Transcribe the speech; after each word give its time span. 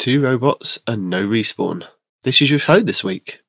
Two 0.00 0.22
robots 0.22 0.78
and 0.86 1.10
no 1.10 1.28
respawn. 1.28 1.86
This 2.22 2.40
is 2.40 2.48
your 2.48 2.58
show 2.58 2.80
this 2.80 3.04
week. 3.04 3.42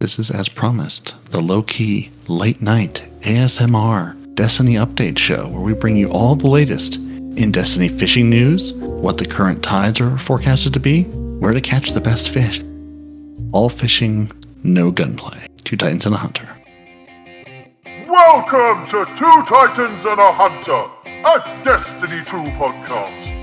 This 0.00 0.18
is, 0.18 0.30
as 0.30 0.46
promised, 0.46 1.14
the 1.30 1.40
low 1.40 1.62
key, 1.62 2.10
late 2.26 2.60
night 2.60 3.02
ASMR 3.20 4.34
Destiny 4.34 4.74
update 4.74 5.16
show 5.16 5.48
where 5.48 5.62
we 5.62 5.72
bring 5.72 5.96
you 5.96 6.10
all 6.10 6.34
the 6.34 6.46
latest 6.46 6.96
in 6.96 7.52
Destiny 7.52 7.88
fishing 7.88 8.28
news, 8.28 8.74
what 8.74 9.16
the 9.16 9.24
current 9.24 9.62
tides 9.62 9.98
are 9.98 10.18
forecasted 10.18 10.74
to 10.74 10.78
be, 10.78 11.04
where 11.04 11.54
to 11.54 11.60
catch 11.62 11.92
the 11.92 12.02
best 12.02 12.28
fish. 12.28 12.60
All 13.52 13.70
fishing, 13.70 14.30
no 14.62 14.90
gunplay. 14.90 15.46
Two 15.64 15.78
Titans 15.78 16.04
and 16.04 16.14
a 16.14 16.18
Hunter. 16.18 16.48
Welcome 18.06 18.86
to 18.88 19.06
Two 19.16 19.42
Titans 19.46 20.04
and 20.04 20.20
a 20.20 20.32
Hunter, 20.32 20.84
a 21.24 21.64
Destiny 21.64 22.22
2 22.26 22.36
podcast. 22.58 23.37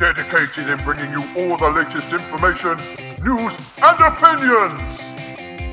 Dedicated 0.00 0.70
in 0.70 0.78
bringing 0.78 1.10
you 1.10 1.22
all 1.36 1.58
the 1.58 1.68
latest 1.68 2.10
information, 2.10 2.74
news, 3.22 3.54
and 3.82 4.00
opinions. 4.00 4.96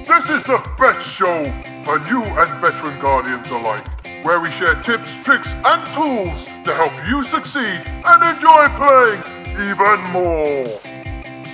This 0.05 0.29
is 0.29 0.43
the 0.43 0.59
best 0.77 1.07
show 1.07 1.45
for 1.85 1.97
new 2.11 2.21
and 2.23 2.59
veteran 2.59 2.99
Guardians 2.99 3.49
alike, 3.51 3.87
where 4.25 4.41
we 4.41 4.51
share 4.51 4.75
tips, 4.83 5.15
tricks, 5.23 5.55
and 5.63 5.87
tools 5.93 6.43
to 6.65 6.73
help 6.73 6.91
you 7.07 7.23
succeed 7.23 7.81
and 7.87 8.35
enjoy 8.35 8.67
playing 8.75 9.23
even 9.63 9.97
more. 10.11 10.65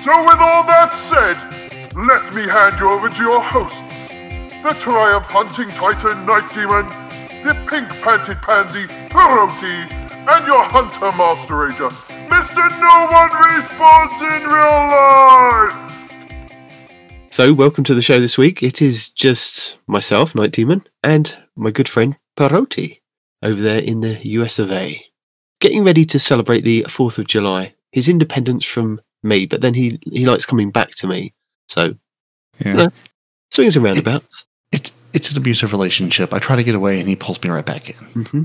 So, 0.02 0.26
with 0.26 0.42
all 0.42 0.66
that 0.66 0.94
said, 0.96 1.38
let 1.96 2.34
me 2.34 2.42
hand 2.42 2.80
you 2.80 2.90
over 2.90 3.08
to 3.08 3.22
your 3.22 3.40
hosts 3.40 4.10
the 4.64 4.74
Triumph 4.80 5.26
Hunting 5.26 5.70
Titan 5.76 6.26
Night 6.26 6.50
Demon, 6.56 6.90
the 7.44 7.54
Pink 7.70 7.88
Panted 8.02 8.42
Pansy 8.42 8.88
Peroty, 9.10 10.03
and 10.28 10.48
your 10.48 10.64
Hunter 10.64 11.00
Master 11.18 11.54
Rager, 11.54 11.90
Mr. 12.30 12.70
No 12.80 13.08
One 13.12 13.30
Respawns 13.30 14.22
in 14.22 14.48
Real 14.48 14.80
Life! 15.70 15.90
So, 17.32 17.54
welcome 17.54 17.84
to 17.86 17.94
the 17.96 18.02
show 18.02 18.20
this 18.20 18.38
week. 18.38 18.62
It 18.64 18.82
is 18.82 19.10
just 19.10 19.78
myself, 19.88 20.36
Night 20.36 20.52
Demon, 20.52 20.86
and 21.04 21.36
my 21.56 21.72
good 21.72 21.90
friend 21.90 22.16
Peroty 22.38 23.02
over 23.42 23.62
there 23.62 23.80
in 23.80 24.02
the 24.02 24.20
US 24.30 24.60
of 24.60 24.72
A. 24.72 25.04
Getting 25.60 25.84
ready 25.84 26.06
to 26.06 26.20
celebrate 26.20 26.62
the 26.62 26.84
4th 26.84 27.18
of 27.20 27.28
July, 27.28 27.74
his 27.92 28.08
independence 28.08 28.66
from 28.66 29.02
me, 29.24 29.46
but 29.46 29.62
then 29.62 29.74
he, 29.74 30.00
he 30.12 30.26
likes 30.26 30.46
coming 30.46 30.72
back 30.72 30.92
to 30.96 31.08
me. 31.08 31.34
So, 31.68 31.96
Yeah. 32.64 32.78
Yeah. 32.78 32.90
swings 33.52 33.76
and 33.76 33.84
roundabouts. 33.86 34.46
It, 34.72 34.92
it's 35.14 35.32
an 35.32 35.38
abusive 35.38 35.72
relationship. 35.72 36.34
I 36.34 36.40
try 36.40 36.56
to 36.56 36.64
get 36.64 36.76
away 36.76 37.00
and 37.00 37.08
he 37.10 37.16
pulls 37.16 37.42
me 37.44 37.50
right 37.50 37.66
back 37.66 37.90
in. 37.90 37.96
hmm 37.96 38.44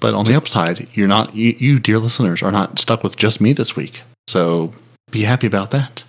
But 0.00 0.14
on 0.14 0.26
the 0.26 0.34
upside, 0.34 0.88
you're 0.94 1.08
not, 1.08 1.34
you, 1.34 1.56
you, 1.58 1.78
dear 1.78 1.98
listeners, 1.98 2.42
are 2.42 2.52
not 2.52 2.78
stuck 2.78 3.02
with 3.02 3.16
just 3.16 3.40
me 3.40 3.52
this 3.52 3.74
week. 3.74 4.02
So 4.28 4.72
be 5.10 5.22
happy 5.22 5.46
about 5.46 5.70
that. 5.70 6.04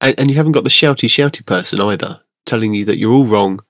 And, 0.00 0.18
and 0.18 0.30
you 0.30 0.36
haven't 0.36 0.52
got 0.52 0.64
the 0.64 0.70
shouty, 0.70 1.08
shouty 1.08 1.44
person 1.44 1.80
either, 1.80 2.20
telling 2.46 2.74
you 2.74 2.84
that 2.86 2.98
you're 2.98 3.12
all 3.12 3.26
wrong, 3.26 3.60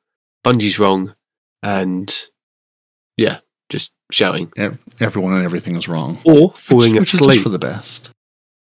Bungie's 0.45 0.79
wrong, 0.79 1.15
and 1.63 2.15
yeah, 3.17 3.39
just 3.69 3.93
shouting. 4.13 4.53
Everyone 5.01 5.35
and 5.35 5.45
everything 5.45 5.77
is 5.77 5.89
wrong. 5.89 6.19
Or 6.25 6.51
falling 6.53 6.93
which, 6.93 7.01
which 7.01 7.15
asleep. 7.15 7.43
for 7.43 7.49
the 7.49 7.59
best. 7.59 8.11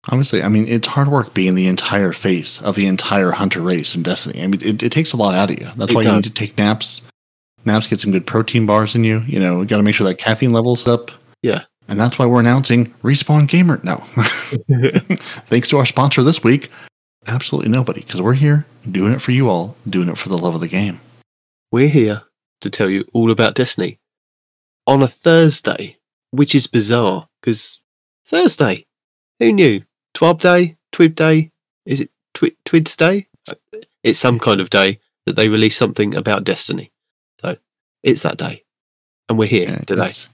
Honestly, 0.09 0.43
I 0.43 0.49
mean, 0.49 0.67
it's 0.67 0.89
hard 0.89 1.09
work 1.09 1.33
being 1.33 1.55
the 1.55 1.69
entire 1.69 2.13
face 2.13 2.61
of 2.61 2.75
the 2.75 2.87
entire 2.87 3.31
hunter 3.31 3.61
race 3.61 3.95
in 3.95 4.03
Destiny. 4.03 4.43
I 4.43 4.49
mean, 4.49 4.61
it, 4.61 4.83
it 4.83 4.91
takes 4.91 5.13
a 5.13 5.17
lot 5.17 5.35
out 5.35 5.51
of 5.51 5.61
you. 5.61 5.67
That's 5.77 5.93
It 5.93 5.95
why 5.95 6.03
you 6.03 6.13
need 6.13 6.25
to 6.25 6.31
take 6.31 6.59
naps. 6.59 7.03
Naps 7.65 7.87
get 7.87 8.01
some 8.01 8.13
good 8.13 8.27
protein 8.27 8.67
bars 8.67 8.95
in 8.95 9.05
you. 9.05 9.21
You 9.21 9.39
know, 9.39 9.61
you 9.61 9.67
got 9.67 9.77
to 9.77 9.83
make 9.83 9.95
sure 9.95 10.07
that 10.07 10.19
caffeine 10.19 10.53
level's 10.53 10.87
up. 10.87 11.11
Yeah. 11.43 11.65
And 11.89 11.99
that's 11.99 12.19
why 12.19 12.27
we're 12.27 12.41
announcing 12.41 12.87
Respawn 13.03 13.49
Gamer. 13.49 13.81
No. 13.83 13.97
Thanks 15.47 15.69
to 15.69 15.79
our 15.79 15.87
sponsor 15.87 16.23
this 16.23 16.43
week, 16.43 16.71
absolutely 17.27 17.71
nobody, 17.71 18.01
because 18.01 18.23
we're 18.23 18.35
here 18.35 18.67
doing 18.91 19.13
it 19.13 19.21
for 19.21 19.33
you 19.33 19.49
all, 19.49 19.77
doing 19.89 20.09
it 20.09 20.19
for 20.19 20.29
the 20.29 20.39
love 20.39 20.55
of 20.55 20.61
the 20.61 20.69
game. 20.69 21.01
We're 21.71 21.89
here 21.89 22.23
to 22.61 22.71
tell 22.71 22.89
you 22.89 23.05
all 23.13 23.31
about 23.31 23.55
Destiny 23.55 23.99
on 24.87 25.03
a 25.03 25.09
Thursday, 25.09 25.99
which 26.31 26.55
is 26.55 26.67
bizarre 26.67 27.29
because 27.41 27.81
Thursday, 28.27 28.87
who 29.41 29.53
knew? 29.53 29.83
Twab 30.15 30.41
Day, 30.41 30.77
Twib 30.93 31.15
Day, 31.15 31.51
is 31.85 32.01
it 32.01 32.11
Twi- 32.35 32.57
Twids 32.65 32.97
Day? 32.97 33.27
It's 34.03 34.19
some 34.19 34.39
kind 34.39 34.61
of 34.61 34.71
day 34.71 35.01
that 35.27 35.37
they 35.37 35.49
release 35.49 35.77
something 35.77 36.15
about 36.15 36.45
Destiny. 36.45 36.92
So 38.05 38.11
it's 38.11 38.23
that 38.23 38.39
day, 38.39 38.65
and 39.29 39.39
we're 39.39 39.49
here 39.49 39.83
today. 39.87 40.07
It's, 40.07 40.29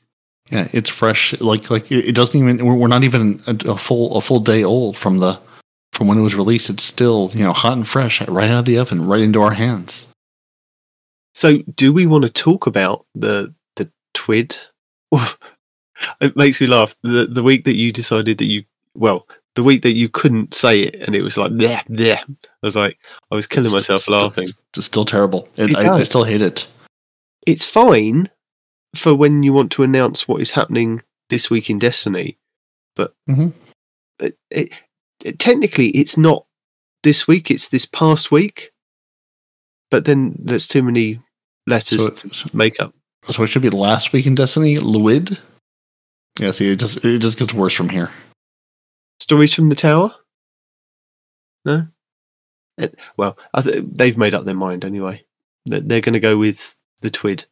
yeah, 0.50 0.68
it's 0.72 0.90
fresh. 0.90 1.38
Like 1.40 1.70
like 1.70 1.90
it 1.92 2.08
it 2.08 2.14
doesn't 2.14 2.40
even. 2.40 2.64
We're, 2.64 2.74
we're 2.74 2.88
not 2.88 3.04
even 3.04 3.42
a, 3.46 3.56
a 3.70 3.76
full 3.76 4.16
a 4.16 4.20
full 4.20 4.40
day 4.40 4.64
old 4.64 4.96
from 4.96 5.18
the 5.18 5.38
from 5.92 6.08
when 6.08 6.18
it 6.18 6.22
was 6.22 6.34
released. 6.34 6.70
It's 6.70 6.84
still 6.84 7.30
you 7.34 7.44
know 7.44 7.52
hot 7.52 7.74
and 7.74 7.86
fresh, 7.86 8.26
right 8.28 8.50
out 8.50 8.60
of 8.60 8.64
the 8.64 8.78
oven, 8.78 9.06
right 9.06 9.20
into 9.20 9.42
our 9.42 9.52
hands. 9.52 10.12
So, 11.34 11.58
do 11.76 11.92
we 11.92 12.06
want 12.06 12.24
to 12.24 12.30
talk 12.30 12.66
about 12.66 13.04
the 13.14 13.54
the 13.76 13.90
Twid? 14.14 14.58
it 16.20 16.36
makes 16.36 16.60
me 16.60 16.66
laugh. 16.66 16.94
The 17.02 17.26
the 17.26 17.42
week 17.42 17.64
that 17.64 17.76
you 17.76 17.92
decided 17.92 18.38
that 18.38 18.46
you 18.46 18.64
well, 18.94 19.28
the 19.54 19.62
week 19.62 19.82
that 19.82 19.92
you 19.94 20.08
couldn't 20.08 20.54
say 20.54 20.80
it, 20.80 20.94
and 20.96 21.14
it 21.14 21.22
was 21.22 21.36
like 21.36 21.52
yeah, 21.56 21.82
yeah. 21.88 22.22
I 22.26 22.66
was 22.66 22.74
like, 22.76 22.98
I 23.30 23.34
was 23.34 23.46
killing 23.46 23.66
It's 23.66 23.74
myself 23.74 24.00
still- 24.00 24.16
laughing. 24.18 24.46
It's 24.76 24.86
still 24.86 25.04
terrible. 25.04 25.48
It, 25.56 25.70
It 25.70 25.76
I, 25.76 25.98
I 25.98 26.02
still 26.04 26.24
hate 26.24 26.40
it. 26.42 26.66
It's 27.48 27.64
fine 27.64 28.28
for 28.94 29.14
when 29.14 29.42
you 29.42 29.54
want 29.54 29.72
to 29.72 29.82
announce 29.82 30.28
what 30.28 30.42
is 30.42 30.50
happening 30.53 31.03
this 31.31 31.48
week 31.48 31.70
in 31.70 31.78
Destiny, 31.78 32.38
but 32.94 33.14
Mhm. 33.26 33.54
it, 34.19 34.38
it, 34.50 34.70
it 35.25 35.38
technically 35.38 35.88
it's 35.91 36.19
not 36.19 36.44
this 37.03 37.26
week; 37.26 37.50
it's 37.50 37.69
this 37.69 37.87
past 37.87 38.31
week. 38.31 38.70
But 39.91 40.04
then 40.04 40.37
there's 40.38 40.69
too 40.69 40.82
many 40.82 41.22
letters 41.66 42.04
So, 42.04 42.28
to 42.28 42.56
make 42.56 42.78
up. 42.81 42.94
so 43.31 43.42
it 43.42 43.47
should 43.47 43.62
be 43.62 43.70
last 43.70 44.12
week 44.12 44.26
in 44.26 44.34
Destiny. 44.34 44.76
Luid. 44.76 45.38
Yeah, 46.38 46.50
see, 46.50 46.70
it 46.72 46.78
just 46.78 47.03
it 47.03 47.19
just 47.20 47.38
gets 47.38 47.54
worse 47.54 47.72
from 47.72 47.88
here. 47.88 48.10
Stories 49.20 49.54
from 49.54 49.70
the 49.70 49.75
tower? 49.75 50.14
No. 51.64 51.87
Eh, 52.78 52.88
well, 53.16 53.38
I 53.54 53.62
th- 53.62 53.84
they've 53.91 54.19
made 54.19 54.34
up 54.34 54.44
their 54.44 54.54
mind 54.54 54.84
anyway. 54.84 55.25
They're, 55.66 55.81
they're 55.81 56.00
going 56.03 56.12
to 56.12 56.20
go 56.20 56.37
with 56.37 56.76
the 57.00 57.10
Twid. 57.10 57.44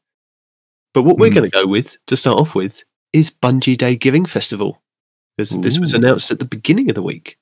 But 0.95 1.03
what 1.03 1.19
we're 1.19 1.29
Hmm. 1.29 1.35
going 1.35 1.51
to 1.51 1.57
go 1.57 1.67
with 1.67 1.99
to 2.07 2.17
start 2.17 2.39
off 2.39 2.55
with 2.55 2.83
is 3.13 3.31
Bungie 3.31 3.77
Day 3.79 3.97
Giving 3.97 4.25
Festival, 4.27 4.83
because 5.37 5.51
this 5.61 5.79
was 5.79 5.93
announced 5.95 6.31
at 6.31 6.39
the 6.39 6.45
beginning 6.45 6.89
of 6.91 6.95
the 6.95 7.03
week. 7.03 7.39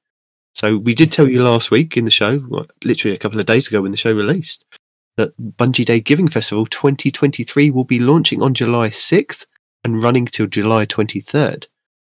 So 0.54 0.76
we 0.76 0.94
did 0.94 1.10
tell 1.10 1.28
you 1.28 1.42
last 1.42 1.70
week 1.70 1.96
in 1.96 2.04
the 2.04 2.10
show, 2.10 2.66
literally 2.84 3.14
a 3.14 3.18
couple 3.18 3.40
of 3.40 3.46
days 3.46 3.66
ago 3.68 3.82
when 3.82 3.90
the 3.90 3.96
show 3.96 4.12
released, 4.12 4.64
that 5.16 5.36
Bungie 5.38 5.84
Day 5.84 6.00
Giving 6.00 6.28
Festival 6.28 6.66
2023 6.66 7.70
will 7.70 7.84
be 7.84 7.98
launching 7.98 8.42
on 8.42 8.54
July 8.54 8.90
6th 8.90 9.46
and 9.84 10.02
running 10.02 10.26
till 10.26 10.46
July 10.46 10.86
23rd. 10.86 11.66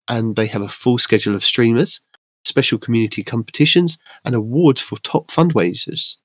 And 0.07 0.35
they 0.35 0.47
have 0.47 0.61
a 0.61 0.69
full 0.69 0.97
schedule 0.97 1.35
of 1.35 1.43
streamers, 1.43 2.01
special 2.45 2.77
community 2.79 3.23
competitions, 3.23 3.97
and 4.23 4.33
awards 4.35 4.81
for 4.81 4.97
top 4.99 5.29
fundraisers. 5.29 6.15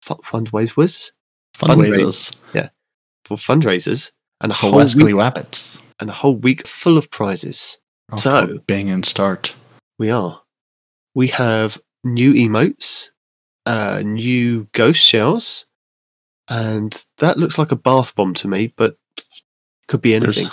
Fu- 0.00 0.14
fundraisers? 0.24 1.10
Fundraisers 1.58 2.34
For 3.30 3.36
fundraisers 3.36 4.10
and 4.40 4.50
a 4.50 4.54
whole 4.56 4.72
week, 4.96 5.04
and 6.00 6.10
a 6.10 6.12
whole 6.12 6.34
week 6.34 6.66
full 6.66 6.98
of 6.98 7.12
prizes. 7.12 7.78
So- 8.16 8.58
bang 8.66 8.90
and 8.90 9.04
start. 9.06 9.54
We 10.00 10.10
are. 10.10 10.42
We 11.14 11.28
have 11.28 11.80
new 12.02 12.32
emotes, 12.32 13.10
uh, 13.66 14.02
new 14.04 14.66
ghost 14.72 14.98
shells, 15.00 15.66
and 16.48 17.04
that 17.18 17.38
looks 17.38 17.56
like 17.56 17.70
a 17.70 17.76
bath 17.76 18.16
bomb 18.16 18.34
to 18.34 18.48
me, 18.48 18.72
but 18.76 18.96
could 19.86 20.02
be 20.02 20.14
anything. 20.14 20.48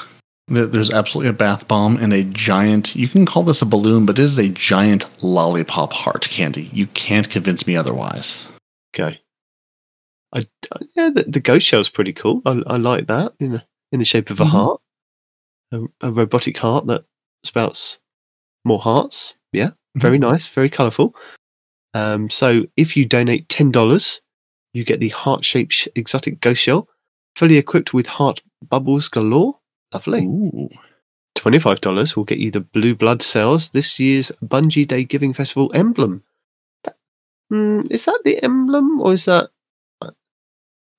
there- 0.48 0.68
there's 0.68 0.92
absolutely 0.92 1.30
a 1.30 1.34
bath 1.34 1.68
bomb 1.68 1.98
and 1.98 2.14
a 2.14 2.24
giant. 2.24 2.96
You 2.96 3.08
can 3.08 3.26
call 3.26 3.42
this 3.42 3.64
a 3.64 3.66
balloon, 3.66 4.06
but 4.06 4.20
it 4.20 4.24
is 4.24 4.38
a 4.38 4.50
giant 4.50 5.06
lollipop 5.24 5.94
heart 5.94 6.30
candy. 6.30 6.70
You 6.72 6.86
can't 6.88 7.28
convince 7.30 7.66
me 7.66 7.76
otherwise. 7.76 8.46
Okay. 8.94 9.20
I, 10.34 10.46
yeah, 10.96 11.10
the, 11.10 11.24
the 11.28 11.40
ghost 11.40 11.66
shell's 11.66 11.90
pretty 11.90 12.14
cool. 12.14 12.42
I, 12.46 12.62
I 12.68 12.78
like 12.78 13.08
that 13.08 13.34
in 13.40 13.54
the, 13.54 13.64
in 13.92 14.00
the 14.00 14.06
shape 14.06 14.30
of 14.30 14.40
a 14.40 14.44
Mhm. 14.46 14.50
heart, 14.50 14.82
a, 15.72 15.80
a 16.02 16.12
robotic 16.12 16.58
heart 16.58 16.88
that 16.88 17.06
spouts 17.44 18.00
more 18.66 18.80
hearts. 18.80 19.36
Yeah, 19.54 19.72
very 19.96 20.18
nice, 20.18 20.46
very 20.48 20.70
colourful. 20.70 21.16
Um, 21.94 22.30
so 22.30 22.66
if 22.76 22.98
you 22.98 23.06
donate 23.06 23.48
ten 23.50 23.72
dollars, 23.72 24.22
you 24.74 24.84
get 24.84 25.00
the 25.00 25.10
heart-shaped 25.10 25.74
sh- 25.74 25.88
exotic 25.96 26.42
ghost 26.42 26.62
shell, 26.62 26.90
fully 27.36 27.58
equipped 27.58 27.94
with 27.94 28.08
heart 28.08 28.42
bubbles 28.62 29.08
galore. 29.08 29.60
Lovely. 29.94 30.26
Ooh. 30.26 30.70
Twenty-five 31.36 31.80
dollars 31.82 32.18
will 32.18 32.26
get 32.26 32.40
you 32.40 32.52
the 32.52 32.60
blue 32.62 32.94
blood 32.96 33.22
cells. 33.22 33.70
This 33.70 34.00
year's 34.00 34.32
Bungie 34.44 34.88
Day 34.88 35.06
Giving 35.06 35.34
Festival 35.34 35.72
emblem. 35.74 36.24
That, 36.84 36.98
mm, 37.52 37.90
is 37.90 38.06
that 38.06 38.20
the 38.26 38.44
emblem, 38.44 39.00
or 39.00 39.14
is 39.14 39.26
that 39.26 39.50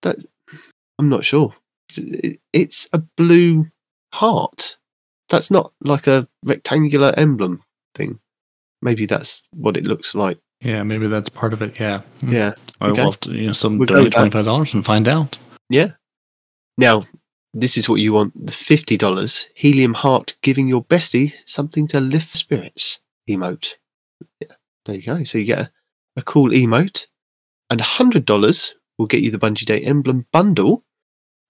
that? 0.03 0.17
I'm 0.99 1.09
not 1.09 1.25
sure. 1.25 1.55
It's 2.53 2.89
a 2.93 2.99
blue 2.99 3.69
heart. 4.13 4.79
That's 5.29 5.51
not 5.51 5.73
like 5.81 6.07
a 6.07 6.29
rectangular 6.45 7.13
emblem 7.17 7.63
thing. 7.95 8.21
maybe 8.81 9.07
that's 9.07 9.43
what 9.53 9.77
it 9.77 9.85
looks 9.85 10.15
like. 10.15 10.39
Yeah, 10.61 10.83
maybe 10.83 11.07
that's 11.07 11.29
part 11.29 11.53
of 11.53 11.63
it. 11.63 11.79
Yeah. 11.79 12.01
Hmm. 12.21 12.33
Yeah. 12.33 12.55
I 12.81 12.89
okay. 12.89 13.01
will 13.01 13.11
have 13.13 13.21
to, 13.21 13.33
you 13.33 13.49
know, 13.49 13.53
some 13.53 13.79
We'll 13.79 13.87
donate 13.87 14.13
twenty 14.13 14.31
five 14.31 14.45
dollars 14.45 14.75
and 14.75 14.85
find 14.85 15.07
out. 15.07 15.39
Yeah. 15.71 15.93
Now, 16.77 17.05
this 17.55 17.77
is 17.77 17.89
what 17.89 18.01
you 18.01 18.13
want 18.13 18.47
the 18.47 18.53
$50 18.53 19.49
helium 19.55 19.95
heart 19.95 20.37
giving 20.43 20.69
your 20.69 20.85
bestie 20.85 21.33
something 21.45 21.87
to 21.89 22.01
lift 22.01 22.37
spirits 22.37 23.01
emote. 23.29 23.75
Yeah, 24.41 24.53
there 24.85 24.97
you 24.97 25.03
go. 25.03 25.25
So 25.25 25.39
you 25.39 25.45
get 25.45 25.59
a, 25.59 25.71
a 26.17 26.23
cool 26.23 26.51
emote. 26.51 27.07
And 27.71 27.81
$100 27.81 28.75
will 28.99 29.07
get 29.07 29.23
you 29.23 29.31
the 29.31 29.39
Bungie 29.39 29.65
Day 29.65 29.81
emblem 29.81 30.27
bundle. 30.33 30.85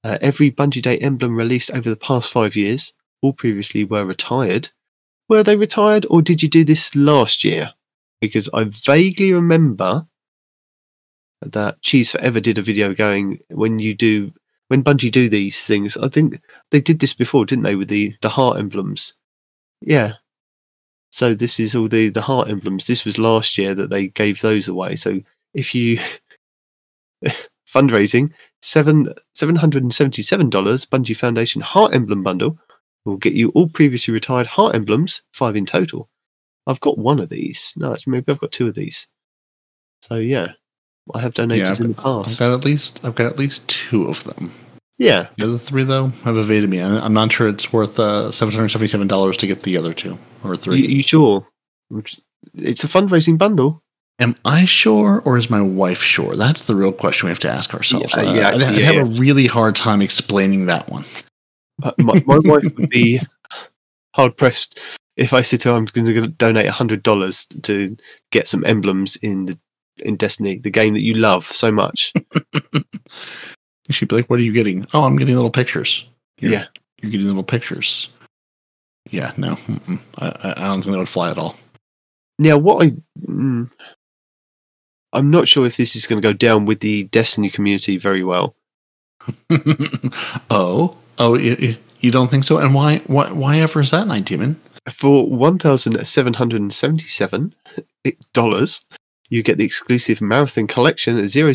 Uh, 0.05 0.19
every 0.21 0.50
Bungie 0.50 0.83
Day 0.83 0.99
emblem 0.99 1.37
released 1.37 1.71
over 1.73 1.89
the 1.89 1.97
past 1.97 2.31
five 2.31 2.55
years, 2.55 2.93
all 3.23 3.33
previously 3.33 3.85
were 3.85 4.05
retired. 4.05 4.71
Were 5.29 5.43
they 5.43 5.56
retired 5.56 6.06
or 6.09 6.23
did 6.23 6.43
you 6.43 6.49
do 6.49 6.65
this 6.65 6.95
last 6.95 7.45
year? 7.45 7.73
Because 8.21 8.49
I 8.53 8.65
vaguely 8.65 9.33
remember 9.33 10.06
that 11.41 11.83
Cheese 11.83 12.12
Forever 12.12 12.41
did 12.41 12.59
a 12.59 12.62
video 12.62 12.95
going 12.95 13.41
when 13.49 13.79
you 13.79 13.95
do 13.95 14.33
when 14.69 14.83
Bungie 14.85 15.11
do 15.11 15.29
these 15.29 15.65
things. 15.65 15.97
I 15.97 16.09
think 16.09 16.41
they 16.71 16.81
did 16.81 16.99
this 16.99 17.15
before, 17.15 17.47
didn't 17.47 17.65
they, 17.65 17.77
with 17.77 17.89
the 17.89 18.15
the 18.21 18.31
heart 18.31 18.59
emblems? 18.59 19.15
Yeah. 19.81 20.15
So 21.11 21.35
this 21.35 21.59
is 21.59 21.75
all 21.75 21.89
the 21.89 22.09
the 22.09 22.23
heart 22.23 22.49
emblems. 22.49 22.87
This 22.87 23.05
was 23.05 23.19
last 23.19 23.59
year 23.59 23.75
that 23.75 23.91
they 23.91 24.09
gave 24.09 24.41
those 24.41 24.69
away. 24.69 24.97
So 24.97 25.21
if 25.55 25.75
you 25.75 26.00
fundraising 27.69 28.31
seven 28.62 29.12
seven 29.35 29.56
hundred 29.56 29.82
and 29.82 29.93
seventy 29.94 30.23
seven 30.23 30.49
dollars 30.50 30.85
Bungie 30.85 31.17
Foundation 31.17 31.61
heart 31.61 31.94
emblem 31.94 32.23
bundle 32.23 32.59
will 33.05 33.17
get 33.17 33.32
you 33.35 33.50
all 33.50 33.69
previously 33.69 34.12
retired 34.12 34.47
heart 34.47 34.75
emblems, 34.75 35.23
five 35.32 35.56
in 35.56 35.65
total. 35.67 36.09
I've 36.67 36.81
got 36.81 36.99
one 36.99 37.20
of 37.20 37.29
these. 37.31 37.73
No, 37.76 37.97
maybe 38.06 38.31
I've 38.31 38.38
got 38.41 38.53
two 38.53 38.69
of 38.69 38.75
these. 38.75 39.06
So 40.03 40.17
yeah, 40.17 40.53
I 41.15 41.20
have 41.20 41.35
donated 41.35 41.67
Yeah, 41.67 41.85
in 41.85 41.93
the 41.93 41.99
I've 41.99 42.25
past. 42.25 42.38
got 42.38 42.53
at 42.53 42.65
least 42.65 43.00
I've 43.05 43.15
got 43.15 43.32
at 43.32 43.38
least 43.38 43.69
two 43.69 44.06
of 44.09 44.25
them. 44.25 44.53
Yeah, 44.99 45.29
The 45.37 45.44
other 45.44 45.59
three 45.59 45.85
though 45.85 46.09
have 46.25 46.37
evaded 46.37 46.69
me. 46.71 46.81
I'm 46.82 47.14
not 47.14 47.31
sure 47.32 47.49
it's 47.49 47.73
worth 47.73 47.99
uh, 48.00 48.32
seven 48.32 48.53
hundred 48.55 48.71
seventy 48.71 48.88
seven 48.88 49.06
dollars 49.06 49.37
to 49.38 49.47
get 49.47 49.62
the 49.62 49.76
other 49.76 49.94
two 49.94 50.19
or 50.44 50.50
you, 50.50 50.56
three. 50.56 50.87
you 50.87 51.03
sure? 51.03 51.47
It's 52.55 52.85
a 52.85 52.88
fundraising 52.88 53.38
bundle. 53.38 53.82
Am 54.20 54.35
I 54.44 54.65
sure 54.65 55.23
or 55.25 55.37
is 55.38 55.49
my 55.49 55.61
wife 55.61 56.03
sure? 56.03 56.35
That's 56.35 56.65
the 56.65 56.75
real 56.75 56.93
question 56.93 57.26
we 57.26 57.31
have 57.31 57.38
to 57.41 57.50
ask 57.50 57.73
ourselves. 57.75 58.15
Yeah, 58.17 58.23
Uh, 58.23 58.35
yeah, 58.35 58.49
I'd, 58.49 58.55
I'd 58.62 58.75
yeah, 58.75 58.85
have 58.87 58.94
yeah. 58.97 59.03
a 59.03 59.05
really 59.05 59.47
hard 59.47 59.76
time 59.76 60.03
explaining 60.03 60.67
that 60.67 60.88
one. 60.88 61.05
But 61.79 61.99
my, 62.00 62.20
my 62.26 62.38
wife 62.44 62.65
would 62.76 62.91
be 62.91 63.20
hard 64.17 64.37
pressed 64.37 64.81
if 65.17 65.32
I 65.32 65.41
said 65.43 65.61
to 65.62 65.70
her 65.70 65.76
I'm 65.76 65.85
going 65.85 66.06
to 66.06 66.29
donate 66.29 66.67
hundred 66.67 67.03
dollars 67.03 67.47
to 67.62 67.97
get 68.32 68.49
some 68.49 68.65
emblems 68.65 69.17
in 69.17 69.47
the 69.47 69.59
in 70.00 70.17
Destiny, 70.17 70.59
the 70.59 70.71
game 70.71 70.94
that 70.94 71.03
you 71.03 71.14
love 71.14 71.44
so 71.44 71.73
much. 71.73 72.12
She'd 73.91 74.09
be 74.09 74.17
like, 74.17 74.31
"What 74.31 74.38
are 74.38 74.43
you 74.44 74.53
getting? 74.53 74.87
Oh, 74.94 75.03
I'm 75.05 75.17
getting 75.17 75.35
little 75.35 75.50
pictures. 75.50 76.06
You're, 76.38 76.53
Yeah. 76.53 76.64
you're 77.03 77.11
getting 77.11 77.26
little 77.26 77.43
pictures." 77.43 78.09
Yeah, 79.11 79.32
no. 79.37 79.56
I, 80.19 80.26
I 80.29 80.50
I 80.56 80.64
don't 80.67 80.82
think 80.82 80.93
that 80.93 80.99
would 80.99 81.09
fly 81.09 81.31
at 81.31 81.38
all. 81.38 81.56
Now, 82.38 82.59
what 82.59 82.87
I 82.87 82.93
mm, 83.26 83.69
I'm 85.13 85.31
not 85.31 85.49
sure 85.49 85.67
if 85.67 85.77
this 85.77 85.97
is 85.97 86.07
going 86.07 86.21
to 86.21 86.29
go 86.29 86.33
down 86.33 86.67
with 86.67 86.81
the 86.81 87.05
Destiny 87.05 87.51
community 87.51 87.97
very 87.97 88.23
well. 88.23 88.55
oh, 90.51 90.97
oh, 91.19 91.37
you, 91.37 91.77
you- 92.01 92.11
don't 92.11 92.31
think 92.31 92.45
so? 92.45 92.59
And 92.59 92.75
why? 92.75 92.99
Why? 93.07 93.31
Why 93.33 93.59
ever 93.59 93.81
is 93.81 93.91
that, 93.91 94.07
Night 94.07 94.25
Demon? 94.25 94.61
For 94.91 95.29
one 95.29 95.59
thousand 95.59 96.03
seven 96.07 96.35
hundred 96.35 96.61
and 96.63 96.73
seventy-seven 96.73 97.55
dollars, 98.33 98.87
you 99.29 99.43
get 99.43 99.59
the 99.59 99.65
exclusive 99.65 100.21
Marathon 100.21 100.67
Collection 100.67 101.29
000 101.29 101.53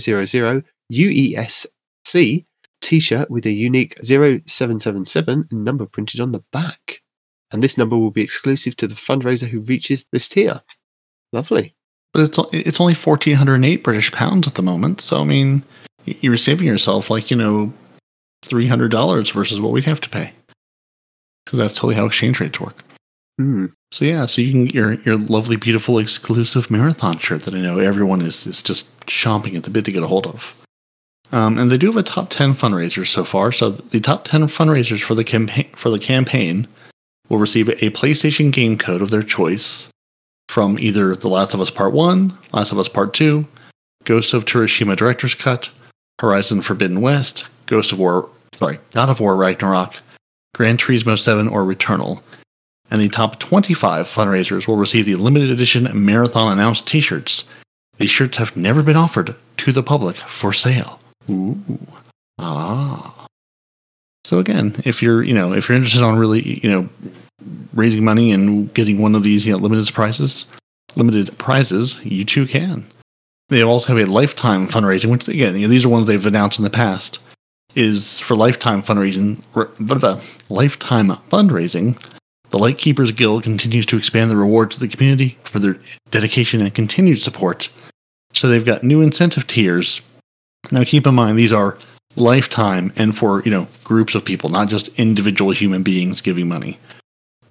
UESC 0.91 2.45
T-shirt 2.81 3.31
with 3.31 3.45
a 3.45 3.51
unique 3.51 3.97
0777 4.03 5.47
number 5.51 5.85
printed 5.85 6.19
on 6.19 6.33
the 6.33 6.43
back, 6.51 7.01
and 7.51 7.61
this 7.63 7.77
number 7.77 7.97
will 7.97 8.11
be 8.11 8.21
exclusive 8.21 8.75
to 8.77 8.87
the 8.87 8.95
fundraiser 8.95 9.47
who 9.47 9.61
reaches 9.61 10.05
this 10.11 10.27
tier. 10.27 10.61
Lovely. 11.31 11.75
But 12.13 12.21
it's 12.21 12.39
it's 12.53 12.81
only 12.81 12.93
fourteen 12.93 13.35
hundred 13.35 13.55
and 13.55 13.65
eight 13.65 13.83
British 13.83 14.11
pounds 14.11 14.47
at 14.47 14.55
the 14.55 14.61
moment. 14.61 15.01
So 15.01 15.21
I 15.21 15.23
mean, 15.23 15.63
you're 16.05 16.37
saving 16.37 16.67
yourself 16.67 17.09
like 17.09 17.31
you 17.31 17.37
know 17.37 17.73
three 18.43 18.67
hundred 18.67 18.91
dollars 18.91 19.31
versus 19.31 19.59
what 19.59 19.71
we'd 19.71 19.85
have 19.85 20.01
to 20.01 20.09
pay. 20.09 20.33
Because 21.45 21.59
that's 21.59 21.73
totally 21.73 21.95
how 21.95 22.05
exchange 22.05 22.39
rates 22.39 22.59
work. 22.59 22.83
Hmm. 23.39 23.67
So 23.91 24.05
yeah, 24.05 24.27
so 24.27 24.41
you 24.41 24.51
can 24.51 24.65
get 24.65 24.75
your 24.75 24.93
your 25.01 25.17
lovely, 25.17 25.55
beautiful, 25.55 25.97
exclusive 25.97 26.69
marathon 26.69 27.17
shirt 27.17 27.43
that 27.43 27.55
I 27.55 27.61
know 27.61 27.79
everyone 27.79 28.21
is 28.21 28.45
is 28.45 28.61
just 28.61 28.95
chomping 29.07 29.55
at 29.55 29.63
the 29.63 29.71
bit 29.71 29.85
to 29.85 29.91
get 29.91 30.03
a 30.03 30.07
hold 30.07 30.27
of. 30.27 30.53
Um, 31.31 31.57
and 31.57 31.71
they 31.71 31.79
do 31.79 31.87
have 31.87 31.97
a 31.97 32.03
top 32.03 32.29
ten 32.29 32.53
fundraisers 32.53 33.07
so 33.07 33.23
far. 33.23 33.51
So 33.51 33.71
the 33.71 33.99
top 33.99 34.25
ten 34.25 34.43
fundraisers 34.43 35.01
for 35.01 35.15
the 35.15 35.23
campaign 35.23 35.69
for 35.75 35.89
the 35.89 35.99
campaign 35.99 36.67
will 37.29 37.39
receive 37.39 37.69
a 37.69 37.89
PlayStation 37.89 38.51
game 38.51 38.77
code 38.77 39.01
of 39.01 39.09
their 39.09 39.23
choice 39.23 39.89
from 40.53 40.77
either 40.79 41.15
The 41.15 41.29
Last 41.29 41.53
of 41.53 41.61
Us 41.61 41.71
Part 41.71 41.93
One, 41.93 42.37
Last 42.53 42.71
of 42.71 42.77
Us 42.77 42.87
Part 42.87 43.13
Two, 43.13 43.47
Ghost 44.03 44.33
of 44.33 44.45
Tsushima 44.45 44.95
Director's 44.95 45.33
Cut, 45.33 45.71
Horizon 46.21 46.61
Forbidden 46.61 47.01
West, 47.01 47.47
Ghost 47.65 47.91
of 47.91 47.97
War, 47.99 48.29
sorry, 48.53 48.77
God 48.91 49.09
of 49.09 49.19
War 49.19 49.35
Ragnarok, 49.35 49.95
Gran 50.53 50.77
Turismo 50.77 51.17
7, 51.17 51.47
or 51.47 51.63
Returnal 51.63 52.21
and 52.93 53.01
the 53.01 53.09
top 53.09 53.39
25 53.39 54.07
fundraisers 54.07 54.67
will 54.67 54.75
receive 54.75 55.07
the 55.07 55.15
limited 55.15 55.49
edition 55.49 55.89
marathon 56.05 56.51
announced 56.51 56.87
t-shirts. 56.87 57.49
These 57.97 58.11
shirts 58.11 58.37
have 58.37 58.55
never 58.55 58.83
been 58.83 58.95
offered 58.95 59.35
to 59.57 59.71
the 59.71 59.81
public 59.81 60.15
for 60.15 60.53
sale. 60.53 60.99
Ooh. 61.27 61.59
Ah. 62.37 63.25
So 64.25 64.37
again, 64.37 64.79
if 64.85 65.01
you're, 65.01 65.23
you 65.23 65.33
know, 65.33 65.53
if 65.53 65.67
you're 65.67 65.75
interested 65.75 66.03
on 66.03 66.19
really, 66.19 66.59
you 66.59 66.69
know, 66.69 66.89
raising 67.73 68.03
money 68.03 68.31
and 68.31 68.73
getting 68.73 69.01
one 69.01 69.15
of 69.15 69.23
these, 69.23 69.45
you 69.45 69.53
know, 69.53 69.59
limited 69.59 69.93
prizes, 69.93 70.45
limited 70.95 71.37
prizes, 71.37 72.03
you 72.05 72.25
too 72.25 72.45
can. 72.45 72.85
They 73.49 73.61
also 73.61 73.95
have 73.95 74.07
a 74.07 74.11
lifetime 74.11 74.67
fundraising, 74.67 75.11
which 75.11 75.27
again, 75.27 75.55
you 75.55 75.61
know, 75.61 75.67
these 75.67 75.85
are 75.85 75.89
ones 75.89 76.07
they've 76.07 76.25
announced 76.25 76.59
in 76.59 76.63
the 76.63 76.69
past, 76.69 77.19
is 77.75 78.19
for 78.19 78.35
lifetime 78.35 78.81
fundraising, 78.81 79.43
lifetime 80.49 81.09
fundraising. 81.09 82.01
The 82.49 82.59
Lightkeepers 82.59 83.11
Guild 83.11 83.43
continues 83.43 83.85
to 83.87 83.97
expand 83.97 84.29
the 84.29 84.35
rewards 84.35 84.75
to 84.75 84.79
the 84.79 84.87
community 84.87 85.37
for 85.43 85.59
their 85.59 85.77
dedication 86.11 86.61
and 86.61 86.73
continued 86.73 87.21
support. 87.21 87.69
So 88.33 88.47
they've 88.47 88.65
got 88.65 88.83
new 88.83 89.01
incentive 89.01 89.47
tiers. 89.47 90.01
Now 90.71 90.83
keep 90.83 91.05
in 91.07 91.15
mind 91.15 91.37
these 91.37 91.53
are 91.53 91.77
lifetime 92.15 92.93
and 92.95 93.17
for, 93.17 93.41
you 93.43 93.51
know, 93.51 93.67
groups 93.83 94.13
of 94.13 94.23
people, 94.23 94.49
not 94.49 94.69
just 94.69 94.87
individual 94.99 95.51
human 95.51 95.81
beings 95.81 96.21
giving 96.21 96.47
money. 96.47 96.77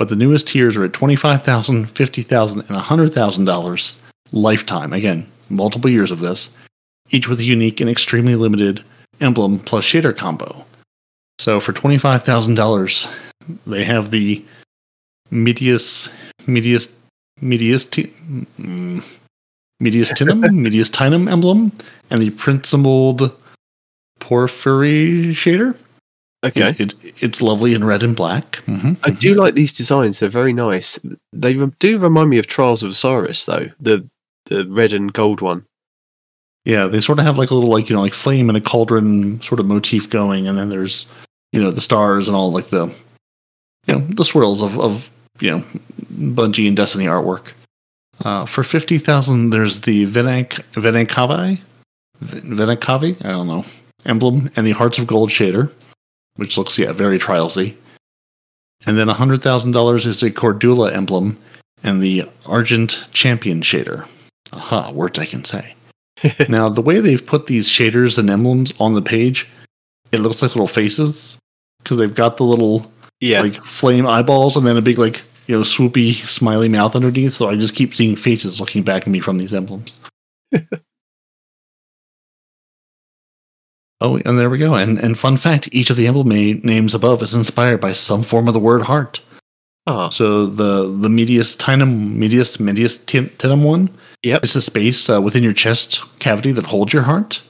But 0.03 0.09
the 0.09 0.17
newest 0.17 0.49
tiers 0.49 0.77
are 0.77 0.83
at 0.83 0.91
$25,000, 0.91 1.87
$50,000, 1.87 2.69
and 2.69 2.77
$100,000 2.77 3.97
lifetime. 4.33 4.93
Again, 4.93 5.31
multiple 5.49 5.89
years 5.89 6.11
of 6.11 6.19
this, 6.19 6.53
each 7.13 7.29
with 7.29 7.39
a 7.39 7.45
unique 7.45 7.81
and 7.81 7.89
extremely 7.89 8.35
limited 8.35 8.83
emblem 9.21 9.61
plus 9.61 9.85
shader 9.85 10.13
combo. 10.17 10.65
So 11.39 11.61
for 11.61 11.73
$25,000, 11.73 13.15
they 13.65 13.85
have 13.85 14.11
the 14.11 14.45
medius 15.31 16.09
medius 16.49 16.89
medius 17.41 17.87
mm, 17.87 19.05
mediastinum 19.81 20.43
mediastinum 20.67 21.31
emblem 21.31 21.71
and 22.11 22.21
the 22.21 22.31
principled 22.31 23.31
porphyry 24.19 25.29
shader. 25.31 25.77
Okay. 26.45 26.75
It, 26.79 26.95
it- 27.05 27.23
it's 27.23 27.41
lovely 27.41 27.73
in 27.75 27.85
red 27.85 28.03
and 28.03 28.17
black. 28.17 28.63
Mhm. 28.67 28.99
I 29.05 29.11
do 29.11 29.35
like 29.35 29.55
these 29.55 29.73
designs. 29.73 30.19
They're 30.19 30.29
very 30.29 30.53
nice. 30.53 30.99
They 31.33 31.55
re- 31.55 31.71
do 31.79 31.99
remind 31.99 32.31
me 32.31 32.39
of 32.39 32.47
Trials 32.49 32.83
of 32.83 32.91
Osiris, 32.91 33.45
though 33.45 33.71
the 33.81 34.09
the 34.47 34.67
red 34.67 34.93
and 34.93 35.13
gold 35.13 35.41
one. 35.41 35.65
Yeah, 36.65 36.87
they 36.87 37.01
sort 37.01 37.19
of 37.21 37.25
have 37.25 37.39
like 37.39 37.51
a 37.51 37.55
little 37.55 37.71
like 37.71 37.89
you 37.89 37.95
know 37.97 38.03
like 38.03 38.15
flame 38.15 38.49
and 38.49 38.57
a 38.57 38.61
cauldron 38.61 39.41
sort 39.43 39.61
of 39.61 39.67
motif 39.67 40.11
going, 40.11 40.49
and 40.49 40.59
then 40.59 40.69
there's 40.69 41.07
you 41.53 41.63
know 41.63 41.71
the 41.71 41.81
stars 41.81 42.27
and 42.29 42.37
all 42.37 42.51
like 42.51 42.67
the 42.71 42.87
you 43.87 43.95
know 43.95 44.01
the 44.01 44.25
swirls 44.25 44.63
of 44.63 44.79
of 44.81 45.11
you 45.41 45.51
know 45.51 45.65
Bungie 46.13 46.67
and 46.67 46.77
Destiny 46.77 47.07
artwork. 47.07 47.53
Uh, 48.25 48.47
for 48.47 48.65
fifty 48.65 48.99
thousand, 48.99 49.51
there's 49.51 49.83
the 49.83 50.07
Venak 50.07 50.61
Venakavi 50.75 51.61
Venakavi 52.25 53.25
I 53.25 53.31
don't 53.31 53.47
know 53.47 53.65
emblem 54.05 54.51
and 54.57 54.67
the 54.67 54.73
Hearts 54.73 54.99
of 54.99 55.07
Gold 55.07 55.31
shader, 55.31 55.71
which 56.37 56.57
looks 56.57 56.79
yeah 56.79 56.93
very 56.93 57.19
trialsy. 57.19 57.77
And 58.87 58.99
then 58.99 59.09
hundred 59.09 59.43
thousand 59.43 59.73
dollars 59.73 60.07
is 60.07 60.23
a 60.23 60.31
Cordula 60.31 60.93
emblem 60.93 61.39
and 61.83 62.03
the 62.03 62.25
Argent 62.47 63.07
Champion 63.13 63.63
shader. 63.63 64.07
Aha, 64.53 64.91
words 64.91 65.19
I 65.19 65.25
can 65.25 65.45
say 65.45 65.75
now, 66.49 66.69
the 66.69 66.83
way 66.83 67.01
they've 67.01 67.25
put 67.25 67.47
these 67.47 67.69
shaders 67.69 68.19
and 68.19 68.31
emblems 68.31 68.73
on 68.79 68.95
the 68.95 69.03
page, 69.03 69.49
it 70.13 70.21
looks 70.21 70.43
like 70.43 70.55
little 70.55 70.69
faces 70.69 71.37
because 71.83 71.97
they've 71.97 72.15
got 72.15 72.37
the 72.37 72.45
little 72.45 72.91
Yeah, 73.21 73.43
like 73.43 73.55
flame 73.65 74.07
eyeballs 74.07 74.57
and 74.57 74.67
then 74.67 74.77
a 74.77 74.83
big 74.83 74.99
like 74.99 75.23
you 75.47 75.57
know 75.57 75.63
swoopy 75.63 76.15
smiley 76.15 76.69
mouth 76.69 76.95
underneath. 76.95 77.35
So 77.35 77.49
I 77.49 77.57
just 77.57 77.75
keep 77.75 77.95
seeing 77.95 78.17
faces 78.17 78.61
looking 78.61 78.83
back 78.83 79.03
at 79.03 79.09
me 79.09 79.21
from 79.21 79.39
these 79.39 79.55
emblems. 79.55 80.01
oh, 84.03 84.17
and 84.25 84.39
there 84.39 84.51
we 84.51 84.59
go. 84.59 84.75
And 84.75 84.99
and 84.99 85.19
fun 85.19 85.37
fact: 85.37 85.69
each 85.73 85.91
of 85.91 85.97
the 85.97 86.07
emblem 86.07 86.29
names 86.29 86.95
above 86.95 87.23
is 87.23 87.35
inspired 87.35 87.81
by 87.81 87.93
some 87.93 88.23
form 88.23 88.49
of 88.49 88.55
the 88.55 88.61
word 88.61 88.83
heart. 88.83 89.21
Ah, 89.87 90.09
So 90.11 90.47
the 90.47 90.87
the 91.05 91.09
medius 91.09 91.57
tinum 91.57 92.15
medius 92.17 92.61
medius 92.61 92.97
tinum 92.99 93.63
one 93.65 93.91
Yep. 94.23 94.45
it's 94.45 94.55
a 94.55 94.63
space 94.63 95.11
uh, 95.11 95.21
within 95.21 95.43
your 95.43 95.53
chest 95.53 96.03
cavity 96.21 96.53
that 96.53 96.67
holds 96.67 96.93
your 96.93 97.03
heart. 97.03 97.43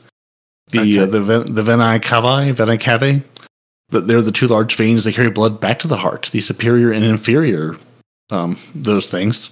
The 0.71 0.79
Okay. 0.81 0.99
uh, 1.01 1.07
the 1.07 1.21
ven- 1.21 1.55
the 1.55 1.63
venae 1.63 2.01
cavae 2.01 2.53
venae 2.55 2.79
cavae 2.81 3.23
that 3.91 4.07
they're 4.07 4.23
the 4.23 4.33
two 4.33 4.47
large 4.47 4.75
veins 4.77 5.05
that 5.05 5.15
carry 5.15 5.31
blood 5.31 5.61
back 5.61 5.79
to 5.81 5.89
the 5.89 5.99
heart. 5.99 6.31
The 6.33 6.41
superior 6.41 6.91
and 6.93 7.05
inferior, 7.05 7.77
um, 8.31 8.57
those 8.75 9.11
things. 9.11 9.51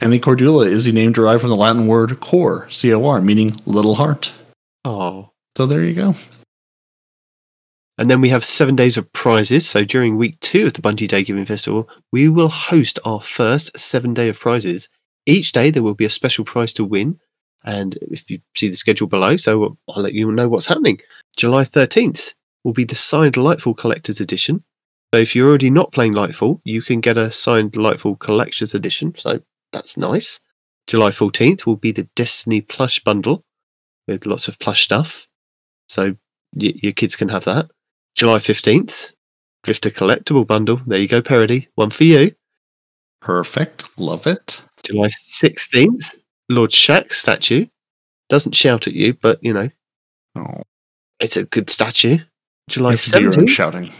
And 0.00 0.10
the 0.10 0.18
cordula 0.18 0.66
is 0.66 0.86
the 0.86 0.92
name 0.92 1.12
derived 1.12 1.42
from 1.42 1.50
the 1.50 1.56
Latin 1.56 1.86
word 1.86 2.20
cor, 2.20 2.66
c 2.70 2.90
o 2.94 3.04
r, 3.06 3.20
meaning 3.20 3.54
little 3.66 3.96
heart. 3.96 4.32
oh. 4.86 5.29
So 5.56 5.66
there 5.66 5.82
you 5.84 5.94
go. 5.94 6.14
And 7.98 8.10
then 8.10 8.22
we 8.22 8.30
have 8.30 8.44
seven 8.44 8.76
days 8.76 8.96
of 8.96 9.12
prizes. 9.12 9.68
So 9.68 9.84
during 9.84 10.16
week 10.16 10.40
two 10.40 10.66
of 10.66 10.72
the 10.72 10.80
Bungie 10.80 11.06
Day 11.06 11.22
Giving 11.22 11.44
Festival, 11.44 11.86
we 12.10 12.30
will 12.30 12.48
host 12.48 12.98
our 13.04 13.20
first 13.20 13.78
seven 13.78 14.14
day 14.14 14.30
of 14.30 14.40
prizes. 14.40 14.88
Each 15.26 15.52
day 15.52 15.70
there 15.70 15.82
will 15.82 15.94
be 15.94 16.06
a 16.06 16.10
special 16.10 16.46
prize 16.46 16.72
to 16.74 16.84
win. 16.84 17.20
And 17.62 17.98
if 18.00 18.30
you 18.30 18.40
see 18.56 18.68
the 18.68 18.76
schedule 18.76 19.06
below, 19.06 19.36
so 19.36 19.76
I'll 19.86 20.02
let 20.02 20.14
you 20.14 20.32
know 20.32 20.48
what's 20.48 20.66
happening. 20.66 21.00
July 21.36 21.64
13th 21.64 22.34
will 22.64 22.72
be 22.72 22.84
the 22.84 22.94
signed 22.94 23.34
Lightfall 23.34 23.76
Collector's 23.76 24.20
Edition. 24.20 24.64
So 25.12 25.20
if 25.20 25.36
you're 25.36 25.48
already 25.48 25.68
not 25.70 25.92
playing 25.92 26.14
Lightfall, 26.14 26.60
you 26.64 26.80
can 26.80 27.00
get 27.00 27.18
a 27.18 27.30
signed 27.30 27.72
Lightfall 27.72 28.18
Collector's 28.18 28.72
Edition. 28.72 29.14
So 29.14 29.42
that's 29.72 29.98
nice. 29.98 30.40
July 30.86 31.10
14th 31.10 31.66
will 31.66 31.76
be 31.76 31.92
the 31.92 32.08
Destiny 32.16 32.62
plush 32.62 33.04
bundle 33.04 33.44
with 34.08 34.24
lots 34.24 34.48
of 34.48 34.58
plush 34.58 34.84
stuff. 34.84 35.26
So 35.90 36.14
y- 36.54 36.74
your 36.76 36.92
kids 36.92 37.16
can 37.16 37.28
have 37.30 37.44
that. 37.46 37.68
July 38.14 38.38
15th, 38.38 39.12
Drifter 39.64 39.90
Collectible 39.90 40.46
Bundle. 40.46 40.80
There 40.86 41.00
you 41.00 41.08
go, 41.08 41.20
Peroty. 41.20 41.66
One 41.74 41.90
for 41.90 42.04
you. 42.04 42.30
Perfect. 43.20 43.84
Love 43.98 44.26
it. 44.26 44.60
July 44.84 45.08
16th, 45.08 46.18
Lord 46.48 46.70
Shaxx 46.70 47.12
statue. 47.14 47.66
Doesn't 48.28 48.54
shout 48.54 48.86
at 48.86 48.94
you, 48.94 49.14
but, 49.14 49.38
you 49.42 49.52
know, 49.52 49.68
Oh, 50.36 50.62
it's 51.18 51.36
a 51.36 51.44
good 51.44 51.68
statue. 51.68 52.18
July 52.68 52.90
you 52.92 52.96
have 52.96 53.04
to 53.04 53.10
do 53.10 53.20
your 53.22 53.26
own 53.28 53.32
17th, 53.46 53.48
shouting. 53.48 53.90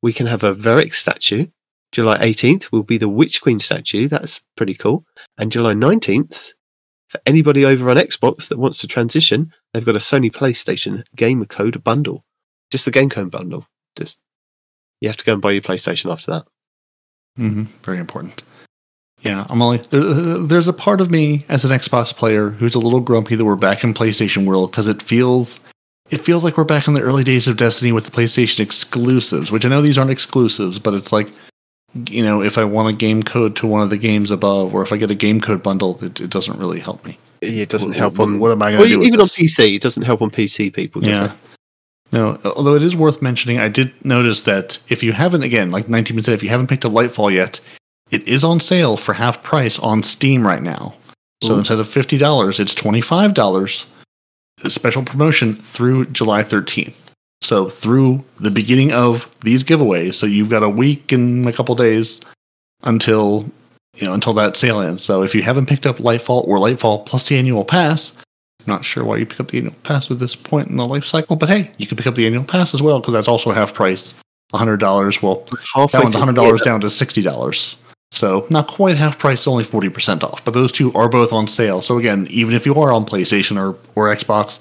we 0.00 0.12
can 0.12 0.26
have 0.28 0.44
a 0.44 0.54
Variks 0.54 0.94
statue. 0.94 1.46
July 1.90 2.18
18th 2.18 2.70
will 2.70 2.84
be 2.84 2.96
the 2.98 3.08
Witch 3.08 3.42
Queen 3.42 3.58
statue. 3.58 4.06
That's 4.06 4.40
pretty 4.56 4.74
cool. 4.74 5.04
And 5.36 5.50
July 5.50 5.74
19th, 5.74 6.52
for 7.08 7.20
anybody 7.26 7.64
over 7.66 7.90
on 7.90 7.96
Xbox 7.96 8.48
that 8.48 8.58
wants 8.58 8.78
to 8.78 8.86
transition, 8.86 9.52
they've 9.72 9.84
got 9.84 9.96
a 9.96 10.00
Sony 10.00 10.30
PlayStation 10.30 11.04
Game 11.16 11.44
Code 11.46 11.82
bundle. 11.82 12.24
Just 12.70 12.84
the 12.84 12.90
Game 12.90 13.10
Code 13.10 13.30
bundle. 13.30 13.66
Just 13.96 14.18
you 15.00 15.08
have 15.08 15.16
to 15.16 15.24
go 15.24 15.34
and 15.34 15.42
buy 15.42 15.52
your 15.52 15.62
PlayStation 15.62 16.10
after 16.10 16.30
that. 16.32 16.44
hmm 17.36 17.64
Very 17.82 17.98
important. 17.98 18.42
Yeah, 19.22 19.46
I'm 19.48 19.62
only 19.62 19.78
there, 19.78 20.02
there's 20.02 20.68
a 20.68 20.72
part 20.72 21.00
of 21.00 21.10
me 21.10 21.44
as 21.48 21.64
an 21.64 21.70
Xbox 21.70 22.14
player 22.14 22.50
who's 22.50 22.74
a 22.74 22.80
little 22.80 23.00
grumpy 23.00 23.36
that 23.36 23.44
we're 23.44 23.56
back 23.56 23.84
in 23.84 23.94
PlayStation 23.94 24.46
world 24.46 24.70
because 24.70 24.88
it 24.88 25.00
feels 25.00 25.60
it 26.10 26.20
feels 26.20 26.44
like 26.44 26.56
we're 26.58 26.64
back 26.64 26.88
in 26.88 26.94
the 26.94 27.00
early 27.00 27.24
days 27.24 27.48
of 27.48 27.56
Destiny 27.56 27.92
with 27.92 28.04
the 28.04 28.10
PlayStation 28.10 28.60
exclusives, 28.60 29.50
which 29.50 29.64
I 29.64 29.68
know 29.68 29.80
these 29.80 29.96
aren't 29.96 30.10
exclusives, 30.10 30.78
but 30.78 30.94
it's 30.94 31.12
like 31.12 31.28
you 32.08 32.22
know 32.22 32.42
if 32.42 32.58
I 32.58 32.64
want 32.64 32.92
a 32.94 32.98
game 32.98 33.22
code 33.22 33.54
to 33.56 33.66
one 33.66 33.82
of 33.82 33.90
the 33.90 33.96
games 33.96 34.30
above, 34.30 34.74
or 34.74 34.82
if 34.82 34.92
I 34.92 34.96
get 34.96 35.10
a 35.10 35.14
game 35.14 35.40
code 35.40 35.62
bundle, 35.62 36.02
it, 36.02 36.20
it 36.20 36.30
doesn't 36.30 36.58
really 36.58 36.80
help 36.80 37.04
me. 37.04 37.16
It 37.42 37.68
doesn't 37.68 37.90
What- 37.90 37.96
help 37.98 38.20
on 38.20 38.38
what 38.38 38.52
am 38.52 38.62
I 38.62 38.70
going 38.70 38.78
well, 38.78 38.88
to 38.88 38.94
do? 38.94 38.98
with 39.00 39.06
even 39.08 39.20
on? 39.20 39.26
PC. 39.26 39.74
It 39.74 39.82
doesn't 39.82 40.04
help 40.04 40.22
on 40.22 40.30
PC 40.30 40.70
people. 40.72 41.00
Does 41.00 41.10
Yeah. 41.10 41.24
it? 41.26 41.32
No, 42.12 42.38
although 42.44 42.74
it 42.74 42.82
is 42.82 42.94
worth 42.94 43.20
mentioning, 43.22 43.58
I 43.58 43.68
did 43.68 43.92
notice 44.04 44.42
that 44.42 44.78
if 44.88 45.02
you 45.02 45.12
haven't, 45.12 45.42
again, 45.42 45.70
like 45.70 45.88
19 45.88 46.22
said, 46.22 46.34
if 46.34 46.42
you 46.42 46.50
haven't 46.50 46.66
picked 46.68 46.84
up 46.84 46.92
Lightfall 46.92 47.32
yet, 47.32 47.58
it 48.10 48.26
is 48.28 48.44
on 48.44 48.60
sale 48.60 48.96
for 48.96 49.14
half 49.14 49.42
price 49.42 49.78
on 49.78 50.02
Steam 50.02 50.46
right 50.46 50.62
now. 50.62 50.94
So 51.42 51.54
Ooh. 51.54 51.58
instead 51.58 51.80
of 51.80 51.88
$50, 51.88 52.60
it's 52.60 52.74
$25. 52.74 53.86
A 54.62 54.70
special 54.70 55.02
promotion 55.02 55.54
through 55.54 56.04
July 56.06 56.42
13th. 56.42 56.94
So 57.40 57.68
through 57.68 58.22
the 58.38 58.50
beginning 58.50 58.92
of 58.92 59.28
these 59.42 59.64
giveaways, 59.64 60.14
so 60.14 60.26
you've 60.26 60.50
got 60.50 60.62
a 60.62 60.68
week 60.68 61.10
and 61.10 61.48
a 61.48 61.52
couple 61.52 61.74
days 61.74 62.20
until 62.84 63.50
you 63.96 64.06
know 64.06 64.14
until 64.14 64.32
that 64.34 64.56
sale 64.56 64.80
ends. 64.80 65.02
So 65.02 65.22
if 65.22 65.34
you 65.34 65.42
haven't 65.42 65.66
picked 65.66 65.86
up 65.86 65.98
Lightfall 65.98 66.46
or 66.46 66.58
Lightfall 66.58 67.06
plus 67.06 67.28
the 67.28 67.36
annual 67.36 67.64
pass, 67.64 68.16
I'm 68.60 68.72
not 68.72 68.84
sure 68.84 69.04
why 69.04 69.16
you 69.16 69.26
pick 69.26 69.40
up 69.40 69.48
the 69.48 69.58
annual 69.58 69.74
pass 69.82 70.10
at 70.10 70.18
this 70.18 70.36
point 70.36 70.68
in 70.68 70.76
the 70.76 70.84
life 70.84 71.04
cycle, 71.04 71.36
but 71.36 71.48
hey, 71.48 71.70
you 71.78 71.86
can 71.86 71.96
pick 71.96 72.06
up 72.06 72.14
the 72.14 72.26
annual 72.26 72.44
pass 72.44 72.74
as 72.74 72.82
well 72.82 73.00
because 73.00 73.14
that's 73.14 73.28
also 73.28 73.50
half 73.50 73.74
price, 73.74 74.14
hundred 74.52 74.78
dollars. 74.78 75.20
Well, 75.22 75.46
Halfway 75.74 75.98
that 75.98 76.04
one's 76.04 76.14
hundred 76.14 76.36
dollars 76.36 76.62
down 76.62 76.80
to 76.82 76.90
sixty 76.90 77.22
dollars. 77.22 77.82
So 78.12 78.46
not 78.50 78.68
quite 78.68 78.96
half 78.96 79.18
price, 79.18 79.46
only 79.46 79.64
forty 79.64 79.88
percent 79.88 80.22
off. 80.22 80.44
But 80.44 80.54
those 80.54 80.70
two 80.70 80.92
are 80.94 81.08
both 81.08 81.32
on 81.32 81.48
sale. 81.48 81.82
So 81.82 81.98
again, 81.98 82.26
even 82.30 82.54
if 82.54 82.66
you 82.66 82.74
are 82.74 82.92
on 82.92 83.06
PlayStation 83.06 83.58
or 83.58 83.76
or 83.94 84.14
Xbox 84.14 84.60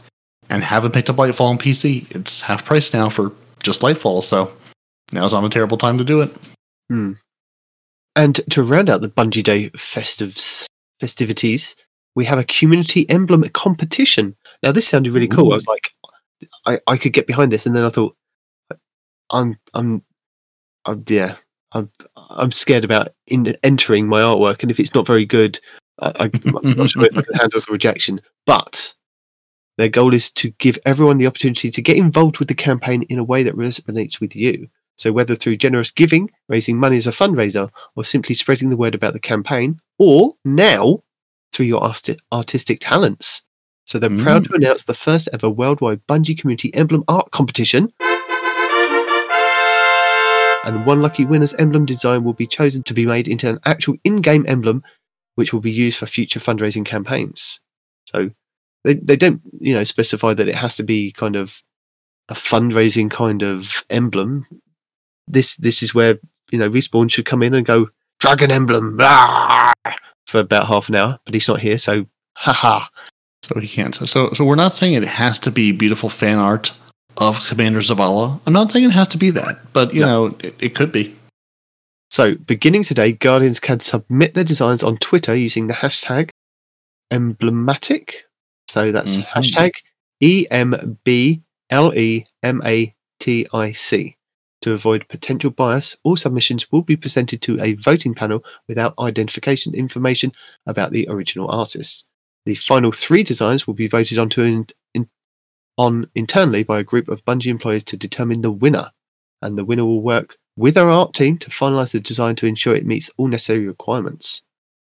and 0.50 0.64
haven't 0.64 0.94
picked 0.94 1.10
up 1.10 1.18
Lightfall 1.18 1.50
on 1.50 1.58
PC, 1.58 2.10
it's 2.16 2.42
half 2.42 2.66
price 2.66 2.94
now 2.94 3.10
for 3.10 3.32
just 3.62 3.82
Lightfall. 3.82 4.24
So 4.24 4.52
now's 5.12 5.34
not 5.34 5.44
a 5.44 5.50
terrible 5.50 5.78
time 5.78 5.98
to 5.98 6.04
do 6.04 6.22
it. 6.22 6.36
And 8.16 8.36
to 8.52 8.64
round 8.64 8.90
out 8.90 9.02
the 9.02 9.10
Bungie 9.10 9.44
Day 9.44 9.70
festives 9.72 10.66
festivities, 11.00 11.76
we 12.16 12.26
have 12.26 12.40
a 12.40 12.44
community 12.44 13.10
emblem 13.10 13.44
competition. 13.50 14.36
Now 14.64 14.72
this 14.72 14.88
sounded 14.88 15.14
really 15.14 15.28
cool. 15.28 15.52
I 15.52 15.56
was 15.56 15.68
like, 15.68 15.94
I, 16.66 16.80
I 16.88 16.98
could 16.98 17.14
get 17.14 17.28
behind 17.28 17.52
this, 17.52 17.66
and 17.66 17.76
then 17.76 17.86
I 17.86 17.90
thought, 17.90 18.16
I'm 19.30 19.58
I'm, 19.74 20.04
I'm 20.86 21.04
yeah, 21.08 21.36
I'm 21.72 21.90
I'm 22.16 22.52
scared 22.52 22.84
about 22.84 23.10
in, 23.28 23.56
entering 23.64 24.08
my 24.08 24.22
artwork, 24.22 24.62
and 24.62 24.72
if 24.72 24.80
it's 24.80 24.94
not 24.94 25.08
very 25.08 25.26
good, 25.26 25.60
I, 26.00 26.30
I'm 26.44 26.76
not 26.76 26.90
sure 26.90 27.06
if 27.06 27.18
I 27.18 27.22
can 27.22 27.34
handle 27.40 27.62
the 27.62 27.72
rejection. 27.72 28.22
But 28.46 28.94
their 29.78 29.90
goal 29.90 30.14
is 30.14 30.32
to 30.34 30.52
give 30.52 30.78
everyone 30.86 31.18
the 31.18 31.28
opportunity 31.28 31.72
to 31.72 31.82
get 31.82 31.98
involved 31.98 32.40
with 32.40 32.50
the 32.50 32.56
campaign 32.56 33.04
in 33.04 33.20
a 33.20 33.24
way 33.24 33.44
that 33.44 33.56
resonates 33.56 34.20
with 34.20 34.36
you. 34.36 34.68
So 34.98 35.12
whether 35.12 35.36
through 35.36 35.58
generous 35.58 35.92
giving, 35.92 36.32
raising 36.48 36.78
money 36.78 36.98
as 36.98 37.08
a 37.08 37.12
fundraiser, 37.12 37.70
or 37.96 38.04
simply 38.04 38.36
spreading 38.36 38.70
the 38.70 38.78
word 38.78 38.96
about 38.96 39.14
the 39.14 39.20
campaign, 39.20 39.80
or 39.98 40.36
now 40.46 41.04
through 41.52 41.66
your 41.66 41.84
arti- 41.84 42.18
artistic 42.32 42.80
talents. 42.82 43.44
So 43.86 44.00
they're 44.00 44.10
proud 44.10 44.44
mm. 44.44 44.48
to 44.50 44.56
announce 44.56 44.84
the 44.84 44.94
first 44.94 45.28
ever 45.34 45.50
worldwide 45.50 46.06
Bungie 46.08 46.38
Community 46.38 46.74
Emblem 46.74 47.04
Art 47.08 47.32
Competition. 47.32 47.92
And 50.64 50.86
one 50.86 51.02
lucky 51.02 51.26
winner's 51.26 51.56
emblem 51.56 51.86
design 51.86 52.24
will 52.24 52.34
be 52.34 52.46
chosen 52.46 52.84
to 52.84 52.94
be 52.94 53.06
made 53.06 53.28
into 53.28 53.50
an 53.50 53.60
actual 53.66 53.96
in 54.04 54.22
game 54.22 54.46
emblem, 54.48 54.84
which 55.36 55.52
will 55.52 55.60
be 55.60 55.72
used 55.72 55.98
for 55.98 56.06
future 56.06 56.40
fundraising 56.40 56.86
campaigns. 56.86 57.60
So 58.06 58.30
they, 58.84 58.94
they 58.94 59.16
don't, 59.16 59.42
you 59.60 59.74
know, 59.74 59.84
specify 59.84 60.36
that 60.36 60.48
it 60.48 60.56
has 60.56 60.76
to 60.78 60.84
be 60.84 61.12
kind 61.12 61.36
of 61.36 61.64
a 62.30 62.34
fundraising 62.34 63.10
kind 63.10 63.42
of 63.42 63.86
emblem. 63.90 64.46
This 65.28 65.56
this 65.56 65.82
is 65.84 65.94
where 65.94 66.20
you 66.52 66.60
know 66.60 66.70
respawn 66.70 67.10
should 67.12 67.26
come 67.26 67.44
in 67.44 67.54
and 67.54 67.66
go 67.66 67.90
dragon 68.20 68.52
emblem 68.52 68.98
blah, 68.98 69.72
for 70.28 70.40
about 70.42 70.68
half 70.68 70.90
an 70.90 70.96
hour, 70.96 71.20
but 71.26 71.34
he's 71.34 71.48
not 71.48 71.60
here, 71.60 71.78
so 71.80 72.06
haha. 72.38 72.86
So 73.44 73.60
he 73.60 73.68
can't. 73.68 73.96
So 73.96 74.32
so 74.34 74.46
we're 74.46 74.56
not 74.56 74.74
saying 74.74 74.94
it 74.94 75.04
has 75.08 75.40
to 75.40 75.52
be 75.52 75.72
beautiful 75.72 76.10
fan 76.10 76.38
art 76.38 76.72
of 77.18 77.40
Commander 77.48 77.80
Zavala. 77.80 78.40
I'm 78.46 78.54
not 78.54 78.72
saying 78.72 78.86
it 78.86 78.92
has 78.92 79.08
to 79.10 79.18
be 79.18 79.32
that, 79.32 79.60
but 79.74 79.94
you 79.94 80.02
No. 80.02 80.28
know 80.28 80.38
it, 80.44 80.56
it 80.60 80.76
could 80.76 80.92
be. 80.92 81.16
So 82.10 82.36
beginning 82.36 82.84
today, 82.84 83.14
Guardians 83.14 83.60
can 83.60 83.80
submit 83.80 84.34
their 84.34 84.44
designs 84.44 84.84
on 84.84 84.98
Twitter 84.98 85.34
using 85.36 85.68
the 85.68 85.74
hashtag 85.74 86.30
emblematic. 87.12 88.26
So 88.70 88.92
that's 88.92 89.18
Mhm. 89.18 89.26
hashtag 89.28 89.72
E 90.22 90.46
M 90.52 90.98
B 91.04 91.42
L 91.70 91.94
E 91.96 92.26
M 92.44 92.62
A 92.66 92.94
T 93.20 93.48
I 93.54 93.72
C. 93.74 94.18
To 94.62 94.74
avoid 94.74 95.08
potential 95.08 95.50
bias, 95.50 95.98
all 96.04 96.16
submissions 96.16 96.72
will 96.72 96.84
be 96.84 96.96
presented 96.96 97.42
to 97.44 97.60
a 97.62 97.74
voting 97.74 98.14
panel 98.14 98.46
without 98.68 98.94
identification 99.00 99.74
information 99.74 100.32
about 100.68 100.92
the 100.92 101.08
original 101.10 101.50
artist. 101.50 102.06
The 102.46 102.56
final 102.56 102.92
three 102.92 103.24
designs 103.24 103.66
will 103.66 103.74
be 103.74 103.88
voted 103.88 104.20
onto 104.20 104.42
in, 104.42 104.68
in, 104.94 105.10
on 105.78 106.10
internally 106.14 106.64
by 106.64 106.80
a 106.80 106.84
group 106.84 107.08
of 107.08 107.26
Bungie 107.26 107.48
employees 107.48 107.84
to 107.86 107.98
determine 107.98 108.42
the 108.42 108.52
winner, 108.52 108.92
and 109.42 109.58
the 109.58 109.66
winner 109.66 109.86
will 109.86 110.02
work 110.02 110.38
with 110.56 110.78
our 110.78 110.90
art 110.90 111.14
team 111.14 111.38
to 111.40 111.50
finalize 111.50 111.92
the 111.92 112.00
design 112.00 112.36
to 112.36 112.46
ensure 112.46 112.76
it 112.76 112.86
meets 112.86 113.10
all 113.18 113.28
necessary 113.28 113.68
requirements. 113.68 114.44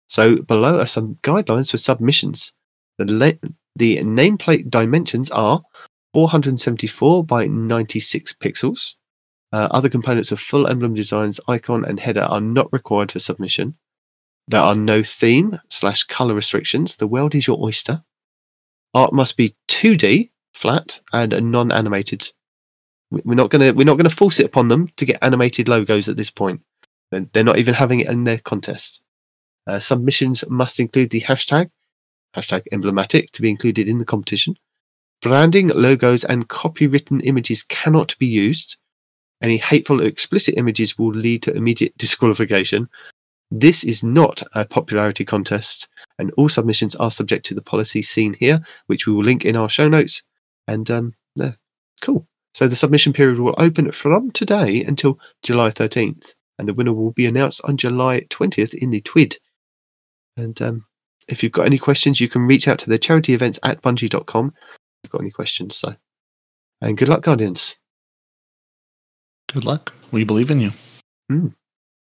So 0.08 0.38
below 0.38 0.80
are 0.80 0.88
some 0.88 1.16
guidelines 1.24 1.72
for 1.72 1.78
submissions. 1.78 2.54
The, 3.00 3.40
the 3.76 3.98
nameplate 3.98 4.70
dimensions 4.70 5.32
are 5.32 5.64
474 6.14 7.24
by 7.24 7.48
96 7.48 8.34
pixels, 8.34 8.96
Uh, 9.54 9.68
other 9.70 9.88
components 9.88 10.32
of 10.32 10.40
full 10.40 10.68
emblem 10.68 10.96
designs, 10.96 11.40
icon, 11.48 11.86
and 11.86 12.00
header 12.00 12.22
are 12.24 12.42
not 12.42 12.74
required 12.74 13.12
for 13.12 13.20
submission. 13.20 13.78
There 14.48 14.60
are 14.60 14.76
no 14.76 15.04
theme 15.04 15.60
slash 15.70 16.04
color 16.04 16.34
restrictions. 16.34 16.96
The 16.96 17.06
world 17.08 17.36
is 17.36 17.46
your 17.46 17.64
oyster. 17.64 18.04
Art 18.96 19.14
must 19.14 19.38
be 19.38 19.56
2D, 19.68 20.32
flat, 20.56 21.02
and 21.14 21.52
non-animated. 21.52 22.32
We- 23.12 23.22
We're 23.24 23.36
not 23.36 23.52
gonna 23.52 23.74
we're 23.74 23.86
not 23.86 23.98
gonna 23.98 24.10
force 24.10 24.40
it 24.40 24.48
upon 24.48 24.70
them 24.70 24.90
to 24.98 25.06
get 25.06 25.20
animated 25.22 25.70
logos 25.70 26.10
at 26.10 26.18
this 26.18 26.32
point. 26.32 26.62
They're 27.12 27.28
they're 27.32 27.44
not 27.44 27.60
even 27.60 27.76
having 27.76 28.00
it 28.00 28.08
in 28.10 28.24
their 28.24 28.40
contest. 28.40 29.02
Uh, 29.68 29.80
submissions 29.80 30.44
must 30.50 30.80
include 30.80 31.12
the 31.12 31.22
hashtag 31.22 31.70
hashtag 32.36 32.64
emblematic 32.72 33.32
to 33.34 33.42
be 33.44 33.52
included 33.52 33.88
in 33.88 34.00
the 34.00 34.06
competition. 34.06 34.58
Branding, 35.22 35.68
logos, 35.70 36.24
and 36.24 36.50
copywritten 36.50 37.22
images 37.24 37.62
cannot 37.62 38.18
be 38.18 38.26
used. 38.26 38.78
Any 39.44 39.58
hateful 39.58 40.02
or 40.02 40.06
explicit 40.06 40.56
images 40.58 40.98
will 40.98 41.12
lead 41.12 41.44
to 41.44 41.56
immediate 41.56 41.96
disqualification. 41.98 42.90
This 43.52 43.84
is 43.84 44.02
not 44.02 44.42
a 44.54 44.66
popularity 44.66 45.26
contest, 45.26 45.90
and 46.18 46.32
all 46.38 46.50
submissions 46.50 46.96
are 46.96 47.12
subject 47.12 47.46
to 47.48 47.54
the 47.54 47.62
policy 47.62 48.02
seen 48.02 48.34
here, 48.40 48.62
which 48.88 49.06
we 49.06 49.14
will 49.14 49.24
link 49.24 49.44
in 49.44 49.58
our 49.58 49.70
show 49.70 49.90
notes. 49.90 50.24
And 50.68 50.90
um, 50.90 51.14
there, 51.36 51.58
cool. 52.02 52.26
So 52.56 52.68
the 52.68 52.76
submission 52.76 53.14
period 53.14 53.40
will 53.40 53.56
open 53.58 53.92
from 53.92 54.32
today 54.32 54.84
until 54.84 55.20
July 55.44 55.72
13th, 55.72 56.34
and 56.58 56.68
the 56.68 56.74
winner 56.74 56.94
will 56.94 57.12
be 57.12 57.26
announced 57.26 57.62
on 57.66 57.78
July 57.78 58.22
20th 58.30 58.74
in 58.74 58.92
the 58.92 59.02
TWID. 59.02 59.38
And 60.38 60.60
um, 60.62 60.86
if 61.28 61.44
you've 61.44 61.52
got 61.52 61.66
any 61.66 61.78
questions, 61.78 62.22
you 62.22 62.30
can 62.30 62.48
reach 62.48 62.68
out 62.68 62.80
to 62.80 62.90
the 62.90 62.98
charity 62.98 63.34
events 63.34 63.60
at 63.64 63.82
bungie.com 63.82 64.54
if 64.56 64.74
you've 65.04 65.12
got 65.12 65.22
any 65.22 65.32
questions. 65.32 65.76
So, 65.76 65.96
and 66.82 66.98
good 66.98 67.10
luck, 67.10 67.24
Guardians. 67.24 67.76
Good 69.54 69.66
luck. 69.66 69.94
We 70.12 70.24
believe 70.24 70.50
in 70.52 70.60
you. 70.60 70.72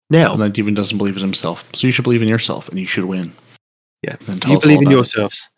Now, 0.10 0.34
And 0.34 0.54
Steven 0.54 0.74
doesn't 0.74 0.98
believe 0.98 1.16
in 1.18 1.22
himself. 1.24 1.70
So 1.74 1.88
you 1.88 1.94
should 1.94 2.04
believe 2.04 2.22
in 2.22 2.28
yourself 2.28 2.70
and 2.70 2.80
you 2.80 2.86
should 2.86 3.06
win. 3.06 3.34
Yeah. 4.04 4.16
You 4.48 4.60
believe 4.60 4.82
in 4.82 4.92
yourselves. 4.92 5.50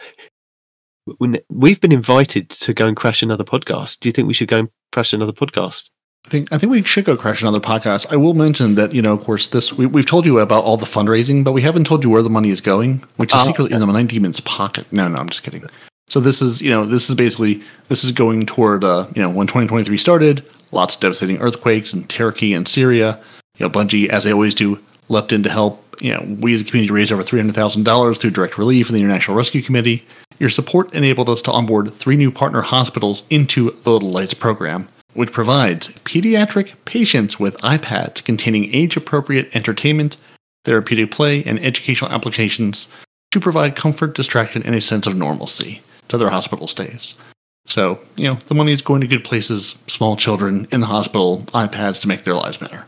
We've 1.49 1.81
been 1.81 1.91
invited 1.91 2.49
to 2.49 2.73
go 2.73 2.87
and 2.87 2.95
crash 2.95 3.23
another 3.23 3.43
podcast, 3.43 3.99
do 3.99 4.09
you 4.09 4.13
think 4.13 4.27
we 4.27 4.33
should 4.33 4.47
go 4.47 4.59
and 4.59 4.69
crash 4.91 5.13
another 5.13 5.31
podcast? 5.31 5.89
I 6.25 6.29
think 6.29 6.51
I 6.51 6.57
think 6.57 6.71
we 6.71 6.83
should 6.83 7.05
go 7.05 7.15
crash 7.15 7.41
another 7.41 7.61
podcast. 7.61 8.11
I 8.11 8.17
will 8.17 8.33
mention 8.33 8.75
that 8.75 8.93
you 8.93 9.01
know, 9.01 9.13
of 9.13 9.23
course, 9.23 9.47
this 9.47 9.73
we, 9.73 9.85
we've 9.85 10.05
told 10.05 10.25
you 10.25 10.39
about 10.39 10.63
all 10.65 10.77
the 10.77 10.85
fundraising, 10.85 11.43
but 11.43 11.53
we 11.53 11.61
haven't 11.61 11.85
told 11.85 12.03
you 12.03 12.09
where 12.09 12.21
the 12.21 12.29
money 12.29 12.49
is 12.49 12.59
going, 12.61 13.03
which 13.15 13.33
is 13.33 13.41
Oh, 13.41 13.45
secretly 13.45 13.73
in 13.73 13.79
the 13.79 13.85
Night 13.85 14.07
Demon's 14.07 14.41
pocket. 14.41 14.85
No, 14.91 15.07
no, 15.07 15.17
I'm 15.17 15.29
just 15.29 15.43
kidding. 15.43 15.63
So 16.09 16.19
this 16.19 16.41
is 16.41 16.61
you 16.61 16.69
know 16.69 16.85
this 16.85 17.09
is 17.09 17.15
basically 17.15 17.63
this 17.87 18.03
is 18.03 18.11
going 18.11 18.45
toward 18.45 18.83
uh, 18.83 19.07
you 19.15 19.21
know 19.21 19.29
when 19.29 19.47
2023 19.47 19.97
started, 19.97 20.45
lots 20.71 20.95
of 20.95 21.01
devastating 21.01 21.39
earthquakes 21.39 21.93
in 21.93 22.05
Turkey 22.07 22.53
and 22.53 22.67
Syria. 22.67 23.19
You 23.57 23.65
know, 23.65 23.69
Bungie, 23.69 24.09
as 24.09 24.23
they 24.23 24.33
always 24.33 24.53
do, 24.53 24.79
leapt 25.09 25.31
in 25.31 25.43
to 25.43 25.49
help. 25.49 25.85
You 26.01 26.13
know, 26.13 26.37
we 26.39 26.53
as 26.53 26.61
a 26.61 26.63
community 26.63 26.93
raised 26.93 27.11
over 27.11 27.23
three 27.23 27.39
hundred 27.39 27.55
thousand 27.55 27.83
dollars 27.83 28.17
through 28.17 28.31
direct 28.31 28.57
relief 28.57 28.87
and 28.87 28.95
the 28.97 29.01
International 29.01 29.35
Rescue 29.35 29.61
Committee. 29.61 30.05
Your 30.39 30.49
support 30.49 30.93
enabled 30.93 31.29
us 31.29 31.41
to 31.43 31.51
onboard 31.51 31.93
three 31.93 32.15
new 32.15 32.31
partner 32.31 32.61
hospitals 32.61 33.23
into 33.29 33.71
the 33.83 33.91
Little 33.91 34.11
Lights 34.11 34.33
program, 34.33 34.87
which 35.13 35.33
provides 35.33 35.89
pediatric 36.05 36.73
patients 36.85 37.37
with 37.37 37.57
iPads 37.57 38.23
containing 38.23 38.73
age 38.73 38.95
appropriate 38.95 39.53
entertainment, 39.53 40.15
therapeutic 40.63 41.11
play, 41.11 41.43
and 41.43 41.59
educational 41.59 42.11
applications 42.11 42.87
to 43.31 43.41
provide 43.41 43.75
comfort, 43.75 44.15
distraction, 44.15 44.63
and 44.63 44.75
a 44.75 44.81
sense 44.81 45.05
of 45.05 45.17
normalcy 45.17 45.81
to 46.07 46.17
their 46.17 46.29
hospital 46.29 46.67
stays. 46.67 47.15
So, 47.69 47.99
you 48.15 48.25
know, 48.25 48.35
the 48.47 48.55
money 48.55 48.71
is 48.71 48.81
going 48.81 49.01
to 49.01 49.07
good 49.07 49.23
places, 49.23 49.77
small 49.85 50.15
children 50.15 50.67
in 50.71 50.81
the 50.81 50.87
hospital, 50.87 51.43
iPads 51.53 52.01
to 52.01 52.07
make 52.07 52.23
their 52.23 52.33
lives 52.33 52.57
better. 52.57 52.85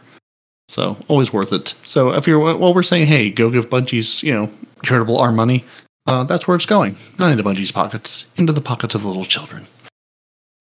So, 0.70 0.98
always 1.08 1.32
worth 1.32 1.54
it. 1.54 1.76
So, 1.86 2.14
if 2.14 2.28
you're, 2.28 2.40
well, 2.40 2.74
we're 2.74 2.82
saying, 2.82 3.06
hey, 3.06 3.30
go 3.30 3.52
give 3.52 3.70
Bungie's, 3.70 4.24
you 4.24 4.34
know, 4.34 4.50
charitable 4.84 5.20
our 5.20 5.32
money, 5.32 5.64
uh, 6.08 6.24
that's 6.24 6.48
where 6.48 6.56
it's 6.56 6.66
going. 6.66 6.98
Not 7.20 7.32
into 7.32 7.44
Bungie's 7.44 7.72
pockets, 7.72 8.30
into 8.38 8.54
the 8.54 8.62
pockets 8.62 8.96
of 8.96 9.04
the 9.04 9.08
little 9.08 9.26
children. 9.26 9.68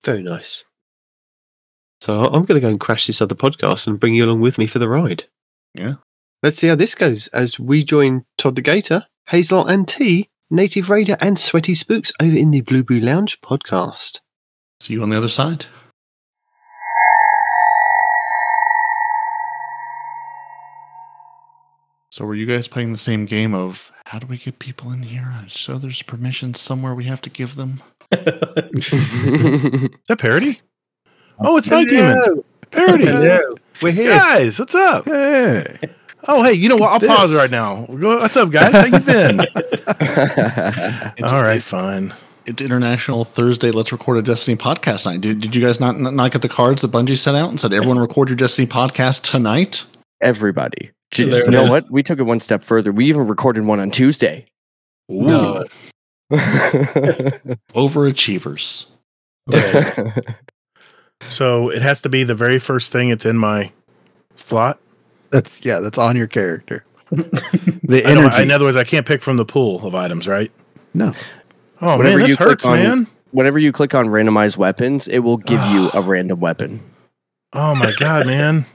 Very 0.04 0.22
nice. 0.22 0.64
So 2.00 2.24
I'm 2.24 2.44
going 2.44 2.56
to 2.56 2.61
go 2.61 2.68
and 2.68 2.80
crash 2.80 3.06
this 3.06 3.20
other 3.20 3.35
podcast 3.35 3.87
and 3.87 4.00
bring 4.00 4.14
you 4.14 4.24
along 4.24 4.40
with 4.40 4.59
me 4.59 4.66
for 4.66 4.78
the 4.78 4.88
ride. 4.88 5.24
Yeah. 5.74 5.94
Let's 6.42 6.56
see 6.56 6.68
how 6.68 6.74
this 6.74 6.94
goes 6.94 7.28
as 7.28 7.61
we 7.61 7.85
join 7.85 8.24
Todd 8.38 8.56
the 8.56 8.62
Gator, 8.62 9.06
Hazel 9.28 9.66
and 9.66 9.87
T, 9.87 10.29
Native 10.52 10.90
Raider, 10.90 11.16
and 11.20 11.38
Sweaty 11.38 11.74
Spooks 11.76 12.12
over 12.20 12.36
in 12.36 12.50
the 12.50 12.60
Blueberry 12.62 13.00
Lounge 13.00 13.40
podcast. 13.40 14.18
See 14.80 14.94
you 14.94 15.02
on 15.02 15.10
the 15.10 15.16
other 15.16 15.28
side. 15.28 15.66
So, 22.10 22.24
were 22.24 22.34
you 22.34 22.46
guys 22.46 22.66
playing 22.66 22.90
the 22.90 22.98
same 22.98 23.24
game 23.26 23.54
of 23.54 23.92
how 24.06 24.18
do 24.18 24.26
we 24.26 24.36
get 24.36 24.58
people 24.58 24.90
in 24.90 25.04
here? 25.04 25.32
Uh, 25.32 25.46
so, 25.46 25.78
there's 25.78 26.02
permission 26.02 26.54
somewhere 26.54 26.96
we 26.96 27.04
have 27.04 27.22
to 27.22 27.30
give 27.30 27.54
them. 27.54 27.80
Is 28.10 28.20
that 30.08 30.18
Peroty? 30.18 30.58
Oh, 31.38 31.56
it's 31.56 31.70
Night 31.70 31.88
Demon. 31.88 32.42
Peroty. 32.72 33.06
Hello. 33.06 33.54
We're 33.80 33.92
here. 33.92 34.10
Guys, 34.10 34.58
what's 34.58 34.74
up? 34.74 35.04
Hey. 35.04 35.78
Oh, 36.28 36.42
hey, 36.42 36.52
you 36.52 36.68
know 36.68 36.76
what? 36.76 36.90
I'll 37.02 37.09
pause 37.09 37.35
right 37.35 37.50
now. 37.50 37.83
What's 37.88 38.37
up, 38.37 38.50
guys? 38.50 38.72
How 38.74 38.85
you 38.87 39.00
been? 39.00 39.40
It's, 41.16 41.33
All 41.33 41.42
right, 41.42 41.62
fine. 41.62 42.14
It's 42.46 42.62
International 42.62 43.24
Thursday 43.24 43.70
Let's 43.70 43.92
Record 43.92 44.16
a 44.18 44.22
Destiny 44.22 44.56
podcast 44.56 45.04
night. 45.06 45.20
Did, 45.20 45.40
did 45.40 45.54
you 45.54 45.61
guys 45.62 45.78
not, 45.80 45.98
not 46.00 46.14
not 46.14 46.33
get 46.33 46.40
the 46.42 46.48
cards 46.48 46.80
that 46.83 46.90
Bungie 46.90 47.18
sent 47.18 47.37
out 47.37 47.50
and 47.50 47.61
said 47.61 47.72
everyone 47.72 47.98
record 47.98 48.28
your 48.28 48.37
Destiny 48.37 48.66
podcast 48.66 49.22
tonight? 49.30 49.85
Everybody. 50.22 50.90
Ju- 51.11 51.26
There 51.26 51.44
you 51.44 51.50
know 51.50 51.62
it 51.62 51.66
is. 51.66 51.72
what? 51.72 51.85
We 51.90 52.02
took 52.02 52.18
it 52.18 52.22
one 52.22 52.40
step 52.40 52.62
further. 52.62 52.92
We 52.92 53.06
even 53.06 53.26
recorded 53.26 53.64
one 53.64 53.78
on 53.80 53.90
Tuesday. 53.90 54.46
Ooh. 55.11 55.64
Overachievers. 57.74 58.87
So 61.28 61.68
it 61.70 61.83
has 61.83 62.00
to 62.02 62.09
be 62.09 62.24
the 62.24 62.35
very 62.35 62.59
first 62.59 62.92
thing 62.92 63.11
it's 63.11 63.26
in 63.26 63.37
my 63.37 63.72
slot. 64.37 64.80
That's 65.30 65.64
yeah, 65.64 65.78
that's 65.80 65.98
on 65.98 66.16
your 66.16 66.26
character. 66.26 66.84
the 67.10 68.02
I 68.06 68.14
don't, 68.14 68.24
energy. 68.26 68.42
in 68.42 68.50
other 68.50 68.64
words, 68.66 68.76
I 68.76 68.84
can't 68.84 69.06
pick 69.06 69.20
from 69.22 69.36
the 69.36 69.44
pool 69.44 69.84
of 69.86 69.94
items, 69.94 70.28
right? 70.28 70.50
no. 70.94 71.12
Oh 71.82 71.96
Whenever 71.96 72.18
man, 72.18 72.28
you 72.28 72.34
this 72.34 72.36
click 72.36 72.48
hurts, 72.48 72.66
on- 72.66 72.78
man. 72.78 73.06
Whenever 73.32 73.58
you 73.58 73.72
click 73.72 73.94
on 73.94 74.06
randomized 74.08 74.56
weapons, 74.56 75.06
it 75.08 75.20
will 75.20 75.36
give 75.38 75.64
you 75.66 75.88
a 75.94 76.02
random 76.02 76.40
weapon. 76.40 76.82
Oh 77.52 77.74
my 77.74 77.92
god, 77.98 78.26
man! 78.26 78.66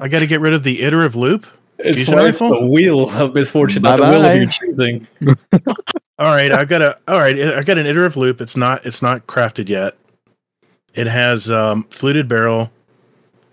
I 0.00 0.08
got 0.08 0.20
to 0.20 0.26
get 0.26 0.40
rid 0.40 0.54
of 0.54 0.62
the 0.62 0.82
iterative 0.82 1.16
loop. 1.16 1.46
It's 1.78 1.98
Use 1.98 2.08
like 2.08 2.32
the 2.38 2.66
wheel 2.66 3.10
of 3.10 3.34
misfortune, 3.34 3.82
not 3.82 3.98
the 3.98 4.04
wheel 4.04 4.24
of 4.24 4.36
your 4.36 4.46
choosing. 4.46 5.06
All 6.18 6.32
right, 6.34 6.50
I've 6.50 6.68
got 6.68 6.80
a. 6.82 6.98
All 7.06 7.18
right, 7.18 7.38
I 7.38 7.62
got 7.62 7.76
an 7.78 7.86
iterative 7.86 8.16
loop. 8.16 8.40
It's 8.40 8.56
not. 8.56 8.86
It's 8.86 9.02
not 9.02 9.26
crafted 9.26 9.68
yet. 9.68 9.96
It 10.94 11.06
has 11.08 11.50
um, 11.50 11.82
fluted 11.84 12.26
barrel, 12.28 12.70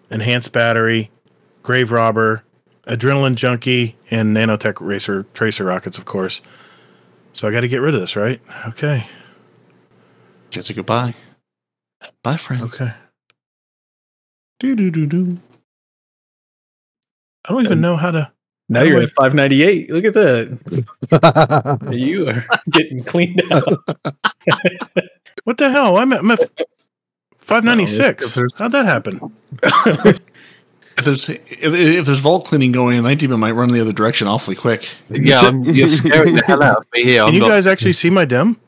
enhanced 0.09 0.53
battery, 0.53 1.11
grave 1.63 1.91
robber, 1.91 2.43
adrenaline 2.88 3.36
junkie, 3.36 3.95
and 4.12 4.36
nanotech 4.36 4.76
racer 4.86 5.23
tracer 5.34 5.63
rockets, 5.63 5.97
of 5.97 6.06
course. 6.06 6.41
So 7.34 7.47
I 7.47 7.52
got 7.52 7.62
to 7.62 7.67
get 7.67 7.78
rid 7.82 7.95
of 7.95 8.02
this, 8.02 8.15
right? 8.15 8.39
Okay. 8.67 9.08
Just 10.52 10.67
say 10.67 10.73
goodbye. 10.76 11.15
Bye, 12.21 12.38
friend. 12.38 12.62
Okay. 12.63 12.93
Do 14.60 14.76
do 14.76 14.91
do 14.91 15.06
do. 15.08 15.38
I 17.45 17.54
don't 17.54 17.65
even 17.65 17.82
know 17.82 17.95
how 17.95 18.12
to. 18.12 18.32
Now 18.69 18.84
you're 18.84 19.02
at 19.02 19.10
598. 19.10 19.89
Look 19.89 20.06
at 20.06 20.13
that. 20.13 21.80
You 21.91 22.30
are 22.30 22.45
getting 22.71 23.04
cleaned 23.04 23.41
out. 23.52 23.80
What 25.43 25.58
the 25.58 25.69
hell? 25.71 25.97
I'm 25.97 26.13
at, 26.13 26.19
I'm 26.19 26.32
at 26.32 26.39
five 27.39 27.65
ninety 27.65 27.84
if 27.84 27.89
six. 27.89 28.34
there's- 28.34 28.54
How'd 28.58 28.71
that 28.71 28.86
happen? 28.86 29.19
If 30.97 31.06
there's 31.06 31.29
if, 31.29 31.41
if 31.49 32.06
there's 32.06 32.19
vault 32.19 32.45
cleaning 32.45 32.71
going, 32.71 33.01
Night 33.03 33.19
Demon 33.19 33.39
might 33.39 33.51
run 33.51 33.69
the 33.69 33.82
other 33.82 33.93
direction 33.93 34.27
awfully 34.27 34.56
quick. 34.56 34.89
Yeah, 35.10 35.41
I'm, 35.41 35.63
you're 35.63 35.89
scaring 35.89 36.36
the 36.36 36.43
hell 36.43 36.62
out 36.62 36.77
of 36.77 36.86
me 36.93 37.03
here. 37.03 37.21
Can 37.21 37.29
I'm 37.29 37.34
you 37.34 37.39
not, 37.39 37.49
guys 37.49 37.67
actually 37.67 37.93
see 37.93 38.10
my 38.10 38.25
dim? 38.25 38.60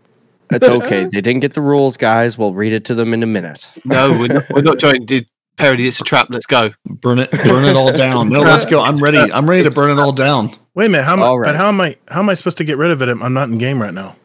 It's 0.51 0.67
okay. 0.67 1.05
They 1.05 1.21
didn't 1.21 1.39
get 1.39 1.53
the 1.53 1.61
rules, 1.61 1.97
guys. 1.97 2.37
We'll 2.37 2.53
read 2.53 2.73
it 2.73 2.85
to 2.85 2.95
them 2.95 3.13
in 3.13 3.23
a 3.23 3.27
minute. 3.27 3.69
no, 3.83 4.11
we're 4.11 4.27
not, 4.27 4.43
we're 4.49 4.61
not 4.61 4.79
trying 4.79 5.05
to 5.07 5.23
parody. 5.57 5.87
It's 5.87 5.99
a 5.99 6.03
trap. 6.03 6.27
Let's 6.29 6.45
go. 6.45 6.71
Burn 6.85 7.19
it, 7.19 7.31
burn 7.31 7.65
it 7.65 7.75
all 7.75 7.91
down. 7.91 8.29
No, 8.29 8.41
let's 8.41 8.65
go. 8.65 8.81
I'm 8.81 8.97
ready. 8.97 9.17
I'm 9.17 9.49
ready 9.49 9.63
to 9.63 9.71
burn 9.71 9.95
it 9.95 10.01
all 10.01 10.11
down. 10.11 10.51
Wait 10.73 10.87
a 10.87 10.89
minute. 10.89 11.03
How 11.03 11.13
am 11.13 11.23
I, 11.23 11.25
All 11.25 11.39
right. 11.39 11.47
But 11.49 11.55
how 11.55 11.67
am 11.67 11.79
I? 11.79 11.95
How 12.07 12.19
am 12.19 12.29
I 12.29 12.33
supposed 12.33 12.57
to 12.57 12.63
get 12.63 12.77
rid 12.77 12.91
of 12.91 13.01
it? 13.01 13.09
I'm 13.09 13.33
not 13.33 13.49
in 13.49 13.57
game 13.57 13.81
right 13.81 13.93
now. 13.93 14.15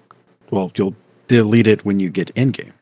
well, 0.51 0.73
you'll 0.75 0.95
delete 1.29 1.67
it 1.67 1.85
when 1.85 2.01
you 2.01 2.11
get 2.11 2.31
in 2.31 2.51
game. 2.51 2.73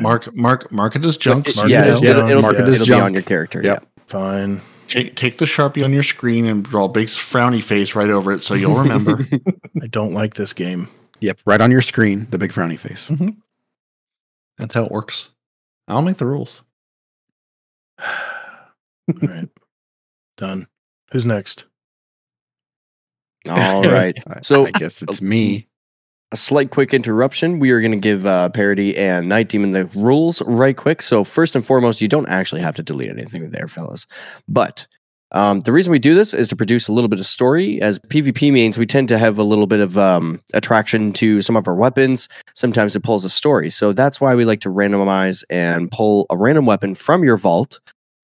Mark, 0.00 0.32
mark, 0.36 0.70
mark 0.70 0.94
it 0.94 1.04
as 1.04 1.16
junk. 1.16 1.48
Mark 1.56 1.68
yeah, 1.68 1.84
it 1.84 1.88
as 1.88 2.02
it'll, 2.02 2.20
junk, 2.20 2.30
it'll, 2.30 2.42
mark 2.42 2.54
it 2.54 2.60
as 2.60 2.74
it'll 2.74 2.84
be 2.84 2.88
junk. 2.88 3.02
on 3.02 3.12
your 3.12 3.22
character. 3.22 3.60
Yep. 3.62 3.86
Fine. 4.10 4.60
Take, 4.88 5.14
take 5.14 5.38
the 5.38 5.44
sharpie 5.44 5.84
on 5.84 5.92
your 5.92 6.02
screen 6.02 6.46
and 6.46 6.64
draw 6.64 6.86
a 6.86 6.88
big 6.88 7.06
frowny 7.06 7.62
face 7.62 7.94
right 7.94 8.10
over 8.10 8.32
it, 8.32 8.42
so 8.42 8.54
you'll 8.54 8.74
remember. 8.76 9.24
I 9.82 9.86
don't 9.86 10.12
like 10.12 10.34
this 10.34 10.52
game. 10.52 10.88
Yep, 11.20 11.38
right 11.46 11.60
on 11.60 11.70
your 11.70 11.80
screen, 11.82 12.26
the 12.30 12.38
big 12.38 12.52
frowny 12.52 12.76
face. 12.78 13.08
Mm-hmm. 13.08 13.28
That's 14.58 14.74
how 14.74 14.84
it 14.84 14.90
works. 14.90 15.28
I'll 15.86 16.02
make 16.02 16.16
the 16.16 16.26
rules. 16.26 16.62
All 18.04 18.08
right. 19.22 19.48
Done. 20.36 20.66
Who's 21.12 21.24
next? 21.26 21.66
All 23.48 23.82
right. 23.90 24.18
So- 24.42 24.66
I 24.66 24.72
guess 24.72 25.02
it's 25.02 25.22
uh, 25.22 25.24
me. 25.24 25.68
A 26.32 26.36
slight 26.36 26.70
quick 26.70 26.94
interruption. 26.94 27.58
We 27.58 27.72
are 27.72 27.80
going 27.80 27.90
to 27.90 27.96
give 27.96 28.24
uh, 28.24 28.50
Peroty 28.50 28.96
and 28.96 29.28
Night 29.28 29.48
Demon 29.48 29.70
the 29.70 29.86
rules 29.96 30.40
right 30.42 30.76
quick. 30.76 31.02
So, 31.02 31.24
first 31.24 31.56
and 31.56 31.66
foremost, 31.66 32.00
you 32.00 32.06
don't 32.06 32.28
actually 32.28 32.60
have 32.60 32.76
to 32.76 32.84
delete 32.84 33.10
anything 33.10 33.50
there, 33.50 33.66
fellas. 33.66 34.06
But 34.46 34.86
um, 35.32 35.62
the 35.62 35.72
reason 35.72 35.90
we 35.90 35.98
do 35.98 36.14
this 36.14 36.32
is 36.32 36.48
to 36.50 36.54
produce 36.54 36.86
a 36.86 36.92
little 36.92 37.08
bit 37.08 37.18
of 37.18 37.26
story. 37.26 37.82
As 37.82 37.98
PvP 37.98 38.52
means, 38.52 38.78
we 38.78 38.86
tend 38.86 39.08
to 39.08 39.18
have 39.18 39.38
a 39.38 39.42
little 39.42 39.66
bit 39.66 39.80
of 39.80 39.98
um, 39.98 40.38
attraction 40.54 41.12
to 41.14 41.42
some 41.42 41.56
of 41.56 41.66
our 41.66 41.74
weapons. 41.74 42.28
Sometimes 42.54 42.94
it 42.94 43.02
pulls 43.02 43.24
a 43.24 43.30
story. 43.30 43.68
So, 43.68 43.92
that's 43.92 44.20
why 44.20 44.36
we 44.36 44.44
like 44.44 44.60
to 44.60 44.68
randomize 44.68 45.42
and 45.50 45.90
pull 45.90 46.26
a 46.30 46.36
random 46.36 46.64
weapon 46.64 46.94
from 46.94 47.24
your 47.24 47.38
vault. 47.38 47.80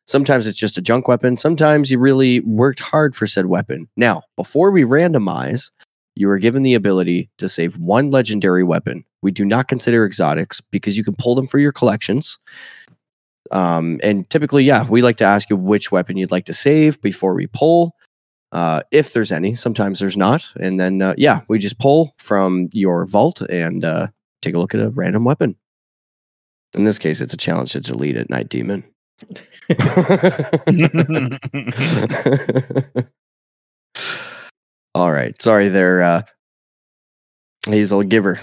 Sometimes 0.06 0.46
it's 0.46 0.56
just 0.56 0.78
a 0.78 0.80
junk 0.80 1.08
weapon. 1.08 1.36
Sometimes 1.36 1.90
you 1.90 1.98
really 1.98 2.38
worked 2.40 2.78
hard 2.78 3.16
for 3.16 3.26
said 3.26 3.46
weapon. 3.46 3.88
Now, 3.96 4.22
before 4.36 4.70
we 4.70 4.84
randomize, 4.84 5.72
you 6.16 6.28
are 6.30 6.38
given 6.38 6.62
the 6.62 6.74
ability 6.74 7.30
to 7.38 7.48
save 7.48 7.76
one 7.76 8.10
legendary 8.10 8.64
weapon. 8.64 9.04
We 9.22 9.30
do 9.30 9.44
not 9.44 9.68
consider 9.68 10.04
exotics 10.04 10.60
because 10.60 10.96
you 10.96 11.04
can 11.04 11.14
pull 11.14 11.34
them 11.34 11.46
for 11.46 11.58
your 11.58 11.72
collections. 11.72 12.38
Um, 13.52 14.00
and 14.02 14.28
typically, 14.30 14.64
yeah, 14.64 14.88
we 14.88 15.02
like 15.02 15.18
to 15.18 15.24
ask 15.24 15.50
you 15.50 15.56
which 15.56 15.92
weapon 15.92 16.16
you'd 16.16 16.32
like 16.32 16.46
to 16.46 16.52
save 16.52 17.00
before 17.02 17.34
we 17.34 17.46
pull, 17.46 17.94
uh, 18.50 18.80
if 18.90 19.12
there's 19.12 19.30
any. 19.30 19.54
Sometimes 19.54 20.00
there's 20.00 20.16
not. 20.16 20.50
And 20.58 20.80
then, 20.80 21.02
uh, 21.02 21.14
yeah, 21.18 21.42
we 21.48 21.58
just 21.58 21.78
pull 21.78 22.14
from 22.18 22.68
your 22.72 23.06
vault 23.06 23.42
and 23.42 23.84
uh, 23.84 24.08
take 24.40 24.54
a 24.54 24.58
look 24.58 24.74
at 24.74 24.80
a 24.80 24.90
random 24.90 25.24
weapon. 25.24 25.54
In 26.74 26.84
this 26.84 26.98
case, 26.98 27.20
it's 27.20 27.34
a 27.34 27.38
challenge 27.38 27.72
to 27.72 27.80
delete 27.80 28.16
it, 28.16 28.30
Night 28.30 28.48
Demon. 28.48 28.84
All 34.96 35.12
right. 35.12 35.40
Sorry 35.42 35.68
there, 35.68 36.02
uh 36.02 36.22
Hazel 37.66 38.02
Giver. 38.02 38.40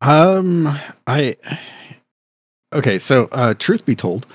Um, 0.00 0.78
I 1.08 1.34
okay. 2.72 3.00
So, 3.00 3.28
uh, 3.32 3.54
truth 3.54 3.84
be 3.84 3.96
told, 3.96 4.28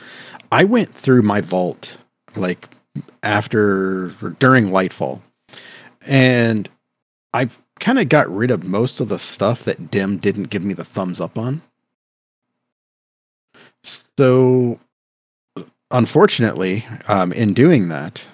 I 0.51 0.65
went 0.65 0.93
through 0.93 1.21
my 1.21 1.39
vault 1.39 1.97
like 2.35 2.67
after 3.23 4.07
or 4.21 4.31
during 4.39 4.71
Lightfall, 4.71 5.21
and 6.01 6.67
I 7.33 7.49
kind 7.79 7.97
of 7.97 8.09
got 8.09 8.29
rid 8.29 8.51
of 8.51 8.65
most 8.65 8.99
of 8.99 9.07
the 9.07 9.19
stuff 9.19 9.63
that 9.63 9.89
Dim 9.89 10.17
didn't 10.17 10.49
give 10.49 10.65
me 10.65 10.73
the 10.73 10.83
thumbs 10.83 11.21
up 11.21 11.37
on. 11.37 11.61
So, 13.85 14.81
unfortunately, 15.91 16.85
um, 17.07 17.31
in 17.31 17.53
doing 17.53 17.87
that, 17.87 18.27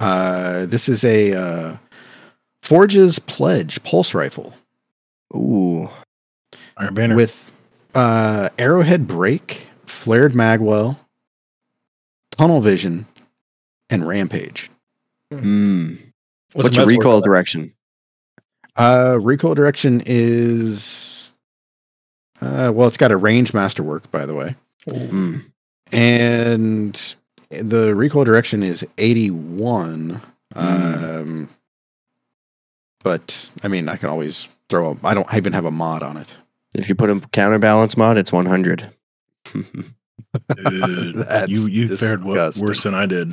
uh, 0.00 0.66
this 0.66 0.88
is 0.88 1.04
a 1.04 1.32
uh, 1.34 1.76
Forge's 2.62 3.18
Pledge 3.18 3.82
pulse 3.82 4.14
rifle 4.14 4.54
Ooh. 5.34 5.88
Iron 6.76 6.94
Banner. 6.94 7.16
with 7.16 7.52
uh, 7.94 8.48
arrowhead 8.58 9.06
brake, 9.06 9.68
flared 9.86 10.32
magwell, 10.32 10.98
tunnel 12.32 12.60
vision, 12.60 13.06
and 13.88 14.06
rampage. 14.06 14.70
Hmm. 15.32 15.94
What's, 16.52 16.68
What's 16.68 16.76
your 16.76 16.86
recoil 16.86 17.20
direction? 17.20 17.72
Uh, 18.76 19.18
recoil 19.20 19.54
direction 19.54 20.02
is 20.06 21.32
uh, 22.42 22.70
well, 22.74 22.86
it's 22.86 22.98
got 22.98 23.10
a 23.10 23.16
range 23.16 23.54
masterwork, 23.54 24.10
by 24.10 24.26
the 24.26 24.34
way, 24.34 24.54
Hmm. 24.86 25.38
and 25.90 27.16
the 27.50 27.94
recoil 27.94 28.24
direction 28.24 28.62
is 28.62 28.84
eighty-one. 28.98 30.20
Hmm. 30.54 30.60
Um, 30.60 31.48
but 33.02 33.50
I 33.62 33.68
mean, 33.68 33.88
I 33.88 33.96
can 33.96 34.08
always 34.08 34.48
throw 34.68 34.92
a. 34.92 34.96
I 35.06 35.14
don't 35.14 35.32
even 35.34 35.52
have 35.52 35.64
a 35.64 35.70
mod 35.70 36.02
on 36.02 36.16
it. 36.16 36.28
If 36.74 36.88
you 36.88 36.94
put 36.94 37.10
a 37.10 37.20
counterbalance 37.32 37.96
mod, 37.96 38.16
it's 38.18 38.32
100. 38.32 38.90
Dude, 39.52 39.84
That's 41.16 41.48
you 41.48 41.68
you 41.88 41.96
fared 41.96 42.24
wo- 42.24 42.50
worse 42.60 42.82
than 42.82 42.94
I 42.94 43.06
did. 43.06 43.32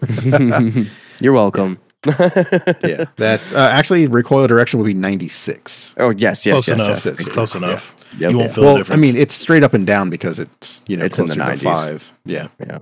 You're 1.20 1.32
welcome. 1.32 1.78
Yeah, 2.06 3.04
that 3.16 3.40
uh, 3.52 3.58
actually 3.70 4.06
recoil 4.06 4.46
direction 4.46 4.80
would 4.80 4.86
be 4.86 4.94
ninety-six. 4.94 5.94
Oh 5.98 6.08
yes, 6.10 6.46
yes, 6.46 6.54
close 6.64 6.68
yes, 6.68 6.78
enough. 6.78 6.88
yes. 6.88 7.04
yes, 7.06 7.20
It's 7.20 7.28
yeah. 7.28 7.34
close 7.34 7.54
enough. 7.54 7.94
Yep. 8.18 8.30
You 8.30 8.38
won't 8.38 8.48
Yeah. 8.48 8.54
feel 8.54 8.64
well, 8.64 8.82
the 8.84 8.92
I 8.94 8.96
mean, 8.96 9.16
it's 9.16 9.34
straight 9.34 9.62
up 9.62 9.74
and 9.74 9.86
down 9.86 10.08
because 10.08 10.38
it's 10.38 10.80
you 10.86 10.96
know 10.96 11.04
It's 11.04 11.18
in 11.18 11.26
the 11.26 11.34
closer 11.34 11.56
to 11.58 11.64
90s. 11.66 11.74
five. 11.84 12.12
Yeah, 12.24 12.48
Yeah. 12.58 12.78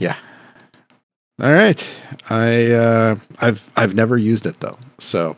Yeah. 0.00 0.16
All 1.40 1.52
right, 1.52 1.82
I 2.28 2.72
uh, 2.72 3.16
I've 3.40 3.70
I've 3.76 3.94
never 3.94 4.18
used 4.18 4.44
it 4.44 4.58
though, 4.60 4.76
so 4.98 5.36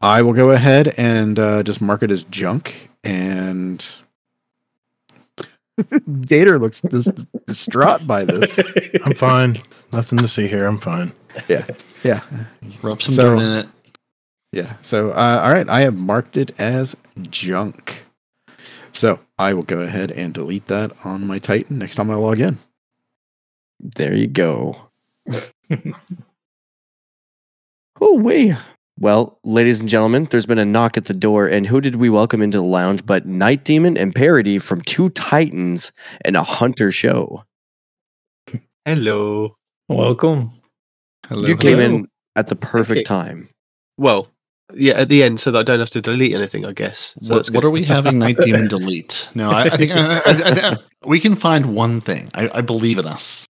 I 0.00 0.22
will 0.22 0.32
go 0.32 0.52
ahead 0.52 0.94
and 0.96 1.38
uh, 1.38 1.62
just 1.64 1.80
mark 1.82 2.02
it 2.02 2.10
as 2.10 2.22
junk. 2.24 2.88
And 3.04 3.86
Gator 6.22 6.58
looks 6.58 6.80
dis- 6.80 7.26
distraught 7.46 8.06
by 8.06 8.24
this. 8.24 8.58
I'm 9.04 9.14
fine. 9.14 9.58
Nothing 9.92 10.18
to 10.20 10.28
see 10.28 10.46
here. 10.48 10.66
I'm 10.66 10.78
fine. 10.78 11.12
Yeah, 11.48 11.66
Yeah. 12.02 12.22
Rub 12.82 13.02
some 13.02 13.14
So- 13.14 13.36
dirt 13.36 13.42
in 13.42 13.50
it. 13.58 13.68
yeah. 14.52 14.76
So 14.80 15.10
uh, 15.10 15.40
all 15.44 15.52
right, 15.52 15.68
I 15.68 15.82
have 15.82 15.94
marked 15.94 16.36
it 16.38 16.52
as 16.58 16.96
junk. 17.30 18.04
So 18.92 19.20
I 19.38 19.52
will 19.54 19.62
go 19.62 19.80
ahead 19.80 20.10
and 20.10 20.32
delete 20.34 20.66
that 20.66 20.92
on 21.04 21.26
my 21.26 21.38
Titan 21.38 21.78
next 21.78 21.94
time 21.96 22.10
I 22.10 22.14
log 22.14 22.40
in. 22.40 22.58
There 23.80 24.14
you 24.14 24.26
go. 24.26 24.88
oh, 28.00 28.18
wait. 28.18 28.54
Well, 29.00 29.38
ladies 29.44 29.78
and 29.78 29.88
gentlemen, 29.88 30.26
there's 30.30 30.46
been 30.46 30.58
a 30.58 30.64
knock 30.64 30.96
at 30.96 31.04
the 31.04 31.14
door, 31.14 31.46
and 31.46 31.66
who 31.66 31.80
did 31.80 31.96
we 31.96 32.10
welcome 32.10 32.42
into 32.42 32.58
the 32.58 32.64
lounge 32.64 33.06
but 33.06 33.26
Night 33.26 33.64
Demon 33.64 33.96
and 33.96 34.12
Peroty 34.12 34.60
from 34.60 34.80
Two 34.82 35.08
Titans 35.10 35.92
and 36.24 36.36
a 36.36 36.42
Hunter 36.42 36.90
show? 36.90 37.44
Hello. 38.84 39.56
Welcome. 39.88 40.50
Hello, 41.28 41.46
you 41.46 41.56
came 41.56 41.78
hello. 41.78 41.94
in 41.96 42.08
at 42.34 42.48
the 42.48 42.56
perfect 42.56 42.98
Okay. 42.98 43.04
time. 43.04 43.48
Well, 43.98 44.28
yeah, 44.74 44.94
at 44.94 45.08
the 45.08 45.22
end, 45.22 45.38
so 45.40 45.52
that 45.52 45.60
I 45.60 45.62
don't 45.62 45.78
have 45.78 45.90
to 45.90 46.00
delete 46.00 46.34
anything, 46.34 46.64
I 46.64 46.72
guess. 46.72 47.14
So 47.22 47.36
what, 47.36 47.46
what 47.48 47.64
are 47.64 47.70
we 47.70 47.84
having 47.84 48.18
Night 48.18 48.36
Demon 48.44 48.66
delete? 48.68 49.28
No, 49.34 49.50
I, 49.50 49.64
I 49.64 49.76
think 49.76 49.92
I, 49.92 50.16
I, 50.16 50.20
I, 50.26 50.70
I- 50.72 50.76
we 51.06 51.20
can 51.20 51.36
find 51.36 51.74
one 51.74 52.00
thing. 52.00 52.28
I, 52.34 52.50
I 52.54 52.60
believe 52.62 52.98
in 52.98 53.06
us. 53.06 53.46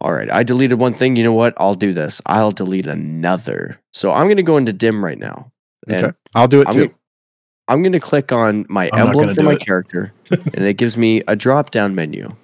All 0.00 0.12
right, 0.12 0.30
I 0.30 0.42
deleted 0.42 0.78
one 0.78 0.94
thing. 0.94 1.16
You 1.16 1.24
know 1.24 1.32
what? 1.32 1.54
I'll 1.56 1.74
do 1.74 1.94
this. 1.94 2.20
I'll 2.26 2.50
delete 2.50 2.86
another. 2.86 3.80
So 3.92 4.12
I'm 4.12 4.26
going 4.26 4.36
to 4.36 4.42
go 4.42 4.56
into 4.56 4.72
dim 4.72 5.02
right 5.04 5.18
now. 5.18 5.50
And 5.88 6.06
Okay, 6.06 6.16
I'll 6.34 6.48
do 6.48 6.60
it 6.62 6.68
I'm 6.68 6.74
too. 6.74 6.80
gonna, 6.88 6.94
I'm 7.68 7.82
gonna 7.82 8.00
click 8.00 8.32
on 8.32 8.66
my 8.68 8.90
I'm 8.92 9.08
emblem 9.08 9.34
for 9.34 9.42
my 9.42 9.54
it. 9.54 9.60
character, 9.60 10.12
and 10.30 10.64
it 10.64 10.74
gives 10.78 10.96
me 10.96 11.22
a 11.28 11.36
drop 11.36 11.70
down 11.70 11.94
menu. 11.94 12.34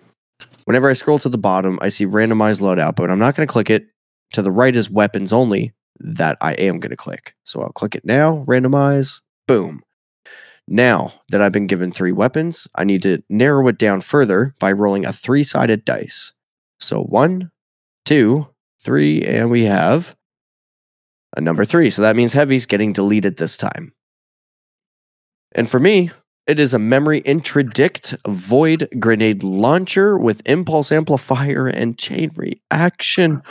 Whenever 0.65 0.89
I 0.89 0.93
scroll 0.95 1.19
to 1.21 1.29
the 1.29 1.39
bottom, 1.39 1.79
I 1.83 1.89
see 1.89 2.07
randomized 2.07 2.61
loadout, 2.61 2.97
but 2.97 3.11
I'm 3.11 3.19
not 3.19 3.35
gonna 3.35 3.47
click 3.47 3.71
it. 3.71 3.87
To 4.35 4.43
the 4.43 4.51
right 4.51 4.75
is 4.77 4.91
weapons 4.91 5.33
only. 5.33 5.73
That 6.01 6.39
I 6.41 6.53
am 6.55 6.79
gonna 6.81 6.97
click. 6.97 7.35
So 7.43 7.61
I'll 7.63 7.73
click 7.73 7.95
it 7.95 8.05
now. 8.05 8.45
Randomize. 8.47 9.21
Boom. 9.47 9.83
Now 10.69 11.13
that 11.31 11.43
I've 11.43 11.53
been 11.53 11.67
given 11.67 11.91
three 11.91 12.13
weapons, 12.13 12.69
I 12.75 12.85
need 12.85 13.03
to 13.03 13.23
narrow 13.29 13.67
it 13.69 13.79
down 13.79 14.03
further 14.03 14.55
by 14.61 14.71
rolling 14.73 15.05
a 15.05 15.13
three 15.13 15.43
sided 15.43 15.85
dice. 15.85 16.33
So 16.81 17.03
one, 17.03 17.51
two, 18.05 18.49
three, 18.83 19.23
and 19.23 19.51
we 19.51 19.65
have 19.65 20.17
a 21.37 21.41
number 21.41 21.65
three. 21.65 21.91
So 21.91 22.03
that 22.03 22.17
means 22.17 22.33
heavy's 22.33 22.67
getting 22.67 22.93
deleted 22.93 23.37
this 23.37 23.57
time. 23.57 23.93
And 25.53 25.69
for 25.69 25.81
me, 25.81 26.11
it 26.47 26.59
is 26.59 26.75
a 26.75 26.79
memory 26.79 27.19
interdict 27.21 28.17
void 28.27 28.89
grenade 28.99 29.43
launcher 29.43 30.19
with 30.19 30.43
impulse 30.47 30.91
amplifier 30.91 31.69
and 31.69 31.99
chain 31.99 32.31
reaction. 32.35 33.43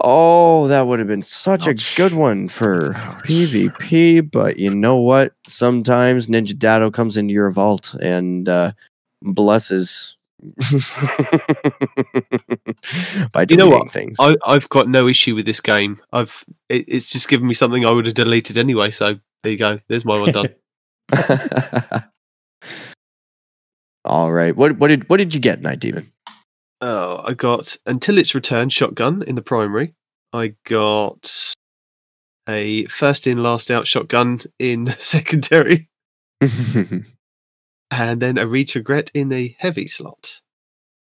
Oh, 0.00 0.66
that 0.68 0.86
would 0.86 0.98
have 0.98 1.06
been 1.06 1.22
such 1.22 1.68
Ouch. 1.68 1.92
a 1.92 1.96
good 1.96 2.14
one 2.14 2.48
for. 2.48 2.94
PvP, 3.24 4.28
but 4.28 4.58
you 4.58 4.74
know 4.74 4.96
what? 4.96 5.34
Sometimes 5.46 6.26
Ninja 6.26 6.58
Dado 6.58 6.90
comes 6.90 7.16
into 7.16 7.34
your 7.34 7.50
vault 7.50 7.94
and 8.02 8.48
uh, 8.48 8.72
blesses 9.22 10.16
by 13.32 13.46
You 13.48 13.56
know 13.56 13.68
what? 13.68 13.90
things. 13.90 14.18
I, 14.20 14.36
I've 14.44 14.68
got 14.68 14.88
no 14.88 15.06
issue 15.08 15.34
with 15.34 15.46
this 15.46 15.60
game. 15.60 16.00
I've 16.12 16.44
it, 16.68 16.84
it's 16.88 17.10
just 17.10 17.28
given 17.28 17.46
me 17.46 17.54
something 17.54 17.86
I 17.86 17.90
would 17.90 18.06
have 18.06 18.14
deleted 18.14 18.58
anyway. 18.58 18.90
So 18.90 19.18
there 19.42 19.52
you 19.52 19.58
go. 19.58 19.78
There's 19.88 20.04
my 20.04 20.18
one 20.18 20.32
done. 20.32 20.48
All 24.04 24.32
right. 24.32 24.56
What 24.56 24.78
what 24.78 24.88
did 24.88 25.08
what 25.08 25.18
did 25.18 25.34
you 25.34 25.40
get, 25.40 25.60
Night 25.62 25.78
Demon? 25.80 26.12
oh, 26.80 27.22
I 27.24 27.34
got 27.34 27.76
until 27.86 28.18
its 28.18 28.34
return 28.34 28.68
shotgun 28.68 29.22
in 29.22 29.36
the 29.36 29.42
primary. 29.42 29.94
I 30.32 30.54
got 30.64 31.54
a 32.48 32.86
first 32.86 33.26
in 33.28 33.42
last 33.42 33.70
out 33.70 33.86
shotgun 33.86 34.40
in 34.58 34.92
secondary, 34.98 35.88
and 37.92 38.20
then 38.20 38.38
a 38.38 38.46
Reed's 38.46 38.74
regret 38.74 39.10
in 39.14 39.28
the 39.28 39.54
heavy 39.58 39.86
slot. 39.86 40.40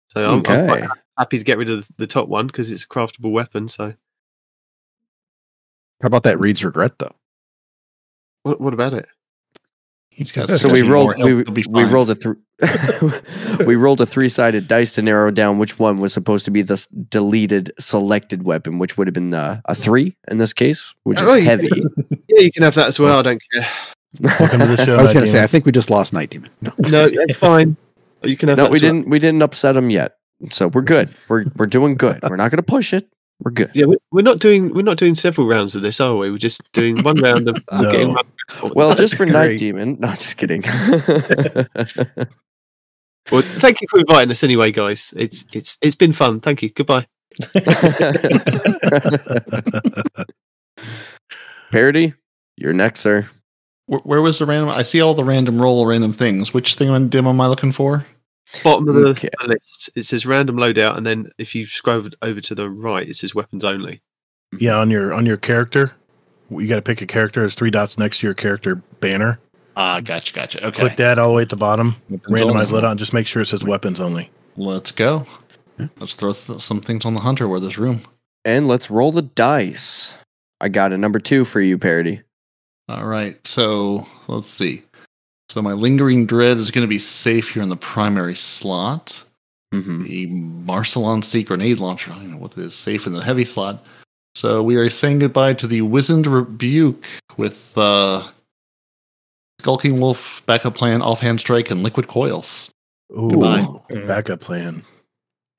So 0.08 0.24
I'm, 0.28 0.36
I'm 0.38 0.42
quite 0.66 0.88
happy 1.18 1.38
to 1.38 1.44
get 1.44 1.58
rid 1.58 1.70
of 1.70 1.88
the 1.98 2.06
top 2.06 2.28
one 2.28 2.46
because 2.48 2.70
it's 2.70 2.82
a 2.84 2.88
craftable 2.88 3.30
weapon. 3.30 3.68
So 3.68 3.94
How 6.02 6.06
about 6.06 6.22
that 6.24 6.40
Reed's 6.40 6.64
regret 6.64 6.98
though? 6.98 7.14
what, 8.42 8.60
what 8.60 8.72
about 8.74 8.94
it? 8.94 9.06
He's 10.08 10.32
got 10.32 10.50
So 10.50 10.68
we 10.68 10.82
rolled 10.82 11.16
more. 11.18 11.44
We, 11.44 11.64
we 11.68 11.84
rolled 11.84 12.10
a 12.10 12.14
three 12.14 12.34
we 13.64 13.74
rolled 13.76 14.00
a 14.00 14.06
three 14.06 14.28
sided 14.28 14.66
dice 14.68 14.94
to 14.96 15.02
narrow 15.02 15.30
down 15.30 15.58
which 15.58 15.78
one 15.78 15.98
was 15.98 16.12
supposed 16.12 16.44
to 16.46 16.50
be 16.50 16.60
the 16.62 16.84
deleted 17.08 17.72
selected 17.78 18.42
weapon, 18.42 18.78
which 18.78 18.98
would 18.98 19.06
have 19.06 19.14
been 19.14 19.32
uh, 19.32 19.60
a 19.66 19.74
three 19.74 20.16
in 20.28 20.38
this 20.38 20.52
case, 20.52 20.92
which 21.04 21.20
is 21.22 21.30
Oh, 21.30 21.36
you- 21.36 21.44
heavy. 21.44 21.70
Yeah, 22.28 22.42
you 22.42 22.52
can 22.52 22.62
have 22.62 22.74
that 22.76 22.86
as 22.88 22.98
well. 23.00 23.18
I 23.18 23.22
don't 23.22 23.42
care. 23.52 23.66
Welcome 24.20 24.60
to 24.60 24.66
the 24.66 24.84
show. 24.84 24.96
I 24.96 25.02
was 25.02 25.10
Night 25.10 25.20
going 25.20 25.26
to 25.26 25.30
say, 25.32 25.42
I 25.42 25.46
think 25.46 25.66
we 25.66 25.72
just 25.72 25.88
lost 25.90 26.12
Night 26.12 26.30
Demon. 26.30 26.50
No. 26.62 26.70
No, 26.90 27.08
that's 27.08 27.36
fine. 27.38 27.76
You 28.24 28.36
can 28.36 28.48
have 28.48 28.58
no, 28.58 28.68
we 28.68 28.76
as 28.76 28.80
didn't 28.82 29.08
we 29.08 29.18
didn't 29.18 29.40
upset 29.42 29.76
him 29.76 29.88
yet, 29.88 30.16
so 30.50 30.66
we're 30.68 30.82
good. 30.82 31.14
We're 31.28 31.44
we're 31.56 31.66
doing 31.66 31.94
good. 31.96 32.18
We're 32.28 32.36
not 32.36 32.50
going 32.50 32.58
to 32.58 32.62
push 32.64 32.92
it. 32.92 33.08
We're 33.42 33.52
good. 33.52 33.70
Yeah, 33.72 33.86
we- 33.86 33.96
we're 34.10 34.20
not 34.22 34.40
doing 34.40 34.74
we're 34.74 34.82
not 34.82 34.98
doing 34.98 35.14
several 35.14 35.46
rounds 35.46 35.74
of 35.74 35.82
this, 35.82 36.00
are 36.00 36.16
we? 36.16 36.30
We're 36.30 36.36
just 36.38 36.60
doing 36.72 37.02
one 37.02 37.20
round 37.20 37.48
of 37.48 37.56
No. 37.72 37.90
getting. 37.92 38.16
Well, 38.74 38.94
just 38.94 39.16
for 39.16 39.24
Night. 39.26 39.58
Demon. 39.58 39.96
No, 40.00 40.08
just 40.10 40.36
kidding. 40.36 40.62
Well, 43.30 43.42
thank 43.42 43.80
you 43.80 43.86
for 43.88 44.00
inviting 44.00 44.30
us 44.32 44.42
anyway, 44.42 44.72
guys. 44.72 45.14
It's 45.16 45.44
it's 45.52 45.78
it's 45.82 45.94
been 45.94 46.12
fun. 46.12 46.40
Thank 46.40 46.62
you. 46.62 46.70
Goodbye. 46.70 47.06
Peroty, 51.72 52.14
you're 52.56 52.72
next, 52.72 53.00
sir. 53.00 53.28
Where, 53.90 54.00
where 54.04 54.22
was 54.22 54.38
the 54.38 54.46
random? 54.46 54.68
I 54.70 54.84
see 54.84 55.00
all 55.00 55.14
the 55.14 55.24
random 55.24 55.60
roll 55.60 55.84
random 55.84 56.12
things. 56.12 56.54
Which 56.54 56.76
thing 56.76 56.90
am 56.90 57.08
dim 57.08 57.26
am 57.26 57.40
I 57.40 57.48
looking 57.48 57.72
for? 57.72 58.06
Bottom 58.62 58.88
of 58.88 58.94
the, 58.94 59.00
Okay. 59.08 59.28
list, 59.46 59.90
it 59.96 60.04
says 60.04 60.24
random 60.24 60.56
loadout, 60.56 60.96
and 60.96 61.04
then 61.04 61.32
if 61.38 61.56
you 61.56 61.66
scroll 61.66 61.96
over, 61.96 62.10
over 62.22 62.40
to 62.40 62.54
the 62.54 62.70
right, 62.70 63.08
it 63.08 63.16
says 63.16 63.34
weapons 63.34 63.64
only. 63.64 64.00
Yeah, 64.58 64.76
on 64.78 64.90
your 64.90 65.12
on 65.12 65.26
your 65.26 65.36
character, 65.36 65.92
you 66.50 66.68
got 66.68 66.76
to 66.76 66.82
pick 66.82 67.02
a 67.02 67.06
character. 67.06 67.40
There's 67.40 67.56
three 67.56 67.70
dots 67.70 67.98
next 67.98 68.20
to 68.20 68.28
your 68.28 68.34
character 68.34 68.76
banner. 69.00 69.40
Ah, 69.76 69.98
gotcha, 70.00 70.32
gotcha. 70.34 70.64
Okay. 70.68 70.80
Click 70.82 70.96
that 70.96 71.18
all 71.18 71.30
the 71.30 71.34
way 71.34 71.42
at 71.42 71.48
the 71.48 71.56
bottom. 71.56 71.96
Weapons 72.08 72.40
Randomize 72.40 72.72
only. 72.72 72.82
loadout 72.82 72.96
just 72.96 73.12
make 73.12 73.26
sure 73.26 73.42
it 73.42 73.46
says 73.46 73.64
weapons 73.64 74.00
only. 74.00 74.30
Let's 74.56 74.92
go. 74.92 75.26
Let's 75.98 76.14
throw 76.14 76.32
th- 76.32 76.60
some 76.60 76.80
things 76.80 77.04
on 77.04 77.14
the 77.14 77.22
hunter 77.22 77.48
where 77.48 77.58
there's 77.58 77.78
room. 77.78 78.02
And 78.44 78.68
let's 78.68 78.88
roll 78.90 79.10
the 79.12 79.22
dice. 79.22 80.14
I 80.60 80.68
got 80.68 80.92
a 80.92 80.98
number 80.98 81.18
two 81.18 81.44
for 81.44 81.60
you, 81.60 81.76
Peroty. 81.78 82.22
All 82.90 83.04
right. 83.06 83.44
So 83.46 84.06
let's 84.26 84.48
see. 84.48 84.82
So 85.48 85.62
my 85.62 85.72
lingering 85.72 86.26
dread 86.26 86.56
is 86.58 86.70
going 86.70 86.82
to 86.84 86.88
be 86.88 86.98
safe 86.98 87.50
here 87.50 87.62
in 87.62 87.68
the 87.68 87.76
primary 87.76 88.34
slot. 88.34 89.22
Mm-hmm. 89.72 90.02
The 90.02 90.26
Marsilion-C 90.26 91.44
grenade 91.44 91.78
launcher. 91.78 92.10
I 92.10 92.16
don't 92.16 92.32
know 92.32 92.36
what 92.38 92.52
it 92.52 92.58
is. 92.58 92.74
Safe 92.74 93.06
in 93.06 93.12
the 93.12 93.22
heavy 93.22 93.44
slot. 93.44 93.84
So 94.34 94.62
we 94.62 94.76
are 94.76 94.90
saying 94.90 95.20
goodbye 95.20 95.54
to 95.54 95.66
the 95.66 95.82
Wizened 95.82 96.26
Rebuke 96.26 97.06
with 97.36 97.76
uh, 97.78 98.24
Skulking 99.60 100.00
Wolf, 100.00 100.42
Backup 100.46 100.74
Plan, 100.74 101.02
Offhand 101.02 101.40
Strike, 101.40 101.70
and 101.70 101.82
Liquid 101.82 102.08
Coils. 102.08 102.70
Ooh, 103.12 103.28
Goodbye. 103.28 103.66
backup 104.06 104.40
plan. 104.40 104.84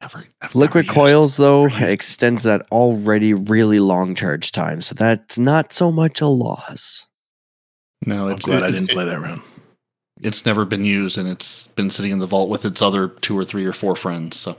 Never, 0.02 0.26
I've 0.42 0.56
Liquid 0.56 0.86
never 0.88 1.04
used- 1.04 1.12
coils, 1.14 1.38
though, 1.38 1.66
extends 1.68 2.44
that 2.46 2.66
already 2.72 3.34
really 3.34 3.80
long 3.80 4.16
charge 4.16 4.52
time, 4.54 4.82
so 4.82 4.96
that's 4.96 5.38
not 5.38 5.72
so 5.74 5.92
much 5.92 6.22
a 6.22 6.28
loss. 6.28 7.08
No, 8.06 8.28
I'm 8.28 8.36
it's 8.36 8.46
glad 8.46 8.64
it- 8.64 8.66
I 8.66 8.72
didn't 8.72 8.90
it- 8.90 8.94
play 8.94 9.06
that 9.06 9.20
round. 9.20 9.42
It's 10.22 10.46
never 10.46 10.66
been 10.66 10.86
used, 10.86 11.18
and 11.18 11.28
it's 11.28 11.66
been 11.68 11.90
sitting 11.90 12.12
in 12.12 12.20
the 12.20 12.28
vault 12.28 12.50
with 12.50 12.64
its 12.64 12.80
other 12.82 13.08
two 13.08 13.36
or 13.38 13.44
three 13.44 13.66
or 13.66 13.74
four 13.74 13.96
friends. 13.96 14.38
So 14.38 14.56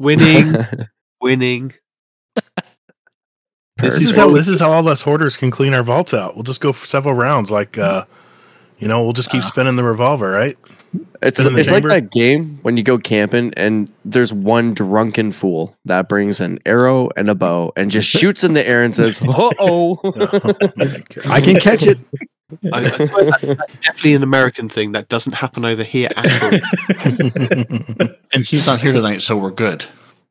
Winning, 0.00 0.56
winning. 1.20 1.72
This 2.34 3.94
This 3.94 4.02
is 4.02 4.10
is 4.10 4.16
how 4.16 4.28
this 4.30 4.48
is 4.48 4.60
how 4.60 4.72
all 4.72 4.86
us 4.88 5.02
hoarders 5.02 5.36
can 5.36 5.50
clean 5.50 5.72
our 5.74 5.82
vaults 5.82 6.12
out. 6.12 6.34
We'll 6.34 6.42
just 6.42 6.60
go 6.60 6.72
for 6.72 6.86
several 6.86 7.14
rounds, 7.14 7.50
like 7.50 7.78
uh, 7.78 8.04
you 8.78 8.88
know, 8.88 9.02
we'll 9.04 9.12
just 9.12 9.30
keep 9.30 9.42
Ah. 9.42 9.46
spinning 9.46 9.76
the 9.76 9.84
revolver, 9.84 10.30
right? 10.30 10.56
It's 11.22 11.38
Spin 11.38 11.48
in 11.48 11.54
the 11.54 11.60
it's 11.60 11.70
like 11.70 11.76
chamber? 11.84 11.88
that 11.88 12.10
game 12.10 12.58
when 12.62 12.76
you 12.76 12.82
go 12.82 12.98
camping 12.98 13.52
and 13.56 13.90
there's 14.04 14.32
one 14.32 14.74
drunken 14.74 15.32
fool 15.32 15.74
that 15.86 16.08
brings 16.08 16.40
an 16.40 16.58
arrow 16.66 17.08
and 17.16 17.30
a 17.30 17.34
bow 17.34 17.72
and 17.76 17.90
just 17.90 18.08
shoots 18.08 18.44
in 18.44 18.52
the 18.52 18.66
air 18.68 18.82
and 18.82 18.94
says, 18.94 19.22
"Uh 19.28 19.50
oh." 19.60 19.98
I 21.30 21.40
can 21.40 21.58
catch 21.60 21.84
it. 21.84 21.98
I, 22.72 22.78
I 22.78 22.82
that, 22.82 23.56
that's 23.58 23.76
definitely 23.76 24.14
an 24.14 24.22
American 24.22 24.68
thing 24.68 24.92
that 24.92 25.08
doesn't 25.08 25.32
happen 25.32 25.64
over 25.64 25.82
here 25.84 26.08
at 26.16 26.42
all. 26.42 28.08
and 28.32 28.44
he's 28.44 28.66
not 28.66 28.80
here 28.80 28.92
tonight, 28.92 29.22
so 29.22 29.36
we're 29.36 29.50
good. 29.50 29.84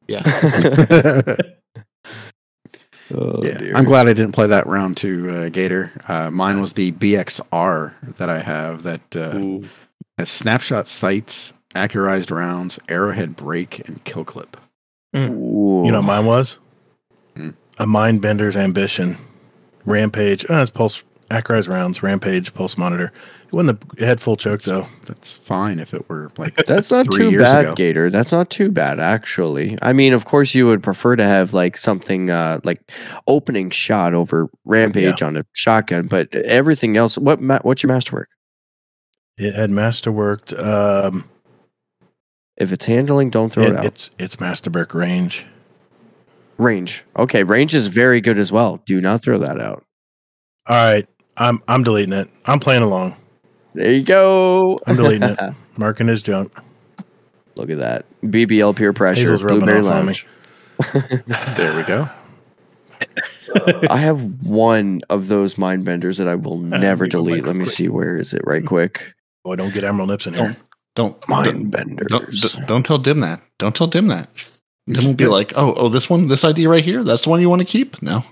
Yeah, 0.07 0.21
Oh, 3.13 3.43
yeah, 3.43 3.57
dear. 3.57 3.75
I'm 3.75 3.84
glad 3.84 4.07
I 4.07 4.13
didn't 4.13 4.31
play 4.31 4.47
that 4.47 4.65
round 4.67 4.95
to 4.97 5.29
uh, 5.29 5.49
Gator. 5.49 5.91
Uh, 6.07 6.29
mine 6.31 6.62
was 6.62 6.73
the 6.73 6.93
BXR 6.93 7.93
that 8.17 8.29
I 8.29 8.39
have 8.39 8.84
that 8.84 9.15
uh, 9.15 9.67
has 10.17 10.29
snapshot 10.29 10.88
sights, 10.88 11.51
accurized 11.75 12.31
rounds, 12.31 12.79
arrowhead 12.88 13.36
brake, 13.36 13.86
and 13.86 14.01
kill 14.05 14.23
clip. 14.23 14.55
Ooh. 15.15 15.84
You 15.86 15.91
know, 15.91 15.99
what 15.99 16.05
mine 16.07 16.25
was 16.25 16.60
Hmm. 17.36 17.49
a 17.79 17.86
mind 17.86 18.21
bender's 18.21 18.55
ambition. 18.55 19.17
Rampage. 19.86 20.45
Oh, 20.47 20.62
it's 20.62 20.71
pulse 20.71 21.03
accurized 21.31 21.67
rounds. 21.67 22.03
Rampage 22.03 22.53
pulse 22.53 22.77
monitor. 22.77 23.11
It 23.47 23.53
wasn't. 23.53 23.83
A, 23.83 24.03
it 24.03 24.05
had 24.07 24.21
full 24.21 24.37
choke 24.37 24.61
though. 24.61 24.87
That's 25.05 25.31
fine 25.31 25.79
if 25.79 25.93
it 25.93 26.07
were 26.09 26.29
like 26.37 26.55
That's 26.65 26.91
not 26.91 27.05
three 27.13 27.25
too 27.25 27.31
years 27.31 27.43
bad, 27.43 27.65
ago. 27.65 27.75
Gator. 27.75 28.09
That's 28.09 28.31
not 28.31 28.49
too 28.49 28.69
bad, 28.71 28.99
actually. 28.99 29.77
I 29.81 29.93
mean, 29.93 30.13
of 30.13 30.25
course, 30.25 30.53
you 30.55 30.67
would 30.67 30.83
prefer 30.83 31.15
to 31.15 31.23
have 31.23 31.53
like 31.53 31.77
something 31.77 32.29
uh, 32.29 32.59
like 32.63 32.91
opening 33.27 33.69
shot 33.69 34.13
over 34.13 34.49
Rampage 34.65 35.21
on 35.21 35.35
a 35.37 35.45
shotgun, 35.53 36.07
but 36.07 36.33
everything 36.35 36.97
else. 36.97 37.17
What 37.17 37.41
ma- 37.41 37.59
what's 37.63 37.83
your 37.83 37.91
masterwork? 37.91 38.29
It 39.37 39.53
had 39.55 39.69
masterworked. 39.71 40.53
Um, 40.63 41.27
If 42.57 42.71
it's 42.71 42.85
handling, 42.85 43.29
don't 43.31 43.51
throw 43.51 43.63
it, 43.63 43.69
it- 43.71 43.75
out. 43.75 43.85
it's 43.85 44.11
it's 44.19 44.39
masterwork 44.39 44.93
range. 44.93 45.45
Range. 46.57 47.03
Okay, 47.17 47.43
range 47.43 47.73
is 47.73 47.87
very 47.87 48.21
good 48.21 48.37
as 48.37 48.51
well. 48.51 48.81
Do 48.85 49.01
not 49.01 49.23
throw 49.23 49.39
that 49.39 49.59
out. 49.59 49.83
All 50.67 50.75
right, 50.75 51.07
I'm 51.41 51.60
I'm 51.67 51.82
deleting 51.82 52.13
it. 52.13 52.30
I'm 52.45 52.60
playing 52.60 52.84
along. 52.84 53.15
There 53.73 53.91
you 53.91 54.04
go. 54.04 54.80
I'm 54.86 54.95
deleting 54.95 55.27
it. 55.27 55.39
Marking 55.77 56.08
his 56.08 56.21
junk. 56.21 56.56
Look 57.58 57.71
at 57.71 57.80
that. 57.80 58.06
BBL 58.21 58.75
peer 58.75 58.93
pressure. 58.93 59.21
Hazel's 59.21 59.41
Blueberry 59.41 59.80
off. 59.80 59.86
Lounge. 59.86 60.27
there 61.58 61.75
we 61.75 61.84
go. 61.84 62.08
I 63.89 63.97
have 63.97 64.21
one 64.43 65.01
of 65.10 65.30
those 65.30 65.58
mind 65.58 65.84
benders 65.84 66.17
that 66.17 66.27
I 66.27 66.36
will 66.36 66.60
uh, 66.73 66.77
never 66.77 67.06
let 67.06 67.12
delete. 67.12 67.43
Let 67.43 67.56
me 67.56 67.63
quick. 67.63 67.73
see 67.73 67.89
where 67.89 68.17
is 68.17 68.34
it 68.36 68.43
right 68.45 68.65
quick. 68.65 69.15
Boy, 69.43 69.56
don't 69.56 69.73
get 69.73 69.84
Emerald 69.84 70.10
Nips 70.10 70.27
in 70.27 70.36
here. 70.36 70.56
Don't 70.95 71.19
don't 71.19 71.30
Mind 71.30 71.45
don't, 71.45 71.69
benders. 71.71 72.54
don't, 72.54 72.67
don't 72.67 72.86
tell 72.86 72.99
Dim 72.99 73.21
that. 73.21 73.41
Don't 73.58 73.75
tell 73.75 73.88
Dim 73.88 74.08
that. 74.08 74.30
Dim 74.88 75.06
will 75.06 75.13
be 75.13 75.25
like, 75.25 75.54
oh 75.56 75.73
oh, 75.73 75.89
this 75.89 76.08
one, 76.08 76.27
this 76.27 76.43
idea 76.43 76.69
right 76.69 76.84
here, 76.84 77.04
that's 77.04 77.23
the 77.23 77.30
one 77.30 77.41
you 77.41 77.49
want 77.49 77.62
to 77.62 77.67
keep. 77.67 77.99
No, 78.04 78.23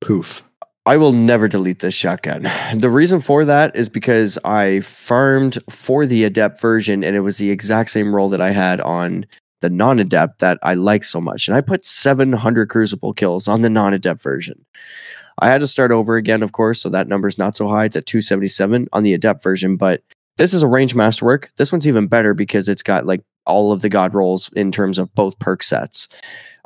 Poof. 0.00 0.42
I 0.86 0.98
will 0.98 1.12
never 1.12 1.48
delete 1.48 1.78
this 1.78 1.94
shotgun. 1.94 2.46
The 2.74 2.90
reason 2.90 3.20
for 3.20 3.44
that 3.44 3.74
is 3.74 3.88
because 3.88 4.38
I 4.44 4.80
farmed 4.80 5.58
for 5.70 6.04
the 6.06 6.24
adept 6.24 6.60
version 6.60 7.02
and 7.02 7.16
it 7.16 7.20
was 7.20 7.38
the 7.38 7.50
exact 7.50 7.90
same 7.90 8.14
role 8.14 8.28
that 8.30 8.40
I 8.40 8.50
had 8.50 8.80
on 8.80 9.26
the 9.60 9.70
non 9.70 9.98
adept 9.98 10.40
that 10.40 10.58
I 10.62 10.74
like 10.74 11.04
so 11.04 11.20
much. 11.20 11.48
And 11.48 11.56
I 11.56 11.62
put 11.62 11.86
700 11.86 12.68
crucible 12.68 13.14
kills 13.14 13.48
on 13.48 13.62
the 13.62 13.70
non 13.70 13.94
adept 13.94 14.22
version. 14.22 14.66
I 15.38 15.48
had 15.48 15.62
to 15.62 15.66
start 15.66 15.90
over 15.90 16.16
again, 16.16 16.42
of 16.42 16.52
course, 16.52 16.82
so 16.82 16.88
that 16.90 17.08
number's 17.08 17.38
not 17.38 17.56
so 17.56 17.66
high. 17.68 17.86
It's 17.86 17.96
at 17.96 18.06
277 18.06 18.88
on 18.92 19.02
the 19.02 19.14
adept 19.14 19.42
version, 19.42 19.76
but 19.76 20.02
this 20.36 20.52
is 20.52 20.62
a 20.62 20.68
range 20.68 20.94
masterwork. 20.94 21.50
This 21.56 21.72
one's 21.72 21.88
even 21.88 22.08
better 22.08 22.34
because 22.34 22.68
it's 22.68 22.82
got 22.82 23.06
like 23.06 23.22
all 23.46 23.72
of 23.72 23.80
the 23.80 23.88
god 23.88 24.14
rolls 24.14 24.50
in 24.52 24.70
terms 24.70 24.98
of 24.98 25.14
both 25.14 25.38
perk 25.38 25.62
sets. 25.62 26.08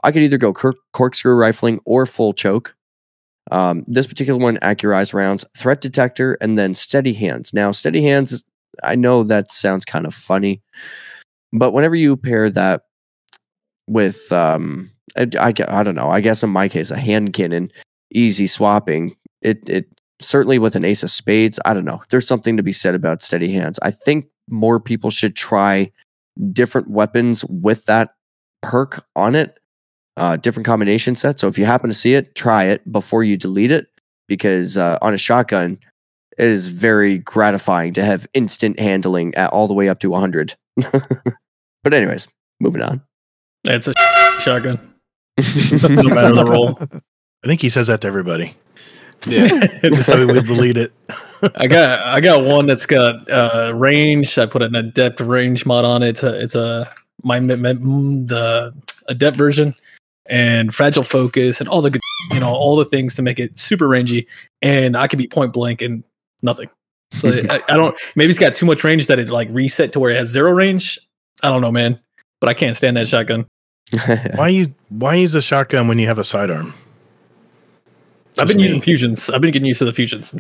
I 0.03 0.11
could 0.11 0.23
either 0.23 0.39
go 0.39 0.53
cor- 0.53 0.77
corkscrew 0.93 1.35
rifling 1.35 1.81
or 1.85 2.07
full 2.07 2.33
choke. 2.33 2.75
Um, 3.51 3.85
this 3.87 4.07
particular 4.07 4.39
one, 4.39 4.59
accurized 4.59 5.15
rounds, 5.15 5.45
threat 5.57 5.81
detector, 5.81 6.37
and 6.41 6.59
then 6.59 6.75
steady 6.75 7.13
hands. 7.13 7.53
Now, 7.53 7.71
steady 7.71 8.03
hands, 8.03 8.33
is- 8.33 8.45
I 8.83 8.95
know 8.95 9.23
that 9.25 9.51
sounds 9.51 9.85
kind 9.85 10.07
of 10.07 10.15
funny, 10.15 10.63
but 11.53 11.73
whenever 11.73 11.95
you 11.97 12.17
pair 12.17 12.51
that 12.51 12.83
with, 13.89 14.31
um, 14.33 14.91
I, 15.17 15.29
I, 15.39 15.55
I 15.69 15.83
don't 15.83 15.95
know, 15.95 16.11
I 16.11 16.21
guess 16.21 16.43
in 16.43 16.51
my 16.51 16.69
case, 16.69 16.91
a 16.91 16.99
hand 16.99 17.33
cannon, 17.33 17.73
easy 18.13 18.47
swapping, 18.47 19.17
it, 19.43 19.67
it 19.69 19.87
certainly 20.21 20.59
with 20.59 20.77
an 20.77 20.85
ace 20.85 21.03
of 21.03 21.11
spades, 21.11 21.59
I 21.65 21.75
don't 21.75 21.85
know. 21.85 22.03
There's 22.11 22.27
something 22.27 22.57
to 22.57 22.63
be 22.63 22.73
said 22.73 22.95
about 22.95 23.23
steady 23.23 23.53
hands. 23.53 23.79
I 23.83 23.91
think 23.91 24.27
more 24.49 24.79
people 24.81 25.11
should 25.11 25.35
try 25.35 25.91
different 26.53 26.91
weapons 26.91 27.45
with 27.47 27.87
that 27.87 28.11
perk 28.63 29.05
on 29.17 29.35
it 29.35 29.59
uh, 30.19 30.37
different 30.37 30.67
combination 30.67 31.15
set. 31.15 31.41
So 31.41 31.49
if 31.49 31.59
you 31.59 31.65
happen 31.65 31.89
to 31.89 31.97
see 31.97 32.15
it, 32.15 32.35
try 32.35 32.65
it 32.65 32.91
before 32.91 33.25
you 33.25 33.37
delete 33.37 33.71
it 33.71 33.87
because 34.27 34.77
uh, 34.77 34.99
on 35.01 35.15
a 35.15 35.19
shotgun, 35.19 35.79
it 36.37 36.47
is 36.47 36.69
very 36.69 37.19
gratifying 37.19 37.95
to 37.95 38.05
have 38.05 38.27
instant 38.35 38.79
handling 38.79 39.35
at 39.35 39.51
all 39.51 39.67
the 39.67 39.75
way 39.75 39.89
up 39.89 40.01
to 40.01 40.11
100. 40.11 40.55
but 40.77 41.95
anyways, 41.95 42.29
moving 42.61 42.83
on. 42.83 43.01
It's 43.65 43.89
a 43.89 43.95
shotgun. 44.41 44.79
No 45.39 46.03
matter 46.15 46.35
the 46.35 46.45
role. 46.45 46.77
I 47.45 47.47
think 47.47 47.61
he 47.61 47.69
says 47.69 47.87
that 47.87 48.01
to 48.01 48.09
everybody. 48.09 48.57
Yeah. 49.25 49.49
Just 49.83 50.09
so 50.09 50.27
we'll 50.27 50.43
delete 50.43 50.77
it. 50.77 50.93
I 51.55 51.69
got 51.69 52.01
I 52.01 52.21
got 52.21 52.45
one 52.45 52.67
that's 52.67 52.87
got 52.87 53.31
uh 53.31 53.73
range. 53.73 54.37
I 54.37 54.47
put 54.47 54.63
an 54.63 54.75
adept 54.75 55.21
range 55.21 55.65
mod 55.65 55.85
on 55.85 56.03
it. 56.03 56.09
It's 56.09 56.23
a, 56.25 56.43
it's 56.43 56.55
a 56.57 56.91
my 57.23 57.39
me- 57.39 57.55
me- 57.55 57.73
mm, 57.73 58.27
the 58.29 58.75
adept 59.09 59.37
version 59.37 59.75
and 60.29 60.75
fragile 60.75 61.03
focus 61.03 61.61
and 61.61 61.69
all 61.69 61.83
the 61.83 61.91
good 61.91 62.03
you 62.33 62.41
know 62.41 62.53
all 62.53 62.77
the 62.77 62.85
things 62.85 63.17
to 63.17 63.23
make 63.23 63.39
it 63.39 63.59
super 63.59 63.89
rangy. 63.89 64.27
And 64.63 64.97
I 64.97 65.07
could 65.07 65.19
be 65.19 65.27
point 65.29 65.53
blank 65.53 65.83
and 65.83 66.05
nothing. 66.43 66.69
So 67.13 67.29
I, 67.51 67.63
I 67.69 67.77
don't. 67.77 67.97
Maybe 68.17 68.31
it's 68.31 68.39
got 68.39 68.55
too 68.55 68.67
much 68.67 68.85
range 68.85 69.07
that 69.07 69.19
it 69.19 69.31
like 69.31 69.49
reset 69.51 69.93
to 69.93 70.01
where 70.01 70.11
it 70.11 70.17
has 70.19 70.29
zero 70.29 70.51
range. 70.53 70.99
I 71.43 71.49
don't 71.49 71.63
know, 71.63 71.73
man. 71.73 71.99
But 72.41 72.49
I 72.49 72.55
can't 72.55 72.77
stand 72.77 72.97
that 72.97 73.09
shotgun. 73.09 73.47
Why 74.35 74.49
you 74.49 74.75
why 74.91 75.15
use 75.15 75.35
a 75.35 75.41
shotgun 75.41 75.89
when 75.89 75.99
you 75.99 76.07
have 76.07 76.19
a 76.19 76.25
sidearm? 76.25 76.75
I've 78.39 78.47
been 78.47 78.59
using 78.59 78.81
fusions. 78.81 79.31
I've 79.31 79.41
been 79.41 79.51
getting 79.51 79.67
used 79.67 79.81
to 79.81 79.85
the 79.85 79.93
fusions. 79.93 80.33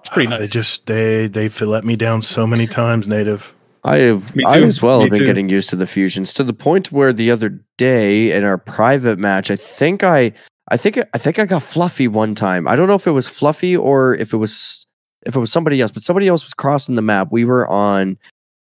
It's 0.00 0.10
pretty 0.10 0.26
Ah, 0.26 0.38
nice. 0.38 0.40
They 0.40 0.46
just 0.58 0.86
they 0.86 1.26
they 1.28 1.48
let 1.48 1.84
me 1.84 1.96
down 1.96 2.20
so 2.20 2.46
many 2.46 2.66
times, 2.66 3.08
native. 3.08 3.54
I 3.86 3.98
have 3.98 4.34
I 4.46 4.60
as 4.62 4.82
well 4.82 4.98
Me 4.98 5.04
have 5.04 5.10
been 5.12 5.20
too. 5.20 5.26
getting 5.26 5.48
used 5.48 5.70
to 5.70 5.76
the 5.76 5.86
fusions 5.86 6.32
to 6.34 6.44
the 6.44 6.52
point 6.52 6.90
where 6.92 7.12
the 7.12 7.30
other 7.30 7.60
day 7.78 8.32
in 8.32 8.42
our 8.44 8.58
private 8.58 9.18
match, 9.18 9.50
I 9.50 9.56
think 9.56 10.02
I 10.02 10.32
I 10.68 10.76
think 10.76 10.98
I 11.14 11.18
think 11.18 11.38
I 11.38 11.46
got 11.46 11.62
fluffy 11.62 12.08
one 12.08 12.34
time. 12.34 12.66
I 12.66 12.74
don't 12.76 12.88
know 12.88 12.94
if 12.96 13.06
it 13.06 13.12
was 13.12 13.28
fluffy 13.28 13.76
or 13.76 14.14
if 14.16 14.32
it 14.32 14.38
was 14.38 14.86
if 15.24 15.36
it 15.36 15.38
was 15.38 15.52
somebody 15.52 15.80
else, 15.80 15.92
but 15.92 16.02
somebody 16.02 16.26
else 16.28 16.44
was 16.44 16.54
crossing 16.54 16.96
the 16.96 17.02
map. 17.02 17.28
We 17.30 17.44
were 17.44 17.66
on 17.68 18.18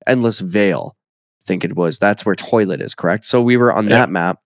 Endless 0.08 0.39
Vale, 0.39 0.95
I 1.41 1.43
think 1.45 1.63
it 1.65 1.76
was. 1.76 1.97
That's 2.00 2.26
where 2.26 2.36
toilet 2.36 2.82
is, 2.82 2.95
correct? 2.95 3.26
So 3.26 3.41
we 3.41 3.58
were 3.58 3.74
on 3.74 3.86
Yeah. 3.89 3.97
that 4.00 4.10
map 4.10 4.39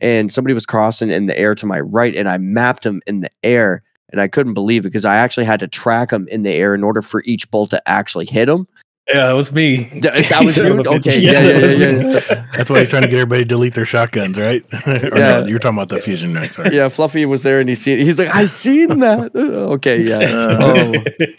and 0.00 0.30
somebody 0.32 0.54
was 0.54 0.66
crossing 0.66 1.10
in 1.10 1.26
the 1.26 1.38
air 1.38 1.54
to 1.56 1.66
my 1.66 1.80
right 1.80 2.14
and 2.14 2.28
I 2.28 2.38
mapped 2.38 2.86
him 2.86 3.02
in 3.06 3.20
the 3.20 3.30
air 3.42 3.82
and 4.10 4.20
I 4.20 4.28
couldn't 4.28 4.54
believe 4.54 4.84
it 4.84 4.88
because 4.88 5.04
I 5.04 5.16
actually 5.16 5.46
had 5.46 5.60
to 5.60 5.68
track 5.68 6.12
him 6.12 6.28
in 6.28 6.42
the 6.42 6.52
air 6.52 6.74
in 6.74 6.84
order 6.84 7.02
for 7.02 7.22
each 7.24 7.50
bolt 7.50 7.70
to 7.70 7.88
actually 7.88 8.26
hit 8.26 8.48
him. 8.48 8.66
Yeah, 9.08 9.26
that 9.26 9.32
was 9.32 9.52
me. 9.52 9.88
Th- 9.88 10.02
That 10.28 10.42
was 10.42 10.56
you? 10.62 10.78
Okay, 10.80 11.20
yeah, 11.20 11.32
yeah, 11.32 11.42
that 11.52 11.62
was 11.62 11.74
yeah, 11.74 11.90
yeah. 11.90 12.46
That's 12.54 12.70
why 12.70 12.78
he's 12.80 12.88
trying 12.90 13.02
to 13.02 13.08
get 13.08 13.16
everybody 13.16 13.42
to 13.42 13.48
delete 13.48 13.74
their 13.74 13.84
shotguns, 13.84 14.38
right? 14.38 14.64
or 14.86 14.92
Yeah. 15.18 15.40
no, 15.40 15.46
you're 15.46 15.58
talking 15.58 15.76
about 15.78 15.88
the 15.88 15.98
fusion, 15.98 16.34
right? 16.34 16.52
Sorry. 16.52 16.74
yeah, 16.76 16.88
Fluffy 16.88 17.26
was 17.26 17.42
there 17.42 17.58
and 17.60 17.68
he 17.68 17.74
seen 17.74 17.98
he's 17.98 18.18
like, 18.18 18.28
I 18.34 18.44
seen 18.46 19.00
that. 19.00 19.34
okay, 19.36 20.02
yeah. 20.02 20.18
Oh, 20.60 20.92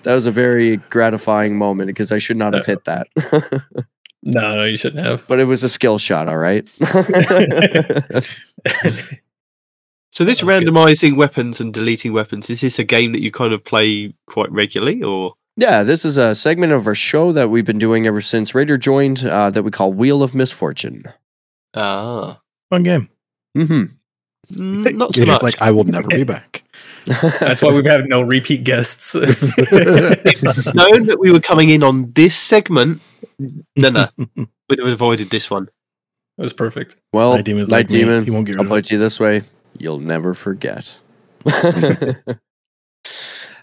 that 0.03 0.13
was 0.13 0.25
a 0.25 0.31
very 0.31 0.77
gratifying 0.89 1.57
moment 1.57 1.87
because 1.87 2.11
I 2.11 2.17
should 2.19 2.37
not 2.37 2.53
have 2.53 2.65
hit 2.65 2.83
that. 2.85 3.07
no, 4.23 4.55
no, 4.57 4.63
you 4.65 4.75
shouldn't 4.75 5.05
have. 5.05 5.25
but 5.27 5.39
it 5.39 5.45
was 5.45 5.63
a 5.63 5.69
skill 5.69 5.97
shot, 5.97 6.27
all 6.27 6.37
right. 6.37 6.67
So 10.11 10.23
this 10.23 10.41
That 10.41 10.45
was 10.45 10.55
good. 10.59 10.67
randomizing 10.67 11.17
weapons 11.17 11.59
and 11.59 11.73
deleting 11.73 12.13
weapons 12.13 12.49
is 12.49 12.61
this 12.61 12.77
a 12.77 12.83
game 12.83 13.13
that 13.13 13.21
you 13.21 13.31
kind 13.31 13.51
of 13.53 13.63
play 13.63 14.13
quite 14.27 14.51
regularly, 14.51 15.01
or 15.01 15.33
yeah, 15.55 15.83
this 15.83 16.05
is 16.05 16.17
a 16.17 16.33
segment 16.35 16.71
of 16.73 16.87
our 16.87 16.95
show 16.95 17.31
that 17.31 17.49
we've 17.49 17.65
been 17.65 17.77
doing 17.77 18.05
ever 18.07 18.21
since 18.21 18.53
Raider 18.55 18.77
joined 18.77 19.25
uh, 19.25 19.49
that 19.49 19.63
we 19.63 19.71
call 19.71 19.93
Wheel 19.93 20.23
of 20.23 20.33
Misfortune. 20.35 21.03
ah, 21.75 22.39
Fun 22.69 22.83
game. 22.83 23.09
hmm 23.55 23.83
Mm, 24.51 24.95
not 24.97 25.13
so 25.15 25.19
You're 25.21 25.27
much. 25.27 25.41
like, 25.41 25.61
I 25.61 25.71
will 25.71 25.85
never 25.85 26.09
be 26.09 26.25
back. 26.25 26.65
That's 27.39 27.61
why 27.61 27.71
we've 27.71 27.85
had 27.85 28.09
no 28.09 28.21
repeat 28.21 28.65
guests. 28.65 29.15
known 29.15 29.29
that 31.05 31.17
we 31.17 31.31
were 31.31 31.39
coming 31.39 31.69
in 31.69 31.81
on 31.81 32.11
this 32.11 32.35
segment, 32.35 33.01
no, 33.39 33.89
no, 33.89 34.07
we'd 34.69 34.79
have 34.79 34.87
avoided 34.89 35.29
this 35.29 35.49
one. 35.49 35.69
It 36.37 36.41
was 36.41 36.51
perfect. 36.51 36.97
well, 37.13 37.35
Night 37.35 37.45
Demon's 37.45 37.69
Night 37.69 37.77
like 37.85 37.89
me. 37.91 37.99
Demon, 37.99 38.25
He 38.25 38.31
won't 38.31 38.45
get 38.45 38.57
I'll 38.57 38.63
of 38.63 38.67
put 38.67 38.79
it 38.79 38.85
to 38.87 38.95
you 38.95 38.99
this 38.99 39.17
way: 39.17 39.43
you'll 39.77 39.99
never 39.99 40.33
forget. 40.33 40.93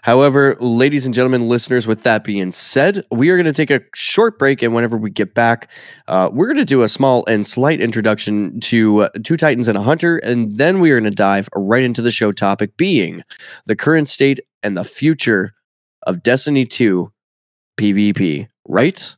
However, 0.03 0.57
ladies 0.59 1.05
and 1.05 1.13
gentlemen, 1.13 1.47
listeners, 1.47 1.85
with 1.85 2.01
that 2.03 2.23
being 2.23 2.51
said, 2.51 3.05
we 3.11 3.29
are 3.29 3.35
going 3.35 3.45
to 3.45 3.53
take 3.53 3.69
a 3.69 3.81
short 3.93 4.39
break, 4.39 4.63
and 4.63 4.73
whenever 4.73 4.97
we 4.97 5.11
get 5.11 5.35
back, 5.35 5.69
uh, 6.07 6.29
we're 6.33 6.47
going 6.47 6.57
to 6.57 6.65
do 6.65 6.81
a 6.81 6.87
small 6.87 7.23
and 7.27 7.45
slight 7.45 7.79
introduction 7.79 8.59
to 8.61 9.03
uh, 9.03 9.09
Two 9.23 9.37
Titans 9.37 9.67
and 9.67 9.77
a 9.77 9.81
Hunter, 9.81 10.17
and 10.17 10.57
then 10.57 10.79
we 10.79 10.91
are 10.91 10.99
going 10.99 11.11
to 11.11 11.15
dive 11.15 11.49
right 11.55 11.83
into 11.83 12.01
the 12.01 12.09
show 12.09 12.31
topic, 12.31 12.77
being 12.77 13.21
the 13.67 13.75
current 13.75 14.09
state 14.09 14.39
and 14.63 14.75
the 14.75 14.83
future 14.83 15.53
of 16.03 16.23
Destiny 16.23 16.65
2 16.65 17.11
PvP. 17.77 18.47
Right 18.67 19.15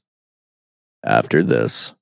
after 1.06 1.43
this. 1.43 1.93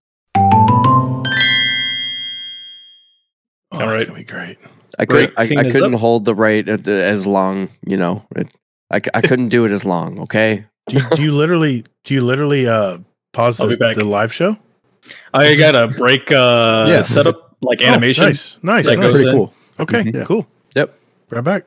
Oh, 3.73 3.85
All 3.85 3.89
it's 3.91 4.03
gonna 4.03 4.17
be 4.19 4.23
great. 4.23 4.57
I 4.99 5.05
couldn't. 5.05 5.33
I, 5.37 5.43
I 5.43 5.69
couldn't 5.69 5.95
up. 5.95 5.99
hold 5.99 6.25
the 6.25 6.35
right 6.35 6.67
at 6.67 6.83
the, 6.83 7.03
as 7.03 7.25
long. 7.25 7.69
You 7.85 7.97
know, 7.97 8.25
it, 8.35 8.47
I, 8.91 8.99
c- 8.99 9.09
I 9.13 9.21
couldn't 9.21 9.49
do 9.49 9.65
it 9.65 9.71
as 9.71 9.85
long. 9.85 10.19
Okay. 10.21 10.65
Do 10.87 10.97
you, 10.97 11.09
do 11.15 11.21
you 11.23 11.31
literally 11.31 11.85
do 12.03 12.13
you 12.13 12.21
literally 12.21 12.67
uh 12.67 12.97
pause 13.33 13.57
the, 13.57 13.77
back. 13.77 13.95
the 13.95 14.03
live 14.03 14.33
show? 14.33 14.57
I 15.33 15.55
got 15.55 15.75
a 15.75 15.87
break 15.87 16.31
uh, 16.31 16.85
Yeah. 16.89 17.01
setup 17.01 17.55
like 17.61 17.79
Oh, 17.83 17.97
nice, 17.97 18.19
nice. 18.19 18.53
That 18.55 18.63
nice. 18.63 18.85
goes 18.85 19.11
Pretty 19.21 19.29
in. 19.29 19.35
cool. 19.35 19.53
Okay, 19.79 20.03
Mhm. 20.03 20.13
Yeah. 20.15 20.23
cool. 20.25 20.47
Yep. 20.75 20.99
Right 21.29 21.43
back. 21.43 21.65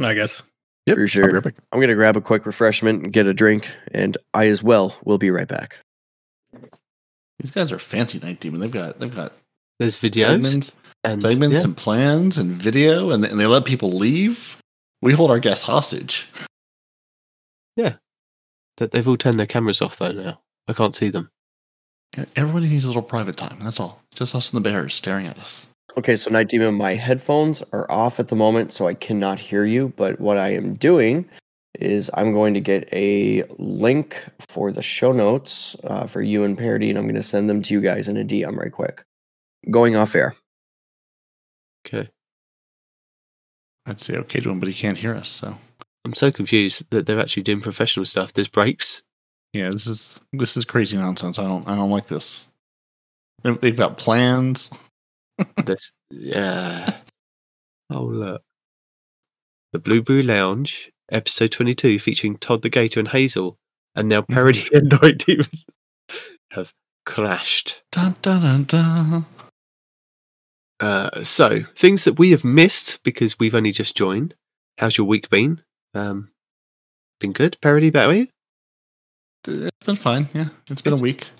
I 0.00 0.14
guess. 0.14 0.42
Yep, 0.86 0.96
For 0.96 1.00
I'll 1.02 1.06
sure. 1.06 1.26
be 1.28 1.32
right 1.34 1.42
back. 1.42 1.54
I'm 1.72 1.80
gonna 1.80 1.94
grab 1.94 2.16
a 2.16 2.20
quick 2.20 2.44
refreshment 2.46 3.02
and 3.04 3.12
get 3.12 3.26
a 3.26 3.34
drink, 3.34 3.68
and 3.92 4.16
I 4.34 4.46
as 4.48 4.62
well 4.62 4.96
will 5.04 5.18
be 5.18 5.30
right 5.30 5.48
back. 5.48 5.78
These 7.38 7.50
guys 7.52 7.70
are 7.72 7.78
fancy 7.78 8.18
night 8.18 8.40
demon. 8.40 8.60
They've 8.60 8.70
got 8.70 8.98
they've 8.98 9.14
got 9.14 9.32
There's 9.78 9.98
videos 9.98 10.26
segments, 10.26 10.72
and 11.04 11.22
segments 11.22 11.56
yeah. 11.60 11.64
and 11.64 11.76
plans 11.76 12.38
and 12.38 12.50
video, 12.52 13.10
and, 13.10 13.24
and 13.24 13.38
they 13.38 13.46
let 13.46 13.64
people 13.64 13.90
leave. 13.92 14.56
We 15.02 15.12
hold 15.12 15.30
our 15.30 15.38
guests 15.38 15.64
hostage. 15.64 16.28
Yeah. 17.76 17.94
That 18.78 18.90
they've 18.90 19.06
all 19.06 19.16
turned 19.16 19.38
their 19.38 19.46
cameras 19.46 19.82
off 19.82 19.98
though 19.98 20.12
now. 20.12 20.40
I 20.68 20.72
can't 20.72 20.96
see 20.96 21.10
them. 21.10 21.30
Everybody 22.34 22.68
needs 22.68 22.84
a 22.84 22.88
little 22.88 23.02
private 23.02 23.36
time. 23.36 23.58
That's 23.62 23.78
all. 23.78 24.02
Just 24.14 24.34
us 24.34 24.52
and 24.52 24.64
the 24.64 24.68
bears 24.68 24.94
staring 24.94 25.26
at 25.26 25.38
us. 25.38 25.66
Okay, 25.98 26.16
so 26.16 26.30
Night 26.30 26.48
Demon, 26.48 26.74
my 26.74 26.94
headphones 26.94 27.62
are 27.72 27.90
off 27.90 28.20
at 28.20 28.28
the 28.28 28.36
moment, 28.36 28.72
so 28.72 28.86
I 28.86 28.94
cannot 28.94 29.38
hear 29.38 29.64
you. 29.64 29.92
But 29.96 30.20
what 30.20 30.36
I 30.36 30.50
am 30.50 30.74
doing 30.74 31.26
is 31.78 32.10
I'm 32.14 32.32
going 32.32 32.54
to 32.54 32.60
get 32.60 32.88
a 32.92 33.44
link 33.58 34.22
for 34.48 34.72
the 34.72 34.82
show 34.82 35.12
notes 35.12 35.76
uh, 35.84 36.06
for 36.06 36.22
you 36.22 36.44
and 36.44 36.56
Peroty, 36.56 36.88
and 36.88 36.98
I'm 36.98 37.04
going 37.04 37.14
to 37.14 37.22
send 37.22 37.48
them 37.48 37.62
to 37.62 37.74
you 37.74 37.80
guys 37.80 38.08
in 38.08 38.16
a 38.16 38.24
DM 38.24 38.56
right 38.56 38.72
quick. 38.72 39.04
Going 39.70 39.96
off 39.96 40.14
air. 40.14 40.34
Okay, 41.86 42.08
I'd 43.86 44.00
say 44.00 44.16
okay 44.16 44.40
to 44.40 44.50
him, 44.50 44.60
but 44.60 44.68
he 44.68 44.74
can't 44.74 44.98
hear 44.98 45.14
us. 45.14 45.28
So 45.28 45.56
I'm 46.04 46.14
so 46.14 46.30
confused 46.32 46.90
that 46.90 47.06
they're 47.06 47.20
actually 47.20 47.44
doing 47.44 47.60
professional 47.60 48.06
stuff. 48.06 48.32
There's 48.32 48.48
breaks. 48.48 49.02
yeah, 49.52 49.70
this 49.70 49.86
is 49.86 50.20
this 50.32 50.56
is 50.56 50.64
crazy 50.64 50.96
nonsense. 50.96 51.38
I 51.38 51.44
don't 51.44 51.66
I 51.68 51.76
don't 51.76 51.90
like 51.90 52.08
this. 52.08 52.48
They've 53.42 53.76
got 53.76 53.96
plans. 53.96 54.70
this 55.64 55.92
yeah. 56.10 56.94
Oh 57.90 58.04
look, 58.04 58.42
the 59.72 59.78
Blue 59.78 60.02
Blueberry 60.02 60.22
Lounge, 60.22 60.90
episode 61.10 61.52
22, 61.52 61.98
featuring 61.98 62.38
Todd 62.38 62.62
the 62.62 62.70
Gator 62.70 63.00
and 63.00 63.08
Hazel, 63.08 63.58
and 63.94 64.08
now 64.08 64.22
mm-hmm. 64.22 64.34
Peroty 64.34 64.70
and 64.76 65.00
Night 65.02 65.18
Demon 65.18 65.46
have 66.52 66.72
crashed. 67.04 67.82
Dun, 67.92 68.16
dun, 68.22 68.64
dun. 68.64 69.26
Uh, 70.80 71.22
so 71.22 71.62
things 71.74 72.04
that 72.04 72.18
we 72.18 72.30
have 72.32 72.44
missed 72.44 73.02
because 73.02 73.38
we've 73.38 73.54
only 73.54 73.72
just 73.72 73.96
joined. 73.96 74.34
How's 74.78 74.98
your 74.98 75.06
week 75.06 75.30
been? 75.30 75.62
Um, 75.94 76.30
been 77.20 77.32
good. 77.32 77.56
Peroty, 77.62 77.88
about 77.88 78.14
you? 78.14 78.28
It's 79.46 79.86
been 79.86 79.96
fine. 79.96 80.28
Yeah, 80.34 80.48
it's 80.70 80.82
been 80.82 80.92
a 80.92 80.96
week. 80.96 81.30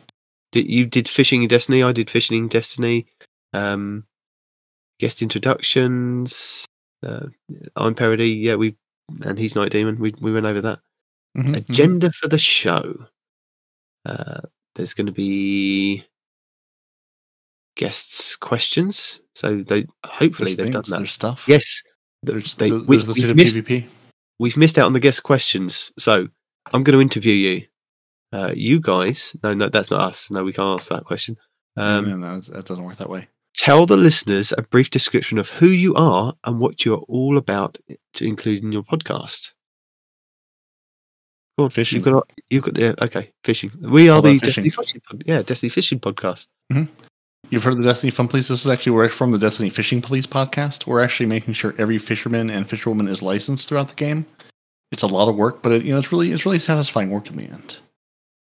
Did 0.53 0.71
you 0.71 0.87
did 0.87 1.09
fishing 1.09 1.43
in 1.43 1.49
Destiny? 1.49 1.83
I 1.83 1.93
did 1.93 2.09
fishing 2.09 2.39
in 2.39 2.49
Destiny. 2.49 3.07
Um, 3.53 4.05
guest 5.01 5.23
introductions. 5.23 6.65
Uh, 7.05 7.27
I'm 7.75 7.95
Peroty. 7.95 8.41
Yeah, 8.41 8.55
we 8.55 8.77
and 9.23 9.39
he's 9.39 9.55
Night 9.55 9.73
Demon. 9.73 9.99
We 9.99 10.15
we 10.21 10.33
went 10.33 10.47
over 10.47 10.61
that. 10.63 10.79
Mhm, 11.37 11.49
mhm. 11.49 11.57
Agenda 11.69 12.11
for 12.13 12.29
the 12.29 12.39
show. 12.39 13.07
Uh, 14.07 14.41
there's 14.77 14.95
going 14.95 15.07
to 15.07 15.13
be 15.13 16.05
guests' 17.77 18.37
questions. 18.37 19.21
So 19.35 19.57
they 19.63 19.87
hopefully 20.05 20.55
There's 20.55 20.71
they've 20.71 20.83
done 20.83 21.03
that. 21.03 21.09
Stuff. 21.09 21.45
Yes, 21.47 21.83
There's, 22.23 22.55
they, 22.55 22.71
there's 22.71 22.83
we, 22.87 22.97
the 22.97 23.07
we've 23.07 23.17
state 23.17 23.31
of 23.31 23.37
missed 23.37 23.57
PvP. 23.57 23.87
we've 24.39 24.57
missed 24.57 24.79
out 24.79 24.87
on 24.87 24.93
the 24.93 25.01
guest 25.01 25.23
questions. 25.23 25.93
So 25.99 26.29
I'm 26.73 26.83
going 26.83 26.97
to 26.97 27.03
interview 27.03 27.35
you. 27.35 27.63
Uh, 28.33 28.53
you 28.55 28.81
guys, 28.81 29.37
no, 29.45 29.55
no, 29.55 29.69
that's 29.69 29.91
not 29.91 30.01
us. 30.01 30.31
No, 30.31 30.43
we 30.43 30.53
can't 30.53 30.81
ask 30.81 30.89
that 30.89 31.05
question. 31.05 31.37
Um, 31.77 32.11
no, 32.11 32.17
no, 32.17 32.41
that 32.41 32.67
doesn't 32.67 32.85
work 32.85 32.97
that 32.97 33.09
way. 33.09 33.29
Tell 33.55 33.87
the 33.87 33.97
listeners 33.97 34.53
a 34.59 34.63
brief 34.63 34.91
description 34.91 35.39
of 35.39 35.49
who 35.49 35.69
you 35.69 35.95
are 35.95 36.35
and 36.45 36.59
what 36.59 36.85
you're 36.85 37.05
all 37.09 37.39
about 37.39 37.79
to 38.15 38.27
include 38.27 38.63
in 38.65 38.73
your 38.73 38.83
podcast. 38.83 39.53
Go 41.57 41.65
on, 41.65 41.71
Fishing. 41.71 41.99
You've 41.99 42.13
got, 42.13 42.33
you've 42.51 42.65
got, 42.65 42.77
yeah, 42.77 42.95
okay, 43.01 43.33
fishing. 43.45 43.71
We 43.81 44.11
are 44.11 44.21
the 44.21 44.31
about 44.31 44.43
Destiny 44.43 44.69
fishing. 44.69 44.85
Fishing, 44.85 45.01
pod, 45.09 45.25
yeah, 45.25 45.43
Destiny 45.43 45.71
Fishing 45.71 46.01
podcast. 46.01 46.49
You've 47.49 47.63
heard 47.63 47.75
of 47.75 47.79
the 47.79 47.85
Destiny 47.85 48.11
Fun 48.11 48.27
Police. 48.27 48.49
This 48.49 48.65
is 48.65 48.71
actually 48.71 48.93
we're 48.93 49.09
from 49.09 49.31
the 49.31 49.39
Destiny 49.39 49.71
Fishing 49.71 50.03
Police 50.03 50.27
podcast. 50.27 50.87
We're 50.87 51.01
actually 51.01 51.27
making 51.27 51.55
sure 51.55 51.75
every 51.79 51.99
fisherman 51.99 52.51
and 52.51 52.69
fisherwoman 52.69 53.07
is 53.07 53.23
licensed 53.23 53.69
throughout 53.69 53.89
the 53.89 53.95
game. 53.95 54.27
It's 54.91 55.05
a 55.05 55.07
lot 55.07 55.29
of 55.29 55.37
work, 55.37 55.63
but 55.63 55.73
it, 55.73 55.85
you 55.85 55.93
know 55.93 55.99
it's 55.99 56.11
really 56.11 56.33
it's 56.33 56.45
really 56.45 56.59
satisfying 56.59 57.11
work 57.11 57.31
in 57.31 57.37
the 57.37 57.45
end. 57.45 57.79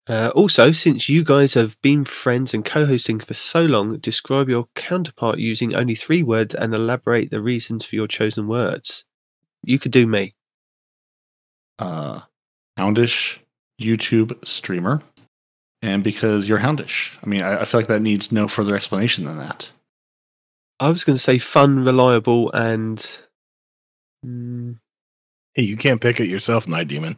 Uh, 0.07 0.31
also, 0.35 0.71
since 0.71 1.07
you 1.07 1.23
guys 1.23 1.53
have 1.53 1.79
been 1.81 2.03
friends 2.03 2.53
and 2.53 2.65
co-hosting 2.65 3.19
for 3.19 3.33
so 3.33 3.63
long, 3.65 3.97
describe 3.99 4.49
your 4.49 4.67
counterpart 4.75 5.37
using 5.37 5.75
only 5.75 5.95
three 5.95 6.23
words 6.23 6.53
and 6.55 6.73
elaborate 6.73 7.31
the 7.31 7.41
reasons 7.41 7.85
for 7.85 7.95
your 7.95 8.07
chosen 8.07 8.47
words. 8.47 9.05
You 9.63 9.79
could 9.79 9.91
do 9.91 10.07
me. 10.07 10.33
Uh, 11.79 12.21
houndish 12.77 13.37
YouTube 13.81 14.45
streamer, 14.45 15.01
and 15.81 16.03
because 16.03 16.47
you're 16.47 16.59
houndish, 16.59 17.17
I 17.23 17.27
mean, 17.27 17.41
I, 17.41 17.61
I 17.61 17.65
feel 17.65 17.79
like 17.79 17.87
that 17.87 18.01
needs 18.01 18.31
no 18.31 18.47
further 18.47 18.75
explanation 18.75 19.25
than 19.25 19.37
that. 19.37 19.69
I 20.79 20.89
was 20.89 21.03
going 21.03 21.15
to 21.15 21.21
say 21.21 21.37
fun, 21.37 21.83
reliable, 21.85 22.51
and 22.53 22.97
mm, 24.25 24.77
Hey, 25.53 25.63
you 25.63 25.77
can't 25.77 26.01
pick 26.01 26.19
it 26.19 26.27
yourself, 26.27 26.67
Night 26.67 26.87
Demon. 26.87 27.17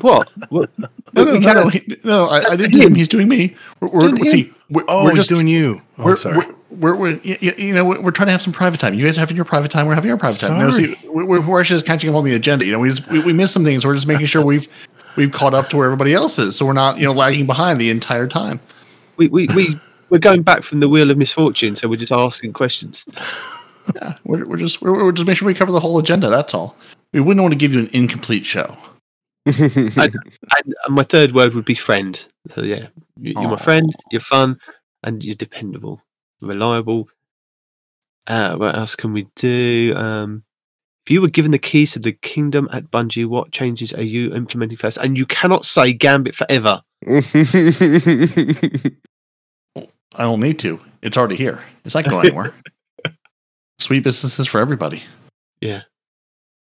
what? 0.00 0.28
what? 0.50 0.70
No, 1.14 1.24
no, 1.24 1.38
no, 1.38 1.52
no, 1.54 1.68
he- 1.70 1.96
no, 2.04 2.26
I, 2.26 2.50
I 2.50 2.56
didn't 2.56 2.72
do 2.78 2.86
him. 2.86 2.94
He's 2.94 3.08
doing 3.08 3.28
me. 3.28 3.56
We're, 3.80 3.88
we're, 3.88 4.00
Doing 4.10 4.24
him? 4.24 4.30
see, 4.30 4.52
we're, 4.68 4.84
Oh, 4.86 5.04
we're 5.04 5.10
he's 5.12 5.20
just 5.20 5.30
doing 5.30 5.48
you. 5.48 5.80
Oh, 5.96 6.04
we're, 6.04 6.16
sorry. 6.18 6.36
we're, 6.36 6.54
we're, 6.70 6.96
we're 6.96 7.20
y- 7.24 7.38
y- 7.40 7.54
you 7.56 7.72
know 7.72 7.86
we're, 7.86 8.00
we're 8.02 8.10
trying 8.10 8.26
to 8.26 8.32
have 8.32 8.42
some 8.42 8.52
private 8.52 8.78
time. 8.78 8.92
You 8.92 9.06
guys 9.06 9.16
are 9.16 9.20
having 9.20 9.34
your 9.34 9.46
private 9.46 9.70
time. 9.70 9.86
We're 9.86 9.94
having 9.94 10.10
our 10.10 10.18
private 10.18 10.38
time. 10.40 10.58
No, 10.58 10.70
Sorry. 10.70 10.94
see, 10.96 11.08
we're, 11.08 11.40
we're 11.40 11.60
actually 11.60 11.76
just 11.76 11.86
catching 11.86 12.10
up 12.10 12.16
on 12.16 12.24
the 12.24 12.34
agenda. 12.34 12.66
You 12.66 12.72
know, 12.72 12.78
we, 12.78 12.90
just, 12.90 13.10
we 13.10 13.24
we 13.24 13.32
missed 13.32 13.54
some 13.54 13.64
things. 13.64 13.86
We're 13.86 13.94
just 13.94 14.06
making 14.06 14.26
sure 14.26 14.44
we've 14.44 14.68
we've 15.16 15.32
caught 15.32 15.54
up 15.54 15.68
to 15.68 15.76
where 15.76 15.86
everybody 15.86 16.14
else 16.14 16.38
is, 16.38 16.56
so 16.56 16.66
we're 16.66 16.72
not 16.72 16.98
you 16.98 17.04
know 17.04 17.12
lagging 17.12 17.46
behind 17.46 17.80
the 17.80 17.90
entire 17.90 18.26
time. 18.26 18.60
We, 19.16 19.28
we, 19.28 19.48
we, 19.48 19.74
we're 20.10 20.18
going 20.18 20.42
back 20.42 20.62
from 20.62 20.80
the 20.80 20.88
wheel 20.88 21.10
of 21.10 21.18
misfortune, 21.18 21.74
so 21.76 21.88
we're 21.88 21.96
just 21.96 22.12
asking 22.12 22.52
questions. 22.52 23.04
Yeah, 23.94 24.14
we're, 24.24 24.46
we're 24.46 24.56
just 24.58 24.80
we're, 24.82 24.92
we're 25.02 25.12
just 25.12 25.26
making 25.26 25.36
sure 25.38 25.46
we 25.46 25.54
cover 25.54 25.72
the 25.72 25.80
whole 25.80 25.98
agenda. 25.98 26.28
That's 26.28 26.54
all. 26.54 26.76
We 27.12 27.20
wouldn't 27.20 27.42
want 27.42 27.52
to 27.52 27.58
give 27.58 27.72
you 27.72 27.80
an 27.80 27.88
incomplete 27.92 28.44
show. 28.46 28.76
And, 29.46 29.96
and 29.96 30.94
my 30.94 31.02
third 31.04 31.32
word 31.32 31.54
would 31.54 31.64
be 31.64 31.74
friend. 31.74 32.14
So 32.50 32.62
yeah, 32.62 32.88
you- 33.18 33.32
you're 33.32 33.48
my 33.50 33.56
friend. 33.56 33.90
You're 34.12 34.20
fun, 34.20 34.58
and 35.02 35.24
you're 35.24 35.34
dependable, 35.34 36.02
reliable. 36.42 37.08
Uh, 38.26 38.56
what 38.56 38.76
else 38.76 38.94
can 38.94 39.14
we 39.14 39.26
do? 39.36 39.94
Um, 39.96 40.44
if 41.08 41.10
you 41.10 41.22
were 41.22 41.28
given 41.28 41.52
the 41.52 41.58
keys 41.58 41.92
to 41.92 41.98
the 41.98 42.12
kingdom 42.12 42.68
at 42.70 42.90
Bungie, 42.90 43.24
what 43.24 43.50
changes 43.50 43.94
are 43.94 44.02
you 44.02 44.30
implementing 44.34 44.76
first? 44.76 44.98
And 44.98 45.16
you 45.16 45.24
cannot 45.24 45.64
say 45.64 45.90
Gambit 45.94 46.34
forever. 46.34 46.82
I 47.06 47.22
don't 50.18 50.40
need 50.40 50.58
to. 50.58 50.78
It's 51.00 51.16
already 51.16 51.36
here. 51.36 51.60
It's 51.86 51.94
not 51.94 52.04
going 52.04 52.26
anywhere. 52.26 52.52
Sweet 53.78 54.04
businesses 54.04 54.46
for 54.46 54.60
everybody. 54.60 55.02
Yeah. 55.62 55.84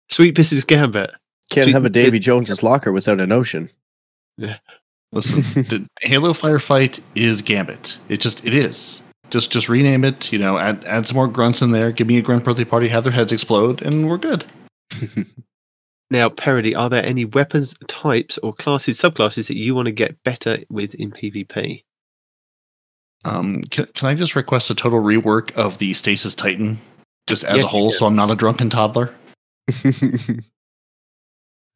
Sweet 0.08 0.34
business 0.34 0.64
Gambit. 0.64 1.12
Can't 1.50 1.66
Sweet- 1.66 1.74
have 1.74 1.84
a 1.84 1.90
Davy 1.90 2.18
Jones's 2.18 2.64
locker 2.64 2.94
without 2.94 3.20
an 3.20 3.34
ocean. 3.34 3.70
Yeah. 4.38 4.60
Listen, 5.12 5.42
the 5.64 5.90
Halo 6.00 6.32
Firefight 6.32 7.02
is 7.16 7.42
Gambit. 7.42 7.98
It 8.08 8.22
just 8.22 8.46
it 8.46 8.54
is. 8.54 9.02
Just 9.30 9.52
just 9.52 9.70
rename 9.70 10.04
it. 10.04 10.32
You 10.32 10.40
know, 10.40 10.58
add 10.58 10.84
add 10.86 11.08
some 11.08 11.16
more 11.16 11.28
grunts 11.28 11.62
in 11.62 11.72
there. 11.72 11.92
Give 11.92 12.08
me 12.08 12.18
a 12.18 12.22
grunt 12.22 12.44
birthday 12.44 12.66
party. 12.66 12.88
Have 12.88 13.04
their 13.04 13.14
heads 13.14 13.32
explode, 13.32 13.82
and 13.82 14.10
we're 14.10 14.18
good. 14.18 14.46
Now, 16.10 16.30
Peroty, 16.30 16.74
are 16.76 16.90
there 16.90 17.06
any 17.06 17.26
weapons 17.26 17.76
types 17.88 18.38
or 18.38 18.54
classes, 18.54 18.98
subclasses 18.98 19.48
that 19.48 19.58
you 19.58 19.76
want 19.76 19.88
to 19.88 19.92
get 19.92 20.24
better 20.24 20.60
with 20.70 20.96
in 20.96 21.12
PvP? 21.12 21.84
Um, 23.26 23.62
can, 23.64 23.88
can 23.88 24.08
I 24.08 24.16
just 24.16 24.36
request 24.36 24.70
a 24.70 24.76
total 24.76 25.02
rework 25.02 25.54
of 25.56 25.80
the 25.80 25.94
Stasis 25.94 26.34
Titan, 26.34 26.78
just 27.28 27.44
as 27.44 27.58
Yes, 27.58 27.66
a 27.66 27.68
whole, 27.68 27.92
so 27.92 28.06
I'm 28.06 28.16
not 28.16 28.32
a 28.32 28.36
drunken 28.36 28.70
toddler? 28.70 29.14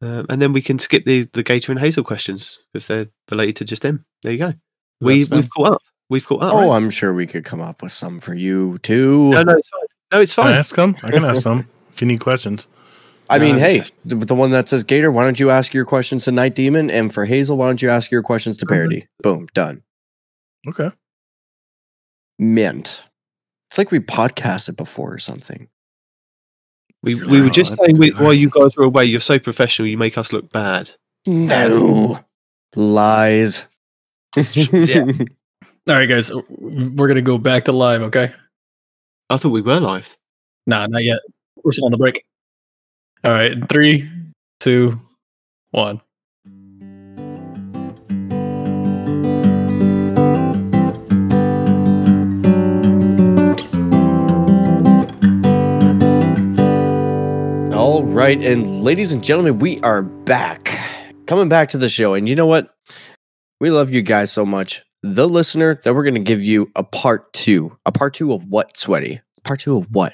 Um, 0.03 0.25
and 0.29 0.41
then 0.41 0.51
we 0.51 0.63
can 0.63 0.79
skip 0.79 1.05
the, 1.05 1.27
the 1.33 1.43
Gator 1.43 1.71
and 1.71 1.79
Hazel 1.79 2.03
questions 2.03 2.59
because 2.73 2.87
they're 2.87 3.05
related 3.29 3.57
to 3.57 3.65
just 3.65 3.83
them. 3.83 4.03
There 4.23 4.33
you 4.33 4.39
go. 4.39 4.53
We, 4.99 5.19
That's 5.19 5.29
we've 5.29 5.49
caught 5.51 5.73
up. 5.73 5.81
We've 6.11 6.27
caught 6.27 6.41
up. 6.43 6.53
oh, 6.53 6.71
I'm 6.71 6.89
sure 6.89 7.13
we 7.13 7.25
could 7.25 7.45
come 7.45 7.61
up 7.61 7.81
with 7.81 7.93
some 7.93 8.19
for 8.19 8.33
you 8.33 8.77
too. 8.79 9.29
no, 9.29 9.43
no, 9.43 9.53
it's 9.53 9.69
fine. 9.69 9.81
No, 10.11 10.19
it's 10.21 10.35
Can 10.35 10.43
I 10.43 10.47
fine. 10.49 10.57
ask 10.57 10.75
them? 10.75 10.97
I 11.03 11.09
can 11.11 11.23
ask 11.23 11.43
them 11.45 11.69
if 11.93 12.01
you 12.01 12.07
need 12.07 12.19
questions. 12.19 12.67
I 13.29 13.39
mean, 13.39 13.55
No, 13.55 13.61
hey, 13.61 13.83
the, 14.03 14.15
the 14.15 14.35
one 14.35 14.51
that 14.51 14.67
says 14.67 14.83
Gator, 14.83 15.09
why 15.09 15.23
don't 15.23 15.39
you 15.39 15.49
ask 15.51 15.73
your 15.73 15.85
questions 15.85 16.25
to 16.25 16.33
Night 16.33 16.53
Demon? 16.53 16.89
And 16.91 17.13
for 17.13 17.23
Hazel, 17.23 17.55
why 17.55 17.67
don't 17.67 17.81
you 17.81 17.89
ask 17.89 18.11
your 18.11 18.21
questions 18.23 18.57
to 18.57 18.65
Peroty? 18.65 19.07
Boom, 19.23 19.47
done. 19.53 19.83
Okay. 20.67 20.89
Mint. 22.37 23.05
It's 23.69 23.77
like 23.77 23.89
we 23.91 24.01
podcasted 24.01 24.75
before 24.75 25.13
or 25.13 25.17
something. 25.17 25.69
We, 27.03 27.15
You're 27.15 27.29
we 27.29 27.39
were 27.39 27.47
oh, 27.47 27.51
just 27.51 27.77
Oh, 27.79 27.85
saying 27.85 27.97
we, 27.97 28.09
while 28.09 28.33
you 28.33 28.49
guys 28.49 28.75
were 28.75 28.83
away, 28.83 29.05
you're 29.05 29.21
so 29.21 29.39
professional, 29.39 29.87
you 29.87 29.97
make 29.97 30.17
us 30.17 30.33
look 30.33 30.51
bad. 30.51 30.91
No. 31.25 32.19
Lies. 32.75 33.67
Yeah. 34.35 35.05
All 35.87 35.95
right, 35.95 36.07
guys, 36.07 36.31
we're 36.49 37.07
gonna 37.07 37.21
go 37.21 37.37
back 37.37 37.63
to 37.65 37.71
live. 37.71 38.01
Okay. 38.03 38.31
I 39.29 39.37
thought 39.37 39.49
we 39.49 39.61
were 39.61 39.79
live. 39.79 40.15
Nah, 40.67 40.87
not 40.87 41.03
yet. 41.03 41.19
We're 41.63 41.71
still 41.71 41.85
on 41.85 41.91
the 41.91 41.97
break. 41.97 42.23
All 43.23 43.31
right, 43.31 43.51
in 43.51 43.61
three, 43.67 44.09
two, 44.59 44.99
one. 45.71 46.01
All 57.73 58.03
right, 58.03 58.43
and 58.43 58.81
ladies 58.81 59.11
and 59.11 59.23
gentlemen, 59.23 59.59
we 59.59 59.79
are 59.81 60.03
back. 60.03 60.77
Coming 61.25 61.49
back 61.49 61.69
to 61.69 61.77
the 61.77 61.89
show. 61.89 62.13
And 62.13 62.27
you 62.27 62.35
know 62.35 62.45
what? 62.45 62.75
We 63.59 63.69
love 63.69 63.91
you 63.91 64.01
guys 64.01 64.31
so 64.31 64.45
much. 64.45 64.81
The 65.03 65.27
listener, 65.27 65.75
that 65.83 65.93
we're 65.95 66.03
going 66.03 66.15
to 66.15 66.21
give 66.21 66.43
you 66.43 66.71
a 66.75 66.83
part 66.83 67.33
two. 67.33 67.77
A 67.85 67.91
part 67.91 68.13
two 68.13 68.33
of 68.33 68.45
what, 68.45 68.77
Sweaty? 68.77 69.21
Part 69.43 69.61
two 69.61 69.77
of 69.77 69.87
what? 69.91 70.13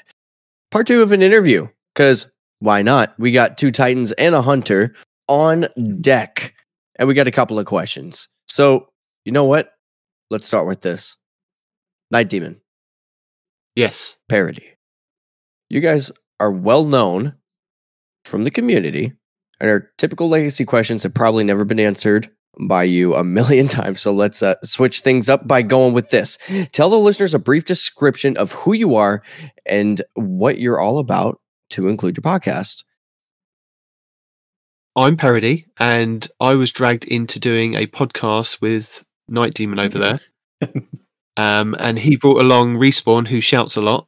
Part 0.71 0.87
two 0.87 1.01
of 1.01 1.11
an 1.11 1.21
interview. 1.21 1.67
Because 1.93 2.31
why 2.59 2.81
not? 2.81 3.13
We 3.19 3.31
got 3.31 3.57
two 3.57 3.71
Titans 3.71 4.11
and 4.13 4.33
a 4.33 4.41
Hunter 4.41 4.95
on 5.27 5.67
deck. 5.99 6.53
And 6.97 7.07
we 7.07 7.13
got 7.13 7.27
a 7.27 7.31
couple 7.31 7.59
of 7.59 7.65
questions. 7.65 8.29
So, 8.47 8.87
you 9.25 9.31
know 9.31 9.43
what? 9.43 9.73
Let's 10.29 10.47
start 10.47 10.67
with 10.67 10.81
this 10.81 11.17
Night 12.11 12.29
Demon 12.29 12.61
Yes. 13.75 14.17
Peroty. 14.31 14.73
You 15.69 15.81
guys 15.81 16.11
are 16.39 16.51
well 16.51 16.83
known 16.83 17.35
from 18.25 18.43
the 18.43 18.51
community, 18.51 19.13
and 19.59 19.69
our 19.69 19.91
typical 19.97 20.29
legacy 20.29 20.65
questions 20.65 21.03
have 21.03 21.13
probably 21.13 21.43
never 21.43 21.63
been 21.63 21.79
answered 21.79 22.29
by 22.59 22.83
you 22.83 23.15
a 23.15 23.23
million 23.23 23.67
times. 23.79 24.01
So 24.01 24.11
let's 24.11 24.41
uh, 24.41 24.55
switch 24.63 25.01
things 25.01 25.29
up 25.29 25.47
by 25.47 25.61
going 25.61 25.93
with 25.93 26.09
this. 26.09 26.37
Tell 26.71 26.89
the 26.89 26.97
listeners 26.97 27.33
a 27.33 27.39
brief 27.39 27.65
description 27.65 28.37
of 28.37 28.51
who 28.51 28.73
you 28.73 28.95
are 28.95 29.21
and 29.65 30.01
what 30.15 30.59
you're 30.59 30.79
all 30.79 30.99
about 30.99 31.39
to 31.71 31.87
include 31.87 32.17
your 32.17 32.23
podcast. 32.23 32.83
I'm 34.95 35.15
Peroty, 35.15 35.65
and 35.79 36.27
I 36.39 36.55
was 36.55 36.71
dragged 36.71 37.05
into 37.05 37.39
doing 37.39 37.75
a 37.75 37.85
podcast 37.85 38.61
with 38.61 39.03
Night 39.27 39.53
Demon 39.53 39.77
over 39.77 39.99
there. 39.99 40.19
um, 41.37 41.75
and 41.79 41.99
he 41.99 42.15
brought 42.15 42.41
along 42.41 42.77
Respawn, 42.77 43.27
who 43.27 43.39
shouts 43.39 43.75
a 43.75 43.81
lot, 43.81 44.07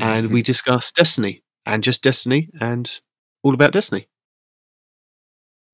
and 0.00 0.30
we 0.30 0.40
discussed 0.42 0.96
Destiny 0.96 1.42
and 1.66 1.84
just 1.84 2.02
Destiny 2.02 2.48
and 2.58 3.00
all 3.42 3.52
about 3.52 3.72
Destiny. 3.72 4.08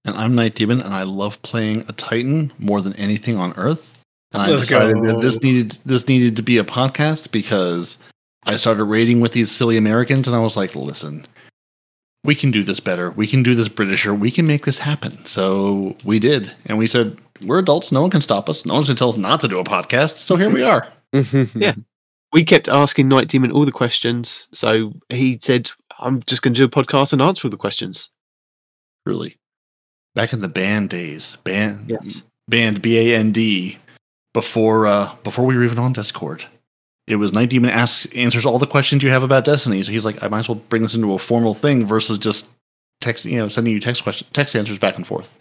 And 0.04 0.16
I'm 0.16 0.34
Night 0.34 0.54
Demon, 0.54 0.80
and 0.80 0.94
I 0.94 1.02
love 1.02 1.40
playing 1.42 1.84
a 1.88 1.92
Titan 1.92 2.52
more 2.58 2.80
than 2.80 2.94
anything 2.94 3.36
on 3.36 3.52
Earth. 3.56 3.98
And 4.32 4.42
I 4.42 4.48
Let's 4.48 4.62
decided 4.62 4.94
go. 4.96 5.06
that 5.06 5.20
this 5.20 5.40
needed 5.42 5.78
this 5.84 6.06
needed 6.08 6.36
to 6.36 6.42
be 6.42 6.58
a 6.58 6.64
podcast 6.64 7.32
because 7.32 7.98
I 8.44 8.56
started 8.56 8.84
raiding 8.84 9.20
with 9.20 9.32
these 9.32 9.50
silly 9.50 9.76
Americans, 9.76 10.26
and 10.26 10.36
I 10.36 10.40
was 10.40 10.56
like, 10.56 10.74
"Listen, 10.74 11.26
we 12.24 12.34
can 12.34 12.50
do 12.50 12.62
this 12.62 12.80
better. 12.80 13.10
We 13.10 13.26
can 13.26 13.42
do 13.42 13.54
this 13.54 13.68
Britisher. 13.68 14.14
We 14.14 14.30
can 14.30 14.46
make 14.46 14.64
this 14.66 14.78
happen." 14.78 15.24
So 15.24 15.96
we 16.04 16.18
did, 16.18 16.52
and 16.66 16.78
we 16.78 16.86
said, 16.86 17.18
"We're 17.42 17.58
adults. 17.58 17.90
No 17.90 18.02
one 18.02 18.10
can 18.10 18.20
stop 18.20 18.48
us. 18.48 18.64
No 18.66 18.74
one's 18.74 18.86
going 18.86 18.96
to 18.96 19.00
tell 19.00 19.08
us 19.08 19.16
not 19.16 19.40
to 19.40 19.48
do 19.48 19.58
a 19.58 19.64
podcast." 19.64 20.16
So 20.18 20.36
here 20.36 20.52
we 20.52 20.62
are. 20.62 20.86
Yeah. 21.54 21.74
We 22.34 22.44
kept 22.44 22.68
asking 22.68 23.08
Night 23.08 23.28
Demon 23.28 23.50
all 23.50 23.64
the 23.64 23.72
questions, 23.72 24.48
so 24.52 24.92
he 25.08 25.38
said, 25.40 25.70
"I'm 25.98 26.22
just 26.24 26.42
going 26.42 26.52
to 26.52 26.58
do 26.58 26.64
a 26.64 26.68
podcast 26.68 27.14
and 27.14 27.22
answer 27.22 27.48
all 27.48 27.50
the 27.50 27.56
questions." 27.56 28.10
Truly, 29.06 29.37
back 30.18 30.32
in 30.32 30.40
the 30.40 30.48
band 30.48 30.90
days, 30.90 31.36
band 31.44 31.88
Yes. 31.88 32.24
band 32.48 32.82
B 32.82 32.98
A 32.98 33.16
N 33.16 33.30
D 33.30 33.78
before 34.34 34.86
uh 34.86 35.14
before 35.22 35.46
we 35.46 35.56
were 35.56 35.62
even 35.64 35.78
on 35.78 35.92
Discord. 35.92 36.44
It 37.06 37.16
was 37.16 37.32
Night 37.32 37.50
Demon 37.50 37.70
asks 37.70 38.04
answers 38.14 38.44
all 38.44 38.58
the 38.58 38.66
questions 38.66 39.02
you 39.04 39.10
have 39.10 39.22
about 39.22 39.44
Destiny. 39.44 39.82
So 39.84 39.92
he's 39.92 40.04
like, 40.04 40.20
I 40.22 40.28
might 40.28 40.40
as 40.40 40.48
well 40.48 40.60
bring 40.68 40.82
this 40.82 40.94
into 40.96 41.14
a 41.14 41.18
formal 41.18 41.54
thing 41.54 41.86
versus 41.86 42.18
just 42.18 42.48
text 43.00 43.24
you 43.24 43.38
know, 43.38 43.48
sending 43.48 43.72
you 43.72 43.80
text 43.80 44.02
question 44.02 44.26
text 44.32 44.56
answers 44.56 44.78
back 44.78 44.96
and 44.96 45.06
forth. 45.06 45.32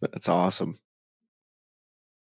That's 0.00 0.28
awesome. 0.28 0.78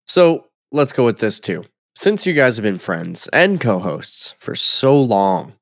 So 0.06 0.46
let's 0.72 0.92
go 0.92 1.04
with 1.04 1.18
this 1.18 1.40
too. 1.40 1.64
since 1.96 2.26
you 2.26 2.34
guys 2.34 2.56
have 2.56 2.62
been 2.64 2.78
friends 2.78 3.28
and 3.32 3.60
co-hosts 3.60 4.34
for 4.38 4.54
so 4.54 5.00
long, 5.00 5.54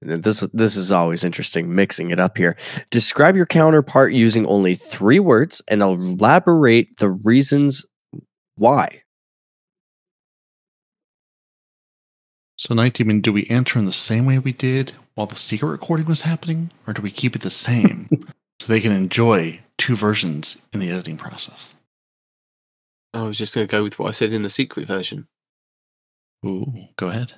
this 0.00 0.40
this 0.52 0.76
is 0.76 0.92
always 0.92 1.24
interesting 1.24 1.74
mixing 1.74 2.10
it 2.10 2.20
up 2.20 2.38
here. 2.38 2.56
Describe 2.90 3.36
your 3.36 3.46
counterpart 3.46 4.12
using 4.12 4.46
only 4.46 4.74
three 4.74 5.18
words 5.18 5.60
and 5.68 5.82
elaborate 5.82 6.96
the 6.98 7.10
reasons 7.24 7.84
why. 8.54 9.02
So, 12.56 12.74
Night 12.74 12.94
Demon, 12.94 13.20
do 13.20 13.32
we 13.32 13.46
answer 13.46 13.78
in 13.78 13.84
the 13.84 13.92
same 13.92 14.26
way 14.26 14.40
we 14.40 14.52
did 14.52 14.92
while 15.14 15.28
the 15.28 15.36
secret 15.36 15.68
recording 15.68 16.06
was 16.06 16.22
happening, 16.22 16.72
or 16.88 16.92
do 16.92 17.02
we 17.02 17.10
keep 17.10 17.36
it 17.36 17.42
the 17.42 17.50
same 17.50 18.08
so 18.60 18.66
they 18.66 18.80
can 18.80 18.90
enjoy 18.90 19.60
two 19.78 19.94
versions 19.94 20.66
in 20.72 20.80
the 20.80 20.90
editing 20.90 21.16
process? 21.16 21.76
I 23.14 23.22
was 23.22 23.38
just 23.38 23.54
going 23.54 23.66
to 23.66 23.70
go 23.70 23.84
with 23.84 23.98
what 23.98 24.08
I 24.08 24.10
said 24.10 24.32
in 24.32 24.42
the 24.42 24.50
secret 24.50 24.88
version. 24.88 25.28
Ooh, 26.44 26.72
go 26.96 27.08
ahead. 27.08 27.34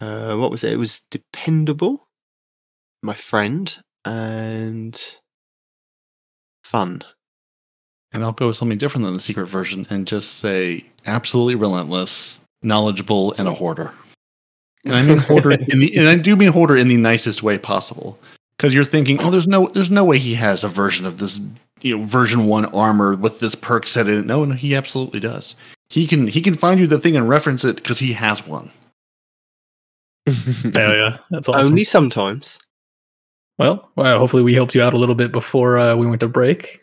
Uh, 0.00 0.36
what 0.36 0.50
was 0.50 0.64
it? 0.64 0.72
It 0.72 0.78
was 0.78 1.00
dependable, 1.10 2.08
my 3.02 3.14
friend, 3.14 3.78
and 4.04 5.00
fun. 6.62 7.02
And 8.12 8.24
I'll 8.24 8.32
go 8.32 8.48
with 8.48 8.56
something 8.56 8.78
different 8.78 9.04
than 9.04 9.14
the 9.14 9.20
secret 9.20 9.46
version 9.46 9.86
and 9.90 10.06
just 10.06 10.38
say 10.38 10.86
absolutely 11.04 11.56
relentless, 11.56 12.38
knowledgeable, 12.62 13.34
and 13.34 13.48
a 13.48 13.52
hoarder. 13.54 13.92
And 14.84 14.94
I 14.94 15.02
mean 15.04 15.18
hoarder 15.18 15.52
in 15.68 15.78
the 15.78 15.96
and 15.96 16.08
I 16.08 16.16
do 16.16 16.36
mean 16.36 16.52
hoarder 16.52 16.76
in 16.76 16.88
the 16.88 16.96
nicest 16.96 17.42
way 17.42 17.58
possible. 17.58 18.18
Because 18.56 18.74
you're 18.74 18.84
thinking, 18.84 19.20
oh, 19.20 19.30
there's 19.30 19.46
no 19.46 19.68
there's 19.68 19.90
no 19.90 20.04
way 20.04 20.18
he 20.18 20.34
has 20.34 20.64
a 20.64 20.68
version 20.68 21.06
of 21.06 21.18
this, 21.18 21.40
you 21.80 21.96
know, 21.96 22.04
version 22.04 22.46
one 22.46 22.64
armor 22.66 23.14
with 23.14 23.40
this 23.40 23.54
perk 23.54 23.86
set 23.86 24.08
in 24.08 24.20
it. 24.20 24.26
No, 24.26 24.44
no, 24.44 24.54
he 24.54 24.74
absolutely 24.74 25.20
does. 25.20 25.54
He 25.90 26.06
can 26.06 26.26
he 26.26 26.40
can 26.40 26.54
find 26.54 26.80
you 26.80 26.86
the 26.86 26.98
thing 26.98 27.16
and 27.16 27.28
reference 27.28 27.64
it 27.64 27.76
because 27.76 27.98
he 27.98 28.12
has 28.14 28.46
one. 28.46 28.70
Hell 30.74 30.94
yeah, 30.94 31.18
that's 31.30 31.48
awesome. 31.48 31.72
Only 31.72 31.84
sometimes. 31.84 32.58
Well, 33.58 33.90
well, 33.96 34.18
hopefully 34.18 34.42
we 34.42 34.54
helped 34.54 34.74
you 34.74 34.82
out 34.82 34.94
a 34.94 34.98
little 34.98 35.14
bit 35.16 35.32
before 35.32 35.78
uh, 35.78 35.96
we 35.96 36.06
went 36.06 36.20
to 36.20 36.28
break 36.28 36.80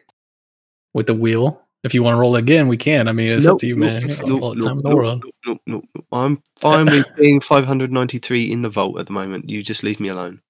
with 0.94 1.08
the 1.08 1.14
wheel. 1.14 1.62
If 1.84 1.94
you 1.94 2.02
want 2.04 2.16
to 2.16 2.20
roll 2.20 2.36
again, 2.36 2.68
we 2.68 2.78
can. 2.78 3.08
I 3.08 3.12
mean, 3.12 3.32
it's 3.32 3.48
up 3.48 3.60
to 3.60 3.68
you, 3.68 3.76
nope, 3.76 4.04
man. 4.04 4.08
Nope, 4.26 4.42
all 4.42 4.56
the 4.56 4.62
time 4.62 4.78
in 4.78 4.84
the 4.84 4.96
world. 4.96 5.24
nope, 5.46 5.62
nope, 5.68 5.86
nope. 5.96 6.06
I'm 6.12 6.42
fine 6.58 6.88
with 6.88 7.06
being 7.18 7.40
593 7.40 8.52
in 8.52 8.62
the 8.64 8.70
vault 8.70 9.00
at 9.00 9.06
the 9.06 9.14
moment. 9.14 9.50
You 9.50 9.62
just 9.62 9.84
leave 9.84 10.00
me 10.00 10.10
alone. 10.10 10.42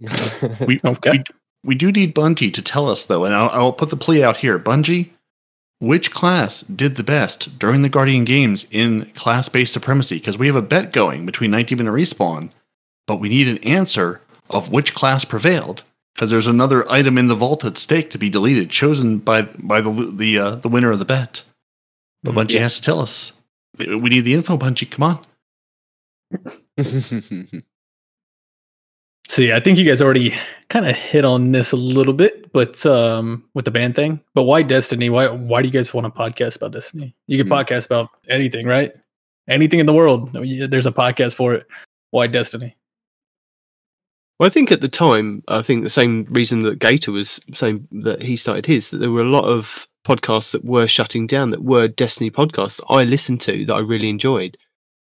We, 0.66 0.78
Okay. 0.84 1.10
we 1.12 1.24
we 1.64 1.74
do 1.74 1.90
need 1.90 2.14
Bungie 2.14 2.52
to 2.52 2.60
tell 2.62 2.88
us 2.90 3.06
though, 3.06 3.24
and 3.24 3.34
I'll, 3.34 3.48
I'll 3.50 3.72
put 3.72 3.88
the 3.88 3.96
plea 3.96 4.22
out 4.22 4.36
here. 4.36 4.58
Bungie, 4.58 5.08
which 5.80 6.10
class 6.10 6.60
did 6.62 6.96
the 6.96 7.04
best 7.04 7.58
during 7.58 7.82
the 7.82 7.88
Guardian 7.88 8.24
Games 8.24 8.66
in 8.70 9.10
class-based 9.14 9.72
supremacy? 9.72 10.16
Because 10.16 10.38
we 10.38 10.46
have 10.46 10.56
a 10.56 10.62
bet 10.62 10.92
going 10.92 11.26
between 11.26 11.50
Night 11.50 11.66
Demon 11.66 11.88
and 11.88 11.96
Respawn, 11.96 12.50
but 13.06 13.16
we 13.16 13.28
need 13.28 13.48
an 13.48 13.58
answer 13.58 14.20
of 14.50 14.72
which 14.72 14.94
class 14.94 15.24
prevailed. 15.24 15.82
Because 16.14 16.30
there's 16.30 16.46
another 16.46 16.90
item 16.90 17.18
in 17.18 17.26
the 17.26 17.34
vault 17.34 17.64
at 17.64 17.76
stake 17.76 18.08
to 18.10 18.18
be 18.18 18.30
deleted, 18.30 18.70
chosen 18.70 19.18
by 19.18 19.42
by 19.42 19.80
the 19.80 20.12
the 20.14 20.38
uh, 20.38 20.54
the 20.56 20.68
winner 20.68 20.92
of 20.92 21.00
the 21.00 21.04
bet. 21.04 21.42
But 22.22 22.34
Mm, 22.34 22.46
Bungie 22.46 22.60
has 22.60 22.76
to 22.76 22.82
tell 22.82 23.00
us. 23.00 23.32
We 23.76 24.08
need 24.08 24.20
the 24.20 24.34
info, 24.34 24.56
Bungie. 24.56 24.90
Come 24.90 25.02
on. 25.02 25.26
See, 29.26 29.52
I 29.52 29.60
think 29.60 29.78
you 29.78 29.84
guys 29.84 30.02
already 30.02 30.34
kind 30.68 30.86
of 30.86 30.94
hit 30.94 31.24
on 31.24 31.52
this 31.52 31.72
a 31.72 31.76
little 31.76 32.12
bit, 32.12 32.52
but 32.52 32.84
um, 32.86 33.42
with 33.54 33.64
the 33.64 33.70
band 33.70 33.96
thing. 33.96 34.20
But 34.34 34.42
why 34.42 34.62
Destiny? 34.62 35.08
Why 35.10 35.28
why 35.28 35.62
do 35.62 35.68
you 35.68 35.72
guys 35.72 35.94
want 35.94 36.04
to 36.06 36.10
podcast 36.22 36.56
about 36.56 36.72
Destiny? 36.72 37.14
You 37.26 37.38
can 37.38 37.46
Hmm. 37.46 37.52
podcast 37.54 37.86
about 37.86 38.08
anything, 38.28 38.66
right? 38.66 38.92
Anything 39.48 39.80
in 39.80 39.86
the 39.86 39.92
world. 39.94 40.36
I 40.36 40.40
mean, 40.40 40.68
There's 40.70 40.86
a 40.86 40.92
podcast 40.92 41.34
for 41.34 41.54
it. 41.54 41.66
Why 42.10 42.26
Destiny? 42.26 42.76
Well, 44.38 44.46
I 44.46 44.50
think 44.50 44.72
at 44.72 44.80
the 44.80 44.88
time, 44.88 45.42
I 45.48 45.62
think 45.62 45.84
the 45.84 45.90
same 45.90 46.24
reason 46.30 46.62
that 46.62 46.78
Gator 46.80 47.12
was 47.12 47.40
saying 47.54 47.86
that 48.02 48.20
he 48.20 48.36
started 48.36 48.66
his, 48.66 48.90
that 48.90 48.98
there 48.98 49.10
were 49.10 49.22
a 49.22 49.28
lot 49.28 49.44
of 49.44 49.86
podcasts 50.06 50.50
that 50.52 50.64
were 50.64 50.86
shutting 50.88 51.26
down 51.26 51.50
that 51.50 51.62
were 51.62 51.88
Destiny 51.88 52.30
podcasts 52.30 52.76
that 52.76 52.86
I 52.90 53.04
listened 53.04 53.40
to 53.42 53.64
that 53.66 53.74
I 53.74 53.80
really 53.80 54.08
enjoyed. 54.10 54.58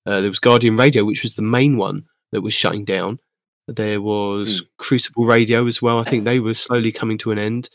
Uh, 0.05 0.22
there 0.22 0.30
was 0.30 0.39
Guardian 0.39 0.76
Radio, 0.76 1.05
which 1.05 1.24
was 1.24 1.36
the 1.36 1.41
main 1.41 1.78
one 1.78 2.05
that 2.32 2.41
was 2.41 2.53
shutting 2.53 2.84
down. 2.86 3.19
There 3.68 4.01
was 4.01 4.64
Crucible 4.78 5.26
Radio 5.26 5.66
as 5.68 5.82
well. 5.82 5.99
I 5.99 6.03
think 6.03 6.26
they 6.26 6.39
were 6.39 6.53
slowly 6.53 6.91
coming 6.91 7.18
to 7.20 7.32
an 7.32 7.39
end. 7.39 7.70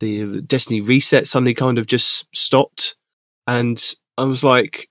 The 0.00 0.42
Destiny 0.42 0.80
Reset 0.80 1.26
suddenly 1.26 1.54
kind 1.54 1.78
of 1.78 1.86
just 1.86 2.26
stopped. 2.34 2.96
And 3.46 3.82
I 4.18 4.24
was 4.24 4.44
like, 4.44 4.88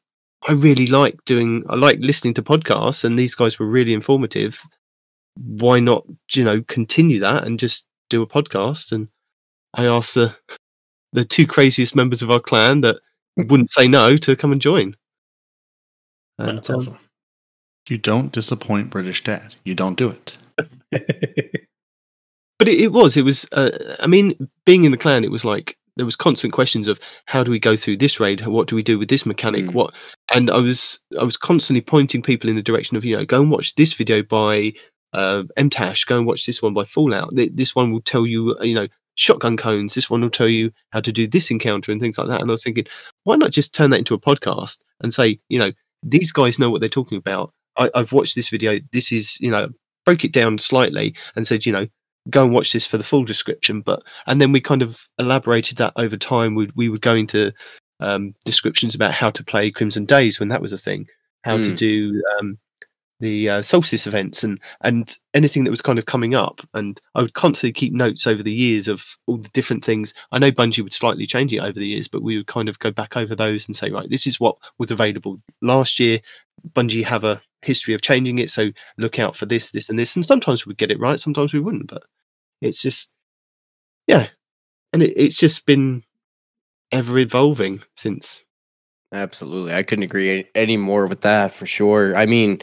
I 0.48 0.54
really 0.54 0.88
like 0.88 1.18
doing, 1.26 1.64
I 1.70 1.76
like 1.76 2.00
listening 2.00 2.34
to 2.36 2.44
podcasts, 2.44 3.04
and 3.04 3.18
these 3.18 3.36
guys 3.36 3.60
were 3.60 3.66
really 3.66 3.94
informative 3.94 4.62
why 5.36 5.80
not 5.80 6.06
you 6.34 6.44
know 6.44 6.62
continue 6.64 7.20
that 7.20 7.44
and 7.46 7.60
just 7.60 7.86
do 8.10 8.22
a 8.22 8.28
podcast 8.28 8.92
and 8.92 9.08
i 9.74 9.86
asked 9.86 10.16
the 10.16 10.36
the 11.14 11.26
two 11.26 11.46
craziest 11.46 11.96
members 11.96 12.22
of 12.22 12.32
our 12.32 12.40
clan 12.40 12.82
that 12.82 13.00
wouldn't 13.38 13.72
say 13.72 13.88
no 13.88 14.18
to 14.18 14.36
come 14.36 14.52
and 14.52 14.62
join 14.62 14.96
And, 16.38 16.58
That's 16.58 16.70
um, 16.70 16.76
awesome. 16.78 17.00
You 17.88 17.98
don't 17.98 18.32
disappoint 18.32 18.90
British 18.90 19.24
Dad. 19.24 19.56
You 19.64 19.76
don't 19.76 19.98
do 19.98 20.10
it. 20.10 20.38
but 22.58 22.68
it, 22.68 22.80
it 22.80 22.92
was 22.94 23.18
it 23.18 23.24
was 23.24 23.46
uh, 23.52 23.72
i 24.00 24.08
mean 24.08 24.50
being 24.66 24.86
in 24.86 24.92
the 24.94 24.98
clan 24.98 25.26
it 25.26 25.32
was 25.32 25.44
like 25.44 25.78
there 25.98 26.06
was 26.06 26.16
constant 26.16 26.54
questions 26.54 26.88
of 26.88 27.00
how 27.26 27.44
do 27.44 27.52
we 27.52 27.60
go 27.60 27.78
through 27.78 27.98
this 27.98 28.20
raid? 28.20 28.46
What 28.46 28.68
do 28.68 28.76
we 28.76 28.84
do 28.84 29.00
with 29.00 29.10
this 29.10 29.26
mechanic? 29.26 29.66
Mm. 29.66 29.74
what 29.74 29.94
and 30.34 30.50
i 30.50 30.58
was 30.58 31.00
i 31.20 31.24
was 31.24 31.38
constantly 31.38 31.82
pointing 31.82 32.22
people 32.22 32.50
in 32.50 32.56
the 32.56 32.64
direction 32.64 32.98
of 32.98 33.06
you 33.06 33.16
know 33.16 33.26
go 33.26 33.42
and 33.42 33.52
watch 33.52 33.76
this 33.76 33.94
video 33.94 34.24
by 34.24 34.74
uh 35.14 35.44
mtash 35.58 36.06
go 36.06 36.18
and 36.18 36.28
watch 36.28 36.46
this 36.46 36.62
one 36.62 36.74
by 36.74 36.84
fallout. 36.84 37.30
This 37.34 37.76
one 37.76 37.92
will 37.92 38.02
tell 38.02 38.26
you 38.26 38.56
uh, 38.60 38.64
you 38.64 38.76
know 38.76 38.88
shotgun 39.16 39.56
cones. 39.56 39.94
This 39.94 40.10
one 40.10 40.22
will 40.22 40.30
tell 40.30 40.50
you 40.50 40.72
how 40.92 41.00
to 41.00 41.12
do 41.12 41.26
this 41.26 41.50
encounter 41.50 41.92
and 41.92 42.02
things 42.02 42.18
like 42.18 42.28
that. 42.28 42.42
And 42.42 42.50
i 42.50 42.54
was 42.54 42.64
thinking 42.64 42.88
why 43.24 43.36
not 43.36 43.52
just 43.52 43.74
turn 43.74 43.92
that 43.92 44.00
into 44.00 44.14
a 44.14 44.20
podcast 44.20 44.80
and 45.02 45.14
say 45.14 45.40
you 45.50 45.60
know 45.60 45.72
these 46.04 46.32
guys 46.32 46.60
know 46.60 46.70
what 46.70 46.82
they're 46.82 46.90
talking 46.90 47.18
about 47.18 47.54
I, 47.78 47.90
i've 47.96 48.12
watched 48.12 48.36
this 48.36 48.50
video 48.50 48.78
this 48.92 49.12
is 49.12 49.40
you 49.40 49.52
know 49.52 49.70
broke 50.06 50.24
it 50.24 50.32
down 50.34 50.58
slightly 50.58 51.16
and 51.36 51.48
said 51.48 51.66
you 51.66 51.72
know 51.72 51.88
go 52.30 52.44
and 52.44 52.54
watch 52.54 52.74
this 52.74 52.86
for 52.88 52.98
the 52.98 53.04
full 53.04 53.24
description. 53.24 53.82
But 53.82 54.02
and 54.28 54.42
then 54.42 54.52
we 54.52 54.60
kind 54.60 54.82
of 54.82 55.08
elaborated 55.20 55.78
that 55.78 55.94
over 55.96 56.18
time. 56.18 56.56
We 56.56 56.70
we 56.76 56.90
would 56.90 57.02
go 57.02 57.14
into 57.16 57.54
um, 58.00 58.34
descriptions 58.46 58.96
about 58.96 59.12
how 59.14 59.30
to 59.32 59.44
play 59.44 59.72
Crimson 59.72 60.06
Days 60.06 60.40
when 60.40 60.50
that 60.50 60.62
was 60.62 60.74
a 60.74 60.78
thing, 60.78 61.08
how 61.44 61.58
to 61.58 61.70
Hmm. 61.70 61.76
do 61.76 62.24
um, 62.40 62.58
the 63.22 63.48
uh, 63.50 63.62
solstice 63.62 64.08
events 64.08 64.44
and 64.44 64.60
and 64.82 65.18
anything 65.34 65.64
that 65.64 65.72
was 65.72 65.82
kind 65.82 66.00
of 66.00 66.06
coming 66.08 66.36
up. 66.36 66.62
And 66.74 67.00
I 67.14 67.22
would 67.22 67.34
constantly 67.34 67.74
keep 67.74 67.94
notes 67.94 68.28
over 68.28 68.42
the 68.44 68.52
years 68.52 68.88
of 68.88 69.06
all 69.28 69.38
the 69.38 69.50
different 69.50 69.86
things. 69.86 70.14
I 70.32 70.40
know 70.40 70.52
Bungie 70.52 70.84
would 70.84 70.94
slightly 70.94 71.26
change 71.28 71.54
it 71.54 71.60
over 71.60 71.80
the 71.80 71.88
years, 71.88 72.08
but 72.08 72.24
we 72.24 72.38
would 72.38 72.48
kind 72.48 72.68
of 72.70 72.80
go 72.80 72.92
back 72.92 73.16
over 73.16 73.36
those 73.36 73.68
and 73.68 73.76
say, 73.76 73.92
right, 73.92 74.10
this 74.10 74.26
is 74.28 74.40
what 74.40 74.58
was 74.80 74.92
available 74.92 75.40
last 75.62 76.00
year. 76.00 76.20
Bungie 76.74 77.04
have 77.04 77.24
a 77.24 77.42
history 77.62 77.94
of 77.94 78.02
changing 78.02 78.40
it, 78.40 78.52
so 78.52 78.70
look 78.98 79.20
out 79.20 79.36
for 79.36 79.46
this, 79.46 79.72
this, 79.72 79.90
and 79.90 79.98
this. 79.98 80.16
And 80.16 80.26
sometimes 80.26 80.66
we'd 80.66 80.78
get 80.78 80.92
it 80.92 81.00
right, 81.00 81.20
sometimes 81.20 81.54
we 81.54 81.60
wouldn't. 81.60 81.88
But 81.88 82.04
it's 82.62 82.82
just 82.82 83.12
yeah 84.08 84.28
and 84.94 85.04
it, 85.04 85.14
it's 85.18 85.38
just 85.38 85.66
been 85.66 86.04
ever 86.92 87.18
evolving 87.18 87.82
since 87.96 88.42
Absolutely. 89.12 89.74
I 89.74 89.84
couldn't 89.84 90.04
agree 90.04 90.46
any- 90.56 90.78
more 90.78 91.08
with 91.08 91.22
that 91.22 91.54
for 91.54 91.66
sure. 91.66 92.14
I 92.18 92.26
mean, 92.26 92.60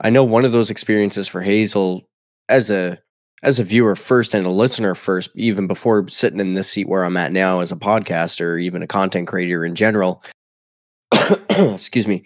I 0.00 0.10
know 0.10 0.22
one 0.22 0.44
of 0.44 0.52
those 0.52 0.70
experiences 0.70 1.26
for 1.26 1.40
Hazel 1.40 2.06
as 2.48 2.70
a 2.70 2.98
as 3.42 3.58
a 3.58 3.64
viewer 3.64 3.96
first 3.96 4.32
and 4.32 4.46
a 4.46 4.50
listener 4.50 4.94
first, 4.94 5.30
even 5.34 5.66
before 5.66 6.06
sitting 6.08 6.38
in 6.38 6.54
this 6.54 6.70
seat 6.70 6.88
where 6.88 7.04
I'm 7.04 7.16
at 7.16 7.32
now 7.32 7.60
as 7.60 7.72
a 7.72 7.76
podcaster, 7.76 8.62
even 8.62 8.82
a 8.82 8.86
content 8.86 9.26
creator 9.26 9.64
in 9.64 9.74
general. 9.74 10.22
Excuse 11.50 12.06
me. 12.06 12.24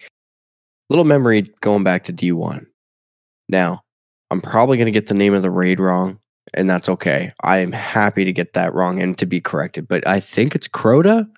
Little 0.90 1.04
memory 1.04 1.42
going 1.60 1.84
back 1.84 2.04
to 2.04 2.12
D1. 2.12 2.66
Now, 3.48 3.82
I'm 4.30 4.40
probably 4.40 4.76
going 4.76 4.86
to 4.86 4.92
get 4.92 5.06
the 5.06 5.14
name 5.14 5.34
of 5.34 5.42
the 5.42 5.50
raid 5.50 5.80
wrong, 5.80 6.18
and 6.52 6.68
that's 6.68 6.88
okay. 6.88 7.32
I 7.42 7.58
am 7.58 7.72
happy 7.72 8.24
to 8.24 8.32
get 8.32 8.52
that 8.52 8.74
wrong 8.74 9.00
and 9.00 9.16
to 9.18 9.26
be 9.26 9.40
corrected, 9.40 9.88
but 9.88 10.06
I 10.06 10.20
think 10.20 10.54
it's 10.54 10.68
Crota. 10.68 11.28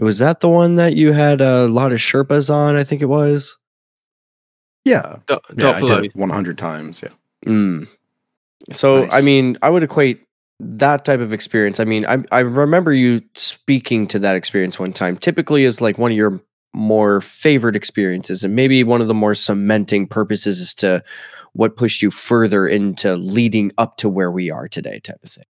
Was 0.00 0.18
that 0.18 0.40
the 0.40 0.48
one 0.48 0.76
that 0.76 0.96
you 0.96 1.12
had 1.12 1.40
a 1.40 1.68
lot 1.68 1.92
of 1.92 1.98
Sherpas 1.98 2.52
on? 2.52 2.76
I 2.76 2.84
think 2.84 3.00
it 3.00 3.06
was. 3.06 3.56
Yeah. 4.84 5.16
Dark, 5.26 5.42
Yeah, 5.50 5.72
Dark 5.72 5.76
I 5.76 5.80
did 5.80 6.04
it 6.06 6.16
100 6.16 6.58
times. 6.58 7.02
Yeah. 7.02 7.10
Mm. 7.46 7.88
So, 8.72 9.08
I 9.10 9.20
mean, 9.20 9.56
I 9.62 9.70
would 9.70 9.82
equate 9.82 10.22
that 10.60 11.04
type 11.04 11.20
of 11.20 11.32
experience. 11.32 11.80
I 11.80 11.84
mean, 11.84 12.06
I, 12.06 12.22
I 12.30 12.40
remember 12.40 12.92
you 12.92 13.20
speaking 13.34 14.06
to 14.08 14.18
that 14.20 14.36
experience 14.36 14.78
one 14.78 14.92
time, 14.92 15.16
typically 15.16 15.64
is 15.64 15.80
like 15.80 15.98
one 15.98 16.10
of 16.10 16.16
your 16.16 16.40
more 16.76 17.20
favorite 17.20 17.74
experiences, 17.74 18.44
and 18.44 18.54
maybe 18.54 18.84
one 18.84 19.00
of 19.00 19.08
the 19.08 19.14
more 19.14 19.34
cementing 19.34 20.06
purposes 20.06 20.60
as 20.60 20.74
to 20.74 21.02
what 21.54 21.76
pushed 21.76 22.02
you 22.02 22.10
further 22.10 22.68
into 22.68 23.16
leading 23.16 23.72
up 23.78 23.96
to 23.96 24.08
where 24.08 24.30
we 24.30 24.50
are 24.50 24.68
today, 24.68 25.00
type 25.00 25.18
of 25.22 25.30
thing. 25.30 25.44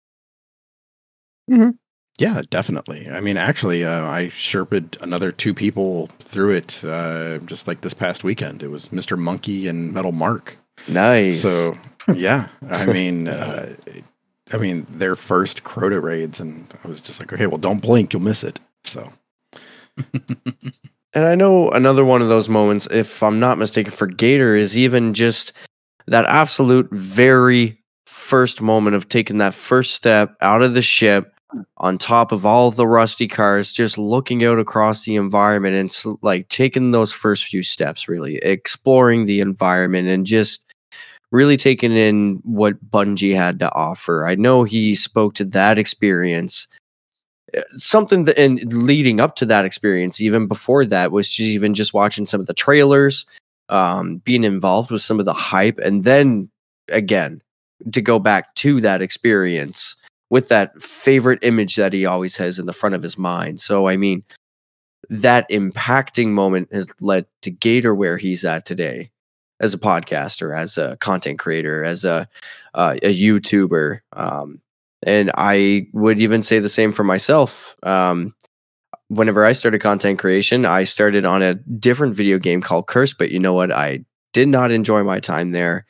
Yeah, 2.19 2.43
definitely. 2.49 3.09
I 3.11 3.21
mean, 3.21 3.37
actually, 3.37 3.85
uh, 3.85 4.07
I 4.07 4.27
sherped 4.27 5.01
another 5.03 5.33
two 5.33 5.53
people 5.53 6.09
through 6.21 6.51
it 6.53 6.85
uh, 6.85 7.39
just 7.39 7.67
like 7.67 7.81
this 7.81 7.95
past 7.95 8.23
weekend. 8.23 8.63
It 8.63 8.69
was 8.69 8.89
Mr. 8.89 9.19
Monkey 9.19 9.67
and 9.67 9.93
Metal 9.93 10.13
Mark. 10.13 10.59
Nice. 10.87 11.43
So, 11.43 11.77
yeah, 12.15 12.49
I 12.71 12.87
mean, 12.93 13.27
uh, 13.27 13.75
I 14.53 14.59
mean, 14.59 14.87
their 14.89 15.17
first 15.17 15.65
Crota 15.65 16.01
raids, 16.01 16.39
and 16.39 16.73
I 16.85 16.89
was 16.89 17.01
just 17.01 17.19
like, 17.19 17.33
okay, 17.33 17.47
well, 17.47 17.59
don't 17.59 17.83
blink, 17.83 18.13
you'll 18.13 18.23
miss 18.23 18.45
it. 18.45 18.61
So, 18.85 19.13
And 21.15 21.27
I 21.27 21.37
know 21.37 21.71
another 21.71 22.05
one 22.05 22.23
of 22.23 22.29
those 22.29 22.49
moments, 22.49 22.89
if 22.91 23.23
I'm 23.23 23.39
not 23.39 23.59
mistaken, 23.59 23.93
for 23.93 24.07
Gator 24.07 24.57
is 24.57 24.77
even 24.77 25.15
just 25.15 25.53
that 26.09 26.27
absolute 26.27 26.89
very 26.91 27.81
first 28.07 28.61
moment 28.61 28.97
of 28.97 29.09
taking 29.09 29.39
that 29.39 29.55
first 29.55 29.95
step 29.95 30.35
out 30.41 30.61
of 30.61 30.75
the 30.75 30.83
ship 30.83 31.33
on 31.77 31.99
top 31.99 32.33
of 32.33 32.45
all 32.45 32.73
the 32.73 32.87
rusty 32.87 33.29
cars, 33.29 33.73
just 33.73 33.97
looking 33.97 34.45
out 34.45 34.59
across 34.59 35.05
the 35.05 35.15
environment 35.15 35.77
and 35.77 36.17
like 36.21 36.49
taking 36.49 36.91
those 36.91 37.13
first 37.13 37.45
few 37.45 37.63
steps, 37.63 38.09
really 38.09 38.37
exploring 38.39 39.25
the 39.25 39.41
environment 39.41 40.09
and 40.09 40.27
just 40.27 40.67
really 41.31 41.57
taking 41.57 41.93
in 41.93 42.41
what 42.45 42.85
Bungie 42.91 43.37
had 43.37 43.61
to 43.61 43.73
offer. 43.73 44.27
I 44.27 44.35
know 44.35 44.65
he 44.65 44.97
spoke 44.97 45.35
to 45.35 45.45
that 45.47 45.79
experience 45.79 46.67
something 47.77 48.25
that 48.25 48.39
and 48.39 48.73
leading 48.73 49.21
up 49.21 49.37
to 49.37 49.47
that 49.47 49.65
experience 49.65 50.21
even 50.21 50.47
before 50.47 50.85
that 50.85 51.13
was 51.13 51.29
just 51.31 51.49
even 51.49 51.75
just 51.75 51.95
watching 51.95 52.27
some 52.27 52.41
of 52.41 52.47
the 52.47 52.55
trailers 52.55 53.27
um 53.69 54.19
being 54.19 54.45
involved 54.45 54.91
with 54.91 55.03
some 55.03 55.19
of 55.19 55.27
the 55.27 55.33
hype 55.33 55.79
and 55.79 56.05
then 56.05 56.49
again 56.91 57.41
to 57.93 58.01
go 58.01 58.19
back 58.19 58.55
to 58.55 58.81
that 58.81 59.03
experience 59.03 59.97
with 60.31 60.49
that 60.49 60.81
favorite 60.81 61.39
image 61.43 61.77
that 61.77 61.93
he 61.93 62.07
always 62.07 62.37
has 62.37 62.59
in 62.59 62.67
the 62.67 62.73
front 62.73 62.95
of 62.95 63.03
his 63.03 63.19
mind. 63.19 63.61
So 63.61 63.89
i 63.89 63.97
mean 63.97 64.23
that 65.11 65.49
impacting 65.51 66.29
moment 66.29 66.73
has 66.73 66.93
led 67.01 67.27
to 67.43 67.51
gator 67.51 67.95
where 67.95 68.17
he's 68.17 68.45
at 68.45 68.65
today 68.65 69.11
as 69.61 69.75
a 69.75 69.79
podcaster 69.79 70.57
as 70.57 70.79
a 70.79 70.97
content 70.99 71.39
creator 71.39 71.85
as 71.85 72.05
a 72.05 72.29
uh, 72.75 72.97
a 73.03 73.15
youtuber 73.15 74.01
um 74.13 74.61
and 75.07 75.31
I 75.37 75.87
would 75.93 76.21
even 76.21 76.43
say 76.43 76.59
the 76.59 76.69
same 76.69 76.93
for 76.93 77.05
myself. 77.05 77.75
Um, 77.83 78.35
whenever 79.09 79.45
I 79.45 79.53
started 79.53 79.81
content 79.81 80.19
creation, 80.19 80.65
I 80.65 80.85
started 80.85 81.25
on 81.25 81.43
a 81.43 81.55
different 81.55 82.15
video 82.15 82.39
game 82.39 82.61
called 82.61 82.87
Curse, 82.87 83.15
but 83.15 83.31
you 83.31 83.39
know 83.39 83.55
what? 83.55 83.73
I 83.73 84.05
did 84.33 84.49
not 84.49 84.71
enjoy 84.71 85.05
my 85.05 85.21
time 85.21 85.53
there. 85.53 85.85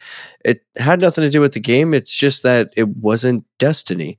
It 0.45 0.61
had 0.77 1.01
nothing 1.01 1.23
to 1.23 1.31
do 1.31 1.41
with 1.41 1.55
the 1.55 1.61
game. 1.61 1.95
It's 1.95 2.17
just 2.17 2.43
that 2.43 2.69
it 2.77 2.89
wasn't 2.89 3.45
Destiny. 3.59 4.19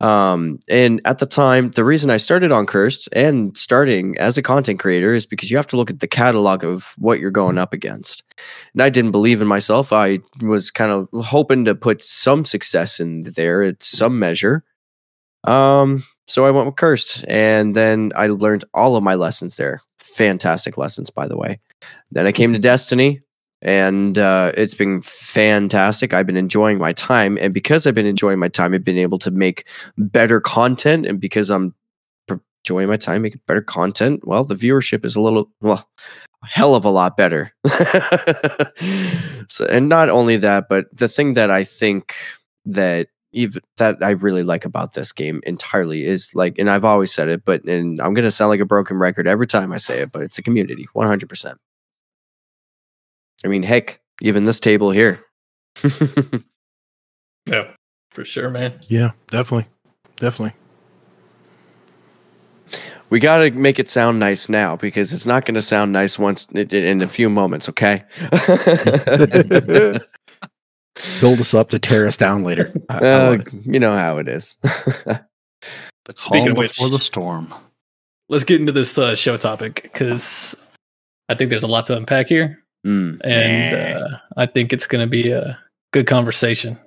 Um, 0.00 0.58
and 0.68 1.00
at 1.04 1.18
the 1.18 1.26
time, 1.26 1.72
the 1.72 1.84
reason 1.84 2.10
I 2.10 2.16
started 2.16 2.52
on 2.52 2.64
Cursed 2.64 3.08
and 3.12 3.56
starting 3.56 4.16
as 4.18 4.38
a 4.38 4.42
content 4.42 4.80
creator 4.80 5.14
is 5.14 5.26
because 5.26 5.50
you 5.50 5.58
have 5.58 5.66
to 5.68 5.76
look 5.76 5.90
at 5.90 6.00
the 6.00 6.08
catalog 6.08 6.64
of 6.64 6.94
what 6.96 7.20
you're 7.20 7.30
going 7.30 7.58
up 7.58 7.74
against. 7.74 8.22
And 8.72 8.82
I 8.82 8.88
didn't 8.88 9.10
believe 9.10 9.42
in 9.42 9.48
myself. 9.48 9.92
I 9.92 10.20
was 10.40 10.70
kind 10.70 10.90
of 10.90 11.08
hoping 11.24 11.66
to 11.66 11.74
put 11.74 12.02
some 12.02 12.46
success 12.46 12.98
in 12.98 13.22
there 13.36 13.62
at 13.62 13.82
some 13.82 14.18
measure. 14.18 14.64
Um, 15.44 16.02
so 16.26 16.46
I 16.46 16.50
went 16.50 16.66
with 16.66 16.76
Cursed, 16.76 17.24
and 17.28 17.74
then 17.74 18.12
I 18.14 18.28
learned 18.28 18.64
all 18.72 18.96
of 18.96 19.02
my 19.02 19.16
lessons 19.16 19.56
there. 19.56 19.82
Fantastic 19.98 20.78
lessons, 20.78 21.10
by 21.10 21.28
the 21.28 21.36
way. 21.36 21.60
Then 22.10 22.26
I 22.26 22.32
came 22.32 22.52
to 22.52 22.58
Destiny, 22.58 23.20
and 23.62 24.18
uh, 24.18 24.52
it's 24.56 24.74
been 24.74 25.02
fantastic. 25.02 26.14
I've 26.14 26.26
been 26.26 26.36
enjoying 26.36 26.78
my 26.78 26.92
time, 26.92 27.36
and 27.40 27.52
because 27.52 27.86
I've 27.86 27.94
been 27.94 28.06
enjoying 28.06 28.38
my 28.38 28.48
time, 28.48 28.72
I've 28.74 28.84
been 28.84 28.98
able 28.98 29.18
to 29.18 29.30
make 29.30 29.66
better 29.98 30.40
content, 30.40 31.06
and 31.06 31.20
because 31.20 31.50
I'm 31.50 31.74
enjoying 32.64 32.88
my 32.88 32.96
time 32.96 33.22
making 33.22 33.40
better 33.46 33.62
content, 33.62 34.26
well, 34.26 34.44
the 34.44 34.54
viewership 34.54 35.04
is 35.04 35.16
a 35.16 35.20
little 35.20 35.50
well, 35.60 35.88
a 36.42 36.46
hell 36.46 36.74
of 36.74 36.84
a 36.84 36.90
lot 36.90 37.16
better. 37.16 37.52
so, 39.48 39.66
and 39.66 39.88
not 39.88 40.08
only 40.08 40.36
that, 40.38 40.68
but 40.68 40.86
the 40.96 41.08
thing 41.08 41.34
that 41.34 41.50
I 41.50 41.64
think 41.64 42.14
that 42.64 43.08
even 43.32 43.62
that 43.76 43.98
I 44.02 44.10
really 44.10 44.42
like 44.42 44.64
about 44.64 44.94
this 44.94 45.12
game 45.12 45.40
entirely 45.46 46.04
is 46.04 46.32
like, 46.34 46.58
and 46.58 46.68
I've 46.70 46.84
always 46.84 47.12
said 47.12 47.28
it, 47.28 47.44
but 47.44 47.64
and 47.64 48.00
I'm 48.00 48.14
gonna 48.14 48.30
sound 48.30 48.48
like 48.48 48.60
a 48.60 48.66
broken 48.66 48.98
record 48.98 49.26
every 49.26 49.46
time 49.46 49.72
I 49.72 49.76
say 49.76 50.00
it, 50.00 50.12
but 50.12 50.22
it's 50.22 50.38
a 50.38 50.42
community, 50.42 50.86
100. 50.94 51.28
percent 51.28 51.58
I 53.44 53.48
mean, 53.48 53.62
heck, 53.62 54.00
even 54.22 54.44
this 54.44 54.60
table 54.60 54.90
here. 54.90 55.24
Yeah, 57.46 57.72
for 58.10 58.24
sure, 58.24 58.50
man. 58.50 58.78
Yeah, 58.86 59.12
definitely, 59.28 59.66
definitely. 60.16 60.52
we 63.08 63.18
got 63.18 63.38
to 63.38 63.50
make 63.50 63.78
it 63.80 63.88
sound 63.88 64.20
nice 64.20 64.48
now 64.48 64.76
because 64.76 65.12
it's 65.12 65.26
not 65.26 65.46
going 65.46 65.54
to 65.56 65.62
sound 65.62 65.92
nice 65.92 66.16
once 66.18 66.46
in, 66.52 66.68
in 66.70 67.02
a 67.02 67.08
few 67.08 67.28
moments. 67.28 67.68
Okay. 67.70 68.04
build 71.20 71.40
us 71.40 71.54
up 71.54 71.70
to 71.70 71.78
tear 71.78 72.06
us 72.06 72.16
down 72.16 72.44
later. 72.44 72.72
I, 72.88 72.94
I 72.94 72.98
Uh, 72.98 73.30
love 73.30 73.40
it. 73.40 73.52
you 73.64 73.80
know 73.80 73.96
how 73.96 74.18
it 74.18 74.28
is. 74.28 74.58
The 74.62 75.24
Speaking 76.16 76.42
calm 76.44 76.52
of 76.52 76.56
which- 76.58 76.76
before 76.76 76.90
the 76.90 76.98
storm. 77.00 77.52
Let's 78.28 78.44
get 78.44 78.60
into 78.60 78.72
this 78.72 78.96
uh, 78.96 79.16
show 79.16 79.36
topic 79.36 79.82
because 79.82 80.54
I 81.28 81.34
think 81.34 81.50
there's 81.50 81.64
a 81.64 81.68
lot 81.68 81.86
to 81.86 81.96
unpack 81.96 82.28
here, 82.28 82.62
Mm. 82.86 83.20
and 83.24 84.02
uh, 84.02 84.18
I 84.36 84.46
think 84.46 84.72
it's 84.72 84.86
going 84.86 85.04
to 85.04 85.10
be 85.10 85.30
a 85.30 85.58
good 85.92 86.06
conversation 86.06 86.78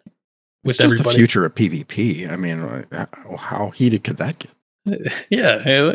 with 0.64 0.80
It's 0.80 0.92
just 0.92 1.04
the 1.04 1.12
future 1.12 1.46
of 1.46 1.54
PvP. 1.54 2.30
I 2.32 2.36
mean, 2.36 2.60
uh, 2.60 3.06
how- 3.12 3.38
how 3.38 3.70
heated 3.72 4.04
could 4.04 4.18
that 4.18 4.40
get? 4.40 4.52
yeah, 5.30 5.62
yeah, 5.66 5.94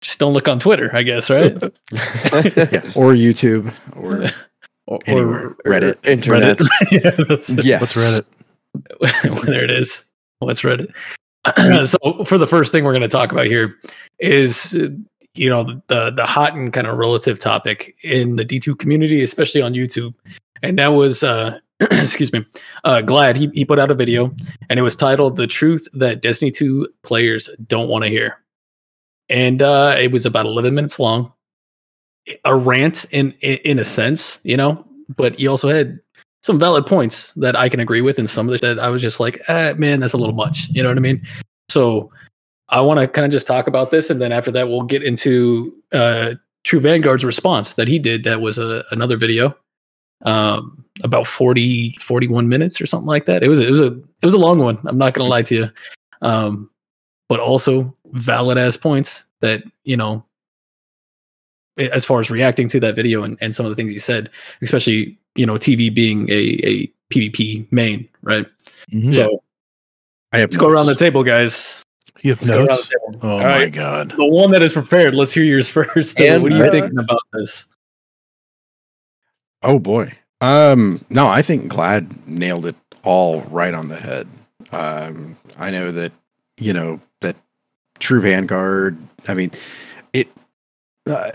just 0.00 0.18
don't 0.18 0.32
look 0.32 0.48
on 0.48 0.58
Twitter, 0.58 0.94
I 0.94 1.02
guess, 1.02 1.28
right? 1.30 1.52
yeah, 1.62 2.82
or 2.94 3.12
YouTube, 3.12 3.72
or 3.96 4.30
or, 4.86 4.98
anywhere, 5.06 5.46
or 5.48 5.56
Reddit. 5.66 6.06
Internet. 6.06 6.58
Reddit. 6.58 7.64
yes. 7.64 7.80
What's 7.80 7.96
Reddit? 7.96 9.46
there 9.46 9.64
it 9.64 9.70
is. 9.70 10.06
What's 10.38 10.62
Reddit? 10.62 10.90
so 11.86 12.24
for 12.24 12.38
the 12.38 12.46
first 12.46 12.72
thing 12.72 12.84
we're 12.84 12.92
going 12.92 13.02
to 13.02 13.08
talk 13.08 13.32
about 13.32 13.46
here 13.46 13.74
is 14.18 14.74
uh, 14.74 14.88
you 15.38 15.48
know 15.48 15.80
the 15.86 16.10
the 16.10 16.26
hot 16.26 16.54
and 16.54 16.72
kind 16.72 16.86
of 16.86 16.96
relative 16.96 17.38
topic 17.38 17.96
in 18.02 18.36
the 18.36 18.44
D2 18.44 18.78
community, 18.78 19.22
especially 19.22 19.62
on 19.62 19.74
YouTube, 19.74 20.14
and 20.62 20.78
that 20.78 20.88
was 20.88 21.22
uh 21.22 21.58
excuse 21.80 22.32
me, 22.32 22.44
uh 22.84 23.00
Gladd 23.02 23.36
he 23.36 23.48
he 23.54 23.64
put 23.64 23.78
out 23.78 23.90
a 23.90 23.94
video 23.94 24.34
and 24.68 24.78
it 24.78 24.82
was 24.82 24.96
titled 24.96 25.36
"The 25.36 25.46
Truth 25.46 25.88
That 25.92 26.22
Destiny 26.22 26.50
2 26.50 26.88
Players 27.02 27.50
Don't 27.66 27.88
Want 27.88 28.04
to 28.04 28.10
Hear," 28.10 28.42
and 29.28 29.62
uh 29.62 29.94
it 29.98 30.12
was 30.12 30.26
about 30.26 30.46
11 30.46 30.74
minutes 30.74 30.98
long, 30.98 31.32
a 32.44 32.56
rant 32.56 33.06
in 33.10 33.32
in, 33.40 33.78
a 33.78 33.84
sense, 33.84 34.40
you 34.42 34.56
know, 34.56 34.84
but 35.16 35.36
he 35.36 35.46
also 35.46 35.68
had 35.68 36.00
some 36.42 36.58
valid 36.58 36.86
points 36.86 37.32
that 37.32 37.56
I 37.56 37.68
can 37.68 37.80
agree 37.80 38.00
with, 38.00 38.18
and 38.18 38.28
some 38.28 38.48
of 38.48 38.60
that 38.60 38.78
I 38.78 38.88
was 38.88 39.02
just 39.02 39.20
like, 39.20 39.40
eh, 39.48 39.74
man, 39.74 40.00
that's 40.00 40.12
a 40.12 40.18
little 40.18 40.34
much. 40.34 40.68
You 40.70 40.82
know 40.82 40.88
what 40.88 40.98
I 40.98 41.00
mean? 41.00 41.22
So 41.68 42.10
I 42.68 42.80
want 42.82 43.00
to 43.00 43.08
kind 43.08 43.24
of 43.24 43.30
just 43.32 43.46
talk 43.46 43.66
about 43.66 43.90
this, 43.90 44.10
and 44.10 44.20
then 44.20 44.32
after 44.32 44.50
that, 44.52 44.68
we'll 44.68 44.82
get 44.82 45.02
into 45.02 45.74
uh, 45.92 46.34
True 46.64 46.80
Vanguard's 46.80 47.24
response 47.24 47.74
that 47.74 47.88
he 47.88 47.98
did. 47.98 48.24
That 48.24 48.40
was 48.40 48.58
a, 48.58 48.84
another 48.90 49.16
video, 49.16 49.56
um, 50.24 50.84
about 51.02 51.26
40, 51.26 51.92
41 52.00 52.48
minutes 52.48 52.80
or 52.80 52.86
something 52.86 53.06
like 53.06 53.24
that. 53.24 53.42
It 53.42 53.48
was 53.48 53.60
it 53.60 53.70
was 53.70 53.80
a 53.80 53.86
it 53.86 54.24
was 54.24 54.34
a 54.34 54.38
long 54.38 54.58
one. 54.58 54.78
I'm 54.84 54.98
not 54.98 55.14
gonna 55.14 55.28
lie 55.28 55.42
to 55.42 55.54
you, 55.54 55.70
um, 56.22 56.70
but 57.28 57.40
also 57.40 57.96
valid 58.12 58.58
ass 58.58 58.76
points 58.76 59.24
that 59.40 59.62
you 59.84 59.96
know. 59.96 60.24
As 61.78 62.04
far 62.04 62.18
as 62.18 62.28
reacting 62.28 62.66
to 62.70 62.80
that 62.80 62.96
video 62.96 63.22
and, 63.22 63.38
and 63.40 63.54
some 63.54 63.64
of 63.64 63.70
the 63.70 63.76
things 63.76 63.92
he 63.92 64.00
said, 64.00 64.30
especially 64.62 65.16
you 65.36 65.46
know 65.46 65.54
TV 65.54 65.94
being 65.94 66.28
a 66.28 66.58
a 66.64 66.92
PvP 67.10 67.70
main, 67.70 68.08
right? 68.22 68.46
Mhm. 68.92 69.14
So 69.14 69.28
I 70.32 70.40
have 70.40 70.50
let's 70.50 70.56
go 70.56 70.68
around 70.68 70.86
the 70.86 70.96
table, 70.96 71.22
guys. 71.22 71.84
You 72.22 72.32
have 72.32 72.42
Let's 72.42 72.68
notes. 72.70 72.88
the. 72.88 73.18
Oh 73.22 73.30
All 73.30 73.38
my 73.38 73.44
right. 73.44 73.72
god. 73.72 74.10
The 74.10 74.26
one 74.26 74.50
that 74.50 74.62
is 74.62 74.72
prepared. 74.72 75.14
Let's 75.14 75.32
hear 75.32 75.44
yours 75.44 75.70
first. 75.70 76.20
And, 76.20 76.42
what 76.42 76.52
are 76.52 76.56
you 76.56 76.64
uh, 76.64 76.70
thinking 76.70 76.98
about 76.98 77.20
this? 77.32 77.66
Oh 79.62 79.78
boy. 79.78 80.12
Um, 80.40 81.04
no, 81.10 81.26
I 81.26 81.42
think 81.42 81.70
Gladd 81.70 82.26
nailed 82.28 82.66
it 82.66 82.76
all 83.02 83.40
right 83.42 83.74
on 83.74 83.88
the 83.88 83.96
head. 83.96 84.28
Um, 84.70 85.36
I 85.58 85.70
know 85.70 85.90
that 85.90 86.12
you 86.58 86.72
know 86.72 87.00
that 87.20 87.36
True 87.98 88.20
Vanguard. 88.20 88.98
I 89.26 89.34
mean, 89.34 89.50
it. 90.12 90.28
Uh, 91.06 91.30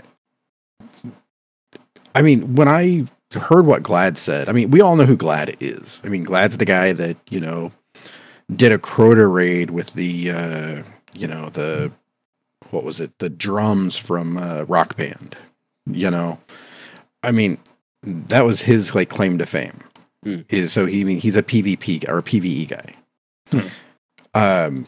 I 2.14 2.22
mean, 2.22 2.54
when 2.54 2.68
I 2.68 3.06
heard 3.38 3.66
what 3.66 3.82
Gladd 3.82 4.16
said, 4.16 4.48
I 4.48 4.52
mean, 4.52 4.70
we 4.70 4.80
all 4.80 4.96
know 4.96 5.04
who 5.04 5.16
Gladd 5.16 5.56
is. 5.60 6.00
I 6.04 6.08
mean, 6.08 6.24
Gladd's 6.24 6.56
the 6.56 6.64
guy 6.64 6.92
that 6.92 7.16
you 7.28 7.40
know 7.40 7.72
did 8.54 8.72
a 8.72 8.78
Crota 8.78 9.32
raid 9.32 9.70
with 9.70 9.92
the 9.94 10.30
uh, 10.30 10.82
you 11.12 11.26
know 11.26 11.48
the 11.50 11.92
what 12.70 12.84
was 12.84 13.00
it 13.00 13.18
the 13.18 13.30
drums 13.30 13.96
from 13.96 14.36
uh, 14.36 14.64
Rock 14.64 14.96
Band. 14.96 15.36
You 15.86 16.10
know, 16.10 16.38
I 17.22 17.30
mean, 17.30 17.58
that 18.02 18.44
was 18.44 18.62
his 18.62 18.94
like 18.94 19.10
claim 19.10 19.38
to 19.38 19.46
fame. 19.46 19.80
Hmm. 20.22 20.40
Is 20.48 20.72
so 20.72 20.86
he 20.86 21.02
I 21.02 21.04
mean 21.04 21.18
he's 21.18 21.36
a 21.36 21.42
PvP 21.42 22.08
or 22.08 22.18
a 22.18 22.22
PVE 22.22 22.68
guy. 22.68 22.94
Hmm. 23.50 23.68
Um, 24.34 24.86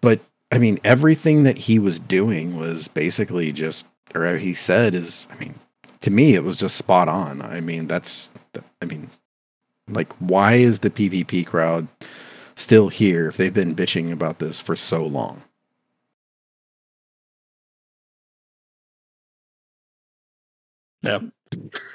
but 0.00 0.20
I 0.52 0.58
mean, 0.58 0.78
everything 0.84 1.42
that 1.42 1.58
he 1.58 1.78
was 1.78 1.98
doing 1.98 2.56
was 2.56 2.88
basically 2.88 3.52
just, 3.52 3.86
or 4.14 4.36
he 4.36 4.54
said 4.54 4.94
is, 4.94 5.26
I 5.30 5.36
mean, 5.36 5.54
to 6.02 6.10
me, 6.10 6.34
it 6.34 6.44
was 6.44 6.56
just 6.56 6.76
spot 6.76 7.08
on. 7.08 7.42
I 7.42 7.60
mean, 7.60 7.86
that's, 7.88 8.30
I 8.80 8.84
mean, 8.84 9.10
like, 9.88 10.12
why 10.14 10.54
is 10.54 10.80
the 10.80 10.90
PvP 10.90 11.46
crowd 11.46 11.86
still 12.56 12.88
here 12.88 13.28
if 13.28 13.36
they've 13.36 13.54
been 13.54 13.74
bitching 13.74 14.12
about 14.12 14.38
this 14.38 14.60
for 14.60 14.76
so 14.76 15.04
long? 15.06 15.42
Yeah. 21.02 21.20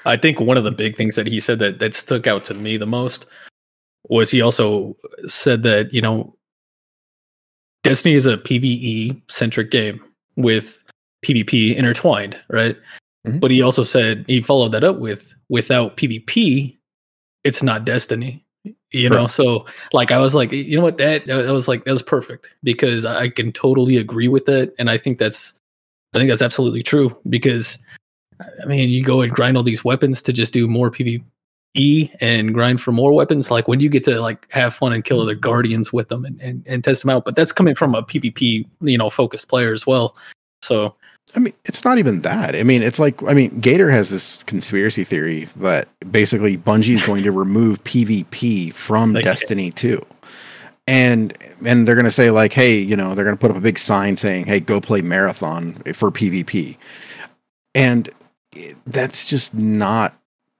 I 0.06 0.16
think 0.16 0.40
one 0.40 0.56
of 0.56 0.64
the 0.64 0.70
big 0.72 0.96
things 0.96 1.16
that 1.16 1.26
he 1.26 1.40
said 1.40 1.58
that 1.58 1.78
that 1.80 1.94
stuck 1.94 2.26
out 2.26 2.44
to 2.46 2.54
me 2.54 2.76
the 2.76 2.86
most 2.86 3.26
was 4.08 4.30
he 4.30 4.40
also 4.42 4.96
said 5.26 5.62
that, 5.64 5.92
you 5.92 6.00
know, 6.00 6.36
Destiny 7.82 8.14
is 8.14 8.26
a 8.26 8.38
PvE 8.38 9.20
centric 9.30 9.70
game 9.70 10.02
with 10.36 10.82
PvP 11.24 11.76
intertwined, 11.76 12.40
right? 12.48 12.76
Mhm. 13.26 13.40
But 13.40 13.50
he 13.50 13.62
also 13.62 13.82
said 13.82 14.24
he 14.28 14.40
followed 14.40 14.72
that 14.72 14.84
up 14.84 14.98
with 14.98 15.34
without 15.48 15.96
PvP, 15.96 16.78
it's 17.44 17.62
not 17.62 17.84
Destiny. 17.84 18.44
You 18.92 19.10
know, 19.10 19.26
so 19.26 19.66
like 19.92 20.12
I 20.12 20.18
was 20.18 20.34
like, 20.34 20.52
you 20.52 20.76
know 20.76 20.82
what, 20.82 20.98
that 20.98 21.26
that 21.26 21.50
was 21.50 21.66
like 21.66 21.84
that 21.84 21.92
was 21.92 22.02
perfect 22.02 22.54
because 22.62 23.04
I 23.04 23.28
can 23.28 23.50
totally 23.50 23.96
agree 23.96 24.28
with 24.28 24.44
that, 24.46 24.74
and 24.78 24.88
I 24.88 24.98
think 24.98 25.18
that's 25.18 25.58
I 26.14 26.18
think 26.18 26.28
that's 26.28 26.42
absolutely 26.42 26.82
true 26.82 27.18
because 27.28 27.78
I 28.62 28.66
mean, 28.66 28.88
you 28.90 29.02
go 29.02 29.22
and 29.22 29.32
grind 29.32 29.56
all 29.56 29.62
these 29.62 29.84
weapons 29.84 30.22
to 30.22 30.32
just 30.32 30.52
do 30.52 30.66
more 30.66 30.90
PvE 30.90 32.10
and 32.20 32.54
grind 32.54 32.80
for 32.80 32.92
more 32.92 33.12
weapons. 33.12 33.50
Like 33.50 33.68
when 33.68 33.80
you 33.80 33.88
get 33.88 34.04
to 34.04 34.20
like 34.20 34.50
have 34.52 34.74
fun 34.74 34.92
and 34.92 35.04
kill 35.04 35.20
other 35.20 35.34
guardians 35.34 35.92
with 35.92 36.08
them 36.08 36.24
and, 36.24 36.40
and, 36.40 36.64
and 36.66 36.84
test 36.84 37.02
them 37.02 37.10
out. 37.10 37.24
But 37.24 37.36
that's 37.36 37.52
coming 37.52 37.74
from 37.74 37.94
a 37.94 38.02
PvP, 38.02 38.66
you 38.80 38.98
know, 38.98 39.10
focused 39.10 39.48
player 39.48 39.72
as 39.72 39.86
well. 39.86 40.16
So 40.60 40.96
I 41.34 41.38
mean, 41.38 41.54
it's 41.64 41.84
not 41.84 41.98
even 41.98 42.22
that. 42.22 42.54
I 42.54 42.62
mean, 42.62 42.82
it's 42.82 42.98
like, 42.98 43.22
I 43.22 43.32
mean, 43.32 43.58
Gator 43.58 43.90
has 43.90 44.10
this 44.10 44.42
conspiracy 44.44 45.02
theory 45.04 45.44
that 45.56 45.88
basically 46.10 46.58
Bungie 46.58 46.94
is 46.94 47.06
going 47.06 47.22
to 47.22 47.32
remove 47.32 47.82
PvP 47.84 48.72
from 48.74 49.14
Like- 49.14 49.24
Destiny 49.24 49.70
2. 49.70 50.04
And 50.88 51.32
and 51.64 51.86
they're 51.86 51.94
going 51.94 52.06
to 52.06 52.10
say 52.10 52.30
like, 52.30 52.52
hey, 52.52 52.76
you 52.76 52.96
know, 52.96 53.14
they're 53.14 53.24
going 53.24 53.36
to 53.36 53.40
put 53.40 53.52
up 53.52 53.56
a 53.56 53.60
big 53.60 53.78
sign 53.78 54.16
saying, 54.16 54.46
"Hey, 54.46 54.58
go 54.58 54.80
play 54.80 55.00
marathon 55.00 55.74
for 55.94 56.10
PvP." 56.10 56.76
And 57.72 58.10
that's 58.84 59.24
just 59.24 59.54
not 59.54 60.12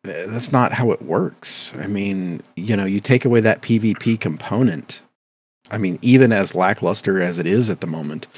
that's 0.04 0.52
not 0.52 0.72
how 0.72 0.92
it 0.92 1.02
works. 1.02 1.72
I 1.76 1.88
mean, 1.88 2.40
you 2.56 2.76
know, 2.76 2.84
you 2.84 3.00
take 3.00 3.24
away 3.24 3.40
that 3.40 3.62
PvP 3.62 4.20
component. 4.20 5.02
I 5.72 5.78
mean, 5.78 5.98
even 6.02 6.30
as 6.32 6.54
lackluster 6.54 7.20
as 7.20 7.38
it 7.38 7.46
is 7.46 7.68
at 7.68 7.80
the 7.80 7.86
moment, 7.88 8.28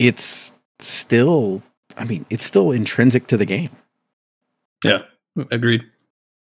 it's 0.00 0.52
still 0.80 1.62
I 1.96 2.04
mean, 2.04 2.26
it's 2.30 2.46
still 2.46 2.72
intrinsic 2.72 3.26
to 3.28 3.36
the 3.36 3.46
game. 3.46 3.70
Yeah, 4.84 5.02
agreed. 5.50 5.84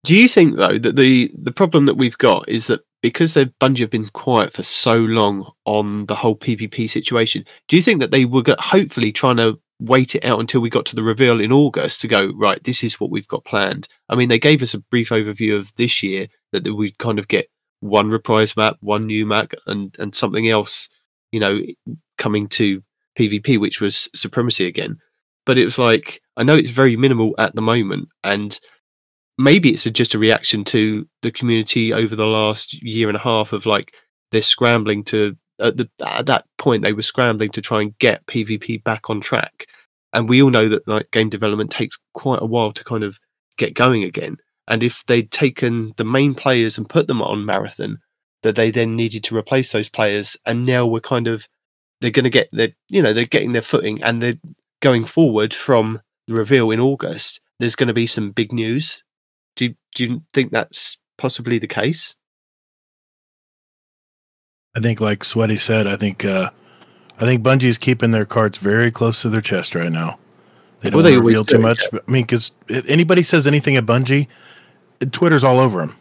Do 0.05 0.15
you 0.15 0.29
think 0.29 0.57
though 0.57 0.79
that 0.79 0.97
the 0.97 1.31
the 1.35 1.53
problem 1.53 1.87
that 1.87 1.97
we've 1.97 2.19
got 2.19 2.49
is 2.49 2.67
that 2.69 2.81
because 3.03 3.35
they've 3.35 3.53
Bungie 3.61 3.81
have 3.81 3.91
been 3.91 4.09
quiet 4.09 4.53
for 4.53 4.63
so 4.63 4.95
long 4.95 5.51
on 5.65 6.07
the 6.07 6.15
whole 6.15 6.37
PvP 6.37 6.89
situation, 6.89 7.45
do 7.69 7.77
you 7.77 7.83
think 7.83 8.01
that 8.01 8.11
they 8.11 8.25
were 8.25 8.43
go- 8.43 8.57
hopefully 8.59 9.13
trying 9.13 9.39
to 9.39 9.59
wait 9.81 10.15
it 10.15 10.25
out 10.25 10.41
until 10.41 10.61
we 10.61 10.69
got 10.69 10.85
to 10.85 10.95
the 10.95 11.03
reveal 11.03 11.41
in 11.41 11.53
August 11.53 12.01
to 12.03 12.09
go 12.09 12.33
right? 12.35 12.63
This 12.65 12.85
is 12.85 13.01
what 13.01 13.11
we've 13.11 13.29
got 13.29 13.45
planned. 13.45 13.89
I 14.09 14.15
mean, 14.15 14.29
they 14.29 14.39
gave 14.39 14.63
us 14.63 14.75
a 14.75 14.81
brief 14.81 15.09
overview 15.09 15.57
of 15.57 15.75
this 15.77 16.03
year 16.03 16.27
that 16.53 16.65
that 16.65 16.75
we'd 16.75 16.99
kind 16.99 17.19
of 17.19 17.29
get 17.29 17.49
one 17.81 18.11
reprise 18.11 18.57
map, 18.57 18.77
one 18.81 19.07
new 19.07 19.25
map, 19.25 19.53
and 19.67 19.97
and 19.99 20.15
something 20.15 20.49
else, 20.49 20.91
you 21.33 21.41
know, 21.41 21.61
coming 22.19 22.49
to 22.49 22.83
PvP, 23.21 23.59
which 23.59 23.81
was 23.81 24.09
supremacy 24.15 24.67
again. 24.67 24.97
But 25.45 25.59
it 25.59 25.65
was 25.65 25.79
like 25.79 26.21
I 26.37 26.43
know 26.43 26.57
it's 26.57 26.71
very 26.71 26.97
minimal 26.97 27.35
at 27.39 27.55
the 27.55 27.63
moment, 27.63 28.09
and 28.25 28.59
maybe 29.39 29.71
it's 29.71 29.87
a, 29.87 29.91
just 29.91 30.15
a 30.15 30.19
reaction 30.19 30.65
to 30.65 31.07
the 31.23 31.31
community 31.31 31.93
over 31.93 32.17
the 32.17 32.27
last 32.27 32.83
year 32.83 33.09
and 33.09 33.17
a 33.17 33.21
half 33.21 33.53
of 33.53 33.67
like 33.67 33.95
they're 34.31 34.43
scrambling 34.43 35.03
to 35.05 35.37
at, 35.61 35.77
the, 35.77 35.91
at 36.05 36.27
that 36.27 36.45
point 36.59 36.83
they 36.83 36.93
were 36.93 37.03
scrambling 37.03 37.51
to 37.51 37.61
try 37.61 37.83
and 37.83 37.99
get 37.99 38.25
PvP 38.27 38.83
back 38.85 39.11
on 39.11 39.21
track, 39.21 39.67
and 40.13 40.29
we 40.29 40.43
all 40.43 40.51
know 40.51 40.69
that 40.69 40.87
like 40.89 41.11
game 41.11 41.29
development 41.29 41.71
takes 41.71 41.99
quite 42.15 42.43
a 42.43 42.47
while 42.47 42.73
to 42.73 42.85
kind 42.85 43.05
of 43.05 43.19
get 43.59 43.75
going 43.75 44.05
again. 44.05 44.37
And 44.69 44.83
if 44.83 45.05
they'd 45.07 45.31
taken 45.33 45.93
the 45.97 46.05
main 46.05 46.35
players 46.35 46.79
and 46.79 46.89
put 46.89 47.09
them 47.09 47.21
on 47.21 47.45
marathon, 47.45 47.99
that 48.43 48.55
they 48.55 48.71
then 48.71 48.95
needed 48.95 49.25
to 49.25 49.37
replace 49.37 49.73
those 49.73 49.89
players, 49.89 50.37
and 50.47 50.65
now 50.65 50.87
we're 50.87 51.01
kind 51.01 51.27
of 51.27 51.47
they're 52.01 52.11
going 52.11 52.25
to 52.25 52.31
get 52.31 52.49
their 52.53 52.71
you 52.89 53.03
know 53.03 53.13
they're 53.13 53.25
getting 53.25 53.53
their 53.53 53.63
footing 53.63 54.03
and 54.03 54.23
they're 54.23 54.39
going 54.81 55.05
forward 55.05 55.55
from 55.55 56.01
the 56.27 56.35
reveal 56.35 56.71
in 56.71 56.81
August. 56.81 57.41
There's 57.59 57.77
going 57.77 57.89
to 57.89 57.95
be 57.95 58.07
some 58.07 58.31
big 58.31 58.53
news. 58.53 59.03
Do 59.57 59.67
you, 59.67 59.75
do 59.95 60.05
you 60.05 60.23
think 60.33 60.53
that's 60.53 60.99
possibly 61.19 61.59
the 61.59 61.67
case? 61.67 62.15
I 64.75 64.81
think, 64.81 65.01
like 65.01 65.25
Sweaty 65.25 65.59
said, 65.59 65.87
I 65.87 65.97
think 65.97 66.25
uh, 66.25 66.51
I 67.21 67.25
think 67.27 67.43
Bungie's 67.43 67.77
keeping 67.77 68.13
their 68.13 68.25
cards 68.25 68.59
very 68.59 68.91
close 68.91 69.23
to 69.23 69.29
their 69.29 69.41
chest 69.41 69.75
right 69.75 69.93
now. 69.93 70.19
They 70.81 70.91
don't 70.91 71.03
Well, 71.03 71.11
they 71.11 71.19
reveal 71.19 71.45
too 71.45 71.57
do, 71.57 71.63
much. 71.63 71.83
I 71.93 72.11
mean, 72.11 72.23
because 72.23 72.53
anybody 72.89 73.23
says 73.23 73.47
anything 73.47 73.77
at 73.77 73.85
Bungie, 73.85 74.29
Twitter's 75.13 75.45
all 75.45 75.59
over 75.59 75.81
them. 75.81 75.97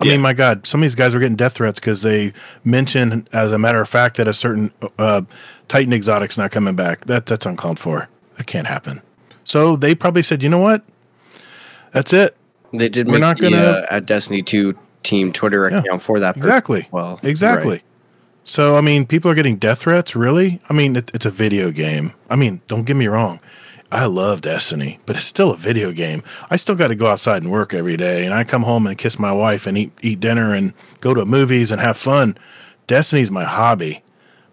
I 0.00 0.04
Yeah. 0.04 0.12
mean, 0.12 0.20
my 0.20 0.34
God, 0.34 0.66
some 0.66 0.80
of 0.80 0.82
these 0.82 0.94
guys 0.94 1.14
were 1.14 1.20
getting 1.20 1.36
death 1.36 1.54
threats 1.54 1.80
because 1.80 2.02
they 2.02 2.32
mentioned, 2.64 3.28
as 3.32 3.50
a 3.52 3.58
matter 3.58 3.80
of 3.80 3.88
fact, 3.88 4.16
that 4.18 4.28
a 4.28 4.34
certain 4.34 4.70
uh, 4.98 5.22
Titan 5.68 5.92
exotic's 5.92 6.36
not 6.36 6.50
coming 6.50 6.76
back. 6.76 7.06
That 7.06 7.26
that's 7.26 7.46
uncalled 7.46 7.78
for. 7.78 8.08
That 8.36 8.46
can't 8.46 8.66
happen. 8.66 9.00
So 9.44 9.76
they 9.76 9.94
probably 9.94 10.22
said, 10.22 10.42
you 10.42 10.48
know 10.50 10.58
what? 10.58 10.82
That's 11.92 12.12
it. 12.12 12.36
They 12.72 12.88
did 12.88 13.06
We're 13.06 13.12
make 13.14 13.20
not 13.20 13.38
gonna- 13.38 13.56
uh, 13.56 13.86
at 13.90 14.04
Destiny 14.06 14.42
2 14.42 14.74
team 15.02 15.32
Twitter 15.32 15.68
Yeah, 15.70 15.78
account 15.78 16.02
for 16.02 16.20
that. 16.20 16.36
Exactly. 16.36 16.88
Well, 16.90 17.18
Exactly. 17.22 17.70
right. 17.76 17.82
So 18.44 18.76
I 18.76 18.80
mean, 18.80 19.06
people 19.06 19.30
are 19.30 19.34
getting 19.34 19.56
death 19.56 19.78
threats. 19.80 20.14
Really? 20.14 20.60
I 20.68 20.72
mean, 20.74 20.96
it, 20.96 21.10
it's 21.14 21.24
a 21.26 21.30
video 21.30 21.70
game. 21.70 22.12
I 22.28 22.36
mean, 22.36 22.60
don't 22.68 22.84
get 22.84 22.96
me 22.96 23.06
wrong. 23.06 23.40
I 23.90 24.06
love 24.06 24.40
Destiny, 24.40 24.98
but 25.06 25.16
it's 25.16 25.26
still 25.26 25.52
a 25.52 25.56
video 25.56 25.92
game. 25.92 26.22
I 26.50 26.56
still 26.56 26.74
got 26.74 26.88
to 26.88 26.96
go 26.96 27.06
outside 27.06 27.42
and 27.42 27.52
work 27.52 27.72
every 27.72 27.96
day, 27.96 28.24
and 28.24 28.34
I 28.34 28.42
come 28.42 28.62
home 28.62 28.86
and 28.86 28.98
kiss 28.98 29.18
my 29.18 29.32
wife 29.32 29.66
and 29.66 29.78
eat 29.78 29.92
eat 30.02 30.20
dinner 30.20 30.52
and 30.54 30.74
go 31.00 31.14
to 31.14 31.24
movies 31.24 31.70
and 31.70 31.80
have 31.80 31.96
fun. 31.96 32.36
Destiny's 32.86 33.30
my 33.30 33.44
hobby, 33.44 34.02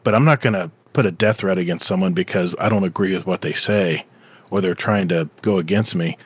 but 0.03 0.13
I'm 0.13 0.25
not 0.25 0.41
going 0.41 0.53
to 0.53 0.69
put 0.93 1.05
a 1.05 1.11
death 1.11 1.37
threat 1.37 1.57
against 1.57 1.87
someone 1.87 2.13
because 2.13 2.55
I 2.59 2.69
don't 2.69 2.83
agree 2.83 3.13
with 3.13 3.25
what 3.25 3.41
they 3.41 3.53
say 3.53 4.05
or 4.51 4.61
they're 4.61 4.75
trying 4.75 5.07
to 5.07 5.29
go 5.41 5.57
against 5.57 5.95
me. 5.95 6.17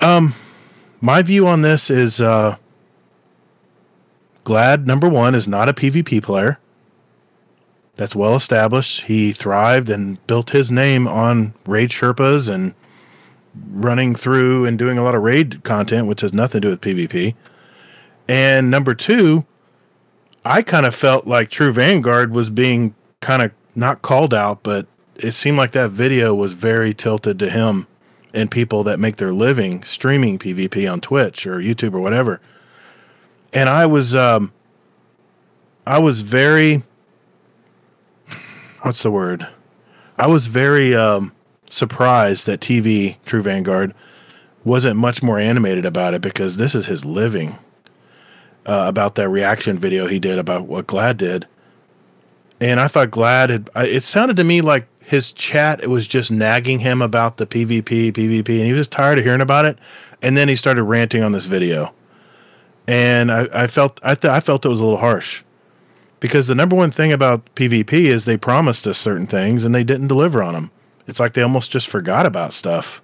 Um, 0.00 0.34
my 1.00 1.22
view 1.22 1.48
on 1.48 1.62
this 1.62 1.90
is 1.90 2.20
uh, 2.20 2.56
Gladd 4.44 4.86
number 4.86 5.08
one 5.08 5.34
is 5.34 5.48
not 5.48 5.68
a 5.68 5.72
PvP 5.72 6.22
player. 6.22 6.60
That's 7.98 8.16
well 8.16 8.34
established. 8.34 9.02
He 9.02 9.32
thrived 9.32 9.90
and 9.90 10.24
built 10.26 10.50
his 10.50 10.70
name 10.70 11.06
on 11.06 11.52
raid 11.66 11.90
Sherpas 11.90 12.48
and 12.48 12.74
running 13.70 14.14
through 14.14 14.64
and 14.64 14.78
doing 14.78 14.96
a 14.96 15.02
lot 15.02 15.14
of 15.14 15.22
raid 15.22 15.62
content, 15.64 16.08
which 16.08 16.22
has 16.22 16.32
nothing 16.32 16.62
to 16.62 16.68
do 16.68 16.70
with 16.70 16.80
PvP. 16.80 17.34
And 18.26 18.70
number 18.70 18.94
two, 18.94 19.44
I 20.46 20.62
kind 20.62 20.86
of 20.86 20.94
felt 20.94 21.26
like 21.26 21.50
True 21.50 21.72
Vanguard 21.72 22.32
was 22.32 22.48
being 22.48 22.94
kind 23.20 23.42
of 23.42 23.52
not 23.74 24.00
called 24.00 24.32
out, 24.32 24.62
but 24.62 24.86
it 25.16 25.32
seemed 25.32 25.58
like 25.58 25.72
that 25.72 25.90
video 25.90 26.34
was 26.34 26.54
very 26.54 26.94
tilted 26.94 27.38
to 27.40 27.50
him 27.50 27.86
and 28.32 28.50
people 28.50 28.82
that 28.84 28.98
make 28.98 29.16
their 29.16 29.32
living 29.32 29.82
streaming 29.82 30.38
PvP 30.38 30.90
on 30.90 31.02
Twitch 31.02 31.46
or 31.46 31.58
YouTube 31.58 31.92
or 31.92 32.00
whatever 32.00 32.40
and 33.52 33.68
I 33.68 33.86
was 33.86 34.14
um 34.14 34.52
I 35.86 35.98
was 35.98 36.20
very 36.20 36.84
what's 38.82 39.02
the 39.02 39.10
word? 39.10 39.46
I 40.16 40.26
was 40.26 40.46
very 40.46 40.94
um 40.94 41.32
surprised 41.70 42.46
that 42.46 42.60
TV 42.60 43.16
True 43.26 43.42
Vanguard 43.42 43.94
wasn't 44.64 44.96
much 44.96 45.22
more 45.22 45.38
animated 45.38 45.86
about 45.86 46.14
it 46.14 46.20
because 46.20 46.56
this 46.56 46.74
is 46.74 46.86
his 46.86 47.04
living. 47.04 47.58
Uh, 48.66 48.84
about 48.86 49.14
that 49.14 49.30
reaction 49.30 49.78
video 49.78 50.06
he 50.06 50.18
did 50.18 50.38
about 50.38 50.66
what 50.66 50.86
Gladd 50.86 51.16
did. 51.16 51.46
And 52.60 52.78
I 52.78 52.86
thought 52.86 53.10
Gladd 53.10 53.48
had 53.48 53.70
I, 53.74 53.86
it 53.86 54.02
sounded 54.02 54.36
to 54.36 54.44
me 54.44 54.60
like 54.60 54.86
his 55.02 55.32
chat 55.32 55.82
it 55.82 55.88
was 55.88 56.06
just 56.06 56.30
nagging 56.30 56.80
him 56.80 57.00
about 57.00 57.38
the 57.38 57.46
PvP, 57.46 58.12
PvP, 58.12 58.58
and 58.58 58.66
he 58.66 58.74
was 58.74 58.86
tired 58.86 59.18
of 59.18 59.24
hearing 59.24 59.40
about 59.40 59.64
it. 59.64 59.78
And 60.20 60.36
then 60.36 60.48
he 60.48 60.56
started 60.56 60.82
ranting 60.82 61.22
on 61.22 61.32
this 61.32 61.46
video 61.46 61.94
and 62.88 63.30
I, 63.30 63.48
I 63.52 63.66
felt 63.66 64.00
I, 64.02 64.14
th- 64.14 64.32
I 64.32 64.40
felt 64.40 64.64
it 64.64 64.68
was 64.68 64.80
a 64.80 64.84
little 64.84 64.98
harsh 64.98 65.44
because 66.20 66.46
the 66.46 66.54
number 66.54 66.76
one 66.76 66.90
thing 66.90 67.12
about 67.12 67.54
PvP 67.54 67.92
is 67.92 68.24
they 68.24 68.36
promised 68.36 68.86
us 68.86 68.98
certain 68.98 69.26
things 69.26 69.64
and 69.64 69.74
they 69.74 69.84
didn't 69.84 70.08
deliver 70.08 70.42
on 70.42 70.54
them. 70.54 70.70
It's 71.06 71.20
like 71.20 71.32
they 71.32 71.42
almost 71.42 71.70
just 71.70 71.88
forgot 71.88 72.26
about 72.26 72.52
stuff, 72.52 73.00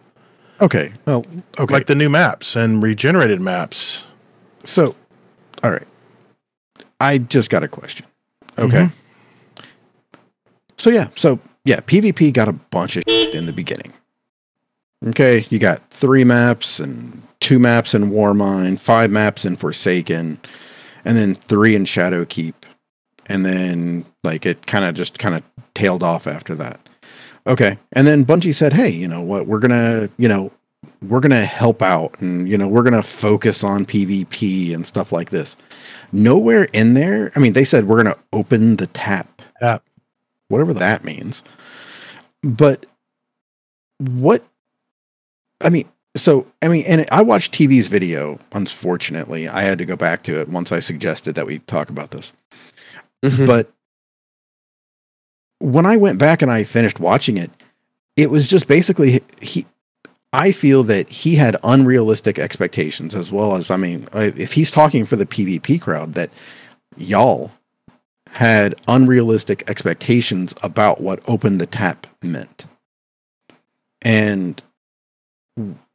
Okay. 0.61 0.93
Well, 1.07 1.25
okay. 1.59 1.73
like 1.73 1.87
the 1.87 1.95
new 1.95 2.09
maps 2.09 2.57
and 2.57 2.83
regenerated 2.83 3.41
maps. 3.41 4.07
So, 4.65 4.95
all 5.63 5.71
right. 5.71 5.87
I 7.01 7.19
just 7.19 7.51
got 7.51 7.63
a 7.63 7.69
question. 7.69 8.07
Okay. 8.59 8.89
Mm-hmm. 8.89 9.65
So 10.79 10.91
yeah, 10.91 11.09
so 11.17 11.39
yeah, 11.65 11.81
PvP 11.81 12.33
got 12.33 12.49
a 12.49 12.53
bunch 12.53 12.97
of 12.97 13.05
shit 13.09 13.35
in 13.35 13.47
the 13.47 13.53
beginning. 13.53 13.93
Okay, 15.07 15.47
you 15.51 15.59
got 15.59 15.89
three 15.91 16.25
maps 16.25 16.81
and 16.81 17.23
two 17.41 17.59
maps 17.59 17.95
in 17.95 18.11
Warmind, 18.11 18.81
five 18.81 19.11
maps 19.11 19.45
in 19.45 19.57
Forsaken, 19.57 20.39
and 21.05 21.17
then 21.17 21.35
three 21.35 21.75
in 21.75 21.85
Shadowkeep. 21.85 22.55
And 23.27 23.45
then 23.45 24.05
like 24.23 24.47
it 24.47 24.67
kind 24.67 24.85
of 24.85 24.95
just 24.95 25.19
kind 25.19 25.35
of 25.35 25.43
tailed 25.75 26.03
off 26.03 26.27
after 26.27 26.55
that. 26.57 26.81
Okay. 27.47 27.79
And 27.93 28.07
then 28.07 28.25
Bungie 28.25 28.55
said, 28.55 28.73
"Hey, 28.73 28.89
you 28.89 29.07
know 29.07 29.21
what? 29.21 29.47
We're 29.47 29.59
going 29.59 29.71
to, 29.71 30.11
you 30.17 30.29
know, 30.29 30.51
we're 31.03 31.21
going 31.21 31.31
to 31.31 31.45
help 31.45 31.83
out 31.83 32.19
and 32.21 32.49
you 32.49 32.57
know, 32.57 32.69
we're 32.69 32.83
going 32.83 32.95
to 32.95 33.03
focus 33.03 33.63
on 33.63 33.85
PvP 33.87 34.75
and 34.75 34.87
stuff 34.87 35.13
like 35.13 35.31
this." 35.31 35.57
Nowhere 36.13 36.65
in 36.73 36.95
there, 36.95 37.33
I 37.37 37.41
mean, 37.41 37.53
they 37.53 37.65
said 37.65 37.87
we're 37.87 38.03
going 38.03 38.15
to 38.15 38.21
open 38.33 38.77
the 38.77 38.87
tap. 38.89 39.43
Tap. 39.61 39.83
Whatever 40.49 40.75
that 40.75 41.05
means. 41.05 41.43
But 42.43 42.87
what 43.99 44.45
I 45.63 45.71
mean, 45.71 45.89
so 46.17 46.47
I 46.63 46.69
mean, 46.69 46.85
and 46.87 47.07
I 47.11 47.23
watched 47.23 47.53
TV's 47.53 47.87
video. 47.87 48.39
Unfortunately, 48.53 49.49
I 49.49 49.63
had 49.63 49.79
to 49.79 49.85
go 49.85 49.97
back 49.97 50.23
to 50.25 50.41
it 50.41 50.49
once 50.49 50.73
I 50.73 50.81
suggested 50.81 51.35
that 51.35 51.47
we 51.47 51.59
talk 51.61 51.91
about 51.91 52.11
this. 52.11 52.33
Mhm. 53.25 53.47
But 53.47 53.73
when 55.59 55.87
I 55.87 55.97
went 55.97 56.19
back 56.19 56.43
and 56.43 56.51
I 56.51 56.65
finished 56.65 57.01
watching 57.01 57.37
it, 57.39 57.51
it 58.17 58.31
was 58.31 58.49
just 58.49 58.69
basically 58.69 59.23
he. 59.41 59.67
I 60.33 60.51
feel 60.51 60.83
that 60.85 61.09
he 61.09 61.37
had 61.37 61.57
unrealistic 61.63 62.41
expectations 62.41 63.15
as 63.15 63.31
well 63.31 63.55
as 63.55 63.71
I 63.71 63.77
mean, 63.77 64.09
if 64.13 64.53
he's 64.53 64.71
talking 64.71 65.07
for 65.07 65.17
the 65.17 65.27
PvP 65.27 65.81
crowd, 65.81 66.15
that 66.15 66.31
y'all 66.97 67.51
had 68.29 68.75
unrealistic 68.89 69.69
expectations 69.71 70.55
about 70.63 71.01
what 71.01 71.21
open 71.29 71.59
the 71.59 71.67
tap 71.67 72.07
meant. 72.21 72.67
And 74.03 74.61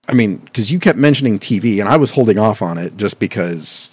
I 0.08 0.14
mean, 0.14 0.38
because 0.38 0.72
you 0.72 0.80
kept 0.80 0.98
mentioning 0.98 1.38
TV, 1.38 1.80
and 1.80 1.90
I 1.90 1.98
was 1.98 2.12
holding 2.12 2.40
off 2.40 2.62
on 2.62 2.78
it 2.78 2.96
just 2.98 3.20
because, 3.20 3.90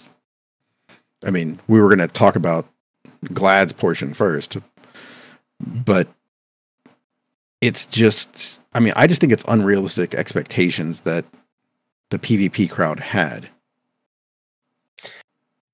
I 1.25 1.29
mean, 1.29 1.59
we 1.67 1.79
were 1.79 1.89
going 1.93 1.99
to 1.99 2.07
talk 2.07 2.35
about 2.37 2.65
Gladd's 3.33 3.73
portion 3.73 4.13
first, 4.13 4.57
but 5.59 6.07
it's 7.61 7.85
just, 7.85 8.61
I 8.73 8.79
mean, 8.79 8.93
I 8.95 9.07
just 9.07 9.19
think 9.21 9.33
it's 9.33 9.43
unrealistic 9.47 10.13
expectations 10.13 11.01
that 11.01 11.25
the 12.11 12.19
PvP 12.19 12.69
crowd 12.69 12.99
had. 12.99 13.49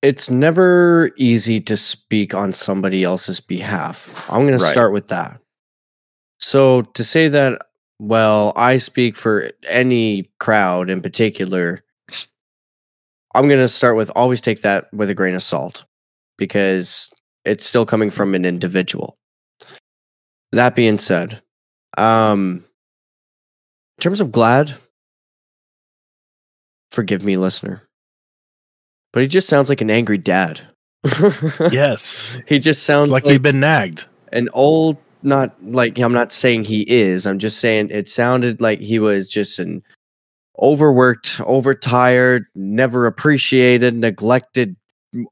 it's 0.02 0.28
never 0.28 1.10
easy 1.16 1.58
to 1.60 1.76
speak 1.78 2.34
on 2.34 2.52
somebody 2.52 3.02
else's 3.04 3.40
behalf. 3.40 4.26
I'm 4.30 4.42
going 4.46 4.58
to 4.58 4.58
start 4.64 4.92
with 4.92 5.08
that. 5.08 5.40
So 6.38 6.82
to 6.82 7.02
say 7.02 7.28
that, 7.28 7.62
well, 7.98 8.52
I 8.54 8.76
speak 8.76 9.16
for 9.16 9.50
any 9.66 10.30
crowd 10.40 10.90
in 10.90 11.00
particular, 11.00 11.82
I'm 13.34 13.48
going 13.48 13.60
to 13.60 13.68
start 13.68 13.96
with 13.96 14.10
always 14.14 14.42
take 14.42 14.60
that 14.60 14.92
with 14.92 15.08
a 15.08 15.14
grain 15.14 15.34
of 15.34 15.42
salt 15.42 15.86
because 16.36 17.10
it's 17.44 17.66
still 17.66 17.86
coming 17.86 18.10
from 18.10 18.34
an 18.34 18.44
individual. 18.44 19.16
That 20.52 20.74
being 20.76 20.98
said, 20.98 21.42
um, 21.98 22.64
in 23.98 24.00
terms 24.00 24.20
of 24.20 24.30
Gladd, 24.30 24.74
forgive 26.92 27.22
me, 27.22 27.36
listener, 27.36 27.82
but 29.12 29.22
he 29.22 29.28
just 29.28 29.48
sounds 29.48 29.68
like 29.68 29.80
an 29.80 29.90
angry 29.90 30.18
dad. 30.18 30.60
Yes. 31.72 32.40
He 32.46 32.58
just 32.58 32.84
sounds 32.84 33.10
like 33.10 33.24
like, 33.24 33.32
you've 33.34 33.42
been 33.42 33.60
nagged. 33.60 34.06
an 34.32 34.48
old, 34.52 34.96
not 35.22 35.54
like 35.62 35.98
I'm 35.98 36.12
not 36.12 36.32
saying 36.32 36.64
he 36.64 36.82
is. 36.90 37.26
I'm 37.26 37.38
just 37.38 37.58
saying 37.58 37.88
it 37.90 38.08
sounded 38.08 38.60
like 38.60 38.80
he 38.80 38.98
was 38.98 39.30
just 39.30 39.58
an 39.58 39.82
overworked, 40.58 41.40
overtired, 41.44 42.46
never 42.54 43.06
appreciated, 43.06 43.94
neglected, 43.94 44.76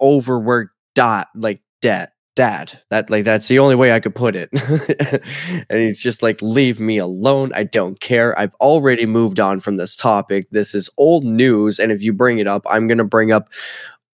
overworked 0.01 0.73
dot 0.95 1.29
like 1.35 1.61
dad. 1.83 2.11
Dad. 2.35 2.81
That 2.89 3.11
like 3.11 3.25
that's 3.25 3.49
the 3.49 3.59
only 3.59 3.75
way 3.75 3.93
I 3.93 4.01
could 4.01 4.15
put 4.15 4.35
it. 4.35 4.49
and 5.69 5.79
he's 5.79 6.03
just 6.03 6.23
like, 6.23 6.41
leave 6.41 6.81
me 6.81 6.97
alone. 6.97 7.53
I 7.55 7.65
don't 7.65 8.01
care. 8.01 8.39
I've 8.39 8.55
already 8.55 9.05
moved 9.05 9.39
on 9.39 9.61
from 9.61 9.77
this 9.77 9.97
topic. 9.97 10.47
This 10.51 10.75
is 10.75 10.89
old 10.97 11.25
news. 11.25 11.79
And 11.79 11.93
if 11.93 12.03
you 12.03 12.15
bring 12.15 12.39
it 12.39 12.47
up, 12.47 12.63
I'm 12.71 12.87
gonna 12.87 13.05
bring 13.05 13.33
up 13.33 13.51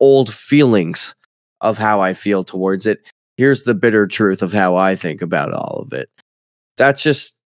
old 0.00 0.34
feelings 0.34 1.14
of 1.60 1.78
how 1.78 2.00
I 2.00 2.12
feel 2.12 2.42
towards 2.42 2.86
it 2.86 3.08
here's 3.38 3.62
the 3.62 3.74
bitter 3.74 4.06
truth 4.06 4.42
of 4.42 4.52
how 4.52 4.76
I 4.76 4.96
think 4.96 5.22
about 5.22 5.54
all 5.54 5.80
of 5.80 5.94
it. 5.94 6.10
That's 6.76 7.02
just 7.02 7.40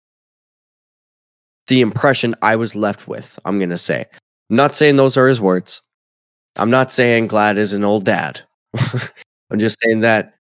the 1.66 1.82
impression 1.82 2.34
I 2.40 2.56
was 2.56 2.74
left 2.74 3.06
with, 3.06 3.38
I'm 3.44 3.58
going 3.58 3.70
to 3.70 3.76
say. 3.76 4.06
I'm 4.48 4.56
not 4.56 4.74
saying 4.74 4.96
those 4.96 5.16
are 5.18 5.28
his 5.28 5.40
words. 5.40 5.82
I'm 6.56 6.70
not 6.70 6.90
saying 6.90 7.28
Gladd 7.28 7.58
is 7.58 7.74
an 7.74 7.84
old 7.84 8.04
dad. 8.04 8.40
I'm 9.50 9.58
just 9.58 9.78
saying 9.82 10.00
that 10.00 10.34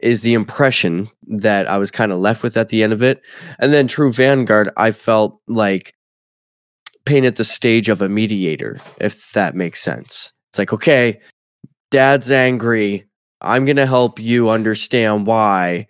is 0.00 0.22
the 0.22 0.34
impression 0.34 1.10
that 1.28 1.68
I 1.68 1.78
was 1.78 1.90
kind 1.90 2.12
of 2.12 2.18
left 2.18 2.42
with 2.42 2.56
at 2.56 2.68
the 2.68 2.82
end 2.82 2.92
of 2.92 3.02
it. 3.02 3.22
And 3.58 3.72
then 3.72 3.86
True 3.86 4.12
Vanguard, 4.12 4.70
I 4.76 4.90
felt 4.90 5.40
like 5.48 5.94
painted 7.06 7.36
the 7.36 7.44
stage 7.44 7.88
of 7.88 8.00
a 8.02 8.08
mediator, 8.08 8.78
if 9.00 9.32
that 9.32 9.54
makes 9.54 9.82
sense. 9.82 10.32
It's 10.50 10.58
like, 10.58 10.72
okay, 10.72 11.20
dad's 11.90 12.30
angry. 12.30 13.04
I'm 13.40 13.64
going 13.64 13.76
to 13.76 13.86
help 13.86 14.18
you 14.18 14.50
understand 14.50 15.26
why 15.26 15.86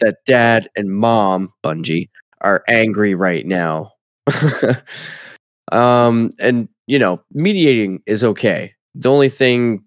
that 0.00 0.18
dad 0.26 0.68
and 0.76 0.90
mom, 0.90 1.52
Bungie, 1.64 2.08
are 2.42 2.62
angry 2.68 3.14
right 3.14 3.46
now. 3.46 3.92
um, 5.72 6.30
and, 6.40 6.68
you 6.86 6.98
know, 6.98 7.22
mediating 7.32 8.02
is 8.06 8.24
okay. 8.24 8.74
The 8.94 9.10
only 9.10 9.28
thing 9.28 9.84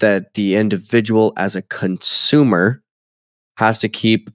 that 0.00 0.34
the 0.34 0.56
individual 0.56 1.32
as 1.36 1.54
a 1.54 1.62
consumer 1.62 2.82
has 3.56 3.78
to 3.80 3.88
keep 3.88 4.30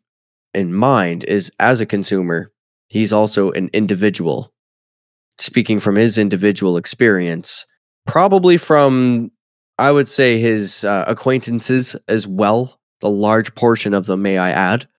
in 0.53 0.73
mind 0.73 1.23
is 1.25 1.51
as 1.59 1.81
a 1.81 1.85
consumer, 1.85 2.51
he's 2.89 3.13
also 3.13 3.51
an 3.51 3.69
individual. 3.73 4.53
Speaking 5.37 5.79
from 5.79 5.95
his 5.95 6.17
individual 6.17 6.77
experience, 6.77 7.65
probably 8.05 8.57
from 8.57 9.31
I 9.77 9.91
would 9.91 10.09
say 10.09 10.37
his 10.37 10.83
uh, 10.83 11.05
acquaintances 11.07 11.95
as 12.09 12.27
well. 12.27 12.77
A 13.01 13.07
large 13.07 13.55
portion 13.55 13.93
of 13.93 14.07
them, 14.07 14.21
may 14.21 14.37
I 14.37 14.49
add. 14.51 14.89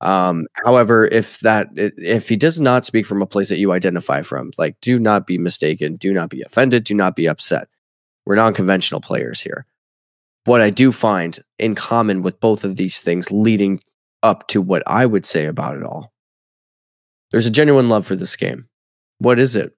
Um, 0.00 0.46
however, 0.64 1.06
if 1.06 1.40
that 1.40 1.68
if 1.74 2.28
he 2.28 2.36
does 2.36 2.60
not 2.60 2.84
speak 2.84 3.04
from 3.04 3.20
a 3.20 3.26
place 3.26 3.48
that 3.48 3.58
you 3.58 3.72
identify 3.72 4.22
from, 4.22 4.52
like, 4.58 4.76
do 4.80 5.00
not 5.00 5.26
be 5.26 5.38
mistaken, 5.38 5.96
do 5.96 6.12
not 6.12 6.28
be 6.28 6.42
offended, 6.42 6.84
do 6.84 6.94
not 6.94 7.16
be 7.16 7.28
upset. 7.28 7.68
We're 8.24 8.36
non-conventional 8.36 9.00
players 9.00 9.40
here. 9.40 9.66
What 10.44 10.60
I 10.60 10.70
do 10.70 10.92
find 10.92 11.38
in 11.58 11.74
common 11.74 12.22
with 12.22 12.40
both 12.40 12.64
of 12.64 12.76
these 12.76 13.00
things, 13.00 13.30
leading 13.30 13.80
up 14.22 14.48
to 14.48 14.60
what 14.60 14.82
I 14.86 15.06
would 15.06 15.24
say 15.24 15.46
about 15.46 15.76
it 15.76 15.82
all, 15.82 16.12
there's 17.30 17.46
a 17.46 17.50
genuine 17.50 17.88
love 17.88 18.06
for 18.06 18.16
this 18.16 18.36
game. 18.36 18.68
What 19.18 19.38
is 19.38 19.54
it? 19.56 19.74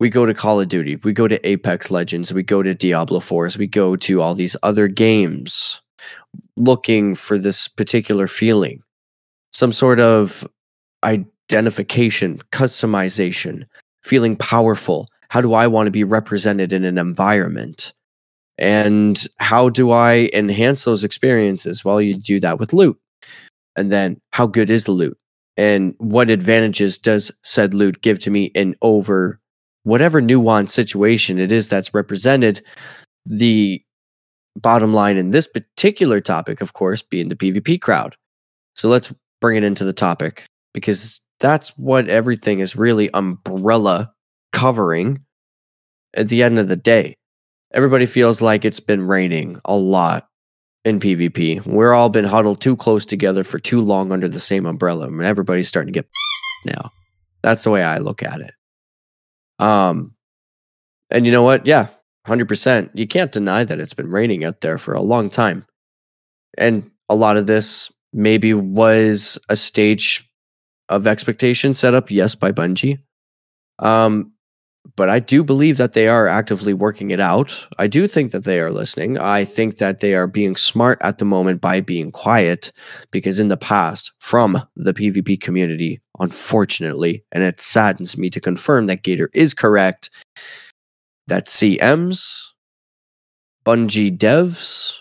we 0.00 0.08
go 0.08 0.24
to 0.24 0.34
Call 0.34 0.60
of 0.60 0.68
Duty, 0.68 0.96
we 0.96 1.12
go 1.12 1.28
to 1.28 1.46
Apex 1.46 1.90
Legends, 1.90 2.32
we 2.32 2.42
go 2.42 2.62
to 2.62 2.74
Diablo 2.74 3.20
4s, 3.20 3.58
we 3.58 3.66
go 3.66 3.94
to 3.96 4.22
all 4.22 4.34
these 4.34 4.56
other 4.62 4.88
games 4.88 5.82
looking 6.56 7.14
for 7.14 7.38
this 7.38 7.68
particular 7.68 8.26
feeling, 8.26 8.82
some 9.52 9.70
sort 9.70 10.00
of 10.00 10.48
identification, 11.04 12.38
customization, 12.50 13.66
feeling 14.02 14.36
powerful. 14.36 15.06
How 15.28 15.42
do 15.42 15.52
I 15.52 15.66
want 15.66 15.86
to 15.86 15.92
be 15.92 16.02
represented 16.02 16.72
in 16.72 16.84
an 16.84 16.96
environment? 16.96 17.92
And 18.60 19.26
how 19.38 19.70
do 19.70 19.90
I 19.90 20.28
enhance 20.34 20.84
those 20.84 21.02
experiences? 21.02 21.84
Well, 21.84 22.00
you 22.00 22.14
do 22.14 22.38
that 22.40 22.58
with 22.58 22.72
loot. 22.72 22.98
And 23.76 23.90
then, 23.90 24.20
how 24.32 24.46
good 24.46 24.70
is 24.70 24.84
the 24.84 24.92
loot? 24.92 25.16
And 25.56 25.94
what 25.98 26.30
advantages 26.30 26.98
does 26.98 27.32
said 27.42 27.74
loot 27.74 28.02
give 28.02 28.18
to 28.20 28.30
me 28.30 28.44
in 28.46 28.76
over 28.82 29.40
whatever 29.84 30.20
nuanced 30.20 30.70
situation 30.70 31.38
it 31.38 31.50
is 31.50 31.68
that's 31.68 31.94
represented, 31.94 32.62
the 33.24 33.82
bottom 34.56 34.92
line 34.92 35.16
in 35.16 35.30
this 35.30 35.46
particular 35.46 36.20
topic, 36.20 36.60
of 36.60 36.72
course, 36.72 37.02
being 37.02 37.28
the 37.28 37.36
PvP 37.36 37.80
crowd. 37.80 38.16
So 38.76 38.88
let's 38.88 39.12
bring 39.40 39.56
it 39.56 39.64
into 39.64 39.84
the 39.84 39.92
topic 39.92 40.44
because 40.74 41.20
that's 41.38 41.70
what 41.78 42.08
everything 42.08 42.60
is 42.60 42.76
really 42.76 43.10
umbrella 43.14 44.12
covering 44.52 45.24
at 46.14 46.28
the 46.28 46.42
end 46.42 46.58
of 46.58 46.68
the 46.68 46.76
day. 46.76 47.14
Everybody 47.72 48.06
feels 48.06 48.42
like 48.42 48.64
it's 48.64 48.80
been 48.80 49.06
raining 49.06 49.60
a 49.64 49.76
lot 49.76 50.28
in 50.84 50.98
PvP. 50.98 51.64
We're 51.66 51.92
all 51.92 52.08
been 52.08 52.24
huddled 52.24 52.60
too 52.60 52.76
close 52.76 53.06
together 53.06 53.44
for 53.44 53.58
too 53.58 53.80
long 53.80 54.12
under 54.12 54.28
the 54.28 54.40
same 54.40 54.66
umbrella, 54.66 55.06
and 55.06 55.22
everybody's 55.22 55.68
starting 55.68 55.92
to 55.92 55.98
get 56.00 56.10
now. 56.64 56.90
That's 57.42 57.64
the 57.64 57.70
way 57.70 57.82
I 57.82 57.98
look 57.98 58.22
at 58.22 58.40
it. 58.40 58.52
Um, 59.58 60.16
and 61.10 61.26
you 61.26 61.32
know 61.32 61.42
what? 61.42 61.66
Yeah, 61.66 61.88
hundred 62.26 62.48
percent. 62.48 62.90
You 62.94 63.06
can't 63.06 63.32
deny 63.32 63.64
that 63.64 63.78
it's 63.78 63.94
been 63.94 64.10
raining 64.10 64.44
out 64.44 64.62
there 64.62 64.78
for 64.78 64.94
a 64.94 65.02
long 65.02 65.30
time, 65.30 65.66
and 66.58 66.90
a 67.08 67.14
lot 67.14 67.36
of 67.36 67.46
this 67.46 67.92
maybe 68.12 68.52
was 68.54 69.38
a 69.48 69.56
stage 69.56 70.24
of 70.88 71.06
expectation 71.06 71.72
set 71.72 71.94
up, 71.94 72.10
yes, 72.10 72.34
by 72.34 72.50
Bungie. 72.50 72.98
Um, 73.78 74.32
but 74.96 75.08
I 75.08 75.18
do 75.18 75.44
believe 75.44 75.76
that 75.76 75.92
they 75.92 76.08
are 76.08 76.26
actively 76.26 76.74
working 76.74 77.10
it 77.10 77.20
out. 77.20 77.68
I 77.78 77.86
do 77.86 78.06
think 78.06 78.32
that 78.32 78.44
they 78.44 78.60
are 78.60 78.70
listening. 78.70 79.18
I 79.18 79.44
think 79.44 79.76
that 79.76 80.00
they 80.00 80.14
are 80.14 80.26
being 80.26 80.56
smart 80.56 80.98
at 81.02 81.18
the 81.18 81.24
moment 81.24 81.60
by 81.60 81.80
being 81.80 82.10
quiet 82.10 82.72
because 83.10 83.38
in 83.38 83.48
the 83.48 83.56
past, 83.56 84.12
from 84.18 84.62
the 84.76 84.94
PvP 84.94 85.40
community, 85.40 86.00
unfortunately, 86.18 87.24
and 87.32 87.44
it 87.44 87.60
saddens 87.60 88.16
me 88.16 88.30
to 88.30 88.40
confirm 88.40 88.86
that 88.86 89.02
Gator 89.02 89.30
is 89.34 89.54
correct, 89.54 90.10
that 91.26 91.46
CMs, 91.46 92.46
Bungie 93.64 94.16
devs, 94.16 94.96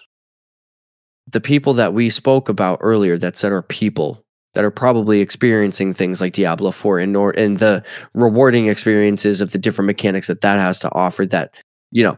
the 1.32 1.42
people 1.42 1.74
that 1.74 1.94
we 1.94 2.10
spoke 2.10 2.50
about 2.50 2.80
earlier 2.82 3.18
that 3.18 3.38
said 3.38 3.52
are 3.52 3.62
people 3.62 4.26
that 4.54 4.64
are 4.64 4.72
probably 4.72 5.22
experiencing 5.22 5.94
things 5.94 6.20
like 6.22 6.34
Diablo 6.34 6.72
4 6.72 7.00
and 7.00 7.14
nor 7.14 7.32
and 7.32 7.60
the 7.60 7.84
rewarding 8.14 8.68
experiences 8.68 9.42
of 9.42 9.52
the 9.52 9.60
different 9.60 9.88
mechanics 9.88 10.28
that 10.28 10.42
that 10.42 10.60
has 10.60 10.80
to 10.80 10.94
offer 10.94 11.26
that 11.28 11.54
you 11.92 12.04
know 12.04 12.18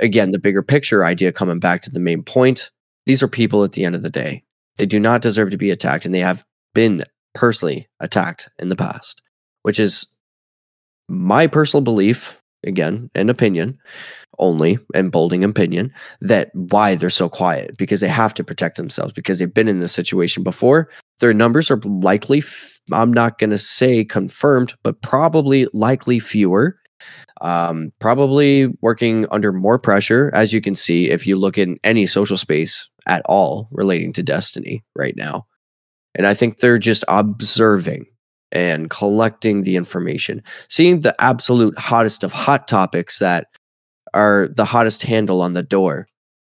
again 0.00 0.30
the 0.30 0.38
bigger 0.38 0.62
picture 0.62 1.04
idea 1.04 1.32
coming 1.32 1.60
back 1.60 1.82
to 1.82 1.90
the 1.90 2.00
main 2.00 2.22
point 2.22 2.70
these 3.06 3.22
are 3.22 3.28
people 3.28 3.64
at 3.64 3.72
the 3.72 3.84
end 3.84 3.94
of 3.94 4.02
the 4.02 4.10
day. 4.10 4.44
They 4.76 4.84
do 4.84 5.00
not 5.00 5.22
deserve 5.22 5.50
to 5.50 5.56
be 5.56 5.70
attacked 5.70 6.04
and 6.04 6.14
they 6.14 6.20
have 6.20 6.44
been 6.74 7.04
personally 7.34 7.86
attacked 8.00 8.48
in 8.58 8.68
the 8.68 8.76
past 8.76 9.22
which 9.62 9.78
is 9.78 10.06
my 11.08 11.46
personal 11.46 11.82
belief 11.82 12.42
again 12.64 13.10
an 13.14 13.28
opinion 13.28 13.78
only 14.38 14.78
and 14.94 15.12
bolding 15.12 15.44
opinion 15.44 15.92
that 16.20 16.50
why 16.54 16.94
they're 16.94 17.10
so 17.10 17.28
quiet 17.28 17.76
because 17.76 18.00
they 18.00 18.08
have 18.08 18.34
to 18.34 18.44
protect 18.44 18.76
themselves 18.76 19.12
because 19.12 19.38
they've 19.38 19.54
been 19.54 19.68
in 19.68 19.80
this 19.80 19.92
situation 19.92 20.42
before 20.42 20.88
their 21.20 21.34
numbers 21.34 21.70
are 21.70 21.80
likely 21.84 22.38
f- 22.38 22.80
i'm 22.92 23.12
not 23.12 23.38
going 23.38 23.50
to 23.50 23.58
say 23.58 24.04
confirmed 24.04 24.74
but 24.82 25.00
probably 25.02 25.66
likely 25.72 26.18
fewer. 26.18 26.78
Um, 27.40 27.92
probably 28.00 28.66
working 28.80 29.24
under 29.30 29.52
more 29.52 29.78
pressure 29.78 30.32
as 30.34 30.52
you 30.52 30.60
can 30.60 30.74
see 30.74 31.08
if 31.08 31.24
you 31.24 31.36
look 31.36 31.56
in 31.56 31.78
any 31.84 32.04
social 32.04 32.36
space 32.36 32.88
at 33.06 33.22
all 33.26 33.68
relating 33.70 34.12
to 34.14 34.24
destiny 34.24 34.84
right 34.96 35.14
now. 35.16 35.46
And 36.16 36.26
i 36.26 36.34
think 36.34 36.56
they're 36.56 36.78
just 36.78 37.04
observing 37.06 38.06
and 38.50 38.90
collecting 38.90 39.62
the 39.62 39.76
information 39.76 40.42
seeing 40.68 41.00
the 41.00 41.14
absolute 41.20 41.78
hottest 41.78 42.24
of 42.24 42.32
hot 42.32 42.66
topics 42.66 43.18
that 43.18 43.46
are 44.14 44.48
the 44.56 44.64
hottest 44.64 45.02
handle 45.02 45.42
on 45.42 45.52
the 45.52 45.62
door 45.62 46.06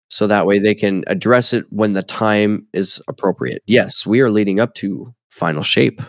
so 0.10 0.28
that 0.28 0.46
way 0.46 0.60
they 0.60 0.76
can 0.76 1.04
address 1.08 1.54
it 1.54 1.66
when 1.70 1.94
the 1.94 2.04
time 2.04 2.66
is 2.74 3.02
appropriate. 3.08 3.62
Yes, 3.66 4.06
we 4.06 4.22
are 4.22 4.30
leading 4.30 4.60
up 4.60 4.74
to 4.76 5.14
final 5.30 5.64
shape. 5.64 6.02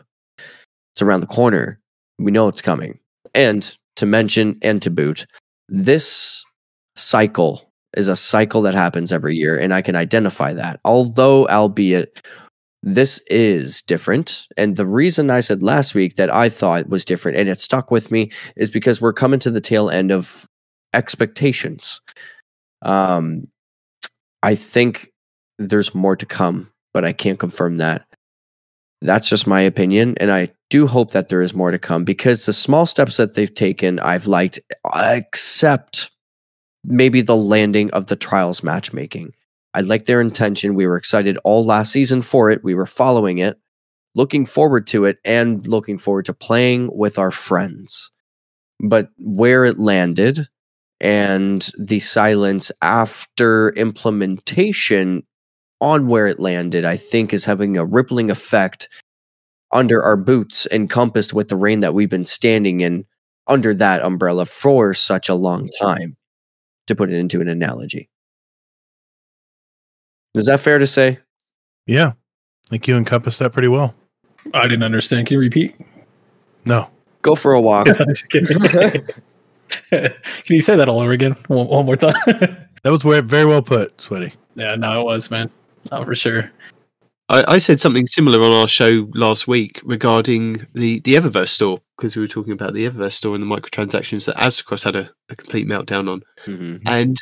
It's 0.93 1.03
around 1.03 1.21
the 1.21 1.27
corner. 1.27 1.81
We 2.19 2.31
know 2.31 2.49
it's 2.49 2.63
coming. 2.63 2.99
And 3.35 3.77
to 3.97 4.07
mention 4.07 4.59
and 4.63 4.81
to 4.83 4.91
boot, 4.91 5.27
this 5.69 6.45
cycle 6.97 7.71
is 7.97 8.09
a 8.09 8.17
cycle 8.17 8.63
that 8.63 8.75
happens 8.75 9.13
every 9.13 9.35
year, 9.35 9.59
and 9.59 9.73
I 9.73 9.83
can 9.83 9.97
identify 9.97 10.53
that. 10.53 10.81
Although, 10.85 11.49
albeit, 11.49 12.23
this 12.83 13.21
is 13.29 13.83
different. 13.83 14.47
And 14.57 14.77
the 14.77 14.87
reason 14.87 15.31
I 15.31 15.41
said 15.41 15.63
last 15.63 15.95
week 15.95 16.15
that 16.15 16.33
I 16.33 16.49
thought 16.49 16.89
was 16.89 17.05
different 17.05 17.37
and 17.37 17.49
it 17.49 17.59
stuck 17.59 17.91
with 17.91 18.11
me 18.11 18.31
is 18.57 18.71
because 18.71 19.01
we're 19.01 19.13
coming 19.13 19.41
to 19.41 19.51
the 19.51 19.61
tail 19.61 19.91
end 19.91 20.13
of 20.13 20.47
expectations. 20.95 22.01
Um, 22.83 23.49
I 24.43 24.55
think 24.55 25.13
there's 25.59 25.95
more 25.95 26.17
to 26.17 26.27
come, 26.27 26.71
but 26.95 27.05
I 27.05 27.13
can't 27.13 27.39
confirm 27.39 27.77
that. 27.77 28.07
That's 29.01 29.29
just 29.29 29.47
my 29.47 29.61
opinion. 29.61 30.17
And 30.19 30.31
I 30.33 30.49
do 30.71 30.87
hope 30.87 31.13
that 31.13 31.29
there 31.29 31.43
is 31.43 31.55
more 31.55 31.71
to 31.71 31.79
come 31.79 32.05
because 32.05 32.47
the 32.47 32.53
small 32.53 32.87
steps 32.87 33.17
that 33.17 33.35
they've 33.35 33.53
taken, 33.53 33.99
I've 34.01 34.27
liked, 34.27 34.61
except 34.95 36.11
maybe 36.85 37.21
the 37.21 37.37
landing 37.37 37.91
of 37.93 38.07
the 38.07 38.17
trials 38.17 38.63
matchmaking. 38.63 39.35
I 39.75 39.81
like 39.83 40.05
their 40.05 40.21
intention. 40.21 40.75
We 40.75 40.87
were 40.87 40.97
excited 40.97 41.39
all 41.45 41.65
last 41.65 41.93
season 41.93 42.23
for 42.23 42.51
it. 42.51 42.65
We 42.65 42.75
were 42.75 42.87
following 42.87 43.39
it, 43.39 43.59
looking 44.15 44.47
forward 44.47 44.87
to 44.89 45.05
it, 45.05 45.19
and 45.25 45.67
looking 45.67 45.99
forward 45.99 46.25
to 46.27 46.35
playing 46.35 46.91
with 46.93 47.19
our 47.19 47.31
friends. 47.31 48.11
But 48.81 49.11
where 49.19 49.65
it 49.65 49.79
landed, 49.79 50.49
and 51.01 51.71
the 51.79 52.01
silence 52.01 52.73
after 52.83 53.71
implementation 53.71 55.25
on 55.81 56.09
where 56.09 56.27
it 56.27 56.41
landed, 56.41 56.85
I 56.85 56.97
think, 56.97 57.33
is 57.33 57.45
having 57.45 57.77
a 57.77 57.85
rippling 57.85 58.31
effect 58.31 58.89
under 59.71 60.03
our 60.03 60.17
boots, 60.17 60.67
encompassed 60.71 61.35
with 61.35 61.49
the 61.49 61.57
rain 61.57 61.81
that 61.81 61.95
we've 61.95 62.11
been 62.11 62.25
standing 62.25 62.81
in 62.81 63.05
under 63.47 63.75
that 63.75 64.03
umbrella 64.03 64.47
for 64.47 64.93
such 64.95 65.29
a 65.29 65.35
long 65.35 65.69
time, 65.81 66.17
to 66.87 66.97
put 66.97 67.11
it 67.11 67.17
into 67.17 67.41
an 67.41 67.49
analogy. 67.49 68.09
Is 70.35 70.47
that 70.47 70.61
fair 70.61 70.79
to 70.79 70.87
say? 70.87 71.19
Yeah. 71.87 72.13
I 72.67 72.69
think 72.69 72.89
you 72.89 72.97
encompassed 72.97 73.39
that 73.39 73.53
pretty 73.53 73.69
well. 73.69 73.95
I 74.53 74.69
didn't 74.69 74.83
understand. 74.83 75.27
Can 75.27 75.35
you 75.35 75.41
repeat? 75.41 75.75
No. 76.65 76.91
Go 77.23 77.35
for 77.35 77.53
a 77.53 77.61
walk. 77.61 77.89
Can 79.91 80.11
you 80.49 80.61
say 80.61 80.77
that 80.77 80.89
all 80.89 81.01
over 81.01 81.13
again? 81.13 81.33
One, 81.49 81.67
one 81.69 81.87
more 81.87 81.97
time. 81.97 82.15
That 82.85 82.93
was 82.93 83.03
very, 83.03 83.21
very 83.23 83.45
well 83.45 83.61
put, 83.61 84.01
Sweaty. 84.01 84.33
yeah, 84.55 84.77
no, 84.77 85.01
it 85.01 85.05
was, 85.05 85.33
man. 85.33 85.51
Oh, 85.91 86.05
for 86.05 86.15
sure. 86.15 86.51
I, 87.29 87.55
I 87.55 87.59
said 87.59 87.81
something 87.81 88.07
similar 88.07 88.41
on 88.41 88.53
our 88.53 88.69
show 88.69 89.09
last 89.15 89.49
week 89.49 89.81
regarding 89.85 90.65
the, 90.75 91.01
the 91.01 91.17
Eververse 91.17 91.49
store 91.49 91.81
because 91.97 92.15
we 92.15 92.23
were 92.23 92.29
talking 92.29 92.53
about 92.53 92.75
the 92.75 92.89
Eververse 92.89 93.15
store 93.15 93.35
and 93.35 93.43
the 93.43 93.49
microtransactions 93.55 94.27
that 94.27 94.37
Aztecross 94.37 94.85
had 94.85 94.95
a, 94.95 95.11
a 95.29 95.35
complete 95.35 95.67
meltdown 95.67 96.09
on. 96.09 96.23
Mhm. 96.47 96.81
And 96.87 97.17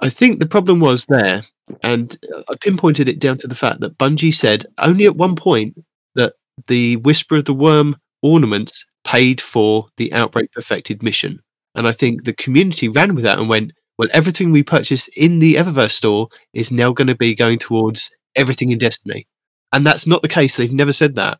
I 0.00 0.08
think 0.08 0.38
the 0.38 0.46
problem 0.46 0.78
was 0.78 1.04
there, 1.08 1.42
and 1.82 2.16
I 2.48 2.54
pinpointed 2.60 3.08
it 3.08 3.18
down 3.18 3.38
to 3.38 3.48
the 3.48 3.56
fact 3.56 3.80
that 3.80 3.98
Bungie 3.98 4.32
said 4.34 4.64
only 4.78 5.06
at 5.06 5.16
one 5.16 5.34
point 5.34 5.74
that 6.14 6.34
the 6.68 6.96
Whisper 6.98 7.34
of 7.36 7.46
the 7.46 7.52
Worm 7.54 7.96
ornaments 8.22 8.86
paid 9.04 9.40
for 9.40 9.88
the 9.96 10.12
Outbreak 10.12 10.52
Perfected 10.52 11.02
mission. 11.02 11.40
And 11.74 11.86
I 11.88 11.92
think 11.92 12.24
the 12.24 12.34
community 12.34 12.88
ran 12.88 13.14
with 13.14 13.24
that 13.24 13.38
and 13.38 13.48
went, 13.48 13.72
well, 13.98 14.08
everything 14.12 14.50
we 14.50 14.62
purchase 14.62 15.08
in 15.16 15.38
the 15.38 15.54
Eververse 15.54 15.92
store 15.92 16.28
is 16.52 16.70
now 16.70 16.92
going 16.92 17.08
to 17.08 17.14
be 17.14 17.34
going 17.34 17.58
towards 17.58 18.10
everything 18.36 18.70
in 18.70 18.78
Destiny. 18.78 19.26
And 19.72 19.86
that's 19.86 20.06
not 20.06 20.22
the 20.22 20.28
case. 20.28 20.56
They've 20.56 20.72
never 20.72 20.92
said 20.92 21.14
that. 21.16 21.38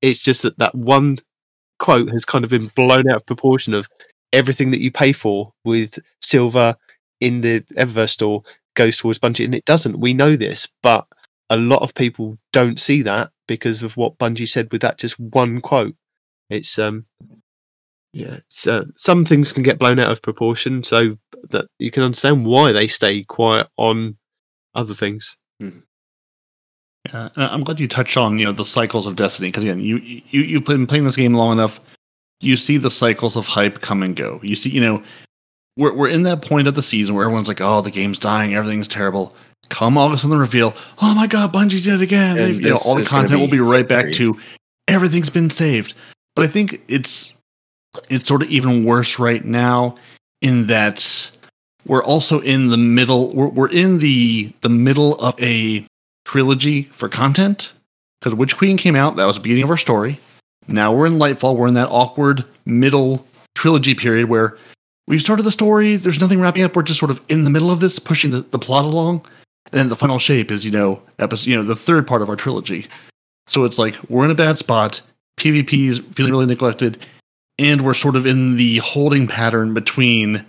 It's 0.00 0.20
just 0.20 0.42
that 0.42 0.58
that 0.58 0.74
one 0.74 1.18
quote 1.78 2.10
has 2.10 2.24
kind 2.24 2.44
of 2.44 2.50
been 2.50 2.70
blown 2.74 3.08
out 3.08 3.16
of 3.16 3.26
proportion 3.26 3.74
of 3.74 3.88
everything 4.32 4.70
that 4.70 4.80
you 4.80 4.90
pay 4.90 5.12
for 5.12 5.52
with 5.64 5.98
silver 6.20 6.76
in 7.20 7.40
the 7.40 7.60
Eververse 7.76 8.10
store 8.10 8.42
goes 8.74 8.96
towards 8.96 9.18
Bungie, 9.18 9.44
and 9.44 9.54
it 9.54 9.64
doesn't. 9.64 10.00
We 10.00 10.14
know 10.14 10.36
this, 10.36 10.68
but 10.82 11.06
a 11.50 11.56
lot 11.56 11.82
of 11.82 11.94
people 11.94 12.38
don't 12.52 12.80
see 12.80 13.02
that 13.02 13.30
because 13.46 13.82
of 13.82 13.96
what 13.96 14.18
Bungie 14.18 14.48
said 14.48 14.72
with 14.72 14.82
that 14.82 14.98
just 14.98 15.18
one 15.18 15.60
quote. 15.60 15.94
It's 16.54 16.78
um, 16.78 17.06
yeah, 18.12 18.36
it's, 18.46 18.66
uh, 18.68 18.84
some 18.96 19.24
things 19.24 19.52
can 19.52 19.62
get 19.64 19.78
blown 19.78 19.98
out 19.98 20.10
of 20.12 20.22
proportion, 20.22 20.84
so 20.84 21.16
that 21.50 21.66
you 21.78 21.90
can 21.90 22.02
understand 22.04 22.46
why 22.46 22.72
they 22.72 22.86
stay 22.86 23.24
quiet 23.24 23.66
on 23.76 24.16
other 24.74 24.94
things. 24.94 25.36
Yeah, 25.60 27.28
uh, 27.36 27.48
I'm 27.50 27.64
glad 27.64 27.80
you 27.80 27.88
touched 27.88 28.16
on 28.16 28.38
you 28.38 28.46
know 28.46 28.52
the 28.52 28.64
cycles 28.64 29.06
of 29.06 29.16
Destiny 29.16 29.48
because 29.48 29.62
again, 29.62 29.80
you 29.80 29.96
you 29.98 30.42
you've 30.42 30.64
been 30.64 30.86
playing 30.86 31.04
this 31.04 31.16
game 31.16 31.34
long 31.34 31.52
enough. 31.52 31.80
You 32.40 32.56
see 32.56 32.76
the 32.78 32.90
cycles 32.90 33.36
of 33.36 33.46
hype 33.46 33.80
come 33.80 34.02
and 34.02 34.16
go. 34.16 34.40
You 34.42 34.56
see, 34.56 34.70
you 34.70 34.80
know, 34.80 35.02
we're 35.76 35.94
we're 35.94 36.08
in 36.08 36.22
that 36.22 36.40
point 36.42 36.66
of 36.68 36.74
the 36.74 36.82
season 36.82 37.14
where 37.14 37.24
everyone's 37.24 37.48
like, 37.48 37.60
"Oh, 37.60 37.80
the 37.82 37.90
game's 37.90 38.18
dying, 38.18 38.54
everything's 38.54 38.88
terrible." 38.88 39.34
Come 39.70 39.96
August 39.98 40.24
and 40.24 40.32
the 40.32 40.36
reveal, 40.38 40.74
"Oh 41.00 41.14
my 41.14 41.26
God, 41.26 41.52
Bungie 41.52 41.82
did 41.82 41.94
it 41.94 42.00
again!" 42.02 42.38
And 42.38 42.54
They've- 42.54 42.62
you 42.62 42.70
know, 42.70 42.80
all 42.84 42.94
the 42.94 43.02
is 43.02 43.08
gonna 43.08 43.22
content 43.22 43.40
will 43.40 43.48
be 43.48 43.52
be 43.58 43.60
right 43.60 43.86
back 43.88 44.04
great. 44.04 44.14
to 44.16 44.38
everything's 44.88 45.30
been 45.30 45.50
saved. 45.50 45.94
But 46.34 46.44
I 46.44 46.48
think 46.48 46.82
it's 46.88 47.32
it's 48.08 48.26
sort 48.26 48.42
of 48.42 48.50
even 48.50 48.84
worse 48.84 49.18
right 49.18 49.44
now 49.44 49.94
in 50.42 50.66
that 50.66 51.30
we're 51.86 52.02
also 52.02 52.40
in 52.40 52.68
the 52.68 52.76
middle. 52.76 53.30
We're, 53.30 53.48
we're 53.48 53.70
in 53.70 53.98
the 53.98 54.52
the 54.62 54.68
middle 54.68 55.16
of 55.16 55.40
a 55.42 55.86
trilogy 56.24 56.84
for 56.84 57.08
content 57.08 57.72
because 58.20 58.34
Witch 58.34 58.56
Queen 58.56 58.76
came 58.76 58.96
out. 58.96 59.16
That 59.16 59.26
was 59.26 59.36
the 59.36 59.42
beginning 59.42 59.64
of 59.64 59.70
our 59.70 59.76
story. 59.76 60.18
Now 60.66 60.94
we're 60.94 61.06
in 61.06 61.14
Lightfall. 61.14 61.56
We're 61.56 61.68
in 61.68 61.74
that 61.74 61.88
awkward 61.90 62.44
middle 62.64 63.26
trilogy 63.54 63.94
period 63.94 64.28
where 64.28 64.56
we 65.06 65.18
started 65.18 65.42
the 65.42 65.50
story. 65.50 65.96
There's 65.96 66.20
nothing 66.20 66.40
wrapping 66.40 66.64
up. 66.64 66.74
We're 66.74 66.82
just 66.82 66.98
sort 66.98 67.10
of 67.10 67.20
in 67.28 67.44
the 67.44 67.50
middle 67.50 67.70
of 67.70 67.80
this, 67.80 67.98
pushing 67.98 68.30
the, 68.30 68.40
the 68.40 68.58
plot 68.58 68.84
along. 68.84 69.26
And 69.70 69.78
then 69.80 69.88
the 69.88 69.96
final 69.96 70.18
shape 70.18 70.50
is, 70.50 70.64
you 70.64 70.70
know, 70.70 71.02
episode, 71.18 71.46
you 71.46 71.56
know, 71.56 71.62
the 71.62 71.76
third 71.76 72.06
part 72.06 72.22
of 72.22 72.28
our 72.28 72.36
trilogy. 72.36 72.86
So 73.46 73.64
it's 73.64 73.78
like 73.78 73.96
we're 74.08 74.24
in 74.24 74.30
a 74.30 74.34
bad 74.34 74.56
spot. 74.56 75.02
PvP 75.38 75.88
is 75.88 75.98
feeling 75.98 76.32
really 76.32 76.46
neglected, 76.46 77.04
and 77.58 77.82
we're 77.82 77.94
sort 77.94 78.16
of 78.16 78.26
in 78.26 78.56
the 78.56 78.78
holding 78.78 79.26
pattern 79.26 79.74
between, 79.74 80.44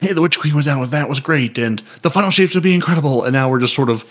hey, 0.00 0.12
the 0.12 0.22
Witch 0.22 0.38
Queen 0.38 0.54
was 0.54 0.68
out 0.68 0.80
with 0.80 0.90
that 0.90 1.08
was 1.08 1.20
great, 1.20 1.58
and 1.58 1.82
the 2.02 2.10
final 2.10 2.30
shapes 2.30 2.54
would 2.54 2.62
be 2.62 2.74
incredible, 2.74 3.24
and 3.24 3.32
now 3.32 3.50
we're 3.50 3.60
just 3.60 3.74
sort 3.74 3.90
of 3.90 4.04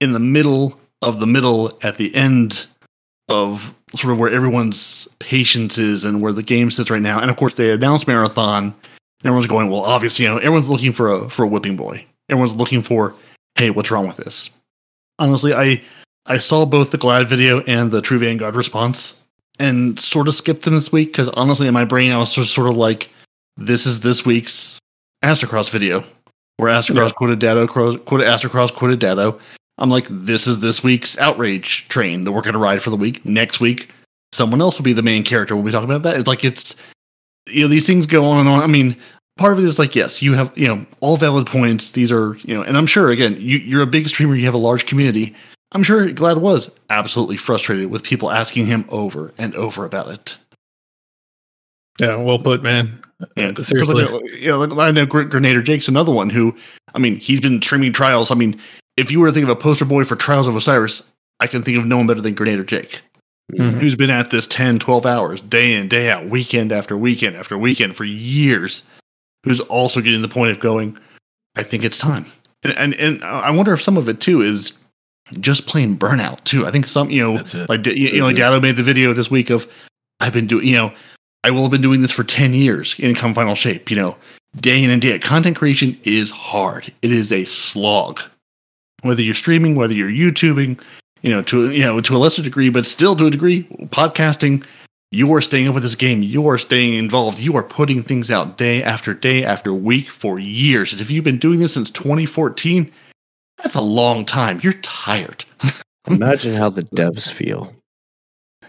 in 0.00 0.12
the 0.12 0.20
middle 0.20 0.78
of 1.02 1.20
the 1.20 1.26
middle 1.26 1.78
at 1.82 1.96
the 1.96 2.14
end 2.14 2.66
of 3.28 3.74
sort 3.94 4.12
of 4.12 4.18
where 4.18 4.32
everyone's 4.32 5.06
patience 5.18 5.78
is 5.78 6.04
and 6.04 6.20
where 6.20 6.32
the 6.32 6.42
game 6.42 6.70
sits 6.70 6.90
right 6.90 7.02
now. 7.02 7.20
And 7.20 7.30
of 7.30 7.36
course, 7.36 7.54
they 7.54 7.70
announced 7.70 8.08
marathon. 8.08 8.64
And 8.64 9.26
everyone's 9.26 9.48
going, 9.48 9.68
well, 9.68 9.82
obviously, 9.82 10.24
you 10.24 10.30
know, 10.30 10.38
everyone's 10.38 10.68
looking 10.68 10.92
for 10.92 11.12
a 11.12 11.30
for 11.30 11.42
a 11.42 11.46
whipping 11.46 11.76
boy. 11.76 12.04
Everyone's 12.28 12.54
looking 12.54 12.82
for, 12.82 13.14
hey, 13.56 13.70
what's 13.70 13.90
wrong 13.90 14.06
with 14.06 14.16
this? 14.16 14.50
Honestly, 15.18 15.52
I 15.52 15.82
I 16.26 16.38
saw 16.38 16.64
both 16.64 16.90
the 16.90 16.98
Gladd 16.98 17.26
video 17.26 17.60
and 17.62 17.90
the 17.90 18.00
True 18.00 18.18
Vanguard 18.18 18.54
response, 18.54 19.17
and 19.58 19.98
sort 19.98 20.28
of 20.28 20.34
skipped 20.34 20.62
them 20.62 20.74
this 20.74 20.92
week 20.92 21.08
because 21.08 21.28
honestly, 21.30 21.66
in 21.66 21.74
my 21.74 21.84
brain, 21.84 22.12
I 22.12 22.18
was 22.18 22.34
just 22.34 22.54
sort 22.54 22.68
of 22.68 22.76
like, 22.76 23.10
this 23.56 23.86
is 23.86 24.00
this 24.00 24.24
week's 24.24 24.78
Aztecross 25.24 25.70
video, 25.70 26.04
where 26.56 26.72
Aztecross 26.72 27.14
quoted 27.14 27.38
Datto, 27.38 27.66
quoted 27.66 28.26
Aztecross, 28.26 28.72
quoted 28.72 29.00
Datto. 29.00 29.38
I'm 29.78 29.90
like, 29.90 30.06
this 30.10 30.46
is 30.46 30.60
this 30.60 30.82
week's 30.82 31.16
outrage 31.18 31.88
train 31.88 32.24
that 32.24 32.32
we're 32.32 32.42
going 32.42 32.54
to 32.54 32.58
ride 32.58 32.82
for 32.82 32.90
the 32.90 32.96
week. 32.96 33.24
Next 33.24 33.60
week, 33.60 33.90
someone 34.32 34.60
else 34.60 34.76
will 34.76 34.84
be 34.84 34.92
the 34.92 35.02
main 35.02 35.22
character. 35.22 35.54
When 35.54 35.64
We'll 35.64 35.72
be 35.72 35.76
talking 35.76 35.90
about 35.90 36.02
that. 36.02 36.18
It's 36.18 36.26
like 36.26 36.44
it's 36.44 36.74
you 37.48 37.62
know 37.62 37.68
these 37.68 37.86
things 37.86 38.06
go 38.06 38.24
on 38.24 38.40
and 38.40 38.48
on. 38.48 38.62
I 38.62 38.66
mean, 38.66 38.96
part 39.36 39.52
of 39.52 39.58
it 39.60 39.64
is 39.64 39.78
like 39.78 39.94
yes, 39.94 40.20
you 40.20 40.34
have 40.34 40.56
you 40.56 40.68
know 40.68 40.84
all 41.00 41.16
valid 41.16 41.46
points. 41.46 41.90
These 41.90 42.12
are 42.12 42.36
you 42.38 42.54
know, 42.54 42.62
and 42.62 42.76
I'm 42.76 42.86
sure 42.86 43.10
again 43.10 43.36
you, 43.38 43.58
you're 43.58 43.82
a 43.82 43.86
big 43.86 44.08
streamer. 44.08 44.34
You 44.34 44.44
have 44.44 44.54
a 44.54 44.58
large 44.58 44.86
community. 44.86 45.34
I'm 45.72 45.82
sure 45.82 46.10
Gladd 46.12 46.38
was 46.38 46.70
absolutely 46.90 47.36
frustrated 47.36 47.90
with 47.90 48.02
people 48.02 48.30
asking 48.30 48.66
him 48.66 48.84
over 48.88 49.32
and 49.36 49.54
over 49.54 49.84
about 49.84 50.08
it. 50.10 50.36
Yeah, 52.00 52.16
well 52.16 52.38
put, 52.38 52.62
man. 52.62 53.02
Yeah, 53.36 53.48
Uh, 53.56 53.62
seriously. 53.62 54.06
You 54.40 54.48
know, 54.48 54.80
I 54.80 54.90
know 54.92 55.04
Gr- 55.04 55.22
Gernader 55.24 55.64
Jake's 55.64 55.88
another 55.88 56.12
one 56.12 56.30
who, 56.30 56.54
I 56.94 56.98
mean, 56.98 57.16
he's 57.16 57.40
been 57.40 57.60
streaming 57.60 57.92
trials. 57.92 58.30
I 58.30 58.34
mean, 58.34 58.58
if 58.96 59.10
you 59.10 59.18
were 59.20 59.28
to 59.28 59.32
think 59.32 59.44
of 59.44 59.50
a 59.50 59.56
poster 59.56 59.84
boy 59.84 60.04
for 60.04 60.14
Trials 60.16 60.46
of 60.46 60.54
Osiris, 60.56 61.02
I 61.40 61.46
can 61.48 61.62
think 61.62 61.76
of 61.76 61.84
no 61.86 61.96
one 61.96 62.06
better 62.06 62.20
than 62.20 62.34
Gernader 62.36 62.64
Jake, 62.66 63.00
Mhm. 63.52 63.80
who's 63.80 63.96
been 63.96 64.10
at 64.10 64.30
this 64.30 64.46
10, 64.46 64.78
12 64.78 65.04
hours, 65.06 65.40
day 65.40 65.74
in, 65.74 65.88
day 65.88 66.08
out, 66.10 66.28
weekend 66.28 66.70
after 66.72 66.96
weekend 66.96 67.34
after 67.36 67.58
weekend 67.58 67.96
for 67.96 68.04
years, 68.04 68.84
who's 69.44 69.60
also 69.60 70.00
getting 70.00 70.22
the 70.22 70.28
point 70.28 70.52
of 70.52 70.60
going, 70.60 70.96
I 71.56 71.62
think 71.64 71.82
it's 71.84 71.98
time. 71.98 72.26
And, 72.62 72.72
and, 72.78 72.94
and 72.94 73.24
I 73.24 73.50
wonder 73.50 73.72
if 73.72 73.82
some 73.82 73.96
of 73.96 74.08
it 74.08 74.20
too 74.20 74.40
is 74.42 74.72
just 75.40 75.66
plain 75.66 75.96
burnout 75.96 76.42
too. 76.44 76.66
I 76.66 76.70
think 76.70 76.86
some, 76.86 77.10
you 77.10 77.22
know, 77.22 77.42
like, 77.68 77.86
you, 77.86 77.92
you 77.92 78.18
know, 78.20 78.26
like 78.26 78.36
Datto 78.36 78.60
made 78.60 78.76
the 78.76 78.82
video 78.82 79.12
this 79.12 79.30
week 79.30 79.50
of, 79.50 79.70
I've 80.20 80.32
been 80.32 80.46
doing, 80.46 80.66
you 80.66 80.76
know, 80.76 80.92
I 81.44 81.50
will 81.50 81.62
have 81.62 81.70
been 81.70 81.80
doing 81.80 82.02
this 82.02 82.10
for 82.10 82.24
10 82.24 82.54
years 82.54 82.98
in 82.98 83.14
come 83.14 83.34
final 83.34 83.54
shape, 83.54 83.90
you 83.90 83.96
know, 83.96 84.16
day 84.56 84.82
in 84.82 84.90
and 84.90 85.00
day 85.00 85.14
out. 85.14 85.20
Content 85.20 85.56
creation 85.56 85.98
is 86.04 86.30
hard. 86.30 86.92
It 87.02 87.12
is 87.12 87.32
a 87.32 87.44
slog. 87.44 88.20
Whether 89.02 89.22
you're 89.22 89.34
streaming, 89.34 89.76
whether 89.76 89.94
you're 89.94 90.10
YouTubing, 90.10 90.80
you 91.22 91.30
know, 91.30 91.42
to 91.42 91.70
you 91.70 91.84
know, 91.84 92.00
to 92.00 92.16
a 92.16 92.18
lesser 92.18 92.42
degree, 92.42 92.70
but 92.70 92.86
still 92.86 93.14
to 93.16 93.26
a 93.26 93.30
degree, 93.30 93.64
podcasting, 93.86 94.64
you 95.10 95.32
are 95.34 95.40
staying 95.40 95.68
up 95.68 95.74
with 95.74 95.82
this 95.82 95.94
game. 95.94 96.22
You 96.22 96.48
are 96.48 96.58
staying 96.58 96.94
involved. 96.94 97.38
You 97.38 97.56
are 97.56 97.62
putting 97.62 98.02
things 98.02 98.30
out 98.30 98.58
day 98.58 98.82
after 98.82 99.14
day 99.14 99.44
after 99.44 99.72
week 99.72 100.10
for 100.10 100.38
years. 100.38 101.00
If 101.00 101.10
you've 101.10 101.24
been 101.24 101.38
doing 101.38 101.60
this 101.60 101.74
since 101.74 101.90
2014, 101.90 102.92
that's 103.62 103.74
a 103.74 103.80
long 103.80 104.24
time. 104.24 104.60
You're 104.62 104.74
tired. 104.74 105.44
Imagine 106.06 106.54
how 106.54 106.70
the 106.70 106.82
devs 106.82 107.30
feel. 107.30 107.74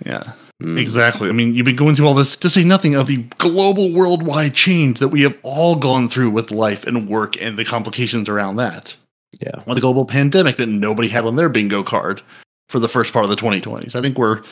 Yeah. 0.05 0.33
Mm. 0.61 0.77
Exactly. 0.77 1.29
I 1.29 1.31
mean, 1.31 1.53
you've 1.53 1.65
been 1.65 1.75
going 1.75 1.95
through 1.95 2.07
all 2.07 2.13
this 2.13 2.35
to 2.37 2.49
say 2.49 2.63
nothing 2.63 2.95
of 2.95 3.07
the 3.07 3.23
global 3.37 3.93
worldwide 3.93 4.53
change 4.53 4.99
that 4.99 5.07
we 5.07 5.21
have 5.21 5.37
all 5.43 5.75
gone 5.75 6.09
through 6.09 6.31
with 6.31 6.51
life 6.51 6.85
and 6.85 7.07
work 7.07 7.41
and 7.41 7.57
the 7.57 7.65
complications 7.65 8.27
around 8.27 8.57
that. 8.57 8.95
Yeah. 9.39 9.61
Or 9.65 9.75
the 9.75 9.81
global 9.81 10.05
pandemic 10.05 10.57
that 10.57 10.67
nobody 10.67 11.07
had 11.07 11.25
on 11.25 11.35
their 11.35 11.49
bingo 11.49 11.83
card 11.83 12.21
for 12.67 12.79
the 12.79 12.89
first 12.89 13.13
part 13.13 13.25
of 13.25 13.29
the 13.29 13.37
2020s. 13.37 13.95
I 13.95 14.01
think 14.01 14.17
we're, 14.17 14.43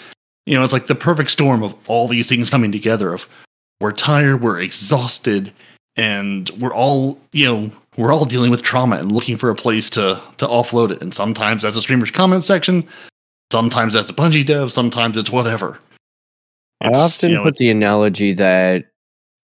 you 0.46 0.56
know, 0.56 0.64
it's 0.64 0.74
like 0.74 0.88
the 0.88 0.96
perfect 0.96 1.32
storm 1.32 1.64
of 1.64 1.76
all 1.90 2.08
these 2.08 2.30
things 2.30 2.50
coming 2.50 2.72
together 2.72 3.14
of 3.14 3.28
we're 3.82 3.92
tired, 3.92 4.42
we're 4.42 4.60
exhausted, 4.60 5.52
and 5.96 6.50
we're 6.60 6.74
all, 6.74 7.20
you 7.32 7.46
know, 7.46 7.72
we're 7.98 8.14
all 8.14 8.26
dealing 8.26 8.52
with 8.52 8.62
trauma 8.62 8.98
and 8.98 9.12
looking 9.12 9.38
for 9.38 9.50
a 9.50 9.56
place 9.56 9.90
to 9.92 10.22
to 10.38 10.48
offload 10.48 10.92
it. 10.92 11.02
And 11.02 11.14
sometimes 11.14 11.64
that's 11.64 11.78
a 11.78 11.82
streamer's 11.82 12.12
comment 12.12 12.44
section, 12.44 12.88
sometimes 13.52 13.94
that's 13.94 14.10
a 14.10 14.14
Bungie 14.14 14.46
dev, 14.46 14.72
sometimes 14.72 15.18
it's 15.18 15.32
whatever. 15.32 15.80
I 16.80 16.90
often 16.90 17.32
you 17.32 17.36
know, 17.38 17.44
put 17.44 17.56
the 17.56 17.72
analogy 17.72 18.34
that 18.34 18.86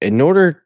in 0.01 0.21
order 0.21 0.63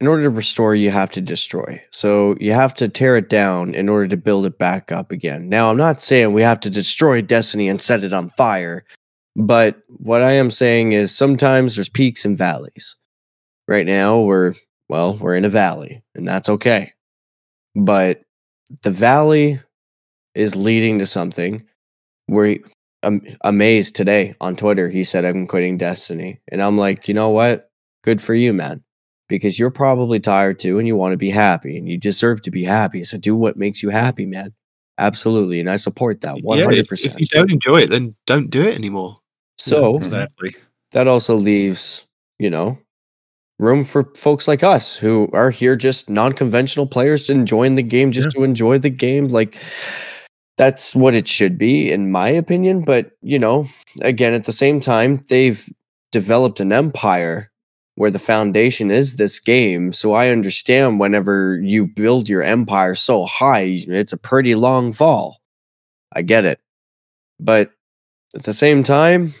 in 0.00 0.06
order 0.06 0.22
to 0.22 0.30
restore, 0.30 0.74
you 0.74 0.90
have 0.90 1.10
to 1.10 1.20
destroy. 1.20 1.82
So 1.90 2.34
you 2.40 2.52
have 2.52 2.72
to 2.74 2.88
tear 2.88 3.16
it 3.16 3.28
down 3.28 3.74
in 3.74 3.88
order 3.88 4.08
to 4.08 4.16
build 4.16 4.46
it 4.46 4.58
back 4.58 4.90
up 4.90 5.12
again. 5.12 5.50
Now, 5.50 5.70
I'm 5.70 5.76
not 5.76 6.00
saying 6.00 6.32
we 6.32 6.40
have 6.40 6.60
to 6.60 6.70
destroy 6.70 7.20
Destiny 7.20 7.68
and 7.68 7.82
set 7.82 8.02
it 8.02 8.14
on 8.14 8.30
fire, 8.30 8.84
but 9.36 9.82
what 9.88 10.22
I 10.22 10.32
am 10.32 10.50
saying 10.50 10.92
is 10.92 11.14
sometimes 11.14 11.76
there's 11.76 11.90
peaks 11.90 12.24
and 12.24 12.36
valleys. 12.36 12.96
Right 13.68 13.86
now, 13.86 14.20
we're 14.20 14.54
well, 14.90 15.16
we're 15.16 15.36
in 15.36 15.44
a 15.44 15.48
valley, 15.48 16.02
and 16.16 16.26
that's 16.26 16.48
okay. 16.48 16.92
But 17.76 18.22
the 18.82 18.90
valley 18.90 19.60
is 20.34 20.56
leading 20.56 20.98
to 20.98 21.06
something 21.06 21.64
where 22.26 22.58
am- 23.04 23.22
amazed 23.42 23.94
today 23.94 24.34
on 24.40 24.56
Twitter. 24.56 24.88
He 24.88 25.04
said, 25.04 25.24
I'm 25.24 25.46
quitting 25.46 25.78
Destiny. 25.78 26.40
And 26.50 26.60
I'm 26.60 26.76
like, 26.76 27.06
you 27.06 27.14
know 27.14 27.30
what? 27.30 27.70
Good 28.02 28.20
for 28.20 28.34
you, 28.34 28.52
man. 28.52 28.82
Because 29.28 29.60
you're 29.60 29.70
probably 29.70 30.18
tired 30.18 30.58
too 30.58 30.80
and 30.80 30.88
you 30.88 30.96
want 30.96 31.12
to 31.12 31.16
be 31.16 31.30
happy 31.30 31.76
and 31.76 31.88
you 31.88 31.96
deserve 31.96 32.42
to 32.42 32.50
be 32.50 32.64
happy. 32.64 33.04
So 33.04 33.16
do 33.16 33.36
what 33.36 33.56
makes 33.56 33.84
you 33.84 33.90
happy, 33.90 34.26
man. 34.26 34.52
Absolutely. 34.98 35.60
And 35.60 35.70
I 35.70 35.76
support 35.76 36.20
that 36.22 36.34
100%. 36.34 36.58
Yeah, 36.58 36.80
if, 36.80 36.92
if 36.92 37.20
you 37.20 37.26
don't 37.26 37.52
enjoy 37.52 37.82
it, 37.82 37.90
then 37.90 38.16
don't 38.26 38.50
do 38.50 38.62
it 38.62 38.74
anymore. 38.74 39.20
so 39.56 39.98
exactly. 39.98 40.56
that 40.90 41.06
also 41.06 41.36
leaves, 41.36 42.08
you 42.40 42.50
know, 42.50 42.76
room 43.60 43.84
for 43.84 44.10
folks 44.16 44.48
like 44.48 44.62
us 44.62 44.96
who 44.96 45.28
are 45.34 45.50
here 45.50 45.76
just 45.76 46.08
non-conventional 46.08 46.86
players 46.86 47.26
to 47.26 47.32
enjoying 47.32 47.74
the 47.74 47.82
game 47.82 48.10
just 48.10 48.30
to 48.30 48.42
enjoy 48.42 48.78
the 48.78 48.90
game. 48.90 49.28
Like 49.28 49.56
that's 50.56 50.96
what 50.96 51.14
it 51.14 51.28
should 51.28 51.58
be 51.58 51.92
in 51.92 52.10
my 52.10 52.28
opinion. 52.28 52.82
But 52.82 53.12
you 53.20 53.38
know 53.38 53.66
again 54.00 54.32
at 54.34 54.44
the 54.44 54.52
same 54.52 54.80
time 54.80 55.22
they've 55.28 55.68
developed 56.10 56.60
an 56.60 56.72
empire 56.72 57.50
where 57.96 58.10
the 58.10 58.18
foundation 58.18 58.90
is 58.90 59.16
this 59.16 59.38
game. 59.38 59.92
So 59.92 60.12
i 60.12 60.30
understand 60.30 60.98
whenever 60.98 61.60
you 61.62 61.86
build 61.86 62.28
your 62.28 62.42
empire 62.42 62.94
so 62.94 63.26
high 63.26 63.66
it's 63.86 64.14
a 64.14 64.18
pretty 64.18 64.54
long 64.54 64.92
fall. 64.92 65.38
I 66.12 66.22
get 66.22 66.44
it. 66.46 66.60
But 67.38 67.72
at 68.34 68.44
the 68.44 68.54
same 68.54 68.82
time 68.84 69.34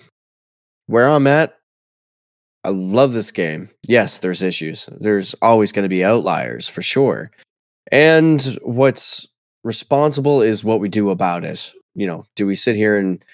where 0.86 1.08
i'm 1.08 1.28
at 1.28 1.59
I 2.64 2.70
love 2.70 3.12
this 3.12 3.30
game. 3.30 3.70
Yes, 3.86 4.18
there's 4.18 4.42
issues. 4.42 4.88
There's 4.98 5.34
always 5.40 5.72
going 5.72 5.84
to 5.84 5.88
be 5.88 6.04
outliers 6.04 6.68
for 6.68 6.82
sure. 6.82 7.30
And 7.90 8.42
what's 8.62 9.26
responsible 9.64 10.42
is 10.42 10.64
what 10.64 10.80
we 10.80 10.88
do 10.88 11.10
about 11.10 11.44
it. 11.44 11.72
You 11.94 12.06
know, 12.06 12.24
do 12.36 12.46
we 12.46 12.54
sit 12.54 12.76
here 12.76 12.98
and 12.98 13.24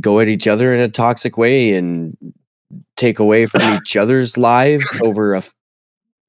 go 0.00 0.20
at 0.20 0.28
each 0.28 0.46
other 0.46 0.72
in 0.74 0.80
a 0.80 0.88
toxic 0.88 1.36
way 1.36 1.74
and 1.74 2.16
take 2.96 3.18
away 3.18 3.46
from 3.46 3.62
each 3.76 3.96
other's 3.96 4.36
lives 4.36 4.86
over 5.02 5.34
a 5.34 5.42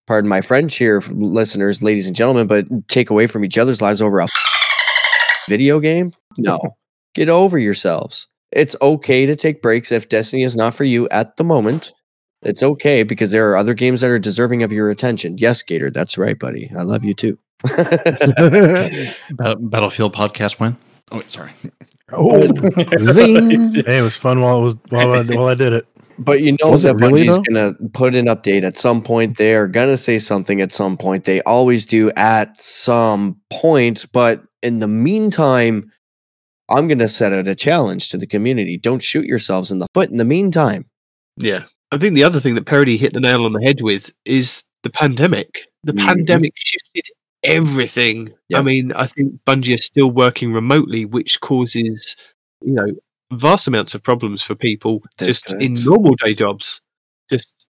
pardon 0.07 0.29
my 0.29 0.41
French 0.41 0.77
here, 0.77 1.01
listeners, 1.09 1.83
ladies 1.83 2.07
and 2.07 2.15
gentlemen, 2.15 2.47
but 2.47 2.65
take 2.87 3.09
away 3.09 3.27
from 3.27 3.43
each 3.43 3.57
other's 3.57 3.81
lives 3.81 4.01
over 4.01 4.19
a 4.19 4.27
video 5.49 5.79
game? 5.79 6.13
No. 6.37 6.59
Get 7.13 7.29
over 7.29 7.57
yourselves. 7.57 8.27
It's 8.51 8.75
okay 8.81 9.25
to 9.25 9.35
take 9.35 9.61
breaks 9.61 9.91
if 9.91 10.07
Destiny 10.07 10.43
is 10.43 10.55
not 10.55 10.73
for 10.73 10.83
you 10.85 11.09
at 11.09 11.35
the 11.37 11.43
moment. 11.43 11.91
It's 12.43 12.61
okay 12.63 13.03
because 13.03 13.31
there 13.31 13.49
are 13.51 13.57
other 13.57 13.73
games 13.73 14.01
that 14.01 14.11
are 14.11 14.19
deserving 14.19 14.61
of 14.63 14.71
your 14.71 14.89
attention. 14.89 15.37
Yes, 15.37 15.63
Gator, 15.63 15.89
that's 15.89 16.17
right, 16.17 16.37
buddy. 16.37 16.69
I 16.77 16.83
love 16.83 17.03
you 17.03 17.13
too. 17.13 17.37
Battlefield 19.59 20.13
podcast 20.13 20.59
win. 20.59 20.77
Oh, 21.11 21.17
wait, 21.17 21.31
sorry. 21.31 21.51
Oh, 22.11 22.39
zing. 22.99 23.49
Hey, 23.85 23.99
it 23.99 24.03
was 24.03 24.15
fun 24.15 24.41
while 24.41 24.59
it 24.59 24.61
was 24.63 24.75
while 24.89 25.11
I, 25.13 25.23
while 25.23 25.47
I 25.47 25.55
did 25.55 25.73
it. 25.73 25.87
But 26.19 26.41
you 26.41 26.53
know 26.63 26.71
Was 26.71 26.83
it 26.83 26.89
that 26.89 26.95
really, 26.95 27.25
Bungie's 27.25 27.35
though? 27.37 27.43
gonna 27.43 27.73
put 27.93 28.15
an 28.15 28.25
update 28.25 28.63
at 28.63 28.77
some 28.77 29.03
point. 29.03 29.37
They 29.37 29.55
are 29.55 29.67
gonna 29.67 29.97
say 29.97 30.17
something 30.19 30.61
at 30.61 30.71
some 30.71 30.97
point. 30.97 31.25
They 31.25 31.41
always 31.43 31.85
do 31.85 32.11
at 32.15 32.59
some 32.59 33.37
point. 33.51 34.05
But 34.11 34.43
in 34.63 34.79
the 34.79 34.87
meantime, 34.87 35.91
I'm 36.69 36.87
gonna 36.87 37.07
set 37.07 37.33
out 37.33 37.47
a 37.47 37.55
challenge 37.55 38.09
to 38.09 38.17
the 38.17 38.25
community. 38.27 38.77
Don't 38.77 39.01
shoot 39.03 39.25
yourselves 39.25 39.71
in 39.71 39.79
the 39.79 39.87
foot. 39.93 40.09
In 40.09 40.17
the 40.17 40.25
meantime, 40.25 40.85
Yeah. 41.37 41.63
I 41.91 41.97
think 41.97 42.15
the 42.15 42.23
other 42.23 42.39
thing 42.39 42.55
that 42.55 42.65
Peroty 42.65 42.97
hit 42.97 43.13
the 43.13 43.19
nail 43.19 43.45
on 43.45 43.53
the 43.53 43.61
head 43.63 43.81
with 43.81 44.11
is 44.25 44.63
the 44.83 44.89
pandemic. 44.89 45.67
The 45.83 45.93
Mhm. 45.93 46.05
pandemic 46.05 46.53
shifted 46.55 47.05
everything. 47.43 48.33
I 48.53 48.61
mean, 48.61 48.91
I 48.93 49.07
think 49.07 49.39
Bungie 49.45 49.75
is 49.75 49.85
still 49.85 50.11
working 50.11 50.51
remotely, 50.53 51.05
which 51.05 51.39
causes, 51.39 52.15
you 52.61 52.73
know, 52.73 52.87
vast 53.31 53.67
amounts 53.67 53.95
of 53.95 54.03
problems 54.03 54.41
for 54.41 54.55
people 54.55 55.03
just 55.19 55.51
in 55.53 55.75
normal 55.85 56.15
day 56.15 56.33
jobs. 56.33 56.81
Just 57.29 57.65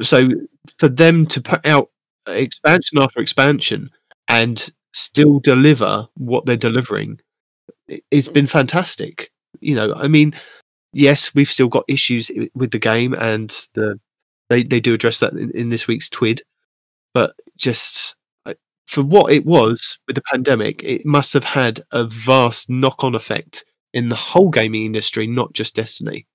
so 0.00 0.28
for 0.78 0.88
them 0.88 1.26
to 1.26 1.40
put 1.40 1.64
out 1.66 1.90
expansion 2.26 2.98
after 3.00 3.20
expansion 3.20 3.90
and 4.28 4.70
still 4.94 5.40
deliver 5.40 6.08
what 6.14 6.46
they're 6.46 6.56
delivering 6.56 7.18
it's 8.10 8.28
been 8.28 8.46
fantastic. 8.46 9.30
You 9.60 9.74
know, 9.74 9.94
I 9.94 10.08
mean, 10.08 10.34
yes, 10.92 11.34
we've 11.34 11.48
still 11.48 11.68
got 11.68 11.84
issues 11.88 12.30
with 12.54 12.70
the 12.70 12.78
game, 12.78 13.14
and 13.14 13.50
the 13.74 13.98
they 14.48 14.62
they 14.62 14.80
do 14.80 14.94
address 14.94 15.18
that 15.20 15.32
in, 15.32 15.50
in 15.52 15.68
this 15.70 15.86
week's 15.86 16.08
twid. 16.08 16.40
But 17.14 17.34
just 17.56 18.16
uh, 18.46 18.54
for 18.86 19.02
what 19.02 19.32
it 19.32 19.44
was 19.44 19.98
with 20.06 20.16
the 20.16 20.22
pandemic, 20.30 20.82
it 20.82 21.04
must 21.04 21.32
have 21.32 21.44
had 21.44 21.82
a 21.90 22.04
vast 22.04 22.70
knock 22.70 23.04
on 23.04 23.14
effect 23.14 23.64
in 23.92 24.08
the 24.08 24.16
whole 24.16 24.48
gaming 24.48 24.86
industry, 24.86 25.26
not 25.26 25.52
just 25.52 25.76
Destiny. 25.76 26.26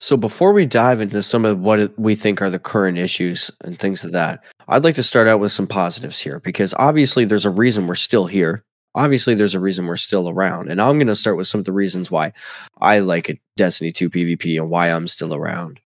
So 0.00 0.16
before 0.16 0.52
we 0.52 0.66
dive 0.66 1.00
into 1.00 1.22
some 1.22 1.44
of 1.44 1.60
what 1.60 1.96
we 1.96 2.16
think 2.16 2.42
are 2.42 2.50
the 2.50 2.58
current 2.58 2.98
issues 2.98 3.52
and 3.60 3.78
things 3.78 4.02
of 4.04 4.10
that, 4.10 4.42
I'd 4.66 4.82
like 4.82 4.96
to 4.96 5.02
start 5.04 5.28
out 5.28 5.38
with 5.38 5.52
some 5.52 5.68
positives 5.68 6.20
here 6.20 6.40
because 6.40 6.74
obviously 6.76 7.24
there's 7.24 7.46
a 7.46 7.50
reason 7.50 7.86
we're 7.86 7.94
still 7.94 8.26
here. 8.26 8.64
Obviously 8.94 9.34
there's 9.34 9.54
a 9.54 9.60
reason 9.60 9.86
we're 9.86 9.96
still 9.96 10.28
around. 10.28 10.70
And 10.70 10.80
I'm 10.80 10.98
going 10.98 11.06
to 11.06 11.14
start 11.14 11.36
with 11.36 11.46
some 11.46 11.58
of 11.58 11.64
the 11.64 11.72
reasons 11.72 12.10
why 12.10 12.32
I 12.80 12.98
like 12.98 13.40
Destiny 13.56 13.90
2 13.90 14.10
PvP 14.10 14.60
and 14.60 14.70
why 14.70 14.88
I'm 14.88 15.08
still 15.08 15.34
around. 15.34 15.80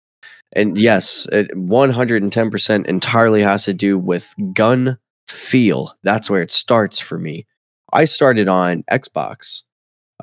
And 0.55 0.77
yes, 0.77 1.27
it 1.31 1.49
110% 1.51 2.85
entirely 2.85 3.41
has 3.41 3.65
to 3.65 3.73
do 3.73 3.97
with 3.97 4.34
gun 4.53 4.97
feel. 5.27 5.93
That's 6.03 6.30
where 6.30 6.41
it 6.41 6.51
starts 6.51 6.99
for 6.99 7.17
me. 7.17 7.45
I 7.91 8.05
started 8.05 8.47
on 8.47 8.84
Xbox. 8.91 9.61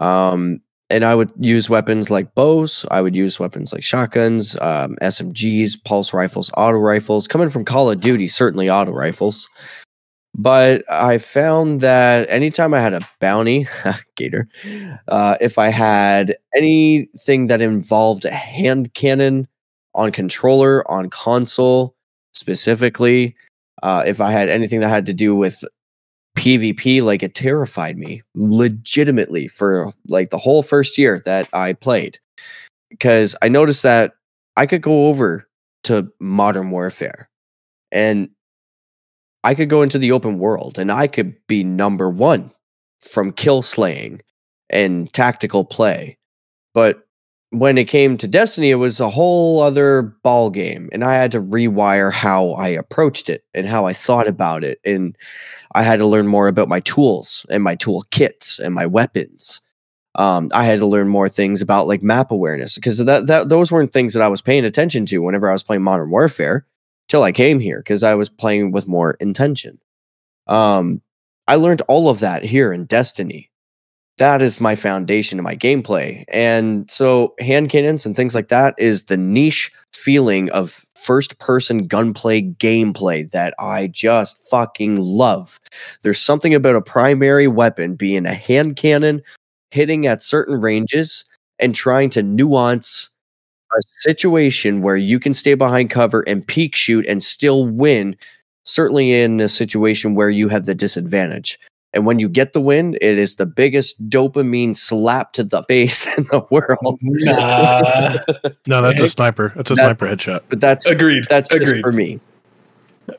Um, 0.01 0.61
and 0.91 1.05
I 1.05 1.15
would 1.15 1.33
use 1.39 1.71
weapons 1.71 2.11
like 2.11 2.35
bows. 2.35 2.85
I 2.91 3.01
would 3.01 3.15
use 3.15 3.39
weapons 3.39 3.73
like 3.73 3.85
shotguns, 3.85 4.57
um, 4.61 4.97
SMGs, 5.01 5.85
pulse 5.85 6.13
rifles, 6.13 6.51
auto 6.57 6.79
rifles. 6.79 7.29
Coming 7.29 7.49
from 7.49 7.65
Call 7.65 7.91
of 7.91 8.01
Duty, 8.01 8.27
certainly 8.27 8.69
auto 8.69 8.91
rifles. 8.91 9.49
But 10.35 10.85
I 10.91 11.19
found 11.19 11.81
that 11.81 12.29
anytime 12.31 12.73
I 12.73 12.81
had 12.81 12.95
a 12.95 13.07
bounty, 13.19 13.67
Gator, 14.17 14.49
uh, 15.09 15.37
if 15.41 15.59
I 15.59 15.69
had 15.69 16.37
anything 16.55 17.49
that 17.49 17.61
involved 17.61 18.25
a 18.25 18.31
hand 18.31 18.95
cannon 18.95 19.49
on 19.95 20.13
controller, 20.13 20.89
on 20.91 21.11
console 21.11 21.95
specifically, 22.33 23.35
uh, 23.83 24.05
if 24.07 24.21
I 24.21 24.31
had 24.31 24.49
anything 24.49 24.81
that 24.81 24.89
had 24.89 25.07
to 25.07 25.13
do 25.13 25.35
with 25.35 25.65
PvP, 26.39 27.03
like 27.03 27.23
it 27.23 27.35
terrified 27.35 27.99
me 27.99 28.23
legitimately 28.35 29.49
for 29.49 29.91
like 30.07 30.31
the 30.31 30.39
whole 30.39 30.63
first 30.63 30.97
year 30.97 31.21
that 31.25 31.49
I 31.53 31.73
played. 31.73 32.19
Because 32.89 33.37
I 33.43 33.49
noticed 33.49 33.83
that 33.83 34.15
I 34.57 34.67
could 34.67 34.83
go 34.83 35.07
over 35.07 35.49
to 35.85 36.09
Modern 36.21 36.71
Warfare 36.71 37.29
and 37.93 38.31
I 39.43 39.55
could 39.55 39.69
go 39.69 39.83
into 39.83 39.99
the 39.99 40.13
open 40.13 40.39
world 40.39 40.79
and 40.79 40.93
I 40.93 41.07
could 41.07 41.35
be 41.47 41.65
number 41.65 42.11
one 42.11 42.51
from 43.01 43.33
kill 43.33 43.63
slaying 43.63 44.21
and 44.69 45.13
tactical 45.13 45.65
play. 45.65 46.19
But 46.75 47.07
when 47.51 47.79
it 47.79 47.89
came 47.89 48.17
to 48.17 48.29
Destiny, 48.29 48.71
it 48.71 48.77
was 48.77 49.01
a 49.01 49.11
whole 49.11 49.61
other 49.61 50.03
ball 50.23 50.51
game, 50.51 50.89
and 50.93 51.03
I 51.03 51.15
had 51.15 51.33
to 51.33 51.43
rewire 51.43 52.13
how 52.13 52.51
I 52.51 52.69
approached 52.69 53.29
it 53.29 53.45
and 53.55 53.67
how 53.67 53.87
I 53.87 53.93
thought 53.93 54.29
about 54.29 54.63
it, 54.63 54.79
and 54.85 55.17
I 55.75 55.83
had 55.83 55.99
to 55.99 56.07
learn 56.07 56.29
more 56.29 56.47
about 56.47 56.69
my 56.69 56.81
tools 56.81 57.45
and 57.51 57.63
my 57.63 57.75
tool 57.75 58.05
kits 58.11 58.61
and 58.61 58.73
my 58.73 58.87
weapons. 58.87 59.61
Um, 60.15 60.51
I 60.53 60.65
had 60.65 60.81
to 60.81 60.87
learn 60.87 61.09
more 61.09 61.29
things 61.29 61.63
about 61.63 61.87
like 61.87 62.03
map 62.03 62.31
awareness 62.31 62.75
because 62.75 62.99
that, 63.05 63.27
that 63.29 63.49
those 63.49 63.71
weren't 63.71 63.93
things 63.93 64.13
that 64.15 64.23
I 64.23 64.29
was 64.29 64.43
paying 64.43 64.65
attention 64.65 65.07
to 65.07 65.19
whenever 65.19 65.49
I 65.49 65.53
was 65.53 65.63
playing 65.63 65.83
Modern 65.83 66.11
Warfare 66.11 66.67
till 67.11 67.23
I 67.23 67.33
came 67.33 67.61
here 67.61 67.81
because 67.81 68.03
I 68.03 68.15
was 68.15 68.31
playing 68.31 68.73
with 68.73 68.89
more 68.89 69.13
intention. 69.21 69.79
Um, 70.47 71.03
I 71.47 71.57
learned 71.57 71.83
all 71.89 72.09
of 72.09 72.21
that 72.21 72.45
here 72.45 72.73
in 72.73 72.87
Destiny 72.87 73.51
that 74.21 74.43
is 74.43 74.61
my 74.61 74.75
foundation 74.75 75.39
of 75.39 75.45
my 75.45 75.57
gameplay. 75.57 76.25
And 76.31 76.89
so 76.91 77.35
hand 77.41 77.71
cannons 77.71 78.05
and 78.05 78.15
things 78.15 78.35
like 78.35 78.49
that 78.49 78.75
is 78.77 79.07
the 79.07 79.17
niche 79.17 79.73
feeling 79.95 80.51
of 80.51 80.85
first 80.95 81.39
person 81.39 81.87
gunplay 81.87 82.43
gameplay 82.43 83.31
that 83.31 83.55
I 83.59 83.87
just 83.87 84.37
fucking 84.51 85.01
love. 85.01 85.59
There's 86.03 86.21
something 86.21 86.55
about 86.55 86.77
a 86.77 86.83
primary 86.83 87.49
weapon 87.49 87.95
being 87.95 88.27
a 88.27 88.35
hand 88.35 88.77
cannon 88.77 89.23
hitting 89.71 90.07
at 90.07 90.23
certain 90.23 90.61
ranges 90.61 91.25
and 91.59 91.75
trying 91.75 92.11
to 92.11 92.23
nuance 92.23 93.09
a 93.77 93.83
situation 94.01 94.83
where 94.83 94.97
you 94.97 95.19
can 95.21 95.35
stay 95.35 95.55
behind 95.55 95.91
cover 95.91 96.23
and 96.27 96.47
peek 96.47 96.75
shoot 96.77 97.07
and 97.07 97.23
still 97.23 97.67
win 97.67 98.17
certainly 98.65 99.13
in 99.13 99.41
a 99.41 99.49
situation 99.49 100.15
where 100.15 100.31
you 100.31 100.49
have 100.49 100.67
the 100.67 100.75
disadvantage 100.75 101.59
and 101.93 102.07
when 102.07 102.19
you 102.21 102.29
get 102.29 102.53
the 102.53 102.61
win, 102.61 102.97
it 103.01 103.19
is 103.19 103.37
the 103.37 103.47
biggest 103.47 104.09
dopamine 104.09 104.77
slap 104.77 105.33
to 105.35 105.45
the 105.45 105.63
face 105.69 106.07
in 106.19 106.25
the 106.25 106.45
world. 106.51 107.01
Nah. 107.03 108.19
No, 108.67 108.83
that's 108.83 109.01
a 109.01 109.09
sniper. 109.09 109.53
That's 109.57 109.71
a 109.71 109.75
That- 109.75 109.85
sniper 109.85 110.07
headshot. 110.07 110.43
but 110.49 110.61
that's 110.61 110.87
Agreed. 110.87 111.27
that's 111.29 111.51
just 111.51 111.63
Agreed. 111.63 111.83
for 111.83 111.93
me. 111.93 112.21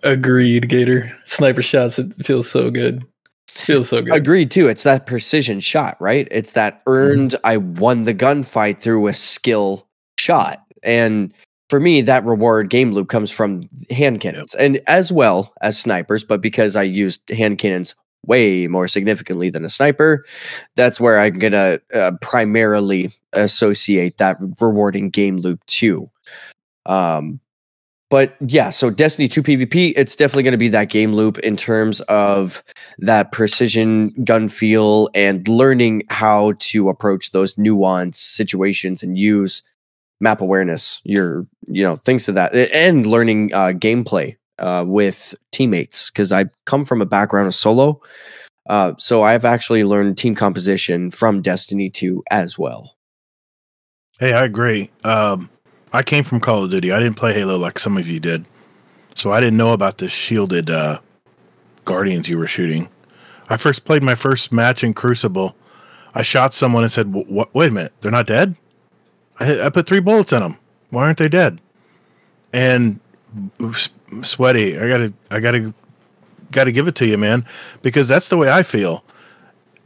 Agreed, 0.03 0.69
Gator. 0.69 1.11
Sniper 1.25 1.61
shots, 1.61 1.99
it 1.99 2.13
feels 2.23 2.49
so 2.49 2.71
good. 2.71 3.03
Feels 3.49 3.89
so 3.89 4.01
good. 4.01 4.13
Agreed 4.13 4.49
too. 4.49 4.69
It's 4.69 4.83
that 4.83 5.05
precision 5.05 5.59
shot, 5.59 5.97
right? 5.99 6.29
It's 6.31 6.53
that 6.53 6.75
mm-hmm. 6.85 6.91
earned 6.91 7.35
I 7.43 7.57
won 7.57 8.03
the 8.03 8.13
gunfight 8.13 8.79
through 8.79 9.07
a 9.07 9.13
skill 9.13 9.85
shot. 10.21 10.63
And 10.83 11.33
for 11.69 11.79
me, 11.79 12.01
that 12.01 12.25
reward 12.25 12.69
game 12.69 12.91
loop 12.91 13.09
comes 13.09 13.31
from 13.31 13.69
hand 13.89 14.19
cannons 14.19 14.53
and 14.55 14.79
as 14.87 15.11
well 15.11 15.53
as 15.61 15.79
snipers, 15.79 16.23
but 16.23 16.41
because 16.41 16.75
I 16.75 16.83
used 16.83 17.29
hand 17.29 17.57
cannons 17.59 17.95
way 18.25 18.67
more 18.67 18.87
significantly 18.87 19.49
than 19.49 19.65
a 19.65 19.69
sniper, 19.69 20.23
that's 20.75 20.99
where 20.99 21.19
I'm 21.19 21.39
gonna 21.39 21.79
uh, 21.93 22.11
primarily 22.21 23.11
associate 23.33 24.17
that 24.17 24.37
rewarding 24.59 25.09
game 25.09 25.37
loop 25.37 25.65
too. 25.65 26.09
Um, 26.85 27.39
but 28.11 28.35
yeah, 28.45 28.71
so 28.71 28.89
Destiny 28.89 29.29
2 29.29 29.41
PvP, 29.41 29.93
it's 29.95 30.17
definitely 30.17 30.43
going 30.43 30.51
to 30.51 30.57
be 30.57 30.67
that 30.67 30.89
game 30.89 31.13
loop 31.13 31.39
in 31.39 31.55
terms 31.55 32.01
of 32.01 32.61
that 32.97 33.31
precision 33.31 34.09
gun 34.25 34.49
feel 34.49 35.07
and 35.15 35.47
learning 35.47 36.03
how 36.09 36.51
to 36.59 36.89
approach 36.89 37.31
those 37.31 37.55
nuanced 37.55 38.15
situations 38.15 39.01
and 39.01 39.17
use 39.17 39.63
map 40.21 40.39
awareness, 40.39 41.01
your, 41.03 41.45
you 41.67 41.83
know, 41.83 41.95
things 41.97 42.25
to 42.25 42.31
that, 42.33 42.55
and 42.55 43.05
learning 43.05 43.53
uh, 43.53 43.73
gameplay 43.73 44.37
uh, 44.59 44.85
with 44.87 45.35
teammates. 45.51 46.09
Because 46.09 46.31
I 46.31 46.45
come 46.65 46.85
from 46.85 47.01
a 47.01 47.05
background 47.05 47.47
of 47.47 47.55
solo. 47.55 48.01
Uh, 48.69 48.93
so 48.97 49.23
I've 49.23 49.43
actually 49.43 49.83
learned 49.83 50.17
team 50.17 50.35
composition 50.35 51.11
from 51.11 51.41
Destiny 51.41 51.89
2 51.89 52.23
as 52.31 52.57
well. 52.57 52.95
Hey, 54.19 54.33
I 54.33 54.43
agree. 54.43 54.91
Um, 55.03 55.49
I 55.93 56.03
came 56.03 56.23
from 56.23 56.39
Call 56.39 56.63
of 56.63 56.69
Duty. 56.69 56.91
I 56.91 56.99
didn't 56.99 57.17
play 57.17 57.33
Halo 57.33 57.57
like 57.57 57.79
some 57.79 57.97
of 57.97 58.07
you 58.07 58.19
did, 58.19 58.47
so 59.15 59.31
I 59.31 59.41
didn't 59.41 59.57
know 59.57 59.73
about 59.73 59.97
this 59.97 60.11
shielded 60.11 60.69
uh, 60.69 60.99
guardians 61.85 62.29
you 62.29 62.37
were 62.37 62.47
shooting. 62.47 62.87
I 63.49 63.57
first 63.57 63.83
played 63.83 64.03
my 64.03 64.15
first 64.15 64.53
match 64.53 64.83
in 64.83 64.93
Crucible. 64.93 65.55
I 66.13 66.21
shot 66.21 66.53
someone 66.53 66.83
and 66.83 66.91
said, 66.91 67.11
"What? 67.11 67.53
Wait 67.53 67.71
a 67.71 67.73
minute, 67.73 67.93
they're 67.99 68.11
not 68.11 68.27
dead." 68.27 68.55
I 69.41 69.65
I 69.65 69.69
put 69.69 69.87
three 69.87 69.99
bullets 69.99 70.33
in 70.33 70.41
them. 70.41 70.57
Why 70.89 71.05
aren't 71.05 71.17
they 71.17 71.29
dead? 71.29 71.59
And 72.53 72.99
s- 73.61 73.89
sweaty, 74.23 74.77
I 74.77 74.87
gotta, 74.87 75.13
I 75.29 75.39
gotta, 75.39 75.73
gotta 76.51 76.71
give 76.71 76.87
it 76.87 76.95
to 76.95 77.07
you, 77.07 77.17
man, 77.17 77.45
because 77.81 78.07
that's 78.07 78.27
the 78.29 78.37
way 78.37 78.51
I 78.51 78.63
feel. 78.63 79.03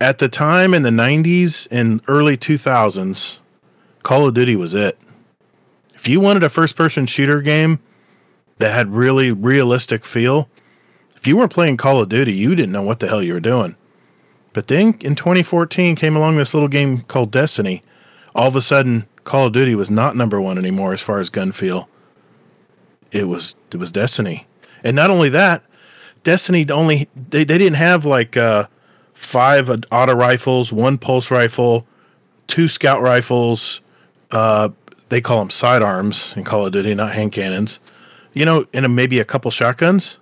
At 0.01 0.17
the 0.17 0.27
time 0.27 0.73
in 0.73 0.81
the 0.83 0.89
'90s 0.89 1.67
and 1.71 2.01
early 2.07 2.37
2000s, 2.37 3.39
Call 4.03 4.27
of 4.27 4.33
Duty 4.33 4.55
was 4.55 4.73
it. 4.73 4.99
If 5.93 6.07
you 6.07 6.19
wanted 6.19 6.43
a 6.43 6.49
first 6.49 6.75
person 6.75 7.05
shooter 7.05 7.41
game 7.41 7.79
that 8.57 8.73
had 8.73 8.93
really 8.93 9.31
realistic 9.31 10.03
feel, 10.05 10.49
if 11.15 11.25
you 11.25 11.37
weren't 11.37 11.53
playing 11.53 11.77
Call 11.77 12.01
of 12.01 12.09
Duty, 12.09 12.33
you 12.33 12.55
didn't 12.55 12.71
know 12.73 12.81
what 12.83 12.99
the 12.99 13.07
hell 13.07 13.23
you 13.23 13.33
were 13.33 13.39
doing. 13.39 13.75
But 14.53 14.67
then 14.67 14.97
in 15.01 15.15
2014 15.15 15.95
came 15.95 16.15
along 16.15 16.35
this 16.35 16.53
little 16.53 16.69
game 16.69 17.01
called 17.01 17.31
Destiny. 17.31 17.81
All 18.35 18.49
of 18.49 18.55
a 18.55 18.61
sudden, 18.61 19.07
Call 19.23 19.47
of 19.47 19.53
Duty 19.53 19.73
was 19.73 19.89
not 19.89 20.15
number 20.15 20.39
one 20.41 20.57
anymore 20.57 20.93
as 20.93 21.01
far 21.01 21.19
as 21.19 21.29
gun 21.29 21.51
feel. 21.53 21.89
It 23.11 23.27
was 23.27 23.55
it 23.71 23.77
was 23.77 23.91
Destiny. 23.91 24.45
And 24.83 24.95
not 24.95 25.09
only 25.09 25.29
that, 25.29 25.63
Destiny 26.23 26.69
only 26.69 27.07
they, 27.15 27.45
they 27.45 27.57
didn't 27.57 27.75
have 27.75 28.05
like 28.05 28.35
uh 28.35 28.67
five 29.13 29.69
auto 29.69 30.13
rifles, 30.13 30.73
one 30.73 30.97
pulse 30.97 31.31
rifle, 31.31 31.87
two 32.47 32.67
scout 32.67 33.01
rifles, 33.01 33.79
uh, 34.31 34.69
they 35.09 35.21
call 35.21 35.39
them 35.39 35.49
sidearms 35.49 36.33
in 36.35 36.43
Call 36.43 36.65
of 36.65 36.73
Duty, 36.73 36.93
not 36.93 37.13
hand 37.13 37.31
cannons. 37.31 37.79
You 38.33 38.43
know, 38.43 38.65
and 38.73 38.93
maybe 38.95 39.19
a 39.19 39.25
couple 39.25 39.49
shotguns. 39.49 40.17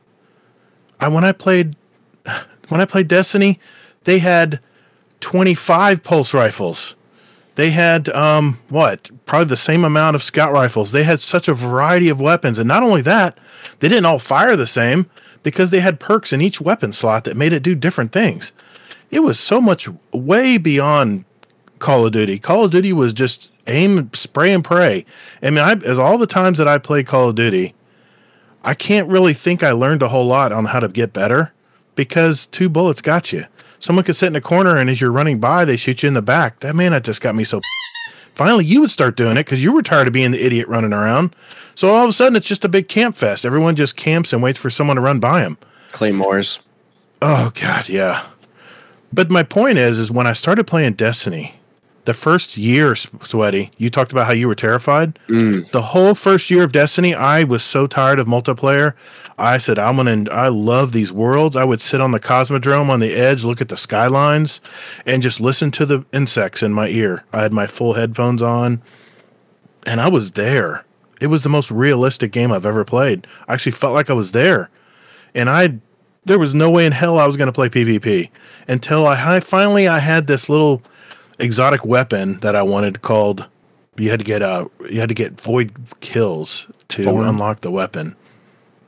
I 0.99 1.07
when 1.07 1.23
I 1.23 1.31
played 1.31 1.76
when 2.69 2.80
I 2.80 2.85
played 2.85 3.07
Destiny, 3.07 3.60
they 4.03 4.19
had 4.19 4.60
twenty 5.19 5.56
five 5.56 6.03
pulse 6.03 6.34
rifles. 6.34 6.95
They 7.55 7.71
had 7.71 8.09
um 8.09 8.59
what 8.69 9.09
probably 9.25 9.45
the 9.45 9.57
same 9.57 9.84
amount 9.84 10.15
of 10.15 10.23
scout 10.23 10.51
rifles. 10.51 10.91
They 10.91 11.03
had 11.03 11.19
such 11.19 11.47
a 11.47 11.53
variety 11.53 12.09
of 12.09 12.21
weapons, 12.21 12.57
and 12.59 12.67
not 12.67 12.84
only 12.84 13.01
that, 13.01 13.38
they 13.80 13.89
didn't 13.89 14.05
all 14.05 14.19
fire 14.19 14.55
the 14.55 14.67
same 14.67 15.09
because 15.43 15.71
they 15.71 15.81
had 15.81 15.99
perks 15.99 16.34
in 16.34 16.41
each 16.41 16.61
weapon 16.61 16.93
slot 16.93 17.25
that 17.25 17.38
made 17.38 17.53
it 17.53 17.63
do 17.63 17.75
different 17.75 18.11
things. 18.11 18.51
it 19.11 19.19
was 19.19 19.39
so 19.39 19.61
much 19.61 19.88
way 20.11 20.57
beyond 20.57 21.25
Call 21.80 22.05
of 22.05 22.13
Duty. 22.13 22.39
Call 22.39 22.63
of 22.63 22.71
Duty 22.71 22.93
was 22.93 23.13
just 23.13 23.51
aim, 23.67 24.09
spray, 24.13 24.53
and 24.53 24.63
pray. 24.63 25.05
I 25.41 25.49
mean, 25.49 25.59
I, 25.59 25.73
as 25.85 25.99
all 25.99 26.17
the 26.17 26.25
times 26.25 26.57
that 26.57 26.67
I 26.67 26.77
played 26.77 27.05
Call 27.05 27.30
of 27.30 27.35
Duty, 27.35 27.75
I 28.63 28.73
can't 28.73 29.09
really 29.09 29.34
think 29.34 29.61
I 29.61 29.71
learned 29.71 30.01
a 30.01 30.07
whole 30.07 30.25
lot 30.25 30.51
on 30.51 30.65
how 30.65 30.80
to 30.80 30.88
get 30.88 31.13
better 31.13 31.53
because 31.95 32.47
two 32.47 32.69
bullets 32.69 33.01
got 33.01 33.34
you. 33.34 33.45
Someone 33.84 34.05
could 34.05 34.15
sit 34.15 34.27
in 34.27 34.35
a 34.38 34.41
corner 34.41 34.77
and 34.77 34.89
as 34.89 35.01
you're 35.01 35.11
running 35.11 35.41
by, 35.41 35.65
they 35.65 35.76
shoot 35.76 36.03
you 36.03 36.07
in 36.07 36.14
the 36.14 36.22
back. 36.22 36.61
That 36.61 36.73
man, 36.73 36.93
that 36.93 37.03
just 37.03 37.19
got 37.19 37.35
me 37.35 37.43
so. 37.43 37.60
Finally, 38.34 38.64
you 38.64 38.80
would 38.80 38.89
start 38.89 39.18
doing 39.18 39.35
it 39.35 39.43
because 39.43 39.61
you 39.61 39.73
were 39.73 39.81
tired 39.81 40.07
of 40.07 40.14
being 40.14 40.31
the 40.31 40.41
idiot 40.41 40.69
running 40.69 40.93
around. 40.93 41.35
So 41.76 41.89
all 41.89 42.05
of 42.05 42.10
a 42.10 42.14
sudden, 42.14 42.38
it's 42.38 42.47
just 42.47 42.64
a 42.64 42.69
big 42.69 42.88
camp 42.88 43.18
fest. 43.18 43.45
Everyone 43.45 43.76
just 43.76 43.97
camps 43.97 44.31
and 44.31 44.41
waits 44.41 44.57
for 44.57 44.69
someone 44.69 44.95
to 44.95 45.01
run 45.01 45.19
by 45.19 45.41
them. 45.41 45.57
Claymores. 45.89 46.61
Oh 47.22 47.51
God, 47.61 47.89
yeah. 47.89 48.26
But 49.11 49.30
my 49.30 49.43
point 49.43 49.77
is, 49.77 49.99
is 49.99 50.10
when 50.10 50.27
I 50.27 50.34
started 50.34 50.65
playing 50.65 50.93
Destiny, 50.93 51.55
the 52.05 52.13
first 52.13 52.57
year, 52.57 52.95
sweaty. 52.95 53.71
You 53.77 53.89
talked 53.89 54.11
about 54.11 54.25
how 54.25 54.34
you 54.34 54.47
were 54.47 54.55
terrified. 54.55 55.17
Mm. 55.27 55.69
The 55.71 55.81
whole 55.81 56.15
first 56.15 56.49
year 56.49 56.63
of 56.63 56.71
Destiny, 56.71 57.15
I 57.15 57.43
was 57.43 57.63
so 57.63 57.88
tired 57.88 58.19
of 58.19 58.27
multiplayer. 58.27 58.93
I 59.38 59.57
said, 59.57 59.80
I'm 59.80 59.95
gonna. 59.95 60.30
I 60.31 60.49
love 60.49 60.91
these 60.91 61.11
worlds. 61.11 61.55
I 61.55 61.63
would 61.63 61.81
sit 61.81 62.01
on 62.01 62.11
the 62.11 62.19
cosmodrome 62.19 62.89
on 62.89 62.99
the 62.99 63.13
edge, 63.13 63.43
look 63.43 63.61
at 63.61 63.69
the 63.69 63.77
skylines, 63.77 64.61
and 65.05 65.21
just 65.21 65.39
listen 65.39 65.71
to 65.71 65.85
the 65.85 66.05
insects 66.13 66.61
in 66.61 66.73
my 66.73 66.89
ear. 66.89 67.23
I 67.31 67.41
had 67.41 67.53
my 67.53 67.67
full 67.67 67.93
headphones 67.93 68.41
on, 68.41 68.81
and 69.85 70.01
I 70.01 70.09
was 70.09 70.34
there. 70.34 70.85
It 71.21 71.27
was 71.27 71.43
the 71.43 71.49
most 71.49 71.71
realistic 71.71 72.31
game 72.31 72.51
I've 72.51 72.65
ever 72.65 72.84
played. 72.84 73.25
I 73.47 73.53
actually 73.53 73.71
felt 73.71 73.93
like 73.93 74.09
I 74.09 74.13
was 74.13 74.31
there, 74.31 74.69
and 75.34 75.49
I. 75.49 75.80
There 76.25 76.39
was 76.39 76.53
no 76.53 76.69
way 76.69 76.85
in 76.85 76.93
hell 76.93 77.19
I 77.19 77.27
was 77.27 77.35
going 77.35 77.47
to 77.47 77.51
play 77.51 77.67
PvP 77.67 78.30
until 78.69 79.05
I, 79.05 79.35
I 79.35 79.39
finally 79.41 79.89
I 79.89 79.99
had 79.99 80.25
this 80.25 80.47
little 80.47 80.81
exotic 81.43 81.85
weapon 81.85 82.39
that 82.39 82.55
I 82.55 82.63
wanted 82.63 83.01
called. 83.01 83.47
You 83.97 84.09
had 84.09 84.19
to 84.19 84.25
get 84.25 84.41
uh 84.41 84.67
you 84.89 84.99
had 84.99 85.09
to 85.09 85.15
get 85.15 85.39
void 85.39 85.71
kills 85.99 86.67
to 86.89 87.03
Thorn. 87.03 87.27
unlock 87.27 87.61
the 87.61 87.71
weapon. 87.71 88.15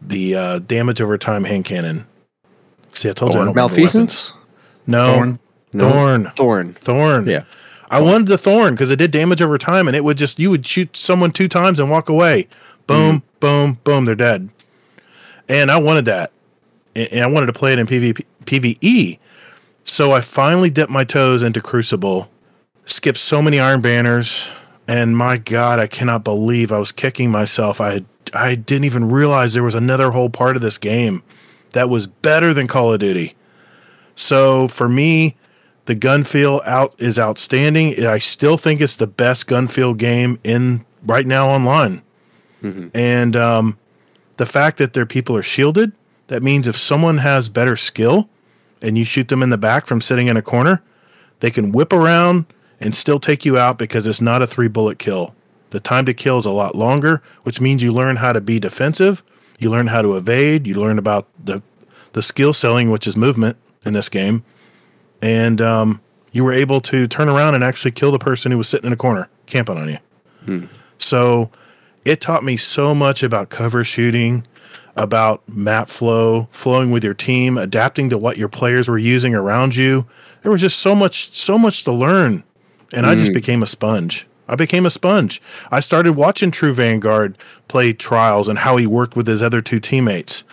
The 0.02 0.36
uh, 0.36 0.60
damage 0.60 1.02
over 1.02 1.18
time 1.18 1.44
hand 1.44 1.65
cannon. 1.65 2.06
See, 2.91 3.10
I 3.10 3.14
told 3.14 3.34
you 3.34 3.41
I 3.41 3.45
don't 3.45 3.56
Malfeasance? 3.56 4.34
No, 4.88 5.14
Thorn. 5.15 5.40
No. 5.73 5.90
thorn, 5.91 6.32
Thorn. 6.36 6.73
thorn. 6.76 7.26
Yeah. 7.27 7.44
I 7.90 7.99
wanted 7.99 8.27
the 8.27 8.38
thorn 8.38 8.73
because 8.73 8.91
it 8.91 8.98
did 8.98 9.11
damage 9.11 9.41
over 9.41 9.57
time, 9.57 9.88
and 9.88 9.95
it 9.95 10.03
would 10.03 10.18
just 10.18 10.40
you 10.40 10.49
would 10.49 10.65
shoot 10.65 10.95
someone 10.98 11.32
two 11.32 11.48
times 11.48 11.80
and 11.80 11.90
walk 11.90 12.10
away. 12.10 12.48
Boom, 12.88 13.23
boom, 13.40 13.80
boom, 13.84 14.06
they're 14.06 14.15
dead. 14.15 14.49
And 15.48 15.69
I 15.72 15.77
wanted 15.77 16.06
that, 16.06 16.32
and 16.95 17.07
and 17.11 17.23
I 17.23 17.27
wanted 17.27 17.48
to 17.48 17.53
play 17.53 17.73
it 17.73 17.80
in 17.80 17.88
PvP, 17.88 18.23
PVE. 18.45 19.19
So 19.86 20.14
I 20.14 20.22
finally 20.22 20.69
dipped 20.72 20.91
my 20.91 21.03
toes 21.03 21.44
into 21.44 21.61
Crucible, 21.61 22.27
skipped 22.86 23.18
so 23.18 23.41
many 23.41 23.60
Iron 23.60 23.82
Banners, 23.82 24.48
and 24.88 25.18
my 25.18 25.38
God, 25.38 25.80
I 25.80 25.88
cannot 25.88 26.24
believe 26.24 26.72
I 26.72 26.80
was 26.80 26.91
kicking 26.91 27.32
myself. 27.32 27.82
I 27.82 27.94
had, 27.94 28.06
I 28.34 28.56
didn't 28.56 28.86
even 28.86 29.10
realize 29.10 29.53
there 29.53 29.64
was 29.64 29.76
another 29.76 30.12
whole 30.12 30.30
part 30.30 30.56
of 30.56 30.62
this 30.62 30.78
game 30.78 31.24
that 31.74 31.90
was 31.90 32.07
better 32.07 32.53
than 32.53 32.68
Call 32.68 32.94
of 32.94 32.99
Duty. 32.99 33.36
So 34.16 34.68
for 34.68 34.88
me, 34.88 35.36
the 35.86 35.95
gun 35.95 36.24
feel 36.24 36.62
out 36.66 36.95
is 36.99 37.20
outstanding. 37.20 38.06
I 38.06 38.20
still 38.20 38.57
think 38.57 38.82
it's 38.82 38.98
the 38.98 39.07
best 39.07 39.48
gun 39.48 39.68
feel 39.68 39.94
game 39.94 40.40
in 40.44 40.86
right 41.03 41.26
now 41.26 41.48
online. 41.49 42.02
And 42.94 43.36
um, 43.36 43.78
the 44.38 44.45
fact 44.45 44.78
that 44.78 44.94
their 44.94 45.06
people 45.06 45.36
are 45.36 45.44
shielded, 45.44 45.91
that 46.28 46.41
means 46.41 46.68
if 46.68 46.78
someone 46.78 47.20
has 47.20 47.49
better 47.49 47.76
skill 47.76 48.28
and 48.82 48.98
you 48.98 49.06
shoot 49.06 49.28
them 49.28 49.44
in 49.44 49.49
the 49.49 49.57
back 49.57 49.86
from 49.86 50.02
sitting 50.02 50.28
in 50.28 50.38
a 50.38 50.41
corner, 50.41 50.82
they 51.41 51.52
can 51.52 51.72
whip 51.72 51.94
around 51.94 52.45
and 52.80 52.96
still 52.96 53.20
take 53.20 53.46
you 53.46 53.58
out 53.58 53.78
because 53.78 54.08
it's 54.08 54.22
not 54.22 54.42
a 54.42 54.48
three 54.48 54.68
bullet 54.68 55.00
kill. 55.00 55.36
The 55.72 55.80
time 55.80 56.06
to 56.06 56.14
kill 56.14 56.38
is 56.38 56.46
a 56.46 56.52
lot 56.52 56.76
longer, 56.76 57.22
which 57.44 57.60
means 57.60 57.82
you 57.84 57.92
learn 57.92 58.18
how 58.18 58.34
to 58.34 58.42
be 58.42 58.60
defensive, 58.60 59.24
you 59.60 59.70
learn 59.70 59.88
how 59.88 60.02
to 60.02 60.16
evade, 60.16 60.68
you 60.68 60.76
learn 60.76 60.98
about 61.00 61.28
the 61.44 61.62
the 62.14 62.22
skill 62.22 62.54
selling, 62.54 62.92
which 62.92 63.08
is 63.08 63.18
movement 63.18 63.58
in 63.86 63.94
this 63.94 64.08
game, 64.08 64.44
and 65.22 65.60
um, 65.60 66.02
you 66.32 66.44
were 66.44 66.54
able 66.54 66.80
to 66.82 67.08
turn 67.08 67.28
around 67.30 67.56
and 67.56 67.64
actually 67.64 67.92
kill 67.92 68.12
the 68.12 68.20
person 68.20 68.52
who 68.52 68.58
was 68.58 68.70
sitting 68.70 68.88
in 68.88 68.94
a 68.94 68.98
corner 68.98 69.30
camping 69.46 69.78
on 69.78 69.90
you. 69.90 69.98
So 70.98 71.50
it 72.06 72.22
taught 72.22 72.44
me 72.44 72.56
so 72.58 72.94
much 72.96 73.24
about 73.24 73.50
cover 73.50 73.84
shooting, 73.84 74.46
about 74.96 75.48
map 75.50 75.90
flow, 75.90 76.48
flowing 76.52 76.92
with 76.92 77.04
your 77.04 77.14
team, 77.14 77.58
adapting 77.58 78.10
to 78.12 78.18
what 78.18 78.38
your 78.38 78.48
players 78.48 78.88
were 78.88 78.98
using 78.98 79.36
around 79.36 79.76
you. 79.76 80.06
There 80.42 80.52
was 80.52 80.62
just 80.62 80.80
so 80.80 80.96
much, 80.96 81.36
so 81.36 81.58
much 81.58 81.84
to 81.84 81.92
learn. 81.92 82.44
And 82.94 83.06
I 83.06 83.16
just 83.16 83.34
became 83.34 83.64
a 83.64 83.66
sponge. 83.66 84.28
I 84.48 84.56
became 84.56 84.86
a 84.86 84.90
sponge. 84.90 85.41
I 85.72 85.80
started 85.80 86.14
watching 86.14 86.52
True 86.52 86.74
Vanguard 86.74 87.38
play 87.68 87.94
trials 87.94 88.48
and 88.48 88.60
how 88.60 88.78
he 88.78 88.86
worked 88.86 89.16
with 89.16 89.28
his 89.28 89.41
other 89.41 89.62
two 89.62 89.80
teammates. 89.80 90.44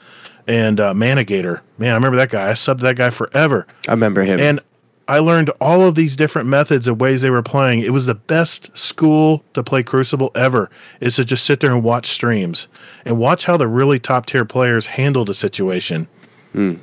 And 0.47 0.81
uh, 0.81 0.95
Manigator, 0.95 1.61
man, 1.79 1.93
I 1.93 1.95
remember 1.95 2.17
that 2.17 2.31
guy. 2.31 2.49
I 2.49 2.53
subbed 2.53 2.81
that 2.81 2.97
guy 2.97 3.11
forever. 3.11 3.67
I 3.87 3.93
remember 3.93 4.23
him. 4.23 4.41
And 4.41 4.61
I 5.07 5.19
learned 5.19 5.51
all 5.61 5.83
of 5.83 5.95
these 5.95 6.17
different 6.17 6.49
methods 6.49 6.89
of 6.89 7.01
ways 7.01 7.23
they 7.23 7.31
were 7.31 7.43
playing. 7.43 7.81
It 7.81 7.91
was 7.93 8.07
the 8.07 8.15
best 8.15 8.77
school 8.77 9.45
to 9.53 9.63
play 9.63 9.83
Crucible 9.83 10.31
ever. 10.35 10.71
Is 11.01 11.17
to 11.17 11.25
just 11.25 11.45
sit 11.45 11.61
there 11.61 11.71
and 11.71 11.85
watch 11.85 12.07
streams 12.11 12.69
and 13.05 13.19
watch 13.19 13.45
how 13.45 13.57
the 13.57 13.69
really 13.69 13.99
top 14.01 14.27
tier 14.27 14.45
players 14.45 14.87
handled 14.87 15.29
a 15.29 15.35
situation. 15.35 16.09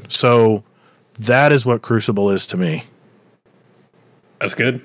So 0.09 0.63
that 1.17 1.51
is 1.51 1.65
what 1.65 1.81
Crucible 1.81 2.29
is 2.29 2.45
to 2.47 2.57
me. 2.57 2.83
That's 4.39 4.55
good. 4.55 4.81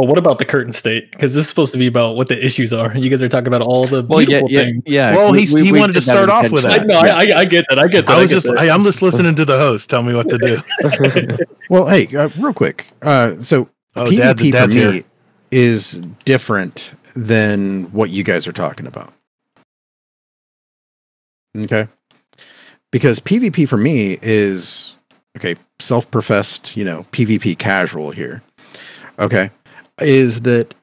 But 0.00 0.06
what 0.08 0.16
about 0.16 0.38
the 0.38 0.46
curtain 0.46 0.72
state? 0.72 1.10
Because 1.10 1.34
this 1.34 1.42
is 1.44 1.50
supposed 1.50 1.72
to 1.72 1.78
be 1.78 1.86
about 1.86 2.16
what 2.16 2.28
the 2.28 2.42
issues 2.42 2.72
are. 2.72 2.96
You 2.96 3.10
guys 3.10 3.22
are 3.22 3.28
talking 3.28 3.48
about 3.48 3.60
all 3.60 3.86
the 3.86 4.02
well, 4.02 4.20
beautiful 4.24 4.50
yeah, 4.50 4.60
things. 4.64 4.82
yeah. 4.86 5.14
Well, 5.14 5.30
we- 5.30 5.46
we- 5.52 5.62
he 5.62 5.72
we 5.72 5.78
wanted 5.78 5.92
to 5.92 6.00
start 6.00 6.30
off 6.30 6.50
with 6.50 6.64
I, 6.64 6.78
no, 6.78 6.94
I, 6.94 7.08
I, 7.08 7.38
I 7.40 7.44
get 7.44 7.66
that. 7.68 7.78
I 7.78 7.86
get 7.86 8.06
that. 8.06 8.16
I 8.16 8.20
was 8.22 8.30
get 8.30 8.36
just, 8.36 8.46
that. 8.46 8.56
I, 8.58 8.70
I'm 8.70 8.82
just 8.82 9.02
listening 9.02 9.34
to 9.34 9.44
the 9.44 9.58
host. 9.58 9.90
Tell 9.90 10.02
me 10.02 10.14
what 10.14 10.26
to 10.30 10.38
do. 10.38 11.36
Well, 11.68 11.86
hey, 11.86 12.06
uh, 12.16 12.30
real 12.38 12.54
quick. 12.54 12.86
Uh, 13.02 13.34
so 13.42 13.68
Oh, 13.94 14.06
PvP 14.06 14.52
Dad- 14.52 14.70
for 14.70 14.74
me 14.74 14.80
here. 14.92 15.02
is 15.50 16.00
different 16.24 16.94
than 17.14 17.82
what 17.92 18.08
you 18.08 18.24
guys 18.24 18.48
are 18.48 18.52
talking 18.52 18.86
about. 18.86 19.12
Okay. 21.58 21.88
Because 22.90 23.20
PvP 23.20 23.68
for 23.68 23.76
me 23.76 24.18
is 24.22 24.96
okay, 25.36 25.56
self-professed, 25.78 26.74
you 26.74 26.84
know, 26.84 27.04
PvP 27.12 27.58
casual 27.58 28.12
here. 28.12 28.42
Okay. 29.18 29.50
Is 30.00 30.42
that 30.42 30.74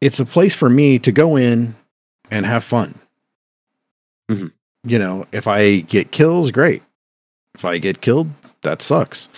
it's 0.00 0.20
a 0.20 0.24
place 0.24 0.54
for 0.54 0.68
me 0.70 0.98
to 1.00 1.12
go 1.12 1.36
in 1.36 1.74
and 2.30 2.46
have 2.46 2.64
fun. 2.64 2.94
Mhm. 4.30 4.52
You 4.84 4.98
know, 4.98 5.26
if 5.32 5.46
I 5.46 5.80
get 5.80 6.12
kills, 6.12 6.50
great. 6.50 6.82
If 7.54 7.64
I 7.64 7.78
get 7.78 8.00
killed, 8.00 8.30
that 8.62 8.82
sucks. 8.82 9.28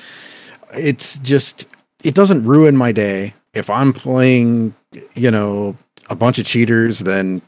It's 0.74 1.18
just 1.18 1.66
it 2.04 2.14
doesn't 2.14 2.44
ruin 2.44 2.76
my 2.76 2.92
day. 2.92 3.34
If 3.54 3.70
I'm 3.70 3.92
playing, 3.92 4.74
you 5.14 5.30
know, 5.30 5.76
a 6.10 6.14
bunch 6.14 6.38
of 6.38 6.46
cheaters, 6.46 7.00
then 7.00 7.42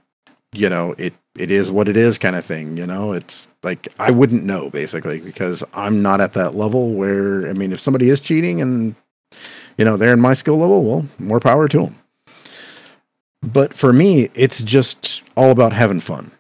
you 0.53 0.69
know, 0.69 0.95
it 0.99 1.15
it 1.39 1.51
is 1.51 1.71
what 1.71 1.89
it 1.89 1.97
is 1.97 2.19
kind 2.19 2.35
of 2.37 2.45
thing, 2.45 2.77
you 2.77 2.87
know? 2.87 3.13
It's 3.13 3.49
like 3.63 3.89
I 3.99 4.11
wouldn't 4.11 4.45
know 4.45 4.69
basically 4.71 5.21
because 5.21 5.63
I'm 5.75 6.03
not 6.03 6.21
at 6.21 6.33
that 6.33 6.55
level 6.55 6.93
where 6.95 7.49
I 7.49 7.53
mean, 7.53 7.73
if 7.73 7.81
somebody 7.81 8.09
is 8.09 8.21
cheating 8.21 8.61
and 8.61 8.95
you 9.79 9.85
know, 9.85 9.97
they're 9.97 10.13
in 10.13 10.21
my 10.21 10.35
skill 10.35 10.59
level, 10.59 10.85
well, 10.85 11.07
more 11.19 11.41
power 11.41 11.69
to 11.69 11.79
them. 11.85 11.97
But 13.43 13.73
for 13.75 13.93
me, 13.93 14.29
it's 14.35 14.63
just 14.63 15.23
all 15.37 15.51
about 15.51 15.73
having 15.73 16.01
fun. 16.01 16.31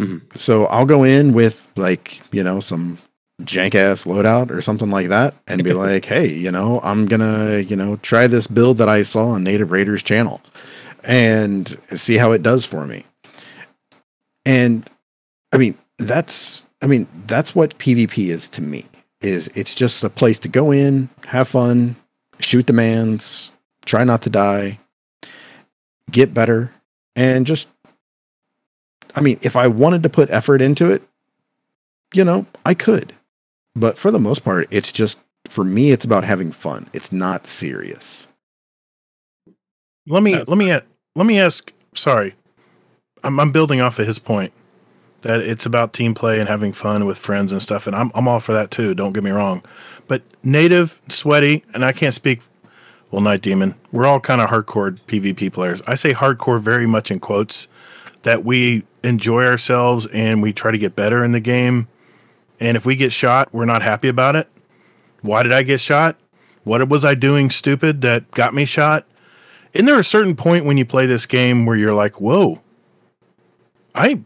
Mhm. 0.00 0.22
So 0.36 0.66
I'll 0.66 0.86
go 0.86 1.04
in 1.04 1.32
with 1.32 1.68
like, 1.76 2.20
you 2.32 2.42
know, 2.42 2.60
some 2.60 2.98
jank 3.42 3.74
ass 3.74 4.04
loadout 4.04 4.50
or 4.50 4.60
something 4.62 4.90
like 4.90 5.08
that 5.08 5.34
and 5.46 5.62
be 5.62 5.72
like, 5.84 6.04
hey, 6.06 6.26
you 6.32 6.50
know, 6.50 6.80
I'm 6.82 7.06
gonna, 7.06 7.58
you 7.58 7.76
know, 7.76 7.96
try 7.96 8.26
this 8.26 8.46
build 8.46 8.78
that 8.78 8.88
I 8.88 9.02
saw 9.02 9.28
on 9.28 9.44
N8iV 9.44 9.68
R8R's 9.68 10.02
channel 10.02 10.40
and 11.04 11.78
see 11.94 12.16
how 12.16 12.32
it 12.32 12.42
does 12.42 12.64
for 12.64 12.86
me. 12.86 13.04
And 14.44 14.88
I 15.52 15.58
mean, 15.58 15.76
that's 15.98 16.62
I 16.82 16.86
mean, 16.86 17.06
that's 17.26 17.54
what 17.54 17.78
PvP 17.78 18.28
is 18.28 18.48
to 18.48 18.62
me. 18.62 18.86
Is 19.22 19.48
it's 19.54 19.74
just 19.74 20.04
a 20.04 20.10
place 20.10 20.38
to 20.40 20.48
go 20.48 20.70
in, 20.70 21.08
have 21.26 21.48
fun, 21.48 21.96
shoot 22.40 22.66
the 22.66 22.72
man's, 22.72 23.52
try 23.84 24.04
not 24.04 24.22
to 24.22 24.30
die, 24.30 24.78
get 26.10 26.34
better, 26.34 26.72
and 27.14 27.46
just 27.46 27.68
I 29.14 29.20
mean, 29.20 29.38
if 29.42 29.56
I 29.56 29.66
wanted 29.66 30.02
to 30.02 30.10
put 30.10 30.28
effort 30.30 30.60
into 30.60 30.90
it, 30.90 31.02
you 32.12 32.22
know, 32.24 32.46
I 32.66 32.74
could. 32.74 33.14
But 33.74 33.96
for 33.98 34.10
the 34.10 34.18
most 34.18 34.44
part, 34.44 34.68
it's 34.70 34.92
just 34.92 35.20
for 35.48 35.64
me 35.64 35.90
it's 35.90 36.04
about 36.04 36.24
having 36.24 36.52
fun. 36.52 36.88
It's 36.92 37.12
not 37.12 37.46
serious. 37.46 38.26
let 40.06 40.22
me 40.22 40.32
That's- 40.32 40.48
let 40.48 40.58
me 40.58 40.72
let 41.14 41.26
me 41.26 41.38
ask. 41.40 41.72
Sorry, 41.94 42.34
I'm 43.24 43.40
I'm 43.40 43.52
building 43.52 43.80
off 43.80 43.98
of 43.98 44.06
his 44.06 44.18
point. 44.18 44.52
That 45.26 45.40
it's 45.40 45.66
about 45.66 45.92
team 45.92 46.14
play 46.14 46.38
and 46.38 46.48
having 46.48 46.72
fun 46.72 47.04
with 47.04 47.18
friends 47.18 47.50
and 47.50 47.60
stuff, 47.60 47.88
and 47.88 47.96
I'm 47.96 48.12
I'm 48.14 48.28
all 48.28 48.38
for 48.38 48.52
that 48.52 48.70
too. 48.70 48.94
Don't 48.94 49.12
get 49.12 49.24
me 49.24 49.32
wrong, 49.32 49.60
but 50.06 50.22
native, 50.44 51.00
sweaty, 51.08 51.64
and 51.74 51.84
I 51.84 51.90
can't 51.90 52.14
speak. 52.14 52.42
Well, 53.10 53.22
Nitedemon, 53.22 53.74
we're 53.90 54.06
all 54.06 54.20
kind 54.20 54.40
of 54.40 54.50
hardcore 54.50 54.92
PvP 55.00 55.52
players. 55.52 55.82
I 55.84 55.96
say 55.96 56.12
hardcore 56.12 56.60
very 56.60 56.86
much 56.86 57.10
in 57.10 57.18
quotes. 57.18 57.66
That 58.22 58.44
we 58.44 58.84
enjoy 59.02 59.44
ourselves 59.44 60.06
and 60.06 60.42
we 60.42 60.52
try 60.52 60.70
to 60.70 60.78
get 60.78 60.94
better 60.94 61.24
in 61.24 61.32
the 61.32 61.40
game. 61.40 61.88
And 62.60 62.76
if 62.76 62.86
we 62.86 62.94
get 62.94 63.12
shot, 63.12 63.52
we're 63.52 63.64
not 63.64 63.82
happy 63.82 64.06
about 64.06 64.36
it. 64.36 64.48
Why 65.22 65.42
did 65.42 65.52
I 65.52 65.64
get 65.64 65.80
shot? 65.80 66.16
What 66.62 66.88
was 66.88 67.04
I 67.04 67.16
doing 67.16 67.50
stupid 67.50 68.00
that 68.02 68.30
got 68.30 68.54
me 68.54 68.64
shot? 68.64 69.06
Isn't 69.72 69.86
there 69.86 69.98
a 69.98 70.04
certain 70.04 70.36
point 70.36 70.64
when 70.64 70.78
you 70.78 70.84
play 70.84 71.06
this 71.06 71.26
game 71.26 71.66
where 71.66 71.76
you're 71.76 71.94
like, 71.94 72.20
whoa, 72.20 72.60
I 73.92 74.20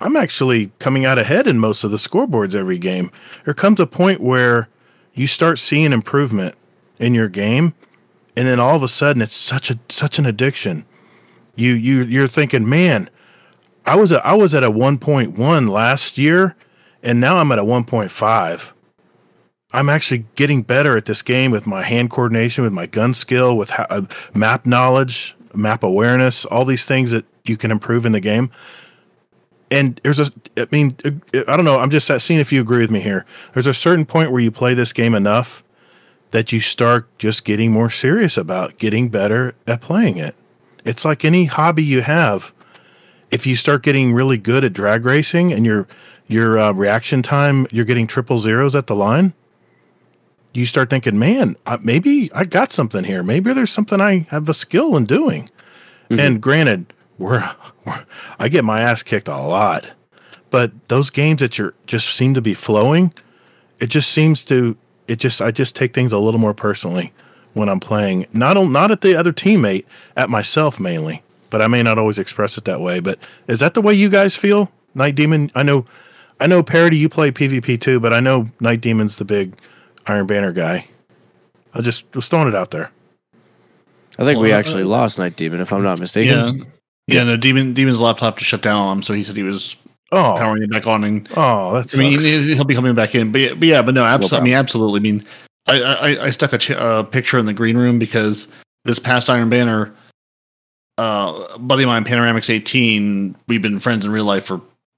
I'm 0.00 0.16
actually 0.16 0.70
coming 0.78 1.04
out 1.04 1.18
ahead 1.18 1.46
in 1.46 1.58
most 1.58 1.84
of 1.84 1.90
the 1.90 1.96
scoreboards 1.96 2.54
every 2.54 2.78
game. 2.78 3.10
There 3.44 3.54
comes 3.54 3.80
a 3.80 3.86
point 3.86 4.20
where 4.20 4.68
you 5.12 5.26
start 5.26 5.58
seeing 5.58 5.92
improvement 5.92 6.54
in 6.98 7.14
your 7.14 7.28
game, 7.28 7.74
and 8.36 8.46
then 8.46 8.60
all 8.60 8.76
of 8.76 8.82
a 8.82 8.88
sudden 8.88 9.22
it's 9.22 9.34
such 9.34 9.70
a 9.70 9.78
such 9.88 10.18
an 10.18 10.26
addiction. 10.26 10.86
You 11.56 11.72
you 11.72 12.04
you're 12.04 12.28
thinking, 12.28 12.68
man, 12.68 13.10
I 13.84 13.96
was 13.96 14.12
a, 14.12 14.24
I 14.24 14.34
was 14.34 14.54
at 14.54 14.62
a 14.62 14.70
1.1 14.70 15.68
last 15.68 16.18
year, 16.18 16.54
and 17.02 17.20
now 17.20 17.38
I'm 17.38 17.50
at 17.50 17.58
a 17.58 17.64
1.5. 17.64 18.72
I'm 19.72 19.88
actually 19.88 20.26
getting 20.34 20.62
better 20.62 20.96
at 20.96 21.06
this 21.06 21.22
game 21.22 21.50
with 21.50 21.66
my 21.66 21.82
hand 21.82 22.10
coordination, 22.10 22.64
with 22.64 22.72
my 22.72 22.86
gun 22.86 23.12
skill, 23.14 23.56
with 23.56 23.70
ha- 23.70 23.86
uh, 23.90 24.02
map 24.34 24.64
knowledge, 24.64 25.36
map 25.54 25.82
awareness, 25.82 26.44
all 26.44 26.64
these 26.64 26.86
things 26.86 27.10
that 27.10 27.24
you 27.44 27.56
can 27.56 27.70
improve 27.70 28.06
in 28.06 28.12
the 28.12 28.20
game. 28.20 28.50
And 29.70 30.00
there's 30.02 30.20
a, 30.20 30.30
I 30.56 30.66
mean, 30.72 30.96
I 31.46 31.56
don't 31.56 31.64
know. 31.64 31.78
I'm 31.78 31.90
just 31.90 32.10
seeing 32.24 32.40
if 32.40 32.52
you 32.52 32.60
agree 32.60 32.80
with 32.80 32.90
me 32.90 33.00
here. 33.00 33.26
There's 33.52 33.66
a 33.66 33.74
certain 33.74 34.06
point 34.06 34.32
where 34.32 34.40
you 34.40 34.50
play 34.50 34.74
this 34.74 34.92
game 34.92 35.14
enough 35.14 35.62
that 36.30 36.52
you 36.52 36.60
start 36.60 37.06
just 37.18 37.44
getting 37.44 37.72
more 37.72 37.90
serious 37.90 38.36
about 38.36 38.78
getting 38.78 39.08
better 39.08 39.54
at 39.66 39.80
playing 39.80 40.18
it. 40.18 40.34
It's 40.84 41.04
like 41.04 41.24
any 41.24 41.46
hobby 41.46 41.84
you 41.84 42.00
have. 42.02 42.52
If 43.30 43.46
you 43.46 43.56
start 43.56 43.82
getting 43.82 44.14
really 44.14 44.38
good 44.38 44.64
at 44.64 44.72
drag 44.72 45.04
racing 45.04 45.52
and 45.52 45.66
your 45.66 45.86
your 46.26 46.58
uh, 46.58 46.72
reaction 46.72 47.22
time, 47.22 47.66
you're 47.70 47.84
getting 47.84 48.06
triple 48.06 48.38
zeros 48.38 48.74
at 48.74 48.86
the 48.86 48.94
line. 48.94 49.34
You 50.54 50.66
start 50.66 50.90
thinking, 50.90 51.18
man, 51.18 51.56
uh, 51.66 51.78
maybe 51.82 52.30
I 52.34 52.44
got 52.44 52.72
something 52.72 53.04
here. 53.04 53.22
Maybe 53.22 53.52
there's 53.52 53.70
something 53.70 54.00
I 54.00 54.26
have 54.30 54.48
a 54.48 54.54
skill 54.54 54.96
in 54.96 55.04
doing. 55.04 55.48
And 56.10 56.40
granted, 56.40 56.92
we're, 57.18 57.42
we're 57.84 58.04
I 58.38 58.48
get 58.48 58.64
my 58.64 58.80
ass 58.80 59.02
kicked 59.02 59.28
a 59.28 59.36
lot, 59.36 59.90
but 60.50 60.72
those 60.88 61.10
games 61.10 61.40
that 61.40 61.58
you're 61.58 61.74
just 61.86 62.08
seem 62.08 62.34
to 62.34 62.40
be 62.40 62.54
flowing, 62.54 63.12
it 63.80 63.88
just 63.88 64.10
seems 64.10 64.44
to 64.46 64.76
it 65.06 65.16
just 65.16 65.40
I 65.42 65.50
just 65.50 65.74
take 65.74 65.94
things 65.94 66.12
a 66.12 66.18
little 66.18 66.40
more 66.40 66.54
personally 66.54 67.12
when 67.54 67.68
I'm 67.68 67.80
playing. 67.80 68.26
Not 68.32 68.56
on, 68.56 68.72
not 68.72 68.90
at 68.90 69.00
the 69.00 69.14
other 69.16 69.32
teammate, 69.32 69.84
at 70.16 70.30
myself 70.30 70.78
mainly. 70.78 71.22
But 71.50 71.62
I 71.62 71.66
may 71.66 71.82
not 71.82 71.96
always 71.96 72.18
express 72.18 72.58
it 72.58 72.64
that 72.66 72.80
way. 72.80 73.00
But 73.00 73.18
is 73.46 73.60
that 73.60 73.72
the 73.72 73.80
way 73.80 73.94
you 73.94 74.10
guys 74.10 74.36
feel, 74.36 74.70
Nitedemon? 74.94 75.50
I 75.54 75.62
know, 75.62 75.86
I 76.38 76.46
know, 76.46 76.62
Peroty, 76.62 76.98
you 76.98 77.08
play 77.08 77.30
PvP 77.30 77.80
too, 77.80 78.00
but 78.00 78.12
I 78.12 78.20
know 78.20 78.50
Nitedemon's 78.60 79.16
the 79.16 79.24
big 79.24 79.54
Iron 80.06 80.26
Banner 80.26 80.52
guy. 80.52 80.88
I 81.72 81.80
just 81.80 82.14
was 82.14 82.28
throwing 82.28 82.48
it 82.48 82.54
out 82.54 82.70
there. 82.70 82.90
I 84.18 84.24
think 84.24 84.40
we 84.40 84.48
Well, 84.48 84.56
uh, 84.56 84.60
actually 84.60 84.84
lost 84.84 85.18
Nitedemon, 85.18 85.60
if 85.60 85.72
I'm 85.72 85.82
not 85.82 85.98
mistaken. 86.00 86.58
Yeah. 86.58 86.64
Yeah, 87.08 87.24
no, 87.24 87.36
Demon 87.36 87.72
Demon's 87.74 88.00
laptop 88.00 88.38
just 88.38 88.48
shut 88.50 88.62
down 88.62 88.78
on 88.78 88.98
him, 88.98 89.02
so 89.02 89.14
he 89.14 89.22
said 89.22 89.36
he 89.36 89.42
was 89.42 89.76
Oh, 90.10 90.34
powering 90.38 90.62
it 90.62 90.70
back 90.70 90.86
on 90.86 91.04
and 91.04 91.28
oh, 91.36 91.74
that's. 91.74 91.94
I 91.94 91.98
mean, 91.98 92.18
he- 92.20 92.54
he'll 92.54 92.64
be 92.64 92.74
coming 92.74 92.94
back 92.94 93.14
in, 93.14 93.30
but 93.32 93.40
yeah, 93.42 93.54
but, 93.54 93.62
yeah, 93.68 93.82
but 93.82 93.94
no, 93.94 94.04
absolutely. 94.04 94.38
I 94.38 94.44
mean, 94.44 94.54
absolutely. 94.54 95.00
I 95.00 95.02
mean, 95.02 95.24
I 95.66 95.82
I, 95.82 96.24
I 96.26 96.30
stuck 96.30 96.52
a 96.54 96.58
ch- 96.58 96.70
uh, 96.70 97.02
picture 97.02 97.38
in 97.38 97.44
the 97.46 97.52
green 97.52 97.76
room 97.76 97.98
because 97.98 98.48
this 98.84 98.98
past 98.98 99.28
Iron 99.28 99.50
Banner, 99.50 99.92
uh, 100.98 101.46
a 101.54 101.58
buddy 101.58 101.82
of 101.82 101.88
mine, 101.88 102.04
Panoramics 102.04 102.50
eighteen, 102.50 103.36
we've 103.48 103.60
been 103.62 103.78
friends 103.80 104.04
in 104.04 104.10
real 104.10 104.24
life 104.24 104.50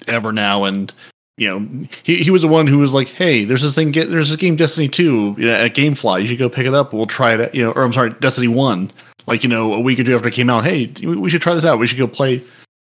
forever 0.06 0.32
now, 0.32 0.64
and 0.64 0.92
you 1.36 1.48
know, 1.48 1.86
he 2.04 2.22
he 2.22 2.30
was 2.30 2.42
the 2.42 2.48
one 2.48 2.66
who 2.68 2.78
was 2.78 2.92
like, 2.92 3.08
"Hey, 3.08 3.44
there's 3.44 3.62
this 3.62 3.74
thing, 3.74 3.90
get 3.90 4.10
there's 4.10 4.28
this 4.28 4.36
game, 4.36 4.54
Destiny 4.56 4.88
two 4.88 5.34
you 5.38 5.46
know, 5.46 5.54
at 5.54 5.74
GameFly. 5.74 6.22
You 6.22 6.28
should 6.28 6.38
go 6.38 6.48
pick 6.48 6.66
it 6.66 6.74
up. 6.74 6.92
We'll 6.92 7.06
try 7.06 7.34
it. 7.34 7.40
At, 7.40 7.54
you 7.54 7.64
know, 7.64 7.72
or 7.72 7.82
I'm 7.82 7.92
sorry, 7.92 8.10
Destiny 8.20 8.48
one. 8.48 8.92
Like 9.26 9.42
you 9.42 9.48
know, 9.48 9.74
a 9.74 9.80
week 9.80 9.98
or 9.98 10.04
two 10.04 10.14
after 10.14 10.28
it 10.28 10.34
came 10.34 10.50
out, 10.50 10.64
hey, 10.64 10.86
we 11.02 11.30
should 11.30 11.42
try 11.42 11.54
this 11.54 11.64
out. 11.64 11.78
We 11.78 11.86
should 11.86 11.98
go 11.98 12.06
play. 12.06 12.42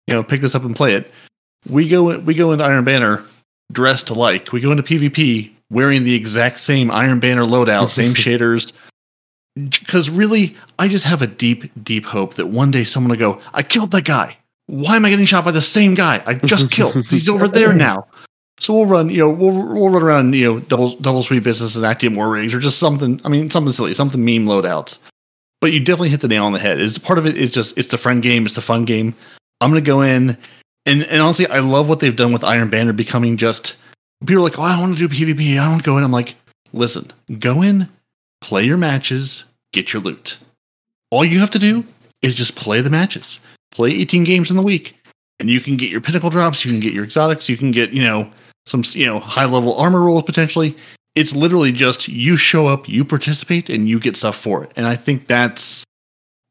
You 0.08 0.14
know, 0.14 0.24
pick 0.24 0.42
this 0.42 0.56
up 0.56 0.64
and 0.64 0.76
play 0.76 0.96
it. 0.96 1.10
We 1.70 1.88
go 1.88 2.20
we 2.20 2.34
go 2.34 2.52
into 2.52 2.66
Iron 2.66 2.84
Banner 2.84 3.24
dressed 3.72 4.10
alike. 4.10 4.52
We 4.52 4.62
go 4.62 4.72
into 4.72 4.84
PvP 4.84 5.52
wearing 5.70 6.04
the 6.04 6.16
exact 6.16 6.60
same 6.60 6.92
Iron 6.92 7.20
Banner 7.20 7.44
loadout, 7.44 7.90
same 7.90 8.14
shaders. 8.14 8.74
Because 9.56 10.10
really, 10.10 10.56
I 10.80 10.88
just 10.88 11.06
have 11.06 11.22
a 11.22 11.28
deep, 11.28 11.72
deep 11.84 12.06
hope 12.06 12.36
that 12.36 12.48
one 12.48 12.72
day 12.72 12.84
someone 12.84 13.12
will 13.12 13.18
go, 13.18 13.42
I 13.54 13.62
killed 13.62 13.92
that 13.92 14.06
guy. 14.06 14.38
Why 14.66 14.96
am 14.96 15.06
I 15.06 15.10
getting 15.10 15.26
shot 15.26 15.46
by 15.46 15.52
the 15.52 15.62
same 15.62 15.94
guy 15.94 16.24
I 16.26 16.36
just 16.36 16.72
killed? 16.72 17.06
He's 17.08 17.30
over 17.30 17.48
there 17.48 17.74
now. 17.74 18.08
So 18.60 18.74
we'll 18.74 18.86
run, 18.86 19.10
you 19.10 19.18
know, 19.18 19.30
we'll, 19.30 19.52
we'll 19.52 19.90
run 19.90 20.02
around, 20.02 20.34
you 20.34 20.46
know, 20.46 20.60
double 20.60 20.96
double 20.96 21.22
sweep 21.22 21.44
business 21.44 21.76
and 21.76 21.86
Actium 21.86 22.16
War 22.16 22.30
rigs 22.30 22.54
or 22.54 22.60
just 22.60 22.80
something. 22.80 23.20
I 23.26 23.30
mean, 23.30 23.50
something 23.50 23.74
silly, 23.74 23.94
something 23.94 24.24
meme 24.24 24.46
loadouts. 24.46 25.00
But 25.64 25.72
you 25.72 25.80
definitely 25.80 26.10
hit 26.10 26.20
the 26.20 26.28
nail 26.28 26.44
on 26.44 26.52
the 26.52 26.60
head. 26.60 26.82
Is 26.82 26.98
part 26.98 27.18
of 27.18 27.26
it 27.26 27.38
is 27.38 27.50
just 27.50 27.78
it's 27.78 27.88
the 27.88 27.98
friend 27.98 28.22
game, 28.22 28.46
it's 28.46 28.56
the 28.56 28.62
fun 28.62 28.84
game. 28.84 29.16
I'm 29.62 29.70
gonna 29.70 29.80
go 29.80 30.02
in 30.02 30.38
and 30.86 31.04
and 31.04 31.22
honestly, 31.22 31.48
I 31.48 31.60
love 31.60 31.88
what 31.88 32.02
they've 32.02 32.14
done 32.14 32.34
with 32.34 32.44
Iron 32.44 32.70
Banner 32.70 32.92
becoming 32.92 33.38
just 33.38 33.78
people 34.26 34.42
are 34.42 34.44
like, 34.44 34.60
oh, 34.60 34.64
I 34.64 34.78
want 34.78 34.98
to 34.98 35.08
do 35.08 35.16
PvP. 35.16 35.58
I 35.58 35.70
don't 35.70 35.82
go 35.82 35.98
in. 35.98 36.04
I'm 36.04 36.12
like, 36.12 36.36
listen, 36.74 37.10
go 37.40 37.62
in, 37.62 37.88
play 38.42 38.66
your 38.66 38.76
matches, 38.76 39.46
get 39.72 39.94
your 39.94 40.02
loot. 40.02 40.38
All 41.12 41.24
you 41.24 41.40
have 41.40 41.52
to 41.52 41.60
do 41.60 41.86
is 42.22 42.36
just 42.36 42.58
play 42.58 42.82
the 42.82 42.90
matches. 42.90 43.40
Play 43.72 43.92
18 43.92 44.26
games 44.26 44.50
in 44.50 44.58
the 44.58 44.64
week, 44.64 44.98
and 45.40 45.50
you 45.50 45.62
can 45.62 45.78
get 45.78 45.90
your 45.90 46.02
pinnacle 46.02 46.30
drops. 46.30 46.66
You 46.66 46.72
can 46.72 46.82
get 46.82 46.92
your 46.92 47.06
exotics. 47.06 47.48
You 47.48 47.56
can 47.56 47.72
get 47.72 47.94
you 47.94 48.04
know 48.04 48.30
some 48.66 48.84
you 48.92 49.06
know 49.06 49.22
high 49.22 49.46
level 49.46 49.78
armor 49.78 50.02
rolls 50.02 50.24
potentially. 50.24 50.76
It's 51.16 51.36
literally 51.36 51.72
just 51.72 52.08
you 52.08 52.38
show 52.38 52.68
up, 52.68 52.90
you 52.90 53.06
participate, 53.06 53.70
and 53.70 53.88
you 53.88 54.00
get 54.00 54.18
stuff 54.18 54.36
for 54.38 54.64
it. 54.64 54.72
And 54.76 54.88
I 54.88 54.96
think 54.96 55.28
that's 55.28 55.84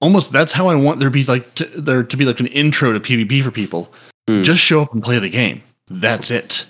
almost 0.00 0.32
that's 0.32 0.52
how 0.52 0.68
I 0.68 0.74
want 0.74 0.98
there 0.98 1.08
to 1.08 1.12
be 1.12 1.24
like 1.24 1.54
to, 1.54 1.64
there 1.64 2.02
to 2.02 2.16
be 2.16 2.24
like 2.24 2.40
an 2.40 2.46
intro 2.48 2.92
to 2.92 3.00
PvP 3.00 3.42
for 3.42 3.50
people. 3.50 3.92
Mm. 4.28 4.44
Just 4.44 4.60
show 4.60 4.82
up 4.82 4.92
and 4.92 5.02
play 5.02 5.18
the 5.18 5.30
game. 5.30 5.62
That's 5.88 6.30
it. 6.30 6.66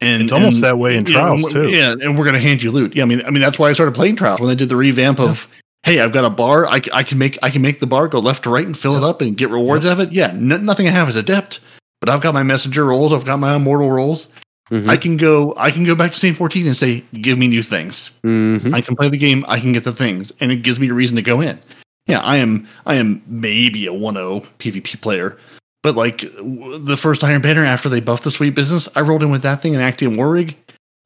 And 0.00 0.22
It's 0.22 0.32
almost 0.32 0.56
and, 0.56 0.64
that 0.64 0.78
way 0.78 0.96
in 0.96 1.06
you 1.06 1.12
know, 1.12 1.18
trials, 1.18 1.52
too. 1.52 1.70
Yeah, 1.70 1.92
and 1.92 2.16
we're 2.16 2.24
gonna 2.24 2.38
hand 2.38 2.62
you 2.62 2.70
loot. 2.70 2.94
Yeah, 2.94 3.02
I 3.02 3.06
mean, 3.06 3.24
I 3.24 3.30
mean 3.30 3.42
that's 3.42 3.58
why 3.58 3.68
I 3.68 3.72
started 3.72 3.94
playing 3.94 4.16
trials 4.16 4.40
when 4.40 4.48
they 4.48 4.54
did 4.54 4.68
the 4.68 4.76
revamp 4.76 5.18
of, 5.18 5.48
hey, 5.82 6.00
I've 6.00 6.12
got 6.12 6.24
a 6.24 6.30
bar. 6.30 6.66
I 6.66 6.80
can 6.80 7.18
make 7.18 7.38
I 7.42 7.50
can 7.50 7.62
make 7.62 7.80
the 7.80 7.86
bar 7.86 8.08
go 8.08 8.18
left 8.18 8.44
to 8.44 8.50
right 8.50 8.66
and 8.66 8.78
fill 8.78 8.96
it 8.96 9.02
up 9.02 9.20
and 9.20 9.36
get 9.36 9.50
rewards 9.50 9.84
out 9.86 9.92
of 9.92 10.00
it. 10.00 10.12
Yeah, 10.12 10.28
n- 10.28 10.64
nothing 10.64 10.86
I 10.88 10.90
have 10.90 11.08
is 11.08 11.16
adept, 11.16 11.60
but 12.00 12.08
I've 12.08 12.20
got 12.20 12.34
my 12.34 12.42
messenger 12.42 12.84
rolls. 12.84 13.12
I've 13.12 13.24
got 13.24 13.38
my 13.38 13.56
immortal 13.56 13.90
rolls. 13.90 14.28
Mhm. 14.70 14.88
I 14.88 14.96
can 14.96 15.16
go. 15.16 15.54
I 15.56 15.70
can 15.70 15.84
go 15.84 15.94
back 15.94 16.12
to 16.12 16.18
Saint 16.18 16.36
14 16.36 16.66
and 16.66 16.76
say, 16.76 17.02
give 17.20 17.38
me 17.38 17.48
new 17.48 17.62
things. 17.62 18.10
Mhm. 18.24 18.72
I 18.74 18.80
can 18.80 18.96
play 18.96 19.08
the 19.08 19.16
game. 19.18 19.44
I 19.48 19.60
can 19.60 19.72
get 19.72 19.84
the 19.84 19.92
things, 19.92 20.32
and 20.40 20.52
it 20.52 20.62
gives 20.62 20.78
me 20.78 20.88
a 20.90 20.94
reason 20.94 21.16
to 21.16 21.22
go 21.22 21.40
in. 21.40 21.58
Yeah, 22.06 22.20
I 22.20 22.36
am. 22.36 22.66
I 22.86 22.94
am 22.96 23.22
maybe 23.26 23.86
a 23.86 23.92
1-0 23.92 24.44
PvP 24.58 24.96
player, 25.00 25.36
but 25.82 25.94
like 25.96 26.20
w- 26.36 26.78
the 26.78 26.96
first 26.96 27.22
Iron 27.24 27.42
Banner 27.42 27.64
after 27.64 27.88
they 27.88 28.00
buffed 28.00 28.24
the 28.24 28.30
sweet 28.30 28.54
business, 28.54 28.88
I 28.96 29.00
rolled 29.02 29.22
in 29.22 29.30
with 29.30 29.42
that 29.42 29.60
thing 29.62 29.74
and 29.74 29.82
Actium 29.82 30.16
War 30.16 30.30
Rig 30.30 30.56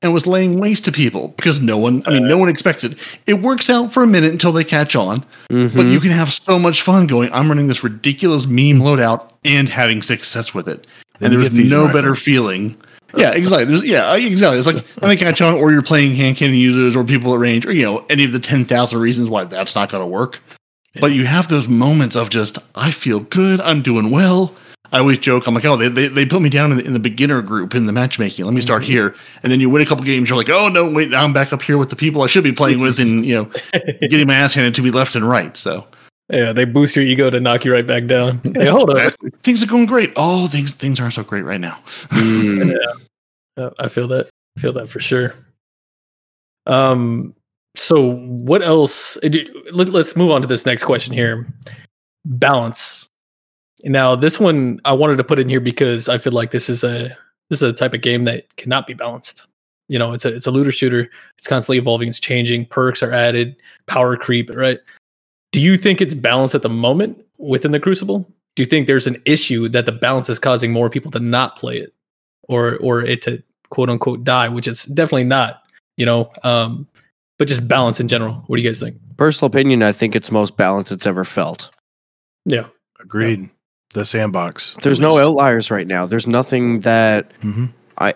and 0.00 0.12
was 0.12 0.26
laying 0.26 0.58
waste 0.58 0.84
to 0.86 0.92
people 0.92 1.28
because 1.36 1.60
no 1.60 1.76
one. 1.78 2.02
I 2.06 2.10
mean, 2.10 2.26
no 2.26 2.38
one 2.38 2.48
expects 2.48 2.82
it. 2.84 2.96
It 3.26 3.34
works 3.42 3.70
out 3.70 3.92
for 3.92 4.02
a 4.02 4.06
minute 4.08 4.32
until 4.32 4.50
they 4.52 4.64
catch 4.64 4.96
on, 4.96 5.24
but 5.48 5.56
Mhm. 5.70 5.92
you 5.92 6.00
can 6.00 6.10
have 6.10 6.32
so 6.32 6.58
much 6.58 6.82
fun 6.82 7.06
going. 7.06 7.30
I'm 7.32 7.48
running 7.48 7.68
this 7.68 7.84
ridiculous 7.84 8.46
meme 8.46 8.80
loadout 8.80 9.22
and 9.44 9.68
having 9.68 10.02
success 10.02 10.52
with 10.54 10.66
it, 10.68 10.86
and 11.20 11.32
there's 11.32 11.52
no 11.52 11.82
Rifle. 11.84 11.94
better 11.94 12.14
feeling. 12.16 12.76
Yeah, 13.14 13.32
exactly. 13.32 13.64
There's, 13.64 13.84
yeah, 13.84 14.10
uh, 14.10 14.16
exactly. 14.16 14.58
It's 14.58 14.66
like 14.66 14.84
when 15.00 15.08
they 15.10 15.16
catch 15.16 15.40
on, 15.40 15.54
or 15.54 15.70
you're 15.70 15.82
playing 15.82 16.14
hand 16.14 16.36
cannon 16.36 16.56
users, 16.56 16.96
or 16.96 17.04
people 17.04 17.34
at 17.34 17.40
range, 17.40 17.66
or 17.66 17.72
you 17.72 17.84
know, 17.84 18.04
any 18.08 18.24
of 18.24 18.32
the 18.32 18.40
ten 18.40 18.64
thousand 18.64 19.00
reasons 19.00 19.28
why 19.28 19.44
that's 19.44 19.74
not 19.74 19.90
going 19.90 20.02
to 20.02 20.06
work. 20.06 20.40
But 21.00 21.12
you 21.12 21.24
have 21.24 21.48
those 21.48 21.68
moments 21.68 22.16
of 22.16 22.28
just, 22.28 22.58
I 22.74 22.90
feel 22.90 23.20
good, 23.20 23.60
I'm 23.62 23.82
doing 23.82 24.10
well. 24.10 24.54
I 24.92 24.98
always 24.98 25.16
joke, 25.16 25.46
I'm 25.46 25.54
like, 25.54 25.64
oh, 25.64 25.78
they, 25.78 25.88
they, 25.88 26.08
they 26.08 26.26
put 26.26 26.42
me 26.42 26.50
down 26.50 26.70
in 26.70 26.76
the, 26.76 26.84
in 26.84 26.92
the 26.92 26.98
beginner 26.98 27.40
group 27.40 27.74
in 27.74 27.86
the 27.86 27.92
matchmaking. 27.92 28.44
Let 28.44 28.52
me 28.52 28.60
start 28.60 28.82
mm-hmm. 28.82 28.92
here, 28.92 29.14
and 29.42 29.50
then 29.50 29.58
you 29.58 29.70
win 29.70 29.80
a 29.80 29.86
couple 29.86 30.04
games. 30.04 30.28
You're 30.28 30.36
like, 30.36 30.50
oh 30.50 30.68
no, 30.68 30.88
wait, 30.88 31.08
now 31.08 31.24
I'm 31.24 31.32
back 31.32 31.52
up 31.54 31.62
here 31.62 31.78
with 31.78 31.88
the 31.88 31.96
people 31.96 32.20
I 32.20 32.26
should 32.26 32.44
be 32.44 32.52
playing 32.52 32.80
with, 32.80 33.00
and 33.00 33.24
you 33.24 33.34
know, 33.34 33.44
getting 34.00 34.26
my 34.26 34.34
ass 34.34 34.52
handed 34.52 34.74
to 34.74 34.82
me 34.82 34.90
left 34.90 35.16
and 35.16 35.26
right. 35.26 35.56
So 35.56 35.86
Yeah, 36.28 36.52
they 36.52 36.64
boost 36.64 36.96
your 36.96 37.04
ego 37.04 37.28
to 37.30 37.40
knock 37.40 37.64
you 37.64 37.72
right 37.72 37.86
back 37.86 38.06
down. 38.06 38.38
Hey, 38.54 38.66
hold 38.66 38.90
up. 38.90 39.12
things 39.42 39.62
are 39.62 39.66
going 39.66 39.86
great. 39.86 40.12
Oh, 40.16 40.46
things 40.46 40.74
things 40.74 40.98
aren't 41.00 41.14
so 41.14 41.22
great 41.24 41.42
right 41.44 41.60
now. 41.60 41.78
Mm. 42.10 42.74
Uh, 43.58 43.68
I 43.78 43.90
feel 43.90 44.08
that. 44.08 44.30
I 44.56 44.60
feel 44.62 44.72
that 44.72 44.88
for 44.88 44.98
sure. 44.98 45.34
Um. 46.66 47.34
So, 47.76 48.12
what 48.14 48.62
else? 48.62 49.18
uh, 49.18 49.28
Let, 49.72 49.90
let's 49.90 50.16
move 50.16 50.30
on 50.30 50.40
to 50.40 50.46
this 50.46 50.64
next 50.64 50.84
question 50.84 51.12
here. 51.12 51.46
Balance. 52.24 53.08
Now, 53.84 54.14
this 54.14 54.40
one 54.40 54.78
I 54.86 54.94
wanted 54.94 55.16
to 55.18 55.24
put 55.24 55.38
in 55.38 55.50
here 55.50 55.60
because 55.60 56.08
I 56.08 56.16
feel 56.16 56.32
like 56.32 56.50
this 56.50 56.70
is 56.70 56.82
a 56.82 57.08
this 57.50 57.60
is 57.60 57.62
a 57.62 57.72
type 57.74 57.92
of 57.92 58.00
game 58.00 58.24
that 58.24 58.44
cannot 58.56 58.86
be 58.86 58.94
balanced. 58.94 59.46
You 59.90 59.98
know, 59.98 60.12
it's 60.12 60.24
a 60.24 60.34
it's 60.34 60.46
a 60.46 60.50
looter 60.50 60.72
shooter. 60.72 61.10
It's 61.36 61.46
constantly 61.46 61.76
evolving. 61.76 62.08
It's 62.08 62.18
changing. 62.20 62.64
Perks 62.66 63.02
are 63.02 63.12
added. 63.12 63.56
Power 63.86 64.16
creep. 64.16 64.48
Right. 64.48 64.78
Do 65.52 65.60
you 65.60 65.76
think 65.76 66.00
it's 66.00 66.14
balanced 66.14 66.54
at 66.54 66.62
the 66.62 66.68
moment 66.68 67.24
within 67.38 67.72
the 67.72 67.80
Crucible? 67.80 68.28
Do 68.56 68.62
you 68.62 68.66
think 68.66 68.86
there's 68.86 69.06
an 69.06 69.22
issue 69.24 69.68
that 69.68 69.86
the 69.86 69.92
balance 69.92 70.28
is 70.28 70.38
causing 70.38 70.72
more 70.72 70.90
people 70.90 71.10
to 71.12 71.20
not 71.20 71.56
play 71.56 71.78
it, 71.78 71.94
or 72.48 72.76
or 72.78 73.02
it 73.02 73.22
to 73.22 73.42
quote 73.70 73.88
unquote 73.88 74.24
die, 74.24 74.48
which 74.48 74.68
it's 74.68 74.84
definitely 74.86 75.24
not. 75.24 75.62
You 75.96 76.06
know, 76.06 76.32
um, 76.42 76.88
but 77.38 77.48
just 77.48 77.68
balance 77.68 78.00
in 78.00 78.08
general. 78.08 78.44
What 78.46 78.56
do 78.56 78.62
you 78.62 78.68
guys 78.68 78.80
think? 78.80 78.96
Personal 79.16 79.48
opinion, 79.48 79.82
I 79.82 79.92
think 79.92 80.16
it's 80.16 80.30
most 80.30 80.56
balanced 80.56 80.92
it's 80.92 81.06
ever 81.06 81.24
felt. 81.24 81.70
Yeah. 82.44 82.66
Agreed. 83.00 83.50
The 83.94 84.04
sandbox. 84.04 84.74
There's 84.82 85.00
no 85.00 85.18
outliers 85.18 85.70
right 85.70 85.86
now. 85.86 86.06
There's 86.06 86.26
nothing 86.26 86.80
that 86.80 87.32
hmm 87.40 87.66
I 87.98 88.14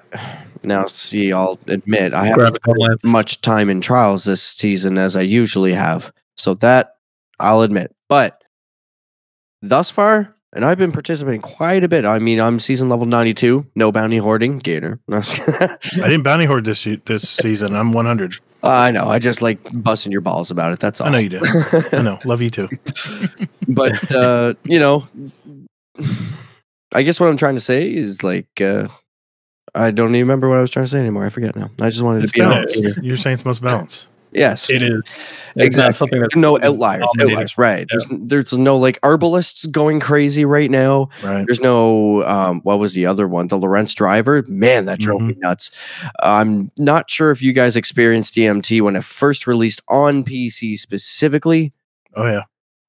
now 0.63 0.87
see. 0.87 1.33
I'll 1.33 1.59
admit 1.67 2.15
I 2.15 2.27
haven't 2.27 2.61
Graviton 2.63 2.79
Lance. 2.79 3.03
spent 3.03 3.13
much 3.13 3.41
time 3.43 3.69
in 3.69 3.81
trials 3.81 4.25
this 4.25 4.43
season 4.43 4.97
as 4.97 5.17
I 5.17 5.21
usually 5.21 5.75
have, 5.75 6.13
so 6.37 6.55
that 6.55 6.96
I'll 7.39 7.63
admit. 7.63 7.95
But 8.09 8.43
thus 9.63 9.91
far, 9.91 10.35
and 10.53 10.65
I've 10.65 10.79
been 10.79 10.93
participating 10.93 11.43
quite 11.43 11.85
a 11.85 11.89
bit. 11.89 12.05
I 12.05 12.19
mean, 12.19 12.41
I'm 12.41 12.59
season 12.59 12.89
level 12.89 13.07
92, 13.07 13.67
no 13.75 13.93
bounty 13.93 14.17
hoarding, 14.17 14.59
Gator. 14.59 15.01
I 15.13 15.77
didn't 15.93 16.23
bounty 16.23 16.47
hoard 16.47 16.65
this 16.65 16.87
this 17.05 17.29
season. 17.29 17.75
I'm 17.75 17.93
100. 17.93 18.37
I 18.63 18.91
know. 18.91 19.07
I 19.07 19.19
just 19.19 19.43
like 19.43 19.59
busting 19.73 20.13
your 20.13 20.23
balls 20.23 20.51
about 20.51 20.73
it. 20.73 20.81
That's 20.81 21.01
all. 21.01 21.09
I 21.09 21.11
know 21.11 21.19
you 21.19 21.29
did. 21.29 21.43
I 21.93 22.03
know. 22.03 22.19
Love 22.25 22.41
you 22.41 22.51
too. 22.51 22.69
but 23.69 24.11
uh, 24.13 24.55
you 24.65 24.79
know, 24.79 25.07
I 26.95 27.03
guess 27.03 27.21
what 27.21 27.29
I'm 27.29 27.37
trying 27.37 27.55
to 27.57 27.61
say 27.61 27.93
is 27.93 28.23
like 28.23 28.61
uh, 28.61 28.89
I 29.75 29.91
don't 29.91 30.15
even 30.15 30.27
remember 30.27 30.49
what 30.49 30.59
I 30.59 30.63
was 30.63 30.71
trying 30.71 30.87
to 30.87 30.91
say 30.91 31.01
anymore. 31.01 31.27
I 31.27 31.29
forget 31.29 31.55
now. 31.55 31.71
I 31.81 31.91
just 31.91 32.03
wanted 32.03 32.25
It's 32.25 32.33
to 32.33 32.39
be 32.39 32.45
honest. 32.45 33.05
You're 33.05 33.19
saying 33.19 33.35
it's 33.35 33.45
most 33.45 33.63
balanced. 33.63 34.07
Yes, 34.37 34.71
It 34.71 34.83
is 34.83 35.01
It's 35.07 35.33
exactly. 35.57 35.83
not 35.83 35.95
something 35.95 36.21
that's 36.21 36.37
no 36.37 36.59
outliers. 36.61 37.05
dominating. 37.15 37.33
Outliers, 37.37 37.59
right? 37.59 37.87
There's 37.89 38.07
there's 38.11 38.53
no 38.59 38.77
like 38.77 38.99
herbalists 39.03 39.67
going 39.67 40.01
crazy 40.01 40.45
right 40.45 40.71
now. 40.71 41.09
Right. 41.23 41.45
There's 41.47 41.61
no 41.61 42.25
um, 42.25 42.61
what 42.63 42.79
was 42.79 42.95
the 42.95 43.07
other 43.07 43.27
one? 43.27 43.47
The 43.47 43.57
Lorentz 43.59 43.95
Driver. 43.95 44.45
Man, 44.49 44.85
that 44.85 44.99
drove 45.01 45.23
me 45.23 45.35
nuts. 45.39 45.71
I'm 46.23 46.71
not 46.79 47.09
sure 47.11 47.31
if 47.31 47.43
you 47.43 47.53
guys 47.53 47.77
experienced 47.77 48.35
DMT 48.35 48.83
when 48.83 48.97
it 48.97 49.05
first 49.05 49.47
released 49.47 49.81
on 49.89 50.25
PC 50.25 50.77
specifically. 50.79 51.73
Oh 52.15 52.27
yeah. 52.27 52.43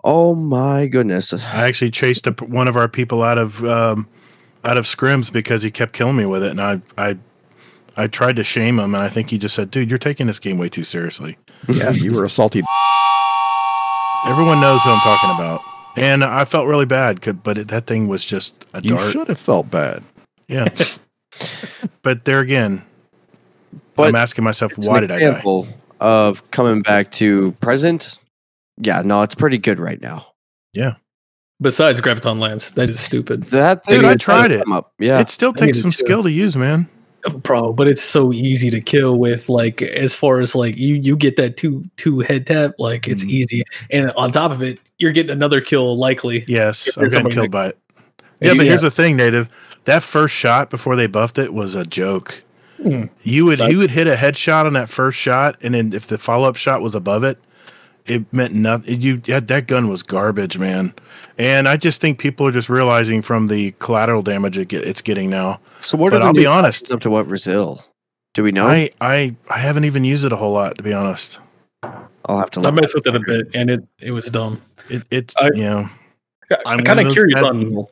Oh 0.03 0.35
my 0.35 0.87
goodness. 0.87 1.33
I 1.33 1.67
actually 1.67 1.91
chased 1.91 2.27
a, 2.27 2.31
one 2.31 2.67
of 2.67 2.77
our 2.77 2.87
people 2.87 3.23
out 3.23 3.37
of 3.37 3.63
um, 3.63 4.07
out 4.63 4.77
of 4.77 4.85
scrims 4.85 5.31
because 5.31 5.63
he 5.63 5.71
kept 5.71 5.93
killing 5.93 6.15
me 6.17 6.25
with 6.25 6.43
it, 6.43 6.51
and 6.51 6.61
I 6.61 6.81
I 6.97 7.17
I 7.97 8.07
tried 8.07 8.35
to 8.35 8.43
shame 8.43 8.77
him, 8.79 8.93
and 8.93 9.03
I 9.03 9.09
think 9.09 9.29
he 9.31 9.37
just 9.37 9.55
said, 9.55 9.71
"Dude, 9.71 9.89
you're 9.89 9.97
taking 9.97 10.27
this 10.27 10.39
game 10.39 10.57
way 10.57 10.69
too 10.69 10.83
seriously." 10.83 11.37
Yeah, 11.67 11.91
you 11.91 12.13
were 12.13 12.25
a 12.25 12.29
salty. 12.29 12.63
Everyone 14.25 14.59
knows 14.59 14.81
who 14.83 14.89
I'm 14.91 14.99
talking 14.99 15.31
about, 15.31 15.61
and 15.95 16.23
I 16.23 16.45
felt 16.45 16.67
really 16.67 16.85
bad. 16.85 17.21
but 17.43 17.57
it, 17.57 17.67
that 17.69 17.87
thing 17.87 18.07
was 18.07 18.23
just 18.23 18.65
a 18.73 18.81
You 18.81 18.97
dart. 18.97 19.11
should 19.11 19.27
have 19.29 19.39
felt 19.39 19.69
bad. 19.71 20.03
Yeah. 20.47 20.67
but 22.01 22.25
there 22.25 22.39
again, 22.39 22.83
But 23.95 24.09
I'm 24.09 24.15
asking 24.15 24.43
myself, 24.43 24.73
It's 24.77 24.87
why 24.87 24.97
an 24.97 25.01
did 25.01 25.11
I 25.11 25.19
die? 25.19 25.25
example 25.29 25.67
of 25.99 26.49
coming 26.51 26.81
back 26.81 27.11
to 27.13 27.51
present. 27.53 28.19
Yeah, 28.79 29.01
no, 29.03 29.21
it's 29.23 29.35
pretty 29.35 29.57
good 29.57 29.79
right 29.79 29.99
now. 30.01 30.27
Yeah. 30.73 30.95
Besides 31.61 31.99
Graviton 32.01 32.39
Lance. 32.39 32.71
That 32.71 32.89
is 32.89 32.99
stupid, 32.99 33.43
That 33.45 33.83
Dude, 33.85 34.01
thing 34.01 34.09
I 34.09 34.15
tried 34.15 34.51
it. 34.51 34.63
Up. 34.71 34.91
Yeah, 34.99 35.19
It 35.19 35.29
still 35.29 35.53
takes 35.53 35.81
some 35.81 35.89
to. 35.89 35.97
skill 35.97 36.21
to 36.23 36.29
use, 36.31 36.55
man. 36.55 36.87
Bro. 37.35 37.73
But 37.73 37.87
it's 37.87 38.01
so 38.01 38.31
easy 38.33 38.69
to 38.69 38.79
kill 38.81 39.17
with 39.17 39.49
like 39.49 39.81
as 39.81 40.15
far 40.15 40.39
as 40.39 40.55
like 40.55 40.77
you 40.77 40.95
you 40.95 41.15
get 41.15 41.35
that 41.37 41.57
two 41.57 41.83
two 41.97 42.19
head 42.19 42.45
tap 42.47 42.73
like 42.79 43.07
it's 43.07 43.23
Mhm. 43.25 43.29
easy, 43.29 43.63
and 43.91 44.11
on 44.11 44.31
top 44.31 44.51
of 44.51 44.61
it, 44.61 44.79
you're 44.99 45.11
getting 45.11 45.31
another 45.31 45.61
kill 45.61 45.97
likely. 45.97 46.45
Yes, 46.47 46.89
I'm 46.97 47.07
getting 47.07 47.31
killed 47.31 47.45
that- 47.45 47.51
by 47.51 47.67
it. 47.67 47.77
Yeah, 48.39 48.53
but 48.55 48.65
Yeah. 48.65 48.69
here's 48.71 48.81
the 48.83 48.91
thing, 48.91 49.17
N8iV. 49.17 49.49
That 49.85 50.03
first 50.03 50.35
shot 50.35 50.69
before 50.69 50.95
they 50.95 51.07
buffed 51.07 51.37
it 51.37 51.53
was 51.53 51.73
a 51.75 51.85
joke. 51.85 52.43
Mm. 52.83 53.09
You 53.23 53.45
would 53.45 53.59
Like- 53.59 53.71
you 53.71 53.79
would 53.79 53.91
hit 53.91 54.05
a 54.07 54.13
headshot 54.15 54.65
on 54.65 54.73
that 54.73 54.89
first 54.89 55.17
shot, 55.17 55.55
and 55.63 55.73
then 55.73 55.91
if 55.93 56.05
the 56.07 56.17
follow 56.19 56.47
up 56.47 56.55
shot 56.55 56.81
was 56.81 56.93
above 56.93 57.23
it, 57.23 57.39
it 58.09 58.31
meant 58.33 58.53
nothing. 58.53 59.01
You 59.01 59.21
yeah, 59.25 59.39
that 59.39 59.67
gun 59.67 59.89
was 59.89 60.03
garbage, 60.03 60.57
man. 60.57 60.93
And 61.37 61.67
I 61.67 61.77
just 61.77 62.01
think 62.01 62.19
people 62.19 62.47
are 62.47 62.51
just 62.51 62.69
realizing 62.69 63.21
from 63.21 63.47
the 63.47 63.71
collateral 63.79 64.21
damage 64.21 64.57
it 64.57 64.67
get, 64.69 64.83
it's 64.85 65.01
getting 65.01 65.29
now. 65.29 65.59
So 65.81 65.97
what 65.97 66.11
But 66.11 66.21
are 66.21 66.25
I'll 66.27 66.33
be 66.33 66.45
honest. 66.45 66.91
up 66.91 67.01
to 67.01 67.09
what 67.09 67.27
Brazil? 67.27 67.83
Do 68.33 68.43
we 68.43 68.51
know? 68.51 68.67
I, 68.67 68.89
I 69.01 69.35
I 69.49 69.57
haven't 69.59 69.85
even 69.85 70.03
used 70.03 70.23
it 70.25 70.31
a 70.33 70.35
whole 70.35 70.53
lot 70.53 70.77
to 70.77 70.83
be 70.83 70.93
honest. 70.93 71.39
I'll 71.83 72.39
have 72.39 72.51
to. 72.51 72.59
I 72.59 72.63
Look. 72.63 72.75
messed 72.75 72.93
with 72.95 73.07
it 73.07 73.15
a 73.15 73.19
bit, 73.19 73.55
and 73.55 73.69
it 73.69 73.87
it 73.99 74.11
was 74.11 74.27
dumb. 74.27 74.59
It, 74.89 75.03
it's 75.11 75.35
I- 75.37 75.47
you 75.53 75.63
know 75.63 75.89
I'm 76.51 76.79
I'm 76.79 76.83
kind 76.83 76.99
of 76.99 77.07
of 77.07 77.13
curious 77.13 77.41
on. 77.43 77.59
people. 77.63 77.91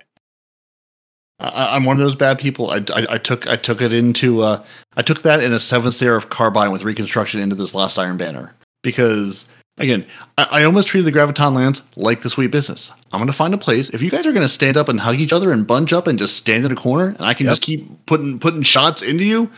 I, 1.39 1.75
I'm 1.75 1.83
one 1.83 1.97
of 1.97 2.03
those 2.03 2.15
bad 2.15 2.39
people. 2.39 2.71
I, 2.71 2.77
I, 2.93 3.07
I 3.11 3.17
took 3.17 3.47
I 3.47 3.55
took 3.57 3.81
it 3.81 3.91
into 3.91 4.41
uh, 4.41 4.63
I 4.95 5.01
took 5.01 5.21
that 5.23 5.41
in 5.43 5.51
a 5.53 5.59
Seventh 5.59 5.95
Seraph 5.95 6.29
Carbine 6.29 6.71
with 6.71 6.83
reconstruction 6.83 7.41
into 7.41 7.55
this 7.55 7.73
last 7.75 7.97
Iron 7.99 8.17
Banner 8.17 8.53
because 8.83 9.47
again 9.77 10.05
I, 10.37 10.47
I 10.51 10.63
almost 10.63 10.87
treated 10.87 11.11
the 11.13 11.17
Graviton 11.17 11.53
Lance 11.53 11.81
like 11.95 12.21
the 12.21 12.29
sweet 12.29 12.51
business. 12.51 12.91
I'm 13.11 13.19
gonna 13.19 13.33
find 13.33 13.53
a 13.53 13.57
place. 13.57 13.89
If 13.89 14.01
you 14.01 14.09
guys 14.09 14.25
are 14.25 14.33
gonna 14.33 14.47
stand 14.49 14.77
up 14.77 14.89
and 14.89 14.99
hug 14.99 15.19
each 15.19 15.33
other 15.33 15.51
and 15.51 15.65
bunch 15.65 15.93
up 15.93 16.07
and 16.07 16.17
just 16.19 16.35
stand 16.37 16.65
in 16.65 16.71
a 16.71 16.75
corner 16.75 17.09
and 17.09 17.21
I 17.21 17.33
can 17.33 17.45
Yep. 17.45 17.51
just 17.51 17.61
keep 17.61 18.05
putting 18.05 18.39
putting 18.39 18.61
shots 18.63 19.01
into 19.01 19.23
you, 19.25 19.49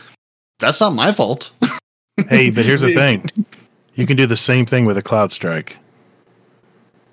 that's 0.58 0.80
not 0.80 0.90
my 0.94 1.12
fault. 1.12 1.50
hey, 2.28 2.50
but 2.50 2.64
here's 2.64 2.82
the 2.82 2.94
thing. 3.02 3.30
You 3.94 4.06
can 4.06 4.16
do 4.16 4.26
the 4.26 4.36
same 4.36 4.64
thing 4.66 4.84
with 4.86 4.96
a 4.96 5.02
Cloudstrike. 5.02 5.72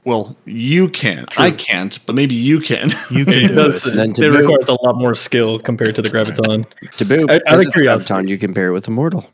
Well, 0.03 0.35
you 0.45 0.87
can't. 0.89 1.39
I 1.39 1.49
can't, 1.49 1.97
but 2.05 2.13
maybe 2.13 2.35
you 2.35 2.59
can. 2.59 2.91
You 3.09 3.25
can 3.25 3.33
It, 3.33 3.47
do 3.47 3.59
it. 3.71 3.85
And 3.87 3.97
then 3.97 4.09
it 4.11 4.15
boot- 4.17 4.39
requires 4.39 4.69
a 4.69 4.75
lot 4.83 4.95
more 4.97 5.15
skill 5.15 5.57
compared 5.57 5.95
to 5.95 6.03
the 6.03 6.09
Graviton. 6.11 6.65
Taboo. 6.91 7.23
Out- 7.27 7.41
out 7.47 7.53
of 7.53 7.57
This 7.59 7.67
is 7.67 7.73
curiosity. 7.73 8.13
Graviton, 8.13 8.27
you 8.29 8.37
compare 8.37 8.67
it 8.67 8.71
with 8.73 8.87
Immortal. 8.87 9.25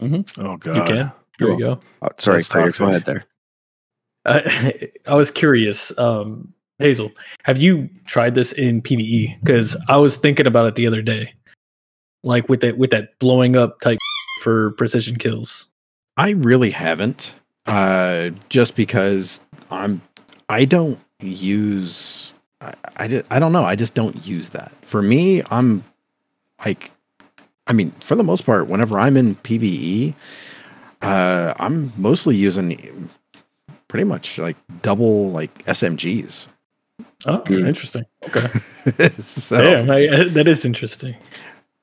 Mm-hmm. 0.00 0.40
Oh 0.44 0.56
god. 0.56 0.76
You 0.76 0.82
can. 0.96 1.12
Here 1.38 1.54
we 1.54 1.60
go. 1.60 1.80
Oh, 2.02 2.08
sorry, 2.18 2.42
Claire, 2.42 2.70
go 2.70 2.86
ahead 2.86 3.04
there. 3.04 3.24
I, 4.24 4.88
I 5.08 5.14
was 5.14 5.30
curious, 5.30 5.96
um, 5.98 6.52
Hazel, 6.78 7.12
have 7.44 7.58
you 7.58 7.88
tried 8.06 8.34
this 8.34 8.52
in 8.52 8.82
PVE? 8.82 9.40
Because 9.40 9.76
I 9.88 9.98
was 9.98 10.16
thinking 10.16 10.46
about 10.46 10.66
it 10.66 10.74
the 10.74 10.86
other 10.86 11.02
day, 11.02 11.34
like 12.22 12.48
with 12.48 12.60
that 12.60 12.76
with 12.76 12.90
that 12.90 13.18
blowing 13.18 13.56
up 13.56 13.80
type 13.80 13.98
for 14.42 14.72
precision 14.72 15.16
kills. 15.16 15.70
I 16.16 16.30
really 16.30 16.70
haven't. 16.70 17.34
Uh, 17.66 18.30
just 18.48 18.76
because 18.76 19.40
I'm, 19.70 20.00
I 20.48 20.64
don't 20.64 21.00
use. 21.20 22.32
I, 22.60 22.74
I, 22.98 23.22
I 23.30 23.38
don't 23.38 23.52
know. 23.52 23.64
I 23.64 23.74
just 23.74 23.94
don't 23.94 24.24
use 24.24 24.50
that. 24.50 24.72
For 24.82 25.02
me, 25.02 25.42
I'm 25.50 25.84
like, 26.64 26.92
I 27.66 27.72
mean, 27.72 27.90
for 28.00 28.14
the 28.14 28.22
most 28.22 28.46
part, 28.46 28.68
whenever 28.68 28.98
I'm 28.98 29.16
in 29.16 29.34
PVE, 29.36 30.14
uh, 31.06 31.54
I'm 31.58 31.92
mostly 31.96 32.36
using 32.36 33.08
pretty 33.88 34.04
much 34.04 34.38
like 34.38 34.56
double 34.82 35.30
like 35.30 35.64
SMGs. 35.66 36.48
Oh, 37.26 37.38
Hmm. 37.38 37.66
interesting. 37.66 38.04
Okay, 38.24 38.46
so 39.18 39.60
Damn, 39.60 39.90
I, 39.90 40.24
that 40.30 40.46
is 40.46 40.64
interesting. 40.64 41.16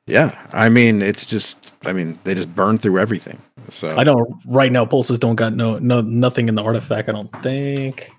yeah, 0.07 0.37
I 0.53 0.69
mean, 0.69 1.01
it's 1.01 1.25
just, 1.25 1.73
I 1.85 1.91
mean, 1.93 2.17
they 2.23 2.33
just 2.35 2.53
burn 2.55 2.77
through 2.77 2.99
everything. 2.99 3.41
So 3.69 3.95
I 3.97 4.03
don't 4.03 4.21
right 4.47 4.71
now. 4.71 4.85
Pulses 4.85 5.19
don't 5.19 5.35
got 5.35 5.53
no 5.53 5.79
no 5.79 6.01
nothing 6.01 6.49
in 6.49 6.55
the 6.55 6.63
artifact. 6.63 7.07
I 7.09 7.13
don't 7.13 7.31
think 7.41 8.09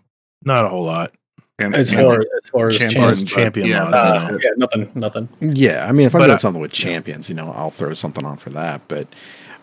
Not 0.45 0.65
a 0.65 0.69
whole 0.69 0.85
lot. 0.85 1.13
And- 1.59 1.75
as 1.75 1.93
far 1.93 2.15
as 2.21 2.51
far 2.51 2.69
as 2.69 2.79
Champion- 2.79 2.91
champions. 3.01 3.23
As 3.23 3.31
champion 3.31 3.69
yeah, 3.69 3.85
mods. 3.85 3.95
Uh, 4.25 4.31
no. 4.31 4.39
yeah, 4.43 4.51
nothing, 4.57 4.91
nothing. 4.95 5.29
Yeah, 5.41 5.87
I 5.89 5.93
mean, 5.93 6.07
if 6.07 6.15
I'm 6.15 6.21
But 6.23 6.27
doing 6.27 6.39
something 6.41 6.61
with 6.63 6.73
champions, 6.73 7.29
you 7.29 7.35
know, 7.37 7.53
I'll 7.55 7.71
throw 7.71 7.95
something 7.95 8.25
on 8.25 8.39
for 8.39 8.51
that. 8.51 8.81
But 8.89 9.07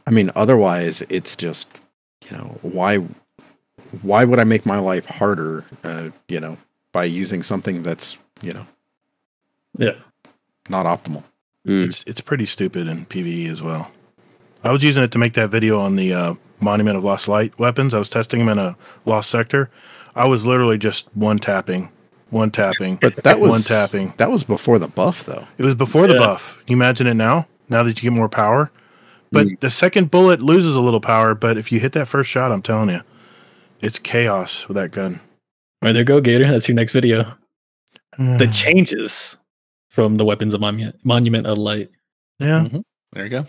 I 0.07 0.11
mean, 0.11 0.31
otherwise, 0.35 1.03
it's 1.09 1.35
just, 1.35 1.69
you 2.29 2.37
know, 2.37 2.57
why, 2.61 2.97
why 4.01 4.23
would 4.25 4.39
I 4.39 4.43
make 4.43 4.65
my 4.65 4.79
life 4.79 5.05
harder, 5.05 5.65
uh, 5.83 6.09
you 6.27 6.39
know, 6.39 6.57
by 6.91 7.05
using 7.05 7.43
something 7.43 7.83
that's, 7.83 8.17
you 8.41 8.53
know, 8.53 8.65
Yeah. 9.77 9.93
not 10.69 10.85
optimal. 10.85 11.23
Mm. 11.67 11.85
It's 11.85 12.03
it's 12.07 12.21
pretty 12.21 12.47
stupid 12.47 12.87
in 12.87 13.05
PVE 13.05 13.47
as 13.49 13.61
well. 13.61 13.91
I 14.63 14.71
was 14.71 14.83
using 14.83 15.03
it 15.03 15.11
to 15.11 15.19
make 15.19 15.33
that 15.33 15.49
video 15.49 15.79
on 15.79 15.95
the 15.95 16.13
uh, 16.13 16.33
Monument 16.59 16.97
of 16.97 17.03
Lost 17.03 17.27
Light 17.27 17.57
weapons. 17.59 17.93
I 17.93 17.99
was 17.99 18.09
testing 18.09 18.39
them 18.39 18.49
in 18.49 18.57
a 18.59 18.75
lost 19.05 19.29
sector. 19.29 19.69
I 20.15 20.27
was 20.27 20.45
literally 20.45 20.77
just 20.79 21.07
one 21.15 21.37
tapping, 21.39 21.89
one 22.31 22.49
tapping, 22.51 22.95
But 22.97 23.23
that 23.23 23.39
was 23.39 23.49
one 23.51 23.61
tapping. 23.61 24.13
That 24.17 24.31
was 24.31 24.43
before 24.43 24.79
the 24.79 24.87
buff, 24.87 25.23
though. 25.25 25.45
It 25.57 25.63
was 25.63 25.75
before 25.75 26.07
the 26.07 26.15
buff. 26.15 26.57
Can 26.65 26.71
you 26.71 26.77
imagine 26.77 27.07
it 27.07 27.13
now? 27.13 27.47
Now 27.69 27.83
that 27.83 28.01
you 28.01 28.09
get 28.09 28.15
more 28.15 28.27
power, 28.29 28.71
but 29.31 29.47
Mm. 29.47 29.59
the 29.59 29.69
second 29.69 30.11
bullet 30.11 30.41
loses 30.41 30.75
a 30.75 30.81
little 30.81 31.01
power. 31.01 31.33
But 31.35 31.57
if 31.57 31.71
you 31.71 31.79
hit 31.79 31.93
that 31.93 32.07
first 32.07 32.29
shot, 32.29 32.51
I'm 32.51 32.61
telling 32.61 32.89
you, 32.89 33.01
it's 33.81 33.99
chaos 33.99 34.67
with 34.67 34.75
that 34.75 34.91
gun. 34.91 35.15
All 35.81 35.87
right, 35.87 35.93
there 35.93 36.01
you 36.01 36.05
go, 36.05 36.21
Gator. 36.21 36.47
That's 36.49 36.67
your 36.67 36.75
next 36.75 36.93
video. 36.93 37.23
The 38.17 38.47
changes 38.53 39.37
from 39.89 40.17
the 40.17 40.25
weapons 40.25 40.53
of 40.53 40.61
Monument, 40.61 40.95
Monument 41.03 41.47
of 41.47 41.57
Light. 41.57 41.89
Yeah. 42.39 42.67
There 43.13 43.23
you 43.23 43.29
go. 43.29 43.45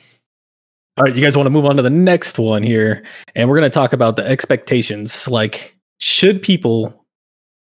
All 0.98 1.04
right, 1.04 1.14
you 1.16 1.22
guys 1.22 1.36
want 1.36 1.46
to 1.46 1.50
move 1.50 1.64
on 1.64 1.76
to 1.76 1.82
the 1.82 1.88
next 1.90 2.38
one 2.38 2.62
here, 2.62 3.02
and 3.34 3.48
we're 3.48 3.58
going 3.58 3.70
to 3.70 3.74
talk 3.74 3.92
about 3.92 4.16
the 4.16 4.26
expectations. 4.26 5.26
Like, 5.28 5.76
should 6.00 6.42
people 6.42 6.92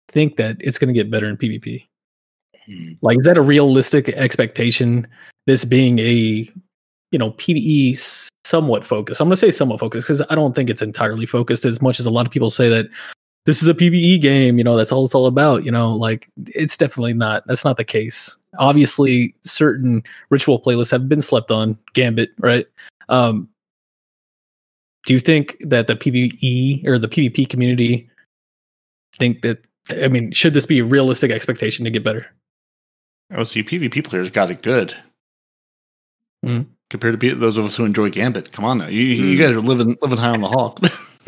think 0.07 0.37
that 0.37 0.57
it's 0.59 0.79
going 0.79 0.87
to 0.87 0.99
get 0.99 1.11
better 1.11 1.27
in 1.27 1.37
PvP? 1.37 1.85
Hmm. 2.65 2.93
Like, 3.01 3.17
is 3.19 3.25
that 3.25 3.37
a 3.37 3.41
realistic 3.41 4.09
expectation? 4.09 5.05
This 5.45 5.63
being 5.65 5.99
a, 5.99 6.49
you 7.13 7.19
know, 7.19 7.31
PVE 7.33 8.29
somewhat 8.43 8.83
focused. 8.83 9.21
I'm 9.21 9.27
going 9.27 9.33
to 9.33 9.37
say 9.37 9.51
somewhat 9.51 9.79
focused 9.79 10.07
because 10.07 10.21
I 10.29 10.35
don't 10.35 10.53
think 10.55 10.69
it's 10.69 10.81
entirely 10.81 11.25
focused 11.25 11.63
as 11.63 11.81
much 11.81 11.99
as 11.99 12.05
a 12.05 12.09
lot 12.09 12.25
of 12.25 12.31
people 12.31 12.49
say 12.49 12.67
that 12.69 12.87
this 13.45 13.61
is 13.61 13.67
a 13.67 13.73
PVE 13.73 14.19
game. 14.19 14.57
You 14.57 14.63
know, 14.63 14.75
that's 14.75 14.91
all 14.91 15.05
it's 15.05 15.15
all 15.15 15.27
about. 15.27 15.63
You 15.63 15.71
know, 15.71 15.95
like 15.95 16.27
it's 16.47 16.75
definitely 16.75 17.13
not. 17.13 17.45
That's 17.45 17.63
not 17.63 17.77
the 17.77 17.83
case. 17.83 18.35
Obviously, 18.57 19.35
certain 19.41 20.03
ritual 20.29 20.59
playlists 20.59 20.91
have 20.91 21.07
been 21.07 21.21
slept 21.21 21.51
on. 21.51 21.77
Gambit, 21.93 22.31
right? 22.39 22.65
Um, 23.09 23.47
do 25.05 25.13
you 25.13 25.19
think 25.19 25.57
that 25.61 25.87
the 25.87 25.95
PVE 25.95 26.87
or 26.87 26.97
the 26.97 27.07
PvP 27.07 27.47
community 27.47 28.09
think 29.17 29.41
that? 29.43 29.63
I 30.01 30.07
mean, 30.07 30.31
should 30.31 30.53
this 30.53 30.65
be 30.65 30.79
a 30.79 30.85
realistic 30.85 31.29
expectation 31.29 31.85
to 31.85 31.91
get 31.91 32.03
better? 32.03 32.25
Oh, 33.35 33.43
so 33.43 33.59
you 33.59 33.63
PvP 33.65 34.03
players 34.03 34.29
got 34.29 34.49
it 34.49 34.61
good. 34.61 34.95
Mhm. 36.45 36.67
Compared 36.93 37.19
to 37.19 37.33
those 37.33 37.57
of 37.57 37.65
us 37.65 37.75
who 37.75 37.85
enjoy 37.85 38.11
Gambit. 38.11 38.51
Come 38.51 38.65
on 38.65 38.77
now. 38.77 38.85
You, 38.87 39.01
you 39.01 39.35
Mm. 39.35 39.39
guys 39.39 39.49
are 39.49 39.61
living 39.61 39.97
living 40.03 40.19
high 40.19 40.29
on 40.29 40.41
the 40.41 40.47
hog. 40.47 40.79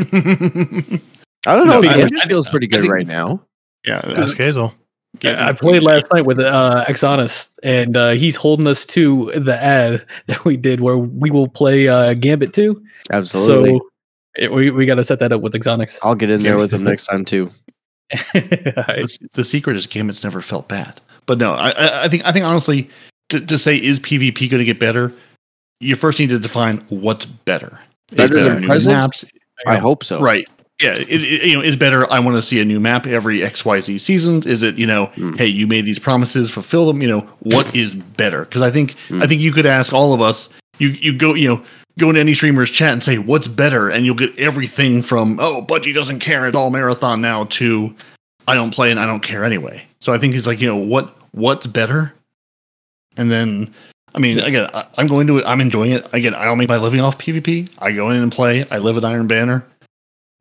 I 1.47 1.55
don't 1.55 1.65
know. 1.65 1.81
Speaking 1.81 2.01
It 2.01 2.13
of- 2.13 2.21
feels 2.29 2.47
pretty 2.47 2.67
good 2.67 2.81
think- 2.81 2.93
right 2.93 3.07
now. 3.07 3.41
yeah. 3.83 4.01
Ask 4.15 4.37
Hazel. 4.37 4.75
I 5.23 5.53
played 5.53 5.81
last 5.81 6.13
night 6.13 6.25
with 6.27 6.39
uh, 6.39 6.85
Exonus, 6.87 7.49
and 7.63 7.97
uh, 7.97 8.11
he's 8.11 8.35
holding 8.35 8.67
us 8.67 8.85
to 8.87 9.31
the 9.31 9.57
ad 9.59 10.05
that 10.27 10.45
we 10.45 10.55
did 10.55 10.81
where 10.81 10.97
we 10.97 11.31
will 11.31 11.47
play 11.47 11.87
uh, 11.87 12.13
Gambit 12.13 12.53
2. 12.53 12.79
Absolutely. 13.11 13.79
So 13.79 13.89
it, 14.37 14.51
we, 14.51 14.69
we 14.69 14.85
got 14.85 14.95
to 14.95 15.03
set 15.03 15.17
that 15.19 15.31
up 15.31 15.41
with 15.41 15.53
Exonix. 15.53 15.97
I'll 16.03 16.13
get 16.13 16.29
in 16.29 16.43
there 16.43 16.57
with 16.59 16.71
him 16.73 16.83
next 16.83 17.07
time 17.07 17.25
too. 17.25 17.49
the, 18.33 19.29
the 19.33 19.43
secret 19.43 19.77
is 19.77 19.87
Gambit's 19.87 20.23
never 20.23 20.43
felt 20.43 20.67
bad. 20.67 21.01
But 21.25 21.39
no, 21.39 21.53
I, 21.53 21.69
I, 21.71 22.03
I 22.03 22.07
think 22.07 22.23
I 22.23 22.31
think 22.31 22.45
honestly, 22.45 22.87
to, 23.29 23.39
to 23.43 23.57
say 23.57 23.77
is 23.77 23.99
PvP 23.99 24.47
going 24.49 24.59
to 24.59 24.65
get 24.65 24.79
better, 24.79 25.11
you 25.79 25.95
first 25.95 26.19
need 26.19 26.29
to 26.29 26.39
define 26.39 26.77
what's 26.89 27.25
better. 27.25 27.79
Better 28.15 28.33
than 28.43 28.61
new 28.61 28.67
present? 28.67 28.95
maps? 28.97 29.25
I 29.67 29.77
hope 29.77 30.03
so. 30.03 30.19
Right. 30.21 30.47
Yeah. 30.81 30.93
It, 30.93 31.09
it, 31.09 31.43
you 31.45 31.55
know, 31.55 31.61
is 31.61 31.75
better. 31.75 32.11
I 32.11 32.19
want 32.19 32.35
to 32.37 32.41
see 32.41 32.59
a 32.61 32.65
new 32.65 32.79
map 32.79 33.07
every 33.07 33.43
X 33.43 33.63
Y 33.65 33.79
Z 33.81 33.97
seasons. 33.99 34.45
Is 34.45 34.61
it 34.63 34.75
you 34.77 34.85
know, 34.85 35.07
Mm. 35.15 35.37
hey, 35.37 35.47
you 35.47 35.65
made 35.67 35.85
these 35.85 35.99
promises, 35.99 36.51
fulfill 36.51 36.85
them. 36.87 37.01
You 37.01 37.07
know, 37.07 37.19
what 37.39 37.73
is 37.75 37.95
better? 37.95 38.45
Because 38.45 38.61
I 38.61 38.71
think 38.71 38.95
Mm. 39.09 39.23
I 39.23 39.27
think 39.27 39.41
you 39.41 39.51
could 39.51 39.65
ask 39.65 39.93
all 39.93 40.13
of 40.13 40.21
us. 40.21 40.49
You 40.77 40.89
you 40.89 41.13
go 41.17 41.33
you 41.33 41.47
know 41.47 41.61
go 41.97 42.09
into 42.09 42.19
any 42.19 42.33
streamer's 42.33 42.69
chat 42.69 42.91
and 42.93 43.03
say 43.03 43.17
what's 43.17 43.47
better, 43.47 43.89
and 43.89 44.05
you'll 44.05 44.15
get 44.15 44.37
everything 44.37 45.01
from 45.01 45.39
oh 45.39 45.61
Bungie 45.65 45.93
doesn't 45.93 46.19
care 46.19 46.45
at 46.45 46.55
all 46.55 46.69
marathon 46.69 47.21
now 47.21 47.45
to 47.45 47.95
I 48.47 48.53
don't 48.53 48.71
play 48.73 48.91
and 48.91 48.99
I 48.99 49.05
don't 49.05 49.21
care 49.23 49.43
anyway. 49.45 49.85
So 49.99 50.13
I 50.13 50.17
think 50.19 50.33
he's 50.33 50.45
like 50.45 50.59
you 50.61 50.67
know 50.67 50.75
what 50.77 51.15
what's 51.31 51.65
better, 51.67 52.13
and 53.17 53.31
then. 53.31 53.73
I 54.15 54.19
mean, 54.19 54.39
again, 54.39 54.69
I, 54.73 54.87
I'm 54.97 55.07
going 55.07 55.27
to 55.27 55.37
it. 55.39 55.45
I'm 55.45 55.61
enjoying 55.61 55.91
it. 55.91 56.07
Again, 56.13 56.33
I 56.33 56.45
don't 56.45 56.57
make 56.57 56.69
my 56.69 56.77
living 56.77 57.01
off 57.01 57.17
PvP. 57.17 57.69
I 57.79 57.91
go 57.91 58.09
in 58.09 58.23
and 58.23 58.31
play. 58.31 58.65
I 58.71 58.79
live 58.79 58.97
at 58.97 59.05
Iron 59.05 59.27
Banner 59.27 59.65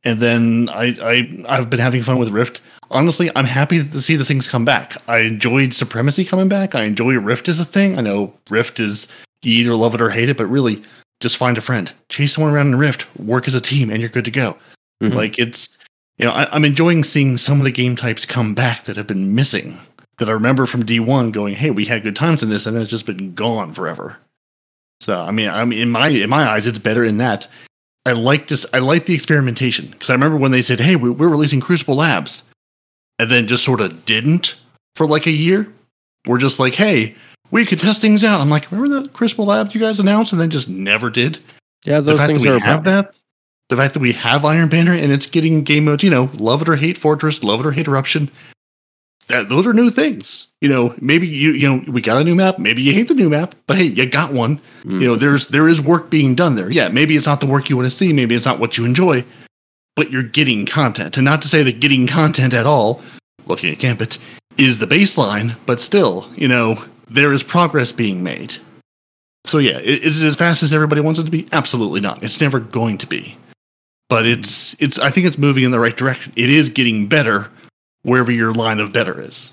and 0.05 0.21
then 0.21 0.69
I, 0.71 0.97
I 1.03 1.45
I've 1.49 1.71
been 1.71 1.81
having 1.81 2.03
fun 2.03 2.19
with 2.19 2.29
Rift. 2.29 2.61
Honestly, 2.91 3.31
I'm 3.35 3.47
happy 3.47 3.83
to 3.83 4.01
see 4.03 4.17
the 4.17 4.25
things 4.25 4.47
come 4.47 4.65
back. 4.65 4.97
I 5.09 5.21
enjoyed 5.21 5.75
Supremacy 5.75 6.25
coming 6.25 6.49
back. 6.49 6.75
I 6.75 6.83
enjoy 6.85 7.19
Rift 7.19 7.49
as 7.49 7.59
a 7.59 7.65
thing. 7.65 7.99
I 7.99 8.03
know 8.03 8.35
Rift 8.51 8.79
is 8.79 9.09
you 9.43 9.53
either 9.53 9.75
love 9.75 9.95
it 9.95 10.01
or 10.01 10.11
hate 10.11 10.29
it, 10.29 10.37
but 10.37 10.47
really, 10.47 10.83
just 11.21 11.37
find 11.37 11.59
a 11.59 11.63
friend, 11.63 11.91
chase 12.09 12.35
someone 12.35 12.53
around 12.53 12.69
in 12.69 12.77
Rift, 12.77 13.07
work 13.19 13.49
as 13.49 13.55
a 13.55 13.61
team, 13.61 13.91
and 13.91 14.01
you're 14.01 14.11
good 14.11 14.27
to 14.27 14.31
go. 14.31 14.57
Mhm. 15.03 15.15
Like 15.15 15.39
it's 15.39 15.71
you 16.19 16.27
know 16.27 16.33
I, 16.33 16.55
I'm 16.55 16.65
enjoying 16.65 17.03
seeing 17.03 17.37
some 17.37 17.59
of 17.59 17.65
the 17.65 17.73
game 17.73 17.97
types 17.97 18.27
come 18.27 18.55
back 18.55 18.85
that 18.85 18.97
have 18.97 19.07
been 19.07 19.35
missing. 19.35 19.79
That 20.19 20.29
I 20.29 20.33
remember 20.33 20.67
from 20.67 20.85
D1 20.85 21.33
going, 21.33 21.55
hey, 21.55 21.71
we 21.73 21.87
had 21.87 22.05
good 22.05 22.15
times 22.15 22.43
in 22.43 22.49
this, 22.49 22.67
and 22.67 22.77
then 22.77 22.83
it's 22.83 22.91
just 22.91 23.05
been 23.07 23.35
gone 23.35 23.73
forever. 23.75 24.19
So 25.01 25.19
I 25.21 25.33
mean, 25.33 25.49
I 25.49 25.65
mean, 25.65 25.81
in 25.81 25.91
my 25.91 26.09
in 26.09 26.31
my 26.31 26.49
eyes, 26.49 26.67
it's 26.67 26.79
better 26.79 27.03
in 27.03 27.19
that 27.19 27.49
I 28.07 28.13
like 28.13 28.47
this. 28.49 28.65
I 28.73 28.79
like 28.79 29.07
the 29.07 29.15
experimentation 29.15 29.89
because 29.89 30.11
I 30.11 30.13
remember 30.13 30.37
when 30.37 30.53
they 30.53 30.63
said, 30.63 30.79
"Hey, 30.81 30.95
we- 30.95 31.11
we're 31.11 31.29
releasing 31.29 31.61
Crucible 31.61 31.97
Labs," 31.97 32.45
and 33.19 33.29
then 33.31 33.49
just 33.49 33.65
sort 33.65 33.81
of 33.81 34.05
didn't 34.07 34.55
for 34.95 35.07
like 35.07 35.27
a 35.27 35.31
year. 35.33 35.67
We're 36.27 36.39
just 36.39 36.61
like, 36.61 36.75
"Hey, 36.75 37.17
we 37.51 37.67
could 37.67 37.81
test 37.81 38.01
things 38.01 38.23
out." 38.23 38.41
I'm 38.41 38.51
like, 38.51 38.71
"Remember 38.71 39.01
the 39.03 39.09
Crucible 39.09 39.47
Labs 39.47 39.75
you 39.75 39.81
guys 39.81 39.99
announced 39.99 40.33
and 40.33 40.41
then 40.41 40.51
just 40.51 40.69
never 40.69 41.11
did?" 41.11 41.39
Yeah, 41.85 41.97
The 42.01 42.13
those 42.13 42.19
fact 42.21 42.27
things 42.29 42.43
that 42.45 42.51
we 42.51 42.57
are 42.57 42.61
have 42.61 42.81
about. 42.83 43.07
that, 43.07 43.15
the 43.69 43.77
fact 43.77 43.95
that 43.95 44.01
we 44.01 44.13
have 44.13 44.45
Iron 44.45 44.69
Banner 44.69 44.93
and 44.93 45.11
it's 45.11 45.27
getting 45.27 45.65
game 45.65 45.87
modes, 45.87 46.05
you 46.05 46.11
know, 46.11 46.31
love 46.35 46.63
it 46.63 46.69
or 46.69 46.77
hate 46.77 46.97
Fortress, 46.99 47.43
love 47.43 47.61
it 47.61 47.67
or 47.67 47.73
hate 47.73 47.89
Eruption. 47.89 48.31
That 49.29 49.49
those 49.49 49.67
are 49.67 49.73
new 49.73 49.89
things. 49.89 50.49
You 50.61 50.69
know, 50.69 50.95
maybe 51.01 51.27
you 51.27 51.53
you 51.53 51.69
know 51.69 51.83
we 51.91 52.03
got 52.03 52.21
a 52.21 52.25
new 52.25 52.35
map. 52.35 52.59
Maybe 52.59 52.83
you 52.83 52.93
hate 52.93 53.09
the 53.09 53.15
new 53.15 53.31
map, 53.31 53.55
but 53.67 53.79
hey, 53.79 53.85
you 53.85 54.07
got 54.07 54.33
one. 54.33 54.61
Mm. 54.85 55.01
you 55.01 55.07
know 55.07 55.17
there's 55.17 55.49
there 55.49 55.67
is 55.67 55.81
work 55.81 56.11
being 56.11 56.35
done 56.35 56.57
there. 56.57 56.71
Yeah 56.71 56.89
maybe 56.89 57.17
it's 57.17 57.27
not 57.27 57.41
the 57.41 57.47
work 57.47 57.71
you 57.71 57.77
want 57.77 57.87
to 57.87 57.97
see. 57.97 58.13
Maybe 58.13 58.35
it's 58.35 58.45
not 58.45 58.59
what 58.59 58.77
you 58.77 58.85
enjoy 58.85 59.25
but 59.97 60.11
you're 60.11 60.23
getting 60.23 60.67
content. 60.67 61.17
And 61.17 61.25
not 61.25 61.43
to 61.43 61.49
say 61.49 61.63
that 61.63 61.81
getting 61.81 62.07
content 62.07 62.53
at 62.53 62.67
all 62.67 63.01
looking 63.47 63.71
at 63.71 63.79
gambit 63.79 64.19
is 64.57 64.79
the 64.79 64.87
baseline 64.87 65.57
but 65.67 65.81
still 65.81 66.31
you 66.37 66.49
know 66.49 66.83
there 67.09 67.33
is 67.33 67.43
progress 67.43 67.93
being 67.93 68.23
made. 68.23 68.55
So 69.45 69.59
yeah 69.59 69.79
is 69.79 70.23
it 70.23 70.27
as 70.27 70.37
fast 70.37 70.63
as 70.63 70.73
everybody 70.73 71.01
wants 71.01 71.21
it 71.21 71.25
to 71.25 71.31
be? 71.31 71.49
Absolutely 71.53 72.01
not. 72.01 72.23
It's 72.23 72.41
never 72.41 72.61
going 72.61 72.99
to 72.99 73.07
be. 73.07 73.37
But 74.11 74.27
it's 74.27 74.81
it's 74.83 74.99
i 74.99 75.11
think 75.11 75.27
it's 75.27 75.39
moving 75.39 75.65
in 75.65 75.71
the 75.71 75.81
right 75.81 75.97
direction. 75.97 76.33
It 76.37 76.51
is 76.51 76.69
getting 76.69 77.09
better 77.09 77.51
wherever 78.05 78.31
your 78.31 78.55
line 78.55 78.79
of 78.79 78.93
better 78.93 79.21
is 79.21 79.51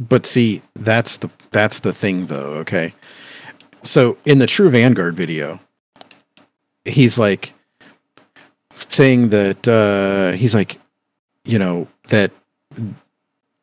But 0.00 0.26
see, 0.26 0.62
that's 0.74 1.16
the 1.18 1.30
that's 1.50 1.80
the 1.80 1.92
thing 1.92 2.26
though, 2.26 2.54
okay? 2.54 2.94
So 3.82 4.16
in 4.24 4.38
the 4.38 4.46
True 4.46 4.70
Vanguard 4.70 5.14
video, 5.14 5.60
he's 6.84 7.18
like 7.18 7.52
saying 8.88 9.28
that 9.28 9.66
uh 9.66 10.36
he's 10.36 10.54
like 10.54 10.78
you 11.44 11.58
know 11.58 11.88
that 12.08 12.30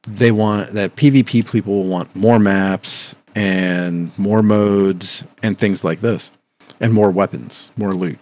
they 0.07 0.31
want 0.31 0.71
that 0.73 0.95
PvP 0.95 1.49
people 1.49 1.83
want 1.83 2.15
more 2.15 2.39
maps 2.39 3.15
and 3.33 4.17
more 4.17 4.43
modes 4.43 5.23
and 5.41 5.57
things 5.57 5.83
like 5.83 5.99
this 5.99 6.31
and 6.79 6.93
more 6.93 7.11
weapons, 7.11 7.71
more 7.77 7.93
loot. 7.93 8.19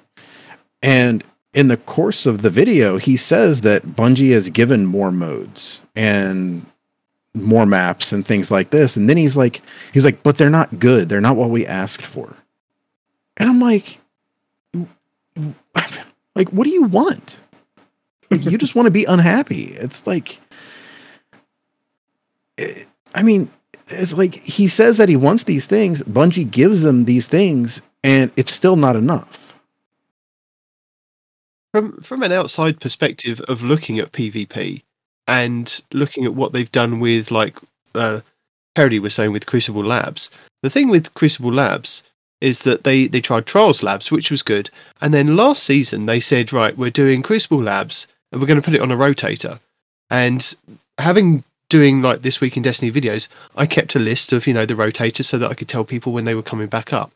And 0.81 1.23
in 1.53 1.67
the 1.67 1.77
course 1.77 2.25
of 2.25 2.41
the 2.41 2.49
video, 2.49 2.97
he 2.97 3.15
says 3.15 3.61
that 3.61 3.83
Bungie 3.95 4.31
has 4.33 4.49
given 4.49 4.85
more 4.85 5.11
modes 5.11 5.81
and 5.95 6.65
more 7.35 7.65
maps 7.65 8.11
and 8.11 8.25
things 8.25 8.51
like 8.51 8.71
this. 8.71 8.95
And 8.95 9.09
then 9.09 9.17
he's 9.17 9.37
like, 9.37 9.61
he's 9.91 10.05
like, 10.05 10.23
but 10.23 10.37
they're 10.37 10.49
not 10.49 10.79
good. 10.79 11.09
They're 11.09 11.21
not 11.21 11.35
what 11.35 11.49
we 11.49 11.65
asked 11.65 12.05
for. 12.05 12.35
And 13.37 13.49
I'm 13.49 13.59
like, 13.59 13.99
like, 16.35 16.49
what 16.49 16.65
do 16.65 16.71
you 16.71 16.83
want? 16.83 17.39
You 18.31 18.57
just 18.57 18.73
want 18.73 18.87
to 18.87 18.91
be 18.91 19.05
unhappy. 19.05 19.65
It's 19.65 20.07
like, 20.07 20.39
I 22.57 23.23
mean, 23.23 23.51
it's 23.87 24.13
like 24.13 24.35
he 24.35 24.67
says 24.67 24.97
that 24.97 25.09
he 25.09 25.15
wants 25.15 25.43
these 25.43 25.67
things. 25.67 26.01
Bungie 26.03 26.49
gives 26.49 26.81
them 26.81 27.05
these 27.05 27.27
things, 27.27 27.81
and 28.03 28.31
it's 28.35 28.51
still 28.51 28.75
not 28.75 28.95
enough. 28.95 29.42
From 31.73 32.01
from 32.01 32.21
an 32.23 32.31
outside 32.31 32.79
perspective 32.79 33.41
of 33.41 33.63
looking 33.63 33.97
at 33.99 34.11
PvP 34.11 34.83
and 35.27 35.81
looking 35.91 36.23
at 36.25 36.35
what 36.35 36.51
they've 36.53 36.71
done 36.71 36.99
with 36.99 37.31
like 37.31 37.57
uh 37.95 38.21
Peroty 38.77 38.99
was 38.99 39.13
saying 39.13 39.31
with 39.31 39.45
Crucible 39.45 39.83
Labs, 39.83 40.29
the 40.61 40.69
thing 40.69 40.89
with 40.89 41.13
Crucible 41.13 41.51
Labs 41.51 42.03
is 42.41 42.63
that 42.63 42.83
they, 42.83 43.07
they 43.07 43.21
tried 43.21 43.45
Trials 43.45 43.83
Labs, 43.83 44.11
which 44.11 44.29
was 44.29 44.41
good, 44.41 44.69
and 45.01 45.13
then 45.13 45.35
last 45.35 45.63
season 45.63 46.05
they 46.05 46.19
said, 46.19 46.51
right, 46.51 46.77
we're 46.77 46.89
doing 46.89 47.21
Crucible 47.21 47.61
Labs 47.61 48.07
and 48.31 48.41
we're 48.41 48.47
going 48.47 48.59
to 48.59 48.65
put 48.65 48.73
it 48.73 48.81
on 48.81 48.91
a 48.91 48.97
rotator. 48.97 49.59
And 50.09 50.53
having 50.97 51.43
doing 51.69 52.01
like 52.01 52.21
this 52.21 52.41
week 52.41 52.57
in 52.57 52.63
Destiny 52.63 52.91
videos, 52.91 53.27
I 53.55 53.65
kept 53.65 53.95
a 53.95 53.99
list 53.99 54.33
of, 54.33 54.45
you 54.45 54.53
know, 54.53 54.65
the 54.65 54.73
rotators 54.73 55.25
so 55.25 55.37
that 55.37 55.49
I 55.49 55.53
could 55.53 55.69
tell 55.69 55.83
people 55.83 56.11
when 56.11 56.25
they 56.25 56.35
were 56.35 56.43
coming 56.43 56.67
back 56.67 56.91
up. 56.91 57.11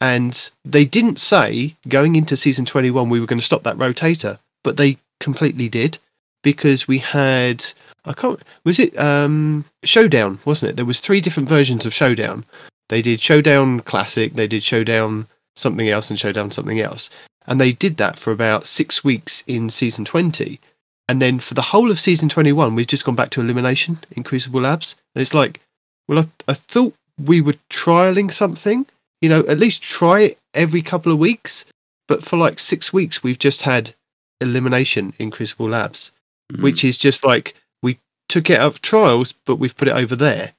And 0.00 0.50
they 0.64 0.84
didn't 0.84 1.20
say 1.20 1.74
going 1.86 2.16
into 2.16 2.36
season 2.36 2.64
21 2.64 3.08
we 3.08 3.20
were 3.20 3.26
going 3.26 3.38
to 3.38 3.44
stop 3.44 3.62
that 3.64 3.76
rotator, 3.76 4.38
but 4.64 4.76
they 4.76 4.98
completely 5.18 5.68
did 5.68 5.98
because 6.42 6.88
we 6.88 6.98
had 6.98 7.66
I 8.04 8.14
can't 8.14 8.40
was 8.64 8.78
it 8.78 8.98
um 8.98 9.66
Showdown, 9.84 10.38
wasn't 10.44 10.70
it? 10.70 10.76
There 10.76 10.86
was 10.86 11.00
three 11.00 11.20
different 11.20 11.48
versions 11.48 11.84
of 11.84 11.94
Showdown. 11.94 12.44
They 12.88 13.02
did 13.02 13.20
Showdown 13.20 13.80
Classic, 13.80 14.32
they 14.32 14.46
did 14.46 14.62
Showdown 14.62 15.26
something 15.54 15.88
else 15.88 16.10
and 16.10 16.18
Showdown 16.18 16.50
something 16.50 16.80
else. 16.80 17.10
And 17.46 17.60
they 17.60 17.72
did 17.72 17.96
that 17.96 18.16
for 18.16 18.32
about 18.32 18.66
6 18.66 19.02
weeks 19.02 19.42
in 19.46 19.70
season 19.70 20.04
20. 20.04 20.60
And 21.08 21.20
then 21.20 21.40
for 21.40 21.54
the 21.54 21.62
whole 21.72 21.90
of 21.90 22.00
season 22.00 22.28
21 22.28 22.74
we've 22.74 22.86
just 22.86 23.04
gone 23.04 23.16
back 23.16 23.30
to 23.30 23.40
elimination 23.40 23.98
in 24.12 24.22
Crucible 24.22 24.62
Labs. 24.62 24.96
And 25.14 25.20
it's 25.20 25.34
like 25.34 25.60
well, 26.08 26.20
I, 26.20 26.50
I 26.52 26.54
thought 26.54 26.94
we 27.22 27.40
were 27.40 27.54
trialing 27.68 28.32
something. 28.32 28.86
You 29.20 29.28
know, 29.28 29.40
at 29.46 29.58
least 29.58 29.82
try 29.82 30.20
it 30.20 30.38
every 30.54 30.82
couple 30.82 31.12
of 31.12 31.18
weeks. 31.18 31.64
But 32.08 32.24
for 32.24 32.36
like 32.36 32.58
six 32.58 32.92
weeks, 32.92 33.22
we've 33.22 33.38
just 33.38 33.62
had 33.62 33.94
elimination 34.40 35.12
in 35.18 35.30
Crucible 35.30 35.68
Labs, 35.68 36.12
Mm. 36.52 36.62
which 36.62 36.82
is 36.82 36.98
just 36.98 37.24
like 37.24 37.54
we 37.82 37.98
took 38.28 38.50
it 38.50 38.58
out 38.58 38.66
of 38.66 38.82
trials, 38.82 39.32
but 39.44 39.56
we've 39.56 39.76
put 39.76 39.86
it 39.86 39.94
over 39.94 40.16
there. 40.16 40.52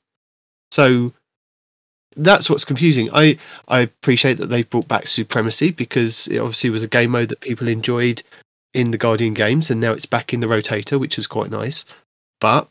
So 0.71 1.13
that's 2.15 2.49
what's 2.49 2.63
confusing. 2.65 3.09
I 3.11 3.37
I 3.67 3.79
appreciate 3.81 4.35
that 4.37 4.45
they've 4.47 4.69
brought 4.69 4.87
back 4.87 5.07
Supremacy 5.07 5.71
because 5.71 6.27
it 6.27 6.37
obviously 6.37 6.69
was 6.69 6.83
a 6.83 6.87
game 6.87 7.11
mode 7.11 7.27
that 7.29 7.41
people 7.41 7.67
enjoyed 7.67 8.23
in 8.73 8.91
the 8.91 8.97
Guardian 8.97 9.33
games, 9.33 9.69
and 9.69 9.81
now 9.81 9.91
it's 9.91 10.05
back 10.05 10.33
in 10.33 10.39
the 10.39 10.47
Rotator, 10.47 10.97
which 10.97 11.17
was 11.17 11.27
quite 11.27 11.51
nice. 11.51 11.83
But 12.39 12.69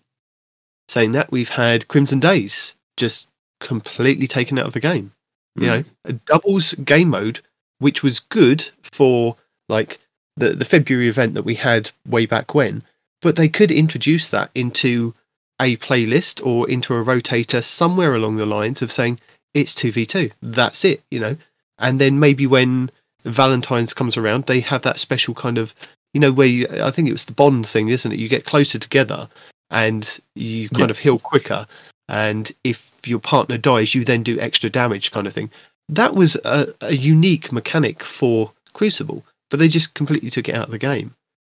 saying 0.89 1.13
that, 1.13 1.31
we've 1.31 1.51
had 1.51 1.89
Crimson 1.89 2.21
Days 2.21 2.75
just 2.97 3.29
completely 3.61 4.27
taken 4.27 4.59
out 4.59 4.67
of 4.67 4.73
the 4.73 4.81
game. 4.81 5.13
You 5.57 5.63
mm. 5.63 5.67
know, 5.67 5.85
a 6.05 6.13
doubles 6.13 6.75
game 6.75 7.11
mode, 7.11 7.41
which 7.79 8.03
was 8.03 8.21
good 8.21 8.71
for 8.83 9.37
like 9.69 9.99
the 10.37 10.51
the 10.51 10.65
February 10.65 11.09
event 11.09 11.35
that 11.35 11.45
we 11.45 11.57
had 11.57 11.91
way 12.07 12.27
back 12.27 12.55
when, 12.55 12.83
but 13.21 13.37
they 13.37 13.49
could 13.49 13.71
introduce 13.71 14.29
that 14.31 14.51
into 14.55 15.15
a 15.61 15.77
playlist 15.77 16.45
or 16.45 16.69
into 16.69 16.95
a 16.95 17.05
rotator 17.05 17.63
somewhere 17.63 18.15
along 18.15 18.37
the 18.37 18.47
lines 18.47 18.81
of 18.81 18.91
saying 18.91 19.21
it's 19.53 19.75
2v2 19.75 20.33
that's 20.41 20.85
it 20.85 21.03
you 21.11 21.21
know? 21.21 21.37
And 21.79 22.01
then 22.01 22.19
maybe 22.19 22.47
when 22.47 22.91
valentine's 23.25 23.93
comes 23.93 24.17
around 24.17 24.45
they 24.45 24.61
have 24.61 24.83
that 24.83 24.99
special 24.99 25.35
kind 25.35 25.59
of 25.59 25.75
you 26.15 26.21
know 26.21 26.33
where 26.33 26.47
you, 26.47 26.67
i 26.83 26.91
think 26.91 27.07
it 27.07 27.13
was 27.13 27.27
the 27.27 27.33
bond 27.33 27.67
thing 27.67 27.89
isn't 27.89 28.13
it? 28.13 28.19
You 28.19 28.29
get 28.29 28.47
closer 28.47 28.79
together 28.79 29.29
and 29.71 30.19
you 30.35 30.69
kind 30.71 30.91
of 30.91 30.99
heal 30.99 31.19
quicker 31.19 31.67
and 32.11 32.53
if 32.65 32.91
your 33.07 33.21
partner 33.21 33.57
dies 33.57 33.95
you 33.95 34.05
then 34.05 34.23
do 34.23 34.39
extra 34.41 34.69
damage 34.69 35.11
kind 35.11 35.27
of 35.27 35.33
thing. 35.33 35.51
That 35.89 36.15
was 36.15 36.37
a, 36.45 36.75
a 36.81 36.95
unique 36.95 37.53
mechanic 37.53 38.03
for 38.03 38.53
crucible 38.73 39.25
but 39.51 39.59
they 39.59 39.69
just 39.69 39.95
completely 39.95 40.31
took 40.31 40.49
it 40.49 40.55
out 40.55 40.67
of 40.67 40.71
the 40.71 40.79
game. 40.79 41.15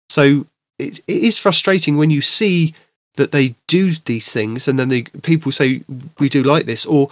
So 0.09 0.47
it, 0.79 0.99
it 1.07 1.23
is 1.23 1.37
frustrating 1.37 1.97
when 1.97 2.09
you 2.09 2.21
see 2.21 2.73
that 3.15 3.31
they 3.31 3.55
do 3.67 3.91
these 3.91 4.31
things 4.31 4.67
and 4.67 4.79
then 4.79 4.89
they 4.89 5.03
people 5.03 5.51
say 5.51 5.83
we 6.17 6.29
do 6.29 6.41
like 6.41 6.65
this 6.65 6.85
or 6.85 7.09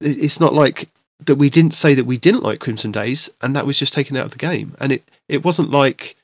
it's 0.00 0.40
not 0.40 0.54
like 0.54 0.88
that 1.24 1.36
we 1.36 1.50
didn't 1.50 1.74
say 1.74 1.94
that 1.94 2.06
we 2.06 2.16
didn't 2.16 2.42
like 2.42 2.58
crimson 2.58 2.90
days 2.90 3.30
and 3.40 3.54
that 3.54 3.66
was 3.66 3.78
just 3.78 3.92
taken 3.92 4.16
out 4.16 4.24
of 4.24 4.32
the 4.32 4.38
game. 4.38 4.74
And 4.80 4.92
it 4.92 5.04
it 5.28 5.44
wasn't 5.44 5.70
like 5.70 6.16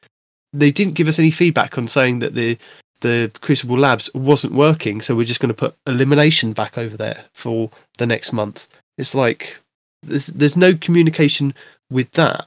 they 0.53 0.71
didn't 0.71 0.95
give 0.95 1.09
us 1.09 1.19
any 1.19 1.31
feedback 1.31 1.77
on 1.77 1.87
saying 1.87 2.19
that 2.21 2.35
the 2.35 2.59
the 3.01 3.31
crucible 3.41 3.79
labs 3.79 4.13
wasn't 4.15 4.53
working 4.53 5.01
so 5.01 5.15
we're 5.15 5.25
just 5.25 5.41
going 5.41 5.49
to 5.49 5.55
put 5.55 5.77
elimination 5.87 6.53
back 6.53 6.77
over 6.77 6.97
there 6.97 7.25
for 7.33 7.71
the 7.99 8.07
next 8.07 8.33
month. 8.33 8.69
It's 8.97 9.15
like 9.15 9.59
there's 10.03 10.27
there's 10.27 10.57
no 10.57 10.75
communication 10.75 11.55
with 11.91 12.13
that. 12.13 12.47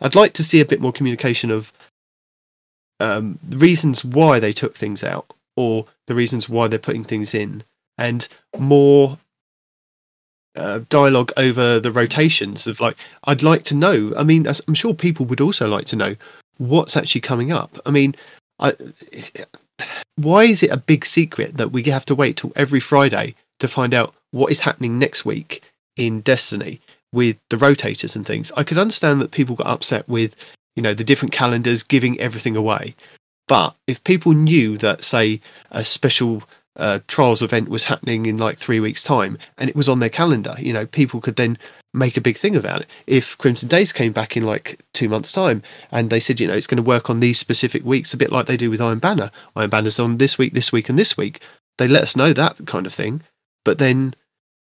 I'd 0.00 0.14
like 0.14 0.32
to 0.34 0.44
see 0.44 0.60
a 0.60 0.64
bit 0.64 0.80
more 0.80 0.92
communication 0.92 1.50
of 1.50 1.72
um, 3.00 3.38
reasons 3.48 4.04
why 4.04 4.38
they 4.38 4.52
took 4.52 4.74
things 4.74 5.02
out 5.02 5.26
or 5.56 5.86
the 6.06 6.14
reasons 6.14 6.48
why 6.48 6.68
they're 6.68 6.78
putting 6.78 7.04
things 7.04 7.34
in 7.34 7.64
and 7.98 8.28
more 8.58 9.18
uh, 10.56 10.80
dialogue 10.88 11.32
over 11.36 11.80
the 11.80 11.90
rotations 11.90 12.66
of 12.66 12.78
like 12.78 12.96
i'd 13.24 13.42
like 13.42 13.62
to 13.62 13.74
know 13.74 14.12
i 14.16 14.22
mean 14.22 14.46
i'm 14.68 14.74
sure 14.74 14.94
people 14.94 15.24
would 15.26 15.40
also 15.40 15.66
like 15.66 15.86
to 15.86 15.96
know 15.96 16.14
what's 16.58 16.96
actually 16.96 17.20
coming 17.20 17.50
up. 17.50 17.78
I 17.84 17.90
mean 17.90 18.14
I, 18.58 18.74
why 20.16 20.44
is 20.44 20.62
it 20.62 20.70
a 20.70 20.76
big 20.76 21.04
secret 21.04 21.56
that 21.56 21.72
we 21.72 21.82
have 21.84 22.06
to 22.06 22.14
wait 22.14 22.36
till 22.36 22.52
every 22.56 22.80
friday 22.80 23.34
to 23.60 23.68
find 23.68 23.94
out 23.94 24.14
what 24.30 24.50
is 24.50 24.60
happening 24.60 24.98
next 24.98 25.24
week 25.24 25.62
in 25.96 26.20
destiny 26.20 26.80
with 27.12 27.38
the 27.50 27.56
rotators 27.56 28.16
and 28.16 28.26
things? 28.26 28.52
I 28.56 28.64
could 28.64 28.78
understand 28.78 29.20
that 29.20 29.30
people 29.30 29.56
got 29.56 29.66
upset 29.66 30.08
with 30.08 30.36
you 30.76 30.82
know 30.82 30.94
the 30.94 31.04
different 31.04 31.32
calendars 31.32 31.82
giving 31.82 32.18
everything 32.18 32.56
away. 32.56 32.94
But 33.48 33.74
if 33.86 34.02
people 34.04 34.32
knew 34.32 34.78
that 34.78 35.04
say 35.04 35.40
a 35.70 35.84
special 35.84 36.44
uh, 36.76 37.00
trials 37.06 37.42
event 37.42 37.68
was 37.68 37.84
happening 37.84 38.26
in 38.26 38.38
like 38.38 38.58
three 38.58 38.80
weeks 38.80 39.02
time 39.02 39.36
and 39.58 39.68
it 39.68 39.76
was 39.76 39.90
on 39.90 39.98
their 39.98 40.08
calendar 40.08 40.54
you 40.58 40.72
know 40.72 40.86
people 40.86 41.20
could 41.20 41.36
then 41.36 41.58
make 41.94 42.16
a 42.16 42.20
big 42.22 42.36
thing 42.36 42.56
about 42.56 42.82
it. 42.82 42.86
If 43.06 43.36
crimson 43.38 43.68
days 43.68 43.92
came 43.92 44.12
back 44.12 44.36
in 44.36 44.44
like 44.44 44.80
two 44.92 45.08
months 45.08 45.32
time 45.32 45.62
and 45.90 46.08
they 46.10 46.20
said 46.20 46.40
you 46.40 46.46
know 46.46 46.54
it's 46.54 46.66
going 46.66 46.82
to 46.82 46.82
work 46.82 47.10
on 47.10 47.20
these 47.20 47.38
specific 47.38 47.84
weeks 47.84 48.14
a 48.14 48.16
bit 48.16 48.32
like 48.32 48.46
they 48.46 48.56
do 48.56 48.70
with 48.70 48.80
iron 48.80 48.98
banner. 48.98 49.30
Iron 49.54 49.70
banner's 49.70 49.98
on 49.98 50.18
this 50.18 50.38
week 50.38 50.54
this 50.54 50.72
week 50.72 50.88
and 50.88 50.98
this 50.98 51.16
week. 51.16 51.40
They 51.78 51.88
let 51.88 52.02
us 52.02 52.16
know 52.16 52.32
that 52.32 52.66
kind 52.66 52.86
of 52.86 52.94
thing 52.94 53.22
but 53.64 53.78
then 53.78 54.14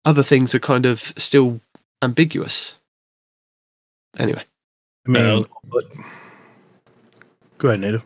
other 0.06 0.23
things 0.23 0.53
are 0.56 0.60
kind 0.60 0.85
of 0.85 0.99
still 0.99 1.61
ambiguous. 2.01 2.76
Anyway. 4.18 4.43
I 5.07 5.11
mean, 5.11 5.23
Uh, 5.23 5.43
go 7.57 7.69
ahead, 7.69 7.81
N8iV. 7.81 8.03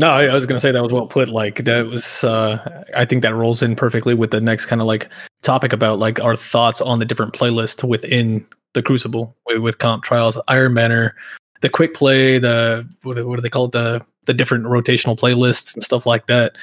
No, 0.00 0.08
I 0.08 0.24
I 0.24 0.34
was 0.34 0.46
gonna 0.46 0.58
say 0.60 0.72
that 0.72 0.82
was 0.82 0.94
well 0.94 1.06
put. 1.06 1.28
Like 1.28 1.56
that 1.66 1.86
was, 1.86 2.24
uh, 2.24 2.84
I 2.96 3.04
think 3.04 3.20
that 3.20 3.34
rolls 3.34 3.62
in 3.62 3.76
perfectly 3.76 4.14
with 4.14 4.30
the 4.30 4.40
next 4.40 4.64
kind 4.64 4.80
of 4.80 4.86
like 4.86 5.10
topic 5.42 5.74
about 5.74 5.98
like 5.98 6.18
our 6.20 6.36
thoughts 6.36 6.80
on 6.80 7.00
the 7.00 7.04
different 7.04 7.34
playlists 7.34 7.86
within 7.86 8.42
the 8.72 8.82
Crucible 8.82 9.36
with, 9.44 9.58
with 9.58 9.78
comp 9.78 10.02
trials, 10.02 10.40
Iron 10.48 10.72
Banner, 10.72 11.14
the 11.60 11.68
quick 11.68 11.92
play, 11.92 12.38
the 12.38 12.88
what, 13.02 13.22
what 13.26 13.36
do 13.36 13.42
they 13.42 13.50
call 13.50 13.66
it, 13.66 13.72
the 13.72 14.00
the 14.24 14.32
different 14.32 14.64
rotational 14.64 15.18
playlists 15.18 15.74
and 15.74 15.84
stuff 15.84 16.06
like 16.06 16.28
that. 16.28 16.56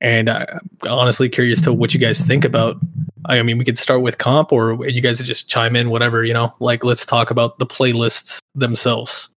And 0.00 0.28
I'm 0.30 0.60
honestly 0.88 1.28
curious 1.28 1.62
to 1.62 1.72
what 1.72 1.94
you 1.94 2.00
guys 2.00 2.24
think 2.24 2.44
about. 2.44 2.76
I 3.24 3.42
mean, 3.42 3.58
we 3.58 3.64
could 3.64 3.78
start 3.78 4.02
with 4.02 4.18
comp, 4.18 4.52
or 4.52 4.86
you 4.86 5.00
guys 5.00 5.18
just 5.18 5.48
chime 5.48 5.74
in, 5.74 5.90
whatever 5.90 6.22
you 6.22 6.34
know. 6.34 6.52
Like, 6.60 6.84
let's 6.84 7.04
talk 7.04 7.32
about 7.32 7.58
the 7.58 7.66
playlists 7.66 8.38
themselves 8.54 9.30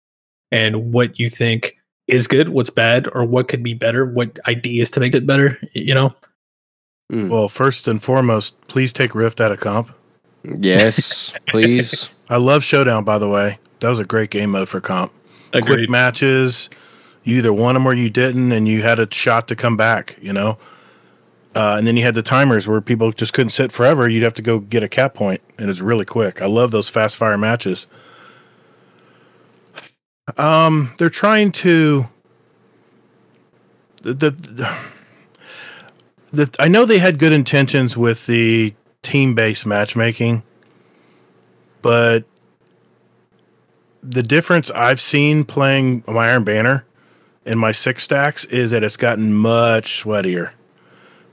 and 0.52 0.94
what 0.94 1.18
you 1.18 1.28
think 1.30 1.77
is 2.08 2.28
good, 2.28 2.50
what's 2.50 2.70
bad, 2.70 3.08
or 3.14 3.26
what 3.26 3.48
could 3.48 3.64
be 3.64 3.74
better, 3.74 4.06
what 4.06 4.40
ideas 4.48 4.90
to 4.92 5.00
make 5.00 5.14
it 5.14 5.26
better, 5.26 5.58
you 5.74 5.94
know? 5.94 6.16
Mm. 7.12 7.30
Well, 7.30 7.48
first 7.48 7.88
and 7.88 8.02
foremost, 8.02 8.60
please 8.68 8.94
take 8.94 9.16
Rift 9.16 9.40
out 9.40 9.52
of 9.52 9.60
comp. 9.60 9.92
Yes, 10.44 11.34
please. 11.48 12.10
I 12.30 12.38
love 12.38 12.64
Showdown, 12.64 13.04
by 13.04 13.18
the 13.18 13.30
way. 13.30 13.60
That 13.80 13.90
was 13.90 14.00
a 14.00 14.06
great 14.06 14.30
game 14.30 14.52
mode 14.52 14.70
for 14.70 14.82
comp. 14.82 15.14
Quick 15.52 15.64
Agreed. 15.64 15.90
matches. 15.90 16.70
You 17.24 17.38
either 17.38 17.54
won 17.54 17.74
them 17.74 17.86
or 17.86 17.94
you 17.94 18.10
didn't, 18.10 18.52
and 18.52 18.68
you 18.68 18.82
had 18.82 19.00
a 19.00 19.14
shot 19.14 19.48
to 19.50 19.56
come 19.56 19.78
back, 19.78 20.18
you 20.22 20.34
know? 20.34 20.58
Uh, 21.56 21.76
and 21.78 21.88
then 21.88 21.98
you 21.98 22.04
had 22.04 22.14
the 22.14 22.22
timers 22.22 22.68
where 22.68 22.80
people 22.82 23.12
just 23.12 23.34
couldn't 23.34 23.50
sit 23.50 23.72
forever. 23.72 24.08
You'd 24.08 24.24
have 24.24 24.34
to 24.36 24.42
go 24.42 24.60
get 24.60 24.84
a 24.84 24.88
cap 24.88 25.14
point, 25.14 25.42
and 25.58 25.70
it's 25.70 25.82
really 25.82 26.06
quick. 26.06 26.42
I 26.42 26.46
love 26.46 26.72
those 26.72 26.88
fast 26.88 27.18
fire 27.18 27.38
matches. 27.38 27.88
Um, 30.36 30.94
they're 30.98 31.10
trying 31.10 31.52
to. 31.54 32.06
The, 34.02 34.14
the, 34.14 34.78
the, 36.32 36.56
I 36.60 36.68
know 36.68 36.86
they 36.86 37.00
had 37.00 37.20
good 37.20 37.34
intentions 37.34 37.96
with 37.96 38.26
the 38.26 38.74
team 39.02 39.36
based 39.36 39.66
matchmaking, 39.66 40.44
but 41.82 42.26
the 44.04 44.24
difference 44.24 44.72
I've 44.72 45.02
seen 45.02 45.46
playing 45.46 46.04
my 46.08 46.30
Iron 46.30 46.44
Banner 46.44 46.86
in 47.46 47.58
my 47.58 47.72
six 47.72 48.04
stacks 48.04 48.46
is 48.46 48.72
that 48.72 48.84
it's 48.84 48.98
gotten 48.98 49.34
much 49.34 50.04
sweatier 50.04 50.52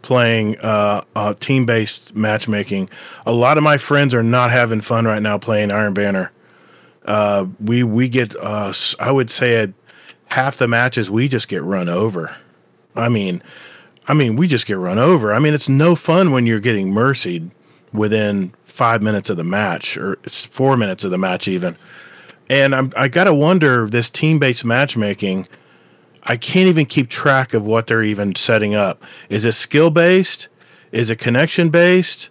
playing 0.03 0.59
uh, 0.61 1.03
uh, 1.17 1.35
team 1.35 1.67
based 1.67 2.15
matchmaking. 2.15 2.91
A 3.27 3.33
lot 3.33 3.57
of 3.57 3.65
my 3.65 3.79
friends 3.79 4.15
are 4.15 4.23
not 4.23 4.51
having 4.51 4.81
fun 4.81 5.07
right 5.07 5.23
now 5.23 5.39
playing 5.39 5.71
Iron 5.71 5.95
Banner. 5.95 6.31
Uh, 7.05 7.47
we 7.61 7.83
we 7.83 8.09
get 8.09 8.35
uh, 8.37 8.73
I 8.99 9.11
would 9.11 9.31
say 9.31 9.57
at 9.57 9.71
half 10.27 10.57
the 10.57 10.69
matches 10.69 11.11
we 11.11 11.29
just 11.29 11.49
get 11.49 11.63
run 11.63 11.89
over. 11.89 12.35
I 12.97 13.09
mean, 13.09 13.43
I 14.09 14.15
mean 14.15 14.37
we 14.37 14.47
just 14.49 14.67
get 14.67 14.79
run 14.79 14.99
over. 14.99 15.33
I 15.33 15.39
mean 15.39 15.55
it's 15.55 15.69
no 15.69 15.95
fun 15.95 16.33
when 16.33 16.47
you're 16.47 16.61
getting 16.61 16.93
mercied 16.93 17.51
within 17.93 18.53
five 18.65 19.03
minutes 19.03 19.31
of 19.31 19.37
the 19.37 19.45
match 19.45 19.97
or 19.97 20.17
four 20.27 20.77
minutes 20.77 21.05
of 21.05 21.11
the 21.11 21.19
match 21.19 21.47
even. 21.47 21.77
And 22.49 22.75
I'm 22.75 22.93
I 22.97 23.09
gotta 23.09 23.35
wonder 23.35 23.89
this 23.89 24.11
team 24.11 24.39
based 24.39 24.65
matchmaking. 24.65 25.47
I 26.23 26.39
can't 26.39 26.69
even 26.69 26.87
keep 26.87 27.11
track 27.11 27.53
of 27.53 27.67
what 27.67 27.87
they're 27.87 28.03
even 28.03 28.35
setting 28.35 28.75
up. 28.75 29.03
Is 29.29 29.45
it 29.45 29.53
skill 29.53 29.91
based? 29.91 30.49
Is 30.91 31.11
it 31.11 31.19
connection 31.19 31.69
based? 31.69 32.31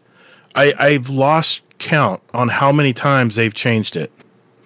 I, 0.56 0.74
I've 0.80 1.10
lost 1.10 1.62
count 1.80 2.22
on 2.34 2.50
how 2.50 2.72
many 2.72 2.94
times 2.94 3.36
they've 3.36 3.54
changed 3.54 3.96
it. 3.96 4.12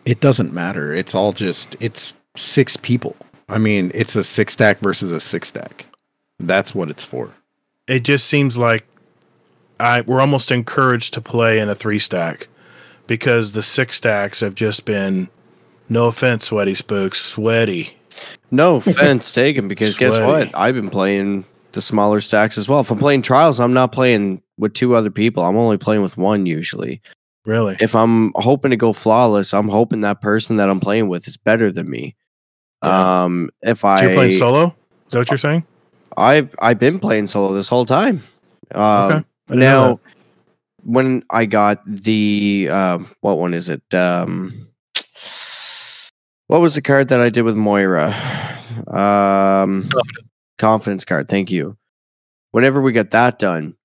It 0.08 0.22
doesn't 0.22 0.54
matter. 0.54 0.94
It's 0.94 1.14
all 1.14 1.34
just 1.34 1.76
it's 1.82 2.14
six 2.38 2.78
people. 2.78 3.18
I 3.50 3.58
mean, 3.58 3.92
it's 3.94 4.16
a 4.16 4.24
six 4.24 4.54
stack 4.54 4.80
versus 4.80 5.12
a 5.12 5.20
six 5.20 5.50
stack. 5.50 5.86
That's 6.40 6.74
what 6.74 6.90
it's 6.90 7.04
for. 7.04 7.32
It 7.90 8.06
just 8.06 8.28
seems 8.28 8.58
like 8.58 8.88
I 9.82 10.02
we're 10.02 10.22
almost 10.22 10.50
encouraged 10.50 11.14
to 11.16 11.22
play 11.22 11.60
in 11.60 11.68
a 11.68 11.76
three 11.76 12.00
stack 12.00 12.48
because 13.06 13.52
the 13.52 13.62
six 13.62 13.98
stacks 13.98 14.40
have 14.40 14.56
just 14.56 14.86
been 14.86 15.28
no 15.90 16.06
offense, 16.06 16.50
Sweatyspookz, 16.50 17.16
sweaty. 17.16 17.98
No 18.50 18.78
offense 18.78 19.34
taken, 19.34 19.68
because 19.68 19.98
guess 19.98 20.18
what? 20.18 20.56
I've 20.56 20.76
been 20.76 20.90
playing 20.90 21.44
the 21.74 21.82
smaller 21.82 22.22
stacks 22.22 22.58
as 22.58 22.70
well. 22.70 22.80
If 22.80 22.92
I'm 22.92 22.98
playing 22.98 23.24
trials, 23.24 23.60
I'm 23.60 23.74
not 23.74 23.92
playing 23.92 24.42
with 24.58 24.74
two 24.74 24.96
other 24.96 25.12
people. 25.12 25.44
I'm 25.44 25.58
only 25.58 25.78
playing 25.78 26.02
with 26.02 26.16
one 26.16 26.46
usually. 26.46 27.02
Really? 27.48 27.78
If 27.80 27.96
I'm 27.96 28.34
hoping 28.36 28.72
to 28.72 28.78
go 28.78 28.92
flawless, 28.92 29.54
I'm 29.54 29.70
hoping 29.70 30.02
that 30.02 30.20
person 30.22 30.58
that 30.58 30.70
I'm 30.70 30.82
playing 30.82 31.08
with 31.08 31.28
is 31.30 31.38
better 31.38 31.72
than 31.72 31.90
me. 31.90 32.16
Yeah. 32.84 33.24
Um, 33.24 33.50
if 33.62 33.80
So 33.80 33.88
I 33.88 34.02
you're 34.02 34.14
playing 34.14 34.32
solo? 34.32 34.66
Is 34.66 35.12
that 35.14 35.20
what 35.20 35.32
you're 35.32 35.38
saying? 35.38 35.66
I've 36.18 36.54
I've 36.60 36.78
been 36.78 37.00
playing 37.00 37.28
solo 37.28 37.54
this 37.54 37.70
whole 37.70 37.86
time. 37.86 38.22
Um, 38.76 38.84
Okay. 38.84 39.16
I 39.16 39.54
didn't 39.54 39.60
know 39.60 39.94
now, 39.94 40.00
when 40.84 41.24
I 41.30 41.46
got 41.46 41.82
the 41.86 42.68
um, 42.70 43.10
what 43.22 43.38
one 43.38 43.54
is 43.54 43.70
it? 43.70 43.82
Um, 43.96 44.68
what 46.48 46.60
was 46.60 46.76
the 46.76 46.82
card 46.82 47.08
that 47.10 47.22
I 47.22 47.30
did 47.30 47.44
with 47.44 47.56
Moira? 47.56 48.14
Um, 48.88 49.88
Confident. 49.90 50.28
confidence 50.60 51.06
card. 51.06 51.30
Thank 51.30 51.50
you. 51.50 51.78
Whenever 52.52 52.82
we 52.82 52.92
got 52.92 53.12
that 53.12 53.40
done, 53.40 53.76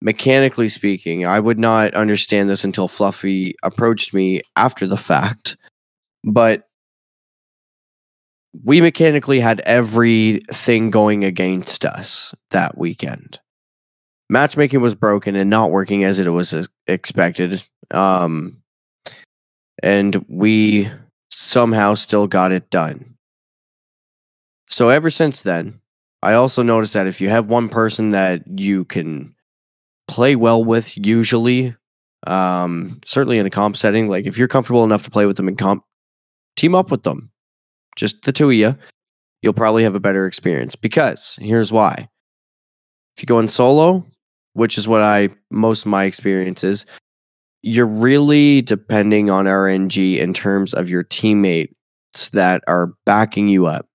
mechanically 0.00 0.68
speaking, 0.68 1.26
I 1.26 1.40
would 1.40 1.58
not 1.58 1.94
understand 1.94 2.48
this 2.48 2.64
until 2.64 2.88
Fluffy 2.88 3.54
approached 3.62 4.14
me 4.14 4.42
after 4.56 4.86
the 4.86 4.96
fact. 4.96 5.56
But 6.24 6.68
we 8.64 8.80
mechanically 8.80 9.40
had 9.40 9.60
everything 9.60 10.90
going 10.90 11.24
against 11.24 11.84
us 11.84 12.34
that 12.50 12.76
weekend. 12.76 13.40
Matchmaking 14.30 14.80
was 14.80 14.94
broken 14.94 15.36
and 15.36 15.48
not 15.48 15.70
working 15.70 16.04
as 16.04 16.18
it 16.18 16.28
was 16.28 16.68
expected. 16.86 17.64
Um, 17.90 18.62
and 19.82 20.24
we 20.28 20.90
somehow 21.30 21.94
still 21.94 22.26
got 22.26 22.52
it 22.52 22.68
done. 22.68 23.14
So 24.68 24.90
ever 24.90 25.10
since 25.10 25.42
then, 25.42 25.80
I 26.22 26.34
also 26.34 26.62
noticed 26.62 26.94
that 26.94 27.06
if 27.06 27.20
you 27.20 27.28
have 27.28 27.46
one 27.46 27.68
person 27.68 28.10
that 28.10 28.42
you 28.58 28.84
can 28.84 29.34
play 30.08 30.34
well 30.34 30.62
with, 30.64 30.96
usually, 30.96 31.76
um, 32.26 33.00
certainly 33.06 33.38
in 33.38 33.46
a 33.46 33.50
comp 33.50 33.76
setting, 33.76 34.08
like 34.08 34.26
if 34.26 34.36
you're 34.36 34.48
comfortable 34.48 34.84
enough 34.84 35.04
to 35.04 35.10
play 35.10 35.26
with 35.26 35.36
them 35.36 35.48
in 35.48 35.56
comp, 35.56 35.84
team 36.56 36.74
up 36.74 36.90
with 36.90 37.04
them. 37.04 37.30
Just 37.96 38.22
the 38.22 38.32
two 38.32 38.48
of 38.48 38.54
you, 38.54 38.76
you'll 39.42 39.52
probably 39.52 39.84
have 39.84 39.94
a 39.94 40.00
better 40.00 40.26
experience. 40.26 40.76
Because 40.76 41.36
here's 41.40 41.72
why: 41.72 42.08
if 43.16 43.22
you 43.22 43.26
go 43.26 43.38
in 43.38 43.48
solo, 43.48 44.06
which 44.54 44.78
is 44.78 44.88
what 44.88 45.02
I 45.02 45.30
most 45.50 45.82
of 45.86 45.90
my 45.90 46.04
experience 46.04 46.64
is, 46.64 46.86
you're 47.62 47.86
really 47.86 48.62
depending 48.62 49.30
on 49.30 49.46
RNG 49.46 50.18
in 50.18 50.32
terms 50.32 50.74
of 50.74 50.88
your 50.88 51.02
teammates 51.02 51.74
that 52.32 52.62
are 52.68 52.92
backing 53.04 53.48
you 53.48 53.66
up. 53.66 53.87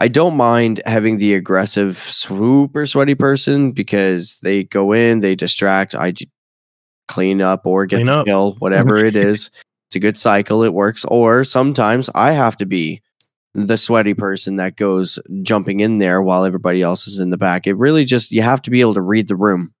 I 0.00 0.08
don't 0.08 0.36
mind 0.36 0.80
having 0.86 1.18
the 1.18 1.34
aggressive, 1.34 1.96
super 1.96 2.86
sweaty 2.86 3.14
person 3.14 3.72
because 3.72 4.40
they 4.40 4.64
go 4.64 4.92
in, 4.92 5.20
they 5.20 5.34
distract, 5.34 5.94
I 5.94 6.14
clean 7.08 7.42
up 7.42 7.66
or 7.66 7.86
get 7.86 7.96
Clean 7.96 8.06
the 8.06 8.12
up. 8.14 8.26
kill, 8.26 8.52
whatever 8.60 8.96
it 8.98 9.14
is. 9.28 9.50
It's 9.88 9.96
a 9.96 10.00
good 10.00 10.16
cycle, 10.16 10.62
it 10.62 10.72
works. 10.72 11.04
Or 11.06 11.44
sometimes 11.44 12.08
I 12.14 12.32
have 12.32 12.56
to 12.58 12.66
be 12.66 13.02
the 13.52 13.76
sweaty 13.76 14.14
person 14.14 14.56
that 14.56 14.76
goes 14.76 15.18
jumping 15.42 15.80
in 15.80 15.98
there 15.98 16.22
while 16.22 16.44
everybody 16.44 16.80
else 16.82 17.06
is 17.08 17.18
in 17.18 17.30
the 17.30 17.36
back. 17.36 17.66
It 17.66 17.76
really 17.76 18.04
just, 18.04 18.30
you 18.30 18.42
have 18.42 18.62
to 18.62 18.70
be 18.70 18.80
able 18.80 18.94
to 18.94 19.02
read 19.02 19.26
the 19.28 19.34
room, 19.36 19.74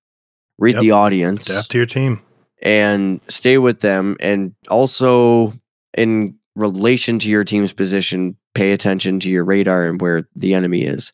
read 0.58 0.74
Yep. 0.74 0.80
the 0.80 0.90
audience 0.90 1.48
Adapt 1.48 1.70
to 1.70 1.78
your 1.78 1.86
team. 1.86 2.20
and 2.62 3.20
stay 3.28 3.56
with 3.58 3.80
them 3.80 4.16
and 4.20 4.54
also 4.68 5.52
in 5.96 6.36
relation 6.56 7.20
to 7.20 7.30
your 7.30 7.44
team's 7.44 7.72
position 7.72 8.36
pay 8.54 8.72
attention 8.72 9.20
to 9.20 9.30
your 9.30 9.44
radar 9.44 9.86
and 9.86 10.00
where 10.00 10.24
the 10.34 10.54
enemy 10.54 10.82
is 10.82 11.12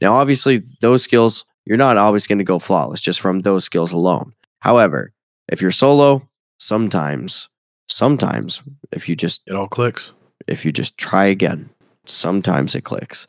now 0.00 0.12
obviously 0.12 0.60
those 0.80 1.02
skills 1.02 1.44
you're 1.64 1.76
not 1.76 1.96
always 1.96 2.26
going 2.26 2.38
to 2.38 2.44
go 2.44 2.58
flawless 2.58 3.00
just 3.00 3.20
from 3.20 3.40
those 3.40 3.64
skills 3.64 3.92
alone 3.92 4.32
however 4.60 5.12
if 5.48 5.60
you're 5.60 5.70
solo 5.70 6.26
sometimes 6.58 7.48
sometimes 7.88 8.62
if 8.92 9.08
you 9.08 9.16
just 9.16 9.42
It 9.46 9.54
all 9.54 9.68
clicks. 9.68 10.12
if 10.46 10.64
you 10.64 10.72
just 10.72 10.96
try 10.98 11.24
again 11.26 11.68
sometimes 12.06 12.74
it 12.74 12.82
clicks 12.84 13.26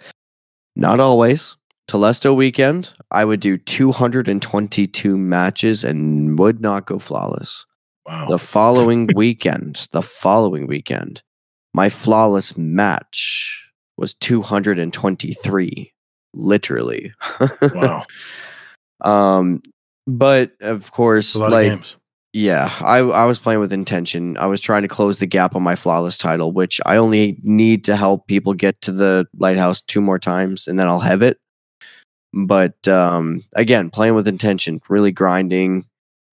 not 0.76 1.00
always 1.00 1.56
Telesto 1.90 2.36
weekend, 2.36 2.94
I 3.10 3.26
would 3.26 3.40
do 3.40 3.58
222 3.58 5.18
matches 5.18 5.84
and 5.84 6.38
would 6.38 6.62
not 6.62 6.86
go 6.86 7.00
flawless. 7.00 7.66
Wow. 8.06 8.28
The 8.28 8.38
following 8.38 9.10
weekend, 9.16 9.88
the 9.92 10.04
following 10.04 10.68
weekend, 10.68 11.24
my 11.74 11.90
flawless 11.90 12.58
match 12.58 13.72
was 13.98 14.14
223, 14.16 15.94
literally. 16.34 17.14
wow. 17.74 18.06
um, 19.02 19.62
but 20.08 20.54
of 20.62 20.92
course, 20.92 21.36
like 21.36 21.72
of 21.72 21.96
yeah, 22.34 22.72
I 22.82 22.98
I 23.00 23.26
was 23.26 23.40
playing 23.40 23.60
with 23.60 23.74
intention. 23.74 24.38
I 24.38 24.46
was 24.46 24.62
trying 24.62 24.84
to 24.84 24.88
close 24.88 25.20
the 25.20 25.26
gap 25.26 25.56
on 25.56 25.64
my 25.64 25.76
flawless 25.76 26.18
title, 26.18 26.52
which 26.52 26.80
I 26.86 26.98
only 26.98 27.40
need 27.42 27.86
to 27.86 27.96
help 27.96 28.28
people 28.28 28.54
get 28.54 28.82
to 28.82 28.92
the 28.92 29.28
lighthouse 29.38 29.82
two 29.82 30.02
more 30.02 30.20
times, 30.20 30.68
and 30.68 30.80
then 30.80 30.88
I'll 30.88 31.00
have 31.00 31.24
it. 31.24 31.38
But 32.32 32.88
um, 32.88 33.44
again, 33.56 33.90
playing 33.90 34.14
with 34.14 34.28
intention, 34.28 34.80
really 34.90 35.12
grinding. 35.12 35.86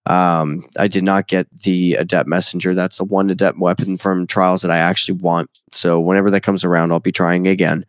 Um, 0.06 0.64
I 0.78 0.88
did 0.88 1.04
not 1.04 1.26
get 1.26 1.46
the 1.62 1.94
adept 1.94 2.28
messenger. 2.28 2.74
That's 2.74 2.98
the 2.98 3.04
one 3.04 3.28
adept 3.30 3.58
weapon 3.58 3.96
from 3.96 4.26
trials 4.26 4.62
that 4.62 4.70
I 4.70 4.78
actually 4.78 5.18
want. 5.18 5.50
So 5.72 6.00
whenever 6.00 6.30
that 6.30 6.42
comes 6.42 6.64
around, 6.64 6.92
I'll 6.92 7.00
be 7.00 7.12
trying 7.12 7.46
again. 7.46 7.84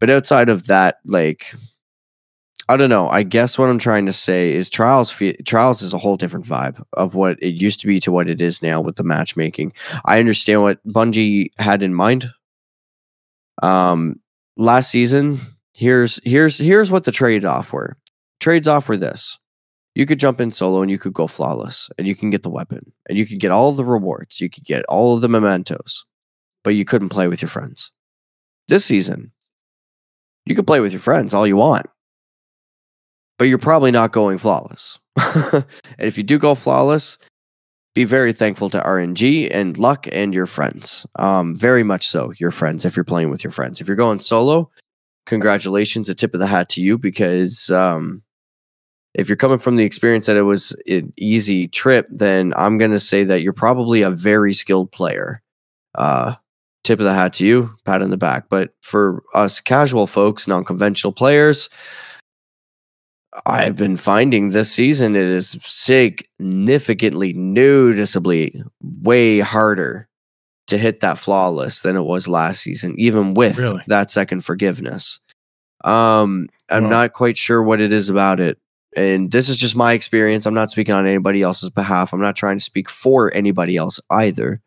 But 0.00 0.10
outside 0.10 0.48
of 0.48 0.66
that, 0.66 0.98
like 1.04 1.54
I 2.68 2.76
don't 2.76 2.90
know. 2.90 3.08
I 3.08 3.22
guess 3.22 3.58
what 3.58 3.68
I'm 3.68 3.78
trying 3.78 4.06
to 4.06 4.12
say 4.12 4.52
is 4.52 4.70
trials. 4.70 5.14
Trials 5.44 5.82
is 5.82 5.92
a 5.92 5.98
whole 5.98 6.16
different 6.16 6.46
vibe 6.46 6.82
of 6.94 7.14
what 7.14 7.36
it 7.42 7.54
used 7.54 7.80
to 7.80 7.86
be 7.86 8.00
to 8.00 8.12
what 8.12 8.28
it 8.28 8.40
is 8.40 8.62
now 8.62 8.80
with 8.80 8.96
the 8.96 9.04
matchmaking. 9.04 9.72
I 10.04 10.20
understand 10.20 10.62
what 10.62 10.86
Bungie 10.86 11.50
had 11.58 11.82
in 11.82 11.92
mind. 11.92 12.30
Um, 13.62 14.20
last 14.56 14.90
season, 14.90 15.38
here's 15.76 16.20
here's 16.24 16.56
here's 16.56 16.90
what 16.90 17.04
the 17.04 17.12
trade 17.12 17.44
off 17.44 17.72
were. 17.72 17.96
Trades 18.40 18.68
off 18.68 18.88
were 18.88 18.96
this: 18.96 19.38
you 19.94 20.06
could 20.06 20.18
jump 20.18 20.40
in 20.40 20.50
solo 20.50 20.82
and 20.82 20.90
you 20.90 20.98
could 20.98 21.12
go 21.12 21.26
flawless, 21.26 21.90
and 21.98 22.06
you 22.06 22.14
can 22.14 22.30
get 22.30 22.42
the 22.42 22.50
weapon, 22.50 22.92
and 23.08 23.18
you 23.18 23.26
could 23.26 23.40
get 23.40 23.50
all 23.50 23.72
the 23.72 23.84
rewards, 23.84 24.40
you 24.40 24.48
could 24.48 24.64
get 24.64 24.84
all 24.88 25.14
of 25.14 25.20
the 25.20 25.28
mementos, 25.28 26.04
but 26.64 26.74
you 26.74 26.84
couldn't 26.84 27.10
play 27.10 27.28
with 27.28 27.42
your 27.42 27.48
friends. 27.48 27.92
This 28.68 28.84
season, 28.84 29.32
you 30.46 30.54
can 30.54 30.64
play 30.64 30.80
with 30.80 30.92
your 30.92 31.00
friends 31.00 31.34
all 31.34 31.46
you 31.46 31.56
want 31.56 31.86
but 33.42 33.48
you're 33.48 33.58
probably 33.58 33.90
not 33.90 34.12
going 34.12 34.38
flawless. 34.38 35.00
and 35.52 35.64
if 35.98 36.16
you 36.16 36.22
do 36.22 36.38
go 36.38 36.54
flawless, 36.54 37.18
be 37.92 38.04
very 38.04 38.32
thankful 38.32 38.70
to 38.70 38.78
RNG 38.78 39.48
and 39.50 39.76
luck 39.78 40.06
and 40.12 40.32
your 40.32 40.46
friends. 40.46 41.06
Um, 41.18 41.56
very 41.56 41.82
much 41.82 42.06
so, 42.06 42.32
your 42.38 42.52
friends, 42.52 42.84
if 42.84 42.94
you're 42.94 43.02
playing 43.02 43.30
with 43.30 43.42
your 43.42 43.50
friends. 43.50 43.80
If 43.80 43.88
you're 43.88 43.96
going 43.96 44.20
solo, 44.20 44.70
congratulations, 45.26 46.08
a 46.08 46.14
tip 46.14 46.34
of 46.34 46.38
the 46.38 46.46
hat 46.46 46.68
to 46.68 46.80
you 46.80 46.98
because 46.98 47.68
um, 47.70 48.22
if 49.14 49.28
you're 49.28 49.36
coming 49.36 49.58
from 49.58 49.76
the 49.76 49.84
experience 49.84 50.26
that 50.26 50.36
it 50.36 50.42
was 50.42 50.74
an 50.86 51.12
easy 51.16 51.68
trip, 51.68 52.06
then 52.10 52.52
I'm 52.56 52.78
going 52.78 52.90
to 52.92 53.00
say 53.00 53.24
that 53.24 53.42
you're 53.42 53.52
probably 53.52 54.02
a 54.02 54.10
very 54.10 54.52
skilled 54.54 54.90
player. 54.92 55.42
Uh, 55.94 56.34
tip 56.84 56.98
of 56.98 57.04
the 57.04 57.14
hat 57.14 57.34
to 57.34 57.44
you, 57.46 57.74
pat 57.84 58.02
on 58.02 58.10
the 58.10 58.16
back. 58.16 58.48
But 58.48 58.70
for 58.80 59.22
us 59.34 59.60
casual 59.60 60.06
folks, 60.06 60.48
non 60.48 60.64
conventional 60.64 61.12
players, 61.12 61.68
I've 63.46 63.76
been 63.76 63.96
finding 63.96 64.50
this 64.50 64.70
season 64.72 65.16
it 65.16 65.24
is 65.24 65.50
significantly, 65.62 67.32
noticeably 67.32 68.62
way 68.80 69.40
harder 69.40 70.08
to 70.66 70.76
hit 70.78 71.00
that 71.00 71.18
flawless 71.18 71.80
than 71.82 71.96
it 71.96 72.02
was 72.02 72.28
last 72.28 72.62
season, 72.62 72.94
even 72.98 73.34
with 73.34 73.58
Really? 73.58 73.82
that 73.86 74.10
second 74.10 74.44
forgiveness. 74.44 75.20
Um, 75.84 76.48
I'm 76.70 76.84
Wow. 76.84 76.90
not 76.90 77.12
quite 77.14 77.36
sure 77.36 77.62
what 77.62 77.80
it 77.80 77.92
is 77.92 78.08
about 78.08 78.38
it. 78.38 78.58
And 78.96 79.30
this 79.30 79.48
is 79.48 79.58
just 79.58 79.74
my 79.74 79.92
experience. 79.94 80.44
I'm 80.44 80.54
not 80.54 80.70
speaking 80.70 80.94
on 80.94 81.06
anybody 81.06 81.42
else's 81.42 81.70
behalf. 81.70 82.12
I'm 82.12 82.20
not 82.20 82.36
trying 82.36 82.58
to 82.58 82.64
speak 82.64 82.90
for 82.90 83.32
anybody 83.34 83.76
else 83.76 84.00
either. 84.10 84.60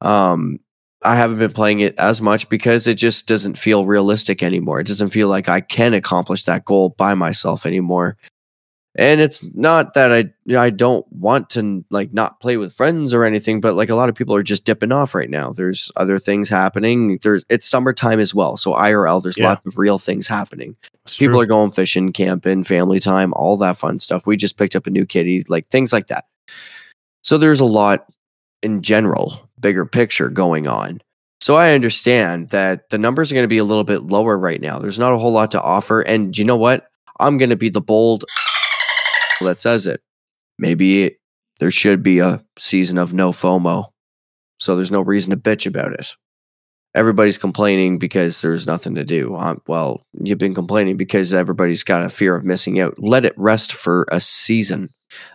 Um, 0.00 0.60
I 1.02 1.14
haven't 1.14 1.38
been 1.38 1.52
playing 1.52 1.80
it 1.80 1.96
as 1.96 2.20
much 2.20 2.48
because 2.48 2.86
it 2.86 2.94
just 2.94 3.28
doesn't 3.28 3.56
feel 3.56 3.84
realistic 3.86 4.42
anymore. 4.42 4.80
It 4.80 4.86
doesn't 4.86 5.10
feel 5.10 5.28
like 5.28 5.48
I 5.48 5.60
can 5.60 5.94
accomplish 5.94 6.44
that 6.44 6.64
goal 6.64 6.90
by 6.98 7.14
myself 7.14 7.66
anymore. 7.66 8.16
And 8.96 9.20
it's 9.20 9.42
not 9.54 9.94
that 9.94 10.12
I 10.12 10.32
I 10.56 10.70
don't 10.70 11.06
want 11.12 11.50
to 11.50 11.84
like 11.90 12.12
not 12.12 12.40
play 12.40 12.56
with 12.56 12.72
friends 12.74 13.14
or 13.14 13.24
anything, 13.24 13.60
but 13.60 13.74
like 13.74 13.90
a 13.90 13.94
lot 13.94 14.08
of 14.08 14.14
people 14.14 14.34
are 14.34 14.42
just 14.42 14.64
dipping 14.64 14.90
off 14.92 15.14
right 15.14 15.30
now. 15.30 15.50
There's 15.52 15.92
other 15.96 16.18
things 16.18 16.48
happening. 16.48 17.18
There's 17.22 17.44
it's 17.48 17.68
summertime 17.68 18.18
as 18.18 18.34
well, 18.34 18.56
so 18.56 18.72
IRL. 18.72 19.22
There's 19.22 19.38
Yeah. 19.38 19.50
lots 19.50 19.66
of 19.66 19.78
real 19.78 19.98
things 19.98 20.26
happening. 20.26 20.74
People 21.06 21.34
true. 21.34 21.40
are 21.42 21.46
going 21.46 21.70
fishing, 21.70 22.12
camping, 22.12 22.64
family 22.64 22.98
time, 22.98 23.32
all 23.34 23.56
that 23.58 23.76
fun 23.76 23.98
stuff. 23.98 24.26
We 24.26 24.36
just 24.36 24.56
picked 24.56 24.74
up 24.74 24.86
a 24.86 24.90
new 24.90 25.06
kitty, 25.06 25.44
like 25.48 25.68
things 25.68 25.92
like 25.92 26.08
that. 26.08 26.24
So 27.22 27.38
there's 27.38 27.60
a 27.60 27.64
lot 27.64 28.06
in 28.62 28.82
general, 28.82 29.48
bigger 29.60 29.86
picture 29.86 30.28
going 30.28 30.66
on. 30.66 31.00
So 31.40 31.54
I 31.54 31.72
understand 31.72 32.48
that 32.50 32.90
the 32.90 32.98
numbers 32.98 33.30
are 33.30 33.34
going 33.34 33.44
to 33.44 33.48
be 33.48 33.58
a 33.58 33.64
little 33.64 33.84
bit 33.84 34.02
lower 34.02 34.36
right 34.36 34.60
now. 34.60 34.78
There's 34.78 34.98
not 34.98 35.12
a 35.12 35.18
whole 35.18 35.30
lot 35.32 35.50
to 35.52 35.62
offer. 35.62 36.00
And 36.00 36.36
you 36.36 36.44
know 36.44 36.56
what? 36.56 36.88
I'm 37.20 37.38
going 37.38 37.50
to 37.50 37.56
be 37.56 37.68
the 37.68 37.80
bold 37.80 38.24
that 39.46 39.60
says 39.60 39.86
it. 39.86 40.00
Maybe 40.58 41.04
it, 41.04 41.16
there 41.60 41.70
should 41.70 42.02
be 42.02 42.18
a 42.18 42.44
season 42.58 42.98
of 42.98 43.14
no 43.14 43.30
FOMO. 43.30 43.86
So 44.58 44.76
there's 44.76 44.90
no 44.90 45.00
reason 45.00 45.30
to 45.30 45.36
bitch 45.36 45.66
about 45.66 45.92
it. 45.92 46.08
Everybody's 46.94 47.38
complaining 47.38 47.98
because 47.98 48.40
there's 48.40 48.66
nothing 48.66 48.94
to 48.96 49.04
do. 49.04 49.36
Um, 49.36 49.62
well, 49.68 50.04
you've 50.14 50.38
been 50.38 50.54
complaining 50.54 50.96
because 50.96 51.32
everybody's 51.32 51.84
got 51.84 52.02
a 52.02 52.08
fear 52.08 52.34
of 52.34 52.44
missing 52.44 52.80
out. 52.80 52.94
Let 52.98 53.24
it 53.24 53.34
rest 53.36 53.72
for 53.72 54.06
a 54.10 54.20
season. 54.20 54.88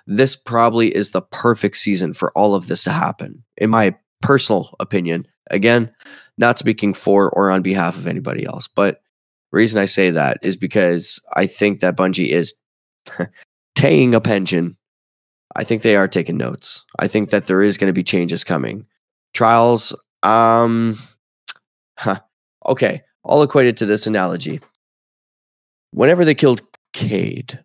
This 0.06 0.36
probably 0.36 0.94
is 0.94 1.12
the 1.12 1.22
perfect 1.22 1.78
season 1.78 2.14
for 2.14 2.32
all 2.36 2.56
of 2.56 2.68
this 2.68 2.84
to 2.84 2.92
happen, 2.92 3.44
in 3.58 3.70
my 3.70 3.96
personal 4.22 4.76
opinion. 4.80 5.28
Again, 5.52 5.92
not 6.38 6.58
speaking 6.58 6.94
for 6.94 7.30
or 7.30 7.52
on 7.52 7.62
behalf 7.62 7.98
of 7.98 8.08
anybody 8.08 8.46
else, 8.46 8.68
but 8.68 9.02
reason 9.52 9.80
I 9.80 9.86
say 9.86 10.10
that 10.10 10.40
is 10.42 10.58
because 10.58 11.22
I 11.36 11.46
think 11.46 11.80
that 11.80 11.96
Bungie 11.96 12.30
is 12.30 12.56
paying 13.84 14.16
a 14.16 14.22
pension. 14.22 14.78
I 15.58 15.66
think 15.66 15.82
they 15.82 15.98
are 15.98 16.08
taking 16.08 16.38
notes. 16.38 16.86
I 17.00 17.10
think 17.10 17.32
that 17.32 17.48
there 17.48 17.62
is 17.62 17.78
going 17.78 17.90
to 17.90 17.94
be 17.94 18.02
changes 18.02 18.46
coming. 18.46 18.88
Trials, 19.34 19.94
um, 20.24 20.98
huh. 22.00 22.22
okay, 22.66 23.02
I'll 23.26 23.44
equate 23.44 23.68
it 23.68 23.76
to 23.78 23.86
this 23.86 24.08
analogy. 24.08 24.62
Whenever 25.92 26.24
they 26.24 26.34
killed 26.34 26.62
Cayde, 26.94 27.60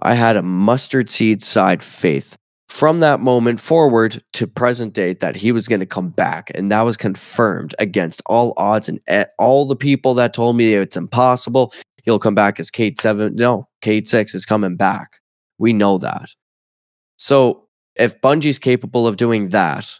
I 0.00 0.14
had 0.14 0.34
a 0.34 0.42
mustard 0.42 1.08
seed 1.08 1.40
side 1.44 1.84
faith 1.84 2.36
from 2.68 2.98
that 2.98 3.20
moment 3.20 3.60
forward 3.60 4.20
to 4.32 4.48
present 4.48 4.92
date 4.92 5.20
that 5.20 5.36
he 5.36 5.52
was 5.52 5.68
going 5.68 5.78
to 5.78 5.86
come 5.86 6.08
back 6.08 6.50
and 6.56 6.72
that 6.72 6.82
was 6.82 6.96
confirmed 6.96 7.76
against 7.78 8.22
all 8.26 8.54
odds 8.56 8.88
and 8.88 9.00
all 9.38 9.66
the 9.66 9.76
people 9.76 10.14
that 10.14 10.34
told 10.34 10.56
me 10.56 10.74
it's 10.74 10.96
impossible 10.96 11.72
he'll 12.02 12.18
come 12.18 12.34
back 12.34 12.58
as 12.58 12.70
Cayde 12.70 13.00
7 13.00 13.34
no 13.36 13.68
Cayde 13.80 14.06
6 14.06 14.34
is 14.34 14.44
coming 14.44 14.76
back 14.76 15.20
we 15.58 15.72
know 15.72 15.98
that 15.98 16.30
so 17.16 17.66
if 17.96 18.20
Bungie's 18.20 18.58
capable 18.58 19.06
of 19.06 19.16
doing 19.16 19.48
that 19.48 19.98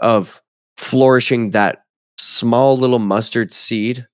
of 0.00 0.42
flourishing 0.76 1.50
that 1.50 1.84
small 2.18 2.76
little 2.76 2.98
mustard 2.98 3.52
seed 3.52 4.06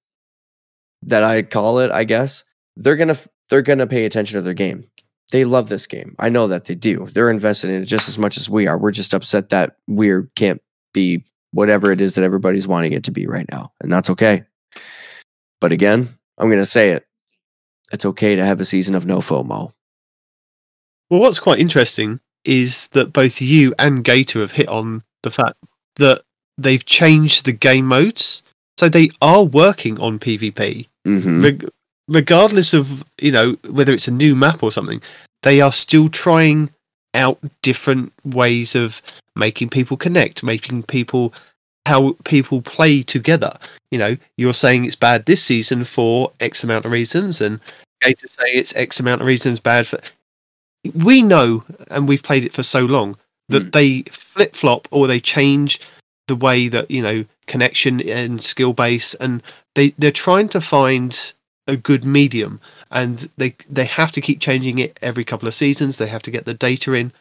that 1.02 1.22
I 1.22 1.42
call 1.42 1.78
it 1.78 1.90
I 1.90 2.04
guess 2.04 2.44
they're 2.76 2.96
to 2.96 3.28
they're 3.48 3.62
to 3.62 3.86
pay 3.86 4.04
attention 4.04 4.38
to 4.38 4.42
their 4.42 4.54
game 4.54 4.84
they 5.30 5.44
love 5.44 5.68
this 5.68 5.86
game. 5.86 6.14
I 6.18 6.28
know 6.28 6.48
that 6.48 6.64
they 6.64 6.74
do. 6.74 7.06
They're 7.06 7.30
invested 7.30 7.70
in 7.70 7.82
it 7.82 7.86
just 7.86 8.08
as 8.08 8.18
much 8.18 8.36
as 8.36 8.50
we 8.50 8.66
are. 8.66 8.76
We're 8.76 8.90
just 8.90 9.14
upset 9.14 9.50
that 9.50 9.76
we 9.86 10.10
can't 10.34 10.60
be 10.92 11.24
whatever 11.52 11.92
it 11.92 12.00
is 12.00 12.14
that 12.14 12.24
everybody's 12.24 12.68
wanting 12.68 12.92
it 12.92 13.04
to 13.04 13.10
be 13.10 13.26
right 13.26 13.46
now. 13.50 13.72
And 13.80 13.92
that's 13.92 14.10
okay. 14.10 14.44
But 15.60 15.72
again, 15.72 16.08
I'm 16.38 16.50
to 16.50 16.64
say 16.64 16.90
it. 16.90 17.06
It's 17.92 18.04
okay 18.04 18.36
to 18.36 18.44
have 18.44 18.60
a 18.60 18.64
season 18.64 18.94
of 18.94 19.06
no 19.06 19.18
FOMO. 19.18 19.72
Well, 21.10 21.20
what's 21.20 21.40
quite 21.40 21.58
interesting 21.58 22.20
is 22.44 22.88
that 22.88 23.12
both 23.12 23.40
you 23.40 23.74
and 23.78 24.04
Gatr 24.04 24.40
have 24.40 24.52
hit 24.52 24.68
on 24.68 25.02
the 25.22 25.30
fact 25.30 25.56
that 25.96 26.22
they've 26.56 26.84
changed 26.84 27.44
the 27.44 27.52
game 27.52 27.86
modes. 27.86 28.42
So 28.78 28.88
they 28.88 29.10
are 29.20 29.42
working 29.42 30.00
on 30.00 30.18
PvP. 30.18 30.88
Mm-hmm. 31.06 31.40
Reg- 31.40 31.68
regardless 32.08 32.72
of, 32.72 33.04
you 33.20 33.32
know, 33.32 33.56
whether 33.68 33.92
it's 33.92 34.08
a 34.08 34.12
new 34.12 34.34
map 34.34 34.62
or 34.62 34.72
something, 34.72 35.02
they 35.42 35.60
are 35.60 35.72
still 35.72 36.08
trying 36.08 36.70
out 37.14 37.38
different 37.62 38.12
ways 38.24 38.74
of 38.74 39.02
making 39.34 39.68
people 39.68 39.96
connect, 39.96 40.42
making 40.42 40.84
people 40.84 41.34
how 41.86 42.16
people 42.24 42.62
play 42.62 43.02
together. 43.02 43.56
You 43.90 43.98
know, 43.98 44.16
you're 44.36 44.54
saying 44.54 44.84
it's 44.84 44.96
bad 44.96 45.26
this 45.26 45.42
season 45.42 45.84
for 45.84 46.32
X 46.38 46.62
amount 46.62 46.84
of 46.84 46.92
reasons, 46.92 47.40
and 47.40 47.60
Gatr 48.02 48.28
say 48.28 48.52
it's 48.52 48.76
X 48.76 49.00
amount 49.00 49.22
of 49.22 49.26
reasons 49.26 49.60
bad 49.60 49.86
for. 49.86 49.98
We 50.94 51.22
know, 51.22 51.64
and 51.90 52.08
we've 52.08 52.22
played 52.22 52.44
it 52.44 52.52
for 52.52 52.62
so 52.62 52.80
long 52.80 53.16
that 53.48 53.64
Mm. 53.66 53.72
they 53.72 54.02
flip 54.12 54.54
flop 54.54 54.88
or 54.90 55.06
they 55.06 55.20
change 55.20 55.80
the 56.28 56.36
way 56.36 56.68
that 56.68 56.90
you 56.90 57.02
know 57.02 57.24
connection 57.46 58.00
and 58.00 58.42
skill 58.42 58.72
base, 58.72 59.14
and 59.14 59.42
they 59.74 59.90
they're 59.98 60.12
trying 60.12 60.48
to 60.50 60.60
find 60.60 61.32
a 61.66 61.76
good 61.76 62.04
medium, 62.04 62.60
and 62.90 63.28
they 63.36 63.54
they 63.68 63.84
have 63.84 64.12
to 64.12 64.20
keep 64.20 64.40
changing 64.40 64.78
it 64.78 64.98
every 65.02 65.24
couple 65.24 65.48
of 65.48 65.54
seasons. 65.54 65.96
They 65.98 66.06
have 66.08 66.22
to 66.22 66.30
get 66.30 66.44
the 66.44 66.54
data 66.54 66.92
in. 66.94 67.12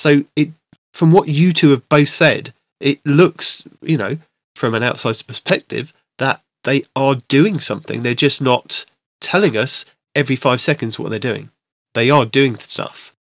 So 0.00 0.24
it, 0.36 0.50
from 0.92 1.12
what 1.12 1.28
you 1.28 1.52
two 1.52 1.70
have 1.70 1.88
both 1.88 2.08
said, 2.08 2.52
it 2.80 2.98
looks, 3.04 3.64
you 3.80 3.96
know, 3.96 4.18
from 4.56 4.74
an 4.74 4.82
outsider's 4.82 5.22
perspective, 5.22 5.92
that 6.18 6.40
they 6.64 6.84
are 6.96 7.16
doing 7.28 7.60
something. 7.60 8.02
They're 8.02 8.14
just 8.14 8.42
not 8.42 8.84
telling 9.20 9.56
us 9.56 9.84
every 10.14 10.36
five 10.36 10.60
seconds 10.60 10.98
what 10.98 11.10
they're 11.10 11.18
doing. 11.18 11.50
They 11.94 12.10
are 12.10 12.24
doing 12.24 12.56
stuff. 12.56 13.14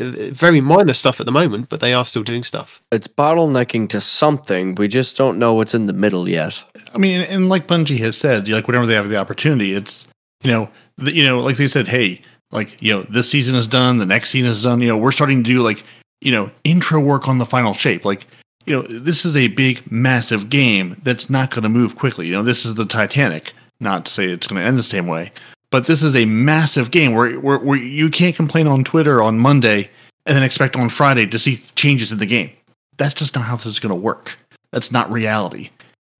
Uh, 0.00 0.30
Very 0.30 0.60
minor 0.60 0.94
stuff 0.94 1.20
at 1.20 1.26
the 1.26 1.32
moment, 1.32 1.68
but 1.68 1.80
they 1.80 1.92
are 1.92 2.04
still 2.04 2.22
doing 2.22 2.42
stuff. 2.42 2.80
It's 2.90 3.08
bottlenecking 3.08 3.88
to 3.90 4.00
something. 4.00 4.74
We 4.74 4.88
just 4.88 5.16
don't 5.16 5.38
know 5.38 5.54
what's 5.54 5.74
in 5.74 5.86
the 5.86 5.92
middle 5.92 6.28
yet. 6.28 6.62
I 6.94 6.98
mean, 6.98 7.20
and 7.22 7.48
like 7.48 7.66
Bungie 7.66 7.98
has 7.98 8.16
said, 8.16 8.48
like 8.48 8.66
whenever 8.66 8.86
they 8.86 8.94
have 8.94 9.10
the 9.10 9.16
opportunity, 9.16 9.74
it's 9.74 10.08
you 10.42 10.50
know, 10.50 10.70
the, 10.96 11.12
you 11.14 11.24
know, 11.24 11.38
like 11.40 11.56
they 11.56 11.68
said, 11.68 11.88
hey, 11.88 12.22
like 12.50 12.80
you 12.80 12.92
know, 12.92 13.02
this 13.02 13.30
season 13.30 13.54
is 13.54 13.66
done, 13.66 13.98
the 13.98 14.06
next 14.06 14.30
season 14.30 14.50
is 14.50 14.62
done. 14.62 14.80
You 14.80 14.88
know, 14.88 14.96
we're 14.98 15.12
starting 15.12 15.42
to 15.44 15.50
do 15.50 15.62
like 15.62 15.82
you 16.20 16.32
know 16.32 16.50
intro 16.64 17.00
work 17.00 17.28
on 17.28 17.38
the 17.38 17.46
final 17.46 17.74
shape. 17.74 18.04
Like 18.04 18.26
you 18.66 18.74
know, 18.76 18.82
this 18.82 19.24
is 19.24 19.36
a 19.36 19.48
big, 19.48 19.90
massive 19.90 20.48
game 20.48 21.00
that's 21.02 21.30
not 21.30 21.50
going 21.50 21.62
to 21.62 21.68
move 21.68 21.96
quickly. 21.96 22.26
You 22.26 22.34
know, 22.34 22.42
this 22.42 22.64
is 22.64 22.74
the 22.74 22.86
Titanic. 22.86 23.52
Not 23.80 24.04
to 24.04 24.12
say 24.12 24.26
it's 24.26 24.46
going 24.46 24.60
to 24.60 24.66
end 24.66 24.76
the 24.76 24.82
same 24.82 25.06
way, 25.06 25.32
but 25.70 25.86
this 25.86 26.02
is 26.02 26.16
a 26.16 26.24
massive 26.24 26.90
game 26.90 27.14
where, 27.14 27.38
where 27.40 27.58
where 27.58 27.78
you 27.78 28.10
can't 28.10 28.36
complain 28.36 28.66
on 28.66 28.84
Twitter 28.84 29.22
on 29.22 29.38
Monday 29.38 29.90
and 30.26 30.36
then 30.36 30.42
expect 30.42 30.76
on 30.76 30.88
Friday 30.88 31.26
to 31.26 31.38
see 31.38 31.56
changes 31.74 32.12
in 32.12 32.18
the 32.18 32.26
game. 32.26 32.50
That's 32.98 33.14
just 33.14 33.34
not 33.34 33.44
how 33.44 33.56
this 33.56 33.66
is 33.66 33.78
going 33.78 33.94
to 33.94 34.00
work. 34.00 34.36
That's 34.72 34.92
not 34.92 35.10
reality. 35.10 35.70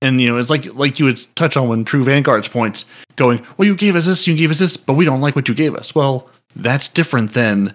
And 0.02 0.20
you 0.20 0.28
know, 0.28 0.39
it's 0.39 0.51
like 0.51 0.72
like 0.74 0.98
you 0.98 1.05
would 1.05 1.24
touch 1.36 1.56
on 1.56 1.68
when 1.68 1.85
True 1.85 2.05
Vanguard's 2.05 2.48
points, 2.48 2.86
going, 3.16 3.44
"Well, 3.56 3.68
you 3.68 3.77
gave 3.77 3.97
us 3.97 4.06
this, 4.06 4.27
you 4.27 4.36
gave 4.36 4.51
us 4.51 4.59
this, 4.59 4.77
but 4.77 4.94
we 4.94 5.05
don't 5.05 5.20
like 5.20 5.36
what 5.36 5.48
you 5.48 5.55
gave 5.55 5.74
us." 5.74 5.94
Well, 5.94 6.28
that's 6.56 6.89
different 6.89 7.35
than 7.35 7.74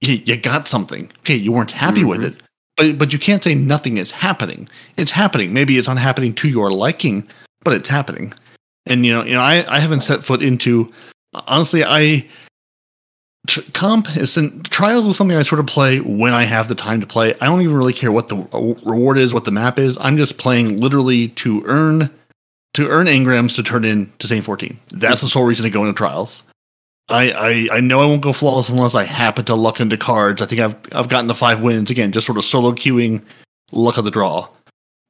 you, 0.00 0.14
you 0.24 0.36
got 0.36 0.68
something. 0.68 1.10
Okay, 1.20 1.34
you 1.34 1.52
weren't 1.52 1.70
happy 1.70 2.02
with 2.02 2.20
mm-hmm. 2.20 2.34
it, 2.34 2.42
but 2.76 2.98
but 2.98 3.12
you 3.12 3.18
can't 3.18 3.44
say 3.44 3.54
nothing 3.54 3.98
is 3.98 4.10
happening. 4.10 4.68
It's 4.96 5.10
happening. 5.10 5.52
Maybe 5.52 5.76
it's 5.76 5.88
not 5.88 5.98
happening 5.98 6.34
to 6.36 6.48
your 6.48 6.72
liking, 6.72 7.28
but 7.62 7.74
it's 7.74 7.90
happening. 7.90 8.32
And 8.90 9.06
you 9.06 9.12
know, 9.12 9.24
you 9.24 9.32
know, 9.32 9.40
I 9.40 9.64
I 9.68 9.78
haven't 9.78 10.02
set 10.02 10.24
foot 10.24 10.42
into. 10.42 10.92
Honestly, 11.32 11.84
I 11.84 12.26
tr- 13.46 13.60
comp 13.72 14.16
is 14.16 14.36
trials 14.64 15.06
is 15.06 15.16
something 15.16 15.36
I 15.36 15.42
sort 15.42 15.60
of 15.60 15.66
play 15.66 16.00
when 16.00 16.34
I 16.34 16.42
have 16.42 16.68
the 16.68 16.74
time 16.74 17.00
to 17.00 17.06
play. 17.06 17.34
I 17.40 17.46
don't 17.46 17.62
even 17.62 17.76
really 17.76 17.92
care 17.92 18.12
what 18.12 18.28
the 18.28 18.36
uh, 18.52 18.74
reward 18.84 19.16
is, 19.16 19.32
what 19.32 19.44
the 19.44 19.52
map 19.52 19.78
is. 19.78 19.96
I'm 20.00 20.16
just 20.16 20.38
playing 20.38 20.78
literally 20.78 21.28
to 21.28 21.62
earn 21.66 22.10
to 22.74 22.88
earn 22.88 23.06
engrams 23.06 23.54
to 23.56 23.62
turn 23.62 23.84
in 23.84 24.12
to 24.18 24.26
Saint 24.26 24.44
14. 24.44 24.78
That's 24.88 25.20
the 25.20 25.28
sole 25.28 25.44
reason 25.44 25.64
to 25.64 25.70
go 25.70 25.84
into 25.84 25.96
trials. 25.96 26.42
I, 27.08 27.30
I 27.70 27.76
I 27.76 27.80
know 27.80 28.00
I 28.00 28.06
won't 28.06 28.22
go 28.22 28.32
flawless 28.32 28.68
unless 28.68 28.96
I 28.96 29.04
happen 29.04 29.44
to 29.46 29.54
luck 29.54 29.80
into 29.80 29.96
cards. 29.96 30.42
I 30.42 30.46
think 30.46 30.60
I've 30.60 30.76
I've 30.92 31.08
gotten 31.08 31.28
to 31.28 31.34
five 31.34 31.60
wins 31.60 31.90
again, 31.90 32.12
just 32.12 32.26
sort 32.26 32.38
of 32.38 32.44
solo 32.44 32.72
queuing, 32.72 33.22
luck 33.70 33.98
of 33.98 34.04
the 34.04 34.10
draw. 34.10 34.48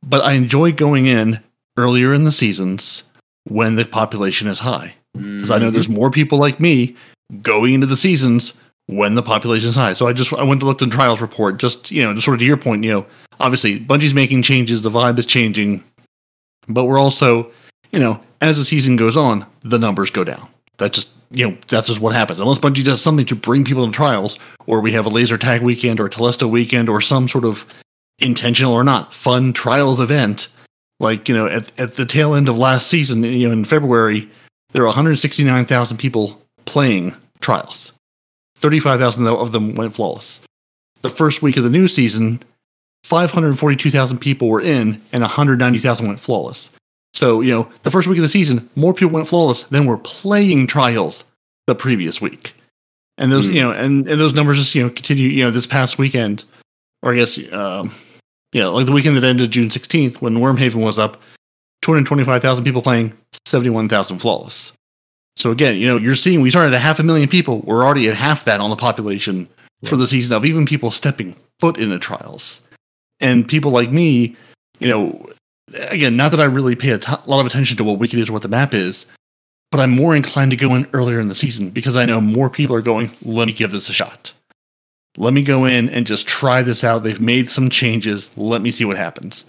But 0.02 0.22
I 0.22 0.32
enjoy 0.32 0.72
going 0.72 1.06
in 1.06 1.40
earlier 1.76 2.14
in 2.14 2.24
the 2.24 2.32
seasons 2.32 3.02
when 3.44 3.76
the 3.76 3.84
population 3.84 4.48
is 4.48 4.58
high 4.58 4.94
because 5.14 5.50
I 5.50 5.58
know 5.58 5.66
mm-hmm. 5.66 5.74
there's 5.74 5.88
more 5.88 6.10
people 6.10 6.38
like 6.38 6.60
me 6.60 6.96
going 7.42 7.74
into 7.74 7.86
the 7.86 7.96
seasons 7.96 8.54
when 8.86 9.14
the 9.14 9.22
population 9.22 9.68
is 9.68 9.74
high. 9.74 9.92
So 9.92 10.06
I 10.06 10.12
just 10.12 10.32
I 10.32 10.42
went 10.42 10.60
to 10.60 10.66
look 10.66 10.78
the 10.78 10.86
trials 10.86 11.20
report, 11.20 11.58
just 11.58 11.90
you 11.90 12.02
know, 12.02 12.12
just 12.14 12.24
sort 12.24 12.34
of 12.34 12.40
to 12.40 12.44
your 12.44 12.56
point, 12.56 12.84
you 12.84 12.90
know, 12.90 13.06
obviously 13.38 13.80
Bungie's 13.80 14.14
making 14.14 14.42
changes, 14.42 14.82
the 14.82 14.90
vibe 14.90 15.18
is 15.18 15.26
changing, 15.26 15.84
but 16.68 16.84
we're 16.84 16.98
also, 16.98 17.50
you 17.92 17.98
know, 17.98 18.20
as 18.40 18.58
the 18.58 18.64
season 18.64 18.96
goes 18.96 19.16
on, 19.16 19.46
the 19.62 19.78
numbers 19.78 20.10
go 20.10 20.24
down. 20.24 20.48
That 20.78 20.92
just 20.92 21.10
you 21.32 21.48
know, 21.48 21.56
that's 21.68 21.86
just 21.86 22.00
what 22.00 22.14
happens. 22.14 22.40
Unless 22.40 22.58
Bungie 22.58 22.84
does 22.84 23.00
something 23.00 23.26
to 23.26 23.36
bring 23.36 23.64
people 23.64 23.86
to 23.86 23.92
trials, 23.92 24.36
or 24.66 24.80
we 24.80 24.92
have 24.92 25.06
a 25.06 25.10
laser 25.10 25.38
tag 25.38 25.62
weekend 25.62 26.00
or 26.00 26.06
a 26.06 26.10
Telesto 26.10 26.50
weekend 26.50 26.88
or 26.88 27.00
some 27.00 27.28
sort 27.28 27.44
of 27.44 27.64
intentional 28.18 28.74
or 28.74 28.84
not 28.84 29.14
fun 29.14 29.52
trials 29.52 30.00
event. 30.00 30.48
Like, 31.00 31.28
you 31.28 31.34
know, 31.34 31.46
at, 31.46 31.72
at 31.80 31.96
the 31.96 32.06
tail 32.06 32.34
end 32.34 32.48
of 32.48 32.56
last 32.58 32.86
season, 32.88 33.24
you 33.24 33.48
know, 33.48 33.52
in 33.52 33.64
February, 33.64 34.28
there 34.72 34.82
were 34.82 34.88
169,000 34.88 35.96
people 35.96 36.40
playing 36.66 37.14
trials. 37.40 37.92
35,000 38.56 39.26
of 39.26 39.52
them 39.52 39.74
went 39.74 39.94
flawless. 39.94 40.40
The 41.00 41.10
first 41.10 41.40
week 41.42 41.56
of 41.56 41.64
the 41.64 41.70
new 41.70 41.88
season, 41.88 42.42
542,000 43.04 44.18
people 44.18 44.48
were 44.48 44.60
in 44.60 45.00
and 45.12 45.22
190,000 45.22 46.06
went 46.06 46.20
flawless. 46.20 46.70
So, 47.14 47.40
you 47.40 47.50
know, 47.52 47.68
the 47.82 47.90
first 47.90 48.06
week 48.06 48.18
of 48.18 48.22
the 48.22 48.28
season, 48.28 48.68
more 48.76 48.94
people 48.94 49.12
went 49.14 49.26
flawless 49.26 49.64
than 49.64 49.86
were 49.86 49.98
playing 49.98 50.66
trials 50.66 51.24
the 51.66 51.74
previous 51.74 52.20
week. 52.20 52.54
And 53.18 53.32
those, 53.32 53.46
Hmm. 53.46 53.52
you 53.52 53.62
know, 53.62 53.72
and, 53.72 54.06
and 54.06 54.20
those 54.20 54.34
numbers 54.34 54.58
just, 54.58 54.74
you 54.74 54.82
know, 54.82 54.90
continue, 54.90 55.28
you 55.28 55.44
know, 55.44 55.50
this 55.50 55.66
past 55.66 55.98
weekend, 55.98 56.44
or 57.02 57.12
I 57.12 57.16
guess, 57.16 57.38
um, 57.52 57.92
yeah, 58.52 58.66
like 58.66 58.86
the 58.86 58.92
weekend 58.92 59.16
that 59.16 59.24
ended 59.24 59.50
June 59.50 59.68
16th 59.68 60.20
when 60.20 60.36
Wormhaven 60.36 60.84
was 60.84 60.98
up, 60.98 61.22
225,000 61.82 62.64
people 62.64 62.82
playing, 62.82 63.16
71,000 63.46 64.18
flawless. 64.18 64.72
So 65.36 65.50
again, 65.50 65.76
you 65.76 65.86
know, 65.86 65.96
you're 65.96 66.16
seeing 66.16 66.40
we 66.40 66.50
started 66.50 66.74
at 66.74 66.82
half 66.82 66.98
a 66.98 67.02
million 67.02 67.28
people. 67.28 67.60
We're 67.60 67.84
already 67.84 68.08
at 68.08 68.16
half 68.16 68.44
that 68.44 68.60
on 68.60 68.70
the 68.70 68.76
population 68.76 69.48
for 69.84 69.96
the 69.96 70.06
season 70.06 70.36
of 70.36 70.44
even 70.44 70.66
people 70.66 70.90
stepping 70.90 71.34
foot 71.58 71.78
into 71.78 71.98
trials. 71.98 72.66
And 73.20 73.48
people 73.48 73.70
like 73.70 73.90
me, 73.90 74.36
you 74.78 74.88
know, 74.88 75.26
again, 75.74 76.16
not 76.16 76.30
that 76.32 76.40
I 76.40 76.44
really 76.44 76.74
pay 76.74 76.90
a 76.90 76.98
t- 76.98 77.12
lot 77.26 77.40
of 77.40 77.46
attention 77.46 77.76
to 77.78 77.84
what 77.84 77.98
Wicked 77.98 78.18
is 78.18 78.28
or 78.28 78.32
what 78.32 78.42
the 78.42 78.48
map 78.48 78.74
is, 78.74 79.06
but 79.70 79.80
I'm 79.80 79.90
more 79.90 80.16
inclined 80.16 80.50
to 80.50 80.56
go 80.56 80.74
in 80.74 80.88
earlier 80.92 81.20
in 81.20 81.28
the 81.28 81.34
season 81.34 81.70
because 81.70 81.96
I 81.96 82.04
know 82.04 82.20
more 82.20 82.50
people 82.50 82.74
are 82.76 82.82
going, 82.82 83.10
let 83.22 83.46
me 83.46 83.52
give 83.52 83.72
this 83.72 83.88
a 83.88 83.92
shot. 83.92 84.32
Let 85.16 85.34
me 85.34 85.42
go 85.42 85.64
in 85.64 85.88
and 85.88 86.06
just 86.06 86.26
try 86.26 86.62
this 86.62 86.84
out. 86.84 87.02
They've 87.02 87.20
made 87.20 87.50
some 87.50 87.68
changes. 87.68 88.30
Let 88.36 88.62
me 88.62 88.70
see 88.70 88.84
what 88.84 88.96
happens. 88.96 89.44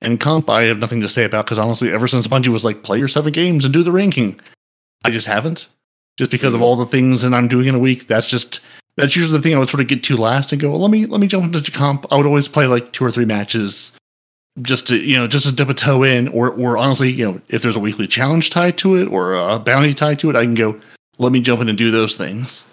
And 0.00 0.20
comp, 0.20 0.50
I 0.50 0.62
have 0.64 0.78
nothing 0.78 1.00
to 1.00 1.08
say 1.08 1.24
about 1.24 1.46
because 1.46 1.58
honestly, 1.58 1.90
ever 1.90 2.08
since 2.08 2.26
Bungie 2.26 2.48
was 2.48 2.64
like, 2.64 2.82
play 2.82 2.98
your 2.98 3.08
seven 3.08 3.32
games 3.32 3.64
and 3.64 3.72
do 3.72 3.82
the 3.82 3.92
ranking, 3.92 4.38
I 5.04 5.10
just 5.10 5.26
haven't. 5.26 5.66
Just 6.16 6.30
because 6.30 6.54
of 6.54 6.62
all 6.62 6.76
the 6.76 6.86
things 6.86 7.22
that 7.22 7.34
I'm 7.34 7.48
doing 7.48 7.66
in 7.66 7.74
a 7.74 7.78
week, 7.78 8.06
that's 8.06 8.26
just 8.26 8.60
that's 8.96 9.16
usually 9.16 9.36
the 9.36 9.42
thing 9.42 9.54
I 9.54 9.58
would 9.58 9.68
sort 9.68 9.80
of 9.80 9.88
get 9.88 10.04
to 10.04 10.16
last 10.16 10.52
and 10.52 10.60
go, 10.60 10.70
well, 10.70 10.80
let 10.80 10.90
me 10.90 11.06
let 11.06 11.20
me 11.20 11.26
jump 11.26 11.44
into 11.44 11.70
comp. 11.72 12.06
I 12.12 12.16
would 12.16 12.26
always 12.26 12.48
play 12.48 12.66
like 12.66 12.92
two 12.92 13.04
or 13.04 13.10
three 13.10 13.24
matches 13.24 13.92
just 14.62 14.86
to 14.88 14.96
you 14.96 15.16
know 15.16 15.26
just 15.26 15.46
to 15.46 15.52
dip 15.52 15.68
a 15.68 15.74
toe 15.74 16.02
in, 16.02 16.28
or 16.28 16.50
or 16.50 16.78
honestly, 16.78 17.10
you 17.10 17.26
know, 17.26 17.40
if 17.48 17.62
there's 17.62 17.76
a 17.76 17.80
weekly 17.80 18.06
challenge 18.06 18.50
tied 18.50 18.78
to 18.78 18.96
it 18.96 19.08
or 19.08 19.34
a 19.34 19.58
bounty 19.58 19.94
tied 19.94 20.18
to 20.20 20.30
it, 20.30 20.36
I 20.36 20.44
can 20.44 20.54
go, 20.54 20.78
let 21.18 21.32
me 21.32 21.40
jump 21.40 21.60
in 21.60 21.68
and 21.68 21.78
do 21.78 21.90
those 21.90 22.16
things. 22.16 22.70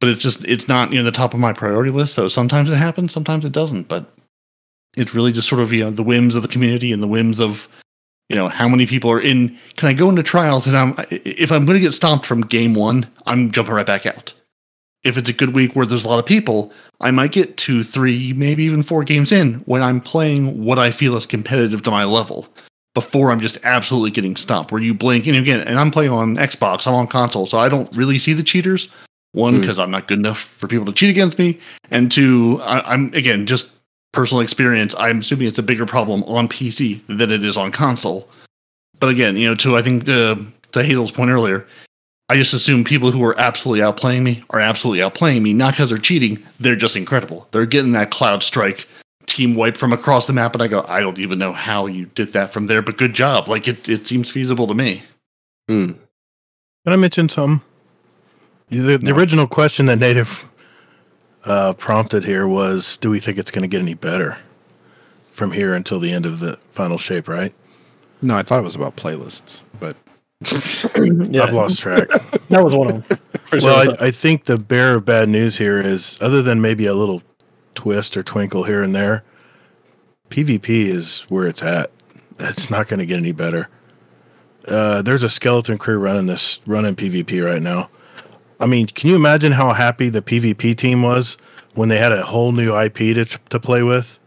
But 0.00 0.10
it's 0.10 0.22
just 0.22 0.44
it's 0.44 0.68
not 0.68 0.92
you 0.92 0.98
know 0.98 1.04
the 1.04 1.12
top 1.12 1.34
of 1.34 1.40
my 1.40 1.52
priority 1.52 1.90
list. 1.90 2.14
So 2.14 2.28
sometimes 2.28 2.70
it 2.70 2.76
happens, 2.76 3.12
sometimes 3.12 3.44
it 3.44 3.52
doesn't. 3.52 3.88
But 3.88 4.12
it's 4.96 5.14
really 5.14 5.32
just 5.32 5.48
sort 5.48 5.62
of 5.62 5.72
you 5.72 5.84
know 5.84 5.90
the 5.90 6.02
whims 6.02 6.34
of 6.34 6.42
the 6.42 6.48
community 6.48 6.92
and 6.92 7.02
the 7.02 7.08
whims 7.08 7.40
of 7.40 7.68
you 8.28 8.36
know 8.36 8.48
how 8.48 8.68
many 8.68 8.86
people 8.86 9.10
are 9.10 9.20
in. 9.20 9.56
Can 9.76 9.88
I 9.88 9.92
go 9.92 10.08
into 10.08 10.22
trials 10.22 10.66
and 10.66 10.76
I'm 10.76 10.94
if 11.10 11.50
I'm 11.50 11.64
going 11.64 11.78
to 11.78 11.84
get 11.84 11.92
stomped 11.94 12.26
from 12.26 12.42
game 12.42 12.74
one, 12.74 13.06
I'm 13.26 13.50
jumping 13.50 13.74
right 13.74 13.86
back 13.86 14.06
out. 14.06 14.32
If 15.04 15.16
it's 15.16 15.30
a 15.30 15.34
good 15.34 15.54
week 15.54 15.76
where 15.76 15.86
there's 15.86 16.04
a 16.04 16.08
lot 16.08 16.18
of 16.18 16.26
people, 16.26 16.72
I 17.00 17.12
might 17.12 17.30
get 17.30 17.56
two, 17.56 17.84
three, 17.84 18.32
maybe 18.32 18.64
even 18.64 18.82
four 18.82 19.04
games 19.04 19.30
in 19.30 19.54
when 19.66 19.80
I'm 19.80 20.00
playing 20.00 20.64
what 20.64 20.78
I 20.78 20.90
feel 20.90 21.16
is 21.16 21.24
competitive 21.24 21.82
to 21.82 21.90
my 21.90 22.04
level. 22.04 22.48
Before 22.94 23.30
I'm 23.30 23.38
just 23.38 23.58
absolutely 23.62 24.10
getting 24.10 24.34
stomped, 24.34 24.72
where 24.72 24.82
you 24.82 24.92
blink 24.92 25.28
and 25.28 25.36
again, 25.36 25.60
and 25.60 25.78
I'm 25.78 25.92
playing 25.92 26.10
on 26.10 26.36
Xbox, 26.36 26.84
I'm 26.84 26.94
on 26.94 27.06
console, 27.06 27.46
so 27.46 27.58
I 27.58 27.68
don't 27.68 27.94
really 27.96 28.18
see 28.18 28.32
the 28.32 28.42
cheaters. 28.42 28.88
One, 29.32 29.54
Mm. 29.56 29.60
because 29.60 29.78
I'm 29.78 29.90
not 29.90 30.08
good 30.08 30.18
enough 30.18 30.38
for 30.40 30.68
people 30.68 30.86
to 30.86 30.92
cheat 30.92 31.10
against 31.10 31.38
me, 31.38 31.58
and 31.90 32.10
two, 32.10 32.60
I, 32.62 32.94
I'm 32.94 33.12
again 33.14 33.46
just 33.46 33.70
personal 34.12 34.40
experience. 34.40 34.94
I'm 34.98 35.18
assuming 35.18 35.48
it's 35.48 35.58
a 35.58 35.62
bigger 35.62 35.84
problem 35.86 36.22
on 36.24 36.48
PC 36.48 37.00
than 37.08 37.30
it 37.30 37.44
is 37.44 37.56
on 37.56 37.70
console. 37.70 38.28
But 39.00 39.10
again, 39.10 39.36
you 39.36 39.48
know, 39.48 39.54
to 39.56 39.76
I 39.76 39.82
think 39.82 40.08
uh, 40.08 40.36
to 40.72 40.82
Hazel's 40.82 41.10
point 41.12 41.30
earlier, 41.30 41.66
I 42.30 42.36
just 42.36 42.54
assume 42.54 42.84
people 42.84 43.10
who 43.10 43.22
are 43.22 43.38
absolutely 43.38 43.80
outplaying 43.84 44.22
me 44.22 44.42
are 44.50 44.60
absolutely 44.60 45.02
outplaying 45.02 45.42
me, 45.42 45.52
not 45.52 45.74
because 45.74 45.90
they're 45.90 45.98
cheating. 45.98 46.42
They're 46.58 46.74
just 46.76 46.96
incredible. 46.96 47.46
They're 47.50 47.66
getting 47.66 47.92
that 47.92 48.10
Cloudstrike 48.10 48.86
team 49.26 49.54
wipe 49.54 49.76
from 49.76 49.92
across 49.92 50.26
the 50.26 50.32
map, 50.32 50.54
and 50.54 50.62
I 50.62 50.68
go, 50.68 50.84
I 50.88 51.00
don't 51.00 51.18
even 51.18 51.38
know 51.38 51.52
how 51.52 51.84
you 51.86 52.06
did 52.14 52.32
that 52.32 52.50
from 52.50 52.66
there, 52.66 52.80
but 52.80 52.96
good 52.96 53.12
job. 53.12 53.46
Like 53.46 53.68
it, 53.68 53.88
it 53.90 54.06
seems 54.06 54.30
feasible 54.30 54.66
to 54.66 54.74
me. 54.74 55.02
Hmm. 55.68 55.92
Can 56.84 56.92
I 56.94 56.96
mention 56.96 57.28
something? 57.28 57.62
The, 58.70 58.98
the 58.98 59.14
original 59.14 59.46
question 59.46 59.86
that 59.86 59.98
N8iV 59.98 60.44
uh, 61.44 61.72
prompted 61.74 62.24
here 62.24 62.46
was 62.46 62.96
Do 62.98 63.10
we 63.10 63.20
think 63.20 63.38
it's 63.38 63.50
going 63.50 63.62
to 63.62 63.68
get 63.68 63.80
any 63.80 63.94
better 63.94 64.38
from 65.30 65.52
here 65.52 65.74
until 65.74 66.00
the 66.00 66.12
end 66.12 66.26
of 66.26 66.40
the 66.40 66.58
final 66.70 66.98
shape, 66.98 67.28
right? 67.28 67.54
No, 68.20 68.36
I 68.36 68.42
thought 68.42 68.58
it 68.60 68.64
was 68.64 68.74
about 68.74 68.96
playlists, 68.96 69.62
but 69.78 69.96
yeah, 71.30 71.44
I've 71.44 71.52
lost 71.52 71.80
track. 71.80 72.08
that 72.48 72.62
was 72.62 72.74
one 72.74 72.90
of 72.90 73.08
them. 73.08 73.18
For 73.44 73.58
sure. 73.60 73.70
well, 73.70 73.96
I, 74.00 74.06
I 74.06 74.10
think 74.10 74.44
the 74.44 74.58
bearer 74.58 74.96
of 74.96 75.04
bad 75.04 75.28
news 75.28 75.58
here 75.58 75.80
is 75.80 76.20
other 76.20 76.42
than 76.42 76.60
maybe 76.60 76.86
a 76.86 76.94
little 76.94 77.22
twist 77.74 78.16
or 78.16 78.22
twinkle 78.22 78.64
here 78.64 78.82
and 78.82 78.94
there, 78.94 79.22
PvP 80.30 80.68
is 80.68 81.22
where 81.28 81.46
it's 81.46 81.62
at. 81.62 81.90
It's 82.38 82.70
not 82.70 82.88
going 82.88 83.00
to 83.00 83.06
get 83.06 83.16
any 83.16 83.32
better. 83.32 83.68
Uh, 84.66 85.00
there's 85.02 85.22
a 85.22 85.30
skeleton 85.30 85.78
crew 85.78 85.98
running 85.98 86.26
this 86.26 86.60
running 86.66 86.94
PvP 86.94 87.44
right 87.44 87.62
now. 87.62 87.88
I 88.60 88.66
mean, 88.66 88.86
can 88.86 89.10
you 89.10 89.16
imagine 89.16 89.52
how 89.52 89.72
happy 89.72 90.08
the 90.08 90.22
PvP 90.22 90.76
team 90.76 91.02
was 91.02 91.36
when 91.74 91.88
they 91.88 91.98
had 91.98 92.12
a 92.12 92.24
whole 92.24 92.52
new 92.52 92.76
IP 92.76 92.96
to 92.96 93.24
to 93.24 93.60
play 93.60 93.82
with? 93.82 94.18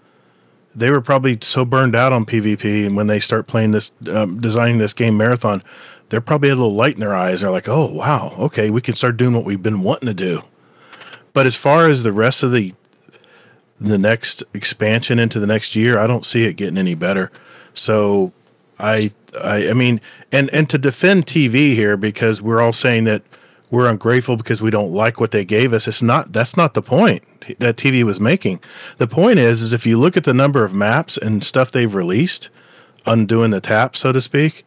They 0.73 0.89
were 0.89 1.01
probably 1.01 1.37
so 1.41 1.65
burned 1.65 1.95
out 1.95 2.13
on 2.13 2.25
PvP, 2.25 2.85
and 2.85 2.95
when 2.95 3.07
they 3.07 3.19
start 3.19 3.45
playing 3.45 3.71
this, 3.71 3.91
um, 4.09 4.39
designing 4.39 4.77
this 4.77 4.93
game 4.93 5.17
marathon, 5.17 5.63
they're 6.07 6.21
probably 6.21 6.47
a 6.47 6.55
little 6.55 6.73
light 6.73 6.93
in 6.93 7.01
their 7.01 7.15
eyes. 7.15 7.41
They're 7.41 7.51
like, 7.51 7.67
"Oh 7.67 7.91
wow, 7.91 8.33
okay, 8.39 8.69
we 8.69 8.81
can 8.81 8.95
start 8.95 9.17
doing 9.17 9.33
what 9.33 9.43
we've 9.43 9.61
been 9.61 9.81
wanting 9.81 10.07
to 10.07 10.13
do." 10.13 10.43
But 11.33 11.45
as 11.45 11.55
far 11.55 11.89
as 11.89 12.03
the 12.03 12.13
rest 12.13 12.43
of 12.43 12.51
the 12.51 12.73
the 13.81 13.97
next 13.97 14.43
expansion 14.53 15.19
into 15.19 15.39
the 15.39 15.47
next 15.47 15.75
year, 15.75 15.97
I 15.97 16.07
don't 16.07 16.25
see 16.25 16.45
it 16.45 16.53
getting 16.53 16.77
any 16.77 16.95
better. 16.95 17.31
So 17.73 18.31
I 18.79 19.11
I 19.41 19.69
I 19.69 19.73
mean, 19.73 19.99
and 20.31 20.49
and 20.51 20.69
to 20.69 20.77
defend 20.77 21.27
TV 21.27 21.73
here 21.75 21.97
because 21.97 22.41
we're 22.41 22.61
all 22.61 22.73
saying 22.73 23.03
that 23.05 23.23
we're 23.71 23.87
ungrateful 23.87 24.35
because 24.35 24.61
we 24.61 24.69
don't 24.69 24.91
like 24.91 25.19
what 25.19 25.31
they 25.31 25.45
gave 25.45 25.73
us. 25.73 25.87
It's 25.87 26.01
not 26.01 26.33
that's 26.33 26.57
not 26.57 26.73
the 26.73 26.81
point 26.81 27.23
that 27.59 27.77
TV 27.77 28.03
was 28.03 28.19
making. 28.19 28.59
The 28.97 29.07
point 29.07 29.39
is 29.39 29.61
is 29.61 29.73
if 29.73 29.85
you 29.85 29.97
look 29.97 30.17
at 30.17 30.25
the 30.25 30.33
number 30.33 30.63
of 30.63 30.73
maps 30.73 31.17
and 31.17 31.43
stuff 31.43 31.71
they've 31.71 31.93
released, 31.93 32.49
undoing 33.05 33.51
the 33.51 33.61
tap 33.61 33.95
so 33.95 34.11
to 34.11 34.21
speak, 34.21 34.65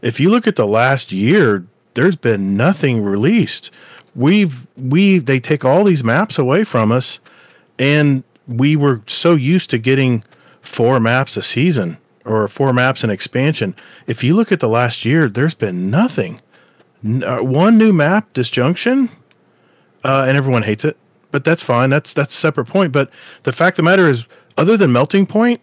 if 0.00 0.20
you 0.20 0.30
look 0.30 0.46
at 0.46 0.56
the 0.56 0.66
last 0.66 1.12
year, 1.12 1.66
there's 1.94 2.16
been 2.16 2.56
nothing 2.56 3.02
released. 3.02 3.70
We've 4.14 4.66
we 4.76 5.18
they 5.18 5.40
take 5.40 5.64
all 5.64 5.84
these 5.84 6.04
maps 6.04 6.38
away 6.38 6.62
from 6.62 6.92
us 6.92 7.18
and 7.78 8.22
we 8.46 8.76
were 8.76 9.02
so 9.06 9.34
used 9.34 9.70
to 9.70 9.78
getting 9.78 10.22
four 10.62 11.00
maps 11.00 11.36
a 11.36 11.42
season 11.42 11.98
or 12.24 12.46
four 12.46 12.72
maps 12.72 13.02
an 13.02 13.10
expansion. 13.10 13.74
If 14.06 14.22
you 14.22 14.34
look 14.36 14.52
at 14.52 14.60
the 14.60 14.68
last 14.68 15.04
year, 15.04 15.28
there's 15.28 15.54
been 15.54 15.90
nothing. 15.90 16.40
Uh, 17.04 17.38
one 17.38 17.78
new 17.78 17.92
map, 17.92 18.32
Disjunction, 18.34 19.08
uh, 20.04 20.26
and 20.28 20.36
everyone 20.36 20.62
hates 20.62 20.84
it, 20.84 20.98
but 21.30 21.44
that's 21.44 21.62
fine. 21.62 21.90
That's 21.90 22.12
that's 22.12 22.34
a 22.34 22.38
separate 22.38 22.66
point. 22.66 22.92
But 22.92 23.10
the 23.44 23.52
fact 23.52 23.74
of 23.74 23.84
the 23.84 23.90
matter 23.90 24.08
is, 24.08 24.26
other 24.58 24.76
than 24.76 24.92
Melting 24.92 25.26
Point, 25.26 25.60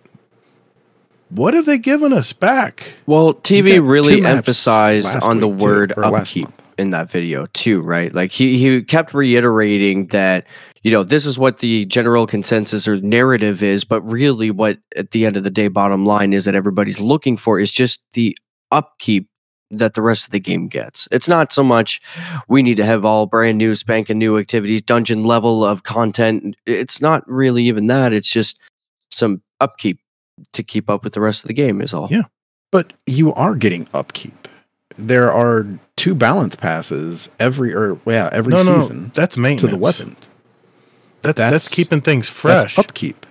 what 1.30 1.53
have 1.53 1.65
they 1.65 1.77
given 1.77 2.14
us 2.14 2.34
back? 2.34 2.95
Well, 3.05 3.34
TV 3.34 3.85
really 3.85 4.26
emphasized 4.26 5.15
on 5.23 5.39
the 5.39 5.47
too, 5.47 5.64
word 5.64 5.93
or 5.95 6.05
upkeep 6.05 6.49
in 6.77 6.91
that 6.91 7.11
video 7.11 7.47
too, 7.47 7.81
right? 7.81 8.14
Like 8.14 8.31
he 8.31 8.57
he 8.57 8.81
kept 8.84 9.14
reiterating 9.14 10.07
that 10.07 10.47
you 10.84 10.91
know 10.91 11.03
this 11.03 11.26
is 11.26 11.38
what 11.38 11.59
the 11.59 11.85
general 11.85 12.27
consensus 12.27 12.88
or 12.88 13.01
narrative 13.01 13.61
is, 13.61 13.84
but 13.84 14.01
really 14.01 14.51
what 14.51 14.80
at 14.95 15.11
the 15.11 15.26
end 15.26 15.38
of 15.38 15.43
the 15.43 15.51
day, 15.51 15.68
bottom 15.68 16.05
line 16.05 16.34
is 16.34 16.45
that 16.45 16.55
everybody's 16.55 16.99
looking 16.99 17.38
for 17.38 17.59
is 17.59 17.72
just 17.72 18.05
the 18.14 18.38
upkeep 18.72 19.30
that 19.69 19.94
the 19.94 20.02
rest 20.02 20.26
of 20.26 20.31
the 20.31 20.39
game 20.39 20.68
gets. 20.68 21.07
It's 21.11 21.27
not 21.27 21.52
so 21.52 21.64
much 21.64 22.02
we 22.48 22.64
need 22.64 22.77
to 22.77 22.85
have 22.85 23.06
all 23.06 23.26
brand 23.26 23.57
new 23.57 23.76
spanking 23.76 24.18
new 24.18 24.38
activities, 24.38 24.81
dungeon 24.81 25.23
level 25.23 25.65
of 25.65 25.84
content. 25.84 26.56
It's 26.65 27.02
not 27.02 27.27
really 27.27 27.64
even 27.64 27.88
that. 27.88 28.14
It's 28.14 28.31
just 28.31 28.60
some 29.11 29.41
upkeep 29.60 29.99
to 30.53 30.64
keep 30.64 30.89
up 30.89 31.03
with 31.03 31.14
the 31.14 31.22
rest 31.22 31.44
of 31.44 31.48
the 31.48 31.53
game 31.53 31.81
is 31.81 31.94
all. 31.94 32.07
Yeah. 32.10 32.23
But 32.72 32.94
you 33.06 33.34
are 33.34 33.56
getting 33.56 33.88
upkeep. 33.94 34.48
There 34.98 35.31
are 35.31 35.65
two 35.95 36.15
balance 36.15 36.56
passes 36.56 37.30
every 37.39 37.73
or 37.73 37.99
yeah 38.06 38.30
every 38.31 38.53
no, 38.53 38.64
no, 38.64 38.81
season 38.81 39.11
that's 39.14 39.35
to 39.35 39.68
the 39.68 39.77
weapons. 39.77 40.30
That's, 41.22 41.38
that's 41.38 41.38
That's- 41.38 41.68
keeping 41.69 42.02
things 42.02 42.30
fresh. 42.30 42.64
That's 42.64 42.80
upkeep. 42.80 43.26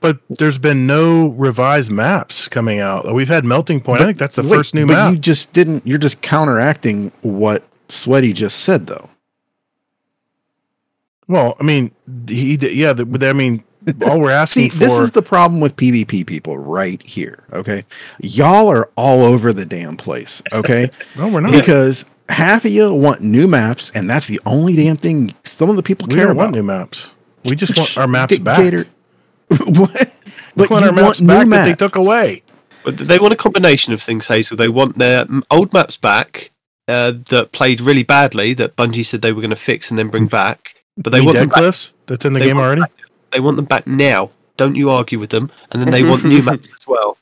But 0.00 0.18
there's 0.30 0.58
been 0.58 0.86
no 0.86 1.28
revised 1.28 1.90
maps 1.90 2.46
coming 2.46 2.78
out. 2.78 3.12
We've 3.12 3.26
had 3.28 3.44
Melting 3.44 3.80
Point. 3.80 4.00
I 4.00 4.04
think 4.04 4.18
that's 4.18 4.36
the 4.36 4.42
wait, 4.42 4.56
first 4.56 4.74
new 4.74 4.86
but 4.86 4.92
map. 4.94 5.12
You 5.12 5.18
just 5.18 5.52
didn't. 5.52 5.84
You're 5.86 5.98
just 5.98 6.22
counteracting 6.22 7.10
what 7.22 7.64
Sweaty 7.88 8.32
just 8.32 8.60
said, 8.60 8.86
though. 8.86 9.10
well, 11.28 11.56
I 11.60 11.62
mean, 11.62 11.92
he 12.28 12.56
did, 12.56 12.74
yeah. 12.74 12.92
The, 12.92 13.28
I 13.28 13.32
mean, 13.32 13.62
all 14.06 14.20
we're 14.20 14.30
asking 14.44 14.64
See, 14.64 14.68
for. 14.70 14.78
this 14.78 14.98
is 14.98 15.12
the 15.12 15.22
problem 15.22 15.60
with 15.60 15.76
PvP 15.76 16.26
people 16.26 16.56
right 16.58 17.02
here. 17.02 17.44
Okay, 17.52 17.84
y'all 18.20 18.68
are 18.68 18.90
all 18.96 19.24
over 19.24 19.52
the 19.52 19.66
damn 19.66 19.96
place. 19.96 20.42
Okay, 20.52 20.90
no, 21.16 21.28
we're 21.28 21.40
not. 21.40 21.52
because 21.52 22.04
half 22.28 22.64
of 22.64 22.70
you 22.70 22.92
want 22.94 23.20
new 23.20 23.46
maps, 23.48 23.90
and 23.94 24.08
that's 24.08 24.26
the 24.26 24.40
only 24.46 24.76
damn 24.76 24.96
thing 24.96 25.34
some 25.44 25.68
of 25.70 25.76
the 25.76 25.82
people 25.82 26.06
we 26.06 26.14
care 26.14 26.24
don't 26.26 26.32
about. 26.32 26.42
want 26.44 26.54
new 26.54 26.62
maps. 26.62 27.10
We 27.44 27.56
just 27.56 27.76
want 27.78 27.98
our 27.98 28.08
maps 28.08 28.36
G- 28.36 28.42
back. 28.42 28.60
Gatr- 28.60 28.86
what? 29.66 30.12
But 30.56 30.70
want 30.70 30.84
you 30.84 30.90
our 30.90 30.94
maps 30.94 31.20
want 31.20 31.20
new 31.20 31.26
back 31.26 31.48
that 31.48 31.64
they 31.66 31.74
took 31.74 31.96
away. 31.96 32.42
But 32.84 32.98
they 32.98 33.18
want 33.18 33.32
a 33.32 33.36
combination 33.36 33.92
of 33.92 34.02
things, 34.02 34.28
Hazel. 34.28 34.56
They 34.56 34.68
want 34.68 34.98
their 34.98 35.24
mm, 35.24 35.42
old 35.50 35.72
maps 35.72 35.96
back 35.96 36.50
uh, 36.86 37.12
that 37.30 37.52
played 37.52 37.80
really 37.80 38.02
badly 38.02 38.54
that 38.54 38.76
Bungie 38.76 39.04
said 39.04 39.22
they 39.22 39.32
were 39.32 39.40
going 39.42 39.50
to 39.50 39.56
fix 39.56 39.90
and 39.90 39.98
then 39.98 40.08
bring 40.08 40.26
back. 40.26 40.74
But 40.96 41.10
they 41.10 41.18
You 41.18 41.26
want 41.26 41.38
them 41.38 41.48
Dead 41.48 41.54
Cliffs 41.54 41.92
that's 42.06 42.24
in 42.24 42.32
the 42.32 42.40
they 42.40 42.46
game 42.46 42.58
already. 42.58 42.80
back- 42.82 42.92
they 43.30 43.40
want 43.40 43.56
them 43.56 43.66
back 43.66 43.86
now. 43.86 44.30
Don't 44.56 44.74
you 44.74 44.90
argue 44.90 45.18
with 45.18 45.30
them. 45.30 45.50
And 45.70 45.82
then 45.82 45.90
they 45.90 46.02
want 46.02 46.24
new 46.32 46.42
maps 46.42 46.72
as 46.72 46.86
well. 46.86 47.18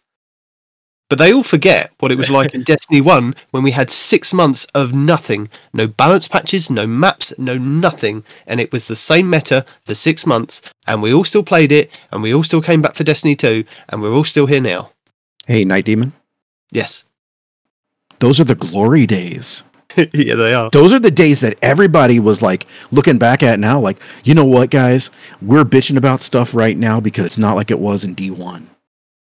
But 1.09 1.19
they 1.19 1.33
all 1.33 1.45
forget 1.45 1.93
what 2.01 2.11
it 2.11 2.19
was 2.19 2.31
like 2.31 2.53
in 2.53 2.63
Destiny 2.65 3.01
1 3.01 3.35
when 3.53 3.63
we 3.63 3.71
had 3.71 3.91
six 3.91 4.35
months 4.35 4.65
of 4.75 4.93
nothing. 4.93 5.49
No 5.73 5.87
balance 5.87 6.27
patches, 6.27 6.69
no 6.69 6.87
maps, 6.87 7.33
no 7.39 7.57
nothing. 7.57 8.25
And 8.47 8.61
it 8.61 8.73
was 8.73 8.89
the 8.89 8.97
same 8.97 9.31
meta 9.31 9.65
for 9.85 9.95
six 9.95 10.27
months. 10.27 10.63
And 10.87 11.03
we 11.03 11.13
all 11.15 11.25
still 11.25 11.45
played 11.45 11.71
it. 11.71 11.91
And 12.11 12.23
we 12.23 12.35
all 12.35 12.43
still 12.43 12.63
came 12.63 12.83
back 12.83 12.97
for 12.97 13.05
Destiny 13.05 13.37
2. 13.37 13.65
And 13.89 14.03
we're 14.03 14.13
all 14.13 14.25
still 14.25 14.47
here 14.47 14.61
now. 14.61 14.91
Hey, 15.47 15.65
Nitedemon. 15.65 16.11
Yes. 16.73 17.05
Those 18.19 18.41
are 18.41 18.45
the 18.45 18.57
glory 18.57 19.07
days. 19.07 19.63
yeah, 20.13 20.35
they 20.35 20.53
are. 20.53 20.71
Those 20.71 20.93
are 20.93 20.99
the 20.99 21.11
days 21.11 21.41
that 21.41 21.57
everybody 21.63 22.19
was 22.19 22.43
like 22.43 22.67
looking 22.91 23.19
back 23.19 23.43
at 23.43 23.61
now, 23.61 23.79
like, 23.79 23.99
you 24.25 24.35
know 24.35 24.45
what, 24.45 24.71
guys? 24.71 25.11
We're 25.41 25.65
bitching 25.65 25.97
about 25.97 26.23
stuff 26.23 26.55
right 26.55 26.77
now 26.77 26.99
because 26.99 27.27
it's 27.27 27.39
not 27.39 27.55
like 27.55 27.71
it 27.71 27.79
was 27.79 28.03
in 28.03 28.17
D1. 28.17 28.67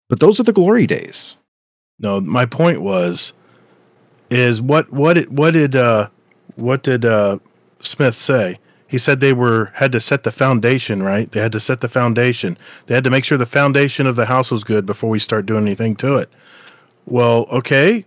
But 0.09 0.21
those 0.21 0.39
are 0.39 0.45
the 0.45 0.53
glory 0.53 0.87
days. 0.87 1.37
No, 1.99 2.21
my 2.21 2.47
point 2.47 2.83
was, 2.83 3.33
is 4.31 4.61
what 4.63 4.91
what 4.93 5.19
it 5.19 5.31
what 5.31 5.53
did 5.53 5.77
uh 5.77 6.09
what 6.57 6.83
did 6.83 7.05
uh 7.05 7.39
Smith 7.81 8.15
say? 8.15 8.59
He 8.87 8.99
said 8.99 9.21
they 9.21 9.33
were 9.33 9.71
had 9.75 9.93
to 9.93 10.01
set 10.01 10.23
the 10.23 10.31
foundation, 10.31 11.03
right? 11.03 11.31
They 11.31 11.41
had 11.41 11.53
to 11.53 11.61
set 11.61 11.81
the 11.81 11.89
foundation. 11.89 12.59
They 12.87 12.95
had 12.95 13.05
to 13.05 13.11
make 13.11 13.25
sure 13.25 13.39
the 13.39 13.47
foundation 13.47 14.07
of 14.07 14.17
the 14.17 14.27
house 14.27 14.51
was 14.51 14.65
good 14.65 14.85
before 14.85 15.11
we 15.11 15.19
start 15.19 15.47
doing 15.47 15.65
anything 15.67 15.97
to 15.97 16.17
it. 16.17 16.31
Well, 17.07 17.47
okay. 17.51 18.05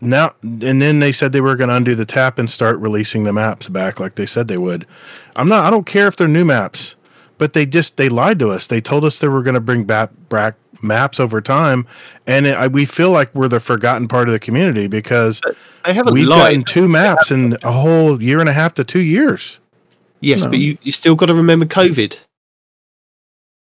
Now 0.00 0.34
and 0.42 0.80
then 0.80 1.00
they 1.00 1.12
said 1.12 1.32
they 1.32 1.40
were 1.42 1.56
going 1.56 1.68
to 1.68 1.76
undo 1.76 1.94
the 1.94 2.06
tap 2.06 2.38
and 2.38 2.50
start 2.50 2.78
releasing 2.78 3.24
the 3.24 3.32
maps 3.32 3.68
back 3.68 4.00
like 4.00 4.14
they 4.14 4.26
said 4.26 4.48
they 4.48 4.58
would. 4.58 4.86
I'm 5.36 5.48
not 5.48 5.64
I 5.64 5.70
don't 5.70 5.86
care 5.86 6.06
if 6.08 6.16
they're 6.16 6.28
new 6.28 6.44
maps, 6.44 6.96
but 7.40 7.54
they 7.54 7.66
just 7.66 7.96
they 7.96 8.08
lied 8.08 8.38
to 8.38 8.50
us. 8.50 8.68
They 8.68 8.80
told 8.80 9.04
us 9.04 9.18
they 9.18 9.26
were 9.28 9.42
going 9.42 9.54
to 9.54 9.60
bring 9.60 9.82
back 9.84 10.10
back 10.28 10.54
maps 10.82 11.18
over 11.20 11.40
time 11.40 11.86
and 12.26 12.46
it, 12.46 12.56
I, 12.56 12.66
we 12.68 12.84
feel 12.86 13.10
like 13.10 13.34
we're 13.34 13.48
the 13.48 13.60
forgotten 13.60 14.06
part 14.08 14.28
of 14.28 14.32
the 14.32 14.38
community 14.38 14.86
because 14.86 15.40
They 15.84 15.92
haven't 15.92 16.14
we've 16.14 16.26
lied. 16.28 16.38
gotten 16.38 16.64
two 16.64 16.86
maps 16.88 17.30
in 17.30 17.56
a 17.62 17.72
whole 17.72 18.22
year 18.22 18.40
and 18.40 18.48
a 18.48 18.52
half 18.52 18.72
to 18.74 18.84
two 18.84 19.00
years. 19.00 19.58
Yes, 20.20 20.44
No. 20.44 20.50
but 20.50 20.58
you, 20.58 20.78
you 20.82 20.92
still 20.92 21.16
got 21.16 21.26
to 21.26 21.34
remember 21.34 21.66
COVID. 21.66 22.16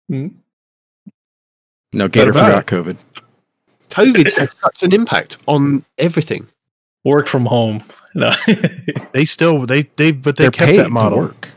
Hmm? 0.09 0.27
No, 1.93 2.07
Gatr 2.09 2.29
about 2.31 2.65
forgot 2.65 2.67
COVID. 2.67 2.97
COVID's 3.89 4.33
had 4.37 4.51
such 4.51 4.83
an 4.83 4.93
impact 4.93 5.37
on 5.47 5.85
everything. 5.97 6.47
Work 7.03 7.27
from 7.27 7.45
home. 7.45 7.81
No. 8.15 8.31
They 9.13 9.25
still 9.25 9.67
they 9.67 9.83
they 9.95 10.11
but 10.11 10.37
they 10.37 10.45
They're 10.45 10.51
kept 10.51 10.69
paid 10.71 10.79
that 10.79 10.89
model. 10.91 11.19
to 11.19 11.25
work. 11.25 11.49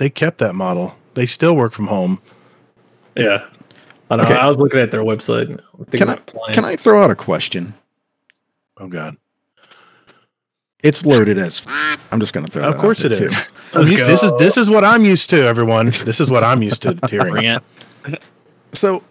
They 0.00 0.08
kept 0.08 0.38
that 0.38 0.54
model. 0.54 0.96
They 1.12 1.26
still 1.26 1.54
work 1.54 1.74
from 1.74 1.86
home. 1.88 2.22
yeah. 3.14 3.46
I 4.10 4.16
know. 4.16 4.24
Okay. 4.24 4.34
I 4.34 4.48
was 4.48 4.58
looking 4.58 4.80
at 4.80 4.90
their 4.90 5.02
website. 5.02 5.60
Can 5.92 6.08
I 6.08 6.16
can 6.52 6.64
I 6.64 6.74
throw 6.74 7.04
out 7.04 7.10
a 7.10 7.14
question? 7.14 7.74
Oh 8.78 8.88
god. 8.88 9.18
It's 10.82 11.04
loaded 11.04 11.36
as. 11.36 11.64
f- 11.66 12.08
I'm 12.10 12.18
just 12.18 12.32
going 12.32 12.46
to 12.46 12.50
throw. 12.50 12.62
Of 12.62 12.72
that 12.72 12.78
out 12.78 12.82
course 12.82 13.00
there, 13.00 13.12
it 13.12 13.18
too. 13.18 13.24
is. 13.26 13.50
This 13.74 14.22
is 14.22 14.32
this 14.38 14.56
is 14.56 14.70
what 14.70 14.86
I'm 14.86 15.04
used 15.04 15.28
to, 15.30 15.42
everyone. 15.46 15.84
This 15.86 16.18
is 16.18 16.30
what 16.30 16.42
I'm 16.42 16.62
used 16.62 16.80
to 16.82 16.98
hearing. 17.10 17.60
So, 18.72 19.02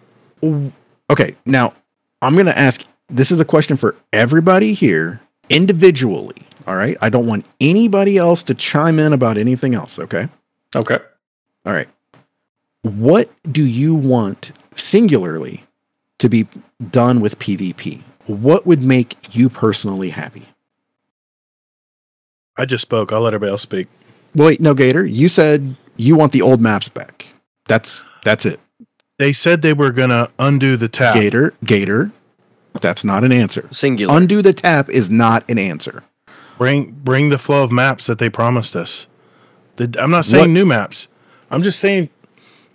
okay, 1.08 1.36
now 1.46 1.72
I'm 2.20 2.34
going 2.34 2.46
to 2.46 2.58
ask. 2.58 2.84
This 3.08 3.30
is 3.30 3.38
a 3.38 3.44
question 3.44 3.76
for 3.76 3.94
everybody 4.12 4.72
here 4.74 5.20
individually. 5.50 6.36
All 6.66 6.74
right, 6.74 6.96
I 7.00 7.08
don't 7.10 7.28
want 7.28 7.46
anybody 7.60 8.18
else 8.18 8.42
to 8.42 8.54
chime 8.54 8.98
in 8.98 9.12
about 9.12 9.38
anything 9.38 9.74
else. 9.76 10.00
Okay. 10.00 10.28
Okay. 10.74 10.98
All 11.66 11.72
right. 11.72 11.88
What 12.82 13.30
do 13.50 13.64
you 13.64 13.94
want 13.94 14.52
singularly 14.74 15.64
to 16.18 16.28
be 16.28 16.46
done 16.90 17.20
with 17.20 17.38
PvP? 17.38 18.02
What 18.26 18.66
would 18.66 18.82
make 18.82 19.34
you 19.34 19.48
personally 19.48 20.10
happy? 20.10 20.46
I 22.56 22.64
just 22.64 22.82
spoke. 22.82 23.12
I'll 23.12 23.20
let 23.20 23.34
everybody 23.34 23.50
else 23.50 23.62
speak. 23.62 23.88
Wait, 24.34 24.60
no, 24.60 24.74
Gatr. 24.74 25.10
You 25.10 25.28
said 25.28 25.74
you 25.96 26.14
want 26.14 26.32
the 26.32 26.42
old 26.42 26.60
maps 26.60 26.88
back. 26.88 27.26
That's 27.66 28.04
that's 28.24 28.46
it. 28.46 28.60
They 29.18 29.32
said 29.32 29.62
they 29.62 29.72
were 29.72 29.90
gonna 29.90 30.30
undo 30.38 30.76
the 30.76 30.88
tap. 30.88 31.16
Gatr, 31.16 31.52
Gatr. 31.64 32.12
That's 32.80 33.04
not 33.04 33.24
an 33.24 33.32
answer. 33.32 33.66
Singular. 33.70 34.16
Undo 34.16 34.42
the 34.42 34.52
tap 34.52 34.88
is 34.88 35.10
not 35.10 35.48
an 35.50 35.58
answer. 35.58 36.04
Bring 36.58 36.92
bring 36.92 37.30
the 37.30 37.38
flow 37.38 37.64
of 37.64 37.72
maps 37.72 38.06
that 38.06 38.18
they 38.18 38.30
promised 38.30 38.76
us. 38.76 39.06
I'm 39.98 40.10
not 40.10 40.24
saying 40.24 40.42
What- 40.42 40.50
new 40.50 40.66
maps. 40.66 41.08
I'm 41.50 41.62
just 41.62 41.78
saying 41.80 42.08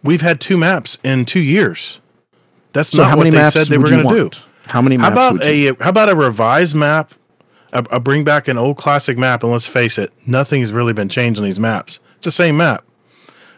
we've 0.04 0.22
had 0.22 0.40
two 0.42 0.58
maps 0.58 0.98
in 1.04 1.26
two 1.26 1.40
years. 1.40 2.00
That's 2.74 2.90
So 2.90 2.98
not 3.00 3.12
how 3.12 3.18
what 3.18 3.24
many 3.24 3.36
they 3.36 3.42
maps 3.42 3.54
said 3.54 3.68
they 3.68 3.78
were 3.78 3.90
going 3.90 4.08
to 4.08 4.30
do. 4.30 4.38
How 4.68 4.82
many 4.82 4.98
How 4.98 5.12
about 5.12 5.34
would 5.34 5.46
you 5.46 5.76
a 5.80 5.84
how 5.84 5.90
about 5.92 6.10
a 6.10 6.16
revised 6.16 6.76
map? 6.76 7.14
A, 7.72 7.86
a 7.92 8.00
bring 8.00 8.24
back 8.24 8.48
an 8.48 8.58
old 8.58 8.78
classic 8.78 9.18
map, 9.18 9.44
and 9.44 9.52
let's 9.52 9.68
face 9.68 9.98
it, 9.98 10.12
nothing's 10.26 10.72
really 10.72 10.94
been 10.94 11.10
changed 11.10 11.40
on 11.40 11.46
these 11.46 11.60
maps. 11.60 12.00
It's 12.18 12.26
the 12.26 12.32
same 12.32 12.58
map. 12.58 12.84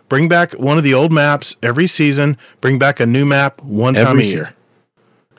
Bring 0.09 0.27
back 0.27 0.53
one 0.53 0.77
of 0.77 0.83
the 0.83 0.93
old 0.93 1.11
maps 1.11 1.55
every 1.61 1.87
season. 1.87 2.37
Bring 2.61 2.77
back 2.79 2.99
a 2.99 3.05
new 3.05 3.25
map 3.25 3.61
one 3.63 3.93
time 3.93 4.19
a 4.19 4.23
year. 4.23 4.53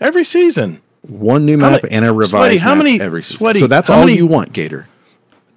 Every 0.00 0.24
season. 0.24 0.80
one 1.02 1.46
new 1.46 1.56
map 1.56 1.82
many- 1.82 1.94
and 1.94 2.04
a 2.04 2.12
revised 2.12 2.30
Sweaty, 2.30 2.56
how 2.58 2.74
map 2.74 2.84
many- 2.84 3.00
every 3.00 3.22
season? 3.22 3.38
Sweaty, 3.38 3.60
so 3.60 3.66
that's 3.66 3.88
all 3.88 4.00
many- 4.04 4.16
you 4.16 4.26
want, 4.26 4.52
Gatr. 4.52 4.84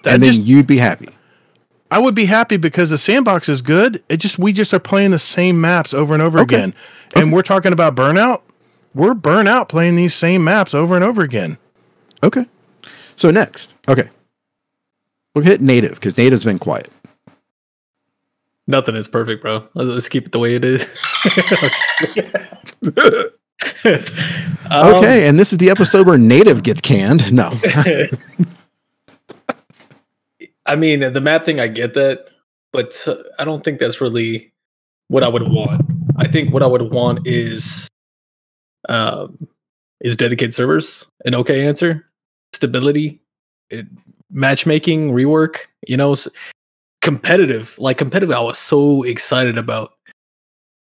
And 0.05 0.21
then 0.23 0.31
just- 0.33 0.41
you'd 0.43 0.65
be 0.67 0.77
happy. 0.77 1.09
I 1.91 1.99
would 1.99 2.15
be 2.15 2.25
happy 2.25 2.57
because 2.57 2.89
the 2.89 2.97
sandbox 2.97 3.49
is 3.49 3.61
good. 3.61 4.01
It 4.09 4.17
just 4.17 4.39
we 4.39 4.53
just 4.53 4.73
are 4.73 4.79
playing 4.79 5.11
the 5.11 5.19
same 5.19 5.59
maps 5.61 5.93
over 5.93 6.13
and 6.13 6.23
over 6.23 6.39
Okay. 6.39 6.55
again. 6.55 6.73
And 7.15 7.31
we're 7.33 7.41
talking 7.43 7.73
about 7.73 7.95
burnout. 7.95 8.41
We're 8.95 9.13
burnout 9.13 9.67
playing 9.69 9.97
these 9.97 10.15
same 10.15 10.43
maps 10.43 10.73
over 10.73 10.95
and 10.95 11.03
over 11.03 11.21
again. 11.21 11.57
Okay. 12.23 12.45
So 13.17 13.29
next, 13.29 13.75
okay, 13.87 14.09
we'll 15.35 15.43
hit 15.45 15.61
N8iV 15.61 15.91
because 15.95 16.13
N8iV's 16.15 16.43
been 16.43 16.57
quiet. 16.59 16.89
Nothing 18.67 18.95
is 18.95 19.07
perfect, 19.07 19.41
bro. 19.41 19.63
Let's, 19.73 19.89
let's 19.89 20.09
keep 20.09 20.25
it 20.27 20.31
the 20.31 20.39
way 20.39 20.55
it 20.55 20.63
is. 20.65 21.13
Um, 24.71 24.95
Okay, 24.95 25.27
and 25.27 25.37
this 25.37 25.51
is 25.51 25.59
the 25.59 25.69
episode 25.69 26.07
where 26.07 26.17
N8iV 26.17 26.63
gets 26.63 26.81
canned. 26.81 27.31
No, 27.31 27.51
I 30.71 30.77
mean, 30.77 31.01
the 31.11 31.19
map 31.19 31.43
thing, 31.43 31.59
I 31.59 31.67
get 31.67 31.95
that, 31.95 32.27
but 32.71 32.97
uh, 33.05 33.15
I 33.37 33.43
don't 33.43 33.61
think 33.61 33.81
that's 33.81 33.99
really 33.99 34.53
what 35.09 35.21
I 35.21 35.27
would 35.27 35.43
want. 35.43 35.81
I 36.15 36.29
think 36.29 36.53
what 36.53 36.63
I 36.63 36.67
would 36.67 36.93
want 36.93 37.27
is, 37.27 37.89
um, 38.87 39.37
is 39.99 40.15
dedicated 40.15 40.53
servers. 40.53 41.05
An 41.25 41.35
okay 41.35 41.67
answer, 41.67 42.09
stability, 42.53 43.19
it, 43.69 43.85
matchmaking, 44.29 45.11
rework. 45.11 45.57
You 45.85 45.97
know, 45.97 46.15
competitive. 47.01 47.75
Like 47.77 47.97
competitive, 47.97 48.33
I 48.33 48.39
was 48.39 48.57
so 48.57 49.03
excited 49.03 49.57
about, 49.57 49.91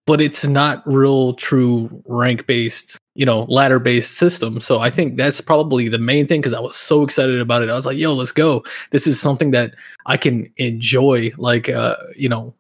but 0.06 0.22
it's 0.22 0.48
not 0.48 0.84
real, 0.86 1.34
true 1.34 2.04
rank 2.08 2.46
based. 2.46 2.98
You 3.16 3.28
know, 3.28 3.44
ladder 3.44 3.78
based 3.78 4.18
system. 4.18 4.60
So 4.60 4.80
I 4.80 4.90
think 4.90 5.18
that's 5.18 5.40
probably 5.40 5.88
the 5.88 6.00
main 6.00 6.26
thing 6.26 6.42
because 6.42 6.54
I 6.54 6.60
was 6.60 6.76
so 6.76 7.04
excited 7.04 7.40
about 7.40 7.62
it. 7.62 7.70
I 7.70 7.76
was 7.76 7.86
like, 7.86 7.98
"Yo, 7.98 8.14
let's 8.14 8.32
go!" 8.32 8.64
this 8.90 9.06
is 9.06 9.22
something 9.22 9.52
that 9.52 9.76
I 10.08 10.18
can 10.18 10.52
enjoy, 10.58 11.32
like 11.38 11.70
uh, 11.70 11.96
you 12.16 12.28
know, 12.28 12.56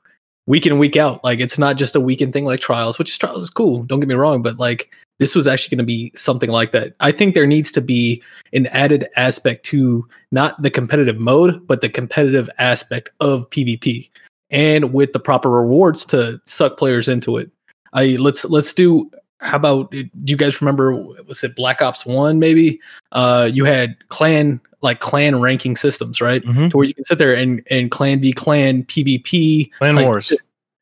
week 0.45 0.67
in 0.67 0.77
week 0.77 0.95
out. 0.95 1.23
Like 1.23 1.39
it's 1.39 1.57
not 1.57 1.77
just 1.77 1.95
a 1.95 1.99
weekend 1.99 2.33
thing 2.33 2.45
like 2.45 2.59
trials, 2.59 2.99
which 2.99 3.09
is 3.09 3.17
trials 3.17 3.43
is 3.43 3.49
cool. 3.49 3.83
Don't 3.83 3.99
get 3.99 4.09
me 4.09 4.15
wrong, 4.15 4.43
but 4.43 4.59
like 4.59 4.91
this 5.19 5.35
was 5.35 5.47
actually 5.47 5.75
going 5.75 5.85
to 5.85 5.87
be 5.87 6.11
something 6.15 6.49
like 6.49 6.71
that. 6.71 6.95
I 6.99 7.11
think 7.11 7.33
there 7.33 7.47
needs 7.47 7.71
to 7.73 7.81
be 7.81 8.21
an 8.51 8.67
added 8.67 9.07
aspect 9.15 9.65
to 9.67 10.07
not 10.31 10.61
the 10.61 10.69
competitive 10.71 11.19
mode, 11.19 11.65
but 11.67 11.81
the 11.81 11.89
competitive 11.89 12.49
aspect 12.57 13.09
of 13.19 13.49
PvP, 13.49 14.09
and 14.53 14.93
with 14.93 15.11
the 15.11 15.19
proper 15.19 15.49
rewards 15.49 16.05
to 16.05 16.39
suck 16.45 16.77
players 16.77 17.09
into 17.09 17.35
it. 17.37 17.49
I 17.91 18.15
let's 18.19 18.45
let's 18.45 18.73
do. 18.73 19.09
How 19.39 19.57
about 19.57 19.91
do 19.91 20.07
you 20.25 20.37
guys 20.37 20.61
remember? 20.61 20.95
Was 21.27 21.43
it 21.43 21.55
Black 21.55 21.81
Ops 21.81 22.05
One? 22.05 22.39
Maybe 22.39 22.79
uh, 23.11 23.49
you 23.51 23.65
had 23.65 23.97
clan 24.07 24.61
like 24.81 24.99
clan 24.99 25.41
ranking 25.41 25.75
systems, 25.75 26.21
right? 26.21 26.43
Mhm. 26.43 26.69
To 26.69 26.77
where 26.77 26.85
you 26.85 26.93
can 26.93 27.03
sit 27.03 27.17
there 27.17 27.35
and 27.35 27.61
and 27.69 27.91
clan 27.91 28.21
v 28.21 28.31
clan 28.31 28.83
PvP 28.83 29.71
Clan 29.73 29.95
like, 29.95 30.05
Wars. 30.05 30.31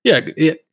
Yeah, 0.04 0.20
it, 0.38 0.66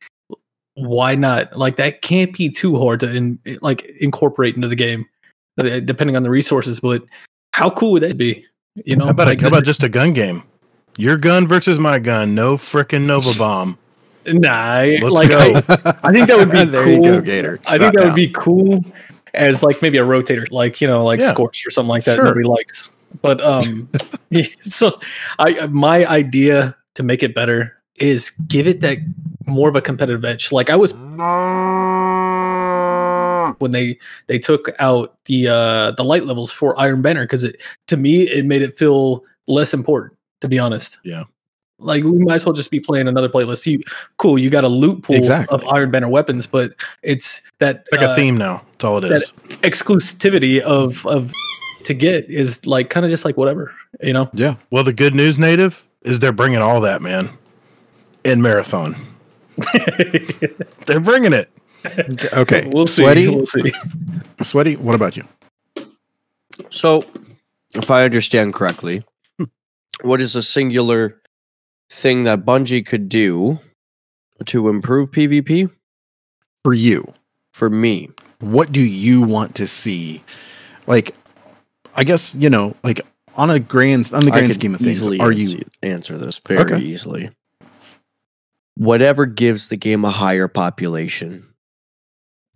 why 0.75 1.15
not? 1.15 1.57
Like 1.57 1.77
that 1.77 2.01
can't 2.01 2.35
be 2.35 2.49
too 2.49 2.77
hard 2.77 2.99
to 2.99 3.11
in, 3.11 3.39
like 3.61 3.83
incorporate 3.99 4.55
into 4.55 4.67
the 4.67 4.75
game, 4.75 5.05
uh, 5.57 5.79
depending 5.79 6.15
on 6.15 6.23
the 6.23 6.29
resources. 6.29 6.79
But 6.79 7.03
how 7.53 7.69
cool 7.69 7.93
would 7.93 8.03
that 8.03 8.17
be? 8.17 8.45
You 8.85 8.95
know, 8.95 9.05
How 9.05 9.11
about, 9.11 9.27
like, 9.27 9.39
a, 9.39 9.41
how 9.41 9.47
about 9.47 9.65
just 9.65 9.83
a 9.83 9.89
gun 9.89 10.13
game? 10.13 10.43
Your 10.99 11.15
gun 11.15 11.47
versus 11.47 11.79
my 11.79 11.97
gun. 11.97 12.35
No 12.35 12.57
frickin' 12.57 13.05
Nova 13.05 13.29
Bomb. 13.37 13.77
nah? 14.27 14.81
Let's 14.81 15.03
like 15.03 15.29
go. 15.29 15.39
I, 15.39 15.97
I 16.03 16.11
think 16.11 16.27
that 16.27 16.35
would 16.35 16.51
be 16.51 16.65
there 16.65 16.83
cool. 16.83 16.93
you 16.93 17.01
go, 17.01 17.21
Gatr. 17.21 17.57
I 17.65 17.77
think 17.77 17.95
that 17.95 18.03
would 18.03 18.15
be 18.15 18.27
cool 18.35 18.83
as 19.33 19.63
like 19.63 19.81
maybe 19.81 19.97
a 19.97 20.03
rotator, 20.03 20.51
like 20.51 20.81
you 20.81 20.87
know, 20.89 21.05
like 21.05 21.21
Yeah. 21.21 21.27
Scorch 21.27 21.65
or 21.65 21.71
something 21.71 21.87
like 21.87 22.03
that. 22.03 22.15
Sure. 22.15 22.25
Nobody 22.25 22.45
likes, 22.45 22.97
but 23.21 23.39
um, 23.39 23.87
yeah, 24.29 24.43
so 24.59 24.99
I 25.39 25.67
my 25.67 26.05
idea 26.05 26.75
to 26.95 27.03
make 27.03 27.23
it 27.23 27.33
better 27.33 27.77
is 27.95 28.31
give 28.31 28.67
it 28.67 28.81
that 28.81 28.97
more 29.47 29.69
of 29.69 29.77
a 29.77 29.81
competitive 29.81 30.25
edge. 30.25 30.51
Like 30.51 30.69
I 30.69 30.75
was 30.75 30.91
when 33.59 33.71
they 33.71 33.97
they 34.27 34.37
took 34.37 34.69
out 34.79 35.15
the 35.25 35.47
uh 35.47 35.91
the 35.91 36.03
light 36.03 36.25
levels 36.25 36.51
for 36.51 36.77
Iron 36.77 37.01
Banner 37.01 37.23
because 37.23 37.45
it 37.45 37.61
to 37.87 37.95
me 37.95 38.23
it 38.23 38.43
made 38.45 38.61
it 38.61 38.73
feel 38.73 39.23
less 39.47 39.73
important. 39.73 40.18
To 40.41 40.47
be 40.47 40.57
honest, 40.59 40.99
Yeah. 41.03 41.23
like 41.79 42.03
we 42.03 42.19
might 42.19 42.35
as 42.35 42.45
well 42.45 42.53
just 42.53 42.71
be 42.71 42.79
playing 42.79 43.07
another 43.07 43.27
playlist. 43.29 43.65
You 43.65 43.79
cool, 44.17 44.37
you 44.39 44.49
got 44.49 44.63
a 44.63 44.69
loot 44.69 45.03
pool 45.03 45.15
Exactly. 45.17 45.53
of 45.55 45.65
Iron 45.67 45.91
Banner 45.91 46.07
weapons, 46.09 46.47
but 46.47 46.73
it's 47.03 47.41
that 47.59 47.85
Like 47.91 48.01
a 48.01 48.09
uh, 48.11 48.15
theme 48.15 48.37
now. 48.37 48.63
That's 48.71 48.85
all 48.85 48.97
it 49.03 49.09
that- 49.09 49.11
is. 49.17 49.33
exclusivity 49.61 50.61
of 50.61 51.05
of 51.05 51.31
to 51.83 51.93
get 51.93 52.29
is 52.29 52.65
like 52.65 52.89
kind 52.89 53.05
of 53.05 53.09
just 53.09 53.25
like 53.25 53.35
whatever, 53.37 53.73
you 54.01 54.13
know. 54.13 54.29
Yeah. 54.33 54.55
Well, 54.71 54.83
the 54.83 54.93
good 54.93 55.13
news, 55.15 55.37
N8iV, 55.37 55.83
is 56.03 56.19
they're 56.19 56.31
bringing 56.31 56.59
all 56.59 56.79
that, 56.81 57.01
man. 57.01 57.29
In 58.23 58.41
marathon, 58.41 58.95
they're 60.85 60.99
bringing 60.99 61.33
it. 61.33 61.49
Okay. 62.33 62.69
we'll 62.73 62.85
see. 62.87 63.03
Sweaty. 63.03 63.27
We'll 63.29 63.45
see. 63.45 63.71
Sweaty. 64.41 64.75
What 64.75 64.95
about 64.95 65.15
you? 65.17 65.23
So, 66.69 67.05
if 67.75 67.89
I 67.89 68.03
understand 68.03 68.53
correctly, 68.53 69.03
what 70.03 70.21
is 70.21 70.35
a 70.35 70.43
singular 70.43 71.21
thing 71.89 72.23
that 72.23 72.45
Bungie 72.45 72.85
could 72.85 73.09
do 73.09 73.59
to 74.45 74.69
improve 74.69 75.11
PvP 75.11 75.69
For 76.63 76.73
you, 76.73 77.13
for 77.53 77.69
me? 77.69 78.09
what 78.39 78.71
do 78.71 78.79
you 78.79 79.21
want 79.21 79.55
to 79.55 79.67
see? 79.67 80.23
Like, 80.87 81.13
I 81.95 82.03
guess 82.05 82.33
you 82.35 82.49
know, 82.49 82.75
like 82.83 83.01
on 83.35 83.49
a 83.49 83.59
grand 83.59 84.11
on 84.13 84.23
the 84.23 84.31
grand 84.31 84.53
scheme 84.53 84.73
of 84.75 84.79
things, 84.81 84.97
easily 84.97 85.19
are 85.19 85.31
answer, 85.31 85.57
you 85.57 85.63
answer 85.83 86.17
this 86.17 86.37
very 86.39 86.73
Okay. 86.73 86.83
easily? 86.83 87.29
Whatever 88.75 89.25
gives 89.25 89.67
the 89.67 89.75
game 89.75 90.05
a 90.05 90.11
higher 90.11 90.47
population. 90.47 91.45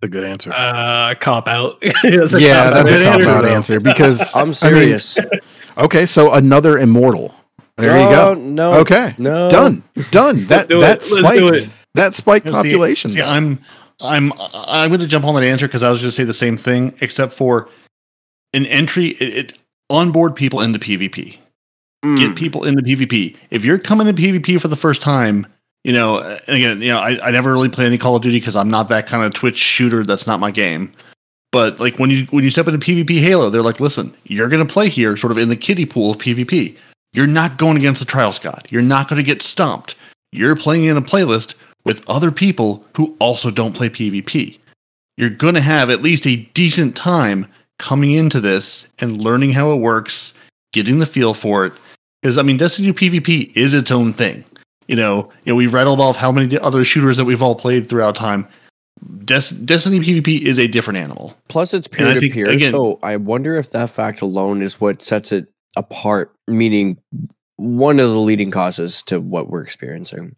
A 0.02 0.08
good 0.08 0.24
answer. 0.24 0.52
Uh, 0.54 1.14
cop 1.20 1.48
out. 1.48 1.80
That's 2.02 2.34
a 2.34 2.40
yeah, 2.40 2.64
cop-out 2.70 2.74
that's 2.74 2.78
a 2.78 2.82
good 2.84 3.04
cop 3.06 3.14
answer, 3.16 3.30
out 3.30 3.44
answer 3.44 3.80
because 3.80 4.34
I'm 4.36 4.42
I 4.42 4.44
mean, 4.46 4.54
serious. 4.54 5.18
Okay, 5.78 6.06
so 6.06 6.32
another 6.32 6.78
immortal. 6.78 7.34
There 7.76 7.92
no, 7.92 8.08
you 8.08 8.14
go. 8.14 8.34
No. 8.34 8.72
Okay, 8.80 9.14
No. 9.18 9.50
done, 9.50 9.82
done. 10.10 10.44
That 10.46 10.68
do 10.68 10.78
it. 10.78 10.80
that 10.80 10.88
Let's 10.98 11.10
do 11.10 11.22
spiked. 11.22 11.56
it. 11.56 11.70
That 11.94 12.14
spiked 12.14 12.46
You 12.46 12.52
know, 12.52 12.62
see- 12.62 12.68
population. 12.70 13.10
See, 13.10 13.22
I'm 13.22 13.60
I'm 14.00 14.32
I'm 14.54 14.90
going 14.90 15.00
to 15.00 15.06
jump 15.06 15.24
on 15.24 15.34
that 15.34 15.44
answer 15.44 15.66
because 15.66 15.82
I 15.82 15.90
was 15.90 16.00
going 16.00 16.08
to 16.08 16.14
say 16.14 16.24
the 16.24 16.32
same 16.32 16.56
thing, 16.56 16.94
except 17.00 17.32
for 17.34 17.68
an 18.52 18.66
entry 18.66 19.06
it, 19.06 19.34
it 19.34 19.58
onboard 19.90 20.36
people 20.36 20.60
into 20.60 20.78
PvP. 20.78 21.38
Mm. 22.04 22.18
Get 22.18 22.36
people 22.36 22.64
into 22.64 22.82
PvP. 22.82 23.36
If 23.50 23.64
you're 23.64 23.78
coming 23.78 24.06
to 24.06 24.12
PvP 24.12 24.60
for 24.60 24.68
the 24.68 24.76
first 24.76 25.00
time, 25.02 25.46
you 25.84 25.92
know, 25.92 26.18
and 26.18 26.56
again, 26.56 26.80
you 26.82 26.88
know, 26.88 26.98
I, 26.98 27.28
I 27.28 27.30
never 27.30 27.52
really 27.52 27.68
play 27.68 27.86
any 27.86 27.98
Call 27.98 28.16
of 28.16 28.22
Duty 28.22 28.38
because 28.40 28.56
I'm 28.56 28.68
not 28.68 28.88
that 28.90 29.06
kind 29.06 29.24
of 29.24 29.32
Twitch 29.34 29.56
shooter. 29.58 30.04
That's 30.04 30.26
not 30.26 30.38
my 30.40 30.50
game. 30.50 30.92
But 31.54 31.78
like 31.78 32.00
when 32.00 32.10
you 32.10 32.26
when 32.30 32.42
you 32.42 32.50
step 32.50 32.66
into 32.66 32.84
PvP 32.84 33.20
Halo, 33.20 33.48
they're 33.48 33.62
like, 33.62 33.78
listen, 33.78 34.12
you're 34.24 34.48
to 34.66 34.72
play 34.72 34.88
here, 34.88 35.16
sort 35.16 35.30
of 35.30 35.38
in 35.38 35.50
the 35.50 35.54
kiddie 35.56 35.86
pool 35.86 36.10
of 36.10 36.18
PvP. 36.18 36.76
You're 37.12 37.28
not 37.28 37.58
going 37.58 37.76
against 37.76 38.00
the 38.00 38.06
Trials 38.06 38.40
God. 38.40 38.66
You're 38.70 38.82
not 38.82 39.08
to 39.20 39.26
get 39.26 39.40
stomped. 39.40 39.94
You're 40.32 40.56
playing 40.56 40.86
in 40.86 40.96
a 40.96 41.00
playlist 41.00 41.54
with 41.84 42.02
other 42.10 42.32
people 42.32 42.84
who 42.96 43.16
also 43.20 43.52
don't 43.52 43.72
play 43.72 43.88
PvP. 43.88 44.58
You're 45.16 45.30
to 45.54 45.60
have 45.60 45.90
at 45.90 46.02
least 46.02 46.26
a 46.26 46.38
decent 46.54 46.96
time 46.96 47.46
coming 47.78 48.10
into 48.10 48.40
this 48.40 48.88
and 48.98 49.22
learning 49.22 49.52
how 49.52 49.70
it 49.70 49.76
works, 49.76 50.34
getting 50.72 50.98
the 50.98 51.06
feel 51.06 51.34
for 51.34 51.66
it. 51.66 51.72
Because 52.20 52.36
I 52.36 52.42
mean, 52.42 52.56
Destiny 52.56 52.92
PvP 52.92 53.56
is 53.56 53.74
its 53.74 53.92
own 53.92 54.12
thing. 54.12 54.44
You 54.88 54.96
know, 54.96 55.30
you 55.44 55.52
know, 55.52 55.54
we've 55.54 55.72
rattled 55.72 56.00
off 56.00 56.16
how 56.16 56.32
many 56.32 56.58
other 56.58 56.84
shooters 56.84 57.16
that 57.16 57.26
we've 57.26 57.42
all 57.42 57.54
played 57.54 57.88
throughout 57.88 58.16
time. 58.16 58.48
Des- 59.24 59.54
Destiny 59.64 60.00
PvP 60.00 60.42
is 60.42 60.58
a 60.58 60.66
different 60.66 60.98
animal. 60.98 61.36
Plus, 61.48 61.74
it's 61.74 61.88
peer 61.88 62.14
to 62.14 62.20
peer. 62.30 62.58
So 62.58 62.98
I 63.02 63.16
wonder 63.16 63.54
if 63.56 63.70
that 63.70 63.90
fact 63.90 64.20
alone 64.22 64.62
is 64.62 64.80
what 64.80 65.02
sets 65.02 65.32
it 65.32 65.48
apart, 65.76 66.32
meaning 66.46 66.98
one 67.56 67.98
of 68.00 68.10
the 68.10 68.18
leading 68.18 68.50
causes 68.50 69.02
to 69.04 69.20
what 69.20 69.48
we're 69.48 69.62
experiencing. 69.62 70.36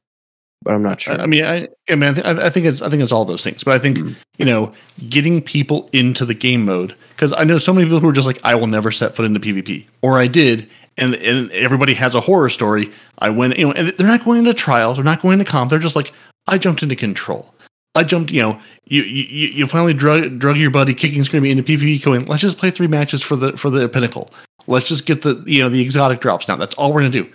But 0.62 0.74
I'm 0.74 0.82
not 0.82 1.00
sure. 1.00 1.14
I, 1.18 1.22
I 1.22 1.26
mean, 1.26 1.44
I, 1.44 1.68
I 1.88 1.94
mean, 1.94 2.10
I, 2.10 2.12
th- 2.14 2.26
I 2.26 2.50
think 2.50 2.66
it's, 2.66 2.82
I 2.82 2.88
think 2.88 3.02
it's 3.02 3.12
all 3.12 3.24
those 3.24 3.44
things. 3.44 3.62
But 3.62 3.74
I 3.74 3.78
think 3.78 3.98
Mm. 3.98 4.16
you 4.38 4.44
know, 4.44 4.72
getting 5.08 5.40
people 5.42 5.88
into 5.92 6.24
the 6.24 6.34
game 6.34 6.64
mode 6.64 6.96
because 7.10 7.32
I 7.36 7.44
know 7.44 7.58
so 7.58 7.72
many 7.72 7.86
people 7.86 8.00
who 8.00 8.08
are 8.08 8.12
just 8.12 8.26
like, 8.26 8.40
I 8.44 8.54
will 8.56 8.66
never 8.66 8.90
set 8.90 9.14
foot 9.14 9.26
into 9.26 9.38
PvP, 9.38 9.86
or 10.02 10.18
I 10.18 10.26
did, 10.26 10.68
and 10.96 11.14
and 11.14 11.52
everybody 11.52 11.94
has 11.94 12.14
a 12.16 12.20
horror 12.20 12.48
story. 12.48 12.90
I 13.18 13.30
went, 13.30 13.56
you 13.58 13.66
know, 13.66 13.72
and 13.74 13.88
they're 13.90 14.06
not 14.08 14.24
going 14.24 14.40
into 14.40 14.54
trials, 14.54 14.96
they're 14.96 15.04
not 15.04 15.22
going 15.22 15.38
into 15.38 15.50
comp. 15.50 15.70
They're 15.70 15.78
just 15.78 15.94
like, 15.96 16.12
I 16.48 16.58
jumped 16.58 16.82
into 16.82 16.96
control. 16.96 17.54
I 17.96 18.04
jumped, 18.04 18.30
you 18.30 18.42
know, 18.42 18.60
you 18.86 19.02
you, 19.02 19.48
you 19.48 19.66
finally 19.66 19.94
drug 19.94 20.38
drug 20.38 20.56
your 20.56 20.70
buddy 20.70 20.94
kicking 20.94 21.24
screaming 21.24 21.50
into 21.50 21.62
PvP, 21.62 22.04
going, 22.04 22.26
let's 22.26 22.42
just 22.42 22.58
play 22.58 22.70
three 22.70 22.86
matches 22.86 23.22
for 23.22 23.36
the 23.36 23.56
for 23.56 23.70
the 23.70 23.88
pinnacle. 23.88 24.30
Let's 24.66 24.86
just 24.86 25.06
get 25.06 25.22
the 25.22 25.42
you 25.46 25.62
know 25.62 25.68
the 25.68 25.80
exotic 25.80 26.20
drops 26.20 26.48
now. 26.48 26.56
That's 26.56 26.74
all 26.74 26.92
we're 26.92 27.00
gonna 27.00 27.10
do 27.10 27.30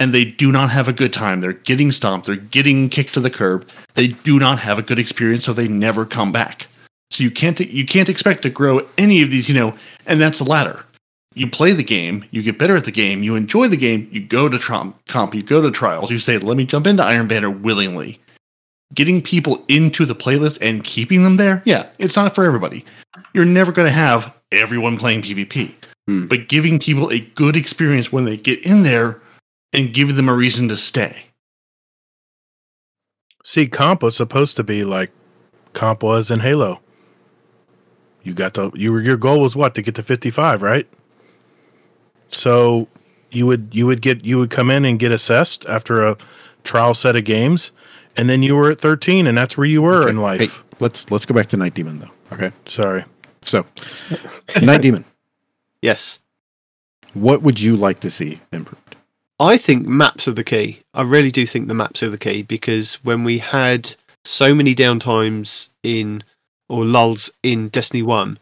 and 0.00 0.14
they 0.14 0.24
do 0.24 0.50
not 0.50 0.70
have 0.70 0.88
a 0.88 0.92
good 0.92 1.12
time. 1.12 1.40
They're 1.40 1.52
getting 1.52 1.92
stomped. 1.92 2.26
They're 2.26 2.36
getting 2.36 2.88
kicked 2.88 3.14
to 3.14 3.20
the 3.20 3.30
curb. 3.30 3.68
They 3.94 4.08
do 4.08 4.38
not 4.38 4.58
have 4.58 4.78
a 4.78 4.82
good 4.82 4.98
experience, 4.98 5.44
so 5.44 5.52
they 5.52 5.68
never 5.68 6.06
come 6.06 6.32
back. 6.32 6.66
So 7.10 7.22
you 7.22 7.30
can't 7.30 7.60
you 7.60 7.86
can't 7.86 8.08
expect 8.08 8.42
to 8.42 8.50
grow 8.50 8.80
any 8.98 9.22
of 9.22 9.30
these, 9.30 9.48
you 9.48 9.54
know. 9.54 9.74
And 10.06 10.20
that's 10.20 10.38
the 10.38 10.44
ladder. 10.44 10.84
You 11.34 11.48
play 11.48 11.72
the 11.72 11.84
game, 11.84 12.24
you 12.32 12.42
get 12.42 12.58
better 12.58 12.74
at 12.74 12.86
the 12.86 12.90
game, 12.90 13.22
you 13.22 13.36
enjoy 13.36 13.68
the 13.68 13.76
game, 13.76 14.08
you 14.10 14.20
go 14.20 14.48
to 14.48 14.58
Trump, 14.58 14.96
comp, 15.06 15.32
you 15.32 15.42
go 15.42 15.60
to 15.60 15.70
trials, 15.70 16.10
you 16.10 16.18
say, 16.18 16.38
"Let 16.38 16.56
me 16.56 16.64
jump 16.64 16.88
into 16.88 17.04
Iron 17.04 17.28
Banner 17.28 17.50
willingly." 17.50 18.18
Getting 18.94 19.22
people 19.22 19.64
into 19.68 20.04
the 20.04 20.14
playlist 20.14 20.58
and 20.60 20.82
keeping 20.82 21.22
them 21.22 21.36
there, 21.36 21.62
yeah, 21.64 21.86
it's 21.98 22.16
not 22.16 22.34
for 22.34 22.44
everybody. 22.44 22.84
You're 23.34 23.44
never 23.44 23.70
going 23.70 23.86
to 23.86 23.92
have 23.92 24.34
everyone 24.50 24.98
playing 24.98 25.22
PvP, 25.22 25.72
Hmm. 26.08 26.26
but 26.26 26.48
giving 26.48 26.78
people 26.80 27.10
a 27.10 27.20
good 27.20 27.56
experience 27.56 28.10
when 28.10 28.24
they 28.24 28.36
get 28.36 28.64
in 28.66 28.82
there 28.82 29.20
and 29.72 29.94
give 29.94 30.16
them 30.16 30.28
a 30.28 30.34
reason 30.34 30.68
to 30.68 30.76
stay. 30.76 31.24
See, 33.44 33.68
comp 33.68 34.02
was 34.02 34.16
supposed 34.16 34.56
to 34.56 34.64
be 34.64 34.84
like 34.84 35.12
comp 35.72 36.02
was 36.02 36.30
in 36.30 36.40
Halo. 36.40 36.80
You 38.22 38.34
got 38.34 38.54
to 38.54 38.70
you 38.74 38.92
were 38.92 39.00
your 39.00 39.16
goal 39.16 39.40
was 39.40 39.56
what 39.56 39.74
to 39.76 39.82
get 39.82 39.94
to 39.94 40.02
55, 40.02 40.62
right? 40.62 40.86
So 42.30 42.88
you 43.30 43.46
would 43.46 43.68
you 43.72 43.86
would 43.86 44.02
get 44.02 44.24
you 44.24 44.38
would 44.38 44.50
come 44.50 44.70
in 44.70 44.84
and 44.84 44.98
get 44.98 45.12
assessed 45.12 45.64
after 45.66 46.06
a 46.06 46.16
trial 46.64 46.94
set 46.94 47.16
of 47.16 47.24
games, 47.24 47.70
and 48.20 48.28
then 48.28 48.42
you 48.42 48.54
were 48.54 48.70
at 48.70 48.78
13, 48.78 49.26
and 49.26 49.36
that's 49.38 49.56
where 49.56 49.66
you 49.66 49.80
were 49.80 50.06
in 50.06 50.18
life. 50.18 50.40
Hey, 50.40 50.48
let's 50.78 51.10
let's 51.10 51.24
go 51.24 51.34
back 51.34 51.48
to 51.48 51.56
Nitedemon 51.56 52.00
though. 52.00 52.10
Okay, 52.36 52.52
Sorry. 52.66 53.04
so 53.42 53.62
Nitedemon, 54.68 55.04
Yes. 55.82 56.18
what 57.14 57.40
would 57.42 57.58
you 57.58 57.76
like 57.76 58.00
to 58.00 58.10
see 58.10 58.40
improved? 58.52 58.96
I 59.38 59.56
think 59.56 59.86
maps 59.86 60.28
are 60.28 60.32
the 60.32 60.44
key. 60.44 60.82
I 60.92 61.00
really 61.02 61.30
do 61.30 61.46
think 61.46 61.66
the 61.68 61.74
maps 61.74 62.02
are 62.02 62.10
the 62.10 62.18
key 62.18 62.42
because 62.42 63.02
when 63.02 63.24
we 63.24 63.38
had 63.38 63.96
so 64.24 64.54
many 64.54 64.74
downtimes 64.74 65.70
in 65.82 66.22
or 66.68 66.84
lulls 66.84 67.30
in 67.42 67.68
Destiny 67.70 68.02
1, 68.02 68.38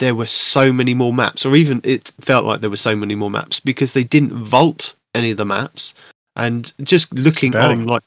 there 0.00 0.14
were 0.14 0.26
so 0.26 0.72
many 0.72 0.92
more 0.92 1.12
maps, 1.12 1.46
or 1.46 1.54
even 1.54 1.80
it 1.84 2.10
felt 2.20 2.44
like 2.44 2.60
there 2.62 2.68
were 2.70 2.76
so 2.76 2.96
many 2.96 3.14
more 3.14 3.30
maps 3.30 3.60
because 3.60 3.92
they 3.92 4.02
didn't 4.02 4.32
vault 4.44 4.94
any 5.14 5.30
of 5.30 5.36
the 5.36 5.44
maps. 5.46 5.94
And 6.34 6.72
just 6.82 7.14
looking 7.14 7.52
bad. 7.52 7.70
on 7.70 7.86
like 7.86 8.02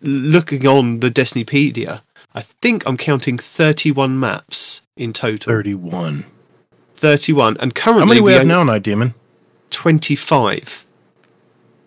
looking 0.00 0.66
on 0.66 1.00
the 1.00 1.10
Destinypedia, 1.10 2.02
I 2.34 2.42
think 2.42 2.86
I'm 2.86 2.96
counting 2.96 3.38
31 3.38 4.18
maps 4.18 4.82
in 4.96 5.12
total. 5.12 5.52
31. 5.52 6.26
31. 6.94 7.56
And 7.58 7.74
currently 7.74 8.02
How 8.02 8.08
many 8.08 8.20
we 8.20 8.32
have 8.34 8.46
now, 8.46 8.62
Nitedemon? 8.62 9.14
25. 9.70 10.86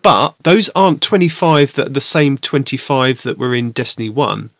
But 0.02 0.34
those 0.42 0.68
aren't 0.74 1.00
25 1.00 1.74
that 1.74 1.86
are 1.86 1.90
the 1.90 2.00
same 2.00 2.36
25 2.36 3.22
that 3.22 3.38
were 3.38 3.54
in 3.54 3.70
Destiny 3.70 4.10
1. 4.10 4.50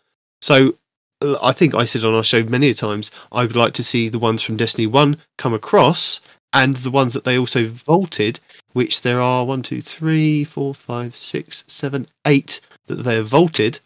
So 0.41 0.75
uh, 1.21 1.37
I 1.41 1.51
think 1.51 1.75
I 1.75 1.85
said 1.85 2.03
on 2.03 2.15
our 2.15 2.23
show 2.23 2.43
many 2.43 2.69
a 2.69 2.73
times, 2.73 3.11
I 3.31 3.43
would 3.43 3.55
like 3.55 3.73
to 3.73 3.83
see 3.83 4.09
the 4.09 4.17
ones 4.17 4.41
from 4.41 4.57
Destiny 4.57 4.87
1 4.87 5.17
come 5.37 5.53
across 5.53 6.19
and 6.51 6.77
the 6.77 6.89
ones 6.89 7.13
that 7.13 7.25
they 7.25 7.37
also 7.37 7.67
vaulted, 7.67 8.39
which 8.73 9.01
there 9.01 9.21
are 9.21 9.45
one, 9.45 9.61
two, 9.61 9.81
three, 9.81 10.43
four, 10.43 10.73
five, 10.73 11.15
six, 11.15 11.63
seven, 11.67 12.07
eight 12.25 12.59
that 12.87 13.03
they 13.03 13.15
have 13.15 13.27
vaulted. 13.27 13.79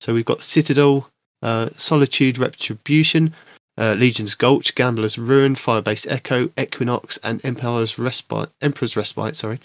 So 0.00 0.14
we've 0.14 0.24
got 0.24 0.42
Citadel, 0.42 1.08
uh, 1.42 1.70
Solitude, 1.76 2.38
Retribution, 2.38 3.34
uh, 3.78 3.94
Legion's 3.94 4.34
Gulch, 4.34 4.74
Gambler's 4.74 5.18
Ruin, 5.18 5.54
Firebase 5.54 6.06
Echo, 6.08 6.50
Equinox, 6.58 7.18
and 7.18 7.44
Emperor's 7.44 7.98
Respite. 7.98 8.50
Emperor's 8.60 8.96
Respite, 8.96 9.36
sorry, 9.36 9.60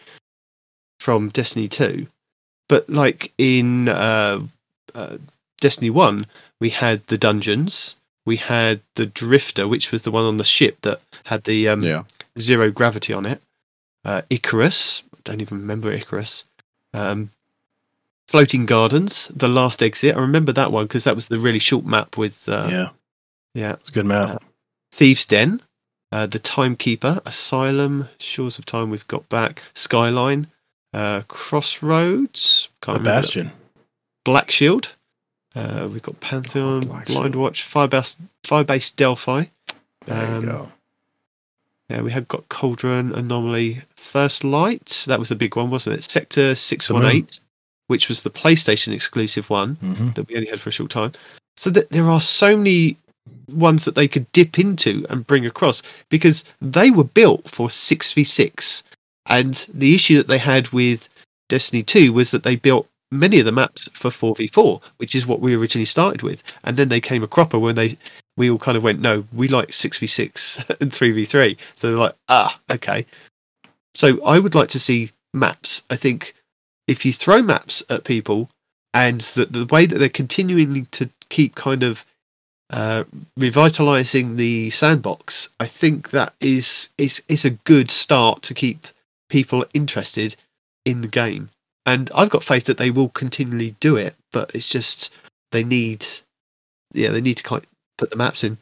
from 0.99 1.29
Destiny 1.29 1.67
Two. 1.67 2.07
But 2.67 2.89
like 2.89 3.31
in 3.37 3.89
uh, 3.89 4.41
uh, 4.93 5.17
Destiny 5.59 5.89
One, 5.89 6.25
we 6.59 6.69
had 6.69 7.05
the 7.07 7.17
dungeons, 7.17 7.95
we 8.25 8.37
had 8.37 8.81
the 8.95 9.05
Drifter, 9.05 9.67
which 9.67 9.91
was 9.91 10.03
the 10.03 10.11
one 10.11 10.25
on 10.25 10.37
the 10.37 10.43
ship 10.43 10.77
that 10.81 11.01
had 11.25 11.43
the 11.43 11.67
um, 11.67 11.83
Yeah, 11.83 12.03
zero 12.37 12.71
gravity 12.71 13.13
on 13.13 13.25
it. 13.25 13.41
Uh, 14.03 14.21
Icarus, 14.29 15.03
I 15.13 15.19
don't 15.23 15.41
even 15.41 15.59
remember 15.59 15.91
Icarus. 15.91 16.45
Um, 16.93 17.29
Floating 18.31 18.65
Gardens, 18.65 19.27
the 19.35 19.49
last 19.49 19.83
exit. 19.83 20.15
I 20.15 20.19
remember 20.21 20.53
that 20.53 20.71
one 20.71 20.85
because 20.85 21.03
that 21.03 21.15
was 21.15 21.27
the 21.27 21.37
really 21.37 21.59
short 21.59 21.83
map 21.85 22.17
with 22.17 22.47
uh, 22.47 22.67
yeah. 22.71 22.89
Yeah. 23.53 23.73
It's 23.73 23.89
a 23.89 23.91
good 23.91 24.05
map. 24.05 24.41
Thieves 24.93 25.25
Den, 25.25 25.59
uh, 26.13 26.27
The 26.27 26.39
Timekeeper, 26.39 27.21
Asylum, 27.25 28.07
Shores 28.19 28.57
of 28.57 28.65
Time 28.65 28.89
we've 28.89 29.07
got 29.09 29.27
back, 29.27 29.61
Skyline, 29.73 30.47
uh, 30.93 31.23
Crossroads, 31.27 32.69
A 32.81 32.85
can't 32.85 33.03
that- 33.03 33.21
bastion. 33.23 33.51
Black 34.23 34.49
Shield, 34.49 34.93
uh, 35.55 35.89
we've 35.91 36.01
got 36.03 36.21
Pantheon, 36.21 36.85
Black 36.85 37.07
Blind 37.07 37.33
Shield. 37.33 37.35
Watch, 37.35 37.63
Firebase, 37.63 38.15
Firebase 38.43 38.95
Delphi. 38.95 39.45
There 40.05 40.35
Um, 40.35 40.43
you 40.45 40.49
go. 40.51 40.71
Yeah, 41.89 42.01
we 42.01 42.11
have 42.11 42.29
got 42.29 42.47
Cauldron, 42.47 43.11
Anomaly, 43.13 43.81
First 43.95 44.45
Light. 44.45 45.03
That 45.07 45.19
was 45.19 45.27
the 45.27 45.35
big 45.35 45.57
one, 45.57 45.69
wasn't 45.69 45.97
it? 45.97 46.03
Sector 46.05 46.55
618, 46.55 47.27
which 47.91 48.07
was 48.07 48.21
the 48.21 48.29
PlayStation 48.29 48.93
exclusive 48.93 49.49
one 49.49 49.75
hmm 49.75 50.09
that 50.15 50.27
we 50.27 50.35
only 50.35 50.49
had 50.49 50.61
for 50.61 50.69
a 50.69 50.77
short 50.79 50.91
time. 50.91 51.11
So 51.57 51.69
that 51.69 51.89
there 51.89 52.09
are 52.09 52.21
so 52.21 52.57
many 52.57 52.97
ones 53.67 53.85
that 53.85 53.95
they 53.95 54.07
could 54.07 54.31
dip 54.31 54.57
into 54.57 55.05
and 55.09 55.27
bring 55.27 55.45
across 55.45 55.83
because 56.09 56.43
they 56.61 56.89
were 56.89 57.03
built 57.03 57.49
for 57.49 57.67
6v6. 57.67 58.83
And 59.25 59.53
the 59.71 59.93
issue 59.93 60.17
that 60.17 60.27
they 60.27 60.37
had 60.39 60.69
with 60.69 61.09
Destiny 61.49 61.83
2 61.83 62.13
was 62.13 62.31
that 62.31 62.43
they 62.43 62.55
built 62.55 62.87
many 63.11 63.39
of 63.39 63.45
the 63.45 63.51
maps 63.51 63.89
for 63.93 64.09
4v4, 64.09 64.81
which 64.97 65.13
is 65.13 65.27
what 65.27 65.41
we 65.41 65.55
originally 65.55 65.85
started 65.85 66.21
with. 66.23 66.41
And 66.63 66.77
then 66.77 66.89
they 66.89 67.01
came 67.01 67.23
a 67.23 67.27
cropper 67.27 67.59
when 67.59 67.75
they 67.75 67.97
we 68.37 68.49
all 68.49 68.57
kind 68.57 68.77
of 68.77 68.83
went, 68.83 69.01
no, 69.01 69.25
we 69.33 69.47
like 69.47 69.69
6v6 69.69 70.79
and 70.81 70.91
3v3. 70.91 71.57
So 71.75 71.87
they're 71.87 72.05
like, 72.07 72.15
ah, 72.29 72.59
okay. 72.69 73.05
So 73.93 74.23
I 74.25 74.39
would 74.39 74.55
like 74.55 74.69
to 74.69 74.79
see 74.79 75.11
maps. 75.33 75.83
I 75.89 75.97
think 75.97 76.33
if 76.91 77.05
you 77.05 77.13
throw 77.13 77.41
maps 77.41 77.81
at 77.89 78.03
people 78.03 78.49
and 78.93 79.21
the, 79.21 79.45
the 79.45 79.65
way 79.65 79.85
that 79.85 79.97
they're 79.97 80.09
continuing 80.09 80.85
to 80.87 81.09
keep 81.29 81.55
kind 81.55 81.83
of 81.83 82.05
uh, 82.69 83.05
revitalizing 83.37 84.35
the 84.35 84.69
sandbox, 84.69 85.49
I 85.59 85.67
think 85.67 86.09
that 86.11 86.33
is 86.41 86.89
is 86.97 87.23
is 87.29 87.45
a 87.45 87.51
good 87.51 87.89
start 87.89 88.41
to 88.43 88.53
keep 88.53 88.87
people 89.29 89.65
interested 89.73 90.35
in 90.85 91.01
the 91.01 91.07
game. 91.07 91.49
And 91.85 92.11
I've 92.13 92.29
got 92.29 92.43
faith 92.43 92.65
that 92.65 92.77
they 92.77 92.91
will 92.91 93.09
continually 93.09 93.75
do 93.79 93.95
it, 93.95 94.15
but 94.31 94.51
it's 94.53 94.69
just 94.69 95.11
they 95.51 95.63
need, 95.63 96.05
yeah, 96.93 97.09
they 97.09 97.21
need 97.21 97.37
to 97.37 97.43
kind 97.43 97.63
put 97.97 98.11
the 98.11 98.17
maps 98.17 98.43
in. 98.43 98.57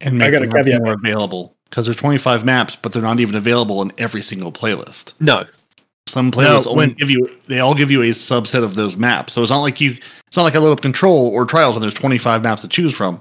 and 0.00 0.22
I 0.22 0.30
make 0.30 0.32
got 0.32 0.42
a 0.42 0.46
them 0.46 0.56
caveat. 0.56 0.82
more 0.82 0.94
available 0.94 1.54
because 1.68 1.86
there's 1.86 1.96
25 1.96 2.44
maps, 2.44 2.76
but 2.76 2.92
they're 2.92 3.02
not 3.02 3.18
even 3.18 3.34
available 3.34 3.82
in 3.82 3.92
every 3.98 4.22
single 4.22 4.52
playlist. 4.52 5.12
No, 5.18 5.46
Some 6.14 6.30
playlists 6.30 6.64
No, 6.64 6.70
only 6.70 6.86
when- 6.86 6.94
give 6.94 7.10
you 7.10 7.28
they 7.48 7.58
all 7.58 7.74
give 7.74 7.90
you 7.90 8.02
a 8.02 8.10
subset 8.10 8.62
of 8.62 8.76
those 8.76 8.96
maps. 8.96 9.32
So 9.32 9.42
it's 9.42 9.50
not 9.50 9.60
like 9.62 9.80
you 9.80 9.96
it's 10.28 10.36
not 10.36 10.44
like 10.44 10.54
I 10.54 10.58
load 10.58 10.70
up 10.72 10.80
Control 10.80 11.26
or 11.28 11.44
Trials 11.44 11.74
and 11.74 11.82
there's 11.82 11.92
25 11.92 12.40
maps 12.42 12.62
to 12.62 12.68
choose 12.68 12.94
from. 12.94 13.20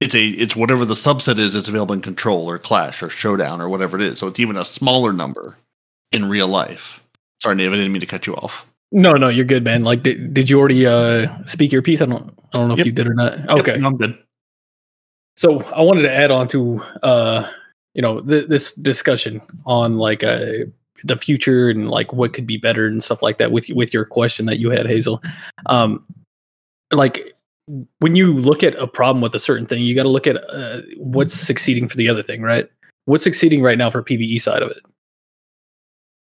It's 0.00 0.14
a 0.14 0.26
it's 0.28 0.54
whatever 0.54 0.84
the 0.84 0.92
subset 0.94 1.38
is 1.38 1.54
that's 1.54 1.68
available 1.70 1.94
in 1.94 2.02
Control 2.02 2.48
or 2.48 2.58
Clash 2.58 3.02
or 3.02 3.08
Showdown 3.08 3.62
or 3.62 3.68
whatever 3.70 3.96
it 3.98 4.02
is. 4.02 4.18
So 4.18 4.26
it's 4.28 4.38
even 4.38 4.56
a 4.58 4.64
smaller 4.64 5.12
number 5.14 5.56
in 6.12 6.28
real 6.28 6.46
life. 6.48 7.00
Sorry, 7.42 7.56
Dave, 7.56 7.72
I 7.72 7.76
didn't 7.76 7.92
mean 7.92 8.00
to 8.00 8.06
cut 8.06 8.26
you 8.26 8.34
off. 8.36 8.66
No, 8.92 9.12
no, 9.12 9.28
you're 9.28 9.44
good, 9.46 9.64
man. 9.64 9.82
Like, 9.84 10.02
did, 10.02 10.34
did 10.34 10.48
you 10.50 10.58
already 10.60 10.86
uh, 10.86 11.28
speak 11.46 11.72
your 11.72 11.82
piece? 11.82 12.00
I 12.02 12.06
don't, 12.06 12.30
I 12.52 12.58
don't 12.58 12.68
know 12.68 12.74
Yep. 12.76 12.80
if 12.80 12.86
you 12.86 12.92
did 12.92 13.08
or 13.08 13.14
not. 13.14 13.38
Yep, 13.38 13.48
Okay. 13.50 13.78
no, 13.78 13.86
I'm 13.88 13.96
good. 13.96 14.18
So 15.36 15.62
I 15.62 15.80
wanted 15.80 16.02
to 16.02 16.12
add 16.14 16.30
on 16.30 16.46
to 16.48 16.80
uh, 17.02 17.48
you 17.94 18.02
know 18.02 18.20
th- 18.20 18.48
this 18.48 18.74
discussion 18.74 19.40
on 19.66 19.96
like 19.96 20.22
uh, 20.22 20.66
the 21.04 21.16
future 21.16 21.68
and 21.68 21.90
like 21.90 22.12
what 22.12 22.32
could 22.32 22.46
be 22.46 22.56
better 22.56 22.86
and 22.86 23.02
stuff 23.02 23.22
like 23.22 23.38
that 23.38 23.52
with 23.52 23.68
with 23.70 23.94
your 23.94 24.04
question 24.04 24.46
that 24.46 24.58
you 24.58 24.70
had, 24.70 24.86
Hazel. 24.86 25.22
Um, 25.66 26.04
like 26.92 27.34
when 28.00 28.14
you 28.14 28.34
look 28.34 28.62
at 28.62 28.74
a 28.76 28.86
problem 28.86 29.22
with 29.22 29.34
a 29.34 29.38
certain 29.38 29.66
thing, 29.66 29.82
you 29.82 29.94
got 29.94 30.02
to 30.02 30.08
look 30.08 30.26
at 30.26 30.36
uh, 30.52 30.80
what's 30.98 31.34
succeeding 31.34 31.88
for 31.88 31.96
the 31.96 32.08
other 32.08 32.22
thing, 32.22 32.42
right? 32.42 32.68
What's 33.06 33.24
succeeding 33.24 33.62
right 33.62 33.78
now 33.78 33.90
for 33.90 34.02
PVE 34.02 34.40
side 34.40 34.62
of 34.62 34.70
it? 34.70 34.78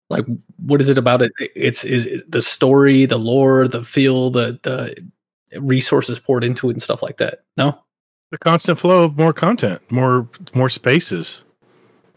Like, 0.09 0.25
what 0.57 0.81
is 0.81 0.89
it 0.89 0.99
about 0.99 1.23
it? 1.23 1.33
It's 1.39 1.85
is 1.85 2.07
it 2.07 2.31
the 2.31 2.43
story, 2.43 3.07
the 3.07 3.19
lore, 3.19 3.67
the 3.67 3.85
feel, 3.85 4.31
the 4.31 4.59
the 4.63 5.61
resources 5.61 6.21
poured 6.21 6.45
into 6.45 6.69
it, 6.69 6.75
and 6.75 6.83
stuff 6.83 7.03
like 7.03 7.17
that. 7.19 7.41
No, 7.57 7.83
The 8.31 8.39
constant 8.39 8.79
flow 8.79 9.05
of 9.05 9.19
more 9.19 9.33
content, 9.33 9.81
more 9.91 10.29
more 10.55 10.71
spaces. 10.71 11.43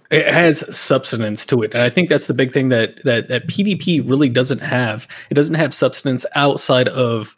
It 0.09 0.27
has 0.31 0.75
substance 0.75 1.45
to 1.45 1.61
it. 1.61 1.73
And 1.73 1.83
i 1.83 1.89
think 1.89 2.09
that's 2.09 2.27
the 2.27 2.33
big 2.33 2.51
thing 2.51 2.69
that 2.69 3.03
that 3.03 3.27
that 3.27 3.47
pvp 3.47 4.07
really 4.09 4.29
doesn't 4.29 4.61
have. 4.61 5.07
It 5.29 5.35
doesn't 5.35 5.55
have 5.55 5.73
substance 5.73 6.25
outside 6.35 6.87
of 6.89 7.35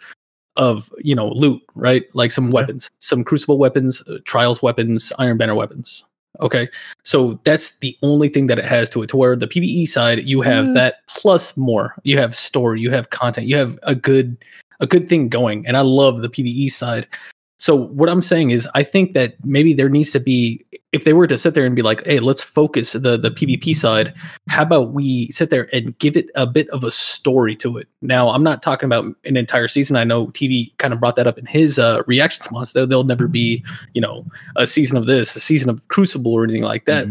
of 0.56 0.92
you 0.98 1.16
know 1.16 1.30
loot 1.30 1.62
right? 1.76 2.04
Like 2.14 2.32
some 2.32 2.52
weapons 2.52 2.90
some 3.00 3.24
crucible 3.24 3.58
weapons 3.58 4.02
uh, 4.08 4.18
trials 4.26 4.62
weapons 4.62 5.12
iron 5.20 5.38
banner 5.38 5.56
weapons. 5.56 6.04
Okay? 6.40 6.70
So 7.04 7.40
that's 7.44 7.78
the 7.80 7.96
only 8.02 8.30
thing 8.30 8.48
that 8.48 8.58
it 8.58 8.66
has 8.66 8.90
to 8.92 9.04
it 9.04 9.08
to 9.10 9.18
where 9.18 9.36
the 9.36 9.48
pve 9.48 9.88
side 9.88 10.24
you 10.24 10.42
have 10.42 10.74
that 10.74 11.06
plus 11.08 11.58
more. 11.58 11.96
You 12.04 12.18
have 12.20 12.36
story 12.36 12.80
you 12.80 12.92
have 12.92 13.10
content 13.10 13.48
you 13.48 13.58
have 13.58 13.78
a 13.84 13.96
good 13.96 14.38
a 14.80 14.88
good 14.88 15.10
thing 15.10 15.28
going. 15.28 15.68
And 15.68 15.76
i 15.76 15.82
love 15.82 16.22
the 16.22 16.30
pve 16.30 16.72
side 16.72 17.08
so 17.62 17.76
what 17.76 18.10
i'm 18.10 18.22
saying 18.22 18.50
is 18.50 18.68
i 18.76 18.84
think 18.84 19.14
that 19.14 19.36
maybe 19.46 19.74
there 19.74 19.90
needs 19.90 20.12
to 20.12 20.20
be 20.20 20.66
if 20.92 21.06
they 21.06 21.14
were 21.14 21.28
to 21.28 21.38
sit 21.38 21.54
there 21.54 21.66
and 21.66 21.76
be 21.76 21.82
like, 21.82 22.06
"Hey, 22.06 22.20
let's 22.20 22.44
focus 22.44 22.94
the 22.94 23.18
the 23.18 23.32
PvP 23.32 23.74
side," 23.74 24.14
how 24.50 24.64
about 24.64 24.94
we 24.94 25.28
sit 25.28 25.50
there 25.50 25.68
and 25.74 25.98
give 26.00 26.18
it 26.18 26.30
a 26.36 26.46
bit 26.46 26.68
of 26.70 26.84
a 26.84 26.92
story 26.92 27.56
to 27.58 27.78
it? 27.78 27.88
Now, 28.02 28.30
I'm 28.30 28.44
not 28.44 28.62
talking 28.62 28.88
about 28.88 29.06
an 29.24 29.38
entire 29.38 29.68
season. 29.68 29.96
I 29.96 30.04
know 30.04 30.28
TV 30.28 30.76
kind 30.78 30.94
of 30.94 31.00
brought 31.00 31.16
that 31.16 31.28
up 31.28 31.38
in 31.38 31.46
his 31.46 31.80
uh, 31.80 32.02
reaction 32.08 32.42
response. 32.42 32.74
There, 32.74 32.86
there'll 32.86 33.04
never 33.04 33.28
be, 33.28 33.64
you 33.94 34.02
know, 34.02 34.26
a 34.58 34.68
season 34.68 34.98
of 34.98 35.06
this, 35.06 35.36
a 35.36 35.40
season 35.40 35.70
of 35.70 35.88
Crucible, 35.88 36.34
or 36.34 36.44
anything 36.44 36.64
like 36.64 36.86
that. 36.86 37.08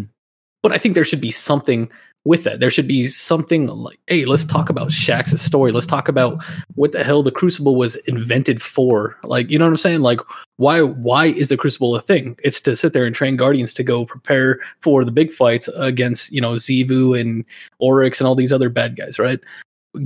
But 0.63 0.73
I 0.73 0.79
think 0.79 0.95
there 0.95 1.05
should 1.05 1.23
be 1.23 1.31
something 1.31 1.91
with 2.25 2.45
that. 2.45 2.61
There 2.61 2.71
should 2.71 2.89
be 2.89 3.05
something 3.05 3.67
like, 3.67 3.99
"Hey, 4.07 4.25
let's 4.25 4.45
talk 4.45 4.71
about 4.71 4.89
Shaxx's 4.89 5.41
story. 5.41 5.73
Let's 5.73 5.87
talk 5.87 6.09
about 6.09 6.43
what 6.75 6.93
the 6.93 7.05
hell 7.05 7.23
the 7.23 7.31
Crucible 7.31 7.77
was 7.77 7.97
invented 8.09 8.61
for." 8.61 9.17
Like, 9.25 9.51
you 9.51 9.59
know 9.59 9.65
what 9.67 9.73
I'm 9.73 9.77
saying? 9.79 10.01
Like, 10.01 10.21
why 10.61 10.83
why 10.83 11.25
is 11.25 11.49
the 11.49 11.57
crucible 11.57 11.97
a 11.97 12.01
thing 12.03 12.37
it's 12.45 12.61
to 12.61 12.77
sit 12.77 12.93
there 12.93 13.07
and 13.07 13.15
train 13.15 13.35
guardians 13.35 13.73
to 13.73 13.83
go 13.83 14.05
prepare 14.05 14.59
for 14.81 15.07
the 15.07 15.11
big 15.11 15.33
fights 15.33 15.69
against 15.69 16.31
you 16.33 16.41
know 16.41 16.53
Xivu 16.53 17.19
and 17.19 17.47
oryx 17.79 18.21
and 18.21 18.29
all 18.29 18.35
these 18.35 18.53
other 18.53 18.69
bad 18.69 18.95
guys 18.95 19.19
right 19.19 19.41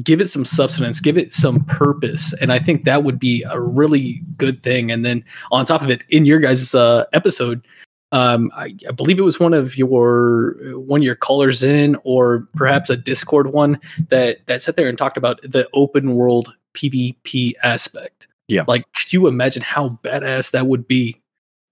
give 0.04 0.20
it 0.20 0.28
some 0.28 0.44
substance 0.44 1.00
give 1.00 1.18
it 1.18 1.32
some 1.32 1.58
purpose 1.64 2.32
and 2.34 2.52
i 2.52 2.58
think 2.58 2.84
that 2.84 3.02
would 3.02 3.18
be 3.18 3.44
a 3.50 3.60
really 3.60 4.22
good 4.36 4.62
thing 4.62 4.92
and 4.92 5.04
then 5.04 5.24
on 5.50 5.64
top 5.64 5.82
of 5.82 5.90
it 5.90 6.04
in 6.08 6.24
your 6.24 6.38
guys 6.38 6.72
uh, 6.74 7.04
episode 7.12 7.66
um, 8.14 8.52
I, 8.54 8.76
I 8.88 8.92
believe 8.92 9.18
it 9.18 9.22
was 9.22 9.40
one 9.40 9.52
of 9.52 9.76
your 9.76 10.54
one 10.74 11.00
of 11.00 11.04
your 11.04 11.16
callers 11.16 11.64
in 11.64 11.96
or 12.04 12.46
perhaps 12.54 12.88
a 12.88 12.96
discord 12.96 13.48
one 13.48 13.80
that 14.08 14.46
that 14.46 14.62
sat 14.62 14.76
there 14.76 14.88
and 14.88 14.96
talked 14.96 15.16
about 15.16 15.40
the 15.42 15.68
open 15.74 16.14
world 16.14 16.54
pvp 16.74 17.54
aspect. 17.64 18.28
Yeah. 18.46 18.64
like 18.68 18.84
could 18.92 19.12
you 19.12 19.26
imagine 19.26 19.62
how 19.62 19.98
badass 20.04 20.52
that 20.52 20.66
would 20.66 20.86
be 20.86 21.20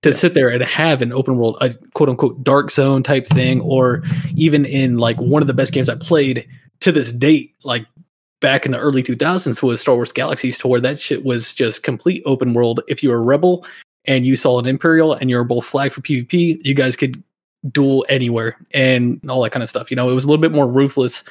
to 0.03 0.13
sit 0.13 0.35
there 0.35 0.49
and 0.49 0.65
have 0.65 1.01
an 1.01 1.13
open 1.13 1.37
world 1.37 1.59
a 1.61 1.75
quote 1.95 2.09
unquote 2.09 2.43
dark 2.43 2.73
zone 2.73 3.05
type 3.05 3.27
thing 3.27 3.61
or 3.61 4.03
even 4.35 4.65
in 4.65 4.99
like 4.99 5.19
one 5.21 5.43
of 5.43 5.49
the 5.49 5.55
best 5.55 5.73
games 5.73 5.89
i 5.89 5.95
played 5.95 6.49
to 6.81 6.91
this 6.91 7.13
date 7.13 7.55
like 7.63 7.87
back 8.41 8.67
in 8.67 8.73
the 8.73 8.79
early 8.79 9.03
2000s 9.03 9.63
was 9.63 9.81
star 9.81 9.95
wars 9.95 10.13
galaxies 10.13 10.59
to 10.59 10.67
where 10.67 10.81
that 10.81 10.99
shit 10.99 11.25
was 11.25 11.55
just 11.55 11.83
complete 11.83 12.23
open 12.27 12.53
world. 12.53 12.81
If 12.89 13.03
you 13.03 13.11
were 13.11 13.17
a 13.17 13.23
rebel 13.23 13.65
and 14.05 14.27
you 14.27 14.37
saw 14.37 14.59
an 14.59 14.67
imperial 14.67 15.15
and 15.15 15.31
you're 15.31 15.45
both 15.45 15.65
flagged 15.65 15.95
for 15.95 16.01
pvp 16.01 16.59
you 16.63 16.75
guys 16.75 16.97
could 16.97 17.23
duel 17.71 18.05
anywhere 18.09 18.57
and 18.73 19.21
all 19.29 19.43
that 19.43 19.51
kind 19.51 19.63
of 19.63 19.69
stuff 19.69 19.91
you 19.91 19.97
know? 19.97 20.11
It 20.11 20.15
was 20.15 20.25
a 20.25 20.29
little 20.29 20.41
bit 20.41 20.53
more 20.53 20.69
ruthless. 20.69 21.25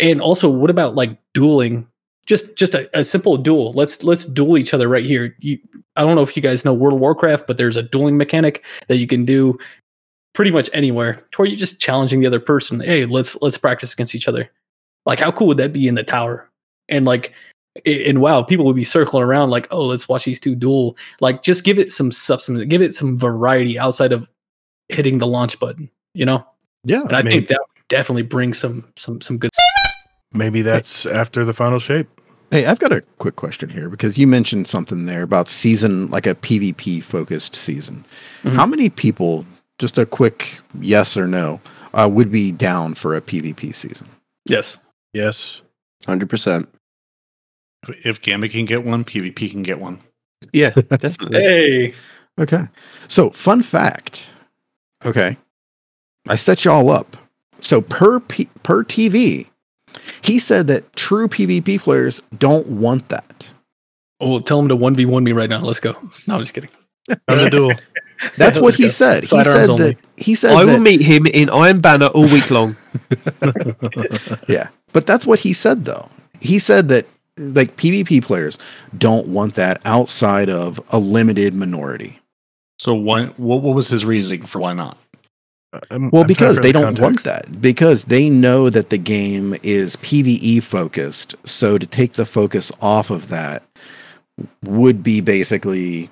And 0.00 0.20
also 0.20 0.50
what 0.50 0.70
about 0.70 0.94
like 0.94 1.16
dueling? 1.32 1.86
Just 2.26 2.56
just 2.56 2.74
a, 2.74 2.88
a 2.98 3.04
simple 3.04 3.36
duel. 3.36 3.72
Let's 3.72 4.02
let's 4.02 4.24
duel 4.24 4.56
each 4.56 4.72
other 4.72 4.88
right 4.88 5.04
here. 5.04 5.36
You, 5.40 5.58
i 5.96 6.02
don't 6.02 6.16
know 6.16 6.22
if 6.22 6.34
you 6.36 6.42
guys 6.42 6.64
know 6.64 6.74
world 6.74 6.94
of 6.94 7.00
warcraft 7.00 7.46
but 7.46 7.56
there's 7.56 7.76
a 7.76 7.82
dueling 7.82 8.16
mechanic 8.16 8.64
that 8.88 8.96
you 8.96 9.06
can 9.06 9.24
do 9.24 9.56
pretty 10.32 10.50
much 10.50 10.68
anywhere 10.72 11.22
where 11.36 11.46
you're 11.46 11.56
just 11.56 11.80
challenging 11.80 12.20
the 12.20 12.26
other 12.26 12.40
person. 12.40 12.80
Hey 12.80 13.04
let's 13.04 13.40
let's 13.42 13.58
practice 13.58 13.92
against 13.92 14.14
each 14.14 14.26
other. 14.26 14.50
Like 15.06 15.20
how 15.20 15.30
cool 15.30 15.46
would 15.48 15.58
that 15.58 15.72
be 15.72 15.86
in 15.86 15.94
the 15.94 16.02
tower? 16.02 16.50
And 16.88 17.04
like 17.04 17.32
and 17.86 18.20
wow 18.20 18.42
people 18.42 18.64
would 18.64 18.76
be 18.76 18.84
circling 18.84 19.22
around 19.22 19.50
like 19.50 19.66
oh 19.70 19.86
let's 19.86 20.08
watch 20.08 20.24
these 20.24 20.38
two 20.40 20.54
duel 20.54 20.96
like 21.20 21.42
just 21.42 21.64
give 21.64 21.78
it 21.78 21.90
some 21.90 22.10
substance 22.12 22.62
give 22.64 22.80
it 22.82 22.94
some 22.94 23.16
variety 23.16 23.78
outside 23.78 24.12
of 24.12 24.28
hitting 24.88 25.18
the 25.18 25.26
launch 25.26 25.58
button 25.58 25.90
you 26.14 26.24
know 26.24 26.46
Yeah. 26.84 27.02
and 27.02 27.16
i 27.16 27.22
mean- 27.22 27.30
think 27.32 27.48
that 27.48 27.58
would 27.60 27.88
definitely 27.88 28.22
brings 28.22 28.58
some 28.58 28.84
some 28.96 29.20
some 29.20 29.38
good 29.38 29.50
Maybe 30.36 30.62
that's 30.62 31.06
after 31.06 31.44
the 31.44 31.52
final 31.52 31.78
shape. 31.78 32.08
Hey, 32.50 32.66
I've 32.66 32.80
got 32.80 32.90
a 32.90 33.02
quick 33.18 33.36
question 33.36 33.68
here 33.68 33.88
because 33.88 34.18
you 34.18 34.26
mentioned 34.26 34.66
something 34.66 35.06
there 35.06 35.22
about 35.22 35.48
season, 35.48 36.08
like 36.08 36.26
a 36.26 36.34
PvP 36.34 37.04
focused 37.04 37.54
season. 37.54 38.04
Mhm. 38.42 38.54
How 38.56 38.66
many 38.66 38.90
people, 38.90 39.46
just 39.78 39.96
a 39.96 40.04
quick 40.04 40.58
yes 40.80 41.16
or 41.16 41.28
no, 41.28 41.60
uh, 41.94 42.08
would 42.12 42.32
be 42.32 42.50
down 42.50 42.94
for 42.94 43.14
a 43.14 43.20
PvP 43.20 43.72
season? 43.72 44.08
yes 44.44 44.76
Yes. 45.12 45.60
100%. 46.08 46.66
If 48.04 48.20
Gambit 48.22 48.52
can 48.52 48.64
get 48.64 48.84
one, 48.84 49.04
PvP 49.04 49.50
can 49.50 49.62
get 49.62 49.80
one. 49.80 50.00
yeah, 50.52 50.70
definitely. 50.70 51.40
hey 51.40 51.94
Okay. 52.38 52.66
So, 53.08 53.30
fun 53.30 53.62
fact. 53.62 54.24
Okay. 55.04 55.36
I 56.28 56.36
set 56.36 56.64
y'all 56.64 56.90
up. 56.90 57.16
So, 57.60 57.80
per 57.80 58.20
P- 58.20 58.48
per 58.62 58.82
TV, 58.82 59.46
he 60.22 60.38
said 60.38 60.66
that 60.66 60.96
true 60.96 61.28
PvP 61.28 61.80
players 61.80 62.20
don't 62.36 62.66
want 62.66 63.08
that. 63.10 63.50
Oh, 64.20 64.30
well, 64.30 64.40
tell 64.40 64.58
him 64.58 64.68
to 64.68 64.76
one 64.76 64.94
v 64.94 65.06
one 65.06 65.22
me 65.24 65.32
right 65.32 65.48
now. 65.48 65.60
Let's 65.60 65.80
go. 65.80 65.92
No, 66.26 66.34
I'm 66.34 66.40
just 66.40 66.54
kidding. 66.54 66.70
On 67.28 67.38
the 67.38 67.50
duel. 67.50 67.72
That's 68.36 68.58
what 68.58 68.74
he 68.74 68.84
go. 68.84 68.88
said. 68.88 69.22
He 69.24 69.28
Sidearms 69.28 69.52
said 69.52 69.70
only. 69.70 69.84
that 69.94 69.98
he 70.16 70.34
said 70.34 70.52
I 70.52 70.64
will 70.64 70.74
that, 70.74 70.80
meet 70.80 71.02
him 71.02 71.26
in 71.26 71.50
Iron 71.50 71.80
Banner 71.80 72.06
all 72.06 72.24
week 72.24 72.50
long. 72.50 72.76
yeah. 74.48 74.68
But 74.92 75.06
that's 75.06 75.26
what 75.26 75.40
he 75.40 75.52
said 75.52 75.84
though. 75.84 76.08
He 76.40 76.60
said 76.60 76.88
that 76.88 77.06
like 77.36 77.76
PvP 77.76 78.22
players 78.22 78.58
don't 78.96 79.28
want 79.28 79.54
that 79.54 79.80
outside 79.84 80.48
of 80.48 80.80
a 80.90 80.98
limited 80.98 81.54
minority. 81.54 82.20
So 82.78 82.94
why? 82.94 83.26
What, 83.36 83.62
what 83.62 83.74
was 83.74 83.88
his 83.88 84.04
reasoning 84.04 84.42
for 84.46 84.58
why 84.60 84.72
not? 84.72 84.96
Uh, 85.72 85.80
I'm- 85.90 86.10
Well, 86.12 86.22
I'm 86.22 86.28
because 86.28 86.56
they 86.56 86.68
figure 86.68 86.80
don't 86.82 86.94
the 86.96 87.02
want 87.02 87.24
that. 87.24 87.60
Because 87.60 88.04
they 88.04 88.28
know 88.30 88.70
that 88.70 88.90
the 88.90 88.98
game 88.98 89.54
is 89.62 89.96
PvE 89.96 90.62
focused. 90.62 91.34
So 91.44 91.78
to 91.78 91.86
take 91.86 92.12
the 92.14 92.26
focus 92.26 92.70
off 92.80 93.10
of 93.10 93.28
that 93.28 93.62
would 94.64 95.02
be 95.02 95.20
basically 95.20 96.10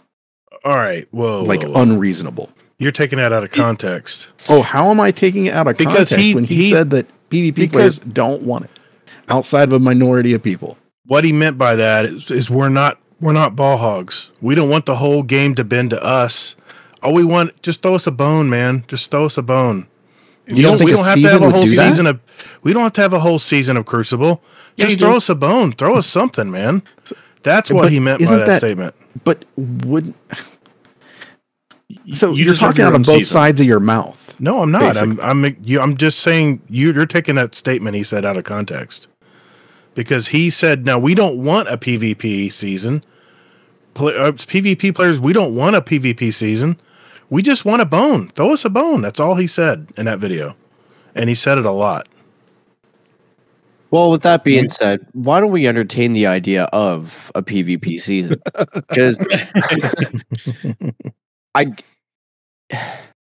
All 0.64 0.76
right. 0.76 1.06
Whoa. 1.10 1.42
like 1.44 1.62
whoa, 1.62 1.70
whoa. 1.70 1.82
unreasonable. 1.82 2.50
You're 2.78 2.90
taking 2.92 3.18
that 3.18 3.32
out 3.32 3.44
of 3.44 3.52
context. 3.52 4.28
Oh, 4.48 4.62
how 4.62 4.90
am 4.90 4.98
I 4.98 5.12
taking 5.12 5.46
it 5.46 5.54
out 5.54 5.68
of 5.68 5.76
Because 5.76 6.08
context 6.10 6.16
he- 6.16 6.34
when 6.34 6.44
he, 6.44 6.54
he- 6.56 6.70
said 6.70 6.90
that 6.90 7.06
PvP 7.30 7.70
players 7.72 7.98
don't 7.98 8.42
want 8.42 8.64
it 8.64 8.70
outside 9.28 9.64
of 9.68 9.72
a 9.72 9.78
minority 9.78 10.32
of 10.34 10.42
people? 10.42 10.76
What 11.06 11.24
he 11.24 11.32
meant 11.32 11.58
by 11.58 11.74
that 11.76 12.04
is, 12.04 12.30
is 12.30 12.48
we're 12.50 12.68
not 12.68 12.98
we're 13.20 13.32
not 13.32 13.54
ball 13.56 13.76
hogs. 13.76 14.30
We 14.40 14.54
don't 14.54 14.68
want 14.70 14.86
the 14.86 14.96
whole 14.96 15.22
game 15.22 15.54
to 15.56 15.64
bend 15.64 15.90
to 15.90 16.02
us. 16.02 16.56
All 17.02 17.12
we 17.14 17.24
want, 17.24 17.60
just 17.62 17.82
throw 17.82 17.94
us 17.94 18.06
a 18.06 18.12
bone, 18.12 18.48
man. 18.48 18.84
Just 18.88 19.10
throw 19.10 19.24
us 19.24 19.36
a 19.38 19.42
bone. 19.42 19.88
You 20.46 20.56
we 20.56 20.62
don't 20.62 20.78
don't, 20.78 20.86
we 20.86 20.92
don't 20.92 21.04
have 21.04 21.14
to 21.20 21.28
have 21.28 21.42
a 21.42 21.50
whole 21.50 21.62
do 21.62 21.74
that? 21.76 21.88
season 21.90 22.06
of. 22.06 22.20
We 22.62 22.72
don't 22.72 22.82
have 22.82 22.92
to 22.94 23.00
have 23.00 23.12
a 23.12 23.20
whole 23.20 23.38
season 23.38 23.76
of 23.76 23.86
Crucible. 23.86 24.42
Yeah, 24.76 24.84
Just 24.86 24.90
you 24.92 24.96
throw 25.06 25.10
do. 25.12 25.16
us 25.16 25.28
a 25.28 25.34
bone. 25.34 25.72
Throw 25.72 25.96
us 25.96 26.06
something, 26.06 26.50
man. 26.50 26.82
That's 27.42 27.70
what 27.70 27.82
But 27.82 27.92
he 27.92 28.00
meant 28.00 28.20
by 28.24 28.36
that, 28.36 28.46
that- 28.46 28.58
statement. 28.58 28.94
But 29.24 29.44
would 29.56 30.14
so 32.12 32.32
You 32.32 32.44
you're 32.46 32.54
talking 32.54 32.78
your 32.78 32.86
out 32.88 32.94
of 32.94 33.02
both 33.02 33.16
season. 33.18 33.24
sides 33.32 33.60
of 33.60 33.66
your 33.66 33.80
mouth. 33.80 34.34
No, 34.40 34.62
I'm 34.62 34.70
not. 34.70 34.94
Basically. 34.94 35.22
I'm 35.22 35.44
I'm 35.44 35.56
you, 35.64 35.80
I'm 35.80 35.96
just 35.96 36.20
saying 36.20 36.62
you, 36.68 36.92
you're 36.92 37.06
taking 37.06 37.34
that 37.34 37.54
statement 37.54 37.94
he 37.96 38.02
said 38.04 38.24
out 38.24 38.36
of 38.36 38.44
context. 38.44 39.08
Because 39.94 40.28
he 40.28 40.50
said, 40.50 40.86
"Now 40.86 40.98
we 40.98 41.14
don't 41.14 41.42
want 41.42 41.68
a 41.68 41.76
PvP 41.76 42.52
season. 42.52 43.04
Play, 43.94 44.16
uh, 44.16 44.32
PvP 44.32 44.94
players, 44.94 45.20
we 45.20 45.32
don't 45.32 45.54
want 45.54 45.76
a 45.76 45.82
PvP 45.82 46.32
season. 46.32 46.80
We 47.28 47.42
just 47.42 47.64
want 47.64 47.82
a 47.82 47.86
bone. 47.86 48.28
Throw 48.28 48.52
us 48.52 48.64
a 48.64 48.70
bone." 48.70 49.02
That's 49.02 49.20
all 49.20 49.36
he 49.36 49.46
said 49.46 49.88
in 49.96 50.06
that 50.06 50.18
video, 50.18 50.56
and 51.14 51.28
he 51.28 51.34
said 51.34 51.58
it 51.58 51.66
a 51.66 51.70
lot. 51.70 52.08
Well, 53.92 54.10
with 54.10 54.22
that 54.22 54.42
being 54.42 54.70
said, 54.70 55.06
why 55.12 55.38
don't 55.38 55.50
we 55.50 55.68
entertain 55.68 56.14
the 56.14 56.26
idea 56.26 56.64
of 56.72 57.30
a 57.34 57.42
PvP 57.42 58.00
season? 58.00 58.40
Because 58.74 59.20
I 61.54 61.66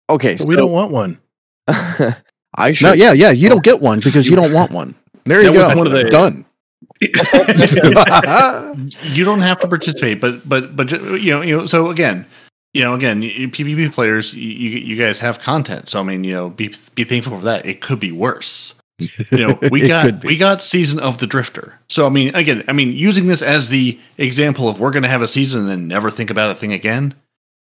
okay, 0.09 0.37
so 0.37 0.47
we 0.47 0.55
don't 0.55 0.71
want 0.71 0.93
one. 0.93 1.19
I 1.67 2.71
should 2.71 2.85
No, 2.85 2.93
yeah, 2.93 3.11
yeah. 3.11 3.31
You 3.31 3.49
don't 3.49 3.65
get 3.65 3.81
one 3.81 3.99
because 3.99 4.29
you 4.29 4.37
don't 4.37 4.53
want 4.53 4.71
one. 4.71 4.95
There 5.25 5.41
you 5.43 5.51
That 5.51 5.57
was 5.57 5.73
go. 5.73 5.77
one 5.79 5.87
of 5.87 5.93
the- 5.93 6.09
Done. 6.09 6.45
you 9.13 9.25
don't 9.25 9.41
have 9.41 9.59
to 9.59 9.67
participate, 9.67 10.21
but 10.21 10.47
but 10.47 10.75
but 10.75 10.91
you 10.91 11.31
know 11.31 11.41
you 11.41 11.57
know. 11.57 11.65
So 11.65 11.89
again, 11.89 12.25
you 12.73 12.83
know, 12.83 12.93
again, 12.93 13.21
you- 13.21 13.49
PvP 13.49 13.91
players, 13.91 14.33
you 14.33 14.49
you 14.49 14.69
you 14.79 14.95
guys 14.95 15.19
have 15.19 15.39
content. 15.39 15.89
So 15.89 15.99
I 15.99 16.03
mean, 16.03 16.23
you 16.23 16.33
know, 16.33 16.49
be 16.49 16.73
be 16.95 17.03
thankful 17.03 17.37
for 17.39 17.45
that. 17.45 17.65
It 17.65 17.81
could 17.81 17.99
be 17.99 18.11
worse. 18.11 18.75
You 18.99 19.47
know, 19.47 19.59
we 19.71 19.87
got 19.87 20.23
we 20.23 20.37
got 20.37 20.63
season 20.63 20.99
of 20.99 21.17
the 21.17 21.27
Drifter. 21.27 21.77
So 21.89 22.05
I 22.05 22.09
mean, 22.09 22.33
again, 22.35 22.63
I 22.67 22.73
mean, 22.73 22.93
using 22.93 23.27
this 23.27 23.41
as 23.41 23.69
the 23.69 23.99
example 24.17 24.69
of 24.69 24.79
we're 24.79 24.91
going 24.91 25.03
to 25.03 25.09
have 25.09 25.21
a 25.23 25.27
season 25.27 25.61
and 25.61 25.69
then 25.69 25.87
never 25.87 26.11
think 26.11 26.29
about 26.29 26.51
a 26.51 26.55
thing 26.55 26.71
again. 26.71 27.13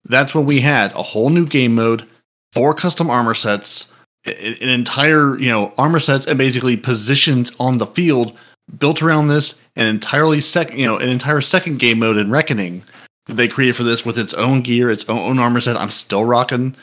That's 0.06 0.35
when 0.35 0.45
we 0.45 0.60
had 0.60 0.91
a 0.94 1.02
whole 1.02 1.30
new 1.30 1.45
game 1.48 1.76
mode, 1.76 2.06
four 2.52 2.73
custom 2.73 3.10
armor 3.10 3.34
sets, 3.34 3.90
i- 3.90 3.93
i- 3.93 3.93
an 4.26 4.70
entire 4.70 5.38
you 5.38 5.50
know 5.50 5.74
armor 5.78 6.00
sets, 6.00 6.26
and 6.26 6.38
basically 6.38 6.78
positions 6.78 7.52
on 7.60 7.78
the 7.78 7.88
field 7.88 8.38
built 8.78 9.02
around 9.02 9.28
this, 9.28 9.62
an 9.76 9.86
entirely 9.86 10.41
second 10.41 10.80
you 10.80 10.86
know 10.86 10.98
an 10.98 11.10
entire 11.10 11.41
second 11.41 11.80
game 11.80 12.00
mode 12.00 12.18
in 12.18 12.32
Reckoning 12.32 12.84
they 13.28 13.48
created 13.48 13.76
for 13.76 13.84
this 13.84 14.06
with 14.06 14.18
its 14.18 14.34
own 14.34 14.62
gear, 14.62 14.91
its 14.91 15.06
own, 15.08 15.18
own 15.18 15.40
armor 15.40 15.62
set. 15.62 15.78
I'm 15.78 15.90
still 15.90 16.26
rocking 16.26 16.76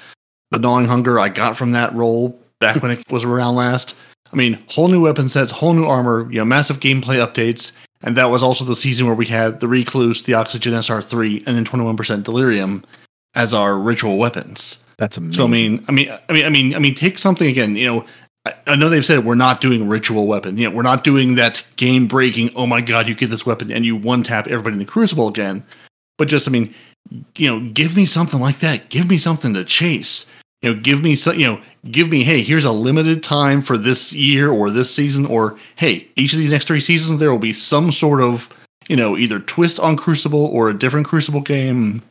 the 0.50 0.58
gnawing 0.58 0.86
hunger 0.86 1.18
I 1.18 1.28
got 1.28 1.56
from 1.56 1.72
that 1.72 1.94
role 1.94 2.38
back 2.60 2.82
when 2.82 2.90
it 2.90 3.02
was 3.10 3.24
around 3.24 3.56
last. 3.56 3.94
I 4.32 4.36
mean, 4.36 4.58
whole 4.68 4.88
new 4.88 5.02
weapon 5.02 5.28
sets, 5.28 5.52
whole 5.52 5.74
new 5.74 5.86
armor, 5.86 6.30
you 6.30 6.38
know, 6.38 6.44
massive 6.44 6.80
gameplay 6.80 7.24
updates, 7.24 7.72
and 8.02 8.16
that 8.16 8.30
was 8.30 8.42
also 8.42 8.64
the 8.64 8.76
season 8.76 9.06
where 9.06 9.14
we 9.14 9.26
had 9.26 9.60
the 9.60 9.68
Recluse, 9.68 10.22
the 10.22 10.34
Oxygen 10.34 10.72
SR3, 10.72 11.46
and 11.46 11.56
then 11.56 11.64
21% 11.64 12.22
Delirium 12.22 12.84
as 13.34 13.52
our 13.52 13.76
ritual 13.76 14.18
weapons. 14.18 14.82
That's 15.00 15.16
amazing. 15.16 15.32
So 15.32 15.44
I 15.44 15.48
mean, 15.48 15.82
I 15.88 15.92
mean, 15.92 16.12
I 16.28 16.32
mean, 16.32 16.44
I 16.44 16.48
mean, 16.50 16.74
I 16.74 16.78
mean, 16.78 16.94
take 16.94 17.16
something 17.16 17.48
again. 17.48 17.74
You 17.74 17.86
know, 17.86 18.04
I, 18.44 18.52
I 18.66 18.76
know 18.76 18.90
they've 18.90 19.04
said 19.04 19.24
we're 19.24 19.34
not 19.34 19.62
doing 19.62 19.88
ritual 19.88 20.26
weapon. 20.26 20.58
You 20.58 20.68
know, 20.68 20.76
we're 20.76 20.82
not 20.82 21.04
doing 21.04 21.36
that 21.36 21.64
game 21.76 22.06
breaking. 22.06 22.50
Oh 22.54 22.66
my 22.66 22.82
god, 22.82 23.08
you 23.08 23.14
get 23.14 23.30
this 23.30 23.46
weapon 23.46 23.72
and 23.72 23.86
you 23.86 23.96
one 23.96 24.22
tap 24.22 24.46
everybody 24.46 24.74
in 24.74 24.78
the 24.78 24.84
Crucible 24.84 25.26
again. 25.26 25.64
But 26.18 26.28
just, 26.28 26.46
I 26.46 26.50
mean, 26.50 26.74
you 27.36 27.48
know, 27.48 27.66
give 27.72 27.96
me 27.96 28.04
something 28.04 28.38
like 28.40 28.58
that. 28.58 28.90
Give 28.90 29.08
me 29.08 29.16
something 29.16 29.54
to 29.54 29.64
chase. 29.64 30.26
You 30.60 30.74
know, 30.74 30.80
give 30.82 31.02
me 31.02 31.16
some. 31.16 31.38
You 31.38 31.46
know, 31.46 31.60
give 31.90 32.10
me. 32.10 32.22
Hey, 32.22 32.42
here's 32.42 32.66
a 32.66 32.72
limited 32.72 33.22
time 33.22 33.62
for 33.62 33.78
this 33.78 34.12
year 34.12 34.50
or 34.50 34.70
this 34.70 34.94
season, 34.94 35.24
or 35.24 35.58
hey, 35.76 36.06
each 36.16 36.34
of 36.34 36.38
these 36.38 36.52
next 36.52 36.66
three 36.66 36.82
seasons 36.82 37.20
there 37.20 37.32
will 37.32 37.38
be 37.38 37.54
some 37.54 37.90
sort 37.90 38.20
of 38.20 38.50
you 38.90 38.96
know 38.96 39.16
either 39.16 39.40
twist 39.40 39.80
on 39.80 39.96
Crucible 39.96 40.44
or 40.48 40.68
a 40.68 40.78
different 40.78 41.06
Crucible 41.06 41.40
game. 41.40 42.02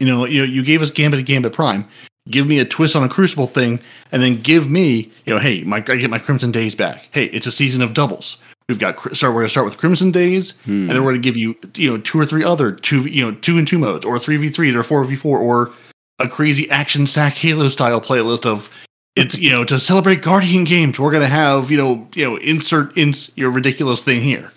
You 0.00 0.08
know, 0.08 0.24
you 0.24 0.42
you 0.42 0.64
gave 0.64 0.82
us 0.82 0.90
Gambit 0.90 1.18
and 1.18 1.26
Gambit 1.28 1.52
Prime 1.52 1.86
give 2.28 2.46
me 2.46 2.58
a 2.58 2.64
twist 2.64 2.96
on 2.96 3.04
a 3.04 3.08
crucible 3.08 3.46
thing 3.46 3.80
and 4.12 4.22
then 4.22 4.40
give 4.40 4.70
me 4.70 5.10
you 5.24 5.34
know 5.34 5.38
hey 5.38 5.62
my, 5.64 5.76
i 5.76 5.80
get 5.80 6.10
my 6.10 6.18
crimson 6.18 6.50
days 6.50 6.74
back. 6.74 7.08
Hey 7.12 7.26
it's 7.26 7.46
a 7.46 7.52
season 7.52 7.82
of 7.82 7.94
doubles. 7.94 8.38
We've 8.68 8.78
got 8.78 8.98
start 9.14 9.34
we're 9.34 9.40
going 9.40 9.46
to 9.46 9.50
start 9.50 9.66
with 9.66 9.76
crimson 9.76 10.10
days 10.10 10.52
Hmm. 10.64 10.82
and 10.82 10.90
then 10.90 11.04
we're 11.04 11.12
going 11.12 11.22
to 11.22 11.28
give 11.28 11.36
you 11.36 11.54
you 11.74 11.90
know 11.90 11.98
two 11.98 12.18
or 12.18 12.26
three 12.26 12.44
other 12.44 12.72
two 12.72 13.02
you 13.02 13.22
know 13.22 13.36
two 13.36 13.58
and 13.58 13.68
two 13.68 13.78
modes 13.78 14.04
or 14.04 14.16
3v3 14.16 14.74
or 14.74 15.04
4v4 15.06 15.24
or 15.24 15.72
a 16.18 16.28
crazy 16.28 16.70
action 16.70 17.06
sack 17.06 17.34
halo 17.34 17.68
style 17.68 18.00
playlist 18.00 18.46
of 18.46 18.70
it's 19.16 19.38
you 19.38 19.52
know 19.52 19.64
to 19.64 19.78
celebrate 19.78 20.22
guardian 20.22 20.64
games 20.64 20.98
we're 20.98 21.10
going 21.10 21.22
to 21.22 21.28
have 21.28 21.70
you 21.70 21.76
know 21.76 22.08
you 22.14 22.24
know 22.24 22.36
insert 22.36 22.96
in 22.96 23.12
your 23.36 23.50
ridiculous 23.50 24.02
thing 24.02 24.20
here. 24.20 24.50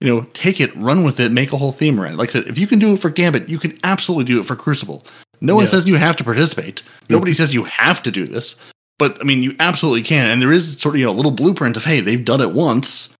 You 0.00 0.06
know 0.14 0.26
take 0.34 0.60
it 0.60 0.74
run 0.76 1.02
with 1.02 1.18
it 1.18 1.32
make 1.32 1.52
a 1.52 1.56
whole 1.56 1.72
theme 1.72 1.98
around 2.00 2.12
it. 2.12 2.18
Like 2.18 2.28
i 2.28 2.32
said 2.34 2.46
if 2.46 2.58
you 2.58 2.68
can 2.68 2.78
do 2.78 2.94
it 2.94 3.00
for 3.00 3.10
gambit 3.10 3.48
you 3.48 3.58
can 3.58 3.76
absolutely 3.82 4.24
do 4.32 4.38
it 4.40 4.46
for 4.46 4.54
crucible 4.54 5.04
no 5.40 5.54
one 5.54 5.64
Yeah. 5.64 5.70
says 5.70 5.86
you 5.86 5.96
have 5.96 6.16
to 6.16 6.24
participate. 6.24 6.82
Nobody 7.08 7.34
says 7.34 7.54
you 7.54 7.64
have 7.64 8.02
to 8.02 8.10
do 8.10 8.26
this. 8.26 8.54
But 8.98 9.18
I 9.20 9.24
mean, 9.24 9.42
you 9.42 9.54
absolutely 9.60 10.02
can. 10.02 10.28
And 10.30 10.42
there 10.42 10.52
is 10.52 10.78
sort 10.78 10.94
of 10.94 10.98
you 11.00 11.06
know 11.06 11.12
a 11.12 11.18
little 11.20 11.30
blueprint 11.30 11.76
of 11.76 11.84
hey, 11.84 12.00
they've 12.00 12.24
done 12.24 12.40
it 12.40 12.52
once. 12.52 13.10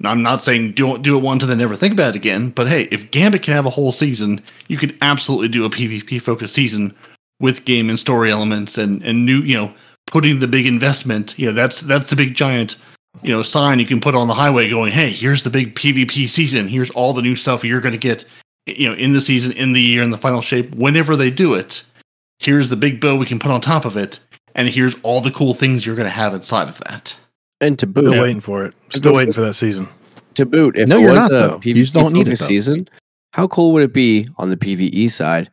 Now, 0.00 0.10
I'm 0.10 0.22
not 0.22 0.42
saying 0.42 0.72
do 0.72 0.98
do 0.98 1.16
it 1.16 1.22
once 1.22 1.42
and 1.42 1.50
then 1.50 1.58
never 1.58 1.76
think 1.76 1.92
about 1.92 2.10
it 2.10 2.16
again. 2.16 2.50
But 2.50 2.68
hey, 2.68 2.82
if 2.90 3.10
Gambit 3.10 3.42
can 3.42 3.54
have 3.54 3.66
a 3.66 3.70
whole 3.70 3.92
season, 3.92 4.42
you 4.68 4.76
could 4.76 4.96
absolutely 5.02 5.48
do 5.48 5.64
a 5.64 5.70
PvP 5.70 6.20
focused 6.20 6.54
season 6.54 6.94
with 7.40 7.64
game 7.64 7.88
and 7.90 7.98
story 7.98 8.30
elements 8.30 8.78
and 8.78 9.02
and 9.02 9.24
new 9.26 9.38
you 9.40 9.56
know 9.56 9.72
putting 10.06 10.40
the 10.40 10.48
big 10.48 10.66
investment. 10.66 11.34
You 11.38 11.46
know 11.46 11.52
that's 11.52 11.80
that's 11.80 12.10
the 12.10 12.16
big 12.16 12.34
giant 12.34 12.76
you 13.22 13.30
know 13.30 13.42
sign 13.42 13.78
you 13.78 13.86
can 13.86 14.00
put 14.00 14.14
on 14.16 14.26
the 14.26 14.34
highway 14.34 14.68
going 14.68 14.90
hey 14.90 15.08
here's 15.08 15.44
the 15.44 15.50
big 15.50 15.76
pvp 15.76 16.28
season 16.28 16.66
here's 16.66 16.90
all 16.90 17.12
the 17.12 17.22
new 17.22 17.36
stuff 17.36 17.64
you're 17.64 17.80
going 17.80 17.92
to 17.92 17.98
get 17.98 18.24
you 18.66 18.88
know 18.88 18.94
in 18.94 19.12
the 19.12 19.20
season 19.20 19.52
in 19.52 19.72
the 19.72 19.80
year 19.80 20.02
in 20.02 20.10
the 20.10 20.18
final 20.18 20.40
shape 20.40 20.74
whenever 20.74 21.16
they 21.16 21.30
do 21.30 21.54
it 21.54 21.82
here's 22.38 22.68
the 22.70 22.76
big 22.76 23.00
bill 23.00 23.16
we 23.18 23.26
can 23.26 23.38
put 23.38 23.50
on 23.50 23.60
top 23.60 23.84
of 23.84 23.96
it 23.96 24.18
and 24.54 24.68
here's 24.68 24.94
all 25.02 25.20
the 25.20 25.30
cool 25.30 25.52
things 25.54 25.84
you're 25.84 25.96
going 25.96 26.06
to 26.06 26.10
have 26.10 26.32
inside 26.34 26.68
of 26.68 26.78
that 26.86 27.14
and 27.60 27.78
to 27.78 27.86
boot, 27.86 28.10
Still 28.10 28.22
waiting 28.22 28.40
for 28.40 28.64
it. 28.64 28.74
Still 28.90 29.14
waiting 29.14 29.32
for 29.32 29.40
that 29.40 29.54
season. 29.54 29.88
to 30.34 30.44
boot, 30.44 30.76
if 30.76 30.88
No, 30.88 30.98
it 30.98 31.02
you're 31.02 31.10
was 31.12 31.18
not, 31.20 31.30
a 31.30 31.34
though. 31.34 31.60
You 31.62 31.86
don't 31.86 32.12
need 32.12 32.28
a 32.28 32.36
season, 32.36 32.88
how 33.32 33.46
cool 33.48 33.72
would 33.72 33.82
it 33.82 33.92
be 33.92 34.28
on 34.36 34.50
the 34.50 34.56
PVE 34.56 35.10
side 35.10 35.48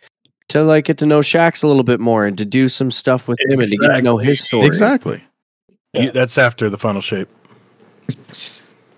to 0.49 0.63
like 0.63 0.85
get 0.85 0.97
to 0.97 1.05
know 1.05 1.19
Shaxx 1.19 1.63
a 1.63 1.67
little 1.67 1.83
bit 1.83 1.99
more 1.99 2.25
and 2.25 2.37
to 2.37 2.43
do 2.45 2.67
some 2.69 2.91
stuff 2.91 3.27
with 3.27 3.39
him 3.39 3.59
and 3.59 3.63
to 3.69 3.77
get 3.77 3.87
to 3.95 4.01
know 4.01 4.17
his 4.17 4.41
story? 4.43 4.65
exactly. 4.65 5.23
You- 5.93 6.11
that's 6.11 6.37
after 6.37 6.69
the 6.69 6.77
final 6.77 7.01
shape. 7.01 7.29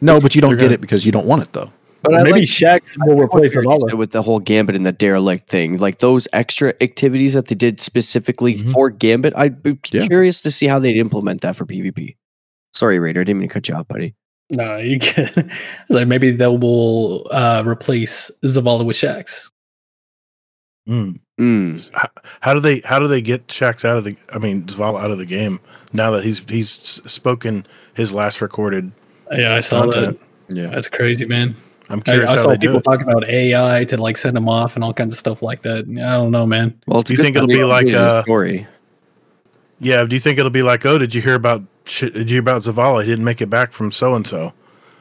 No, 0.01 0.19
but 0.19 0.35
you 0.35 0.41
don't 0.41 0.51
They're 0.51 0.57
get 0.57 0.63
gonna- 0.65 0.73
it 0.75 0.81
because 0.81 1.05
you 1.05 1.11
don't 1.11 1.25
want 1.27 1.43
it 1.43 1.53
though. 1.53 1.71
But 2.03 2.15
I 2.15 2.23
Maybe 2.23 2.31
like- 2.41 2.41
Shaxx 2.43 2.97
will 3.05 3.17
replace 3.19 3.55
Eric 3.55 3.67
Zavala. 3.67 3.93
with 3.97 4.11
the 4.11 4.21
whole 4.21 4.39
Gambit 4.39 4.75
and 4.75 4.85
the 4.85 4.91
derelict 4.91 5.49
thing, 5.49 5.77
like 5.77 5.99
those 5.99 6.27
extra 6.33 6.73
activities 6.81 7.33
that 7.33 7.47
they 7.47 7.55
did 7.55 7.79
specifically 7.79 8.55
Mhm. 8.55 8.71
for 8.73 8.89
Gambit. 8.89 9.33
I'd 9.37 9.63
be 9.63 9.77
Yeah. 9.91 10.05
curious 10.07 10.41
to 10.41 10.51
see 10.51 10.67
how 10.67 10.79
they'd 10.79 10.97
implement 10.97 11.41
that 11.41 11.55
for 11.55 11.65
PvP. 11.65 12.17
Sorry, 12.73 12.99
Raider, 12.99 13.21
I 13.21 13.23
didn't 13.23 13.39
mean 13.39 13.47
to 13.47 13.53
cut 13.53 13.69
you 13.69 13.75
off, 13.75 13.87
buddy. 13.87 14.15
No, 14.49 14.77
you 14.77 14.99
can. 14.99 15.49
like 15.89 16.07
maybe 16.07 16.31
they 16.31 16.47
will 16.47 17.25
uh, 17.31 17.63
replace 17.65 18.29
Zavala 18.45 18.85
with 18.85 18.97
Shaxx. 18.97 19.49
Mm. 20.89 21.19
Mm. 21.39 21.89
How, 21.93 22.09
how 22.41 22.53
do 22.53 22.59
they 22.59 22.79
how 22.81 22.99
do 22.99 23.07
they 23.07 23.21
get 23.21 23.47
Shaxx 23.47 23.85
out 23.85 23.97
of 23.97 24.03
the 24.03 24.17
I 24.33 24.37
mean 24.39 24.63
Zavala 24.63 25.01
out 25.01 25.11
of 25.11 25.17
the 25.17 25.25
game 25.25 25.59
now 25.93 26.11
that 26.11 26.23
he's 26.25 26.39
he's 26.49 26.69
spoken 26.69 27.65
his 27.93 28.11
last 28.11 28.41
recorded 28.41 28.91
Yeah, 29.31 29.55
I 29.55 29.61
saw 29.61 29.83
content? 29.83 30.19
that. 30.49 30.55
Yeah. 30.55 30.67
That's 30.67 30.89
crazy, 30.89 31.25
man. 31.25 31.55
I'm 31.89 31.99
I, 31.99 32.01
curious 32.01 32.29
I 32.29 32.33
how 32.33 32.37
saw 32.39 32.49
they 32.49 32.57
do 32.57 32.67
people 32.67 32.79
it. 32.79 32.83
talking 32.83 33.07
about 33.09 33.27
AI 33.27 33.83
to 33.85 33.97
like 33.97 34.17
send 34.17 34.35
them 34.35 34.47
off 34.47 34.75
and 34.75 34.83
all 34.83 34.93
kinds 34.93 35.13
of 35.13 35.19
stuff 35.19 35.41
like 35.41 35.61
that. 35.63 35.85
I 35.85 36.11
don't 36.11 36.31
know, 36.31 36.45
man. 36.45 36.79
Well, 36.87 37.01
Do 37.01 37.13
you 37.13 37.21
think 37.21 37.35
it'll 37.35 37.47
be 37.47 37.63
like, 37.63 37.87
a 37.87 37.99
uh, 37.99 38.23
story? 38.23 38.67
Yeah, 39.79 40.03
do 40.05 40.15
you 40.15 40.19
think 40.19 40.39
it'll 40.39 40.49
be 40.51 40.63
like, 40.63 40.85
oh, 40.85 40.97
did 40.97 41.13
you 41.13 41.21
hear 41.21 41.35
about 41.35 41.63
did 41.85 42.15
you 42.15 42.35
hear 42.35 42.39
about 42.39 42.61
Zavala? 42.61 43.03
He 43.03 43.09
didn't 43.09 43.25
make 43.25 43.41
it 43.41 43.49
back 43.49 43.73
from 43.73 43.91
so 43.91 44.13
and 44.15 44.25
so. 44.25 44.53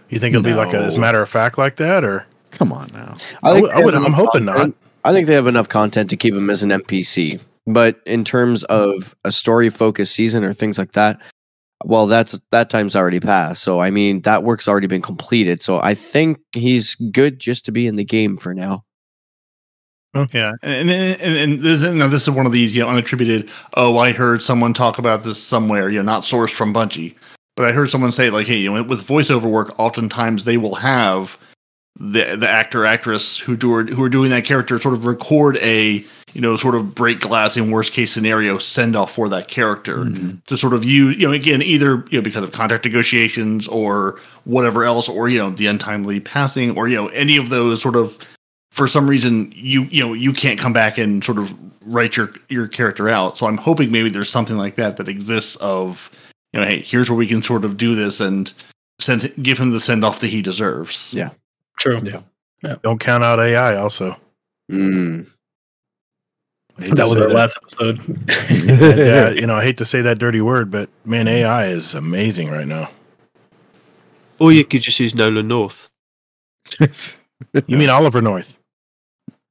You 0.08 0.18
think 0.18 0.34
it'll 0.34 0.44
be 0.44 0.54
like 0.54 0.74
a, 0.74 0.78
as 0.78 0.96
a 0.96 1.00
matter 1.00 1.22
of 1.22 1.28
fact 1.28 1.56
like 1.56 1.76
that, 1.76 2.04
or 2.04 2.26
Come 2.50 2.72
on 2.72 2.90
now. 2.92 3.16
I 3.42 3.52
think 3.52 3.66
would- 3.66 3.70
I, 3.74 3.84
would, 3.84 3.94
I 3.94 3.98
am 3.98 4.04
enough 4.06 4.16
hoping 4.18 4.44
not. 4.44 4.72
I 5.04 5.12
think 5.12 5.26
they 5.26 5.34
have 5.34 5.46
enough 5.46 5.68
content 5.68 6.10
to 6.10 6.16
keep 6.16 6.34
him 6.34 6.50
as 6.50 6.62
an 6.62 6.70
NPC. 6.70 7.40
But 7.66 8.00
in 8.06 8.24
terms 8.24 8.62
of 8.64 9.14
a 9.24 9.32
story 9.32 9.70
focused 9.70 10.14
season 10.14 10.44
or 10.44 10.52
things 10.52 10.78
like 10.78 10.92
that, 10.92 11.20
well, 11.84 12.06
that's 12.06 12.38
that 12.50 12.70
time's 12.70 12.96
already 12.96 13.20
passed. 13.20 13.62
So 13.62 13.80
I 13.80 13.90
mean, 13.90 14.22
that 14.22 14.44
work's 14.44 14.68
already 14.68 14.86
been 14.86 15.02
completed. 15.02 15.62
So 15.62 15.78
I 15.78 15.94
think 15.94 16.38
he's 16.52 16.94
good 16.94 17.38
just 17.38 17.64
to 17.66 17.72
be 17.72 17.86
in 17.86 17.96
the 17.96 18.04
game 18.04 18.36
for 18.36 18.54
now. 18.54 18.84
Yeah, 20.14 20.52
and 20.62 20.90
and, 20.90 21.20
and, 21.22 21.36
and 21.38 21.60
this, 21.60 21.80
you 21.80 21.94
know, 21.94 22.08
this 22.08 22.22
is 22.22 22.30
one 22.30 22.44
of 22.44 22.52
these 22.52 22.76
you 22.76 22.82
know 22.82 22.88
unattributed. 22.88 23.48
Oh, 23.74 23.96
I 23.98 24.12
heard 24.12 24.42
someone 24.42 24.74
talk 24.74 24.98
about 24.98 25.22
this 25.22 25.42
somewhere. 25.42 25.88
You 25.88 25.98
know, 25.98 26.04
not 26.12 26.22
sourced 26.22 26.50
from 26.50 26.74
Bungie, 26.74 27.14
but 27.56 27.64
I 27.64 27.72
heard 27.72 27.90
someone 27.90 28.12
say 28.12 28.28
like, 28.28 28.46
hey, 28.46 28.58
you 28.58 28.70
know, 28.70 28.82
with 28.82 29.06
voiceover 29.06 29.50
work, 29.50 29.78
oftentimes 29.78 30.44
they 30.44 30.58
will 30.58 30.74
have 30.74 31.38
the 31.98 32.36
the 32.36 32.48
actor 32.48 32.84
actress 32.84 33.38
who 33.38 33.56
do 33.56 33.84
who 33.84 34.02
are 34.02 34.08
doing 34.10 34.30
that 34.30 34.44
character 34.44 34.78
sort 34.78 34.94
of 34.94 35.06
record 35.06 35.56
a 35.58 36.04
you 36.34 36.40
know 36.40 36.56
sort 36.56 36.74
of 36.74 36.94
break 36.94 37.20
glass 37.20 37.56
in 37.56 37.70
worst 37.70 37.92
case 37.92 38.12
scenario 38.12 38.58
send 38.58 38.96
off 38.96 39.12
for 39.14 39.28
that 39.28 39.48
character 39.48 39.98
Mhm. 39.98 40.44
to 40.46 40.56
sort 40.56 40.72
of 40.72 40.84
use 40.84 41.16
you 41.16 41.26
know 41.26 41.32
again 41.32 41.62
either 41.62 42.04
you 42.10 42.18
know 42.18 42.22
because 42.22 42.42
of 42.44 42.52
contract 42.52 42.84
negotiations 42.84 43.68
or 43.68 44.20
whatever 44.44 44.84
else 44.84 45.08
or 45.08 45.28
you 45.28 45.38
know 45.38 45.50
the 45.50 45.66
untimely 45.66 46.20
passing 46.20 46.76
or 46.76 46.88
you 46.88 46.96
know 46.96 47.08
any 47.08 47.36
of 47.36 47.48
those 47.50 47.80
sort 47.82 47.96
of 47.96 48.18
for 48.70 48.88
some 48.88 49.08
reason 49.08 49.52
you 49.54 49.82
you 49.84 50.02
know 50.06 50.12
you 50.14 50.32
can't 50.32 50.58
come 50.58 50.72
back 50.72 50.96
and 50.98 51.22
sort 51.24 51.38
of 51.38 51.52
write 51.84 52.16
your 52.16 52.30
your 52.48 52.66
character 52.68 53.08
out 53.08 53.36
so 53.36 53.46
i'm 53.46 53.56
hoping 53.58 53.90
maybe 53.92 54.08
there's 54.08 54.30
something 54.30 54.56
like 54.56 54.76
that 54.76 54.96
that 54.96 55.08
exists 55.08 55.56
of 55.56 56.10
you 56.52 56.60
know 56.60 56.66
hey 56.66 56.80
here's 56.80 57.10
where 57.10 57.16
we 57.18 57.26
can 57.26 57.42
sort 57.42 57.64
of 57.64 57.76
do 57.76 57.94
this 57.94 58.20
and 58.20 58.52
send 59.00 59.32
give 59.42 59.58
him 59.58 59.70
the 59.72 59.80
send 59.80 60.04
off 60.04 60.20
that 60.20 60.28
he 60.28 60.40
deserves 60.40 61.12
Yeah. 61.12 61.30
True. 61.78 61.98
Yeah. 62.62 62.76
don't 62.84 63.00
count 63.00 63.24
out 63.24 63.40
AI. 63.40 63.74
Also, 63.74 64.16
Mm. 64.70 65.26
I 66.78 66.82
hate 66.82 66.88
to 66.90 66.94
That 66.96 67.04
was 67.04 67.18
say 67.18 67.22
our 67.22 67.28
last 67.30 67.58
episode. 67.58 68.00
And, 68.68 68.80
uh, 68.80 69.30
you 69.40 69.46
know, 69.46 69.54
I 69.54 69.62
hate 69.64 69.78
to 69.78 69.84
say 69.84 70.00
that 70.02 70.18
dirty 70.18 70.40
word, 70.40 70.70
but 70.70 70.88
man, 71.04 71.28
AI 71.28 71.66
is 71.66 71.94
amazing 71.94 72.50
right 72.50 72.66
now. 72.66 72.90
Or 74.38 74.52
you 74.52 74.64
could 74.64 74.80
just 74.82 74.98
use 74.98 75.14
Nolan 75.14 75.48
North. 75.48 75.88
You 77.66 77.76
mean 77.76 77.90
Oliver 77.90 78.22
North? 78.22 78.56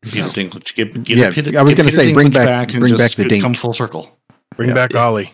you 0.05 0.21
know, 0.21 0.27
Dinklage, 0.29 0.73
get, 0.75 1.03
get, 1.03 1.17
Yeah, 1.17 1.31
Peter- 1.31 1.59
I 1.59 1.61
was 1.61 1.75
gonna 1.75 1.89
Peter 1.89 2.01
say, 2.03 2.13
bring 2.13 2.29
Dinklage 2.31 2.45
back- 2.45 2.71
and 2.71 2.79
bring 2.79 2.95
just 2.97 3.17
back 3.17 3.27
the 3.29 3.41
come 3.41 3.53
full 3.53 3.73
circle. 3.73 4.17
Bring 4.55 4.69
Yeah. 4.69 4.75
back 4.75 4.95
Ollie. 4.95 5.31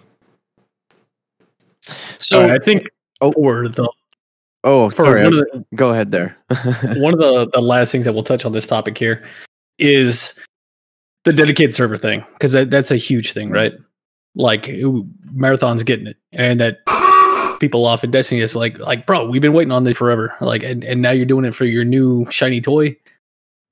So, 2.20 2.42
All 2.42 2.48
right, 2.50 2.60
I 2.60 2.64
think 2.64 2.88
Oh. 3.22 3.32
for 3.32 3.68
the 3.70 3.88
oh, 4.64 4.90
for 4.90 5.06
sorry. 5.06 5.24
one 5.24 5.34
of 5.34 5.40
the, 5.40 5.66
Go 5.76 5.92
ahead 5.94 6.12
there. 6.12 6.36
one 6.98 7.14
of 7.14 7.20
the 7.20 7.50
the 7.54 7.62
last 7.62 7.92
things 7.92 8.06
that 8.06 8.14
we'll 8.14 8.24
touch 8.24 8.44
on 8.44 8.52
this 8.52 8.68
topic 8.68 8.98
here 8.98 9.24
is 9.80 10.38
the 11.28 11.34
dedicated 11.34 11.74
server 11.74 11.98
thing 11.98 12.24
because 12.34 12.54
that, 12.54 12.72
that's 12.72 12.90
a 12.90 12.96
huge 12.96 13.34
thing, 13.34 13.50
right? 13.50 13.74
Like 14.34 14.70
ooh, 14.70 15.08
marathon's 15.32 15.84
getting 15.84 16.08
it, 16.08 16.18
and 16.32 16.60
that 16.62 16.80
people 17.60 17.86
off 17.86 18.04
in 18.04 18.12
Destiny 18.12 18.42
is 18.42 18.56
like, 18.56 18.80
like, 18.80 19.06
bro, 19.06 19.28
we've 19.28 19.42
been 19.42 19.54
waiting 19.54 19.72
on 19.72 19.84
this 19.84 19.98
forever. 19.98 20.36
Like, 20.40 20.64
and, 20.64 20.84
and 20.84 21.02
now 21.02 21.12
you're 21.12 21.26
doing 21.26 21.44
it 21.44 21.54
for 21.54 21.66
your 21.66 21.84
new 21.84 22.30
shiny 22.32 22.62
toy. 22.62 22.96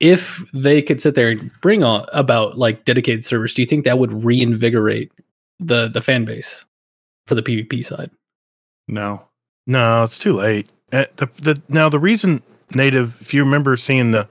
If 0.00 0.44
they 0.52 0.82
could 0.82 1.00
sit 1.00 1.14
there 1.14 1.30
and 1.30 1.50
bring 1.62 1.82
on 1.82 2.04
about 2.12 2.58
like 2.58 2.84
dedicated 2.84 3.24
servers, 3.24 3.54
do 3.54 3.62
you 3.62 3.66
think 3.66 3.84
that 3.84 3.98
would 3.98 4.24
reinvigorate 4.24 5.12
the 5.58 5.88
the 5.88 6.02
fan 6.02 6.26
base 6.26 6.66
for 7.26 7.34
the 7.34 7.42
PvP 7.42 7.82
side? 7.82 8.10
No. 8.86 9.26
No, 9.66 10.04
it's 10.04 10.18
too 10.18 10.34
late. 10.34 10.68
Uh, 10.92 11.06
the, 11.16 11.30
the, 11.40 11.62
now 11.70 11.88
the 11.88 11.98
reason 11.98 12.42
N8iV, 12.72 13.20
if 13.22 13.32
you 13.32 13.42
remember 13.42 13.76
seeing 13.76 14.10
the 14.10 14.28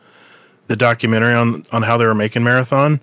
the 0.68 0.76
documentary 0.76 1.34
on 1.34 1.66
on 1.72 1.82
how 1.82 1.98
they 1.98 2.06
were 2.06 2.16
making 2.16 2.44
marathon, 2.44 3.02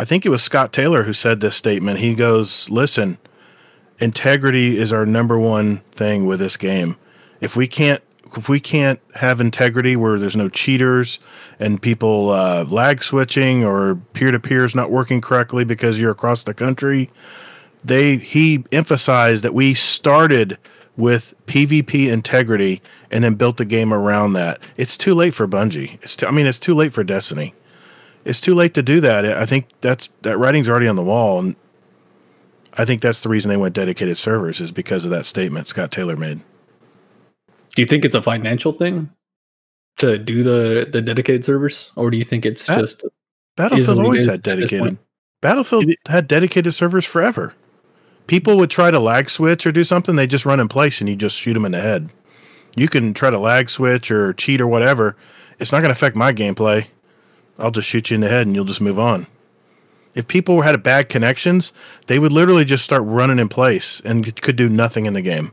I 0.00 0.06
think 0.06 0.24
it 0.24 0.30
was 0.30 0.42
Scott 0.42 0.72
Taylor 0.72 1.02
who 1.02 1.12
said 1.12 1.40
this 1.40 1.56
statement. 1.56 1.98
He 1.98 2.14
goes, 2.14 2.70
"Listen, 2.70 3.18
integrity 3.98 4.78
is 4.78 4.94
our 4.94 5.04
number 5.04 5.38
one 5.38 5.82
thing 5.92 6.24
with 6.24 6.38
this 6.38 6.56
game. 6.56 6.96
If 7.42 7.54
we 7.54 7.68
can't 7.68 8.02
if 8.34 8.48
we 8.48 8.60
can't 8.60 8.98
have 9.16 9.42
integrity 9.42 9.96
where 9.96 10.18
there's 10.18 10.36
no 10.36 10.48
cheaters 10.48 11.18
and 11.58 11.82
people 11.82 12.30
uh, 12.30 12.64
lag 12.64 13.02
switching 13.02 13.62
or 13.62 13.96
peer 14.14 14.30
to 14.30 14.40
peer 14.40 14.64
is 14.64 14.74
not 14.74 14.90
working 14.90 15.20
correctly 15.20 15.64
because 15.64 16.00
you're 16.00 16.12
across 16.12 16.44
the 16.44 16.54
country, 16.54 17.10
they 17.84 18.16
he 18.16 18.64
emphasized 18.72 19.44
that 19.44 19.52
we 19.52 19.74
started 19.74 20.56
with 20.96 21.34
PvP 21.44 22.10
integrity 22.10 22.80
and 23.10 23.22
then 23.22 23.34
built 23.34 23.58
the 23.58 23.66
game 23.66 23.92
around 23.92 24.32
that. 24.32 24.62
It's 24.78 24.96
too 24.96 25.12
late 25.12 25.34
for 25.34 25.46
Bungie. 25.46 26.02
It's 26.02 26.16
too, 26.16 26.26
I 26.26 26.30
mean 26.30 26.46
it's 26.46 26.58
too 26.58 26.72
late 26.72 26.94
for 26.94 27.04
Destiny. 27.04 27.52
It's 28.24 28.40
too 28.40 28.54
late 28.54 28.74
to 28.74 28.82
do 28.82 29.00
that. 29.00 29.24
I 29.24 29.46
think 29.46 29.66
that's 29.80 30.08
that 30.22 30.38
writing's 30.38 30.68
already 30.68 30.88
on 30.88 30.96
the 30.96 31.02
wall 31.02 31.38
and 31.38 31.56
I 32.74 32.84
think 32.84 33.02
that's 33.02 33.20
the 33.20 33.28
reason 33.28 33.48
they 33.48 33.56
went 33.56 33.74
dedicated 33.74 34.16
servers 34.16 34.60
is 34.60 34.70
because 34.70 35.04
of 35.04 35.10
that 35.10 35.26
statement 35.26 35.66
Scott 35.66 35.90
Taylor 35.90 36.16
made. 36.16 36.40
Do 37.74 37.82
you 37.82 37.86
think 37.86 38.04
it's 38.04 38.14
a 38.14 38.22
financial 38.22 38.72
thing 38.72 39.10
to 39.98 40.18
do 40.18 40.42
the 40.42 40.88
the 40.90 41.02
dedicated 41.02 41.44
servers, 41.44 41.92
or 41.96 42.10
do 42.10 42.16
you 42.16 42.24
think 42.24 42.46
it's 42.46 42.66
That- 42.66 42.80
just 42.80 43.04
Battlefield 43.56 43.98
always 43.98 44.30
had 44.30 44.42
dedicated. 44.42 44.98
Battlefield 45.42 45.84
had 46.06 46.28
dedicated 46.28 46.72
servers 46.74 47.04
forever. 47.04 47.54
People 48.26 48.56
would 48.58 48.70
try 48.70 48.90
to 48.90 48.98
lag 48.98 49.28
switch 49.28 49.66
or 49.66 49.72
do 49.72 49.84
something, 49.84 50.16
they 50.16 50.26
just 50.26 50.46
run 50.46 50.60
in 50.60 50.68
place 50.68 51.00
and 51.00 51.08
you 51.10 51.16
just 51.16 51.36
shoot 51.36 51.54
them 51.54 51.64
in 51.64 51.72
the 51.72 51.80
head. 51.80 52.10
You 52.76 52.88
can 52.88 53.12
try 53.12 53.30
to 53.30 53.38
lag 53.38 53.68
switch 53.68 54.10
or 54.10 54.32
cheat 54.32 54.60
or 54.60 54.66
whatever. 54.66 55.16
It's 55.58 55.72
not 55.72 55.78
going 55.80 55.88
to 55.88 55.92
affect 55.92 56.16
my 56.16 56.32
gameplay. 56.32 56.86
I'll 57.60 57.70
just 57.70 57.88
shoot 57.88 58.10
you 58.10 58.16
in 58.16 58.20
the 58.20 58.28
head 58.28 58.46
and 58.46 58.56
you'll 58.56 58.64
just 58.64 58.80
move 58.80 58.98
on. 58.98 59.26
If 60.14 60.26
people 60.26 60.62
had 60.62 60.82
bad 60.82 61.08
connections, 61.08 61.72
they 62.06 62.18
would 62.18 62.32
literally 62.32 62.64
just 62.64 62.84
start 62.84 63.02
running 63.04 63.38
in 63.38 63.48
place 63.48 64.00
and 64.04 64.34
could 64.42 64.56
do 64.56 64.68
nothing 64.68 65.06
in 65.06 65.12
the 65.12 65.22
game. 65.22 65.52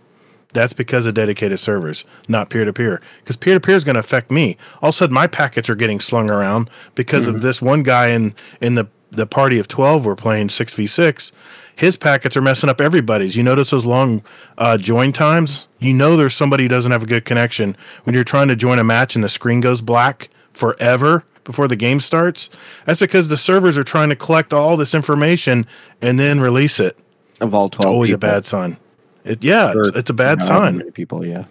That's 0.53 0.73
because 0.73 1.05
of 1.05 1.13
dedicated 1.13 1.59
servers, 1.59 2.05
not 2.27 2.49
peer 2.49 2.65
to 2.65 2.73
peer. 2.73 3.01
Because 3.19 3.35
peer 3.35 3.53
to 3.53 3.59
peer 3.59 3.75
is 3.75 3.83
going 3.83 3.95
to 3.95 3.99
affect 3.99 4.31
me. 4.31 4.57
All 4.81 4.89
of 4.89 4.95
a 4.95 4.97
sudden, 4.97 5.13
my 5.13 5.27
packets 5.27 5.69
are 5.69 5.75
getting 5.75 5.99
slung 5.99 6.29
around 6.29 6.69
because 6.95 7.27
of 7.27 7.41
this 7.41 7.61
one 7.61 7.83
guy 7.83 8.07
in 8.07 8.33
in 8.61 8.75
the 8.75 8.87
the 9.11 9.27
party 9.27 9.59
of 9.59 9.67
twelve. 9.67 10.05
We're 10.05 10.15
playing 10.15 10.49
six 10.49 10.73
v 10.73 10.87
six. 10.87 11.31
His 11.75 11.95
packets 11.95 12.35
are 12.35 12.41
messing 12.41 12.71
up 12.71 12.81
everybody's. 12.81 13.35
You 13.35 13.43
notice 13.43 13.69
those 13.69 13.85
long 13.85 14.23
uh, 14.57 14.79
join 14.79 15.11
times. 15.11 15.67
You 15.77 15.93
know 15.93 16.17
there's 16.17 16.33
somebody 16.33 16.63
who 16.63 16.69
doesn't 16.69 16.91
have 16.91 17.03
a 17.03 17.07
good 17.07 17.23
connection 17.23 17.77
when 18.03 18.15
you're 18.15 18.23
trying 18.23 18.47
to 18.47 18.55
join 18.55 18.79
a 18.79 18.83
match 18.83 19.13
and 19.13 19.23
the 19.23 19.29
screen 19.29 19.61
goes 19.61 19.81
black 19.81 20.29
forever 20.49 21.23
before 21.47 21.67
the 21.67 21.75
game 21.75 21.99
starts. 21.99 22.49
That's 22.85 22.99
because 22.99 23.29
the 23.29 23.37
servers 23.37 23.77
are 23.77 23.83
trying 23.83 24.09
to 24.09 24.15
collect 24.15 24.53
all 24.53 24.77
this 24.77 24.93
information 24.93 25.65
and 26.01 26.19
then 26.19 26.39
release 26.39 26.79
it. 26.79 26.99
of 27.41 27.55
all 27.55 27.67
It's 27.67 27.77
12 27.77 27.93
always 27.93 28.11
a 28.11 28.17
bad 28.17 28.45
sign. 28.45 28.77
It, 29.23 29.43
yeah, 29.43 29.73
it's, 29.75 29.89
it's 29.89 30.09
a 30.09 30.13
bad 30.13 30.39
however 30.41 30.79
sign. 30.79 30.91
People, 30.91 31.25
yeah. 31.25 31.45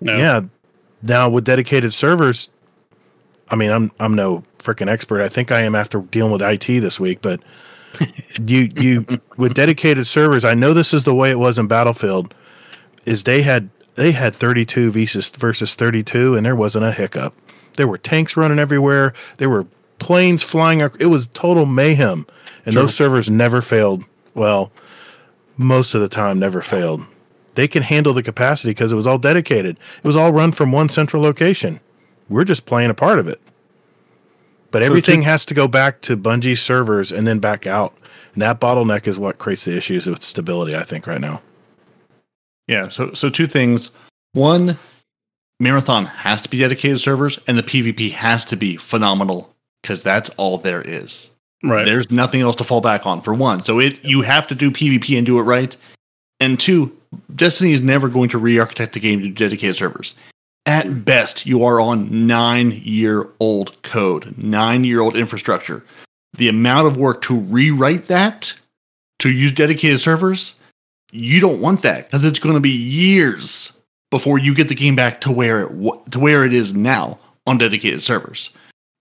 no? 0.00 0.16
Yeah. 0.16 0.42
Now 1.02 1.28
with 1.28 1.44
dedicated 1.44 1.92
servers, 1.94 2.50
I 3.48 3.56
mean, 3.56 3.70
I'm 3.70 3.90
I'm 3.98 4.14
no 4.14 4.44
freaking 4.58 4.88
expert. 4.88 5.22
I 5.22 5.28
think 5.28 5.50
I 5.50 5.62
am 5.62 5.74
after 5.74 6.00
dealing 6.00 6.32
with 6.32 6.42
IT 6.42 6.66
this 6.66 7.00
week, 7.00 7.20
but 7.22 7.40
you 8.44 8.70
you 8.76 9.06
with 9.36 9.54
dedicated 9.54 10.06
servers, 10.06 10.44
I 10.44 10.54
know 10.54 10.74
this 10.74 10.92
is 10.92 11.04
the 11.04 11.14
way 11.14 11.30
it 11.30 11.38
was 11.38 11.58
in 11.58 11.66
Battlefield. 11.66 12.34
Is 13.04 13.24
they 13.24 13.42
had 13.42 13.70
they 13.94 14.12
had 14.12 14.34
32 14.34 14.90
versus 14.90 15.30
versus 15.30 15.74
32, 15.74 16.34
and 16.34 16.44
there 16.44 16.56
wasn't 16.56 16.84
a 16.84 16.92
hiccup. 16.92 17.34
There 17.76 17.88
were 17.88 17.98
tanks 17.98 18.36
running 18.36 18.58
everywhere. 18.58 19.12
There 19.38 19.50
were 19.50 19.66
planes 19.98 20.42
flying. 20.42 20.80
It 20.80 21.06
was 21.06 21.26
total 21.34 21.66
mayhem, 21.66 22.26
and 22.64 22.74
those 22.74 22.94
servers 22.94 23.30
never 23.30 23.62
failed. 23.62 24.04
Well, 24.34 24.70
most 25.56 25.94
of 25.94 26.00
the 26.00 26.08
time, 26.08 26.38
never 26.38 26.60
failed 26.60 27.06
they 27.56 27.66
can 27.66 27.82
handle 27.82 28.12
the 28.12 28.22
capacity 28.22 28.70
because 28.70 28.92
it 28.92 28.96
was 28.96 29.06
all 29.06 29.18
dedicated. 29.18 29.78
It 29.98 30.04
was 30.06 30.14
all 30.14 30.32
run 30.32 30.52
from 30.52 30.70
one 30.70 30.88
central 30.88 31.22
location. 31.22 31.80
We're 32.28 32.44
just 32.44 32.66
playing 32.66 32.90
a 32.90 32.94
part 32.94 33.18
of 33.18 33.26
it. 33.26 33.40
But 34.70 34.82
everything 34.82 35.22
has 35.22 35.44
to 35.46 35.54
go 35.54 35.66
back 35.66 36.02
to 36.02 36.16
Bungie 36.16 36.58
servers 36.58 37.10
and 37.10 37.26
then 37.26 37.38
back 37.38 37.66
out. 37.66 37.96
And 38.34 38.42
that 38.42 38.60
bottleneck 38.60 39.06
is 39.06 39.18
what 39.18 39.38
creates 39.38 39.64
the 39.64 39.76
issues 39.76 40.06
with 40.06 40.22
stability, 40.22 40.76
I 40.76 40.82
think, 40.82 41.06
right 41.06 41.20
now. 41.20 41.40
Yeah. 42.66 42.88
So 42.88 43.14
so 43.14 43.30
two 43.30 43.46
things. 43.46 43.90
One, 44.32 44.76
marathon 45.60 46.06
has 46.06 46.42
to 46.42 46.48
be 46.48 46.58
dedicated 46.58 47.00
servers, 47.00 47.38
and 47.46 47.58
the 47.58 47.62
PvP 47.62 48.12
has 48.12 48.44
to 48.46 48.56
be 48.56 48.76
phenomenal 48.76 49.54
because 49.82 50.02
that's 50.02 50.30
all 50.30 50.58
there 50.58 50.82
is. 50.82 51.30
Right. 51.62 51.84
There's 51.86 52.10
nothing 52.10 52.42
else 52.42 52.56
to 52.56 52.64
fall 52.64 52.80
back 52.80 53.06
on 53.06 53.22
for 53.22 53.34
one. 53.34 53.62
So 53.62 53.80
it 53.80 54.04
you 54.04 54.22
have 54.22 54.46
to 54.48 54.54
do 54.54 54.70
PvP 54.70 55.16
and 55.16 55.26
do 55.26 55.38
it 55.38 55.42
right. 55.42 55.74
And 56.38 56.60
two, 56.60 56.96
Destiny 57.34 57.72
is 57.72 57.80
never 57.80 58.08
going 58.08 58.28
to 58.30 58.38
re-architect 58.38 58.92
the 58.92 59.00
game 59.00 59.20
to 59.20 59.28
dedicated 59.28 59.76
servers. 59.76 60.14
At 60.66 61.04
best, 61.04 61.46
you 61.46 61.64
are 61.64 61.80
on 61.80 62.26
nine-year-old 62.26 63.82
code, 63.82 64.36
nine-year-old 64.36 65.16
infrastructure. 65.16 65.84
The 66.34 66.48
amount 66.48 66.88
of 66.88 66.96
work 66.96 67.22
to 67.22 67.38
rewrite 67.38 68.06
that 68.06 68.52
to 69.20 69.30
use 69.30 69.52
dedicated 69.52 70.00
servers, 70.00 70.54
you 71.12 71.40
don't 71.40 71.60
want 71.60 71.82
that 71.82 72.10
because 72.10 72.24
it's 72.24 72.40
going 72.40 72.56
to 72.56 72.60
be 72.60 72.70
years 72.70 73.75
before 74.10 74.38
you 74.38 74.54
get 74.54 74.68
the 74.68 74.74
game 74.74 74.96
back 74.96 75.20
to 75.22 75.32
where 75.32 75.62
it 75.62 75.70
wa- 75.72 75.98
to 76.10 76.18
where 76.18 76.44
it 76.44 76.52
is 76.52 76.74
now 76.74 77.18
on 77.46 77.58
dedicated 77.58 78.02
servers. 78.02 78.50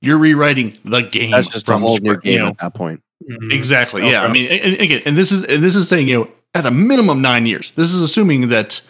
You're 0.02 0.18
rewriting 0.18 0.78
the 0.86 1.02
game. 1.02 1.32
That's 1.32 1.50
just 1.50 1.68
a 1.68 1.72
from 1.74 1.82
whole 1.82 1.98
new 1.98 2.12
scratch, 2.12 2.26
you 2.26 2.32
game 2.34 2.40
know. 2.42 2.48
at 2.50 2.58
that 2.60 2.74
point. 2.74 3.02
Mhm. 3.30 3.52
Exactly. 3.54 4.08
Yeah. 4.10 4.24
I 4.24 4.32
mean, 4.32 4.52
and, 4.52 4.74
and 4.74 4.82
again, 4.82 5.02
and 5.06 5.18
this 5.18 5.32
is 5.32 5.44
and 5.46 5.64
this 5.64 5.76
is 5.76 5.88
saying 5.88 6.08
you 6.08 6.20
know 6.20 6.28
at 6.54 6.66
a 6.66 6.72
minimum 6.72 7.22
nine 7.22 7.46
years. 7.46 7.72
This 7.72 7.92
is 7.94 8.02
assuming 8.02 8.50
that 8.50 8.82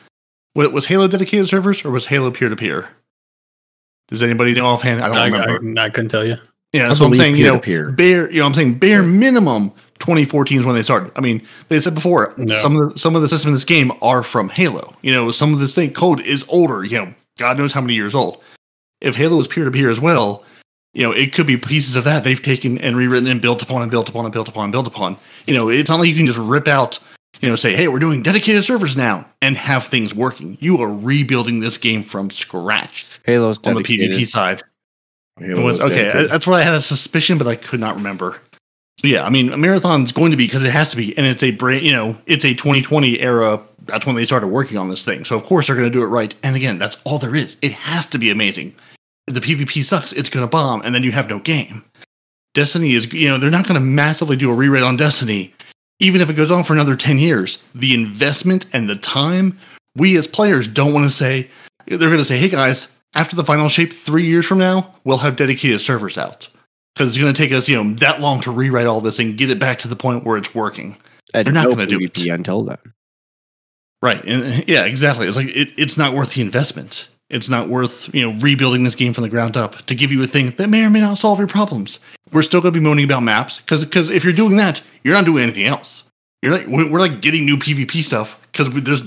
what 0.54 0.72
was 0.74 0.86
Halo 0.88 1.08
dedicated 1.08 1.48
servers 1.48 1.84
or 1.86 1.92
was 1.92 2.06
Halo 2.08 2.32
peer 2.32 2.50
to 2.50 2.56
peer. 2.56 2.88
Does 4.08 4.22
anybody 4.24 4.54
know 4.54 4.66
offhand? 4.66 5.02
I 5.02 5.08
don't 5.08 5.18
I, 5.18 5.26
remember. 5.26 5.80
I, 5.82 5.86
I 5.86 5.90
couldn't 5.90 6.10
tell 6.10 6.26
you. 6.26 6.38
yeah, 6.74 6.88
that's 6.88 7.00
what 7.00 7.08
I'm 7.08 7.16
saying. 7.16 7.36
You 7.38 7.46
know, 7.46 7.60
peer-to-peer. 7.60 7.92
bare. 7.92 8.32
You 8.32 8.40
know, 8.40 8.46
I'm 8.46 8.54
saying 8.54 8.76
bare 8.78 9.02
minimum 9.04 9.72
2014 10.06 10.60
is 10.60 10.66
when 10.66 10.76
they 10.76 10.84
started. 10.84 11.12
I 11.16 11.22
mean, 11.22 11.42
they 11.70 11.80
said 11.80 11.96
before 11.96 12.34
No. 12.38 12.56
some 12.56 12.76
of 12.80 12.94
the 12.94 13.00
some 13.00 13.16
of 13.16 13.22
the 13.24 13.30
systems 13.30 13.48
in 13.50 13.54
this 13.54 13.66
game 13.66 13.92
are 14.02 14.24
from 14.24 14.50
Halo. 14.50 14.94
You 15.02 15.12
know, 15.12 15.32
some 15.32 15.54
of 15.54 15.60
this 15.60 15.74
thing 15.76 15.92
code 15.94 16.22
is 16.22 16.46
older. 16.48 16.84
You 16.84 16.98
know, 17.00 17.14
God 17.38 17.58
knows 17.58 17.74
how 17.74 17.82
many 17.82 17.96
years 17.96 18.14
old. 18.16 18.42
If 19.02 19.16
Halo 19.16 19.38
was 19.38 19.48
peer 19.48 19.66
to 19.66 19.72
peer 19.72 19.90
as 19.90 20.00
well, 20.00 20.44
you 20.94 21.04
know, 21.04 21.12
it 21.12 21.34
could 21.34 21.48
be 21.48 21.58
pieces 21.58 21.96
of 21.96 22.04
that 22.06 22.24
they've 22.24 22.42
taken 22.42 22.78
and 22.78 22.96
rewritten 22.96 23.28
and 23.28 23.42
built 23.42 23.62
upon 23.64 23.82
and 23.82 23.92
built 23.92 24.08
upon 24.08 24.26
and 24.26 24.32
built 24.34 24.48
upon 24.48 24.66
and 24.66 24.72
built 24.72 24.88
upon. 24.88 25.18
You 25.48 25.54
know, 25.56 25.70
it's 25.70 25.90
not 25.90 26.00
like 26.00 26.08
you 26.10 26.16
can 26.16 26.26
just 26.28 26.40
rip 26.40 26.68
out, 26.68 27.00
you 27.42 27.50
know, 27.50 27.56
say, 27.58 27.76
hey, 27.76 27.88
we're 27.90 28.00
doing 28.00 28.24
dedicated 28.24 28.64
servers 28.64 28.96
now 28.96 29.26
and 29.42 29.58
have 29.58 29.86
things 29.88 30.16
working. 30.16 30.58
You 30.62 30.82
are 30.82 30.94
rebuilding 30.94 31.60
this 31.60 31.78
game 31.78 32.04
from 32.04 32.30
scratch 32.30 33.06
Halo's 33.26 33.60
on 33.66 33.74
the. 33.76 33.82
PvP 33.84 34.26
side. 34.28 34.62
Was 35.42 35.82
okay. 35.82 35.96
dedicated. 35.96 36.16
I- 36.16 36.32
That's 36.32 36.48
what 36.48 36.60
I 36.60 36.64
had 36.64 36.76
a 36.76 36.82
suspicion, 36.82 37.38
but 37.38 37.48
I 37.48 37.56
could 37.58 37.82
not 37.82 37.96
remember. 37.96 38.40
Yeah, 39.04 39.26
I 39.26 39.30
mean, 39.30 39.52
a 39.52 39.58
marathon's 39.58 40.12
going 40.12 40.32
to 40.32 40.38
be 40.38 40.48
because 40.48 40.64
it 40.64 40.72
has 40.72 40.90
to 40.90 40.98
be, 40.98 41.16
and 41.18 41.28
it's 41.28 41.44
a 41.44 41.52
brand, 41.52 41.84
you 41.84 41.92
know, 41.92 42.18
it's 42.26 42.46
a 42.46 42.54
2020 42.54 43.20
era. 43.20 43.62
That's 43.86 44.06
when 44.06 44.16
they 44.16 44.26
started 44.26 44.48
working 44.48 44.78
on 44.78 44.90
this 44.90 45.04
thing. 45.04 45.26
So 45.26 45.36
of 45.36 45.44
course 45.44 45.68
they're 45.68 45.76
going 45.76 45.92
to 45.92 45.94
do 45.94 46.04
it 46.04 46.08
right. 46.08 46.34
And 46.44 46.56
again, 46.56 46.80
that's 46.80 46.98
all 47.04 47.20
there 47.20 47.36
is. 47.36 47.58
It 47.62 47.74
has 47.74 48.06
to 48.08 48.18
be 48.18 48.32
amazing. 48.32 48.74
If 49.28 49.34
the 49.34 49.42
PvP 49.42 49.84
sucks, 49.84 50.14
it's 50.14 50.30
going 50.30 50.46
to 50.46 50.50
bomb, 50.50 50.82
and 50.82 50.96
then 50.96 51.04
you 51.04 51.12
have 51.12 51.30
no 51.30 51.40
game. 51.40 51.84
Destiny 52.54 52.94
is, 52.94 53.12
you 53.12 53.28
know, 53.28 53.38
they're 53.38 53.50
not 53.50 53.68
going 53.68 53.76
to 53.76 53.82
massively 53.82 54.38
do 54.38 54.50
a 54.50 54.56
rewrite 54.56 54.84
on 54.84 54.96
Destiny, 54.96 55.54
even 56.00 56.22
if 56.22 56.30
it 56.30 56.36
goes 56.36 56.52
on 56.52 56.64
for 56.64 56.74
another 56.74 56.96
10 56.96 57.20
years. 57.20 57.62
The 57.76 57.94
investment 57.94 58.66
and 58.72 58.88
the 58.88 58.96
time, 58.96 59.58
we 59.96 60.16
as 60.18 60.28
players 60.28 60.68
don't 60.68 60.94
want 60.94 61.06
to 61.06 61.16
say. 61.16 61.50
They're 61.86 61.98
going 61.98 62.18
to 62.18 62.26
say, 62.26 62.38
hey 62.38 62.50
guys, 62.50 62.88
after 63.14 63.36
the 63.36 63.44
final 63.44 63.68
shape, 63.68 63.94
three 63.94 64.26
years 64.26 64.46
from 64.46 64.58
now, 64.58 64.96
we'll 65.04 65.18
have 65.18 65.36
dedicated 65.36 65.82
servers 65.82 66.18
out 66.18 66.50
because 66.96 67.10
it's 67.10 67.18
going 67.18 67.34
to 67.34 67.38
take 67.38 67.52
us, 67.52 67.68
you 67.68 67.82
know, 67.82 67.94
that 67.96 68.22
long 68.22 68.42
to 68.42 68.52
rewrite 68.52 68.88
all 68.88 69.02
this 69.02 69.20
and 69.20 69.38
get 69.38 69.50
it 69.50 69.60
back 69.60 69.80
to 69.80 69.88
the 69.88 69.96
point 69.96 70.24
where 70.24 70.38
it's 70.38 70.56
working. 70.56 70.98
And 71.34 71.46
They're 71.46 71.54
not 71.54 71.66
no 71.66 71.72
gonna 71.72 71.88
do 71.88 72.00
it. 72.00 72.26
Until 72.28 72.64
then. 72.64 72.78
Right. 74.02 74.24
And 74.24 74.68
yeah, 74.68 74.86
exactly. 74.86 75.28
It's 75.28 75.36
like 75.36 75.48
it, 75.48 75.74
it's 75.78 75.98
not 75.98 76.14
worth 76.14 76.34
the 76.34 76.42
investment. 76.42 77.10
It's 77.30 77.50
not 77.50 77.70
worth, 77.70 78.14
you 78.14 78.22
know, 78.22 78.40
rebuilding 78.40 78.84
this 78.84 78.96
game 78.96 79.14
from 79.14 79.24
the 79.24 79.30
ground 79.30 79.58
up 79.58 79.78
to 79.88 79.96
give 79.96 80.12
you 80.12 80.22
a 80.24 80.28
thing 80.28 80.52
that 80.52 80.70
may 80.70 80.86
or 80.86 80.90
may 80.90 81.02
not 81.02 81.18
solve 81.18 81.40
your 81.40 81.48
problems. 81.48 82.00
We're 82.32 82.44
still 82.44 82.62
going 82.62 82.74
to 82.74 82.80
be 82.80 82.84
moaning 82.84 83.06
about 83.06 83.24
maps 83.24 83.60
because 83.60 83.84
because 83.84 84.10
if 84.10 84.24
you're 84.24 84.34
doing 84.34 84.58
that, 84.58 84.82
you're 85.04 85.16
not 85.16 85.26
doing 85.26 85.44
anything 85.44 85.66
else. 85.66 86.04
You're 86.42 86.54
like 86.54 86.68
we're 86.68 86.90
we're 86.90 87.00
like 87.00 87.22
getting 87.22 87.46
new 87.46 87.58
PvP 87.58 88.04
stuff 88.04 88.40
because 88.52 88.70
there's 88.84 89.02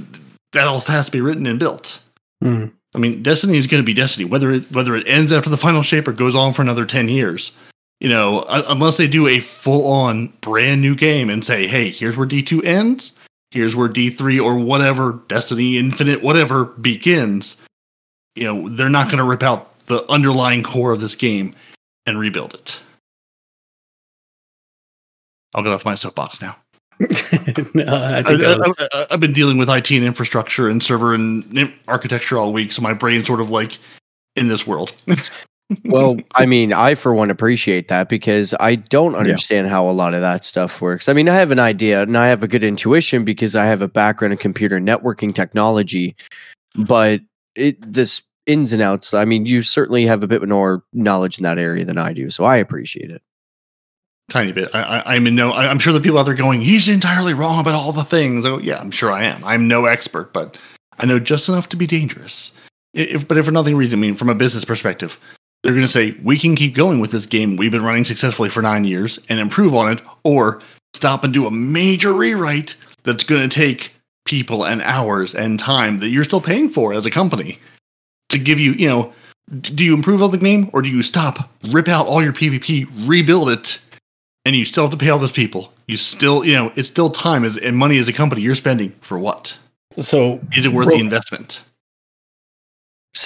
that 0.53 0.67
all 0.67 0.81
has 0.81 1.07
to 1.07 1.13
be 1.13 1.21
written 1.21 1.47
and 1.47 1.59
built. 1.59 2.01
Hmm. 2.43 2.67
I 2.95 2.99
mean, 2.99 3.23
Destiny 3.23 3.59
is 3.59 3.67
going 3.67 3.83
to 3.83 3.87
be 3.87 3.95
Destiny, 3.95 4.29
whether 4.29 4.51
it 4.51 4.71
whether 4.73 4.97
it 4.97 5.07
ends 5.07 5.31
after 5.31 5.51
the 5.51 5.57
final 5.57 5.83
shape 5.83 6.09
or 6.09 6.13
goes 6.13 6.35
on 6.35 6.53
for 6.53 6.63
another 6.63 6.85
ten 6.85 7.09
years. 7.09 7.53
You 8.01 8.09
know, 8.09 8.45
unless 8.49 8.97
they 8.97 9.09
do 9.09 9.27
a 9.27 9.41
full 9.41 9.91
on 9.91 10.29
brand 10.41 10.81
new 10.81 10.95
game 10.95 11.31
and 11.31 11.45
say, 11.45 11.67
"Hey, 11.67 11.91
here's 11.91 12.17
where 12.17 12.27
D 12.27 12.43
two 12.43 12.63
ends, 12.63 13.13
here's 13.51 13.75
where 13.75 13.89
D 13.89 14.09
three 14.11 14.39
or 14.39 14.57
whatever 14.57 15.21
Destiny 15.27 15.79
Infinite 15.79 16.23
whatever 16.23 16.65
begins." 16.65 17.57
You 18.37 18.45
know, 18.45 18.69
they're 18.69 18.89
not 18.89 19.07
going 19.07 19.19
to 19.19 19.25
rip 19.25 19.43
out 19.43 19.79
the 19.87 20.09
underlying 20.09 20.63
core 20.63 20.93
of 20.93 21.01
this 21.01 21.17
game 21.17 21.57
and 22.07 22.21
rebuild 22.21 22.55
it. 22.55 22.81
I'll 25.55 25.65
get 25.65 25.73
off 25.73 25.85
my 25.85 25.97
soapbox 25.97 26.41
now. 26.41 26.57
no, 27.01 27.85
I 27.95 28.19
I, 28.19 28.23
think 28.23 28.41
that 28.41 28.59
was, 28.59 28.89
I, 28.93 29.07
have 29.11 29.21
been 29.21 29.33
dealing 29.33 29.57
with 29.57 29.69
IT 29.69 29.91
and 29.91 30.05
infrastructure 30.05 30.69
and 30.69 30.83
server 30.83 31.15
and 31.15 31.73
architecture 31.87 32.39
all 32.39 32.53
week, 32.53 32.73
so 32.73 32.83
my 32.83 32.93
brain's 32.93 33.27
sort 33.27 33.41
of 33.41 33.51
like 33.51 33.79
in 34.37 34.49
this 34.49 34.67
world. 34.67 34.95
Well, 35.85 36.17
I 36.37 36.47
mean, 36.47 36.73
I 36.73 36.95
for 36.95 37.15
one 37.15 37.31
appreciate 37.31 37.89
that 37.89 38.09
because 38.09 38.55
I 38.59 38.77
don't 38.77 39.15
understand 39.15 39.69
how 39.69 39.89
a 39.89 39.93
lot 39.93 40.15
of 40.15 40.21
that 40.21 40.45
stuff 40.45 40.81
works. 40.81 41.09
I 41.09 41.13
mean, 41.13 41.29
I 41.29 41.35
have 41.35 41.51
an 41.51 41.59
idea 41.59 42.03
and 42.03 42.17
I 42.17 42.29
have 42.29 42.43
a 42.43 42.49
good 42.49 42.65
intuition 42.65 43.25
because 43.25 43.55
I 43.55 43.67
have 43.67 43.83
a 43.83 43.89
background 43.89 44.33
in 44.33 44.39
computer 44.39 44.81
networking 44.81 45.35
technology, 45.35 46.17
but 46.75 47.21
it 47.55 47.81
this 47.81 48.23
ins 48.47 48.73
and 48.73 48.83
outs. 48.83 49.13
I 49.15 49.25
mean, 49.25 49.47
you 49.47 49.63
certainly 49.63 50.07
have 50.07 50.23
a 50.23 50.27
bit 50.27 50.47
more 50.49 50.83
knowledge 50.93 51.39
in 51.39 51.45
that 51.45 51.59
area 51.59 51.85
than 51.85 51.99
I 51.99 52.13
do, 52.13 52.31
so 52.31 52.45
I 52.45 52.57
appreciate 52.57 53.11
it. 53.11 53.23
tiny 54.31 54.53
bit. 54.53 54.71
I, 54.75 54.81
I, 54.81 55.15
I'm 55.15 55.27
in 55.27 55.35
no. 55.35 55.53
I, 55.53 55.69
I'm 55.69 55.79
sure 55.79 55.93
the 55.93 56.01
people 56.01 56.19
out 56.19 56.25
there 56.25 56.35
going, 56.35 56.61
he's 56.61 56.89
entirely 56.89 57.35
wrong 57.35 57.61
about 57.61 57.75
all 57.75 57.93
the 57.93 58.05
things. 58.05 58.47
Oh, 58.47 58.59
yeah, 58.59 58.79
I'm 58.79 58.91
sure 58.91 59.13
I 59.13 59.25
am. 59.25 59.45
I'm 59.45 59.69
no 59.69 59.85
expert, 59.85 60.33
but 60.33 60.57
I 60.99 61.07
know 61.07 61.19
just 61.19 61.49
enough 61.49 61.69
to 61.71 61.77
be 61.77 61.87
dangerous. 61.87 62.53
If, 62.95 63.29
but 63.29 63.37
if 63.37 63.45
for 63.45 63.51
nothing 63.51 63.77
reason, 63.77 63.99
I 63.99 64.01
mean, 64.01 64.15
from 64.15 64.31
a 64.31 64.35
business 64.35 64.65
perspective, 64.65 65.19
they're 65.63 65.73
going 65.73 65.85
to 65.85 65.93
say 65.93 66.17
we 66.23 66.39
can 66.39 66.55
keep 66.55 66.75
going 66.75 67.01
with 67.01 67.11
this 67.11 67.27
game 67.27 67.57
we've 67.57 67.73
been 67.73 67.85
running 67.85 68.05
successfully 68.05 68.49
for 68.49 68.63
nine 68.63 68.85
years 68.85 69.19
and 69.29 69.41
improve 69.41 69.75
on 69.75 69.93
it, 69.93 70.03
or 70.25 70.61
stop 70.95 71.25
and 71.25 71.35
do 71.35 71.47
a 71.47 71.51
major 71.51 72.13
rewrite 72.13 72.75
that's 73.05 73.25
going 73.25 73.49
to 73.49 73.55
take 73.55 73.93
people 74.25 74.65
and 74.65 74.83
hours 74.83 75.35
and 75.35 75.59
time 75.59 75.99
that 76.01 76.09
you're 76.09 76.25
still 76.25 76.41
paying 76.41 76.69
for 76.69 76.93
as 76.93 77.07
a 77.07 77.11
company 77.11 77.59
to 78.29 78.39
give 78.39 78.59
you. 78.59 78.73
You 78.73 78.89
know, 78.89 79.13
do 79.61 79.85
you 79.85 79.95
improve 79.95 80.23
on 80.23 80.31
the 80.31 80.39
game 80.39 80.71
or 80.73 80.83
do 80.83 80.89
you 80.89 81.03
stop, 81.03 81.51
rip 81.65 81.89
out 81.89 82.07
all 82.07 82.23
your 82.23 82.33
PvP, 82.33 82.87
rebuild 83.09 83.51
it? 83.51 83.81
and 84.49 84.57
you 84.57 84.65
still 84.65 84.85
have 84.85 84.91
to 84.91 84.97
pay 84.97 85.11
all 85.11 85.19
those 85.19 85.31
people. 85.31 85.75
You 85.89 85.99
still, 85.99 86.43
you 86.43 86.55
know, 86.55 86.73
it's 86.75 86.89
still 86.89 87.11
time 87.11 87.45
as 87.45 87.59
and 87.59 87.77
money 87.77 87.99
as 87.99 88.09
a 88.09 88.15
company 88.15 88.41
you're 88.41 88.55
spending 88.55 88.93
for 89.03 89.19
what? 89.19 89.57
so 89.99 90.41
Is 90.57 90.65
it 90.65 90.73
worth 90.73 90.89
the 90.89 90.95
investment? 90.95 91.63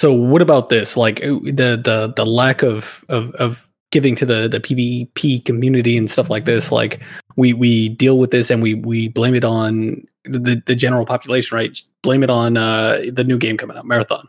So 0.03 0.11
what 0.11 0.41
about 0.41 0.67
this? 0.67 0.97
Like 0.97 1.23
uh, 1.23 1.39
the 1.45 1.79
the 1.81 2.13
the 2.13 2.25
lack 2.25 2.61
of 2.61 3.05
of 3.07 3.33
of 3.35 3.71
giving 3.89 4.15
to 4.17 4.25
the 4.25 4.49
the 4.49 4.59
PvP 4.59 5.45
community 5.45 5.95
and 5.95 6.09
stuff 6.09 6.29
like 6.29 6.43
this. 6.43 6.73
Like 6.73 7.01
we 7.37 7.53
we 7.53 7.87
deal 7.87 8.17
with 8.19 8.29
this 8.31 8.51
and 8.51 8.61
we 8.61 8.73
we 8.73 9.07
blame 9.07 9.33
it 9.33 9.45
on 9.45 10.05
the 10.25 10.61
the 10.65 10.75
general 10.75 11.05
population, 11.05 11.55
right? 11.55 11.81
Blame 12.01 12.21
it 12.21 12.29
on 12.29 12.57
uh, 12.57 13.01
the 13.13 13.23
new 13.23 13.37
game 13.37 13.55
coming 13.55 13.77
out, 13.77 13.85
Marathon. 13.85 14.27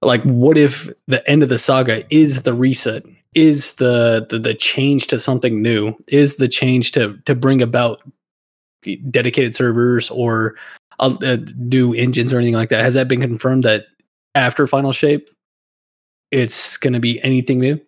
Like, 0.00 0.22
what 0.22 0.56
if 0.56 0.88
the 1.08 1.28
end 1.28 1.42
of 1.42 1.48
the 1.48 1.58
saga 1.58 2.04
is 2.08 2.42
the 2.42 2.54
reset? 2.54 3.02
Is 3.34 3.74
the, 3.74 4.28
the 4.30 4.38
the 4.38 4.54
change 4.54 5.08
to 5.08 5.18
something 5.18 5.60
new? 5.60 5.96
Is 6.06 6.36
the 6.36 6.46
change 6.46 6.92
to 6.92 7.16
to 7.24 7.34
bring 7.34 7.62
about 7.62 8.00
dedicated 9.10 9.56
servers 9.56 10.08
or 10.08 10.54
uh, 11.00 11.38
new 11.56 11.94
engines 11.94 12.32
or 12.32 12.38
anything 12.38 12.54
like 12.54 12.68
that? 12.68 12.84
Has 12.84 12.94
that 12.94 13.08
been 13.08 13.20
confirmed 13.20 13.64
that 13.64 13.86
after 14.34 14.66
Final 14.66 14.92
Shape, 14.92 15.30
it's 16.30 16.76
going 16.76 16.92
to 16.92 17.00
be 17.00 17.22
anything 17.22 17.58
new, 17.60 17.80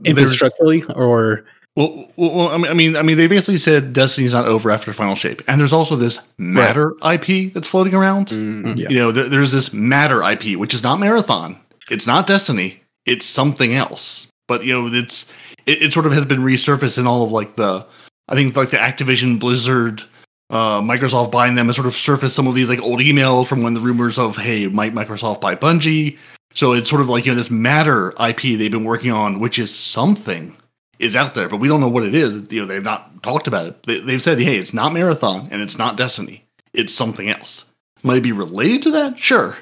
There's- 0.00 0.18
infrastructurally, 0.18 0.94
or 0.96 1.44
Well, 1.74 2.06
well, 2.16 2.34
well, 2.34 2.48
I 2.50 2.56
mean, 2.58 2.70
I 2.70 2.74
mean, 2.74 2.96
I 2.96 3.02
mean, 3.02 3.16
they 3.16 3.26
basically 3.26 3.56
said 3.56 3.92
Destiny's 3.92 4.32
not 4.34 4.46
over 4.46 4.70
after 4.70 4.92
Final 4.92 5.14
Shape, 5.14 5.42
and 5.48 5.60
there's 5.60 5.72
also 5.72 5.96
this 5.96 6.18
Matter 6.38 6.94
IP 7.02 7.52
that's 7.52 7.66
floating 7.68 7.94
around. 7.94 8.28
Mm. 8.28 8.76
Yeah. 8.76 8.88
You 8.90 8.96
know, 8.98 9.12
there, 9.12 9.28
there's 9.28 9.52
this 9.52 9.72
Matter 9.72 10.22
IP, 10.22 10.58
which 10.58 10.74
is 10.74 10.82
not 10.82 11.00
Marathon. 11.00 11.56
It's 11.90 12.06
not 12.06 12.26
Destiny. 12.26 12.80
It's 13.06 13.26
something 13.26 13.74
else. 13.74 14.28
But 14.48 14.64
you 14.64 14.72
know, 14.74 14.88
it's 14.92 15.32
it, 15.66 15.82
it 15.82 15.92
sort 15.92 16.04
of 16.06 16.12
has 16.12 16.26
been 16.26 16.40
resurfaced 16.40 16.98
in 16.98 17.06
all 17.06 17.24
of 17.24 17.32
like 17.32 17.56
the, 17.56 17.86
I 18.28 18.34
think 18.34 18.54
like 18.54 18.70
the 18.70 18.76
Activision 18.76 19.38
Blizzard, 19.40 20.02
uh, 20.52 20.80
Microsoft 20.80 21.32
buying 21.32 21.56
them, 21.56 21.66
has 21.66 21.74
sort 21.76 21.88
of 21.88 21.96
surfaced 21.96 22.36
some 22.36 22.46
of 22.46 22.54
these 22.54 22.68
like 22.68 22.80
old 22.80 23.00
emails 23.00 23.46
from 23.46 23.62
when 23.62 23.74
the 23.74 23.80
rumors 23.80 24.18
of 24.18 24.36
hey, 24.36 24.68
might 24.68 24.94
Microsoft 24.94 25.40
buy 25.40 25.56
Bungie? 25.56 26.16
So 26.54 26.72
it's 26.72 26.88
sort 26.88 27.00
of 27.02 27.08
like 27.08 27.26
you 27.26 27.32
know 27.32 27.36
this 27.38 27.50
Matter 27.50 28.12
IP 28.20 28.42
they've 28.58 28.70
been 28.70 28.84
working 28.84 29.10
on, 29.10 29.40
which 29.40 29.58
is 29.58 29.74
something 29.74 30.54
is 30.98 31.16
out 31.16 31.34
there, 31.34 31.48
but 31.48 31.56
we 31.56 31.66
don't 31.66 31.80
know 31.80 31.88
what 31.88 32.04
it 32.04 32.14
is. 32.14 32.34
You 32.52 32.60
know, 32.60 32.66
they've 32.66 32.84
not 32.84 33.22
talked 33.24 33.48
about 33.48 33.66
it. 33.66 33.82
They, 33.84 33.98
they've 34.00 34.22
said, 34.22 34.38
hey, 34.38 34.56
it's 34.58 34.72
not 34.72 34.92
Marathon 34.92 35.48
and 35.50 35.60
it's 35.60 35.76
not 35.76 35.96
Destiny. 35.96 36.44
It's 36.72 36.94
something 36.94 37.28
else. 37.28 37.64
Might 38.04 38.18
it 38.18 38.22
be 38.22 38.30
related 38.32 38.82
to 38.84 38.90
that? 38.92 39.18
Sure. 39.18 39.56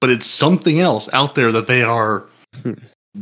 But 0.00 0.10
it's 0.10 0.26
something 0.26 0.78
else 0.78 1.08
out 1.12 1.34
there 1.34 1.50
that 1.50 1.66
they 1.66 1.82
are 1.82 2.26
Hmm. 2.62 2.74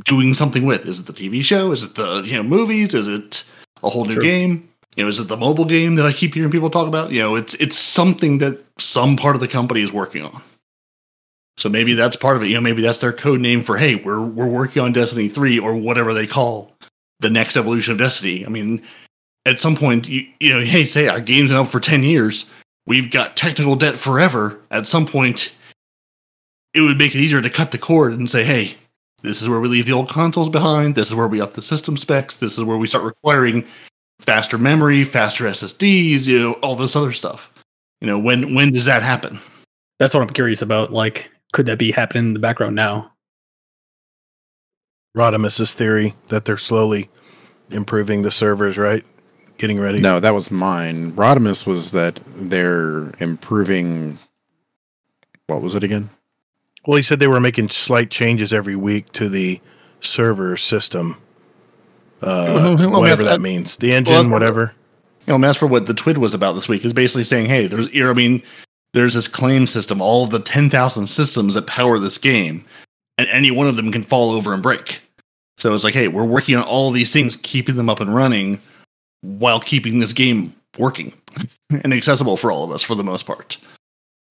doing 0.05 0.34
something 0.34 0.67
with. 0.67 0.86
Is 0.86 1.01
it 1.01 1.07
the 1.07 1.12
TV 1.15 1.42
show? 1.42 1.73
Is 1.73 1.83
it 1.84 1.94
the 1.94 2.23
you 2.26 2.34
know 2.34 2.42
movies? 2.42 2.92
Is 2.92 3.09
it 3.09 3.44
a 3.83 3.89
whole 3.89 4.05
new 4.05 4.15
True. 4.15 4.23
game? 4.23 4.68
You 4.97 5.05
know, 5.05 5.09
is 5.09 5.19
it 5.19 5.29
the 5.29 5.37
mobile 5.37 5.65
game 5.65 5.95
that 5.95 6.07
I 6.07 6.12
keep 6.12 6.35
hearing 6.35 6.51
people 6.51 6.71
talk 6.71 6.87
about? 6.87 7.12
You 7.12 7.21
know, 7.21 7.35
it's 7.35 7.55
it's 7.55 7.77
something 7.77 8.39
that 8.39 8.62
some 8.79 9.17
part 9.17 9.35
of 9.35 9.41
the 9.41 9.49
company 9.49 9.81
is 9.81 9.93
working 9.93 10.23
on. 10.23 10.43
So 11.57 11.69
maybe 11.69 11.95
that's 11.95 12.17
part 12.17 12.37
of 12.37 12.43
it. 12.43 12.49
You 12.49 12.55
know, 12.55 12.61
maybe 12.61 12.83
that's 12.83 13.01
their 13.01 13.12
code 13.12 13.41
name 13.41 13.62
for 13.62 13.77
hey, 13.77 13.95
we're 13.95 14.21
we're 14.21 14.49
working 14.49 14.83
on 14.83 14.93
Destiny 14.93 15.29
three 15.29 15.59
or 15.59 15.75
whatever 15.75 16.12
they 16.12 16.27
call 16.27 16.73
the 17.21 17.31
next 17.31 17.57
evolution 17.57 17.93
of 17.93 17.99
Destiny. 17.99 18.45
I 18.45 18.49
mean, 18.49 18.83
at 19.47 19.61
some 19.61 19.77
point, 19.77 20.09
you 20.09 20.27
you 20.41 20.53
know, 20.53 20.61
hey, 20.61 20.85
say 20.85 21.09
our 21.09 21.21
game's 21.21 21.51
been 21.51 21.59
out 21.59 21.69
for 21.69 21.81
ten 21.81 22.03
years, 22.03 22.51
we've 22.87 23.11
got 23.11 23.37
technical 23.37 23.77
debt 23.77 23.97
forever. 23.97 24.61
At 24.71 24.87
some 24.87 25.07
point, 25.07 25.55
it 26.75 26.81
would 26.83 26.99
make 26.99 27.15
it 27.15 27.19
easier 27.19 27.41
to 27.41 27.51
cut 27.51 27.71
the 27.71 27.79
cord 27.79 28.12
and 28.12 28.31
say, 28.31 28.45
hey, 28.45 28.75
this 29.23 29.41
is 29.41 29.49
where 29.49 29.61
we 29.61 29.69
leave 29.69 29.87
the 29.87 29.93
old 29.93 30.09
consoles 30.09 30.49
behind. 30.49 30.95
This 30.95 31.09
is 31.09 31.15
where 31.15 31.29
we 31.29 31.41
up 31.41 31.55
the 31.55 31.62
system 31.62 31.97
specs. 31.97 32.37
This 32.37 32.59
is 32.59 32.65
where 32.65 32.77
we 32.77 32.87
start 32.87 33.05
requiring 33.05 33.65
faster 34.23 34.57
memory, 34.57 35.05
faster 35.05 35.44
SSDs, 35.44 36.26
you 36.26 36.39
know, 36.39 36.52
all 36.55 36.76
this 36.76 36.97
other 36.97 37.12
stuff. 37.12 37.52
You 38.01 38.07
know, 38.07 38.18
when 38.18 38.55
when 38.55 38.73
does 38.73 38.84
that 38.86 39.02
happen? 39.02 39.39
That's 39.99 40.15
what 40.15 40.23
I'm 40.23 40.31
curious 40.31 40.62
about. 40.62 40.92
Like, 40.92 41.31
could 41.52 41.67
that 41.67 41.78
be 41.78 41.92
happening 41.92 42.26
in 42.26 42.34
the 42.34 42.41
background 42.41 42.75
now? 42.75 43.12
Rodimus's 45.17 45.75
theory 45.75 46.15
that 46.28 46.44
they're 46.44 46.57
slowly 46.57 47.10
improving 47.70 48.23
the 48.23 48.31
servers, 48.31 48.78
right? 48.78 49.05
Getting 49.59 49.78
ready. 49.78 50.01
No, 50.01 50.18
that 50.20 50.34
was 50.34 50.51
mine. 50.51 51.12
Rodimus 51.12 51.67
was 51.67 51.92
that 51.92 52.18
they're 52.26 53.12
improving. 53.20 54.18
What 55.47 55.62
was 55.62 55.75
it 55.75 55.84
again? 55.84 56.09
Well, 56.86 56.97
he 56.97 57.02
said 57.02 57.20
they 57.20 57.28
were 57.28 57.41
making 57.41 57.68
slight 57.68 58.10
changes 58.10 58.52
every 58.52 58.75
week 58.75 59.12
to 59.12 59.28
the 59.28 59.60
server 60.01 60.57
system. 60.57 61.17
Uh, 62.23 62.75
Well, 62.76 62.76
well, 62.91 63.01
whatever 63.01 63.23
that's- 63.25 63.39
that 63.39 63.42
means. 63.42 63.76
The 63.76 63.92
engine, 63.92 64.15
that's- 64.15 64.31
whatever. 64.33 64.75
You 65.26 65.33
know, 65.33 65.34
and 65.36 65.44
that's 65.44 65.59
for 65.59 65.67
what 65.68 65.86
the 65.86 65.94
TWID 65.94 66.18
was 66.18 66.34
about 66.34 66.55
this 66.55 66.68
week 66.68 66.84
is 66.84 66.92
basically 66.92 67.25
saying, 67.25 67.47
hey, 67.47 67.67
there's 67.68 67.89
I 67.94 68.12
mean, 68.12 68.42
there's 68.92 69.15
this 69.15 69.28
claim 69.28 69.67
system, 69.67 70.01
all 70.01 70.25
of 70.25 70.31
the 70.31 70.41
ten 70.41 70.68
thousand 70.68 71.07
systems 71.07 71.55
that 71.55 71.67
power 71.67 71.99
this 71.99 72.18
game, 72.18 72.65
and 73.18 73.28
any 73.28 73.51
one 73.51 73.68
of 73.68 73.76
them 73.76 73.92
can 73.92 74.02
fall 74.02 74.31
over 74.33 74.52
and 74.52 74.62
break. 74.62 75.01
So 75.59 75.75
it's 75.75 75.84
like, 75.84 75.94
hey, 75.94 76.09
we're 76.09 76.25
working 76.25 76.57
on 76.57 76.65
all 76.65 76.91
these 76.91 77.12
things, 77.12 77.36
keeping 77.36 77.76
them 77.76 77.89
up 77.89 78.01
and 78.01 78.12
running, 78.15 78.60
while 79.20 79.60
keeping 79.60 80.01
this 80.01 80.12
game 80.12 80.55
working 80.78 81.12
and 81.70 81.92
accessible 81.94 82.36
for 82.36 82.51
all 82.51 82.65
of 82.65 82.70
us 82.73 82.83
for 82.83 82.94
the 82.97 83.05
most 83.05 83.25
part. 83.26 83.59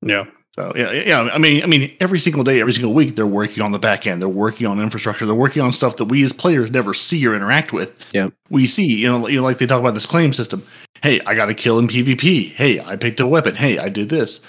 Yeah. 0.02 0.26
So 0.54 0.74
yeah, 0.76 0.92
yeah. 0.92 1.22
I 1.22 1.38
mean, 1.38 1.64
I 1.64 1.66
mean, 1.66 1.96
every 2.02 2.20
single 2.20 2.44
day, 2.44 2.60
every 2.60 2.74
single 2.74 2.94
week, 2.94 3.16
they're 3.16 3.26
working 3.26 3.64
on 3.64 3.72
the 3.72 3.80
back 3.80 4.06
end. 4.06 4.22
They're 4.22 4.28
working 4.28 4.68
on 4.68 4.82
infrastructure. 4.82 5.26
They're 5.26 5.34
working 5.34 5.62
on 5.62 5.72
stuff 5.72 5.96
that 5.98 6.06
we 6.06 6.24
as 6.26 6.34
players 6.34 6.72
never 6.72 6.94
see 6.94 7.26
or 7.26 7.34
interact 7.34 7.72
with. 7.72 7.96
Yeah, 8.14 8.30
We 8.50 8.68
see, 8.68 8.86
you 8.86 9.08
know, 9.08 9.28
you 9.28 9.38
know, 9.38 9.44
like 9.44 9.60
they 9.60 9.66
talk 9.66 9.80
about 9.80 9.94
this 9.94 10.06
claim 10.06 10.34
system. 10.34 10.66
Hey, 11.02 11.22
I 11.22 11.36
got 11.36 11.50
a 11.50 11.54
kill 11.54 11.80
in 11.80 11.88
PvP. 11.88 12.52
Hey, 12.52 12.82
I 12.82 12.98
picked 12.98 13.22
a 13.22 13.28
weapon. 13.28 13.56
Hey, 13.56 13.80
I 13.80 13.88
did 13.88 14.10
this. 14.10 14.42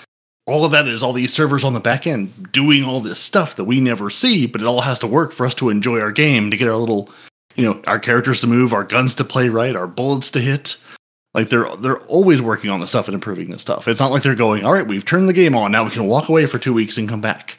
All 0.47 0.65
of 0.65 0.73
that 0.73 0.89
is 0.89 1.05
all 1.05 1.13
these 1.13 1.33
servers 1.33 1.63
on 1.63 1.73
the 1.73 1.79
back 1.79 2.05
end 2.05 2.51
doing 2.53 2.83
all 2.83 3.01
this 3.01 3.21
stuff 3.21 3.55
that 3.55 3.65
we 3.65 3.81
never 3.81 4.11
see, 4.11 4.49
but 4.49 4.61
it 4.61 4.67
all 4.67 4.81
has 4.81 4.99
to 4.99 5.07
work 5.07 5.33
for 5.33 5.47
us 5.47 5.55
to 5.55 5.71
enjoy 5.71 6.01
our 6.01 6.11
game, 6.11 6.51
to 6.51 6.57
get 6.57 6.67
our 6.67 6.77
little, 6.77 7.11
you 7.55 7.63
know, 7.63 7.81
our 7.87 8.01
characters 8.01 8.41
to 8.41 8.49
move, 8.49 8.73
our 8.73 8.83
guns 8.83 9.15
to 9.15 9.25
play 9.25 9.49
right, 9.49 9.77
our 9.77 9.87
bullets 9.87 10.31
to 10.31 10.41
hit. 10.41 10.77
Like 11.35 11.49
they're 11.49 11.75
they're 11.77 12.01
always 12.01 12.43
working 12.43 12.71
on 12.71 12.81
the 12.81 12.87
stuff 12.87 13.09
and 13.09 13.15
improving 13.15 13.51
the 13.51 13.59
stuff. 13.59 13.89
It's 13.89 14.01
not 14.01 14.11
like 14.13 14.23
they're 14.23 14.35
going, 14.35 14.65
all 14.65 14.73
right, 14.73 14.87
we've 14.87 15.05
turned 15.05 15.29
the 15.29 15.33
game 15.33 15.55
on. 15.57 15.73
Now 15.73 15.85
we 15.85 15.91
can 15.91 16.07
walk 16.07 16.29
away 16.29 16.47
for 16.47 16.59
two 16.59 16.75
weeks 16.75 16.99
and 16.99 17.09
come 17.09 17.21
back. 17.23 17.59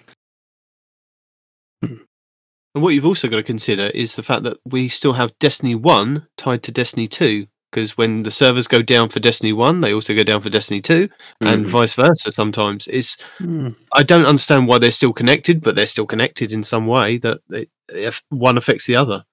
And 2.75 2.81
what 2.81 2.95
you've 2.95 3.05
also 3.05 3.27
got 3.27 3.35
to 3.37 3.43
consider 3.43 3.83
is 3.93 4.15
the 4.15 4.23
fact 4.23 4.43
that 4.43 4.57
we 4.65 4.89
still 4.89 5.13
have 5.13 5.37
Destiny 5.39 5.75
1 5.75 6.25
tied 6.37 6.63
to 6.63 6.71
Destiny 6.71 7.07
2. 7.07 7.45
Because 7.71 7.97
when 7.97 8.21
the 8.23 8.31
servers 8.31 8.67
go 8.67 8.81
down 8.83 9.09
for 9.09 9.19
Destiny 9.19 9.51
1, 9.53 9.81
they 9.81 9.93
also 9.93 10.13
go 10.15 10.23
down 10.23 10.41
for 10.41 10.49
Destiny 10.51 10.79
2, 10.81 11.09
and 11.41 11.65
Mhm. 11.65 11.69
vice 11.69 11.93
versa 11.95 12.31
sometimes. 12.31 12.87
It's, 12.87 13.17
Hmm. 13.39 13.69
I 13.93 14.03
don't 14.03 14.25
understand 14.25 14.67
why 14.67 14.77
they're 14.77 14.91
still 14.91 15.13
connected, 15.13 15.61
but 15.61 15.75
they're 15.75 15.87
still 15.87 16.05
connected 16.05 16.51
in 16.51 16.61
some 16.63 16.85
way 16.87 17.17
that 17.19 17.41
they, 17.49 17.67
if 17.89 18.21
one 18.29 18.57
affects 18.57 18.85
the 18.87 18.95
other. 18.95 19.23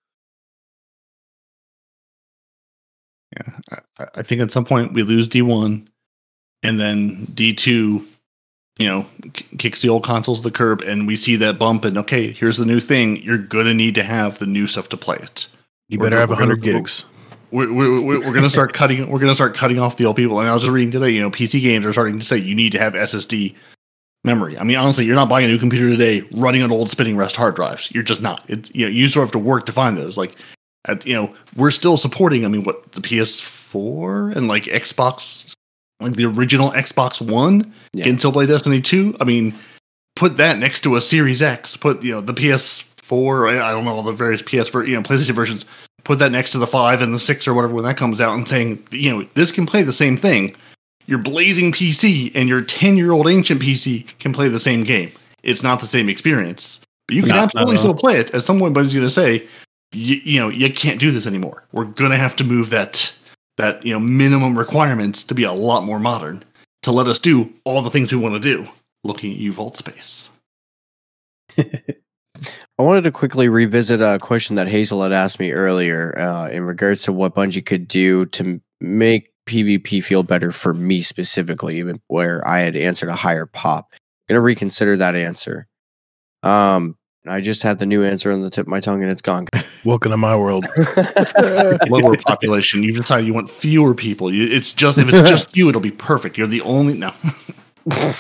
I, 3.99 4.07
I 4.17 4.23
think 4.23 4.41
at 4.41 4.51
some 4.51 4.65
point 4.65 4.93
we 4.93 5.03
lose 5.03 5.29
D 5.29 5.43
one, 5.43 5.89
and 6.63 6.79
then 6.81 7.27
D 7.35 7.53
two, 7.55 8.07
you 8.79 8.89
know, 8.89 9.07
k- 9.33 9.47
kicks 9.59 9.83
the 9.83 9.89
old 9.89 10.05
consoles 10.05 10.39
to 10.43 10.49
the 10.49 10.57
curb, 10.57 10.81
and 10.83 11.07
we 11.07 11.17
see 11.17 11.37
that 11.37 11.59
bump. 11.59 11.85
And 11.85 11.97
okay, 11.99 12.33
here's 12.33 12.57
the 12.57 12.67
new 12.67 12.81
thing. 12.81 13.17
You're 13.23 13.39
gonna 13.39 13.75
need 13.75 13.95
to 13.97 14.03
have 14.03 14.39
the 14.39 14.47
new 14.47 14.67
stuff 14.67 14.89
to 14.91 14.97
play 14.97 15.17
it. 15.17 15.47
You 15.89 15.99
We're 15.99 16.07
better 16.07 16.19
have 16.21 16.29
we're 16.31 16.35
100 16.37 16.63
gonna- 16.63 16.73
gigs. 16.79 17.05
We're, 17.53 17.73
we're, 17.73 18.01
we're, 18.01 18.19
we're 18.21 18.33
gonna 18.35 18.49
start 18.49 18.73
cutting. 18.75 19.09
We're 19.11 19.19
gonna 19.19 19.35
start 19.35 19.55
cutting 19.57 19.81
off 19.81 19.97
the 19.97 20.05
old 20.07 20.15
people. 20.17 20.39
And 20.39 20.49
I 20.49 20.55
was 20.55 20.63
just 20.63 20.73
reading 20.73 20.93
today. 20.93 21.11
You 21.11 21.21
know, 21.21 21.31
PC 21.33 21.61
games 21.61 21.85
are 21.85 21.93
starting 21.93 22.19
to 22.21 22.25
say 22.25 22.37
you 22.37 22.55
need 22.55 22.71
to 22.73 22.79
have 22.79 22.93
SSD 22.93 23.57
memory. 24.23 24.57
I 24.57 24.63
mean, 24.63 24.77
honestly, 24.77 25.05
you're 25.05 25.17
not 25.17 25.29
buying 25.29 25.47
a 25.47 25.49
new 25.49 25.59
computer 25.59 25.89
today 25.89 26.23
running 26.33 26.63
on 26.63 26.71
old 26.71 26.91
spinning 26.91 27.17
rest 27.17 27.35
hard 27.35 27.57
drives. 27.57 27.91
You're 27.91 28.05
just 28.05 28.23
not. 28.23 28.45
It's 28.49 28.73
you 28.73 28.87
know, 28.87 28.91
you 28.93 29.09
sort 29.09 29.25
of 29.25 29.29
have 29.35 29.43
to 29.43 29.45
work 29.49 29.67
to 29.67 29.73
find 29.73 29.97
those. 29.97 30.17
Like, 30.17 30.37
at, 30.87 31.07
you 31.07 31.15
know, 31.15 31.35
we're 31.57 31.71
still 31.71 31.97
supporting. 31.97 32.45
I 32.45 32.49
mean, 32.49 32.65
what 32.65 32.93
the 32.93 33.01
PS4 33.01 34.37
and 34.37 34.49
like 34.49 34.65
Xbox, 34.65 35.55
like 36.01 36.15
the 36.15 36.25
original 36.25 36.71
Xbox 36.73 37.21
One 37.21 37.73
Yeah. 37.93 38.05
can 38.05 38.19
still 38.19 38.33
play 38.33 38.47
Destiny 38.47 38.81
2. 38.81 39.17
I 39.21 39.25
mean, 39.25 39.55
put 40.17 40.37
that 40.37 40.59
next 40.59 40.81
to 40.81 40.97
a 40.97 41.01
Series 41.01 41.43
X. 41.43 41.77
Put 41.77 42.03
you 42.03 42.13
know 42.13 42.21
the 42.21 42.35
PS4. 42.35 43.61
I 43.61 43.71
don't 43.73 43.85
know 43.85 43.95
all 43.95 44.03
the 44.03 44.13
various 44.13 44.43
PS 44.43 44.73
you 44.73 44.95
know 44.95 45.03
PlayStation 45.03 45.35
versions. 45.35 45.65
Put 46.05 46.19
that 46.21 46.33
next 46.33 46.53
to 46.53 46.59
the 46.59 46.67
five 46.67 47.03
and 47.03 47.13
the 47.15 47.19
six 47.19 47.47
or 47.47 47.55
whatever 47.55 47.75
when 47.75 47.85
that 47.85 47.97
comes 47.97 48.21
out, 48.21 48.35
and 48.37 48.49
saying 48.49 48.83
you 48.91 49.11
know 49.11 49.27
this 49.35 49.53
can 49.53 49.67
play 49.67 49.83
the 49.83 49.93
same 49.93 50.17
thing. 50.17 50.57
Your 51.07 51.19
blazing 51.19 51.73
PC 51.73 52.33
and 52.35 52.49
your 52.49 52.63
ten 52.63 52.97
year 52.97 53.13
old 53.13 53.29
ancient 53.29 53.61
PC 53.61 54.07
can 54.19 54.33
play 54.33 54.49
the 54.49 54.61
same 54.61 54.85
game. 54.85 55.13
It's 55.43 55.63
not 55.63 55.81
the 55.81 55.87
same 55.87 56.09
experience, 56.09 56.81
but 57.07 57.17
you 57.17 57.23
can 57.23 57.31
not 57.31 57.45
absolutely 57.45 57.77
still 57.79 57.95
play 57.95 58.17
it. 58.17 58.33
As 58.35 58.45
someone's 58.45 58.75
going 58.75 58.91
to 58.91 59.11
say, 59.11 59.47
you, 59.93 60.17
you 60.23 60.41
know, 60.41 60.49
you 60.49 60.73
can't 60.73 61.01
do 61.01 61.11
this 61.11 61.27
anymore. 61.27 61.65
We're 61.73 61.85
to 61.85 62.17
have 62.17 62.37
to 62.37 62.45
move 62.45 62.71
that 62.71 63.15
that 63.57 63.85
you 63.85 63.93
know 63.93 64.01
minimum 64.01 64.59
requirements 64.59 65.25
to 65.25 65.35
be 65.35 65.45
a 65.45 65.53
lot 65.53 65.85
more 65.85 65.99
modern 65.99 66.43
to 66.83 66.93
let 66.93 67.07
us 67.07 67.19
do 67.19 67.53
all 67.65 67.83
the 67.83 67.91
things 67.91 68.13
we 68.13 68.19
want 68.19 68.35
to 68.35 68.41
do. 68.41 68.67
Looking 69.05 69.33
at 69.33 69.39
you, 69.39 69.53
Vault 69.53 69.77
Space. 69.77 70.31
I 71.59 72.83
wanted 72.83 73.05
to 73.05 73.13
quickly 73.13 73.49
revisit 73.49 74.01
a 74.01 74.19
question 74.19 74.57
that 74.57 74.69
Hazel 74.69 75.03
had 75.03 75.13
asked 75.13 75.39
me 75.39 75.53
earlier 75.53 76.19
uh, 76.19 76.49
in 76.49 76.65
regards 76.65 77.03
to 77.03 77.13
what 77.13 77.35
Bungie 77.35 77.65
could 77.65 77.87
do 77.87 78.25
to 78.27 78.61
make 78.81 79.33
PvP 79.47 80.03
feel 80.03 80.23
better 80.23 80.53
for 80.53 80.73
me 80.73 81.03
specifically, 81.03 81.79
even 81.79 82.01
where 82.07 82.47
I 82.47 82.61
had 82.61 82.77
answered 82.77 83.11
a 83.11 83.15
higher 83.15 83.47
pop. 83.47 83.89
I'm 83.93 84.37
gonna 84.37 84.41
reconsider 84.41 84.97
that 84.97 85.15
answer. 85.15 85.67
Um, 86.43 86.97
I 87.27 87.43
just 87.43 87.63
had 87.63 87.79
the 87.79 87.85
new 87.85 88.03
answer 88.03 88.33
on 88.33 88.41
the 88.41 88.49
tip 88.49 88.65
of 88.65 88.69
my 88.69 88.81
tongue 88.81 89.03
and 89.03 89.13
it's 89.13 89.21
gone. 89.21 89.47
Welcome 89.85 90.11
to 90.11 90.17
my 90.17 90.35
world. 90.35 90.67
Lower 91.89 92.17
population. 92.17 92.83
You 92.83 92.95
decide 92.95 93.27
you 93.27 93.35
want 93.35 93.51
fewer 93.51 93.95
people. 93.95 94.35
You, 94.35 94.47
it's 94.47 94.73
just 94.73 94.97
if 94.97 95.13
it's 95.13 95.29
just 95.29 95.55
you, 95.55 95.69
it'll 95.69 95.83
be 95.83 95.91
perfect. 95.91 96.39
You're 96.39 96.47
the 96.47 96.63
only 96.63 96.95
no. 96.95 97.13
We're 97.87 98.15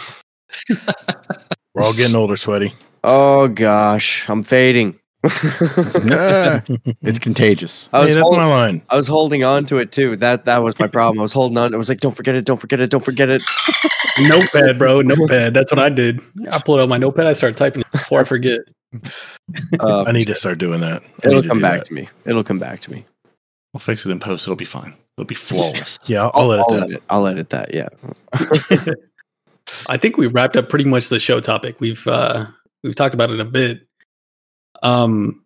all 1.82 1.94
getting 1.94 2.14
older, 2.14 2.36
sweaty. 2.36 2.74
oh 3.02 3.48
gosh, 3.48 4.28
I'm 4.28 4.42
fading. 4.42 4.98
It's 7.02 7.18
contagious. 7.18 7.88
I 7.92 8.00
was 8.00 8.14
that's 8.14 8.22
hold- 8.26 8.36
my 8.38 8.46
line. 8.46 8.82
I 8.88 8.96
was 8.96 9.06
holding 9.06 9.44
on 9.44 9.66
to 9.66 9.76
it 9.78 9.92
too. 9.92 10.16
That 10.16 10.44
that 10.46 10.58
was 10.58 10.78
my 10.78 10.86
problem. 10.86 11.18
I 11.18 11.22
was 11.22 11.32
holding 11.32 11.58
on. 11.58 11.74
I 11.74 11.76
was 11.76 11.88
like, 11.88 12.00
"Don't 12.00 12.16
forget 12.16 12.34
it! 12.34 12.44
Don't 12.46 12.58
forget 12.60 12.80
it! 12.80 12.90
Don't 12.90 13.04
forget 13.04 13.28
it!" 13.28 13.42
notepad, 14.20 14.78
bro. 14.78 15.02
Notepad. 15.02 15.52
That's 15.54 15.70
what 15.72 15.78
I 15.78 15.88
did. 15.90 16.20
I 16.50 16.58
pulled 16.64 16.80
out 16.80 16.88
my 16.88 16.96
notepad. 16.98 17.26
I 17.26 17.32
started 17.32 17.56
typing 17.56 17.84
before 17.92 18.20
I 18.20 18.24
forget. 18.24 18.60
Uh, 19.78 20.04
I 20.06 20.12
need 20.12 20.26
to 20.26 20.34
start 20.34 20.58
doing 20.58 20.80
that. 20.80 21.02
I 21.02 21.06
It'll 21.28 21.34
need 21.36 21.42
to 21.42 21.48
come 21.48 21.60
back 21.60 21.80
that. 21.80 21.86
to 21.88 21.94
me. 21.94 22.08
It'll 22.24 22.44
come 22.44 22.58
back 22.58 22.80
to 22.80 22.90
me. 22.90 23.04
I'll 23.74 23.80
fix 23.80 24.06
it 24.06 24.10
in 24.10 24.20
post. 24.20 24.44
It'll 24.46 24.56
be 24.56 24.64
fine. 24.64 24.94
It'll 25.18 25.26
be 25.26 25.34
flawless. 25.34 25.98
Yeah, 26.06 26.24
I'll, 26.24 26.30
I'll 26.34 26.46
let 26.46 26.60
it. 26.60 26.64
I'll 26.68 26.76
that. 26.76 26.82
edit. 26.90 27.02
I'll 27.10 27.26
edit 27.26 27.50
that. 27.50 27.74
Yeah. 27.74 27.88
I 29.88 29.96
think 29.96 30.16
we 30.16 30.26
wrapped 30.26 30.56
up 30.56 30.68
pretty 30.68 30.86
much 30.86 31.08
the 31.08 31.18
show 31.18 31.40
topic. 31.40 31.78
We've 31.80 32.06
uh 32.06 32.46
we've 32.82 32.96
talked 32.96 33.14
about 33.14 33.30
it 33.30 33.38
a 33.40 33.44
bit. 33.44 33.86
Um 34.82 35.40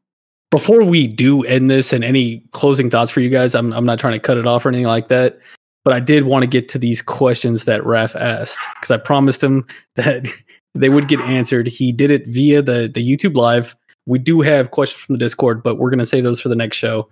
before 0.55 0.85
we 0.85 1.09
do 1.09 1.43
end 1.43 1.69
this 1.69 1.93
and 1.93 2.05
any 2.05 2.39
closing 2.53 2.89
thoughts 2.89 3.11
for 3.11 3.21
you 3.21 3.29
guys, 3.29 3.57
I'm 3.57 3.73
I'm 3.73 3.85
not 3.85 3.99
trying 3.99 4.13
to 4.13 4.21
cut 4.21 4.37
it 4.37 4.47
off 4.47 4.65
or 4.65 4.69
anything 4.69 4.87
like 4.87 5.09
that. 5.09 5.41
But 5.85 5.95
I 5.95 6.01
did 6.01 6.25
want 6.25 6.45
to 6.45 6.47
get 6.47 6.69
to 6.71 6.79
these 6.79 7.03
questions 7.03 7.65
that 7.65 7.85
Raf 7.85 8.15
asked 8.15 8.61
because 8.75 8.93
I 8.93 8.97
promised 8.97 9.43
him 9.43 9.67
that 9.97 10.27
they 10.75 10.89
would 10.89 11.09
get 11.09 11.21
answered. 11.21 11.67
He 11.67 11.91
did 11.91 12.13
it 12.13 12.27
via 12.29 12.63
the 12.63 12.89
the 12.93 13.05
YouTube 13.05 13.35
live. 13.35 13.75
We 14.07 14.21
do 14.21 14.43
have 14.43 14.71
questions 14.71 15.03
from 15.03 15.15
the 15.15 15.19
Discord, 15.19 15.63
but 15.63 15.77
we're 15.77 15.91
gonna 15.91 16.07
save 16.07 16.23
those 16.23 16.41
for 16.41 16.49
the 16.49 16.57
next 16.57 16.77
show. 16.77 17.09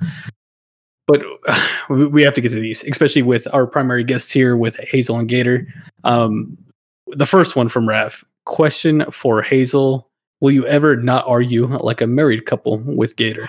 But 1.08 1.24
we 1.90 2.06
we 2.06 2.22
have 2.22 2.34
to 2.34 2.40
get 2.40 2.50
to 2.50 2.60
these, 2.60 2.84
especially 2.84 3.22
with 3.22 3.48
our 3.52 3.66
primary 3.66 4.04
guests 4.04 4.30
here 4.30 4.56
with 4.56 4.78
Hazel 4.78 5.18
and 5.18 5.28
Gatr. 5.28 5.66
Um, 6.04 6.56
the 7.08 7.26
first 7.26 7.56
one 7.56 7.68
from 7.68 7.88
Raf. 7.88 8.24
Question 8.44 9.04
for 9.10 9.42
Hazel: 9.42 10.08
Will 10.42 10.50
you 10.50 10.66
ever 10.66 10.96
not 10.96 11.24
argue 11.28 11.66
like 11.66 12.00
a 12.00 12.06
married 12.08 12.46
couple 12.46 12.78
with 12.84 13.14
Gatr? 13.14 13.46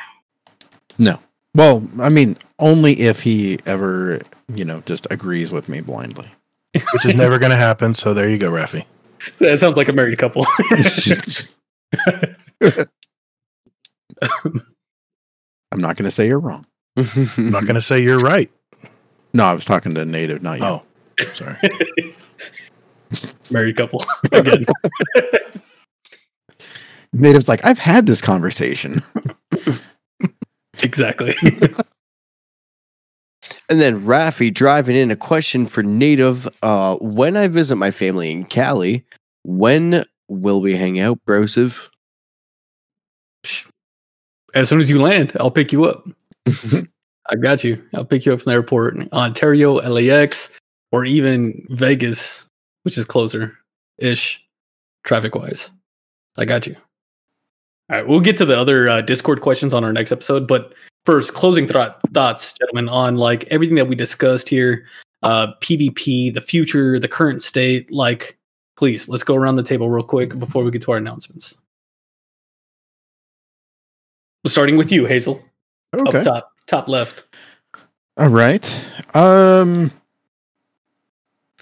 No. 1.00 1.18
Well, 1.56 1.84
I 2.00 2.10
mean, 2.10 2.38
only 2.60 2.94
if 2.94 3.20
he 3.20 3.58
ever, 3.66 4.22
you 4.54 4.64
know, 4.64 4.82
just 4.86 5.08
agrees 5.10 5.52
with 5.52 5.68
me 5.68 5.82
blindly. 5.82 6.32
which 6.74 7.06
is 7.08 7.16
never 7.16 7.40
going 7.40 7.50
to 7.50 7.58
happen. 7.58 7.96
So 7.96 8.14
there 8.14 8.30
you 8.30 8.38
go, 8.38 8.52
Rafi. 8.52 8.86
That 9.40 9.58
sounds 9.58 9.76
like 9.76 9.88
a 9.90 9.92
married 9.92 10.20
couple. 10.20 10.46
I'm 15.72 15.80
not 15.80 15.96
going 15.96 16.06
to 16.06 16.12
say 16.12 16.28
you're 16.28 16.40
wrong. 16.40 16.68
I'm 16.96 17.50
not 17.50 17.64
going 17.64 17.74
to 17.74 17.82
say 17.82 18.04
you're 18.04 18.20
right. 18.20 18.52
No, 19.34 19.46
I 19.46 19.54
was 19.54 19.66
talking 19.66 19.96
to 19.96 20.02
a 20.02 20.06
N8iV, 20.06 20.44
not 20.44 20.60
you. 20.60 20.66
Oh, 20.66 20.84
sorry. 21.34 21.58
married 23.52 23.78
couple 23.78 24.04
again. 24.32 24.66
N8iV's 27.16 27.48
like, 27.48 27.64
I've 27.66 27.80
had 27.80 28.06
this 28.06 28.22
conversation. 28.22 29.04
exactly. 30.84 31.36
And 33.70 33.80
then 33.80 34.06
Rafi 34.06 34.54
driving 34.54 34.96
in 34.96 35.10
a 35.12 35.16
question 35.16 35.66
for 35.66 35.84
N8iV. 35.84 36.48
Uh, 36.62 36.98
when 36.98 37.38
I 37.38 37.48
visit 37.48 37.76
my 37.76 37.92
family 37.92 38.32
in 38.32 38.44
Cali, 38.44 39.06
when 39.44 40.04
will 40.28 40.62
we 40.62 40.76
hang 40.76 41.00
out, 41.00 41.20
Brosive? 41.26 41.90
As 44.54 44.70
soon 44.70 44.80
as 44.80 44.90
you 44.90 45.02
land, 45.02 45.32
I'll 45.40 45.52
pick 45.52 45.72
you 45.72 45.86
up. 45.86 46.04
I 46.48 47.36
got 47.42 47.64
you. 47.64 47.84
I'll 47.96 48.06
pick 48.06 48.26
you 48.26 48.34
up 48.34 48.42
from 48.42 48.52
the 48.52 48.56
airport, 48.56 48.96
Ontario, 49.12 49.76
LAX, 49.76 50.60
or 50.92 51.06
even 51.06 51.66
Vegas, 51.70 52.46
which 52.84 52.98
is 52.98 53.06
closer 53.06 53.58
ish, 53.98 54.46
traffic 55.04 55.34
wise. 55.34 55.72
I 56.38 56.46
got 56.46 56.68
you. 56.68 56.76
All 57.90 57.98
right, 57.98 58.08
we'll 58.08 58.22
get 58.22 58.38
to 58.38 58.46
the 58.46 58.58
other 58.58 58.88
uh, 58.90 59.02
Discord 59.02 59.42
questions 59.42 59.74
on 59.74 59.84
our 59.84 59.92
next 59.94 60.12
episode, 60.12 60.48
but 60.48 60.74
first, 61.06 61.34
closing 61.34 61.68
thro- 61.68 61.94
thoughts, 62.14 62.54
gentlemen, 62.54 62.88
on 62.90 63.18
like 63.18 63.44
everything 63.46 63.76
that 63.76 63.88
we 63.88 63.96
discussed 63.96 64.48
here, 64.50 64.86
uh, 65.22 65.48
PvP, 65.62 66.34
the 66.34 66.42
future, 66.42 66.98
the 67.00 67.08
current 67.10 67.42
state. 67.42 67.92
Like, 67.92 68.38
please, 68.78 69.10
let's 69.10 69.24
go 69.24 69.36
around 69.36 69.58
the 69.58 69.64
table 69.64 69.90
real 69.90 70.04
quick 70.04 70.38
before 70.40 70.64
we 70.64 70.72
get 70.72 70.82
to 70.84 70.92
our 70.94 70.98
announcements. 70.98 71.58
Starting 74.46 74.76
with 74.78 74.92
you, 74.92 75.06
Hazel, 75.06 75.44
Okay. 75.96 76.20
up 76.20 76.24
top, 76.24 76.52
top 76.68 76.88
left. 76.90 77.24
All 78.18 78.28
right. 78.30 78.64
Um 79.14 79.92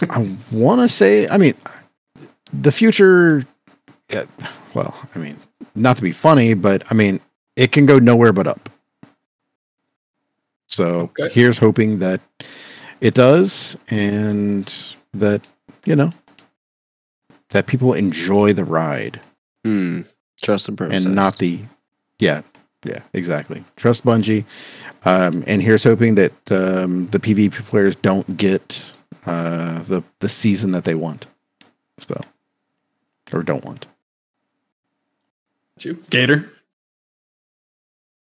I 0.09 0.35
want 0.51 0.81
to 0.81 0.89
say 0.89 1.27
I 1.27 1.37
mean 1.37 1.53
the 2.53 2.71
future 2.71 3.45
yeah, 4.11 4.25
well, 4.73 4.95
I 5.15 5.19
mean, 5.19 5.39
not 5.75 5.95
to 5.97 6.01
be 6.03 6.11
funny, 6.11 6.53
but 6.53 6.83
I 6.91 6.93
mean, 6.95 7.19
it 7.55 7.71
can 7.71 7.85
go 7.85 7.99
nowhere 7.99 8.33
but 8.33 8.47
up. 8.47 8.69
So, 10.67 11.11
Okay. 11.19 11.29
here's 11.29 11.57
hoping 11.57 11.99
that 11.99 12.21
it 13.01 13.13
does 13.13 13.77
and 13.89 14.73
that, 15.13 15.47
you 15.85 15.95
know, 15.95 16.11
that 17.49 17.67
people 17.67 17.93
enjoy 17.93 18.53
the 18.53 18.63
ride 18.65 19.19
Hmm. 19.65 20.01
Trust 20.41 20.65
the 20.67 20.71
process. 20.71 21.05
and 21.05 21.13
not 21.15 21.37
the 21.37 21.59
yeah 22.17 22.41
yeah 22.83 23.01
exactly 23.13 23.63
trust 23.75 24.03
bungie 24.03 24.43
um, 25.05 25.43
and 25.45 25.61
here's 25.61 25.83
hoping 25.83 26.15
that 26.15 26.31
um, 26.51 27.07
the 27.11 27.19
pvp 27.19 27.53
players 27.65 27.95
don't 27.97 28.37
get 28.37 28.83
uh, 29.27 29.83
the 29.83 30.01
the 30.19 30.29
season 30.29 30.71
that 30.71 30.83
they 30.83 30.95
want 30.95 31.27
so 31.99 32.19
or 33.31 33.43
don't 33.43 33.63
want 33.65 33.85
You, 35.85 36.03
Gator. 36.09 36.51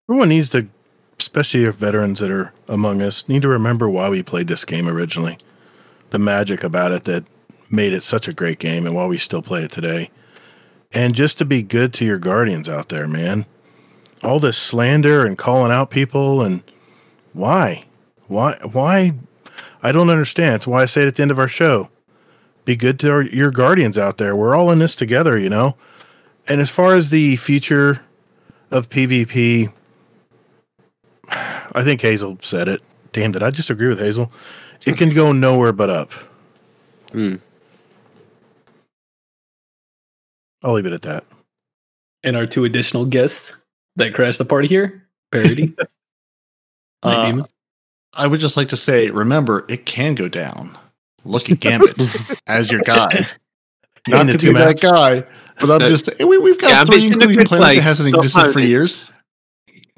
Everyone 0.10 0.30
needs 0.30 0.50
to, 0.52 0.68
especially 1.20 1.66
our 1.66 1.72
veterans 1.72 2.20
that 2.20 2.32
are 2.32 2.54
among 2.68 3.02
us, 3.02 3.28
need 3.28 3.42
to 3.42 3.48
remember 3.48 3.90
why 3.90 4.10
we 4.10 4.24
played 4.24 4.48
this 4.48 4.66
game 4.66 4.88
originally. 4.88 5.38
The 6.10 6.20
magic 6.20 6.64
about 6.64 6.92
it 6.92 7.04
that 7.04 7.26
made 7.70 7.94
it 7.94 8.04
such 8.04 8.28
a 8.28 8.34
great 8.34 8.60
game 8.60 8.86
and 8.86 8.96
why 8.96 9.06
we 9.06 9.18
still 9.18 9.42
play 9.42 9.64
it 9.64 9.72
today. 9.72 10.10
And 10.92 11.16
just 11.16 11.38
to 11.40 11.46
be 11.46 11.64
good 11.64 11.94
to 11.96 12.06
your 12.06 12.20
guardians 12.20 12.70
out 12.70 12.90
there, 12.90 13.08
man. 13.08 13.46
All 14.24 14.40
this 14.40 14.58
slander 14.58 15.26
and 15.26 15.38
calling 15.38 15.72
out 15.72 15.90
people 15.90 16.42
and 16.42 16.64
why? 17.34 17.84
Why 18.28 18.58
why 18.72 19.14
I 19.84 19.92
don't 19.92 20.10
understand. 20.10 20.56
It's 20.56 20.68
why 20.68 20.84
I 20.84 20.86
say 20.86 21.04
it 21.04 21.08
at 21.08 21.16
the 21.16 21.22
end 21.22 21.32
of 21.32 21.40
our 21.40 21.48
show. 21.48 21.90
Be 22.66 22.76
good 22.76 23.00
to 23.02 23.12
our, 23.12 23.22
your 23.22 23.52
guardians 23.52 23.98
out 23.98 24.18
there. 24.18 24.36
We're 24.36 24.56
all 24.56 24.72
in 24.72 24.80
this 24.80 24.96
together, 24.96 25.38
you 25.38 25.50
know. 25.50 25.78
And 26.50 26.62
as 26.62 26.70
far 26.70 26.96
as 26.96 27.10
the 27.10 27.36
future 27.36 28.02
of 28.72 28.90
PvP, 28.90 29.72
I 31.30 31.84
think 31.84 32.02
Hazel 32.02 32.38
said 32.42 32.68
it. 32.68 32.82
Damn, 33.12 33.32
did 33.32 33.44
I 33.44 33.52
just 33.52 33.70
agree 33.70 33.88
with 33.90 34.00
Hazel? 34.00 34.32
It 34.86 34.98
can 34.98 35.14
go 35.14 35.32
nowhere 35.32 35.74
but 35.74 35.90
up. 35.90 36.12
Hmm. 37.12 37.36
I'll 40.64 40.74
leave 40.74 40.86
it 40.86 40.94
at 40.94 41.02
that. 41.04 41.24
and 42.24 42.36
our 42.36 42.46
two 42.46 42.66
additional 42.66 43.06
guests 43.06 43.56
that 43.96 44.14
crashed 44.14 44.38
the 44.40 44.46
party 44.46 44.68
here. 44.68 45.08
Peroty. 45.32 45.78
Uh, 47.04 47.44
I 48.12 48.26
would 48.26 48.40
just 48.40 48.58
like 48.58 48.70
to 48.70 48.76
say, 48.76 49.12
remember, 49.12 49.66
it 49.70 49.86
can 49.86 50.16
go 50.16 50.28
down. 50.28 50.76
Look 51.24 51.48
at 51.52 51.60
Gambit 51.60 51.96
as 52.48 52.72
your 52.72 52.82
guide. 52.82 53.28
Not 54.08 54.22
Into 54.22 54.34
to 54.34 54.38
two 54.40 54.48
be 54.48 54.54
that 54.56 54.82
guy, 54.82 55.24
but 55.60 55.70
I'm 55.72 55.80
No. 55.80 55.90
just 55.90 56.10
we, 56.20 56.38
we've 56.38 56.60
got 56.60 56.70
Gambit's 56.70 56.90
three 56.90 57.06
in 57.06 57.12
a 57.12 57.14
including 57.16 57.38
good 57.38 57.48
Planet 57.48 57.66
that 57.68 57.74
place. 57.76 57.86
hasn't 57.88 58.10
Stop 58.10 58.20
existed 58.24 58.42
for 58.54 58.60
hiding. 58.60 58.70
years. 58.70 59.12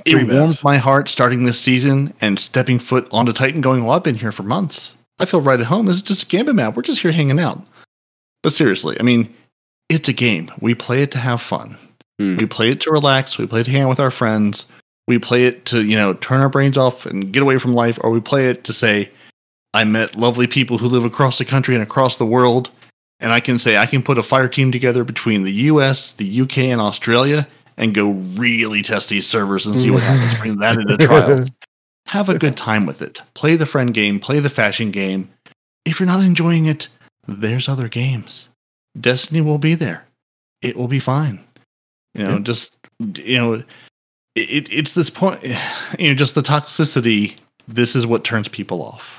Three 0.06 0.22
It 0.22 0.28
warms 0.30 0.56
maps. 0.56 0.64
my 0.64 0.78
heart 0.78 1.10
starting 1.10 1.44
this 1.46 1.60
season 1.60 2.14
and 2.22 2.40
stepping 2.40 2.80
foot 2.80 3.08
onto 3.12 3.34
Titan 3.34 3.62
going, 3.62 3.84
well, 3.84 3.96
I've 3.98 4.04
been 4.04 4.16
here 4.16 4.32
for 4.32 4.44
months. 4.44 4.96
I 5.20 5.26
feel 5.26 5.42
right 5.42 5.60
at 5.60 5.66
home. 5.66 5.88
This 5.88 5.98
is 5.98 6.02
just 6.02 6.24
a 6.24 6.26
Gambit 6.26 6.56
map. 6.56 6.76
We're 6.76 6.84
just 6.84 7.02
here 7.02 7.12
hanging 7.12 7.40
out. 7.40 7.62
But 8.42 8.54
seriously, 8.54 8.96
I 9.00 9.04
mean, 9.04 9.34
it's 9.90 10.08
a 10.08 10.14
game. 10.14 10.50
We 10.62 10.74
play 10.76 11.04
it 11.04 11.12
to 11.12 11.18
have 11.18 11.42
fun. 11.42 11.76
Hmm. 12.18 12.38
We 12.38 12.46
play 12.46 12.72
it 12.72 12.80
to 12.82 12.92
relax. 12.92 13.38
We 13.38 13.46
play 13.46 13.62
it 13.62 13.64
to 13.66 13.72
hang 13.72 13.82
out 13.84 13.90
with 13.90 14.00
our 14.00 14.12
friends. 14.12 14.66
We 15.10 15.20
play 15.20 15.46
it 15.46 15.66
to, 15.66 15.84
you 15.84 15.98
know, 15.98 16.14
turn 16.14 16.40
our 16.40 16.50
brains 16.50 16.78
off 16.78 17.06
and 17.06 17.34
get 17.34 17.42
away 17.44 17.58
from 17.58 17.74
life, 17.74 17.98
or 18.02 18.12
we 18.12 18.22
play 18.22 18.48
it 18.48 18.64
to 18.66 18.74
say, 18.74 19.10
I 19.74 19.84
met 19.84 20.16
lovely 20.16 20.48
people 20.48 20.78
who 20.78 20.88
live 20.88 21.04
across 21.04 21.38
the 21.40 21.46
country 21.46 21.74
and 21.76 21.84
across 21.84 22.18
the 22.18 22.26
world. 22.26 22.70
And 23.20 23.32
I 23.32 23.40
can 23.40 23.60
say 23.60 23.78
I 23.78 23.86
can 23.86 24.02
put 24.02 24.18
a 24.18 24.24
fire 24.24 24.48
team 24.48 24.72
together 24.72 25.04
between 25.04 25.44
the 25.44 25.52
US, 25.54 26.14
the 26.14 26.42
UK, 26.42 26.60
and 26.60 26.80
Australia 26.80 27.48
and 27.78 27.94
go 27.94 28.12
really 28.12 28.82
test 28.82 29.10
these 29.10 29.26
servers 29.28 29.66
and 29.66 29.76
see 29.76 29.90
what 29.90 30.04
happens. 30.04 30.40
Bring 30.40 30.58
that 30.58 30.78
into 30.78 30.98
trial. 31.06 31.46
Have 32.08 32.30
a 32.30 32.38
good 32.38 32.58
time 32.58 32.86
with 32.86 33.02
it. 33.02 33.22
Play 33.34 33.56
the 33.56 33.66
friend 33.66 33.94
game, 33.94 34.20
play 34.20 34.40
the 34.40 34.50
fashion 34.50 34.92
game. 34.92 35.30
If 35.86 36.00
you're 36.00 36.08
not 36.08 36.24
enjoying 36.24 36.66
it, 36.66 36.88
there's 37.28 37.70
other 37.70 37.88
games. 37.88 38.50
Destiny 39.00 39.42
will 39.42 39.58
be 39.60 39.76
there. 39.76 40.06
It 40.62 40.76
will 40.76 40.88
be 40.88 41.00
fine. 41.00 41.40
You 42.14 42.24
know, 42.24 42.30
Yeah. 42.32 42.40
just 42.40 42.76
you 43.00 43.38
know, 43.38 43.54
it, 43.54 43.66
it, 44.36 44.72
it's 44.72 44.94
this 44.94 45.10
point. 45.10 45.42
You 46.00 46.10
know, 46.10 46.14
just 46.16 46.36
the 46.36 46.42
toxicity. 46.42 47.36
This 47.68 47.96
is 47.96 48.06
what 48.08 48.24
turns 48.24 48.48
people 48.48 48.82
off. 48.82 49.19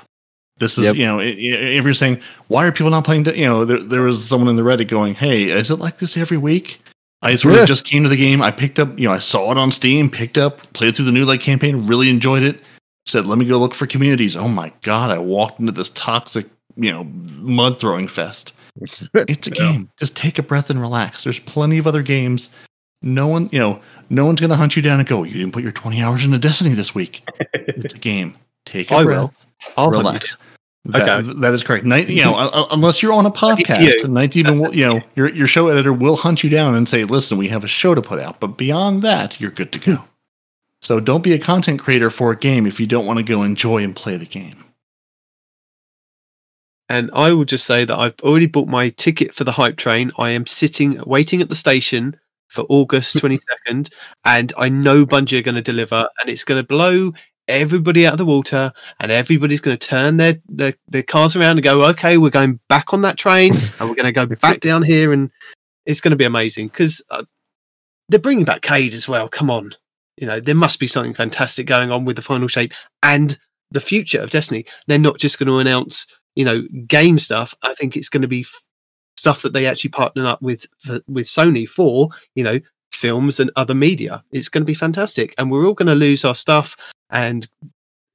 This 0.61 0.77
is 0.77 0.85
Yep. 0.85 0.95
you 0.95 1.05
know, 1.05 1.19
if 1.19 1.83
you're 1.83 1.93
saying 1.93 2.21
why 2.47 2.65
are 2.65 2.71
people 2.71 2.89
not 2.91 3.03
playing? 3.03 3.25
You 3.25 3.45
know, 3.45 3.65
there, 3.65 3.79
there 3.81 4.01
was 4.03 4.23
someone 4.25 4.49
in 4.49 4.55
the 4.55 4.61
Reddit 4.63 4.87
going, 4.87 5.13
"Hey, 5.15 5.49
is 5.51 5.69
it 5.69 5.75
like 5.79 5.97
this 5.99 6.15
every 6.15 6.37
week?" 6.37 6.81
I 7.21 7.35
sort 7.35 7.55
Yeah. 7.55 7.61
of 7.63 7.67
just 7.67 7.85
came 7.85 8.01
to 8.03 8.09
the 8.09 8.15
game. 8.17 8.41
I 8.41 8.49
picked 8.49 8.79
up, 8.79 8.97
you 8.97 9.07
know, 9.07 9.13
I 9.13 9.19
saw 9.19 9.51
it 9.51 9.57
on 9.57 9.71
Steam, 9.71 10.09
picked 10.09 10.37
up, 10.39 10.71
played 10.73 10.95
through 10.95 11.05
the 11.05 11.11
new 11.11 11.25
light 11.25 11.41
campaign, 11.41 11.85
really 11.85 12.09
enjoyed 12.09 12.41
it. 12.43 12.63
Said, 13.05 13.27
let 13.27 13.37
me 13.37 13.45
go 13.45 13.57
look 13.59 13.73
for 13.75 13.85
communities. 13.85 14.35
Oh 14.35 14.47
my 14.47 14.71
god, 14.81 15.11
I 15.11 15.17
walked 15.19 15.59
into 15.59 15.71
this 15.71 15.89
toxic, 15.91 16.45
you 16.77 16.91
know, 16.91 17.03
mud 17.41 17.77
throwing 17.79 18.07
fest. 18.07 18.53
It's 18.81 19.47
a 19.47 19.51
Yeah. 19.55 19.71
game. 19.71 19.89
Just 19.99 20.15
take 20.15 20.39
a 20.39 20.43
breath 20.43 20.69
and 20.69 20.79
relax. 20.79 21.23
There's 21.25 21.39
plenty 21.39 21.77
of 21.77 21.85
other 21.87 22.01
games. 22.03 22.49
No 23.03 23.27
one, 23.27 23.49
you 23.51 23.59
know, 23.59 23.79
no 24.09 24.25
one's 24.25 24.39
gonna 24.41 24.55
hunt 24.55 24.75
you 24.75 24.81
down 24.81 24.99
and 24.99 25.07
go, 25.07 25.23
you 25.23 25.33
didn't 25.33 25.51
put 25.53 25.63
your 25.63 25.71
20 25.71 26.01
hours 26.01 26.23
into 26.23 26.37
Destiny 26.37 26.73
this 26.75 26.93
week. 26.95 27.21
it's 27.53 27.93
a 27.95 27.97
game. 27.97 28.35
Take 28.65 28.91
a 28.91 28.95
I 28.95 29.03
breath. 29.03 29.17
will. 29.19 29.33
I'll 29.77 29.89
relax. 29.91 30.37
That, 30.85 31.07
Okay. 31.07 31.33
that 31.41 31.53
is 31.53 31.63
correct. 31.63 31.85
Night, 31.85 32.09
you 32.09 32.23
know, 32.23 32.33
uh, 32.33 32.49
uh, 32.51 32.65
unless 32.71 33.03
you're 33.03 33.13
on 33.13 33.27
a 33.27 33.31
podcast, 33.31 33.81
Demon, 34.31 34.55
That's 34.55 34.59
will, 34.59 34.75
you 34.75 34.87
know, 34.87 35.01
your 35.15 35.29
your 35.29 35.45
show 35.47 35.67
editor 35.67 35.93
will 35.93 36.15
hunt 36.15 36.43
you 36.43 36.49
down 36.49 36.73
and 36.73 36.89
say, 36.89 37.03
"Listen, 37.03 37.37
we 37.37 37.49
have 37.49 37.63
a 37.63 37.67
show 37.67 37.93
to 37.93 38.01
put 38.01 38.19
out." 38.19 38.39
But 38.39 38.57
beyond 38.57 39.03
that, 39.03 39.39
you're 39.39 39.51
good 39.51 39.71
to 39.73 39.79
go. 39.79 40.03
So 40.81 40.99
don't 40.99 41.23
be 41.23 41.33
a 41.33 41.39
content 41.39 41.79
creator 41.79 42.09
for 42.09 42.31
a 42.31 42.35
game 42.35 42.65
if 42.65 42.79
you 42.79 42.87
don't 42.87 43.05
want 43.05 43.17
to 43.19 43.23
go 43.23 43.43
enjoy 43.43 43.83
and 43.83 43.95
play 43.95 44.17
the 44.17 44.25
game. 44.25 44.63
And 46.89 47.11
I 47.13 47.31
will 47.31 47.45
just 47.45 47.65
say 47.65 47.85
that 47.85 47.95
I've 47.95 48.19
already 48.21 48.47
bought 48.47 48.67
my 48.67 48.89
ticket 48.89 49.33
for 49.33 49.43
the 49.43 49.53
hype 49.53 49.77
train. 49.77 50.11
I 50.17 50.31
am 50.31 50.45
sitting, 50.45 51.01
waiting 51.05 51.41
at 51.41 51.49
the 51.49 51.55
station 51.55 52.19
for 52.49 52.65
August 52.67 53.15
22nd, 53.17 53.91
and 54.25 54.51
I 54.57 54.67
know 54.67 55.05
Bungie 55.05 55.39
are 55.39 55.43
going 55.43 55.55
to 55.55 55.61
deliver, 55.61 56.09
and 56.19 56.29
it's 56.29 56.43
going 56.43 56.61
to 56.61 56.67
blow 56.67 57.13
everybody 57.47 58.05
out 58.05 58.13
of 58.13 58.17
the 58.17 58.25
water, 58.25 58.71
and 58.99 59.11
everybody's 59.11 59.61
going 59.61 59.77
to 59.77 59.87
turn 59.87 60.17
their, 60.17 60.35
their, 60.47 60.73
their 60.87 61.03
cars 61.03 61.35
around 61.35 61.57
and 61.57 61.63
go, 61.63 61.83
okay, 61.89 62.17
we're 62.17 62.29
going 62.29 62.59
back 62.67 62.93
on 62.93 63.01
that 63.01 63.17
train, 63.17 63.53
and 63.79 63.89
we're 63.89 63.95
going 63.95 64.05
to 64.05 64.11
go 64.11 64.25
back 64.25 64.59
down 64.59 64.83
here, 64.83 65.11
and 65.11 65.31
it's 65.85 66.01
going 66.01 66.11
to 66.11 66.17
be 66.17 66.25
amazing 66.25 66.67
because 66.67 67.03
uh, 67.09 67.23
they're 68.09 68.19
bringing 68.19 68.45
back 68.45 68.61
Cayde 68.61 68.93
as 68.93 69.07
well. 69.07 69.27
Come 69.27 69.49
on. 69.49 69.71
You 70.17 70.27
know, 70.27 70.39
there 70.39 70.55
must 70.55 70.79
be 70.79 70.87
something 70.87 71.13
fantastic 71.13 71.65
going 71.65 71.91
on 71.91 72.05
with 72.05 72.15
the 72.15 72.21
final 72.21 72.47
shape 72.47 72.73
and 73.01 73.37
the 73.71 73.79
future 73.79 74.19
of 74.19 74.29
Destiny. 74.29 74.65
They're 74.87 74.99
not 74.99 75.17
just 75.17 75.39
going 75.39 75.47
to 75.47 75.57
announce, 75.57 76.05
you 76.35 76.45
know, 76.45 76.63
game 76.87 77.17
stuff. 77.17 77.55
I 77.63 77.73
think 77.73 77.95
it's 77.95 78.09
going 78.09 78.21
to 78.21 78.27
be 78.27 78.41
f- 78.41 78.61
stuff 79.15 79.41
that 79.41 79.53
they 79.53 79.65
actually 79.65 79.91
partner 79.91 80.27
up 80.27 80.41
with 80.41 80.65
for, 80.79 80.99
with 81.07 81.25
Sony 81.25 81.67
for, 81.67 82.09
you 82.35 82.43
know, 82.43 82.59
films 82.91 83.39
and 83.39 83.49
other 83.55 83.73
media. 83.73 84.23
It's 84.31 84.49
going 84.49 84.61
to 84.61 84.65
be 84.65 84.75
fantastic, 84.75 85.33
and 85.37 85.49
we're 85.49 85.65
all 85.65 85.73
going 85.73 85.87
to 85.87 85.95
lose 85.95 86.23
our 86.23 86.35
stuff, 86.35 86.75
and 87.11 87.47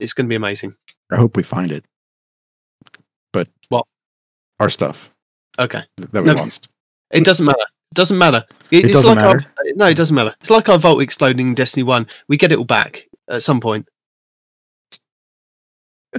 it's 0.00 0.12
going 0.12 0.26
to 0.26 0.28
be 0.28 0.34
amazing. 0.36 0.74
I 1.12 1.16
hope 1.16 1.36
we 1.36 1.42
find 1.42 1.70
it. 1.70 1.84
But 3.32 3.48
What? 3.68 3.86
Our 4.58 4.68
stuff 4.70 5.10
Okay, 5.58 5.82
that 5.96 6.22
we 6.22 6.26
No. 6.26 6.34
lost. 6.34 6.68
it 7.10 7.24
doesn't 7.24 7.46
matter. 7.46 7.58
It 7.60 7.94
doesn't 7.94 8.18
matter. 8.18 8.44
It, 8.70 8.78
It 8.78 8.84
it's 8.86 8.94
doesn't 8.94 9.16
like 9.16 9.24
our- 9.24 9.34
matter? 9.36 9.50
no, 9.76 9.86
it 9.86 9.96
doesn't 9.96 10.14
matter. 10.16 10.34
It's 10.40 10.50
like 10.50 10.68
our 10.68 10.78
vault 10.78 11.00
exploding 11.02 11.46
in 11.48 11.54
Destiny 11.54 11.82
One. 11.82 12.06
We 12.28 12.36
get 12.36 12.52
it 12.52 12.58
all 12.58 12.64
back 12.64 13.06
at 13.28 13.42
some 13.42 13.60
point. 13.60 13.88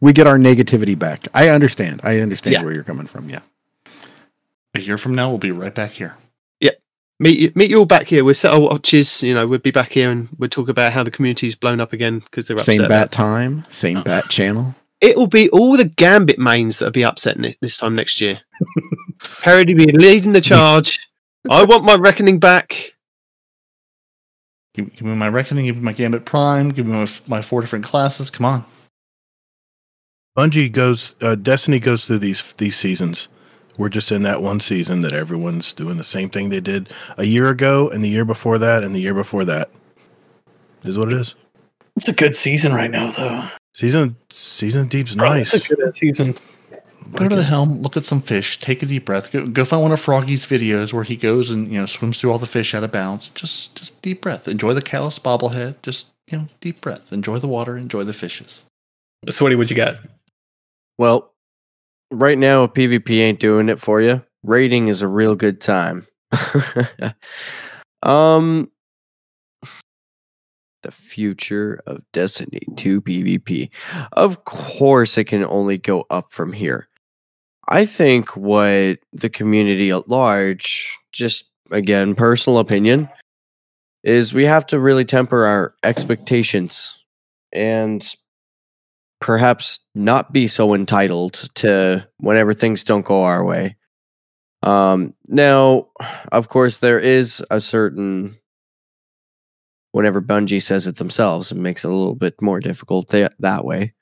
We 0.00 0.12
get 0.12 0.26
our 0.28 0.38
negativity 0.38 0.96
back. 0.98 1.26
I 1.34 1.48
understand. 1.48 2.00
I 2.04 2.20
understand 2.20 2.54
Yeah. 2.54 2.62
where 2.62 2.72
you're 2.72 2.84
coming 2.84 3.06
from. 3.06 3.28
Yeah. 3.28 3.40
A 4.74 4.80
year 4.80 4.96
from 4.96 5.14
now, 5.14 5.28
we'll 5.28 5.38
be 5.38 5.50
right 5.50 5.74
back 5.74 5.90
here. 5.90 6.16
Meet 7.22 7.38
you, 7.38 7.52
meet 7.54 7.70
you 7.70 7.78
all 7.78 7.86
back 7.86 8.08
here. 8.08 8.24
We'll 8.24 8.34
set 8.34 8.52
our 8.52 8.58
watches. 8.58 9.22
You 9.22 9.32
know, 9.32 9.46
we'll 9.46 9.60
be 9.60 9.70
back 9.70 9.92
here 9.92 10.10
and 10.10 10.28
we'll 10.38 10.50
talk 10.50 10.68
about 10.68 10.92
how 10.92 11.04
the 11.04 11.10
community's 11.12 11.54
blown 11.54 11.78
up 11.78 11.92
again 11.92 12.18
because 12.18 12.48
they're 12.48 12.56
upset. 12.56 12.74
Same 12.74 12.88
bat 12.88 13.12
time, 13.12 13.64
same 13.68 14.02
bat 14.02 14.28
channel. 14.28 14.74
it 15.00 15.16
will 15.16 15.28
be 15.28 15.48
all 15.50 15.76
the 15.76 15.84
Gambit 15.84 16.40
mains 16.40 16.80
that'll 16.80 16.90
be 16.90 17.02
upsetting 17.02 17.44
it 17.44 17.58
this 17.62 17.76
time 17.76 17.94
next 17.94 18.20
year. 18.20 18.40
Peroty 19.20 19.76
be 19.76 19.92
leading 19.92 20.32
the 20.32 20.40
charge. 20.40 20.98
I 21.48 21.62
want 21.62 21.84
my 21.84 21.94
reckoning 21.94 22.40
back. 22.40 22.94
Give, 24.74 24.92
give 24.92 25.02
me 25.02 25.14
my 25.14 25.28
reckoning. 25.28 25.66
Give 25.66 25.76
me 25.76 25.82
my 25.82 25.92
Gambit 25.92 26.24
Prime. 26.24 26.70
Give 26.70 26.86
me 26.86 26.94
my, 26.94 27.08
my 27.28 27.40
four 27.40 27.60
different 27.60 27.84
classes. 27.84 28.30
Come 28.30 28.46
on. 28.46 28.64
Bungie 30.36 30.72
goes, 30.72 31.14
uh, 31.20 31.36
Destiny 31.36 31.78
goes 31.78 32.04
through 32.04 32.18
these 32.18 32.52
these 32.54 32.74
seasons. 32.74 33.28
We're 33.82 33.88
just 33.88 34.12
in 34.12 34.22
that 34.22 34.40
one 34.40 34.60
season 34.60 35.00
that 35.00 35.12
everyone's 35.12 35.74
doing 35.74 35.96
the 35.96 36.04
same 36.04 36.30
thing 36.30 36.50
they 36.50 36.60
did 36.60 36.88
a 37.18 37.24
year 37.24 37.48
ago, 37.48 37.88
and 37.88 38.00
the 38.00 38.08
year 38.08 38.24
before 38.24 38.56
that, 38.58 38.84
and 38.84 38.94
the 38.94 39.00
year 39.00 39.12
before 39.12 39.44
that. 39.46 39.70
Is 40.84 40.96
what 40.96 41.12
it 41.12 41.18
is. 41.18 41.34
It's 41.96 42.08
a 42.08 42.12
good 42.12 42.36
season 42.36 42.72
right 42.72 42.92
now, 42.92 43.10
though. 43.10 43.48
Season 43.74 44.14
season 44.30 44.86
deep's 44.86 45.16
Bro, 45.16 45.30
nice. 45.30 45.52
It's 45.52 45.68
a 45.68 45.74
good 45.74 45.92
season. 45.92 46.36
Go 47.10 47.28
to 47.28 47.34
the 47.34 47.42
helm, 47.42 47.82
look 47.82 47.96
at 47.96 48.06
some 48.06 48.20
fish, 48.20 48.60
take 48.60 48.84
a 48.84 48.86
deep 48.86 49.04
breath. 49.04 49.32
Go, 49.32 49.48
go 49.48 49.64
find 49.64 49.82
one 49.82 49.90
of 49.90 50.00
Froggy's 50.00 50.46
videos 50.46 50.92
where 50.92 51.02
he 51.02 51.16
goes 51.16 51.50
and 51.50 51.66
you 51.72 51.80
know 51.80 51.86
swims 51.86 52.20
through 52.20 52.30
all 52.30 52.38
the 52.38 52.46
fish 52.46 52.76
out 52.76 52.84
of 52.84 52.92
bounds. 52.92 53.30
Just 53.30 53.74
just 53.74 54.00
deep 54.00 54.20
breath. 54.20 54.46
Enjoy 54.46 54.74
the 54.74 54.82
Calus 54.82 55.18
bobblehead. 55.18 55.82
Just 55.82 56.06
you 56.28 56.38
know 56.38 56.46
deep 56.60 56.80
breath. 56.80 57.12
Enjoy 57.12 57.38
the 57.38 57.48
water. 57.48 57.76
Enjoy 57.76 58.04
the 58.04 58.14
fishes. 58.14 58.64
Sweaty, 59.28 59.56
what 59.56 59.70
you 59.70 59.74
got? 59.74 59.96
Well, 60.98 61.31
right 62.12 62.38
now, 62.38 62.64
if 62.64 62.72
PvP 62.72 63.18
ain't 63.18 63.40
doing 63.40 63.68
it 63.68 63.80
for 63.80 64.00
you, 64.00 64.22
raiding 64.42 64.88
is 64.88 65.02
a 65.02 65.08
real 65.08 65.34
good 65.34 65.60
time. 65.60 66.06
um, 68.02 68.70
the 70.82 70.90
future 70.90 71.80
of 71.86 72.02
Destiny 72.12 72.62
2 72.76 73.00
PvP. 73.02 73.70
Of 74.12 74.44
course, 74.44 75.16
it 75.16 75.24
can 75.24 75.44
only 75.44 75.78
go 75.78 76.04
up 76.10 76.32
from 76.32 76.52
here. 76.52 76.88
I 77.68 77.84
think 77.84 78.36
what 78.36 78.98
the 79.12 79.30
community 79.30 79.90
at 79.90 80.08
large, 80.08 80.98
just 81.12 81.50
again, 81.70 82.14
personal 82.14 82.58
opinion, 82.58 83.08
is 84.02 84.34
we 84.34 84.44
have 84.44 84.66
to 84.66 84.80
really 84.80 85.04
temper 85.04 85.46
our 85.46 85.74
expectations 85.84 87.04
and 87.52 88.16
perhaps 89.22 89.78
not 89.94 90.32
be 90.32 90.48
so 90.48 90.74
entitled 90.74 91.34
to 91.54 92.06
whenever 92.18 92.52
things 92.52 92.82
don't 92.82 93.06
go 93.06 93.22
our 93.22 93.44
way. 93.44 93.76
Um, 94.64 95.14
now, 95.28 95.88
of 96.32 96.48
course, 96.48 96.78
there 96.78 96.98
is 96.98 97.42
a 97.50 97.60
certain 97.60 98.36
whenever 99.92 100.20
Bungie 100.20 100.62
says 100.62 100.86
it 100.86 100.96
themselves, 100.96 101.52
it 101.52 101.56
makes 101.56 101.84
it 101.84 101.88
a 101.88 101.94
little 101.94 102.16
bit 102.16 102.40
more 102.42 102.60
difficult 102.60 103.10
th- 103.10 103.30
that 103.38 103.64
way. 103.64 103.94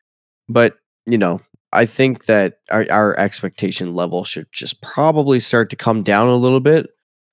But 0.48 0.76
you 1.06 1.18
know, 1.18 1.40
I 1.72 1.84
think 1.84 2.24
that 2.24 2.60
our, 2.70 2.86
our 2.90 3.18
expectation 3.18 3.94
level 3.94 4.24
should 4.24 4.46
just 4.52 4.80
probably 4.80 5.38
start 5.38 5.68
to 5.70 5.76
come 5.76 6.02
down 6.02 6.28
a 6.28 6.34
little 6.34 6.60
bit, 6.60 6.86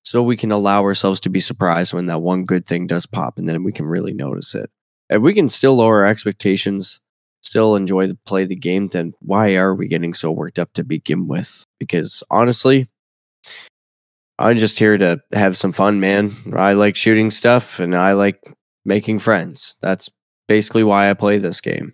so 0.03 0.21
we 0.21 0.35
can 0.35 0.51
allow 0.51 0.83
ourselves 0.83 1.21
to 1.21 1.29
be 1.29 1.39
surprised 1.39 1.93
when 1.93 2.07
that 2.07 2.19
one 2.19 2.43
good 2.45 2.65
thing 2.65 2.85
does 2.85 3.05
pop, 3.05 3.37
and 3.37 3.47
then 3.47 3.63
we 3.63 3.71
can 3.71 3.85
really 3.85 4.13
notice 4.13 4.55
it. 4.55 4.69
If 5.09 5.21
we 5.21 5.33
can 5.33 5.47
still 5.47 5.77
lower 5.77 6.01
our 6.01 6.07
expectations 6.07 6.99
still 7.41 7.75
enjoy 7.75 8.07
the 8.07 8.17
play 8.25 8.45
the 8.45 8.55
game, 8.55 8.87
then 8.87 9.13
why 9.19 9.55
are 9.55 9.73
we 9.73 9.87
getting 9.87 10.13
so 10.13 10.31
worked 10.31 10.59
up 10.59 10.73
to 10.73 10.83
begin 10.83 11.27
with? 11.27 11.63
Because 11.79 12.23
honestly, 12.29 12.87
I'm 14.39 14.57
just 14.57 14.77
here 14.77 14.97
to 14.97 15.19
have 15.33 15.57
some 15.57 15.71
fun, 15.71 15.99
man. 15.99 16.35
I 16.55 16.73
like 16.73 16.95
shooting 16.95 17.31
stuff 17.31 17.79
and 17.79 17.95
I 17.95 18.13
like 18.13 18.39
making 18.85 19.19
friends. 19.19 19.75
That's 19.81 20.09
basically 20.47 20.83
why 20.83 21.09
I 21.09 21.13
play 21.13 21.37
this 21.37 21.61
game. 21.61 21.93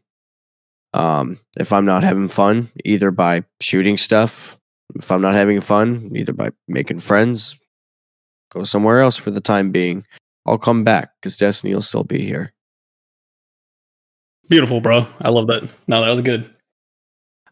Um, 0.93 1.39
if 1.59 1.73
I'm 1.73 1.85
not 1.85 2.03
having 2.03 2.27
fun, 2.27 2.69
either 2.85 3.11
by 3.11 3.43
shooting 3.61 3.97
stuff, 3.97 4.59
if 4.95 5.11
I'm 5.11 5.21
not 5.21 5.33
having 5.33 5.59
fun, 5.59 6.11
either 6.15 6.33
by 6.33 6.51
making 6.67 6.99
friends, 6.99 7.59
go 8.51 8.63
somewhere 8.63 9.01
else 9.01 9.17
for 9.17 9.31
the 9.31 9.41
time 9.41 9.71
being. 9.71 10.05
I'll 10.45 10.59
come 10.59 10.83
back 10.83 11.11
because 11.19 11.37
Destiny 11.37 11.73
will 11.73 11.81
still 11.81 12.03
be 12.03 12.21
here. 12.25 12.52
Beautiful, 14.49 14.81
bro. 14.81 15.05
I 15.21 15.29
love 15.29 15.47
that. 15.47 15.73
No, 15.87 16.01
that 16.01 16.09
was 16.11 16.21
good. 16.21 16.53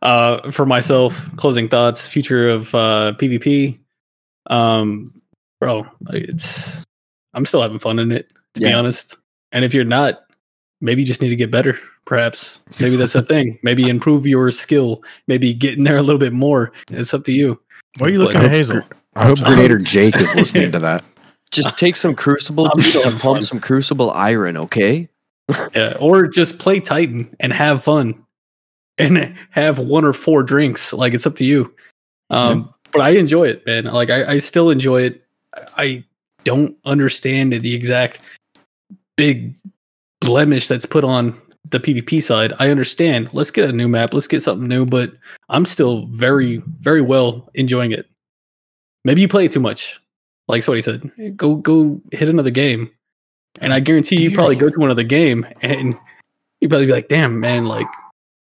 Uh, 0.01 0.51
for 0.51 0.65
myself, 0.65 1.35
closing 1.37 1.69
thoughts, 1.69 2.07
future 2.07 2.49
of 2.49 2.73
uh, 2.73 3.13
PvP. 3.17 3.79
Um, 4.47 5.21
bro, 5.59 5.85
it's 6.09 6.83
I'm 7.33 7.45
still 7.45 7.61
having 7.61 7.77
fun 7.79 7.99
in 7.99 8.11
it, 8.11 8.31
to 8.55 8.61
be 8.61 8.73
honest. 8.73 9.17
And 9.51 9.63
if 9.63 9.73
you're 9.73 9.85
not, 9.85 10.19
maybe 10.81 11.01
you 11.01 11.07
just 11.07 11.21
need 11.21 11.29
to 11.29 11.35
get 11.35 11.51
better. 11.51 11.77
Perhaps 12.07 12.59
maybe 12.79 12.95
that's 12.95 13.13
a 13.13 13.21
thing. 13.21 13.59
Maybe 13.63 13.87
improve 13.87 14.25
your 14.25 14.49
skill. 14.49 15.03
Maybe 15.27 15.53
get 15.53 15.77
in 15.77 15.83
there 15.83 15.97
a 15.97 16.01
little 16.01 16.17
bit 16.19 16.33
more. 16.33 16.73
It's 16.89 17.13
up 17.13 17.23
to 17.25 17.31
you. 17.31 17.61
Why 17.99 18.07
are 18.07 18.09
you 18.09 18.17
looking 18.17 18.39
But- 18.41 18.45
at 18.45 18.51
Hazel? 18.51 18.81
I 19.15 19.25
hope 19.27 19.37
sorry. 19.37 19.55
Gernader 19.55 19.87
Jake 19.87 20.15
is 20.15 20.33
listening 20.33 20.71
to 20.71 20.79
that. 20.79 21.03
Just 21.51 21.77
take 21.77 21.95
some 21.95 22.15
Crucible 22.15 22.67
I'm 22.73 22.81
still 22.81 23.03
having 23.03 23.15
and 23.15 23.21
pump 23.21 23.43
some 23.43 23.59
Crucible 23.59 24.09
iron, 24.11 24.57
okay? 24.57 25.09
Yeah, 25.75 25.97
or 25.99 26.27
just 26.27 26.59
play 26.59 26.79
Titan 26.79 27.35
and 27.39 27.51
have 27.51 27.83
fun, 27.83 28.25
and 28.97 29.35
have 29.49 29.79
one 29.79 30.05
or 30.05 30.13
four 30.13 30.43
drinks. 30.43 30.93
Like 30.93 31.13
it's 31.13 31.27
up 31.27 31.35
to 31.37 31.45
you. 31.45 31.73
Um, 32.29 32.73
but 32.91 33.01
I 33.01 33.11
enjoy 33.11 33.47
it, 33.47 33.65
man. 33.65 33.85
Like 33.85 34.09
I, 34.09 34.33
I 34.33 34.37
still 34.37 34.69
enjoy 34.69 35.03
it. 35.03 35.25
I 35.77 36.03
don't 36.43 36.77
understand 36.85 37.53
the 37.53 37.75
exact 37.75 38.19
big 39.17 39.55
blemish 40.21 40.67
that's 40.67 40.85
put 40.85 41.03
on 41.03 41.39
the 41.69 41.79
PvP 41.79 42.21
side. 42.21 42.53
I 42.59 42.69
understand. 42.69 43.33
Let's 43.33 43.51
get 43.51 43.69
a 43.69 43.73
new 43.73 43.87
map. 43.87 44.13
Let's 44.13 44.27
get 44.27 44.41
something 44.41 44.67
new. 44.67 44.85
But 44.85 45.13
I'm 45.49 45.65
still 45.65 46.05
very, 46.07 46.57
very 46.79 47.01
well 47.01 47.49
enjoying 47.53 47.91
it. 47.91 48.07
Maybe 49.03 49.21
you 49.21 49.27
play 49.27 49.45
it 49.45 49.51
too 49.51 49.59
much. 49.59 49.99
Like 50.47 50.65
what 50.67 50.75
he 50.75 50.81
said. 50.81 51.37
Go, 51.37 51.55
go 51.55 52.01
hit 52.11 52.29
another 52.29 52.49
game. 52.49 52.91
And 53.59 53.73
I 53.73 53.79
guarantee 53.79 54.21
you 54.21 54.31
probably 54.31 54.55
go 54.55 54.69
to 54.69 54.83
another 54.83 55.03
game 55.03 55.45
and 55.61 55.97
you'd 56.59 56.69
probably 56.69 56.85
be 56.85 56.93
like, 56.93 57.07
damn, 57.07 57.39
man, 57.39 57.65
like 57.65 57.87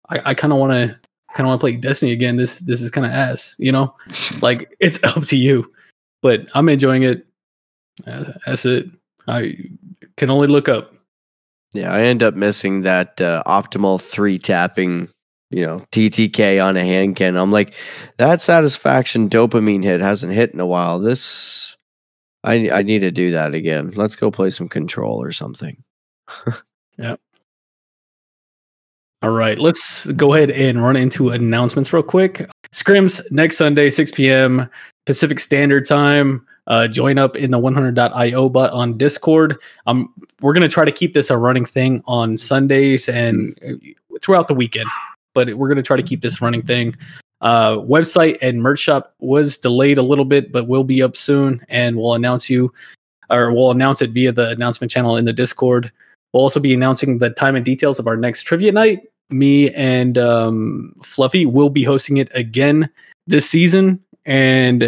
I, 0.09 0.21
I 0.25 0.33
kinda 0.33 0.55
wanna 0.55 0.99
kinda 1.35 1.47
wanna 1.47 1.59
play 1.59 1.75
Destiny 1.75 2.11
again. 2.11 2.37
This 2.37 2.59
this 2.59 2.81
is 2.81 2.91
kinda 2.91 3.09
ass, 3.09 3.55
you 3.59 3.71
know? 3.71 3.95
Like 4.41 4.75
it's 4.79 5.03
up 5.03 5.23
to 5.25 5.37
you. 5.37 5.69
But 6.21 6.47
I'm 6.55 6.69
enjoying 6.69 7.03
it. 7.03 7.25
That's 8.05 8.65
it. 8.65 8.85
I 9.27 9.55
can 10.17 10.29
only 10.29 10.47
look 10.47 10.69
up. 10.69 10.93
Yeah, 11.73 11.91
I 11.91 12.01
end 12.01 12.21
up 12.21 12.35
missing 12.35 12.81
that 12.81 13.19
uh, 13.19 13.43
optimal 13.45 13.99
three 14.01 14.37
tapping, 14.37 15.09
you 15.49 15.65
know, 15.65 15.85
TTK 15.91 16.63
on 16.63 16.77
a 16.77 16.81
hand 16.81 17.15
cannon. 17.15 17.41
I'm 17.41 17.51
like, 17.51 17.73
that 18.17 18.41
satisfaction 18.41 19.29
dopamine 19.29 19.83
hit 19.83 19.99
hasn't 19.99 20.33
hit 20.33 20.53
in 20.53 20.59
a 20.59 20.67
while. 20.67 20.99
This, 20.99 21.75
I 22.43 22.69
I 22.71 22.81
need 22.83 22.99
to 22.99 23.11
do 23.11 23.31
that 23.31 23.53
again. 23.53 23.91
Let's 23.95 24.15
go 24.15 24.31
play 24.31 24.49
some 24.49 24.69
Control 24.69 25.21
or 25.21 25.31
something. 25.31 25.83
Yeah. 26.99 27.15
All 29.23 29.31
right, 29.31 29.57
let's 29.57 30.05
go 30.11 30.33
ahead 30.33 30.51
and 30.51 30.83
run 30.83 30.95
into 30.95 31.29
announcements 31.29 31.93
real 31.93 32.03
quick. 32.03 32.49
Scrims 32.73 33.21
next 33.31 33.57
Sunday, 33.57 33.89
6 33.89 34.11
p.m. 34.11 34.69
Pacific 35.05 35.39
Standard 35.39 35.87
Time. 35.87 36.45
Uh, 36.67 36.87
join 36.87 37.17
up 37.17 37.35
in 37.35 37.51
the 37.51 37.57
100.io 37.57 38.49
bot 38.49 38.69
on 38.71 38.97
Discord. 38.97 39.57
Um, 39.85 40.13
we're 40.41 40.53
gonna 40.53 40.67
try 40.67 40.85
to 40.85 40.91
keep 40.91 41.13
this 41.13 41.29
a 41.29 41.37
running 41.37 41.65
thing 41.65 42.01
on 42.05 42.37
Sundays 42.37 43.09
and 43.09 43.57
throughout 44.21 44.47
the 44.47 44.53
weekend, 44.53 44.89
but 45.33 45.53
we're 45.55 45.69
gonna 45.69 45.83
try 45.83 45.97
to 45.97 46.03
keep 46.03 46.21
this 46.21 46.41
running 46.41 46.61
thing. 46.61 46.95
Uh, 47.43 47.75
website 47.77 48.37
and 48.41 48.61
merch 48.61 48.79
shop 48.79 49.13
was 49.19 49.57
delayed 49.57 49.97
a 49.97 50.01
little 50.01 50.25
bit, 50.25 50.51
but 50.51 50.67
will 50.67 50.83
be 50.83 51.03
up 51.03 51.15
soon, 51.15 51.61
and 51.69 51.97
we'll 51.97 52.15
announce 52.15 52.49
you 52.49 52.73
or 53.29 53.51
we'll 53.51 53.71
announce 53.71 54.01
it 54.01 54.11
via 54.11 54.31
the 54.31 54.49
announcement 54.49 54.91
channel 54.91 55.17
in 55.17 55.25
the 55.25 55.33
Discord. 55.33 55.91
We'll 56.33 56.43
also 56.43 56.59
be 56.59 56.73
announcing 56.73 57.19
the 57.19 57.29
time 57.29 57.55
and 57.55 57.65
details 57.65 57.99
of 57.99 58.07
our 58.07 58.17
next 58.17 58.43
trivia 58.43 58.71
night. 58.71 59.01
Me 59.29 59.73
and 59.73 60.17
um, 60.17 60.93
Fluffy 61.03 61.45
will 61.45 61.69
be 61.69 61.83
hosting 61.83 62.17
it 62.17 62.29
again 62.33 62.89
this 63.27 63.49
season, 63.49 64.03
and 64.25 64.83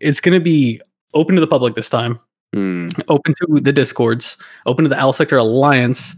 it's 0.00 0.20
going 0.20 0.38
to 0.38 0.42
be 0.42 0.80
open 1.14 1.34
to 1.34 1.40
the 1.40 1.46
public 1.46 1.74
this 1.74 1.90
time 1.90 2.18
Hmm. 2.54 2.86
open 3.08 3.34
to 3.34 3.60
the 3.60 3.72
discords, 3.72 4.38
open 4.64 4.84
to 4.84 4.88
the 4.88 4.98
Owl 4.98 5.12
Sector 5.12 5.36
Alliance. 5.36 6.16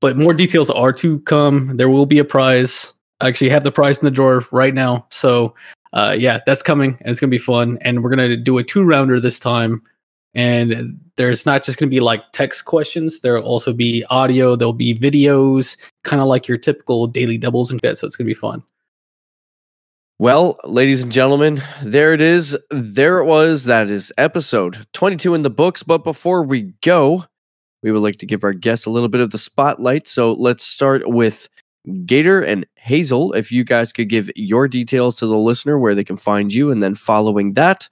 But 0.00 0.16
more 0.16 0.32
details 0.32 0.70
are 0.70 0.92
to 0.92 1.18
come. 1.20 1.76
There 1.76 1.88
will 1.88 2.06
be 2.06 2.18
a 2.18 2.24
prize. 2.24 2.92
I 3.20 3.28
actually 3.28 3.50
have 3.50 3.62
the 3.62 3.72
prize 3.72 3.98
in 3.98 4.04
the 4.04 4.10
drawer 4.10 4.44
right 4.50 4.74
now. 4.74 5.06
So 5.10 5.54
uh, 5.92 6.14
yeah, 6.18 6.40
that's 6.46 6.62
coming 6.62 6.98
and 7.00 7.10
it's 7.10 7.20
gonna 7.20 7.30
be 7.30 7.38
fun. 7.38 7.78
And 7.80 8.02
we're 8.02 8.10
gonna 8.10 8.36
do 8.36 8.58
a 8.58 8.64
two 8.64 8.84
rounder 8.84 9.20
this 9.20 9.38
time. 9.38 9.82
And 10.34 11.00
there's 11.16 11.46
not 11.46 11.64
just 11.64 11.78
gonna 11.78 11.90
be 11.90 12.00
like 12.00 12.22
text 12.32 12.66
questions, 12.66 13.20
there'll 13.20 13.44
also 13.44 13.72
be 13.72 14.04
audio, 14.10 14.56
there'll 14.56 14.74
be 14.74 14.94
videos, 14.94 15.76
kind 16.04 16.20
of 16.20 16.28
like 16.28 16.46
your 16.46 16.58
typical 16.58 17.06
daily 17.06 17.38
doubles 17.38 17.70
and 17.70 17.80
that. 17.80 17.96
So 17.96 18.06
it's 18.06 18.16
gonna 18.16 18.28
be 18.28 18.34
fun. 18.34 18.62
Well, 20.18 20.58
ladies 20.64 21.02
and 21.02 21.12
gentlemen, 21.12 21.62
there 21.82 22.14
it 22.14 22.22
is. 22.22 22.56
There 22.70 23.18
it 23.18 23.26
was. 23.26 23.64
That 23.64 23.90
is 23.90 24.12
episode 24.16 24.86
22 24.94 25.34
in 25.34 25.42
the 25.42 25.50
books. 25.50 25.82
But 25.82 26.04
before 26.04 26.42
we 26.42 26.72
go, 26.82 27.26
we 27.82 27.92
would 27.92 28.02
like 28.02 28.16
to 28.16 28.26
give 28.26 28.42
our 28.42 28.54
guests 28.54 28.86
a 28.86 28.90
little 28.90 29.10
bit 29.10 29.20
of 29.20 29.30
the 29.30 29.36
spotlight. 29.38 30.08
So 30.08 30.32
let's 30.32 30.64
start 30.64 31.06
with 31.06 31.50
Gator 32.04 32.42
and 32.42 32.66
Hazel. 32.76 33.32
If 33.32 33.52
you 33.52 33.64
guys 33.64 33.92
could 33.92 34.08
give 34.08 34.30
your 34.36 34.68
details 34.68 35.16
to 35.16 35.26
the 35.26 35.36
listener 35.36 35.78
where 35.78 35.94
they 35.94 36.04
can 36.04 36.16
find 36.16 36.52
you, 36.52 36.70
and 36.70 36.82
then 36.82 36.94
following 36.94 37.54
that, 37.54 37.88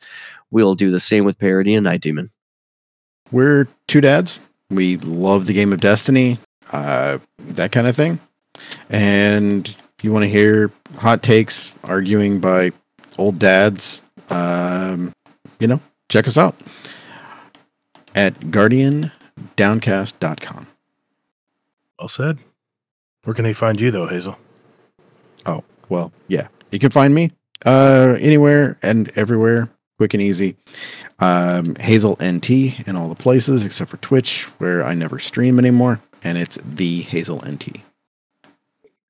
we'll 0.51 0.75
do 0.75 0.91
the 0.91 1.01
same 1.01 1.25
with 1.25 1.39
Peroty 1.39 1.77
and 1.77 1.87
Nitedemon. 1.87 2.31
We're 3.31 3.69
two 3.89 4.01
dads. 4.01 4.41
We 4.71 4.97
love 4.99 5.47
the 5.47 5.53
game 5.53 5.73
of 5.73 5.81
Destiny, 5.81 6.39
uh, 6.73 7.19
that 7.39 7.73
kind 7.73 7.87
of 7.87 7.97
thing. 7.97 8.21
And 8.91 9.69
if 9.69 10.05
you 10.05 10.13
want 10.13 10.25
to 10.25 10.29
hear 10.29 10.71
hot 10.99 11.23
takes 11.23 11.73
arguing 11.85 12.41
by 12.41 12.73
old 13.19 13.39
dads, 13.39 14.03
um, 14.31 15.13
you 15.59 15.69
know, 15.69 15.81
check 16.09 16.27
us 16.27 16.39
out 16.39 16.59
at 18.15 18.35
guardiandowncast.com. 18.41 20.67
Well 21.99 22.09
said. 22.09 22.39
Where 23.25 23.35
can 23.35 23.45
they 23.45 23.53
find 23.53 23.81
you 23.81 23.91
though, 23.91 24.07
Hazel? 24.07 24.39
Oh, 25.47 25.65
well, 25.89 26.13
yeah. 26.29 26.49
You 26.71 26.79
can 26.79 26.91
find 26.91 27.15
me 27.15 27.33
uh, 27.65 28.17
anywhere 28.21 28.79
and 28.83 29.11
everywhere, 29.17 29.71
quick 29.97 30.15
and 30.15 30.23
easy. 30.23 30.57
Um, 31.19 31.75
Hazel 31.77 32.17
NT 32.23 32.51
in 32.87 32.97
all 32.97 33.09
the 33.09 33.15
places 33.15 33.65
except 33.65 33.91
for 33.91 33.97
Twitch, 33.99 34.45
where 34.59 34.85
I 34.85 34.95
never 34.95 35.19
stream 35.19 35.59
anymore. 35.59 36.01
And 36.23 36.39
it's 36.39 36.59
the 36.65 37.03
Hazel 37.03 37.43
NT. 37.47 37.79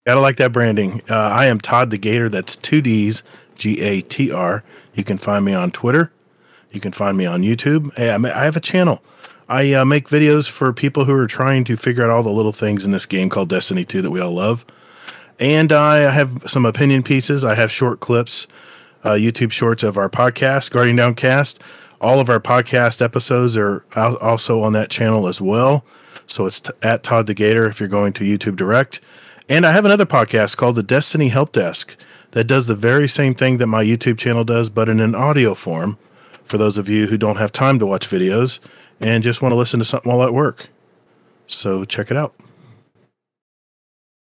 Gotta 0.07 0.21
like 0.21 0.37
that 0.37 0.53
branding. 0.53 1.01
Uh, 1.09 1.15
I 1.15 1.47
am 1.47 1.59
Todd 1.59 1.91
the 1.91 1.97
Gator. 1.99 2.29
That's 2.29 2.57
two 2.57 2.83
D's, 2.83 3.23
G 3.55 3.81
A 3.81 4.03
T 4.03 4.31
R. 4.31 4.63
You 4.95 5.05
can 5.05 5.17
find 5.17 5.45
me 5.45 5.55
on 5.55 5.71
Twitter. 5.71 6.13
You 6.71 6.81
can 6.81 6.93
find 6.93 7.17
me 7.17 7.25
on 7.25 7.43
YouTube. 7.43 7.95
Hey, 7.95 8.11
I 8.11 8.45
have 8.45 8.57
a 8.57 8.61
channel. 8.61 9.03
I 9.49 9.75
uh, 9.75 9.85
make 9.85 10.09
videos 10.09 10.49
for 10.49 10.73
people 10.73 11.05
who 11.05 11.13
are 11.15 11.27
trying 11.27 11.65
to 11.65 11.77
figure 11.77 12.03
out 12.03 12.11
all 12.11 12.23
the 12.23 12.31
little 12.31 12.53
things 12.53 12.85
in 12.85 12.93
this 12.93 13.05
game 13.05 13.29
called 13.29 13.51
Destiny 13.51 13.85
2 13.85 14.03
that 14.03 14.11
we 14.11 14.21
all 14.21 14.33
love. 14.33 14.65
And 15.39 15.73
I 15.73 16.11
have 16.11 16.45
some 16.47 16.65
opinion 16.65 17.03
pieces. 17.03 17.45
I 17.45 17.55
have 17.55 17.71
short 17.71 18.01
clips, 18.01 18.47
uh, 19.03 19.13
YouTube 19.13 19.53
shorts 19.53 19.83
of 19.83 19.99
our 19.99 20.09
podcast, 20.09 20.71
Guardian 20.71 20.97
Downcast. 20.97 21.61
All 22.01 22.21
of 22.21 22.31
our 22.31 22.41
podcast 22.41 23.03
episodes 23.03 23.57
are 23.57 23.85
also 23.97 24.63
on 24.63 24.73
that 24.73 24.91
channel 24.91 25.27
as 25.27 25.41
well. 25.41 25.85
So 26.27 26.47
it's 26.47 26.61
t- 26.61 26.73
at 26.83 27.03
Todd 27.03 27.27
the 27.27 27.35
Gator 27.35 27.67
if 27.67 27.81
you're 27.81 27.89
going 27.89 28.13
to 28.15 28.25
YouTube 28.25 28.57
Direct. 28.57 29.01
And 29.49 29.67
I 29.67 29.73
have 29.73 29.85
another 29.85 30.07
podcast 30.07 30.57
called 30.57 30.77
the 30.77 30.83
Destiny 30.83 31.29
Help 31.29 31.53
Desk 31.53 31.97
that 32.31 32.45
does 32.45 32.67
the 32.67 32.75
very 32.75 33.09
same 33.09 33.35
thing 33.35 33.59
that 33.59 33.67
my 33.67 33.85
YouTube 33.85 34.19
channel 34.19 34.45
does, 34.45 34.71
but 34.71 34.89
in 34.89 35.01
an 35.01 35.15
audio 35.15 35.55
form 35.55 35.99
for 36.45 36.59
those 36.59 36.79
of 36.79 36.89
you 36.89 37.07
who 37.07 37.19
don't 37.19 37.37
have 37.37 37.53
time 37.53 37.79
to 37.79 37.87
watch 37.87 38.09
videos 38.09 38.59
and 39.01 39.23
just 39.25 39.43
want 39.43 39.53
to 39.53 39.57
listen 39.57 39.79
to 39.81 39.85
something 39.85 40.11
while 40.11 40.23
at 40.23 40.33
work. 40.35 40.69
So 41.47 41.85
check 41.85 42.11
it 42.11 42.17
out. 42.17 42.35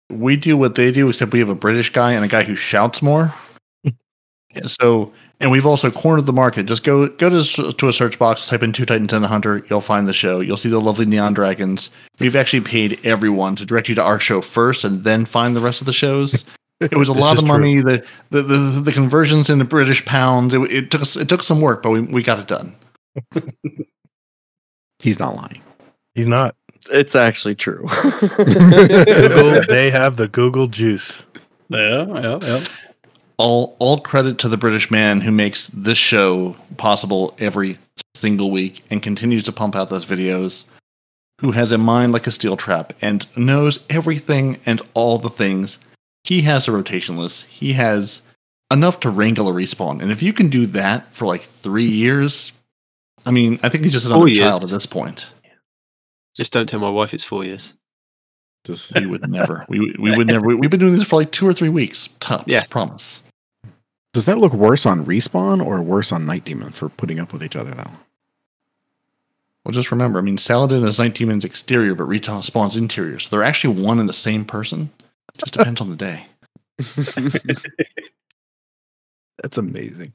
we 0.09 0.35
do 0.35 0.57
what 0.57 0.75
they 0.75 0.91
do, 0.91 1.07
except 1.09 1.31
we 1.33 1.39
have 1.39 1.49
a 1.49 1.55
British 1.55 1.91
guy 1.91 2.13
and 2.13 2.25
a 2.25 2.27
guy 2.27 2.43
who 2.43 2.55
shouts 2.55 3.01
more. 3.01 3.33
Yeah, 4.55 4.65
so, 4.65 5.13
and 5.39 5.51
we've 5.51 5.67
also 5.67 5.91
cornered 5.91 6.25
the 6.25 6.33
market. 6.33 6.65
Just 6.65 6.83
go 6.83 7.07
go 7.07 7.29
to, 7.29 7.71
to 7.71 7.88
a 7.88 7.93
search 7.93 8.17
box, 8.17 8.47
type 8.47 8.63
in 8.63 8.73
Two 8.73 8.83
Titans 8.83 9.13
and 9.13 9.23
the 9.23 9.27
Hunter. 9.27 9.63
You'll 9.69 9.79
find 9.79 10.07
the 10.07 10.13
show. 10.13 10.39
You'll 10.39 10.57
see 10.57 10.69
the 10.69 10.81
lovely 10.81 11.05
neon 11.05 11.35
dragons. 11.35 11.91
We've 12.19 12.35
actually 12.35 12.61
paid 12.61 12.99
everyone 13.03 13.55
to 13.57 13.65
direct 13.65 13.89
you 13.89 13.95
to 13.95 14.01
our 14.01 14.19
show 14.19 14.41
first, 14.41 14.83
and 14.83 15.03
then 15.03 15.25
find 15.25 15.55
the 15.55 15.61
rest 15.61 15.81
of 15.81 15.85
the 15.85 15.93
shows. 15.93 16.45
It 16.79 16.97
was 16.97 17.09
a 17.09 17.13
lot 17.25 17.38
of 17.38 17.45
money. 17.45 17.79
The, 17.79 18.03
the 18.31 18.41
the 18.41 18.81
the 18.85 18.91
conversions 18.91 19.51
into 19.51 19.65
British 19.65 20.03
pounds. 20.05 20.55
It, 20.55 20.61
it 20.71 20.89
took 20.89 21.03
us, 21.03 21.15
it 21.15 21.29
took 21.29 21.43
some 21.43 21.61
work, 21.61 21.83
but 21.83 21.91
we, 21.91 22.01
we 22.01 22.23
got 22.23 22.39
it 22.39 22.47
done. 22.47 22.75
He's 24.99 25.19
not 25.19 25.35
lying. 25.35 25.61
He's 26.13 26.27
not. 26.27 26.55
It's 26.91 27.15
actually 27.15 27.55
true. 27.55 27.87
Google, 28.21 29.61
they 29.67 29.89
have 29.91 30.17
the 30.17 30.27
Google 30.31 30.67
juice. 30.67 31.23
Yeah, 31.69 32.05
yeah, 32.07 32.39
yeah. 32.41 32.65
all 33.37 33.75
all 33.79 33.99
credit 33.99 34.37
to 34.39 34.49
the 34.49 34.57
British 34.57 34.89
man 34.89 35.21
who 35.21 35.31
makes 35.31 35.67
this 35.67 35.97
show 35.97 36.55
possible 36.77 37.35
every 37.37 37.77
single 38.15 38.49
week 38.49 38.83
and 38.89 39.01
continues 39.01 39.43
to 39.43 39.51
pump 39.51 39.75
out 39.75 39.89
those 39.89 40.05
videos. 40.05 40.65
Who 41.41 41.51
has 41.51 41.71
a 41.71 41.77
mind 41.77 42.11
like 42.11 42.27
a 42.27 42.31
steel 42.31 42.57
trap 42.57 42.91
and 43.01 43.25
knows 43.37 43.85
everything 43.89 44.57
and 44.65 44.81
all 44.93 45.17
the 45.17 45.29
things. 45.29 45.79
He 46.25 46.41
has 46.41 46.67
a 46.67 46.73
rotation 46.73 47.15
list. 47.15 47.45
He 47.45 47.73
has 47.73 48.21
enough 48.71 48.99
to 49.01 49.09
wrangle 49.09 49.47
a 49.47 49.53
respawn. 49.53 50.01
And 50.01 50.11
if 50.11 50.21
you 50.21 50.33
can 50.33 50.49
do 50.49 50.65
that 50.65 51.13
for 51.13 51.25
like 51.25 51.41
three 51.41 51.87
years, 51.87 52.51
I 53.30 53.32
mean, 53.32 53.59
I 53.61 53.69
think 53.69 53.83
he's 53.83 53.93
just 53.93 54.08
another 54.08 54.22
Four 54.22 54.27
years. 54.27 54.40
child 54.40 54.64
at 54.64 54.69
this 54.69 54.88
point. 54.88 55.30
Just 56.35 56.51
don't 56.51 56.67
tell 56.67 56.80
my 56.80 56.90
wife 56.90 57.14
it's 57.14 57.24
four 57.24 57.45
years. 57.45 57.75
Just 58.64 58.95
We 58.95 59.06
would 59.06 59.30
never. 59.30 59.67
We 59.69 59.93
we 59.99 60.11
would 60.17 60.25
never. 60.25 60.48
We, 60.48 60.66
have 60.66 60.72
been 60.72 60.80
doing 60.80 60.93
this 60.93 61.03
for 61.08 61.17
like 61.17 61.32
two 61.32 61.48
or 61.48 61.53
three 61.53 61.69
weeks. 61.69 62.09
Tops. 62.19 62.45
Yeah. 62.48 62.64
Promise. 62.72 63.22
Does 64.16 64.25
that 64.25 64.40
look 64.40 64.53
worse 64.53 64.88
on 64.88 65.06
Respawn 65.06 65.64
or 65.64 65.80
worse 65.83 66.11
on 66.11 66.25
Nitedemon 66.25 66.74
for 66.74 66.90
putting 66.90 67.19
up 67.19 67.32
with 67.32 67.43
each 67.43 67.56
other 67.56 67.69
though? 67.69 67.91
Well, 69.64 69.74
just 69.74 69.91
remember, 69.91 70.17
I 70.17 70.24
mean, 70.24 70.40
Saladin 70.40 70.83
is 70.83 70.98
Nitedemon's 70.98 71.45
exterior, 71.45 71.93
but 71.93 72.06
Retail 72.06 72.41
spawns 72.41 72.75
interior. 72.75 73.19
So 73.19 73.30
they're 73.30 73.43
actually 73.43 73.80
one 73.80 73.99
and 73.99 74.09
the 74.09 74.14
same 74.14 74.43
person. 74.43 74.90
Just 75.38 75.53
depends 75.53 75.82
on 75.82 75.91
the 75.91 75.95
day. 75.95 76.25
That's 79.43 79.59
amazing. 79.59 80.14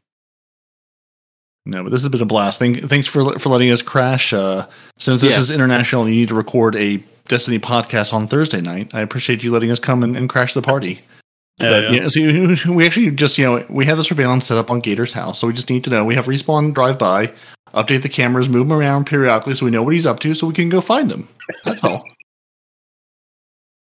No, 1.66 1.82
but 1.82 1.92
this 1.92 2.02
has 2.02 2.08
been 2.10 2.20
a 2.20 2.26
blast. 2.26 2.58
Thank, 2.58 2.84
thanks 2.88 3.06
for 3.06 3.38
for 3.38 3.48
letting 3.48 3.70
us 3.70 3.80
crash. 3.82 4.32
Uh, 4.32 4.66
since 4.98 5.22
this 5.22 5.34
Yeah. 5.34 5.40
is 5.40 5.50
international, 5.50 6.02
and 6.04 6.12
you 6.14 6.20
need 6.20 6.28
to 6.28 6.34
record 6.34 6.76
a 6.76 7.02
Destiny 7.26 7.58
podcast 7.58 8.12
on 8.12 8.26
Thursday 8.26 8.60
night. 8.60 8.90
I 8.94 9.00
appreciate 9.00 9.42
you 9.42 9.50
letting 9.50 9.70
us 9.70 9.78
come 9.78 10.02
and, 10.02 10.14
and 10.14 10.28
crash 10.28 10.52
the 10.52 10.60
party. 10.60 11.00
Yeah, 11.58 11.70
But, 11.70 11.82
yeah. 11.84 12.08
you 12.14 12.32
know, 12.48 12.54
so 12.54 12.72
we 12.72 12.84
actually 12.84 13.10
just 13.12 13.38
you 13.38 13.44
know 13.46 13.64
we 13.70 13.86
have 13.86 13.96
the 13.96 14.04
surveillance 14.04 14.46
set 14.46 14.58
up 14.58 14.70
on 14.70 14.80
Gator's 14.80 15.12
house, 15.14 15.38
so 15.38 15.46
we 15.46 15.54
just 15.54 15.70
need 15.70 15.84
to 15.84 15.90
know 15.90 16.04
we 16.04 16.14
have 16.16 16.26
respawn 16.26 16.74
drive 16.74 16.98
by, 16.98 17.32
update 17.72 18.02
the 18.02 18.08
cameras, 18.10 18.48
move 18.50 18.66
him 18.66 18.72
around 18.74 19.06
periodically, 19.06 19.54
so 19.54 19.64
we 19.64 19.70
know 19.70 19.82
what 19.82 19.94
he's 19.94 20.04
up 20.04 20.20
to, 20.20 20.34
so 20.34 20.46
we 20.46 20.52
can 20.54 20.68
go 20.68 20.82
find 20.82 21.10
him. 21.10 21.28
That's 21.64 21.82
all. 21.82 22.04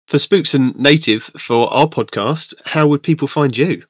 For 0.08 0.18
Spooks 0.18 0.56
and 0.56 0.74
N8iV, 0.74 1.40
for 1.40 1.72
our 1.72 1.86
podcast, 1.88 2.56
how 2.66 2.88
would 2.88 3.04
people 3.04 3.28
find 3.28 3.56
you? 3.56 3.84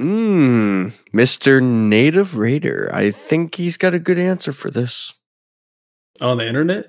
Mmm, 0.00 0.92
Mr. 1.14 1.60
N8iV 1.60 2.60
R8R. 2.60 2.92
I 2.92 3.10
think 3.10 3.54
he's 3.54 3.76
got 3.76 3.94
a 3.94 3.98
good 3.98 4.18
answer 4.18 4.52
for 4.52 4.70
this. 4.70 5.14
On 6.20 6.36
the 6.36 6.46
internet? 6.46 6.86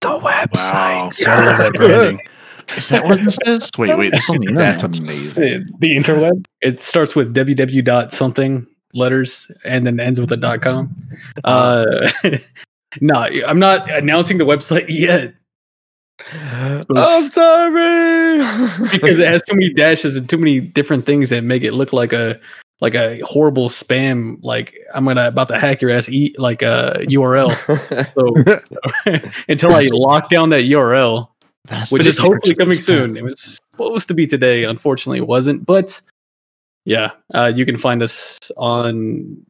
The 0.00 0.08
website. 0.08 0.52
Wow. 0.54 1.10
I 1.26 1.46
love 1.46 1.58
that 1.58 1.72
branding. 1.74 2.20
Is 2.76 2.88
that 2.88 3.04
what 3.04 3.22
this 3.22 3.38
is? 3.44 3.70
Wait, 3.76 3.96
wait. 3.98 4.10
This 4.10 4.30
on 4.30 4.38
the 4.38 4.48
internet. 4.48 4.80
That's 4.80 4.98
amazing. 4.98 5.68
The 5.80 5.96
interweb. 5.96 6.46
It 6.62 6.80
starts 6.80 7.14
with 7.14 7.34
www 7.34 7.84
dot 7.84 8.10
something 8.10 8.66
letters 8.94 9.50
and 9.64 9.86
then 9.86 10.00
ends 10.00 10.18
with 10.18 10.32
a 10.32 10.36
dot 10.38 10.62
com. 10.62 10.96
Uh, 11.44 12.08
no, 13.02 13.14
I'm 13.14 13.58
not 13.58 13.90
announcing 13.90 14.38
the 14.38 14.46
website 14.46 14.86
yet 14.88 15.34
I'm 16.32 17.22
sorry. 17.30 18.38
because 18.92 19.18
it 19.18 19.28
has 19.28 19.42
too 19.42 19.54
many 19.54 19.72
dashes 19.72 20.16
and 20.16 20.28
too 20.28 20.38
many 20.38 20.60
different 20.60 21.06
things 21.06 21.30
that 21.30 21.44
make 21.44 21.62
it 21.62 21.74
look 21.74 21.92
like 21.92 22.12
a 22.12 22.40
like 22.80 22.94
a 22.94 23.20
horrible 23.20 23.68
spam. 23.68 24.38
Like 24.42 24.76
I'm 24.94 25.04
gonna 25.04 25.28
about 25.28 25.48
to 25.48 25.58
hack 25.58 25.80
your 25.82 25.90
ass 25.90 26.08
eat 26.08 26.38
like 26.38 26.62
a 26.62 27.04
URL. 27.08 27.54
So 28.14 29.30
until 29.48 29.74
I 29.74 29.88
lock 29.92 30.28
down 30.28 30.50
that 30.50 30.62
URL, 30.62 31.28
That's 31.66 31.92
which 31.92 32.06
is 32.06 32.18
hopefully 32.18 32.54
coming 32.54 32.74
soon. 32.74 33.16
It 33.16 33.24
was 33.24 33.60
supposed 33.72 34.08
to 34.08 34.14
be 34.14 34.26
today. 34.26 34.64
Unfortunately, 34.64 35.18
it 35.18 35.26
wasn't. 35.26 35.66
But 35.66 36.00
yeah, 36.84 37.10
uh, 37.32 37.52
you 37.54 37.64
can 37.64 37.76
find 37.76 38.02
us 38.02 38.38
on 38.56 39.44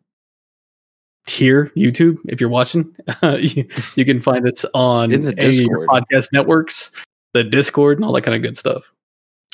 here, 1.27 1.73
YouTube, 1.77 2.19
if 2.27 2.41
you're 2.41 2.51
watching. 2.51 2.95
you, 3.23 3.67
you 3.97 4.05
can 4.05 4.21
find 4.21 4.47
us 4.47 4.65
on 4.75 5.13
In 5.13 5.23
the 5.23 5.35
any 5.39 5.55
your 5.55 5.87
podcast 5.87 6.29
networks, 6.33 6.93
the 7.33 7.45
Discord, 7.45 7.99
and 7.99 8.05
all 8.05 8.13
that 8.13 8.23
kind 8.23 8.35
of 8.35 8.43
good 8.43 8.57
stuff. 8.57 8.93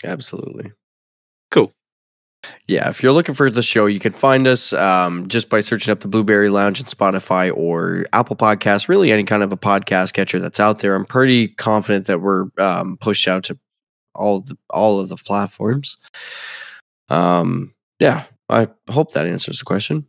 Absolutely. 0.04 0.72
Cool. 1.50 1.72
Yeah, 2.66 2.88
if 2.88 3.02
you're 3.02 3.12
looking 3.12 3.34
for 3.34 3.50
the 3.50 3.62
show, 3.62 3.86
you 3.86 4.00
can 4.00 4.12
find 4.12 4.46
us 4.46 4.72
um, 4.72 5.28
just 5.28 5.50
by 5.50 5.60
searching 5.60 5.92
up 5.92 6.00
the 6.00 6.08
Blueberry 6.08 6.48
Lounge 6.48 6.80
in 6.80 6.86
Spotify 6.86 7.54
or 7.54 8.06
Apple 8.12 8.36
Podcasts, 8.36 8.88
really 8.88 9.12
any 9.12 9.24
kind 9.24 9.42
of 9.42 9.52
a 9.52 9.58
podcast 9.58 10.14
catcher 10.14 10.38
that's 10.38 10.60
out 10.60 10.78
there. 10.78 10.94
I'm 10.94 11.04
pretty 11.04 11.48
confident 11.48 12.06
that 12.06 12.20
we're 12.20 12.46
um, 12.58 12.96
pushed 12.96 13.28
out 13.28 13.44
to 13.44 13.58
all 14.14 14.40
the, 14.40 14.56
all 14.70 15.00
of 15.00 15.08
the 15.08 15.16
platforms. 15.16 15.96
Um, 17.08 17.74
yeah, 17.98 18.24
I 18.48 18.68
hope 18.88 19.12
that 19.12 19.26
answers 19.26 19.58
the 19.58 19.64
question. 19.64 20.06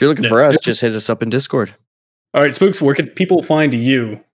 If 0.00 0.04
you're 0.04 0.08
looking 0.08 0.24
Yeah. 0.24 0.30
for 0.30 0.42
us, 0.42 0.56
just 0.60 0.80
hit 0.80 0.94
us 0.94 1.10
up 1.10 1.22
in 1.22 1.28
Discord. 1.28 1.74
All 2.32 2.40
right, 2.42 2.54
Spooks, 2.54 2.80
where 2.80 2.94
can 2.94 3.08
people 3.08 3.42
find 3.42 3.74
you? 3.74 4.24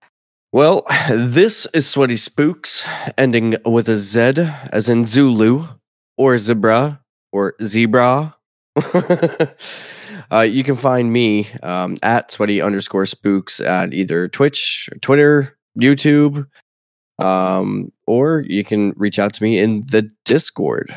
Well, 0.53 0.87
this 1.11 1.67
is 1.75 1.89
Sweaty 1.91 2.17
Spooks, 2.17 2.87
ending 3.19 3.57
with 3.65 3.89
a 3.89 3.97
Z, 3.97 4.35
as 4.71 4.89
in 4.89 5.07
Zulu, 5.07 5.67
or 6.17 6.39
Zebra, 6.39 7.01
or 7.33 7.57
Zebra. 7.61 8.37
uh, 10.31 10.43
you 10.43 10.63
can 10.63 10.77
find 10.77 11.13
me 11.13 11.49
um, 11.65 11.97
at 12.01 12.31
Sweaty 12.31 12.63
underscore 12.63 13.07
Spooks 13.07 13.59
at 13.59 13.93
either 13.93 14.29
Twitch, 14.29 14.89
Twitter, 15.01 15.59
YouTube, 15.77 16.47
um, 17.19 17.91
or 18.07 18.45
you 18.47 18.63
can 18.63 18.93
reach 18.97 19.19
out 19.19 19.33
to 19.33 19.43
me 19.43 19.59
in 19.59 19.81
the 19.81 20.13
Discord. 20.25 20.97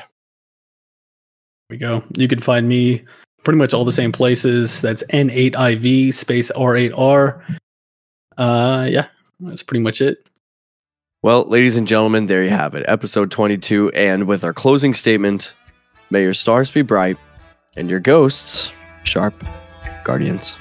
we 1.72 1.78
go. 1.78 2.04
You 2.14 2.28
can 2.28 2.38
find 2.38 2.68
me 2.70 3.06
pretty 3.44 3.58
much 3.58 3.74
all 3.74 3.86
the 3.86 3.92
same 3.92 4.12
places. 4.12 4.82
That's 4.82 5.04
N8IV 5.06 6.14
space 6.14 6.52
R8R. 6.52 7.58
Uh, 8.38 8.88
yeah, 8.90 9.08
that's 9.40 9.64
pretty 9.64 9.84
much 9.84 10.02
it. 10.02 10.30
Well, 11.22 11.44
ladies 11.44 11.76
and 11.76 11.86
gentlemen, 11.86 12.28
there 12.28 12.44
you 12.44 12.50
have 12.50 12.76
it, 12.76 12.86
episode 12.88 13.30
22. 13.32 13.92
And 13.92 14.26
with 14.26 14.44
our 14.46 14.54
closing 14.54 14.94
statement, 14.94 15.54
may 16.10 16.24
your 16.24 16.34
stars 16.34 16.72
be 16.72 16.82
bright 16.82 17.18
and 17.76 17.90
your 17.90 18.00
ghosts 18.00 18.72
sharp, 19.04 19.34
guardians. 20.04 20.58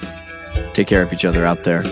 Take 0.73 0.87
care 0.87 1.01
of 1.01 1.13
each 1.13 1.23
other 1.23 1.45
out 1.45 1.63
there. 1.63 1.83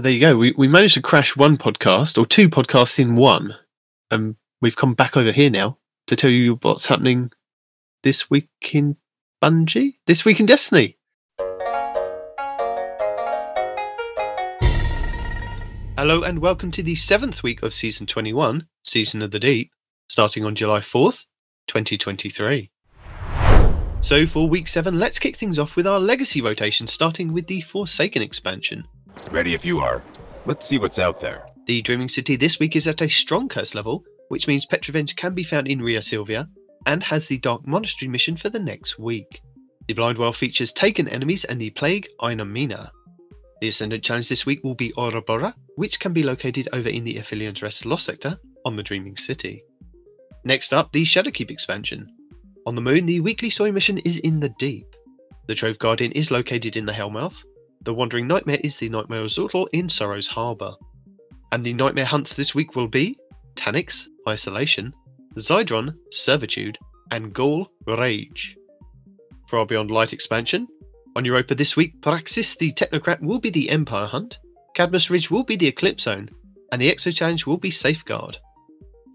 But 0.00 0.04
there 0.04 0.12
you 0.12 0.20
go. 0.20 0.34
We 0.34 0.52
we 0.52 0.66
managed 0.66 0.94
to 0.94 1.02
crash 1.02 1.36
one 1.36 1.58
podcast 1.58 2.16
or 2.16 2.24
two 2.24 2.48
podcasts 2.48 2.98
in 2.98 3.16
one, 3.16 3.56
and 4.10 4.36
we've 4.62 4.74
come 4.74 4.94
back 4.94 5.14
over 5.14 5.30
here 5.30 5.50
now 5.50 5.76
to 6.06 6.16
tell 6.16 6.30
you 6.30 6.54
what's 6.62 6.86
happening 6.86 7.32
this 8.02 8.30
week 8.30 8.48
in 8.72 8.96
Bungie, 9.44 9.96
this 10.06 10.24
week 10.24 10.40
in 10.40 10.46
Destiny. 10.46 10.96
Hello 15.98 16.22
and 16.22 16.38
welcome 16.38 16.70
to 16.70 16.82
the 16.82 16.94
seventh 16.94 17.42
week 17.42 17.62
of 17.62 17.74
season 17.74 18.06
twenty-one, 18.06 18.68
Season 18.82 19.20
of 19.20 19.32
the 19.32 19.38
Deep, 19.38 19.70
starting 20.08 20.46
on 20.46 20.54
July 20.54 20.80
fourth, 20.80 21.26
twenty 21.66 21.98
twenty-three. 21.98 22.70
So 24.00 24.24
for 24.24 24.48
week 24.48 24.66
seven, 24.66 24.98
let's 24.98 25.18
kick 25.18 25.36
things 25.36 25.58
off 25.58 25.76
with 25.76 25.86
our 25.86 26.00
legacy 26.00 26.40
rotation, 26.40 26.86
starting 26.86 27.34
with 27.34 27.48
the 27.48 27.60
Forsaken 27.60 28.22
expansion. 28.22 28.88
Ready 29.30 29.54
if 29.54 29.64
you 29.64 29.80
are. 29.80 30.02
Let's 30.46 30.66
see 30.66 30.78
what's 30.78 30.98
out 30.98 31.20
there. 31.20 31.46
The 31.66 31.82
Dreaming 31.82 32.08
City 32.08 32.36
this 32.36 32.58
week 32.58 32.74
is 32.74 32.88
at 32.88 33.00
a 33.00 33.08
strong 33.08 33.48
curse 33.48 33.74
level, 33.74 34.04
which 34.28 34.48
means 34.48 34.66
Petra 34.66 34.94
Venj 34.94 35.14
can 35.16 35.34
be 35.34 35.44
found 35.44 35.68
in 35.68 35.80
Rheasilvia 35.80 36.48
and 36.86 37.02
has 37.04 37.28
the 37.28 37.38
Dark 37.38 37.66
Monastery 37.66 38.08
mission 38.08 38.36
for 38.36 38.48
the 38.48 38.58
next 38.58 38.98
week. 38.98 39.42
The 39.86 39.94
Blind 39.94 40.18
Well 40.18 40.32
features 40.32 40.72
Taken 40.72 41.08
enemies 41.08 41.44
and 41.44 41.60
the 41.60 41.70
Plague 41.70 42.08
Inomina. 42.20 42.90
The 43.60 43.68
Ascendant 43.68 44.02
challenge 44.02 44.28
this 44.28 44.46
week 44.46 44.64
will 44.64 44.74
be 44.74 44.92
Ouroboros, 44.96 45.52
which 45.76 46.00
can 46.00 46.12
be 46.12 46.22
located 46.22 46.68
over 46.72 46.88
in 46.88 47.04
the 47.04 47.16
Aphelions 47.18 47.62
Rest 47.62 47.84
Lost 47.84 48.06
sector 48.06 48.38
on 48.64 48.76
the 48.76 48.82
Dreaming 48.82 49.16
City. 49.16 49.62
Next 50.44 50.72
up, 50.72 50.92
the 50.92 51.04
Shadowkeep 51.04 51.50
expansion. 51.50 52.08
On 52.66 52.74
the 52.74 52.80
Moon, 52.80 53.06
the 53.06 53.20
weekly 53.20 53.50
story 53.50 53.72
mission 53.72 53.98
is 53.98 54.18
in 54.20 54.40
the 54.40 54.54
Deep. 54.58 54.86
The 55.46 55.54
Trove 55.54 55.78
Guardian 55.78 56.12
is 56.12 56.30
located 56.30 56.76
in 56.76 56.86
the 56.86 56.92
Hellmouth. 56.92 57.42
The 57.82 57.94
Wandering 57.94 58.26
Nightmare 58.26 58.58
is 58.62 58.76
the 58.76 58.90
Nightmare 58.90 59.24
Xortal 59.24 59.66
in 59.72 59.88
Sorrow's 59.88 60.28
Harbour. 60.28 60.74
And 61.50 61.64
the 61.64 61.72
Nightmare 61.72 62.04
hunts 62.04 62.34
this 62.34 62.54
week 62.54 62.76
will 62.76 62.88
be 62.88 63.16
Taniks, 63.54 64.06
Isolation, 64.28 64.94
Zydron, 65.38 65.96
Servitude, 66.10 66.76
and 67.10 67.34
Ghaul, 67.34 67.68
Rage. 67.86 68.58
For 69.48 69.58
our 69.58 69.64
Beyond 69.64 69.90
Light 69.90 70.12
expansion, 70.12 70.68
on 71.16 71.24
Europa 71.24 71.54
this 71.54 71.74
week, 71.74 72.02
Praxis 72.02 72.54
the 72.54 72.70
Technocrat 72.74 73.22
will 73.22 73.38
be 73.38 73.48
the 73.48 73.70
Empire 73.70 74.06
Hunt, 74.06 74.38
Cadmus 74.74 75.08
Ridge 75.08 75.30
will 75.30 75.44
be 75.44 75.56
the 75.56 75.68
Eclipse 75.68 76.02
Zone, 76.02 76.28
and 76.70 76.82
the 76.82 76.90
Exo 76.90 77.16
Challenge 77.16 77.46
will 77.46 77.56
be 77.56 77.70
Safeguard. 77.70 78.36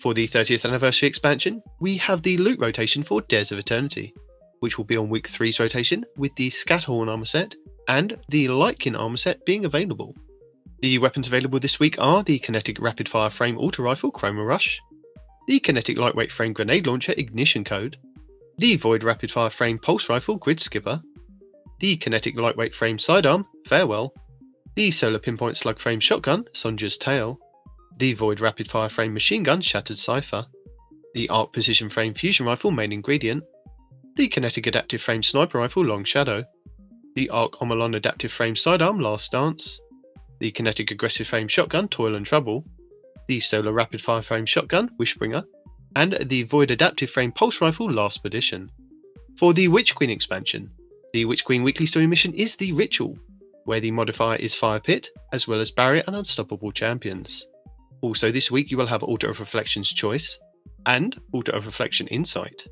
For 0.02 0.16
the 0.16 0.27
30th 0.27 0.68
anniversary 0.68 1.08
expansion, 1.08 1.61
we 1.80 1.98
have 1.98 2.24
the 2.24 2.38
loot 2.38 2.60
rotation 2.60 3.03
for 3.03 3.22
Dares 3.22 3.52
of 3.52 3.60
Eternity, 3.60 4.16
which 4.60 4.80
will 4.80 4.85
be 4.85 4.98
on 4.98 5.10
week 5.10 5.30
3's 5.30 5.60
rotation 5.60 6.03
with 6.18 6.34
the 6.35 6.50
Scathorn 6.50 7.10
armor 7.10 7.26
set 7.26 7.53
and 7.88 8.18
the 8.30 8.48
Lightkin 8.48 8.98
armor 8.98 9.18
set 9.18 9.46
being 9.46 9.66
available. 9.66 10.16
The 10.82 10.98
weapons 11.00 11.28
available 11.28 11.60
this 11.60 11.80
week 11.80 11.96
are 12.00 12.24
the 12.24 12.40
Kinetic 12.40 12.80
Rapid 12.82 13.10
Fire 13.10 13.30
Frame 13.30 13.58
Auto 13.58 13.84
Rifle 13.84 14.12
Chroma 14.12 14.46
Rush, 14.46 14.80
the 15.48 15.60
Kinetic 15.60 15.98
Lightweight 15.98 16.32
Frame 16.32 16.54
Grenade 16.54 16.88
Launcher 16.88 17.14
Ignition 17.18 17.64
Code, 17.64 17.98
the 18.58 18.76
Void 18.76 19.04
Rapid 19.04 19.32
Fire 19.32 19.50
Frame 19.50 19.80
Pulse 19.80 20.10
Rifle 20.10 20.36
Grid 20.38 20.60
Skipper, 20.60 21.02
the 21.80 21.98
Kinetic 21.98 22.40
Lightweight 22.40 22.74
Frame 22.74 23.00
Sidearm 23.00 23.46
Farewell, 23.66 24.14
the 24.76 24.92
Solar 24.92 25.20
Pinpoint 25.20 25.58
Slug 25.58 25.80
Frame 25.80 26.00
Shotgun 26.00 26.46
Sonja's 26.54 26.98
Tail, 26.98 27.40
the 27.98 28.14
Void 28.14 28.42
Rapid 28.42 28.70
Fire 28.70 28.90
Frame 28.90 29.14
Machine 29.14 29.44
Gun 29.44 29.62
Shattered 29.62 29.98
Cipher, 29.98 30.48
the 31.14 31.30
Arc 31.30 31.54
Precision 31.54 31.90
Frame 31.90 32.14
Fusion 32.14 32.46
Rifle 32.46 32.72
Main 32.72 32.92
Ingredient, 32.92 33.44
the 34.16 34.28
Kinetic 34.28 34.68
Adaptive 34.68 35.02
Frame 35.02 35.24
Sniper 35.24 35.60
Rifle 35.60 35.84
Long 35.86 36.04
Shadow, 36.04 36.46
the 37.16 37.30
Arc 37.30 37.53
Omolon 37.53 37.95
Adaptive 37.95 38.32
Frame 38.32 38.58
Sidearm 38.58 39.00
Last 39.00 39.32
Dance, 39.32 39.80
the 40.40 40.52
Kinetic 40.52 40.92
Aggressive 40.92 41.26
Frame 41.26 41.48
Shotgun 41.48 41.88
Toil 41.88 42.14
and 42.14 42.26
Trouble, 42.26 42.66
the 43.30 43.40
Solar 43.40 43.72
Rapid 43.72 44.02
Fire 44.02 44.22
Frame 44.22 44.45
Shotgun 44.45 44.90
Wishbringer, 45.00 45.45
and 45.95 46.18
the 46.22 46.44
Void 46.44 46.72
Adaptive 46.72 47.10
Frame 47.10 47.32
Pulse 47.32 47.61
Rifle 47.61 47.90
Last 47.90 48.22
Perdition. 48.22 48.69
For 49.40 49.53
the 49.53 49.69
Witch 49.69 49.95
Queen 49.95 50.10
expansion, 50.10 50.72
the 51.14 51.24
Witch 51.24 51.45
Queen 51.45 51.64
weekly 51.64 51.85
story 51.85 52.06
mission 52.06 52.34
is 52.34 52.58
the 52.58 52.74
Ritual, 52.74 53.18
where 53.64 53.80
the 53.80 53.92
modifier 53.92 54.35
is 54.35 54.53
Fire 54.53 54.82
Pit, 54.82 55.10
as 55.32 55.48
well 55.48 55.61
as 55.61 55.72
Barrier 55.72 56.03
and 56.08 56.18
Unstoppable 56.18 56.74
Champions. 56.74 57.48
Also, 58.02 58.30
this 58.30 58.52
week 58.52 58.69
you 58.69 58.77
will 58.77 58.88
have 58.88 59.03
Altar 59.03 59.30
of 59.30 59.40
Reflection's 59.40 59.94
Choice 59.94 60.38
and 60.85 61.18
Altar 61.32 61.53
of 61.53 61.66
Reflection 61.66 62.08
Insight. 62.08 62.68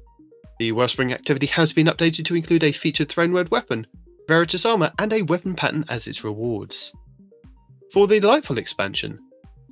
The 0.60 0.74
Wellspring 0.74 1.14
activity 1.14 1.48
has 1.48 1.72
been 1.72 1.88
updated 1.88 2.26
to 2.26 2.36
include 2.36 2.66
a 2.66 2.74
featured 2.74 3.08
Throne 3.08 3.32
World 3.32 3.50
weapon, 3.50 3.88
Veritas 4.28 4.66
armor, 4.66 4.92
and 5.00 5.12
a 5.12 5.22
weapon 5.22 5.56
pattern 5.56 5.86
as 5.90 6.08
its 6.08 6.24
rewards. 6.24 6.94
For 7.92 8.08
the 8.08 8.22
Lightfall 8.22 8.58
expansion, 8.58 9.20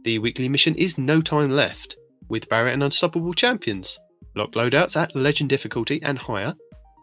the 0.03 0.19
weekly 0.19 0.49
mission 0.49 0.75
is 0.75 0.97
No 0.97 1.21
Time 1.21 1.51
Left, 1.51 1.95
with 2.27 2.49
Barrier 2.49 2.73
and 2.73 2.83
Unstoppable 2.83 3.33
Champions, 3.33 3.99
lock 4.35 4.51
loadouts 4.53 4.95
at 4.95 5.15
Legend 5.15 5.49
difficulty 5.49 6.01
and 6.03 6.17
higher, 6.17 6.55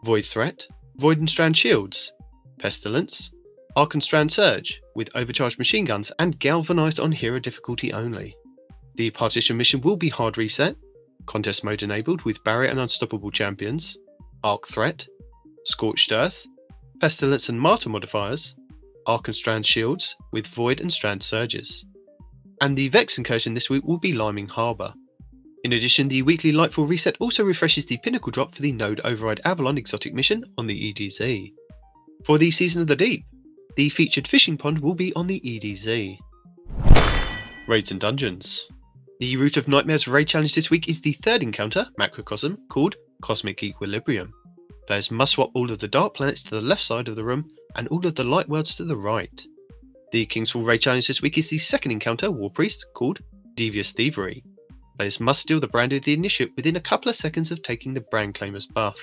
Void 0.03 0.25
Threat, 0.25 0.67
Void 0.97 1.19
and 1.19 1.29
Strand 1.29 1.57
Shields, 1.57 2.11
Pestilence, 2.59 3.31
Arc 3.75 3.93
and 3.93 4.03
Strand 4.03 4.31
Surge, 4.31 4.81
with 4.95 5.09
overcharged 5.15 5.59
machine 5.59 5.85
guns 5.85 6.11
and 6.19 6.39
galvanized 6.39 6.99
on 6.99 7.11
hero 7.11 7.39
difficulty 7.39 7.93
only. 7.93 8.35
The 8.95 9.11
partition 9.11 9.57
mission 9.57 9.81
will 9.81 9.95
be 9.95 10.09
hard 10.09 10.37
reset, 10.37 10.75
contest 11.25 11.63
mode 11.63 11.83
enabled 11.83 12.23
with 12.23 12.43
Barrier 12.43 12.69
and 12.69 12.79
Unstoppable 12.79 13.31
Champions, 13.31 13.97
Arc 14.43 14.67
Threat, 14.67 15.07
Scorched 15.65 16.11
Earth, 16.11 16.45
Pestilence 16.99 17.47
and 17.47 17.59
Martyr 17.59 17.89
modifiers, 17.89 18.55
Arc 19.05 19.29
and 19.29 19.35
Strand 19.35 19.65
Shields 19.65 20.17
with 20.33 20.45
Void 20.47 20.81
and 20.81 20.91
Strand 20.91 21.23
Surges. 21.23 21.85
And 22.61 22.77
the 22.77 22.89
Vex 22.89 23.17
incursion 23.17 23.53
this 23.53 23.69
week 23.69 23.85
will 23.85 23.97
be 23.97 24.11
Liming 24.11 24.49
Harbour. 24.49 24.93
In 25.63 25.71
addition, 25.73 26.09
the 26.09 26.21
weekly 26.23 26.51
Lightfall 26.51 26.89
reset 26.89 27.15
also 27.19 27.43
refreshes 27.45 27.85
the 27.85 27.97
pinnacle 27.97 28.31
drop 28.31 28.53
for 28.53 28.61
the 28.61 28.73
Node 28.73 28.99
Override 29.05 29.39
Avalon 29.45 29.77
exotic 29.77 30.13
mission 30.13 30.43
on 30.57 30.67
the 30.67 30.93
EDZ. 30.93 31.53
For 32.25 32.37
the 32.37 32.51
Season 32.51 32.81
of 32.81 32.87
the 32.87 32.97
Deep, 32.97 33.25
the 33.77 33.89
featured 33.89 34.27
fishing 34.27 34.57
pond 34.57 34.79
will 34.79 34.95
be 34.95 35.13
on 35.15 35.27
the 35.27 35.39
EDZ. 35.39 36.17
Raids 37.65 37.91
and 37.91 37.99
Dungeons. 37.99 38.67
The 39.21 39.37
Root 39.37 39.55
of 39.55 39.69
Nightmares 39.69 40.07
raid 40.07 40.27
challenge 40.27 40.55
this 40.55 40.69
week 40.69 40.89
is 40.89 40.99
the 40.99 41.13
third 41.13 41.43
encounter, 41.43 41.87
Macrocosm, 41.97 42.57
called 42.69 42.95
Cosmic 43.21 43.63
Equilibrium. 43.63 44.33
Players 44.89 45.11
must 45.11 45.33
swap 45.33 45.51
all 45.53 45.69
of 45.69 45.77
the 45.77 45.87
dark 45.87 46.15
planets 46.15 46.43
to 46.43 46.49
the 46.49 46.61
left 46.61 46.81
side 46.81 47.07
of 47.07 47.15
the 47.15 47.23
room 47.23 47.47
and 47.75 47.87
all 47.89 48.03
of 48.07 48.15
the 48.15 48.23
light 48.23 48.49
worlds 48.49 48.73
to 48.75 48.83
the 48.83 48.97
right. 48.97 49.45
The 50.11 50.25
Kingsfall 50.25 50.65
raid 50.65 50.79
challenge 50.79 51.05
this 51.05 51.21
week 51.21 51.37
is 51.37 51.47
the 51.51 51.59
second 51.59 51.91
encounter, 51.91 52.31
War 52.31 52.49
Priest, 52.49 52.87
called 52.95 53.19
Devious 53.53 53.91
Thievery. 53.91 54.43
Players 54.97 55.19
must 55.19 55.41
steal 55.41 55.59
the 55.59 55.67
brand 55.67 55.93
of 55.93 56.01
the 56.01 56.15
initiate 56.15 56.55
within 56.55 56.75
a 56.75 56.81
couple 56.81 57.07
of 57.07 57.15
seconds 57.15 57.51
of 57.51 57.61
taking 57.61 57.93
the 57.93 58.01
brand 58.01 58.33
claimer's 58.33 58.65
buff. 58.65 58.99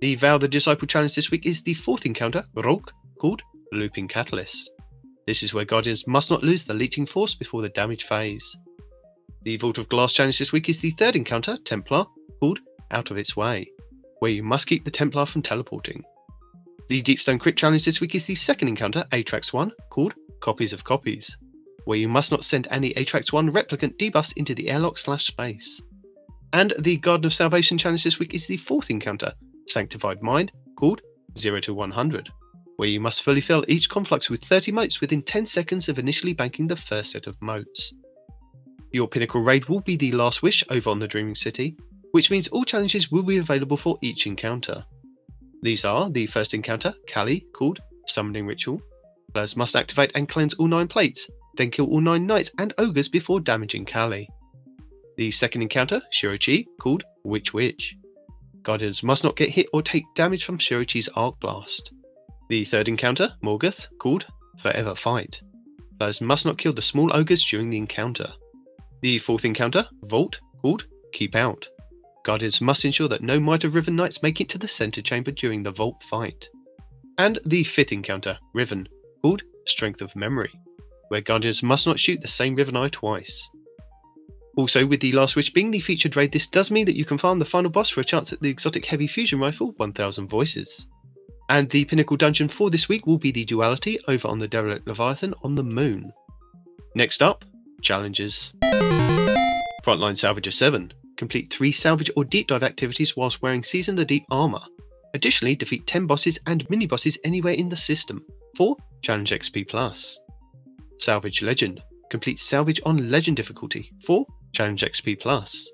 The 0.00 0.16
Vow 0.16 0.36
the 0.36 0.48
Disciple 0.48 0.88
challenge 0.88 1.14
this 1.14 1.30
week 1.30 1.46
is 1.46 1.62
the 1.62 1.74
fourth 1.74 2.04
encounter, 2.04 2.42
Rhulk, 2.56 2.92
called 3.20 3.42
Looping 3.70 4.08
Catalyst. 4.08 4.68
This 5.28 5.44
is 5.44 5.54
where 5.54 5.64
Guardians 5.64 6.08
must 6.08 6.28
not 6.28 6.42
lose 6.42 6.64
the 6.64 6.74
leeching 6.74 7.06
force 7.06 7.36
before 7.36 7.62
the 7.62 7.68
damage 7.68 8.02
phase. 8.02 8.58
The 9.42 9.58
Vault 9.58 9.78
of 9.78 9.88
Glass 9.88 10.12
challenge 10.12 10.40
this 10.40 10.52
week 10.52 10.68
is 10.68 10.78
the 10.78 10.90
third 10.90 11.14
encounter, 11.14 11.56
Templar, 11.56 12.06
called 12.40 12.58
Out 12.90 13.12
of 13.12 13.16
Its 13.16 13.36
Way, 13.36 13.68
where 14.20 14.30
you 14.30 14.42
must 14.42 14.66
keep 14.66 14.84
the 14.84 14.90
Templar 14.90 15.26
from 15.26 15.42
teleporting. 15.42 16.04
The 16.88 17.02
Deepstone 17.02 17.38
Crypt 17.38 17.58
challenge 17.58 17.84
this 17.84 18.00
week 18.00 18.14
is 18.14 18.26
the 18.26 18.34
second 18.34 18.68
encounter, 18.68 19.04
Atrax 19.12 19.52
1, 19.52 19.72
called 19.90 20.14
Copies 20.40 20.72
of 20.72 20.84
Copies, 20.84 21.36
where 21.84 21.98
you 21.98 22.08
must 22.08 22.32
not 22.32 22.44
send 22.44 22.66
any 22.70 22.94
Atrax 22.94 23.32
1 23.32 23.52
replicant 23.52 23.96
debuffs 23.98 24.32
into 24.36 24.54
the 24.54 24.70
airlock 24.70 24.98
slash 24.98 25.26
space. 25.26 25.82
And 26.52 26.72
the 26.78 26.96
Garden 26.96 27.26
of 27.26 27.34
Salvation 27.34 27.76
challenge 27.76 28.04
this 28.04 28.18
week 28.18 28.32
is 28.32 28.46
the 28.46 28.56
fourth 28.56 28.90
encounter, 28.90 29.34
Sanctified 29.66 30.22
Mind, 30.22 30.50
called 30.76 31.02
0 31.36 31.60
to 31.60 31.74
100, 31.74 32.30
where 32.76 32.88
you 32.88 33.00
must 33.00 33.22
fully 33.22 33.42
fill 33.42 33.64
each 33.68 33.90
conflux 33.90 34.30
with 34.30 34.42
30 34.42 34.72
motes 34.72 35.00
within 35.00 35.20
10 35.20 35.44
seconds 35.44 35.88
of 35.88 35.98
initially 35.98 36.32
banking 36.32 36.68
the 36.68 36.76
first 36.76 37.10
set 37.10 37.26
of 37.26 37.40
motes. 37.42 37.92
Your 38.92 39.08
pinnacle 39.08 39.42
raid 39.42 39.66
will 39.66 39.80
be 39.80 39.96
the 39.96 40.12
last 40.12 40.42
wish 40.42 40.64
over 40.70 40.88
on 40.88 41.00
the 41.00 41.08
Dreaming 41.08 41.34
City, 41.34 41.76
which 42.12 42.30
means 42.30 42.48
all 42.48 42.64
challenges 42.64 43.10
will 43.10 43.22
be 43.22 43.38
available 43.38 43.76
for 43.76 43.98
each 44.02 44.26
encounter. 44.26 44.84
These 45.62 45.84
are 45.84 46.08
the 46.10 46.26
first 46.26 46.54
encounter, 46.54 46.94
Kali, 47.06 47.46
called 47.52 47.80
Summoning 48.06 48.46
Ritual. 48.46 48.80
Players 49.34 49.56
must 49.56 49.76
activate 49.76 50.12
and 50.14 50.28
cleanse 50.28 50.54
all 50.54 50.68
9 50.68 50.88
plates, 50.88 51.28
then 51.56 51.70
kill 51.70 51.86
all 51.86 52.00
9 52.00 52.26
knights 52.26 52.50
and 52.58 52.72
ogres 52.78 53.08
before 53.08 53.40
damaging 53.40 53.84
Kali. 53.84 54.28
The 55.16 55.30
second 55.32 55.62
encounter, 55.62 56.00
Shuro 56.12 56.38
Chi, 56.38 56.64
called 56.80 57.02
Which 57.24 57.52
Witch. 57.52 57.96
Guardians 58.62 59.02
must 59.02 59.24
not 59.24 59.36
get 59.36 59.50
hit 59.50 59.66
or 59.72 59.82
take 59.82 60.04
damage 60.14 60.44
from 60.44 60.58
Shuro 60.58 60.86
Chi's 60.86 61.08
Arc 61.16 61.38
Blast. 61.40 61.92
The 62.48 62.64
third 62.64 62.88
encounter, 62.88 63.34
Morgeth, 63.42 63.88
called 63.98 64.26
Forever 64.58 64.94
Fight. 64.94 65.42
Players 65.98 66.20
must 66.20 66.46
not 66.46 66.58
kill 66.58 66.72
the 66.72 66.82
small 66.82 67.14
ogres 67.14 67.44
during 67.44 67.70
the 67.70 67.78
encounter. 67.78 68.32
The 69.02 69.18
fourth 69.18 69.44
encounter, 69.44 69.88
Vault, 70.04 70.40
called 70.62 70.86
Keep 71.12 71.34
Out. 71.34 71.68
Guardians 72.28 72.60
must 72.60 72.84
ensure 72.84 73.08
that 73.08 73.22
no 73.22 73.40
Might 73.40 73.64
of 73.64 73.74
Riven 73.74 73.96
Knights 73.96 74.22
make 74.22 74.38
it 74.38 74.50
to 74.50 74.58
the 74.58 74.68
center 74.68 75.00
chamber 75.00 75.30
during 75.30 75.62
the 75.62 75.70
Vault 75.70 76.02
fight. 76.02 76.50
And 77.16 77.38
the 77.46 77.64
fifth 77.64 77.90
encounter, 77.90 78.38
Riven, 78.52 78.86
called 79.22 79.44
Strength 79.66 80.02
of 80.02 80.14
Memory, 80.14 80.52
where 81.08 81.22
Guardians 81.22 81.62
must 81.62 81.86
not 81.86 81.98
shoot 81.98 82.20
the 82.20 82.28
same 82.28 82.54
Riven 82.54 82.76
Eye 82.76 82.90
twice. 82.90 83.48
Also, 84.58 84.84
with 84.84 85.00
the 85.00 85.12
Last 85.12 85.36
Wish 85.36 85.54
being 85.54 85.70
the 85.70 85.80
featured 85.80 86.16
raid, 86.16 86.32
this 86.32 86.46
does 86.46 86.70
mean 86.70 86.84
that 86.84 86.98
you 86.98 87.06
can 87.06 87.16
farm 87.16 87.38
the 87.38 87.46
final 87.46 87.70
boss 87.70 87.88
for 87.88 88.02
a 88.02 88.04
chance 88.04 88.30
at 88.30 88.42
the 88.42 88.50
exotic 88.50 88.84
heavy 88.84 89.06
fusion 89.06 89.40
rifle 89.40 89.72
1000 89.78 90.28
Voices. 90.28 90.86
And 91.48 91.70
the 91.70 91.86
pinnacle 91.86 92.18
dungeon 92.18 92.48
for 92.48 92.68
this 92.68 92.90
week 92.90 93.06
will 93.06 93.16
be 93.16 93.32
the 93.32 93.46
Duality 93.46 94.00
over 94.06 94.28
on 94.28 94.38
the 94.38 94.48
Derelict 94.48 94.86
Leviathan 94.86 95.32
on 95.42 95.54
the 95.54 95.64
Moon. 95.64 96.12
Next 96.94 97.22
up, 97.22 97.46
challenges. 97.80 98.52
Frontline 99.82 100.18
Salvager 100.18 100.52
7. 100.52 100.92
Complete 101.18 101.52
3 101.52 101.72
salvage 101.72 102.10
or 102.16 102.24
deep 102.24 102.46
dive 102.46 102.62
activities 102.62 103.16
whilst 103.16 103.42
wearing 103.42 103.64
Season 103.64 103.96
the 103.96 104.04
Deep 104.04 104.24
armor. 104.30 104.62
Additionally, 105.14 105.56
defeat 105.56 105.84
10 105.86 106.06
bosses 106.06 106.38
and 106.46 106.68
mini 106.70 106.86
bosses 106.86 107.18
anywhere 107.24 107.54
in 107.54 107.68
the 107.68 107.76
system. 107.76 108.24
4. 108.56 108.76
Challenge 109.02 109.30
XP 109.32 109.68
Plus. 109.68 110.20
Salvage 110.98 111.42
Legend. 111.42 111.82
Complete 112.08 112.38
salvage 112.38 112.80
on 112.86 113.10
legend 113.10 113.36
difficulty. 113.36 113.92
4. 114.04 114.24
Challenge 114.52 114.80
XP 114.80 115.18
Plus. 115.20 115.68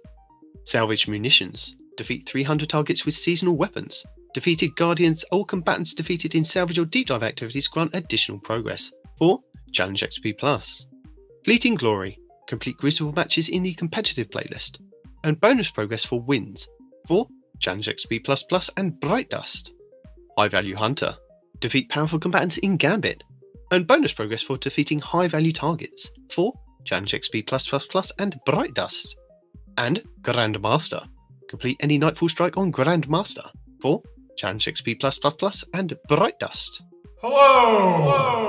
Salvage 0.64 1.06
Munitions. 1.08 1.76
Defeat 1.98 2.26
300 2.26 2.70
targets 2.70 3.04
with 3.04 3.14
seasonal 3.14 3.56
weapons. 3.56 4.02
Defeated 4.32 4.74
Guardians 4.76 5.26
or 5.30 5.44
combatants 5.44 5.92
defeated 5.92 6.34
in 6.34 6.42
salvage 6.42 6.78
or 6.78 6.86
deep 6.86 7.08
dive 7.08 7.22
activities 7.22 7.68
grant 7.68 7.94
additional 7.94 8.38
progress. 8.38 8.90
4. 9.18 9.38
Challenge 9.72 10.00
XP 10.00 10.38
Plus. 10.38 10.86
Fleeting 11.44 11.74
Glory. 11.74 12.18
Complete 12.48 12.78
Crucible 12.78 13.12
matches 13.12 13.50
in 13.50 13.62
the 13.62 13.74
competitive 13.74 14.30
playlist. 14.30 14.78
Earn 15.24 15.36
bonus 15.36 15.70
progress 15.70 16.04
for 16.04 16.20
wins. 16.20 16.68
4. 17.08 17.26
Challenge 17.58 17.88
XP 17.88 18.70
and 18.76 19.00
Bright 19.00 19.30
Dust. 19.30 19.72
High 20.36 20.48
Value 20.48 20.76
Hunter. 20.76 21.16
Defeat 21.60 21.88
powerful 21.88 22.18
combatants 22.18 22.58
in 22.58 22.76
Gambit. 22.76 23.24
Earn 23.72 23.84
bonus 23.84 24.12
progress 24.12 24.42
for 24.42 24.58
defeating 24.58 25.00
high 25.00 25.28
value 25.28 25.52
targets. 25.52 26.10
4. 26.30 26.52
Challenge 26.84 27.12
XP 27.12 28.12
and 28.18 28.38
Bright 28.44 28.74
Dust. 28.74 29.16
And 29.78 30.04
Grandmaster, 30.20 31.06
Complete 31.48 31.78
any 31.80 31.96
Nightfall 31.96 32.28
Strike 32.28 32.58
on 32.58 32.70
Grand 32.70 33.08
Master. 33.08 33.44
4. 33.80 34.02
Challenge 34.36 34.64
XP 34.66 35.66
and 35.72 35.96
Bright 36.06 36.38
Dust. 36.38 36.82
Hello. 37.22 38.44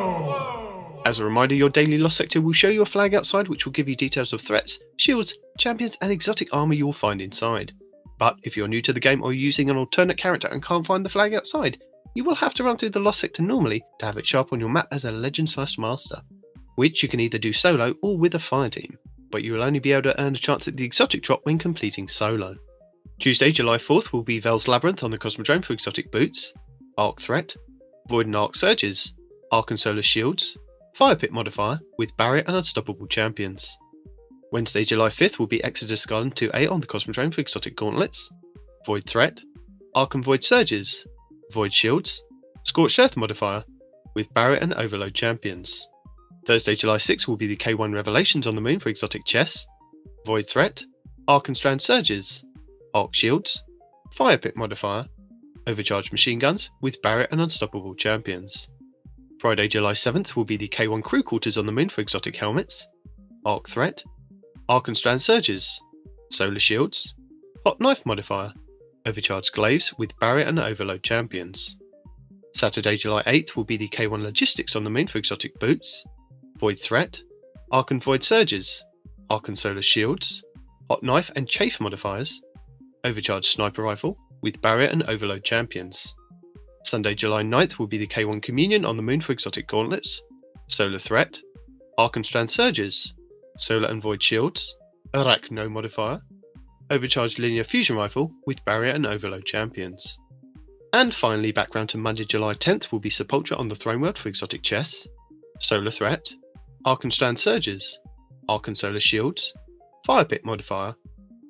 As 1.05 1.19
a 1.19 1.25
reminder, 1.25 1.55
your 1.55 1.69
daily 1.69 1.97
Lost 1.99 2.17
Sector 2.17 2.41
will 2.41 2.51
show 2.51 2.67
you 2.67 2.81
a 2.81 2.85
flag 2.85 3.15
outside 3.15 3.47
which 3.47 3.65
will 3.65 3.71
give 3.71 3.87
you 3.87 3.95
details 3.95 4.33
of 4.33 4.41
threats, 4.41 4.79
shields, 4.97 5.37
champions, 5.57 5.97
and 6.01 6.11
exotic 6.11 6.53
armor 6.53 6.73
you 6.73 6.85
will 6.85 6.93
find 6.93 7.21
inside. 7.21 7.73
But 8.17 8.37
if 8.43 8.55
you're 8.55 8.67
new 8.67 8.81
to 8.81 8.93
the 8.93 8.99
game 8.99 9.23
or 9.23 9.33
using 9.33 9.69
an 9.69 9.77
alternate 9.77 10.17
character 10.17 10.47
and 10.47 10.63
can't 10.63 10.85
find 10.85 11.05
the 11.05 11.09
flag 11.09 11.33
outside, 11.33 11.81
you 12.13 12.23
will 12.23 12.35
have 12.35 12.53
to 12.55 12.63
run 12.63 12.77
through 12.77 12.91
the 12.91 12.99
Lost 12.99 13.19
Sector 13.19 13.43
normally 13.43 13.83
to 13.99 14.05
have 14.05 14.17
it 14.17 14.25
show 14.25 14.39
up 14.39 14.53
on 14.53 14.59
your 14.59 14.69
map 14.69 14.87
as 14.91 15.03
a 15.03 15.11
Legend 15.11 15.49
slash 15.49 15.77
Master, 15.77 16.21
which 16.75 17.03
you 17.03 17.09
can 17.09 17.19
either 17.19 17.37
do 17.37 17.51
solo 17.51 17.93
or 18.01 18.17
with 18.17 18.35
a 18.35 18.39
fire 18.39 18.69
team, 18.69 18.97
but 19.31 19.43
you 19.43 19.53
will 19.53 19.63
only 19.63 19.79
be 19.79 19.91
able 19.91 20.03
to 20.03 20.21
earn 20.21 20.35
a 20.35 20.39
chance 20.39 20.67
at 20.67 20.77
the 20.77 20.85
exotic 20.85 21.21
drop 21.21 21.41
when 21.43 21.57
completing 21.57 22.07
solo. 22.07 22.55
Tuesday, 23.19 23.51
July 23.51 23.77
4th 23.77 24.13
will 24.13 24.23
be 24.23 24.41
Veles 24.41 24.67
Labyrinth 24.67 25.03
on 25.03 25.11
the 25.11 25.17
Cosmodrome 25.17 25.63
for 25.63 25.73
exotic 25.73 26.11
boots, 26.11 26.53
Arc 26.97 27.19
Threat, 27.21 27.55
Void 28.07 28.27
and 28.27 28.35
Arc 28.35 28.55
Surges, 28.55 29.13
Arc 29.51 29.71
and 29.71 29.79
Solar 29.79 30.01
Shields, 30.01 30.57
Fire 30.93 31.15
Pit 31.15 31.31
modifier 31.31 31.79
with 31.97 32.15
Barrier 32.15 32.43
and 32.47 32.55
Unstoppable 32.55 33.07
champions. 33.07 33.77
Wednesday, 34.55 34.85
July 34.85 35.09
5th 35.09 35.37
will 35.37 35.47
be 35.47 35.61
Exodus 35.65 36.05
Garden 36.05 36.31
2A 36.31 36.71
on 36.71 36.79
the 36.79 36.87
Cosmodrome 36.87 37.33
for 37.33 37.41
exotic 37.41 37.75
gauntlets, 37.75 38.31
Void 38.85 39.03
Threat, 39.03 39.41
and 39.93 40.23
Void 40.23 40.45
Surges, 40.45 41.05
Void 41.51 41.73
Shields, 41.73 42.23
Scorched 42.63 42.97
Earth 42.97 43.17
modifier 43.17 43.65
with 44.13 44.33
Barrier 44.33 44.59
and 44.61 44.73
Overload 44.75 45.13
champions. 45.13 45.85
Thursday, 46.47 46.73
July 46.73 46.95
6th 46.95 47.27
will 47.27 47.35
be 47.35 47.47
the 47.47 47.57
K1 47.57 47.93
Revelations 47.93 48.47
on 48.47 48.55
the 48.55 48.61
Moon 48.61 48.79
for 48.79 48.87
exotic 48.87 49.25
Chess, 49.25 49.67
Void 50.25 50.47
Threat, 50.47 50.85
Arc 51.27 51.49
and 51.49 51.57
Strand 51.57 51.81
Surges, 51.81 52.45
Arc 52.93 53.13
Shields, 53.13 53.61
Fire 54.13 54.37
Pit 54.37 54.55
modifier, 54.55 55.07
Overcharged 55.67 56.13
machine 56.13 56.39
guns 56.39 56.71
with 56.81 57.01
Barrier 57.01 57.27
and 57.29 57.41
Unstoppable 57.41 57.93
champions. 57.93 58.69
Friday, 59.37 59.67
July 59.67 59.91
7th 59.91 60.37
will 60.37 60.45
be 60.45 60.55
the 60.55 60.69
K1 60.69 61.03
Crew 61.03 61.23
Quarters 61.23 61.57
on 61.57 61.65
the 61.65 61.73
Moon 61.73 61.89
for 61.89 61.99
exotic 61.99 62.37
helmets, 62.37 62.87
Arc 63.45 63.67
Threat, 63.67 64.01
Arc 64.67 64.87
and 64.87 64.97
Strand 64.97 65.21
Surges, 65.21 65.79
Solar 66.31 66.59
Shields, 66.59 67.13
Hot 67.67 67.79
Knife 67.79 68.03
Modifier, 68.03 68.51
Overcharged 69.05 69.53
Glaives 69.53 69.93
with 69.99 70.17
Barrier 70.19 70.45
and 70.45 70.59
Overload 70.59 71.03
champions. 71.03 71.77
Saturday, 72.55 72.97
July 72.97 73.21
8th 73.23 73.55
will 73.55 73.63
be 73.63 73.77
the 73.77 73.89
K1 73.89 74.23
Logistics 74.23 74.75
on 74.75 74.83
the 74.83 74.89
Moon 74.89 75.05
for 75.05 75.19
exotic 75.19 75.59
boots, 75.59 76.03
Void 76.57 76.79
Threat, 76.79 77.21
Arc 77.71 77.91
and 77.91 78.03
Void 78.03 78.23
Surges, 78.23 78.83
Arc 79.29 79.49
and 79.49 79.59
Solar 79.59 79.83
Shields, 79.83 80.43
Hot 80.89 81.03
Knife 81.03 81.29
and 81.35 81.47
Chafe 81.47 81.79
modifiers, 81.79 82.41
Overcharged 83.03 83.45
Sniper 83.45 83.83
Rifle 83.83 84.17
with 84.41 84.61
Barrier 84.63 84.87
and 84.87 85.03
Overload 85.03 85.43
champions. 85.43 86.15
Sunday, 86.85 87.13
July 87.13 87.43
9th 87.43 87.77
will 87.77 87.87
be 87.87 87.99
the 87.99 88.07
K1 88.07 88.41
Communion 88.41 88.83
on 88.83 88.97
the 88.97 89.03
Moon 89.03 89.21
for 89.21 89.31
exotic 89.31 89.67
gauntlets, 89.67 90.23
Solar 90.69 90.97
Threat, 90.97 91.39
Arc 91.99 92.17
Strand 92.25 92.49
Surges, 92.49 93.13
Solar 93.57 93.89
and 93.89 94.01
Void 94.01 94.21
Shields, 94.21 94.75
Arachno 95.13 95.69
modifier, 95.69 96.21
Overcharged 96.89 97.39
Linear 97.39 97.63
Fusion 97.63 97.95
Rifle 97.95 98.31
with 98.45 98.63
Barrier 98.65 98.91
and 98.91 99.05
Overload 99.05 99.45
champions. 99.45 100.17
And 100.93 101.13
finally, 101.13 101.51
background 101.51 101.89
to 101.89 101.97
Monday, 101.97 102.25
July 102.25 102.53
10th 102.53 102.91
will 102.91 102.99
be 102.99 103.09
Sepultura 103.09 103.59
on 103.59 103.67
the 103.67 103.75
Throne 103.75 104.01
World 104.01 104.17
for 104.17 104.29
exotic 104.29 104.61
Chess, 104.63 105.07
Solar 105.59 105.91
Threat, 105.91 106.31
Arc 106.85 107.03
and 107.03 107.11
Strand 107.11 107.39
Surges, 107.39 107.99
Arc 108.47 108.67
and 108.67 108.77
Solar 108.77 108.99
Shields, 108.99 109.53
Fire 110.05 110.25
Pit 110.25 110.45
modifier, 110.45 110.95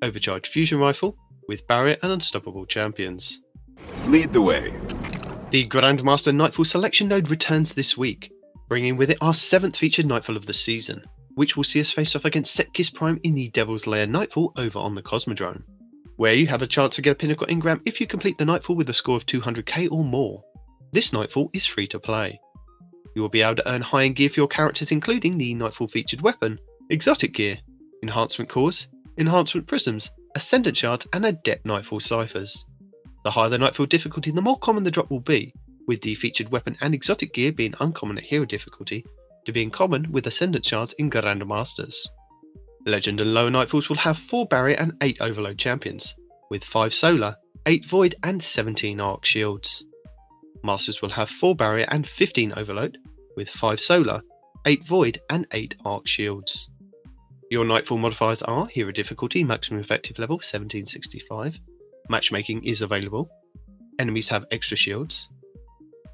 Overcharged 0.02 0.48
Fusion 0.48 0.80
Rifle 0.80 1.18
with 1.48 1.68
Barrier 1.68 1.98
and 2.02 2.12
Unstoppable 2.12 2.66
champions. 2.66 3.42
Lead 4.08 4.32
the 4.32 4.42
way. 4.42 4.72
The 5.52 5.68
Grandmaster 5.68 6.34
Nightfall 6.34 6.66
selection 6.66 7.08
node 7.08 7.30
returns 7.30 7.74
this 7.74 7.98
week, 7.98 8.32
bringing 8.68 8.98
with 8.98 9.10
it 9.10 9.18
our 9.22 9.34
seventh 9.34 9.78
featured 9.78 10.06
Nightfall 10.06 10.38
of 10.38 10.46
the 10.46 10.54
season, 10.54 11.06
which 11.36 11.56
will 11.56 11.64
see 11.64 11.82
us 11.82 11.92
face 11.92 12.16
off 12.16 12.26
against 12.26 12.58
Sepkis 12.58 12.94
Prime 12.94 13.20
in 13.24 13.36
the 13.36 13.50
Devil's 13.50 13.88
Lair 13.88 14.08
Nightfall 14.08 14.54
over 14.58 14.80
on 14.80 14.96
the 14.96 15.04
Cosmodrome, 15.04 15.64
where 16.16 16.34
you 16.34 16.48
have 16.48 16.62
a 16.62 16.68
chance 16.68 16.96
to 16.96 17.02
get 17.02 17.12
a 17.12 17.16
Pinnacle 17.16 17.48
Engram 17.48 17.82
if 17.86 18.02
you 18.02 18.08
complete 18.08 18.38
the 18.38 18.46
Nightfall 18.46 18.76
with 18.76 18.90
a 18.90 18.94
score 18.94 19.18
of 19.18 19.26
200k 19.26 19.92
or 19.92 20.04
more. 20.04 20.44
This 20.92 21.14
Nightfall 21.14 21.50
is 21.54 21.66
free 21.66 21.88
to 21.88 22.00
play. 22.00 22.40
You 23.16 23.22
will 23.22 23.30
be 23.30 23.42
able 23.42 23.58
to 23.58 23.72
earn 23.72 23.82
high 23.82 24.06
end 24.06 24.16
gear 24.16 24.30
for 24.30 24.40
your 24.40 24.48
characters, 24.48 24.92
including 24.92 25.38
the 25.38 25.54
Nightfall 25.54 25.88
featured 25.88 26.22
weapon, 26.22 26.60
exotic 26.90 27.34
gear, 27.34 27.60
enhancement 28.02 28.50
cores, 28.50 28.88
Enhancement 29.18 29.66
Prisms, 29.66 30.12
Ascendant 30.36 30.76
Shards, 30.76 31.08
and 31.14 31.26
Adept 31.26 31.66
Nightfall 31.66 32.02
Ciphers. 32.02 32.66
The 33.24 33.32
higher 33.32 33.50
the 33.50 33.58
Nightfall 33.58 33.86
difficulty, 33.86 34.32
the 34.32 34.42
more 34.42 34.60
common 34.60 34.84
the 34.84 34.92
drop 34.92 35.10
will 35.10 35.22
be, 35.22 35.54
with 35.88 36.02
the 36.02 36.16
featured 36.16 36.52
weapon 36.52 36.78
and 36.82 36.94
exotic 36.94 37.34
gear 37.34 37.52
being 37.54 37.74
uncommon 37.80 38.18
at 38.18 38.26
Hero 38.26 38.46
difficulty 38.46 39.06
to 39.46 39.52
be 39.52 39.64
in 39.64 39.72
common 39.72 40.12
with 40.12 40.28
Ascendant 40.28 40.66
Shards 40.66 40.94
in 40.94 41.10
Grandmasters. 41.10 41.96
Legend 42.86 43.22
and 43.22 43.34
lower 43.34 43.50
Nightfalls 43.50 43.90
will 43.90 43.98
have 43.98 44.18
4 44.18 44.46
Barrier 44.48 44.76
and 44.78 44.94
8 45.02 45.18
Overload 45.22 45.58
champions, 45.58 46.16
with 46.50 46.64
5 46.64 46.94
Solar, 46.94 47.36
8 47.66 47.86
Void, 47.86 48.16
and 48.24 48.44
17 48.44 49.00
Arc 49.00 49.26
Shields. 49.26 49.84
Masters 50.64 51.02
will 51.02 51.10
have 51.10 51.30
4 51.30 51.56
Barrier 51.56 51.86
and 51.90 52.08
15 52.08 52.54
Overload, 52.56 52.98
with 53.36 53.50
5 53.50 53.80
Solar, 53.80 54.22
8 54.66 54.84
Void, 54.84 55.20
and 55.30 55.48
8 55.52 55.76
Arc 55.84 56.08
Shields. 56.08 56.70
Your 57.52 57.66
Nightfall 57.66 58.00
modifiers 58.00 58.42
are 58.44 58.68
Hero 58.68 58.92
difficulty, 58.92 59.44
maximum 59.44 59.80
effective 59.80 60.18
level 60.20 60.36
1765. 60.36 61.60
Matchmaking 62.10 62.64
is 62.64 62.82
available. 62.82 63.30
Enemies 63.98 64.30
have 64.30 64.46
extra 64.52 64.76
shields. 64.76 65.30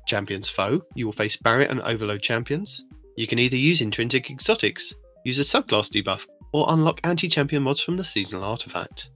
Champions 0.08 0.50
foe, 0.50 0.84
you 0.96 1.06
will 1.06 1.14
face 1.14 1.38
Barrier 1.38 1.68
and 1.70 1.82
Overload 1.82 2.22
champions. 2.22 2.86
You 3.18 3.28
can 3.28 3.40
either 3.40 3.58
use 3.58 3.82
intrinsic 3.82 4.30
exotics, 4.30 4.94
use 5.26 5.40
a 5.40 5.42
subclass 5.42 5.90
debuff, 5.90 6.28
or 6.54 6.66
unlock 6.70 7.00
anti 7.04 7.28
champion 7.28 7.64
mods 7.64 7.82
from 7.82 7.98
the 7.98 8.04
seasonal 8.04 8.44
artifact. 8.44 9.10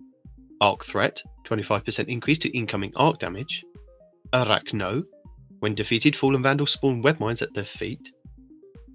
Arc 0.61 0.85
threat, 0.85 1.21
25% 1.45 2.07
increase 2.07 2.39
to 2.39 2.57
incoming 2.57 2.93
arc 2.95 3.19
damage. 3.19 3.63
Arachno, 4.33 5.03
when 5.59 5.75
defeated, 5.75 6.15
Fallen 6.15 6.43
Vandals 6.43 6.71
spawn 6.71 7.01
web 7.01 7.19
mines 7.19 7.41
at 7.41 7.53
their 7.53 7.65
feet. 7.65 8.11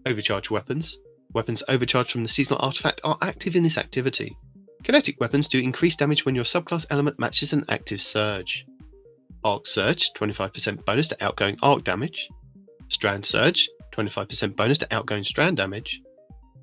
Overcharge 0.07 0.51
weapons, 0.51 0.99
weapons 1.33 1.63
overcharged 1.69 2.11
from 2.11 2.23
the 2.23 2.29
seasonal 2.29 2.61
artifact 2.63 3.01
are 3.05 3.19
active 3.23 3.57
in 3.57 3.63
this 3.63 3.79
activity. 3.79 4.37
Kinetic 4.83 5.21
weapons 5.21 5.49
do 5.49 5.59
increased 5.59 5.99
damage 5.99 6.25
when 6.25 6.35
your 6.35 6.45
subclass 6.45 6.87
element 6.91 7.19
matches 7.19 7.53
an 7.53 7.65
active 7.69 8.01
surge. 8.01 8.67
Arc 9.45 9.67
Surge, 9.67 10.11
25% 10.17 10.85
bonus 10.85 11.09
to 11.09 11.25
outgoing 11.25 11.57
arc 11.63 11.85
damage. 11.85 12.29
Strand 12.89 13.25
Surge, 13.25 13.69
25% 13.93 14.57
bonus 14.57 14.79
to 14.79 14.95
outgoing 14.95 15.25
strand 15.25 15.57
damage. 15.57 16.01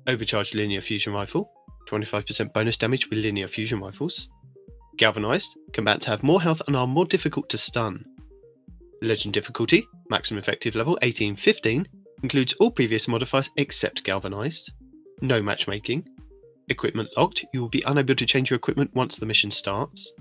Overcharged 0.06 0.54
Linear 0.54 0.80
Fusion 0.80 1.12
Rifle, 1.12 1.50
25% 1.88 2.52
bonus 2.52 2.76
damage 2.76 3.08
with 3.08 3.18
linear 3.18 3.48
fusion 3.48 3.80
rifles. 3.80 4.30
Galvanized, 4.96 5.56
combatants 5.72 6.06
have 6.06 6.22
more 6.22 6.42
health 6.42 6.60
and 6.66 6.76
are 6.76 6.86
more 6.86 7.06
difficult 7.06 7.48
to 7.48 7.58
stun. 7.58 8.04
Legend 9.00 9.32
difficulty, 9.32 9.86
maximum 10.10 10.38
effective 10.38 10.74
level 10.74 10.94
1815, 10.94 11.86
includes 12.22 12.52
all 12.54 12.70
previous 12.70 13.06
modifiers 13.06 13.50
except 13.56 14.04
Galvanized. 14.04 14.72
No 15.20 15.40
matchmaking. 15.40 16.06
Equipment 16.68 17.08
locked, 17.16 17.44
you 17.54 17.60
will 17.60 17.68
be 17.68 17.84
unable 17.86 18.14
to 18.14 18.26
change 18.26 18.50
your 18.50 18.56
equipment 18.56 18.90
once 18.94 19.16
the 19.16 19.26
mission 19.26 19.50
starts. 19.50 20.12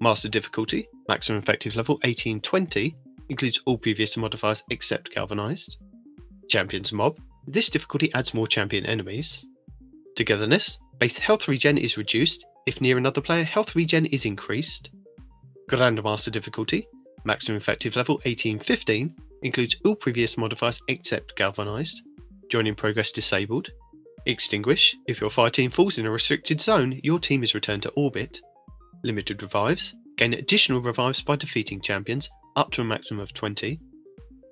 Master 0.00 0.28
difficulty, 0.28 0.88
maximum 1.08 1.38
effective 1.38 1.74
level 1.74 1.96
1820, 1.96 2.96
includes 3.28 3.60
all 3.66 3.76
previous 3.76 4.16
modifiers 4.16 4.62
except 4.70 5.12
Galvanized. 5.12 5.76
Champions 6.48 6.92
mob, 6.92 7.18
this 7.46 7.68
difficulty 7.68 8.12
adds 8.14 8.34
more 8.34 8.46
champion 8.46 8.86
enemies. 8.86 9.46
Togetherness, 10.16 10.80
base 10.98 11.18
health 11.18 11.46
regen 11.46 11.78
is 11.78 11.96
reduced. 11.96 12.46
If 12.66 12.80
near 12.80 12.98
another 12.98 13.20
player, 13.20 13.44
health 13.44 13.76
regen 13.76 14.06
is 14.06 14.24
increased. 14.24 14.90
Grandmaster 15.70 16.32
difficulty, 16.32 16.88
maximum 17.24 17.58
effective 17.58 17.96
level 17.96 18.16
1815, 18.16 19.14
includes 19.42 19.76
all 19.84 19.94
previous 19.94 20.36
modifiers 20.36 20.80
except 20.88 21.36
Galvanized. 21.36 22.02
Joining 22.50 22.74
progress 22.74 23.12
disabled. 23.12 23.68
Extinguish, 24.26 24.96
if 25.06 25.20
your 25.20 25.30
fire 25.30 25.50
team 25.50 25.70
falls 25.70 25.98
in 25.98 26.06
a 26.06 26.10
restricted 26.10 26.60
zone, 26.60 27.00
your 27.02 27.18
team 27.18 27.42
is 27.42 27.54
returned 27.54 27.82
to 27.82 27.90
orbit. 27.90 28.40
Limited 29.04 29.42
revives, 29.42 29.94
gain 30.16 30.34
additional 30.34 30.80
revives 30.80 31.22
by 31.22 31.36
defeating 31.36 31.80
champions, 31.80 32.28
up 32.56 32.70
to 32.72 32.80
a 32.80 32.84
maximum 32.84 33.20
of 33.20 33.32
20. 33.32 33.80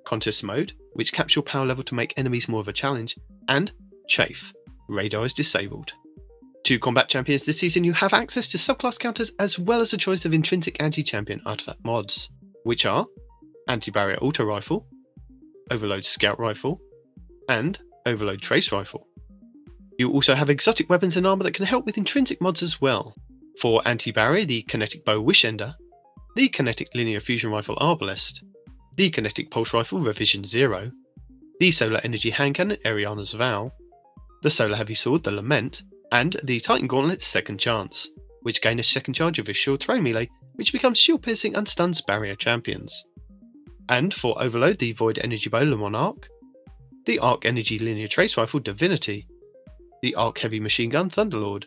Contest 0.07 0.41
mode, 0.41 0.71
which 0.93 1.11
caps 1.11 1.35
your 1.35 1.43
power 1.43 1.65
level 1.65 1.83
to 1.83 1.93
make 1.93 2.13
enemies 2.15 2.47
more 2.47 2.61
of 2.61 2.69
a 2.69 2.73
challenge. 2.73 3.19
And 3.49 3.73
Chafe, 4.07 4.53
radar 4.87 5.25
is 5.25 5.33
disabled. 5.33 5.91
To 6.63 6.79
combat 6.79 7.09
champions 7.09 7.43
this 7.43 7.59
season, 7.59 7.83
you 7.83 7.91
have 7.91 8.13
access 8.13 8.47
to 8.47 8.57
subclass 8.57 8.97
counters 8.97 9.33
as 9.37 9.59
well 9.59 9.81
as 9.81 9.91
a 9.91 9.97
choice 9.97 10.23
of 10.23 10.33
intrinsic 10.33 10.81
anti 10.81 11.03
champion 11.03 11.41
artifact 11.45 11.83
mods, 11.83 12.29
which 12.63 12.85
are 12.85 13.05
Anti 13.67 13.91
Barrier 13.91 14.15
Auto 14.19 14.45
Rifle, 14.45 14.87
Overload 15.71 16.05
Scout 16.05 16.39
Rifle, 16.39 16.79
and 17.49 17.77
Overload 18.05 18.41
Trace 18.41 18.71
Rifle. 18.71 19.05
You 19.99 20.09
also 20.09 20.35
have 20.35 20.49
exotic 20.49 20.89
weapons 20.89 21.17
and 21.17 21.27
armor 21.27 21.43
that 21.43 21.53
can 21.53 21.65
help 21.65 21.85
with 21.85 21.97
intrinsic 21.97 22.39
mods 22.39 22.63
as 22.63 22.79
well. 22.79 23.13
For 23.59 23.81
Anti 23.85 24.13
Barrier, 24.13 24.45
the 24.45 24.61
Kinetic 24.61 25.03
Bow 25.03 25.21
Wishender, 25.21 25.75
the 26.37 26.47
Kinetic 26.47 26.95
Linear 26.95 27.19
Fusion 27.19 27.51
Rifle 27.51 27.75
Arbalest, 27.75 28.41
the 28.97 29.11
Kinetic 29.11 29.51
Pulse 29.51 29.73
Rifle 29.75 29.99
Revision 29.99 30.43
Zero, 30.43 30.91
the 31.59 31.69
Solar 31.69 32.01
Energy 32.03 32.31
Hand 32.31 32.55
Cannon 32.55 32.77
Eriana's 32.83 33.31
Vow, 33.33 33.71
the 34.41 34.49
Solar 34.49 34.75
Heavy 34.75 34.95
Sword 34.95 35.23
The 35.23 35.31
Lament, 35.31 35.83
and 36.11 36.35
the 36.43 36.59
Titan 36.59 36.87
Gauntlet 36.87 37.21
Second 37.21 37.59
Chance, 37.59 38.09
which 38.41 38.61
gain 38.61 38.79
a 38.79 38.83
second 38.83 39.13
charge 39.13 39.37
of 39.37 39.49
Assured 39.49 39.81
Throw 39.81 40.01
Melee, 40.01 40.29
which 40.55 40.71
becomes 40.71 40.97
shield 40.97 41.21
piercing 41.21 41.55
and 41.55 41.67
stuns 41.67 42.01
barrier 42.01 42.35
champions. 42.35 43.05
And 43.87 44.13
for 44.13 44.41
Overload, 44.41 44.79
the 44.79 44.93
Void 44.93 45.19
Energy 45.23 45.49
Bow 45.49 45.61
Le 45.61 45.77
Monarque, 45.77 46.27
the 47.05 47.19
Arc 47.19 47.45
Energy 47.45 47.77
Linear 47.77 48.07
Trace 48.07 48.35
Rifle 48.35 48.59
Divinity, 48.59 49.27
the 50.01 50.15
Arc 50.15 50.39
Heavy 50.39 50.59
Machine 50.59 50.89
Gun 50.89 51.11
Thunderlord, 51.11 51.65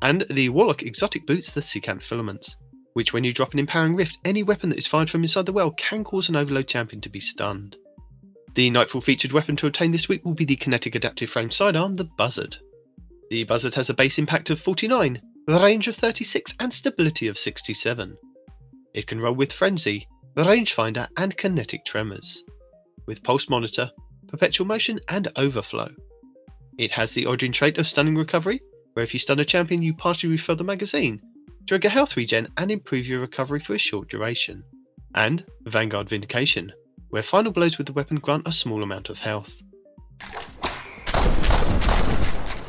and 0.00 0.24
the 0.30 0.48
Warlock 0.50 0.84
Exotic 0.84 1.26
Boots 1.26 1.50
the 1.50 1.60
Secant 1.60 2.04
Filaments, 2.04 2.56
which 2.98 3.12
when 3.12 3.22
you 3.22 3.32
drop 3.32 3.52
an 3.52 3.60
Empowering 3.60 3.94
Rift, 3.94 4.18
any 4.24 4.42
weapon 4.42 4.70
that 4.70 4.78
is 4.78 4.88
fired 4.88 5.08
from 5.08 5.22
inside 5.22 5.46
the 5.46 5.52
well 5.52 5.70
can 5.70 6.02
cause 6.02 6.28
an 6.28 6.34
Overload 6.34 6.66
champion 6.66 7.00
to 7.02 7.08
be 7.08 7.20
stunned. 7.20 7.76
The 8.54 8.70
Nightfall 8.70 9.02
featured 9.02 9.30
weapon 9.30 9.54
to 9.54 9.68
obtain 9.68 9.92
this 9.92 10.08
week 10.08 10.24
will 10.24 10.34
be 10.34 10.44
the 10.44 10.56
Kinetic 10.56 10.96
Adaptive 10.96 11.30
Frame 11.30 11.52
Sidearm, 11.52 11.94
the 11.94 12.10
Buzzard. 12.18 12.58
The 13.30 13.44
Buzzard 13.44 13.76
has 13.76 13.88
a 13.88 13.94
base 13.94 14.18
impact 14.18 14.50
of 14.50 14.58
49, 14.58 15.22
the 15.46 15.60
range 15.60 15.86
of 15.86 15.94
36, 15.94 16.56
and 16.58 16.74
stability 16.74 17.28
of 17.28 17.38
67. 17.38 18.16
It 18.94 19.06
can 19.06 19.20
roll 19.20 19.34
with 19.36 19.52
Frenzy, 19.52 20.08
the 20.34 20.42
Rangefinder, 20.42 21.06
and 21.16 21.36
Kinetic 21.36 21.84
Tremors, 21.84 22.42
with 23.06 23.22
Pulse 23.22 23.48
Monitor, 23.48 23.92
Perpetual 24.26 24.66
Motion, 24.66 24.98
and 25.08 25.30
Overflow. 25.36 25.92
It 26.78 26.90
has 26.90 27.12
the 27.12 27.26
origin 27.26 27.52
trait 27.52 27.78
of 27.78 27.86
Stunning 27.86 28.16
Recovery, 28.16 28.60
where 28.94 29.04
if 29.04 29.14
you 29.14 29.20
stun 29.20 29.38
a 29.38 29.44
champion, 29.44 29.82
you 29.82 29.94
partially 29.94 30.30
refill 30.30 30.56
the 30.56 30.64
magazine, 30.64 31.22
trigger 31.68 31.90
health 31.90 32.16
regen, 32.16 32.48
and 32.56 32.70
improve 32.70 33.06
your 33.06 33.20
recovery 33.20 33.60
for 33.60 33.74
a 33.74 33.78
short 33.78 34.08
duration. 34.08 34.64
And 35.14 35.44
Vanguard 35.64 36.08
Vindication, 36.08 36.72
where 37.10 37.22
final 37.22 37.52
blows 37.52 37.76
with 37.76 37.86
the 37.86 37.92
weapon 37.92 38.16
grant 38.16 38.48
a 38.48 38.52
small 38.52 38.82
amount 38.82 39.10
of 39.10 39.20
health. 39.20 39.62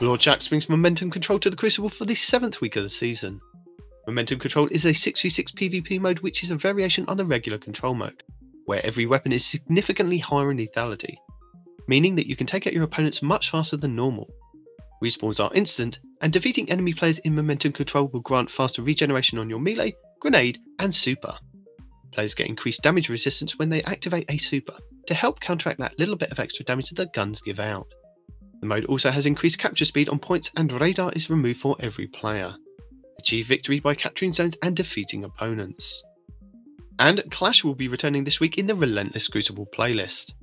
Lord 0.02 0.20
Shaxx 0.20 0.50
brings 0.50 0.70
momentum 0.70 1.12
control 1.12 1.40
to 1.40 1.50
the 1.50 1.56
Crucible 1.56 1.90
for 1.90 2.04
the 2.06 2.16
seventh 2.16 2.60
week 2.60 2.76
of 2.76 2.84
the 2.84 2.90
season. 2.90 3.40
Momentum 4.06 4.40
control 4.40 4.68
is 4.70 4.86
a 4.86 4.92
6v6 4.92 5.54
PvP 5.54 6.00
mode 6.00 6.20
which 6.20 6.44
is 6.44 6.52
a 6.52 6.56
variation 6.58 7.06
on 7.08 7.16
the 7.16 7.26
regular 7.26 7.58
control 7.58 7.94
mode, 7.94 8.24
where 8.66 8.86
every 8.86 9.06
weapon 9.06 9.32
is 9.32 9.46
significantly 9.46 10.18
higher 10.18 10.52
in 10.52 10.58
lethality, 10.58 11.16
meaning 11.88 12.16
that 12.16 12.28
you 12.28 12.36
can 12.36 12.48
take 12.48 12.68
out 12.68 12.74
your 12.74 12.84
opponents 12.84 13.22
much 13.22 13.50
faster 13.50 13.78
than 13.78 13.96
normal. 13.96 14.30
Respawns 15.02 15.42
are 15.44 15.54
instant, 15.54 16.00
and 16.22 16.34
defeating 16.34 16.70
enemy 16.70 16.94
players 16.94 17.20
in 17.20 17.36
momentum 17.36 17.72
control 17.72 18.08
will 18.08 18.22
grant 18.22 18.50
faster 18.50 18.82
regeneration 18.82 19.40
on 19.40 19.50
your 19.50 19.60
melee, 19.60 19.96
grenade, 20.20 20.60
and 20.80 20.94
super. 20.94 21.38
Players 22.12 22.34
get 22.34 22.48
increased 22.48 22.82
damage 22.82 23.10
resistance 23.10 23.58
when 23.58 23.70
they 23.70 23.84
activate 23.84 24.26
a 24.30 24.38
super 24.38 24.78
to 25.08 25.14
help 25.14 25.40
counteract 25.40 25.80
that 25.80 25.98
little 25.98 26.16
bit 26.16 26.32
of 26.32 26.40
extra 26.40 26.66
damage 26.66 26.90
that 26.90 26.96
the 26.96 27.06
guns 27.14 27.42
give 27.42 27.60
out. 27.60 27.88
The 28.60 28.68
mode 28.68 28.86
also 28.86 29.12
has 29.12 29.26
increased 29.26 29.60
capture 29.60 29.86
speed 29.86 30.10
on 30.10 30.20
points, 30.20 30.52
and 30.56 30.72
radar 30.72 31.12
is 31.14 31.30
removed 31.30 31.60
for 31.60 31.78
every 31.80 32.08
player. 32.08 32.56
Achieve 33.18 33.48
victory 33.48 33.80
by 33.80 33.96
capturing 33.96 34.34
zones 34.34 34.58
and 34.62 34.76
defeating 34.76 35.24
opponents. 35.24 36.04
And 37.00 37.24
Clash 37.32 37.64
will 37.64 37.76
be 37.76 37.88
returning 37.88 38.26
this 38.26 38.42
week 38.42 38.58
in 38.58 38.68
the 38.68 38.76
Relentless 38.76 39.30
Crucible 39.30 39.68
playlist. 39.68 40.34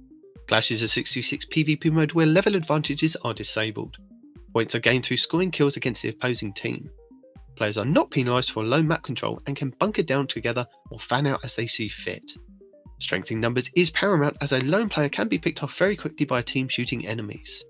Clash 0.49 0.71
is 0.71 0.81
a 0.81 0.89
66 0.89 1.45
PvP 1.47 1.91
mode 1.91 2.13
where 2.13 2.27
level 2.27 2.55
advantages 2.55 3.17
are 3.17 3.35
disabled. 3.35 3.99
Points 4.57 4.75
are 4.75 4.81
gained 4.81 5.05
through 5.05 5.19
scoring 5.19 5.51
kills 5.51 5.77
against 5.77 6.01
the 6.01 6.09
opposing 6.09 6.51
team. 6.51 6.89
Players 7.57 7.77
are 7.77 7.85
not 7.85 8.11
penalised 8.11 8.51
for 8.51 8.65
low 8.65 8.83
map 8.83 9.03
control 9.03 9.43
and 9.47 9.55
can 9.55 9.75
bunker 9.79 10.03
down 10.03 10.27
together 10.27 10.67
or 10.91 10.99
fan 10.99 11.27
out 11.27 11.45
as 11.45 11.57
they 11.57 11.67
see 11.67 11.89
fit. 11.89 12.33
Strengthening 12.99 13.39
numbers 13.39 13.71
is 13.77 13.91
paramount 13.91 14.39
as 14.41 14.53
a 14.53 14.65
lone 14.65 14.89
player 14.89 15.11
can 15.11 15.29
be 15.29 15.39
picked 15.39 15.63
off 15.63 15.77
very 15.77 15.95
quickly 15.95 16.25
by 16.25 16.39
a 16.39 16.43
team 16.43 16.69
shooting 16.69 17.07
enemies. 17.07 17.67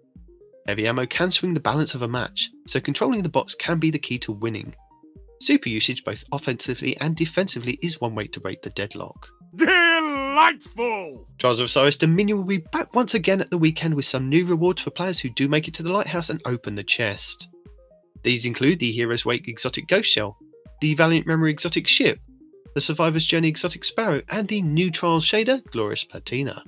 Heavy 0.68 0.86
ammo 0.86 1.06
can 1.06 1.32
swing 1.32 1.54
the 1.54 1.58
balance 1.58 1.96
of 1.96 2.02
a 2.02 2.08
match, 2.08 2.50
so 2.68 2.78
controlling 2.78 3.24
the 3.24 3.28
box 3.28 3.56
can 3.56 3.80
be 3.80 3.90
the 3.90 3.98
key 3.98 4.20
to 4.20 4.30
winning. 4.30 4.72
Super 5.40 5.68
usage 5.68 6.04
both 6.04 6.22
offensively 6.30 6.96
and 6.98 7.16
defensively 7.16 7.80
is 7.82 8.00
one 8.00 8.14
way 8.14 8.28
to 8.28 8.38
break 8.38 8.62
the 8.62 8.70
deadlock. 8.70 9.28
Delightful! 10.36 11.26
Trials 11.38 11.60
of 11.60 11.64
Osiris 11.64 11.96
Dominion 11.96 12.36
will 12.36 12.44
be 12.44 12.58
back 12.58 12.94
once 12.94 13.14
again 13.14 13.40
at 13.40 13.48
the 13.48 13.56
weekend 13.56 13.94
with 13.94 14.04
some 14.04 14.28
new 14.28 14.44
rewards 14.44 14.82
for 14.82 14.90
players 14.90 15.18
who 15.18 15.30
do 15.30 15.48
make 15.48 15.66
it 15.66 15.72
to 15.72 15.82
the 15.82 15.90
lighthouse 15.90 16.28
and 16.28 16.42
open 16.44 16.74
the 16.74 16.84
chest. 16.84 17.48
These 18.22 18.44
include 18.44 18.78
the 18.78 18.92
Hero's 18.92 19.24
Wake 19.24 19.48
exotic 19.48 19.88
Ghost 19.88 20.10
Shell, 20.10 20.36
the 20.82 20.94
Valiant 20.94 21.26
Memory 21.26 21.52
exotic 21.52 21.86
ship, 21.86 22.20
the 22.74 22.82
Survivor's 22.82 23.24
Journey 23.24 23.48
exotic 23.48 23.82
Sparrow, 23.82 24.20
and 24.28 24.46
the 24.46 24.60
new 24.60 24.90
Trials 24.90 25.24
shader, 25.24 25.64
Glorious 25.70 26.04
Platina. 26.04 26.62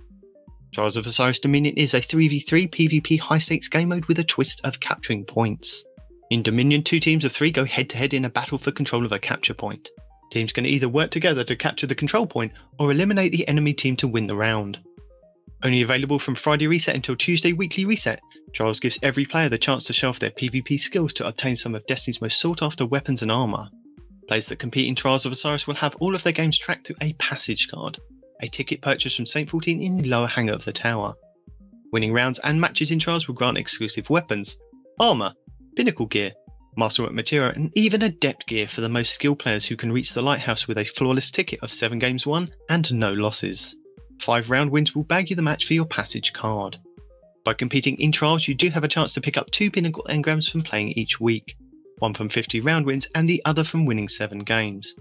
Trials 0.73 0.97
of 0.97 1.05
Osiris 1.05 1.39
Dominion 1.39 1.75
is 1.77 1.93
a 1.93 2.01
3v3 2.01 2.71
PvP 2.71 3.21
high 3.21 3.37
stakes 3.37 3.69
game 3.69 3.91
mode 3.91 4.07
with 4.07 4.19
a 4.19 4.25
twist 4.25 4.63
of 4.65 4.81
capturing 4.81 5.27
points. 5.27 5.85
In 6.31 6.43
Dominion, 6.43 6.85
two 6.85 7.01
teams 7.01 7.27
of 7.27 7.33
three 7.33 7.51
go 7.51 7.67
head 7.67 7.91
to 7.91 7.99
head 7.99 8.15
in 8.15 8.25
a 8.25 8.31
battle 8.31 8.57
for 8.57 8.73
control 8.73 9.05
of 9.05 9.13
a 9.13 9.19
capture 9.19 9.53
point. 9.53 9.91
Teams 10.31 10.52
can 10.52 10.66
either 10.66 10.89
work 10.89 11.10
together 11.10 11.44
to 11.44 11.57
capture 11.57 11.86
the 11.86 11.94
control 11.94 12.26
point 12.26 12.52
or 12.78 12.90
eliminate 12.90 13.32
the 13.32 13.48
enemy 13.48 13.73
team 13.73 13.97
to 13.97 14.08
win 14.08 14.26
the 14.26 14.36
round. 14.36 14.78
Only 15.62 15.82
available 15.82 16.18
from 16.18 16.34
Friday 16.34 16.66
reset 16.66 16.94
until 16.94 17.16
Tuesday 17.16 17.52
weekly 17.52 17.84
reset, 17.84 18.20
Trials 18.52 18.81
gives 18.81 18.98
every 19.02 19.24
player 19.24 19.48
the 19.48 19.58
chance 19.58 19.84
to 19.84 19.92
show 19.92 20.08
off 20.08 20.20
their 20.20 20.31
PvP 20.31 20.78
skills 20.78 21.12
to 21.15 21.26
obtain 21.26 21.57
some 21.57 21.74
of 21.74 21.86
Destiny's 21.86 22.20
most 22.20 22.40
sought 22.40 22.62
after 22.62 22.86
weapons 22.86 23.23
and 23.23 23.31
armour. 23.31 23.68
Players 24.26 24.47
that 24.48 24.58
compete 24.58 24.89
in 24.89 24.94
Trials 24.94 25.26
of 25.26 25.32
Osiris 25.32 25.66
will 25.66 25.74
have 25.76 25.97
all 25.97 26.15
of 26.15 26.23
their 26.23 26.32
games 26.32 26.58
tracked 26.58 26.86
to 26.86 26.94
a 27.00 27.12
passage 27.15 27.68
card, 27.68 27.98
a 28.40 28.48
ticket 28.48 28.81
purchased 28.81 29.16
from 29.16 29.26
Saint 29.26 29.50
14 29.50 29.81
in 29.81 29.98
the 29.98 30.08
lower 30.08 30.26
hangar 30.26 30.52
of 30.52 30.65
the 30.65 30.73
tower. 30.73 31.15
Winning 31.92 32.12
rounds 32.12 32.39
and 32.40 32.60
matches 32.60 32.90
in 32.90 32.98
Trials 32.98 33.26
will 33.26 33.34
grant 33.34 33.58
exclusive 33.58 34.10
weapons, 34.10 34.58
armour, 35.00 35.32
pinnacle 35.76 36.07
gear, 36.07 36.32
masterwork 36.78 37.12
material, 37.12 37.50
and 37.50 37.73
even 37.74 38.02
adept 38.02 38.47
gear 38.47 38.68
for 38.68 38.81
the 38.81 38.89
most 38.89 39.12
skilled 39.12 39.40
players 39.40 39.66
who 39.66 39.76
can 39.76 39.92
reach 39.92 40.12
the 40.12 40.23
lighthouse 40.23 40.66
with 40.66 40.78
a 40.78 40.84
flawless 40.84 41.31
ticket 41.31 41.60
of 41.62 41.73
7 41.73 41.98
games 41.98 42.26
won 42.26 42.48
and 42.70 42.92
no 42.94 43.12
losses. 43.12 43.76
5 44.23 44.50
round 44.50 44.70
wins 44.70 44.94
will 44.94 45.05
bag 45.05 45.28
you 45.28 45.36
the 45.36 45.42
match 45.42 45.66
for 45.66 45.74
your 45.74 45.84
passage 45.84 46.32
card. 46.32 46.78
By 47.44 47.55
competing 47.55 47.98
in 47.98 48.12
trials, 48.12 48.47
you 48.47 48.55
do 48.55 48.70
have 48.70 48.84
a 48.84 48.89
chance 48.89 49.12
to 49.15 49.20
pick 49.20 49.36
up 49.36 49.50
2 49.50 49.70
pinnacle 49.70 50.07
engrams 50.08 50.50
from 50.50 50.62
playing 50.62 50.90
each 50.90 51.20
week, 51.20 51.57
one 51.98 52.15
from 52.15 52.28
50 52.28 52.60
round 52.60 52.86
wins 52.86 53.08
and 53.15 53.28
the 53.28 53.42
other 53.44 53.65
from 53.65 53.84
winning 53.84 54.08
7 54.08 54.39
games. 54.40 54.94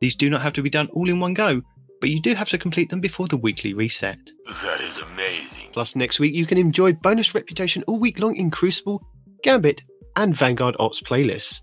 These 0.00 0.16
do 0.16 0.28
not 0.28 0.42
have 0.42 0.52
to 0.54 0.62
be 0.62 0.70
done 0.70 0.88
all 0.88 1.08
in 1.08 1.20
one 1.20 1.34
go, 1.34 1.62
but 2.00 2.10
you 2.10 2.20
do 2.20 2.34
have 2.34 2.48
to 2.50 2.58
complete 2.58 2.90
them 2.90 3.00
before 3.00 3.28
the 3.28 3.36
weekly 3.36 3.72
reset. 3.72 4.18
That 4.64 4.80
is 4.80 4.98
amazing. 4.98 5.68
Plus, 5.72 5.94
next 5.94 6.18
week 6.18 6.34
you 6.34 6.44
can 6.44 6.58
enjoy 6.58 6.92
bonus 6.92 7.34
reputation 7.34 7.84
all 7.86 8.00
week 8.00 8.18
long 8.18 8.34
in 8.34 8.50
Crucible, 8.50 9.00
Gambit, 9.44 9.82
and 10.16 10.36
Vanguard 10.36 10.76
Ops 10.78 11.00
playlists. 11.00 11.60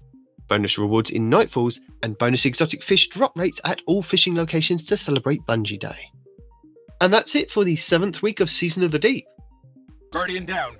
Bonus 0.48 0.78
rewards 0.78 1.11
in 1.11 1.30
Nightfalls, 1.30 1.80
and 2.02 2.18
bonus 2.18 2.45
exotic 2.45 2.82
fish 2.82 3.08
drop 3.10 3.38
rates 3.38 3.61
at 3.64 3.82
all 3.86 4.02
fishing 4.02 4.36
locations 4.36 4.86
to 4.86 4.98
celebrate 4.98 5.45
Bungie 5.45 5.80
Day. 5.80 6.11
And 7.02 7.14
that's 7.14 7.36
it 7.36 7.52
for 7.52 7.64
the 7.64 7.76
seventh 7.76 8.22
week 8.22 8.40
of 8.40 8.50
Season 8.50 8.84
of 8.84 8.92
the 8.92 9.00
Deep. 9.00 9.26
Guardian 10.11 10.45
down. 10.45 10.76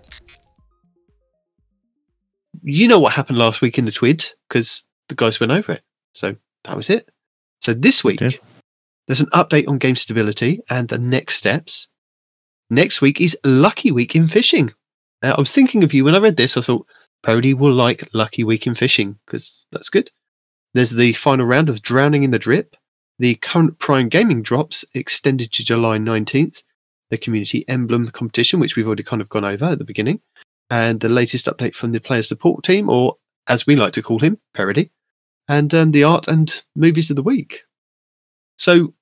You 2.64 2.88
know 2.88 3.00
what 3.00 3.14
happened 3.14 3.38
last 3.38 3.62
week 3.62 3.78
in 3.78 3.86
the 3.86 3.92
Twids, 3.92 4.36
because 4.50 4.84
the 5.08 5.16
guys 5.16 5.40
went 5.40 5.52
over 5.52 5.74
it. 5.74 5.84
So 6.14 6.36
that 6.64 6.76
was 6.76 6.90
it. 6.90 7.10
So 7.62 7.74
this 7.74 8.04
week, 8.04 8.20
did. 8.20 8.40
there's 9.08 9.22
an 9.22 9.28
update 9.28 9.68
on 9.68 9.78
game 9.78 9.96
stability 9.96 10.62
and 10.70 10.88
the 10.88 10.98
next 10.98 11.36
steps. 11.36 11.88
Next 12.70 13.02
week 13.02 13.22
is 13.22 13.38
Lucky 13.44 13.92
Week 13.92 14.16
in 14.16 14.28
fishing. 14.28 14.74
Uh, 15.24 15.34
I 15.38 15.40
was 15.40 15.52
thinking 15.52 15.84
of 15.84 15.94
you 15.94 16.06
when 16.06 16.16
I 16.16 16.20
read 16.20 16.38
this. 16.38 16.58
I 16.58 16.62
thought 16.62 16.88
Pody 17.24 17.54
will 17.54 17.74
like 17.74 18.10
Lucky 18.14 18.44
Week 18.44 18.66
in 18.66 18.76
fishing 18.76 19.20
because 19.26 19.62
that's 19.72 19.90
good. 19.90 20.12
There's 20.74 20.92
the 20.92 21.14
final 21.14 21.46
round 21.46 21.70
of 21.70 21.82
Drowning 21.82 22.24
in 22.24 22.32
the 22.32 22.40
Drip. 22.40 22.76
The 23.18 23.36
current 23.36 23.80
Prime 23.80 24.08
Gaming 24.08 24.42
drops 24.42 24.86
extended 24.94 25.52
to 25.54 25.66
July 25.66 25.98
19th. 25.98 26.64
The 27.10 27.18
Community 27.18 27.68
Emblem 27.68 28.08
competition, 28.12 28.60
which 28.60 28.76
we've 28.76 28.86
already 28.86 29.04
kind 29.04 29.22
of 29.22 29.30
gone 29.30 29.44
over 29.44 29.66
at 29.66 29.80
the 29.80 29.84
beginning. 29.84 30.22
And 30.70 31.00
the 31.00 31.10
latest 31.10 31.48
update 31.48 31.76
from 31.76 31.92
the 31.92 32.00
player 32.00 32.22
support 32.22 32.64
team, 32.64 32.90
or 32.90 33.18
as 33.48 33.66
we 33.66 33.76
like 33.76 33.94
to 33.94 34.04
call 34.04 34.20
him, 34.20 34.38
Peroty. 34.56 34.92
And 35.48 35.74
um, 35.74 35.92
the 35.92 36.04
art 36.04 36.28
and 36.28 36.64
movies 36.76 37.10
of 37.10 37.16
the 37.16 37.24
week. 37.24 37.64
So 38.58 38.94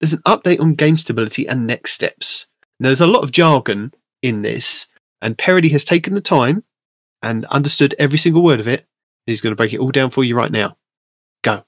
there's 0.00 0.12
an 0.12 0.22
update 0.26 0.60
on 0.60 0.74
game 0.74 0.98
stability 0.98 1.48
and 1.48 1.66
next 1.66 1.92
steps. 1.92 2.46
Now, 2.78 2.88
there's 2.88 3.00
a 3.00 3.06
lot 3.06 3.22
of 3.22 3.32
jargon 3.32 3.92
in 4.22 4.42
this, 4.42 4.86
and 5.22 5.38
Peroty 5.38 5.70
has 5.72 5.84
taken 5.84 6.14
the 6.14 6.20
time 6.20 6.64
and 7.22 7.44
understood 7.46 7.94
every 7.98 8.18
single 8.18 8.42
word 8.42 8.60
of 8.60 8.68
it. 8.68 8.86
He's 9.26 9.40
going 9.40 9.52
to 9.52 9.56
break 9.56 9.72
it 9.72 9.78
all 9.78 9.90
down 9.90 10.10
for 10.10 10.24
you 10.24 10.36
right 10.36 10.50
now. 10.50 10.76
Go. 11.42 11.64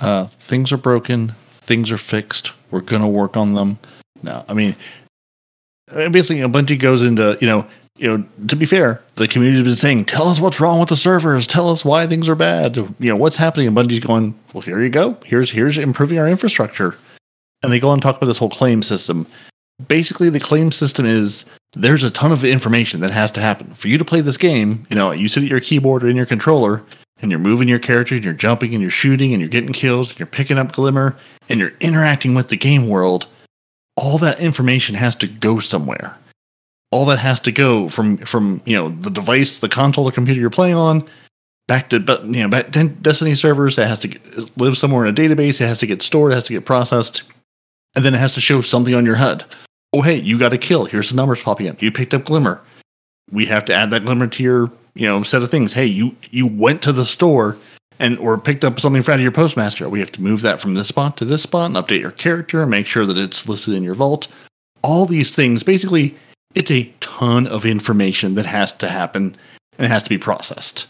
Uh, 0.00 0.26
things 0.26 0.72
are 0.72 0.76
broken. 0.76 1.34
Things 1.50 1.90
are 1.90 1.98
fixed. 1.98 2.52
We're 2.70 2.80
going 2.80 3.02
to 3.02 3.08
work 3.08 3.36
on 3.36 3.54
them. 3.54 3.78
Now, 4.22 4.44
I 4.48 4.54
mean, 4.54 4.74
basically, 5.92 6.36
you 6.36 6.48
know, 6.48 6.48
Bungie 6.48 6.78
goes 6.78 7.02
into, 7.02 7.36
you 7.40 7.46
know, 7.46 7.66
you 7.96 8.08
know, 8.08 8.24
to 8.48 8.56
be 8.56 8.66
fair, 8.66 9.02
the 9.14 9.28
community's 9.28 9.62
been 9.62 9.76
saying, 9.76 10.06
tell 10.06 10.28
us 10.28 10.40
what's 10.40 10.60
wrong 10.60 10.80
with 10.80 10.88
the 10.88 10.96
servers. 10.96 11.46
Tell 11.46 11.68
us 11.68 11.84
why 11.84 12.06
things 12.06 12.28
are 12.28 12.34
bad. 12.34 12.76
You 12.76 12.94
know, 12.98 13.16
what's 13.16 13.36
happening? 13.36 13.68
And 13.68 13.76
Bungie's 13.76 14.04
going, 14.04 14.36
well, 14.52 14.62
here 14.62 14.82
you 14.82 14.88
go. 14.88 15.16
Here's, 15.24 15.50
here's 15.50 15.78
improving 15.78 16.18
our 16.18 16.28
infrastructure. 16.28 16.96
And 17.62 17.72
they 17.72 17.78
go 17.78 17.92
and 17.92 18.02
talk 18.02 18.16
about 18.16 18.26
this 18.26 18.38
whole 18.38 18.50
claim 18.50 18.82
system. 18.82 19.26
Basically, 19.88 20.30
the 20.30 20.40
claim 20.40 20.70
system 20.70 21.04
is 21.04 21.44
there's 21.72 22.04
a 22.04 22.10
ton 22.10 22.30
of 22.30 22.44
information 22.44 23.00
that 23.00 23.10
has 23.10 23.30
to 23.32 23.40
happen. 23.40 23.74
For 23.74 23.88
you 23.88 23.98
to 23.98 24.04
play 24.04 24.20
this 24.20 24.36
game, 24.36 24.86
you 24.88 24.94
know, 24.94 25.10
you 25.10 25.28
sit 25.28 25.42
at 25.42 25.48
your 25.48 25.60
keyboard 25.60 26.04
or 26.04 26.08
in 26.08 26.16
your 26.16 26.26
controller 26.26 26.82
and 27.20 27.30
you're 27.30 27.40
moving 27.40 27.68
your 27.68 27.80
character 27.80 28.14
and 28.14 28.24
you're 28.24 28.34
jumping 28.34 28.72
and 28.72 28.80
you're 28.80 28.90
shooting 28.90 29.32
and 29.32 29.40
you're 29.40 29.48
getting 29.48 29.72
kills 29.72 30.10
and 30.10 30.18
you're 30.20 30.26
picking 30.26 30.58
up 30.58 30.72
glimmer 30.72 31.16
and 31.48 31.58
you're 31.58 31.72
interacting 31.80 32.34
with 32.34 32.48
the 32.48 32.56
game 32.56 32.88
world. 32.88 33.26
All 33.96 34.18
that 34.18 34.38
information 34.38 34.94
has 34.94 35.16
to 35.16 35.26
go 35.26 35.58
somewhere. 35.58 36.16
All 36.92 37.06
that 37.06 37.18
has 37.18 37.40
to 37.40 37.52
go 37.52 37.88
from 37.88 38.18
from 38.18 38.62
you 38.64 38.76
know 38.76 38.90
the 38.90 39.10
device, 39.10 39.58
the 39.58 39.68
console, 39.68 40.04
the 40.04 40.12
computer 40.12 40.40
you're 40.40 40.50
playing 40.50 40.76
on, 40.76 41.08
back 41.66 41.90
to 41.90 41.98
but 41.98 42.24
you 42.24 42.42
know 42.42 42.48
back 42.48 42.70
to 42.70 42.88
Destiny 42.88 43.34
servers. 43.34 43.74
That 43.74 43.88
has 43.88 43.98
to 44.00 44.08
get, 44.08 44.56
live 44.56 44.78
somewhere 44.78 45.04
in 45.04 45.12
a 45.12 45.16
database. 45.16 45.60
It 45.60 45.66
has 45.66 45.78
to 45.78 45.88
get 45.88 46.02
stored. 46.02 46.30
It 46.30 46.36
has 46.36 46.44
to 46.44 46.52
get 46.52 46.64
processed, 46.64 47.24
and 47.96 48.04
then 48.04 48.14
it 48.14 48.18
has 48.18 48.32
to 48.34 48.40
show 48.40 48.60
something 48.60 48.94
on 48.94 49.04
your 49.04 49.16
HUD 49.16 49.44
oh 49.94 50.02
hey 50.02 50.16
you 50.16 50.38
got 50.38 50.52
a 50.52 50.58
kill. 50.58 50.84
Here's 50.84 51.10
the 51.10 51.16
numbers 51.16 51.40
popping 51.40 51.68
up. 51.68 51.80
You 51.80 51.92
picked 51.92 52.14
up 52.14 52.24
glimmer. 52.24 52.60
We 53.30 53.46
have 53.46 53.64
to 53.66 53.74
add 53.74 53.90
that 53.90 54.04
glimmer 54.04 54.26
to 54.26 54.42
your 54.42 54.70
you 54.94 55.06
know 55.06 55.22
set 55.22 55.42
of 55.42 55.50
things. 55.50 55.72
Hey 55.72 55.86
you 55.86 56.14
you 56.30 56.46
went 56.46 56.82
to 56.82 56.92
the 56.92 57.06
store 57.06 57.56
and 58.00 58.18
or 58.18 58.36
picked 58.36 58.64
up 58.64 58.80
something 58.80 59.02
from 59.02 59.20
your 59.20 59.30
postmaster. 59.30 59.88
We 59.88 60.00
have 60.00 60.12
to 60.12 60.22
move 60.22 60.42
that 60.42 60.60
from 60.60 60.74
this 60.74 60.88
spot 60.88 61.16
to 61.18 61.24
this 61.24 61.42
spot 61.44 61.66
and 61.66 61.76
update 61.76 62.00
your 62.00 62.10
character 62.10 62.60
and 62.60 62.70
make 62.70 62.86
sure 62.86 63.06
that 63.06 63.16
it's 63.16 63.48
listed 63.48 63.74
in 63.74 63.84
your 63.84 63.94
vault. 63.94 64.26
All 64.82 65.06
these 65.06 65.34
things 65.34 65.62
basically 65.62 66.16
it's 66.54 66.70
a 66.70 66.92
ton 67.00 67.46
of 67.46 67.64
information 67.64 68.34
that 68.34 68.46
has 68.46 68.72
to 68.72 68.88
happen 68.88 69.36
and 69.78 69.86
it 69.86 69.90
has 69.90 70.02
to 70.02 70.10
be 70.10 70.18
processed. 70.18 70.86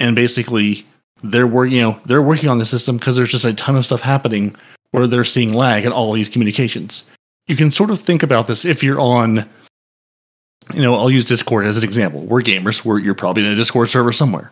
And 0.00 0.16
basically 0.16 0.84
they're 1.22 1.46
working 1.46 1.76
you 1.76 1.82
know 1.82 2.00
they're 2.04 2.20
working 2.20 2.48
on 2.48 2.58
the 2.58 2.66
system 2.66 2.96
because 2.96 3.14
there's 3.14 3.30
just 3.30 3.44
a 3.44 3.54
ton 3.54 3.76
of 3.76 3.86
stuff 3.86 4.00
happening 4.00 4.56
where 4.90 5.06
they're 5.06 5.24
seeing 5.24 5.52
lag 5.52 5.84
in 5.84 5.92
all 5.92 6.12
these 6.12 6.28
communications 6.28 7.04
you 7.46 7.56
can 7.56 7.70
sort 7.70 7.90
of 7.90 8.00
think 8.00 8.22
about 8.22 8.46
this 8.46 8.64
if 8.64 8.82
you're 8.82 9.00
on 9.00 9.48
you 10.72 10.80
know 10.80 10.94
i'll 10.94 11.10
use 11.10 11.24
discord 11.24 11.66
as 11.66 11.76
an 11.76 11.84
example. 11.84 12.24
We're 12.24 12.42
gamers. 12.42 12.84
We're, 12.84 12.98
you're 12.98 13.14
probably 13.14 13.44
in 13.44 13.52
a 13.52 13.56
discord 13.56 13.90
server 13.90 14.12
somewhere. 14.12 14.50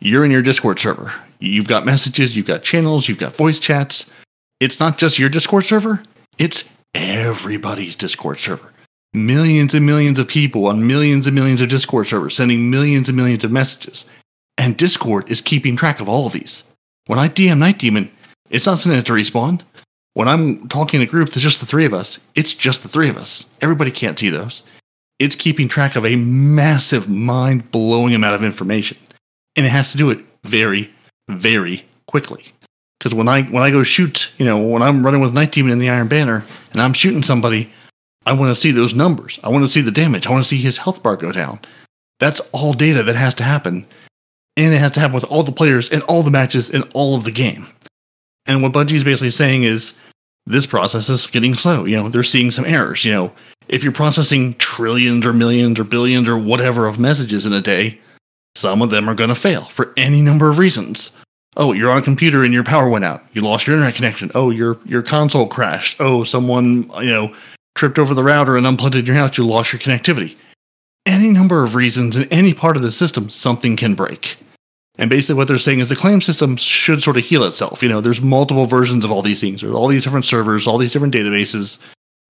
You're 0.00 0.24
in 0.24 0.30
your 0.30 0.42
discord 0.42 0.78
server. 0.78 1.12
You've 1.40 1.68
got 1.68 1.84
messages 1.84 2.36
you've 2.36 2.46
got 2.46 2.62
channels 2.62 3.08
you've 3.08 3.18
got 3.18 3.34
voice 3.34 3.60
chats. 3.60 4.08
It's 4.60 4.80
not 4.80 4.98
just 4.98 5.18
your 5.18 5.28
discord 5.28 5.64
server. 5.64 6.02
It's 6.36 6.68
everybody's 6.94 7.96
discord 7.96 8.38
server. 8.38 8.72
Millions 9.12 9.74
and 9.74 9.86
millions 9.86 10.18
of 10.18 10.28
people 10.28 10.66
on 10.66 10.86
millions 10.86 11.26
and 11.26 11.34
millions 11.34 11.60
of 11.60 11.68
discord 11.68 12.06
servers 12.06 12.36
sending 12.36 12.70
millions 12.70 13.08
and 13.08 13.16
millions 13.16 13.42
of 13.44 13.50
messages. 13.50 14.04
And 14.56 14.76
discord 14.76 15.30
is 15.30 15.40
keeping 15.40 15.76
track 15.76 16.00
of 16.00 16.08
all 16.08 16.26
of 16.26 16.32
these. 16.32 16.62
When 17.06 17.18
i 17.18 17.28
dm 17.28 17.58
Nitedemon 17.58 18.10
it's 18.50 18.66
not 18.66 18.78
sending 18.78 18.98
it 18.98 19.06
to 19.06 19.12
respawn 19.12 19.62
when 20.18 20.26
I'm 20.26 20.66
talking 20.66 20.98
to 20.98 21.06
a 21.06 21.08
group, 21.08 21.28
there's 21.28 21.44
just 21.44 21.60
the 21.60 21.66
three 21.66 21.84
of 21.84 21.94
us. 21.94 22.18
It's 22.34 22.52
just 22.52 22.82
the 22.82 22.88
three 22.88 23.08
of 23.08 23.16
us. 23.16 23.48
Everybody 23.60 23.92
can't 23.92 24.18
see 24.18 24.30
those. 24.30 24.64
It's 25.20 25.36
keeping 25.36 25.68
track 25.68 25.94
of 25.94 26.04
a 26.04 26.16
massive, 26.16 27.08
mind 27.08 27.70
blowing 27.70 28.16
amount 28.16 28.34
of 28.34 28.42
information. 28.42 28.98
And 29.54 29.64
it 29.64 29.68
has 29.68 29.92
to 29.92 29.96
do 29.96 30.10
it 30.10 30.18
very, 30.42 30.92
very 31.28 31.84
quickly. 32.08 32.46
Because 32.98 33.14
when 33.14 33.28
I 33.28 33.42
when 33.42 33.62
I 33.62 33.70
go 33.70 33.84
shoot, 33.84 34.32
you 34.38 34.44
know, 34.44 34.58
when 34.58 34.82
I'm 34.82 35.06
running 35.06 35.20
with 35.20 35.34
Nitedemon 35.34 35.70
in 35.70 35.78
the 35.78 35.88
Iron 35.88 36.08
Banner 36.08 36.44
and 36.72 36.82
I'm 36.82 36.94
shooting 36.94 37.22
somebody, 37.22 37.70
I 38.26 38.32
want 38.32 38.50
to 38.50 38.60
see 38.60 38.72
those 38.72 38.94
numbers. 38.94 39.38
I 39.44 39.50
want 39.50 39.64
to 39.66 39.70
see 39.70 39.82
the 39.82 39.92
damage. 39.92 40.26
I 40.26 40.30
want 40.32 40.42
to 40.42 40.48
see 40.48 40.60
his 40.60 40.78
health 40.78 41.00
bar 41.00 41.14
go 41.14 41.30
down. 41.30 41.60
That's 42.18 42.40
all 42.50 42.72
data 42.72 43.04
that 43.04 43.14
has 43.14 43.34
to 43.34 43.44
happen. 43.44 43.86
And 44.56 44.74
it 44.74 44.78
has 44.78 44.90
to 44.92 45.00
happen 45.00 45.14
with 45.14 45.30
all 45.30 45.44
the 45.44 45.52
players 45.52 45.88
and 45.90 46.02
all 46.02 46.24
the 46.24 46.32
matches 46.32 46.70
in 46.70 46.82
all 46.92 47.14
of 47.14 47.22
the 47.22 47.30
game. 47.30 47.68
And 48.46 48.64
what 48.64 48.72
Bungie 48.72 48.96
is 48.96 49.04
basically 49.04 49.30
saying 49.30 49.62
is 49.62 49.94
this 50.48 50.66
process 50.66 51.08
is 51.08 51.26
getting 51.26 51.54
slow. 51.54 51.84
You 51.84 51.96
know, 51.96 52.08
they're 52.08 52.22
seeing 52.22 52.50
some 52.50 52.64
errors. 52.64 53.04
You 53.04 53.12
know, 53.12 53.32
if 53.68 53.82
you're 53.82 53.92
processing 53.92 54.54
trillions 54.54 55.26
or 55.26 55.32
millions 55.32 55.78
or 55.78 55.84
billions 55.84 56.28
or 56.28 56.38
whatever 56.38 56.86
of 56.86 56.98
messages 56.98 57.44
in 57.44 57.52
a 57.52 57.60
day, 57.60 58.00
some 58.56 58.80
of 58.80 58.90
them 58.90 59.08
are 59.08 59.14
going 59.14 59.28
to 59.28 59.34
fail 59.34 59.64
for 59.64 59.92
any 59.96 60.22
number 60.22 60.50
of 60.50 60.58
reasons. 60.58 61.12
Oh, 61.56 61.72
you're 61.72 61.90
on 61.90 61.98
a 61.98 62.02
computer 62.02 62.44
and 62.44 62.54
your 62.54 62.64
power 62.64 62.88
went 62.88 63.04
out. 63.04 63.24
You 63.32 63.42
lost 63.42 63.66
your 63.66 63.76
internet 63.76 63.94
connection. 63.94 64.30
Oh, 64.34 64.50
your 64.50 64.78
your 64.86 65.02
console 65.02 65.46
crashed. 65.46 66.00
Oh, 66.00 66.24
someone 66.24 66.90
you 67.00 67.10
know 67.10 67.34
tripped 67.74 67.98
over 67.98 68.14
the 68.14 68.24
router 68.24 68.56
and 68.56 68.66
unplugged 68.66 69.06
your 69.06 69.16
house. 69.16 69.36
You 69.36 69.46
lost 69.46 69.72
your 69.72 69.80
connectivity. 69.80 70.36
Any 71.04 71.30
number 71.30 71.64
of 71.64 71.74
reasons 71.74 72.16
in 72.16 72.28
any 72.28 72.54
part 72.54 72.76
of 72.76 72.82
the 72.82 72.92
system, 72.92 73.28
something 73.28 73.76
can 73.76 73.94
break. 73.94 74.36
And 74.98 75.08
basically, 75.08 75.36
what 75.36 75.46
they're 75.48 75.58
saying 75.58 75.78
is 75.78 75.88
the 75.88 75.96
claim 75.96 76.20
system 76.20 76.56
should 76.56 77.02
sort 77.02 77.16
of 77.16 77.24
heal 77.24 77.44
itself. 77.44 77.82
You 77.82 77.88
know, 77.88 78.00
there's 78.00 78.20
multiple 78.20 78.66
versions 78.66 79.04
of 79.04 79.12
all 79.12 79.22
these 79.22 79.40
things. 79.40 79.60
There's 79.60 79.72
all 79.72 79.86
these 79.86 80.02
different 80.02 80.26
servers, 80.26 80.66
all 80.66 80.78
these 80.78 80.92
different 80.92 81.14
databases, 81.14 81.80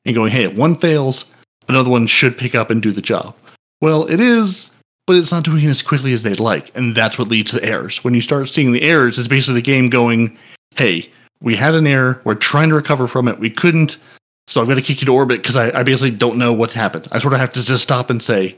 and 0.05 0.15
going, 0.15 0.31
hey, 0.31 0.45
if 0.45 0.55
one 0.55 0.75
fails, 0.75 1.25
another 1.69 1.91
one 1.91 2.07
should 2.07 2.37
pick 2.37 2.55
up 2.55 2.71
and 2.71 2.83
do 2.83 2.93
the 2.93 3.01
job. 3.01 3.35
Well, 3.81 4.07
it 4.11 4.21
is, 4.21 4.71
but 5.07 5.17
it's 5.17 5.33
not 5.33 5.45
doing 5.45 5.65
it 5.65 5.69
as 5.69 5.83
quickly 5.83 6.13
as 6.13 6.23
they'd 6.23 6.41
like, 6.41 6.71
and 6.77 6.95
that's 6.95 7.19
what 7.19 7.29
leads 7.29 7.53
to 7.53 7.65
errors. 7.65 8.05
When 8.05 8.13
you 8.13 8.21
start 8.21 8.49
seeing 8.49 8.73
the 8.73 8.83
errors, 8.83 9.19
it's 9.19 9.29
basically 9.29 9.61
the 9.61 9.65
game 9.65 9.89
going, 9.89 10.37
hey, 10.77 11.11
we 11.41 11.57
had 11.57 11.75
an 11.75 11.87
error, 11.87 12.21
we're 12.25 12.35
trying 12.35 12.69
to 12.69 12.75
recover 12.75 13.07
from 13.07 13.29
it, 13.29 13.39
we 13.39 13.49
couldn't, 13.49 13.97
so 14.49 14.61
I'm 14.61 14.67
going 14.67 14.77
to 14.77 14.83
kick 14.83 15.01
you 15.01 15.07
to 15.07 15.15
orbit 15.15 15.43
because 15.43 15.57
I, 15.57 15.79
I 15.79 15.83
basically 15.83 16.11
don't 16.11 16.39
know 16.39 16.55
what's 16.55 16.73
happened. 16.73 17.07
I 17.13 17.19
sort 17.19 17.35
of 17.35 17.41
have 17.41 17.53
to 17.53 17.63
just 17.63 17.83
stop 17.83 18.09
and 18.09 18.23
say, 18.23 18.57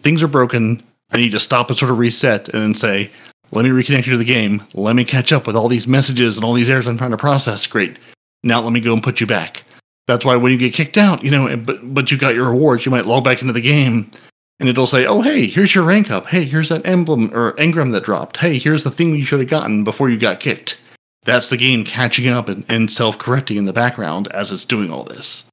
things 0.00 0.22
are 0.22 0.28
broken. 0.28 0.82
I 1.12 1.18
need 1.18 1.30
to 1.30 1.40
stop 1.40 1.70
and 1.70 1.78
sort 1.78 1.92
of 1.92 1.98
reset 1.98 2.48
and 2.48 2.60
then 2.62 2.74
say, 2.74 3.10
let 3.52 3.64
me 3.64 3.70
reconnect 3.70 4.06
you 4.06 4.12
to 4.12 4.18
the 4.18 4.24
game. 4.24 4.62
Let 4.74 4.96
me 4.96 5.04
catch 5.04 5.32
up 5.32 5.46
with 5.46 5.56
all 5.56 5.68
these 5.68 5.88
messages 5.88 6.36
and 6.36 6.44
all 6.44 6.52
these 6.52 6.70
errors 6.70 6.86
I'm 6.86 6.98
trying 6.98 7.10
to 7.10 7.16
process. 7.16 7.66
Great. 7.66 7.98
Now 8.42 8.60
let 8.60 8.72
me 8.72 8.80
go 8.80 8.92
and 8.92 9.02
put 9.02 9.20
you 9.20 9.26
back. 9.26 9.64
That's 10.06 10.24
why 10.24 10.36
when 10.36 10.52
you 10.52 10.58
get 10.58 10.74
kicked 10.74 10.98
out, 10.98 11.22
you 11.22 11.30
know, 11.30 11.56
but 11.56 11.94
but 11.94 12.10
you 12.10 12.18
got 12.18 12.34
your 12.34 12.50
rewards, 12.50 12.84
you 12.84 12.90
might 12.90 13.06
log 13.06 13.24
back 13.24 13.40
into 13.40 13.52
the 13.52 13.60
game 13.60 14.10
and 14.58 14.68
it'll 14.68 14.86
say, 14.86 15.06
"Oh, 15.06 15.22
hey, 15.22 15.46
here's 15.46 15.74
your 15.74 15.84
rank 15.84 16.10
up. 16.10 16.26
Hey, 16.26 16.44
here's 16.44 16.68
that 16.68 16.86
emblem 16.86 17.30
or 17.34 17.52
engram 17.54 17.92
that 17.92 18.04
dropped. 18.04 18.36
Hey, 18.36 18.58
here's 18.58 18.84
the 18.84 18.90
thing 18.90 19.14
you 19.14 19.24
should 19.24 19.40
have 19.40 19.48
gotten 19.48 19.84
before 19.84 20.10
you 20.10 20.18
got 20.18 20.40
kicked." 20.40 20.80
That's 21.24 21.50
the 21.50 21.56
game 21.56 21.84
catching 21.84 22.28
up 22.28 22.48
and, 22.48 22.64
and 22.68 22.90
self-correcting 22.90 23.56
in 23.56 23.66
the 23.66 23.74
background 23.74 24.28
as 24.28 24.50
it's 24.52 24.64
doing 24.64 24.90
all 24.90 25.04
this. 25.04 25.44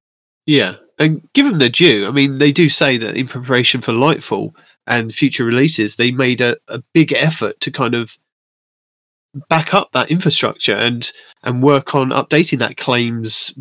Yeah, 0.46 0.76
and 0.98 1.22
give 1.34 1.46
them 1.46 1.72
due. 1.72 2.08
I 2.08 2.12
mean, 2.12 2.38
they 2.38 2.52
do 2.52 2.70
say 2.70 2.98
that 2.98 3.18
in 3.18 3.28
preparation 3.28 3.82
for 3.82 3.92
Lightfall 3.92 4.54
and 4.88 5.14
future 5.14 5.44
releases, 5.44 5.96
they 5.96 6.12
made 6.12 6.42
a, 6.42 6.58
a 6.68 6.82
big 6.94 7.12
effort 7.14 7.60
to 7.60 7.72
kind 7.72 7.94
of 7.94 8.18
back 9.50 9.74
up 9.74 9.92
that 9.92 10.10
infrastructure 10.10 10.74
and 10.74 11.12
and 11.44 11.62
work 11.62 11.94
on 11.94 12.10
updating 12.10 12.60
that 12.60 12.78
claims 12.78 13.54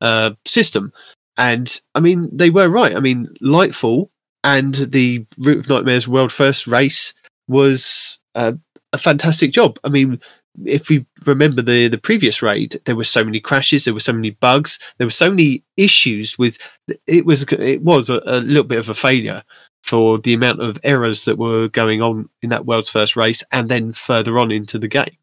uh, 0.00 0.32
system. 0.44 0.92
And 1.36 1.80
I 1.94 2.00
mean, 2.00 2.28
they 2.32 2.50
were 2.50 2.68
right. 2.68 2.94
I 2.94 3.00
mean, 3.00 3.34
Lightfall 3.42 4.10
and 4.44 4.74
the 4.74 5.24
Root 5.38 5.58
of 5.58 5.68
Nightmares 5.68 6.06
World 6.06 6.32
First 6.32 6.66
race 6.66 7.14
was 7.48 8.18
uh, 8.34 8.52
a 8.92 8.98
fantastic 8.98 9.52
job. 9.52 9.78
I 9.84 9.88
mean, 9.88 10.20
if 10.64 10.88
we 10.88 11.06
remember 11.26 11.62
the 11.62 11.88
the 11.88 11.98
previous 11.98 12.42
raid, 12.42 12.80
there 12.84 12.96
were 12.96 13.04
so 13.04 13.24
many 13.24 13.40
crashes, 13.40 13.84
there 13.84 13.94
were 13.94 14.00
so 14.00 14.12
many 14.12 14.30
bugs, 14.30 14.78
there 14.98 15.06
were 15.06 15.12
so 15.12 15.30
many 15.30 15.64
issues 15.76 16.38
with. 16.38 16.58
It 17.06 17.24
was 17.24 17.44
it 17.44 17.82
was 17.82 18.10
a, 18.10 18.20
a 18.26 18.40
little 18.40 18.64
bit 18.64 18.78
of 18.78 18.88
a 18.88 18.94
failure 18.94 19.42
for 19.88 20.18
the 20.18 20.34
amount 20.34 20.60
of 20.60 20.78
errors 20.82 21.24
that 21.24 21.38
were 21.38 21.68
going 21.68 22.02
on 22.02 22.28
in 22.42 22.50
that 22.50 22.66
world's 22.66 22.88
first 22.88 23.16
race, 23.16 23.42
and 23.52 23.68
then 23.68 23.92
further 23.92 24.38
on 24.38 24.50
into 24.50 24.78
the 24.78 24.88
game. 24.88 25.16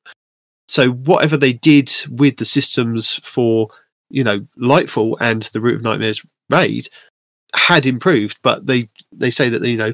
So 0.67 0.89
whatever 0.89 1.37
they 1.37 1.53
did 1.53 1.91
with 2.09 2.37
the 2.37 2.45
systems 2.45 3.15
for 3.23 3.69
you 4.09 4.23
know 4.23 4.45
Lightfall 4.59 5.17
and 5.19 5.43
the 5.43 5.61
Root 5.61 5.75
of 5.75 5.83
Nightmares 5.83 6.25
raid 6.49 6.89
had 7.53 7.85
improved, 7.85 8.39
but 8.41 8.65
they 8.65 8.89
they 9.11 9.29
say 9.29 9.49
that 9.49 9.63
you 9.63 9.77
know 9.77 9.93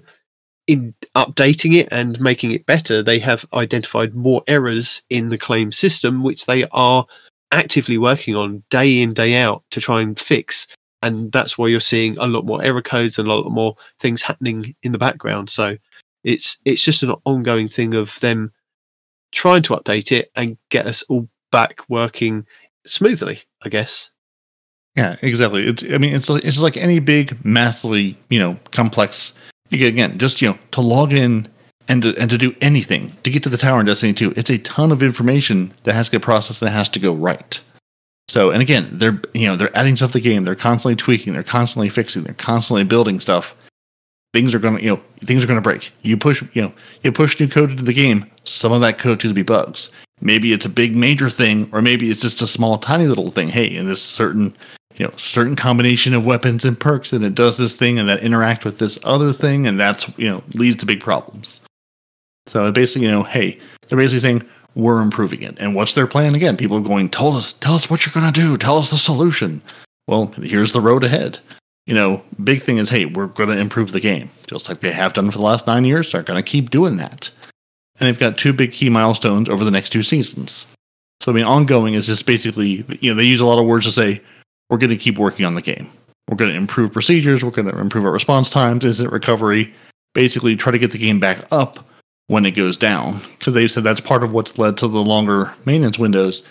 in 0.68 0.94
updating 1.16 1.76
it 1.76 1.90
and 1.92 2.22
making 2.22 2.52
it 2.52 2.66
better, 2.66 3.04
they 3.04 3.20
have 3.20 3.46
identified 3.54 4.14
more 4.14 4.44
errors 4.48 5.02
in 5.10 5.30
the 5.30 5.38
claim 5.38 5.72
system, 5.72 6.24
which 6.24 6.46
they 6.46 6.66
are 6.72 7.06
actively 7.52 7.98
working 7.98 8.36
on 8.36 8.64
day 8.70 9.02
in, 9.02 9.14
day 9.14 9.36
out 9.36 9.64
to 9.72 9.82
try 9.82 10.02
and 10.02 10.20
fix. 10.20 10.68
And 11.02 11.32
that's 11.32 11.58
why 11.58 11.68
you're 11.68 11.80
seeing 11.80 12.18
a 12.18 12.28
lot 12.28 12.46
more 12.46 12.64
error 12.64 12.82
codes 12.82 13.18
and 13.18 13.28
a 13.28 13.34
lot 13.34 13.50
more 13.50 13.76
things 14.00 14.22
happening 14.22 14.76
in 14.84 14.92
the 14.92 14.98
background. 14.98 15.50
So 15.50 15.78
it's 16.24 16.58
it's 16.66 16.84
just 16.84 17.04
an 17.04 17.16
ongoing 17.26 17.68
thing 17.68 17.96
of 17.96 18.20
them 18.20 18.52
trying 19.32 19.64
to 19.64 19.76
update 19.76 20.12
it 20.12 20.32
and 20.36 20.58
get 20.70 20.86
us 20.86 21.04
all 21.04 21.28
back 21.52 21.80
working 21.90 22.46
smoothly, 22.86 23.44
I 23.64 23.70
guess. 23.70 24.12
Yeah, 24.96 25.16
exactly. 25.22 25.68
It's 25.68 25.84
I 25.84 25.98
mean 25.98 26.14
it's 26.14 26.30
like, 26.30 26.44
it's 26.46 26.62
like 26.62 26.78
any 26.78 27.00
big, 27.00 27.44
massively 27.44 28.18
you 28.30 28.40
know 28.40 28.60
complex. 28.72 29.34
Again 29.72 30.18
just 30.18 30.42
you 30.42 30.50
know 30.50 30.58
to 30.72 30.82
log 30.82 31.14
in 31.14 31.48
and 31.88 32.04
to, 32.04 32.16
and 32.20 32.30
to 32.30 32.38
do 32.38 32.54
anything 32.62 33.12
to 33.24 33.30
get 33.30 33.42
to 33.44 33.50
the 33.50 33.58
tower 33.58 33.80
in 33.80 33.86
Destiny 33.86 34.14
Two. 34.14 34.34
It's 34.36 34.50
a 34.50 34.58
ton 34.60 34.92
of 34.92 35.02
information 35.02 35.74
that 35.84 35.94
has 35.94 36.08
to 36.08 36.12
get 36.12 36.22
processed 36.22 36.62
and 36.62 36.70
it 36.70 36.74
has 36.74 36.90
to 36.90 37.00
go 37.00 37.14
right. 37.14 37.60
So 38.32 38.50
and 38.50 38.62
again, 38.62 38.88
they're 38.94 39.20
you 39.34 39.46
know 39.48 39.58
they're 39.58 39.78
adding 39.78 39.98
stuff 39.98 40.14
to 40.14 40.20
the 40.20 40.22
game. 40.22 40.46
They're 40.46 40.56
constantly 40.56 40.96
tweaking. 40.96 41.34
They're 41.34 41.44
constantly 41.44 41.90
fixing. 41.90 42.24
They're 42.24 42.34
constantly 42.34 42.86
building 42.86 43.20
stuff. 43.20 43.54
Things 44.34 44.56
are 44.56 44.60
gonna 44.60 44.80
you 44.80 44.92
know 44.92 45.02
things 45.20 45.44
are 45.44 45.48
gonna 45.48 45.60
break. 45.60 45.92
You 46.02 46.16
push 46.16 46.42
you 46.54 46.62
know 46.62 46.74
you 47.04 47.12
push 47.12 47.38
new 47.42 47.50
code 47.50 47.72
into 47.72 47.84
the 47.84 47.92
game. 47.92 48.26
Some 48.46 48.72
of 48.72 48.80
that 48.80 48.98
code 48.98 49.20
could 49.20 49.36
be 49.36 49.44
bugs. 49.44 49.90
Maybe 50.22 50.54
it's 50.54 50.66
a 50.66 50.70
big 50.70 50.96
major 50.96 51.30
thing, 51.30 51.70
or 51.74 51.82
maybe 51.82 52.10
it's 52.10 52.22
just 52.22 52.42
a 52.42 52.48
small 52.48 52.78
tiny 52.78 53.06
little 53.08 53.32
thing. 53.32 53.50
Hey, 53.50 53.66
in 53.66 53.86
this 53.86 54.02
certain 54.02 54.56
you 54.96 55.06
know 55.06 55.12
certain 55.18 55.58
combination 55.58 56.14
of 56.14 56.26
weapons 56.26 56.64
and 56.64 56.80
perks 56.80 57.12
and 57.12 57.26
it 57.26 57.36
does 57.36 57.58
this 57.58 57.74
thing 57.74 58.00
and 58.00 58.08
that 58.08 58.24
interact 58.24 58.64
with 58.64 58.78
this 58.78 58.98
other 59.04 59.34
thing 59.34 59.68
and 59.68 59.78
that's 59.78 60.08
you 60.18 60.30
know 60.30 60.42
leads 60.54 60.78
to 60.78 60.86
big 60.86 61.02
problems 61.02 61.60
so 62.48 62.72
basically 62.72 63.08
you 63.08 63.12
know 63.12 63.24
hey 63.24 63.58
they're 63.88 63.98
basically 63.98 64.20
saying 64.20 64.50
we're 64.76 65.02
improving 65.02 65.42
it. 65.42 65.58
And 65.60 65.76
what's 65.76 65.94
their 65.94 66.08
plan? 66.08 66.36
Again 66.36 66.58
people 66.58 66.78
are 66.78 66.82
going 66.82 67.10
tell 67.10 67.34
us 67.34 67.54
tell 67.54 67.76
us 67.76 67.90
what 67.90 68.06
you're 68.06 68.14
going 68.14 68.32
to 68.32 68.40
do. 68.40 68.58
Tell 68.58 68.78
us 68.78 68.90
the 68.90 68.98
solution. 68.98 69.62
Well 70.08 70.28
here's 70.38 70.74
the 70.74 70.82
road 70.82 71.04
ahead. 71.04 71.40
You 71.86 71.96
know 71.96 72.24
big 72.44 72.62
thing 72.62 72.78
is 72.78 72.90
hey 72.90 73.06
we're 73.06 73.28
going 73.28 73.50
to 73.50 73.58
improve 73.58 73.92
the 73.92 74.00
game 74.00 74.30
just 74.48 74.70
like 74.70 74.80
they 74.80 74.92
have 74.92 75.14
done 75.14 75.32
for 75.32 75.38
the 75.38 75.44
last 75.44 75.68
nine 75.68 75.86
years. 75.86 76.12
They're 76.12 76.24
going 76.24 76.42
to 76.42 76.50
keep 76.50 76.70
doing 76.70 76.98
that. 76.98 77.30
And 78.00 78.08
they've 78.08 78.20
got 78.20 78.38
two 78.38 78.54
big 78.54 78.72
key 78.72 78.90
milestones 78.90 79.50
over 79.50 79.64
the 79.64 79.72
next 79.72 79.90
two 79.90 80.04
seasons. 80.04 80.66
So 81.22 81.32
i 81.32 81.36
mean 81.36 81.44
ongoing 81.44 81.94
is 81.94 82.08
just 82.08 82.26
basically 82.26 82.84
you 83.00 83.12
know 83.12 83.16
they 83.16 83.24
use 83.24 83.40
a 83.40 83.46
lot 83.46 83.60
of 83.60 83.68
words 83.68 83.86
to 83.86 83.92
say 83.92 84.22
we're 84.70 84.78
going 84.78 84.90
to 84.90 84.98
keep 84.98 85.18
working 85.18 85.46
on 85.46 85.56
the 85.56 85.62
game. 85.62 85.90
We're 86.30 86.38
going 86.38 86.52
to 86.52 86.58
improve 86.58 86.94
procedures. 86.94 87.44
We're 87.44 87.52
going 87.52 87.68
to 87.68 87.78
improve 87.78 88.06
our 88.06 88.12
response 88.12 88.50
times, 88.50 88.86
incident 88.86 89.12
recovery, 89.12 89.74
basically 90.14 90.56
try 90.56 90.72
to 90.72 90.80
get 90.80 90.92
the 90.92 90.98
game 90.98 91.20
back 91.20 91.40
up 91.52 91.86
when 92.28 92.46
it 92.46 92.52
goes 92.52 92.78
down. 92.78 93.20
Because 93.38 93.54
they 93.54 93.68
said 93.68 93.84
that's 93.84 94.02
part 94.02 94.24
of 94.24 94.34
what's 94.34 94.58
led 94.58 94.78
to 94.78 94.88
the 94.88 95.02
longer 95.04 95.54
maintenance 95.66 96.00
windows. 96.00 96.44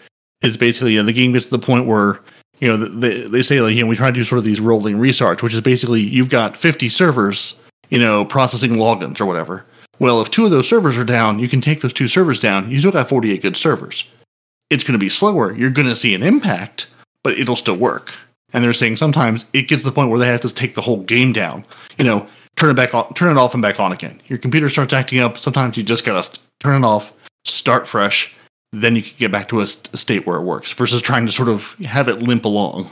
Is 0.43 0.57
basically 0.57 0.95
you 0.95 1.01
know, 1.01 1.07
the 1.07 1.13
game 1.13 1.33
gets 1.33 1.47
to 1.47 1.51
the 1.51 1.59
point 1.59 1.87
where 1.87 2.21
you 2.61 2.69
know 2.69 2.77
they 2.77 3.23
they 3.23 3.43
say 3.43 3.61
like 3.61 3.75
you 3.75 3.83
know 3.83 3.87
we 3.87 3.97
try 3.97 4.09
to 4.09 4.15
do 4.15 4.25
sort 4.25 4.39
of 4.39 4.45
these 4.45 4.61
rolling 4.61 4.97
restarts, 4.97 5.43
which 5.43 5.55
is 5.55 5.61
basically 5.61 6.01
you've 6.01 6.31
got 6.31 6.57
50 6.57 6.89
servers, 6.89 7.61
you 7.91 7.99
know, 7.99 8.25
processing 8.25 8.73
logins 8.73 9.21
or 9.21 9.27
whatever. 9.27 9.67
Well, 9.99 10.23
if 10.23 10.31
two 10.31 10.47
of 10.47 10.51
those 10.51 10.69
servers 10.69 10.97
are 10.97 11.05
down, 11.05 11.39
you 11.39 11.49
can 11.49 11.61
take 11.61 11.83
those 11.83 11.93
two 11.93 12.09
servers 12.09 12.41
down. 12.41 12.71
You 12.71 12.79
still 12.79 12.91
got 12.91 13.09
48 13.09 13.43
good 13.43 13.57
servers. 13.57 14.05
It's 14.71 14.83
going 14.83 14.95
to 14.95 14.99
be 14.99 15.11
slower. 15.11 15.53
You're 15.55 15.71
going 15.71 15.89
to 15.89 15.97
see 15.97 16.15
an 16.15 16.23
impact, 16.23 16.87
but 17.23 17.39
it'll 17.39 17.57
still 17.57 17.77
work. 17.77 18.15
And 18.53 18.65
they're 18.65 18.73
saying 18.73 18.97
sometimes 18.97 19.45
it 19.53 19.69
gets 19.69 19.83
to 19.83 19.89
the 19.91 19.95
point 19.95 20.09
where 20.09 20.19
they 20.19 20.27
have 20.27 20.41
to 20.41 20.55
take 20.55 20.75
the 20.75 20.81
whole 20.81 21.03
game 21.03 21.33
down. 21.33 21.67
You 21.99 22.05
know, 22.05 22.27
turn 22.61 22.71
it 22.71 22.75
back 22.75 22.95
on, 22.95 23.13
turn 23.15 23.35
it 23.35 23.41
off 23.41 23.55
and 23.55 23.63
back 23.63 23.81
on 23.81 23.91
again. 23.91 24.21
Your 24.27 24.39
computer 24.39 24.69
starts 24.69 24.93
acting 24.93 25.21
up. 25.21 25.39
Sometimes 25.39 25.77
you 25.77 25.83
just 25.83 26.05
gotta 26.05 26.39
turn 26.61 26.83
it 26.83 26.87
off, 26.87 27.11
start 27.47 27.89
fresh, 27.89 28.35
then 28.73 28.95
you 28.95 29.03
can 29.03 29.15
get 29.17 29.33
back 29.33 29.49
to 29.49 29.61
a, 29.61 29.67
st- 29.67 29.91
a 29.95 29.97
state 29.97 30.27
where 30.27 30.37
it 30.37 30.45
works. 30.45 30.71
Versus 30.73 31.01
trying 31.01 31.25
to 31.27 31.33
sort 31.33 31.49
of 31.49 31.73
have 31.85 32.07
it 32.07 32.21
limp 32.21 32.45
along. 32.45 32.89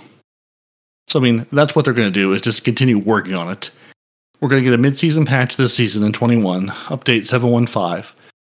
So 1.07 1.21
I 1.21 1.23
mean, 1.23 1.47
that's 1.53 1.77
what 1.77 1.85
they're 1.85 1.95
to 1.95 2.11
do 2.11 2.33
is 2.33 2.41
just 2.41 2.65
continue 2.65 2.99
working 2.99 3.35
on 3.35 3.51
it. 3.51 3.71
We're 4.41 4.49
to 4.49 4.63
get 4.63 4.73
a 4.73 4.79
mid-season 4.79 5.27
patch 5.27 5.57
this 5.57 5.75
season 5.75 6.05
in 6.05 6.13
21, 6.13 6.69
update 6.69 7.27
715, 7.27 8.05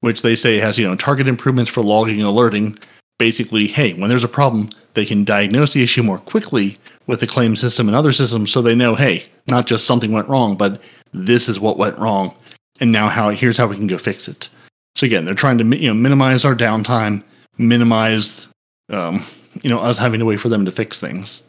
which 0.01 0.23
they 0.23 0.35
say 0.37 0.59
has 0.59 0.79
you 0.79 0.87
know 0.87 0.97
target 0.97 1.27
improvements 1.27 1.71
for 1.71 1.83
logging 1.83 2.19
and 2.19 2.29
alerting 2.29 2.79
basically, 3.19 3.67
hey, 3.67 3.95
when 3.95 4.09
there's 4.09 4.25
a 4.25 4.29
problem, 4.29 4.71
they 4.95 5.05
can 5.05 5.25
diagnose 5.25 5.73
the 5.73 5.83
issue 5.83 6.03
more 6.03 6.19
quickly 6.19 6.77
with 7.07 7.21
the 7.21 7.27
claim 7.27 7.57
system 7.57 7.89
and 7.89 7.97
other 7.97 8.13
systems 8.13 8.53
so 8.53 8.63
they 8.63 8.75
know, 8.75 8.95
hey, 8.95 9.25
not 9.47 9.67
just 9.67 9.87
something 9.87 10.13
went 10.13 10.29
wrong, 10.29 10.57
but 10.57 10.81
this 11.13 11.49
is 11.49 11.61
what 11.61 11.79
went 11.79 11.99
wrong. 11.99 12.35
And 12.81 12.93
now 12.93 13.09
how 13.09 13.31
here's 13.31 13.57
how 13.57 13.67
we 13.67 13.77
can 13.77 13.87
go 13.87 13.99
fix 13.99 14.29
it. 14.29 14.49
So 14.95 15.07
again, 15.07 15.25
they're 15.25 15.35
trying 15.35 15.59
to 15.59 15.77
you 15.77 15.89
know 15.89 15.95
minimize 15.95 16.45
our 16.45 16.55
downtime, 16.55 17.23
minimize 17.57 18.47
um, 18.91 19.25
you 19.63 19.71
know 19.71 19.79
us 19.79 19.99
having 19.99 20.21
to 20.21 20.27
wait 20.27 20.41
for 20.41 20.49
them 20.49 20.65
to 20.65 20.71
fix 20.71 21.01
things. 21.01 21.43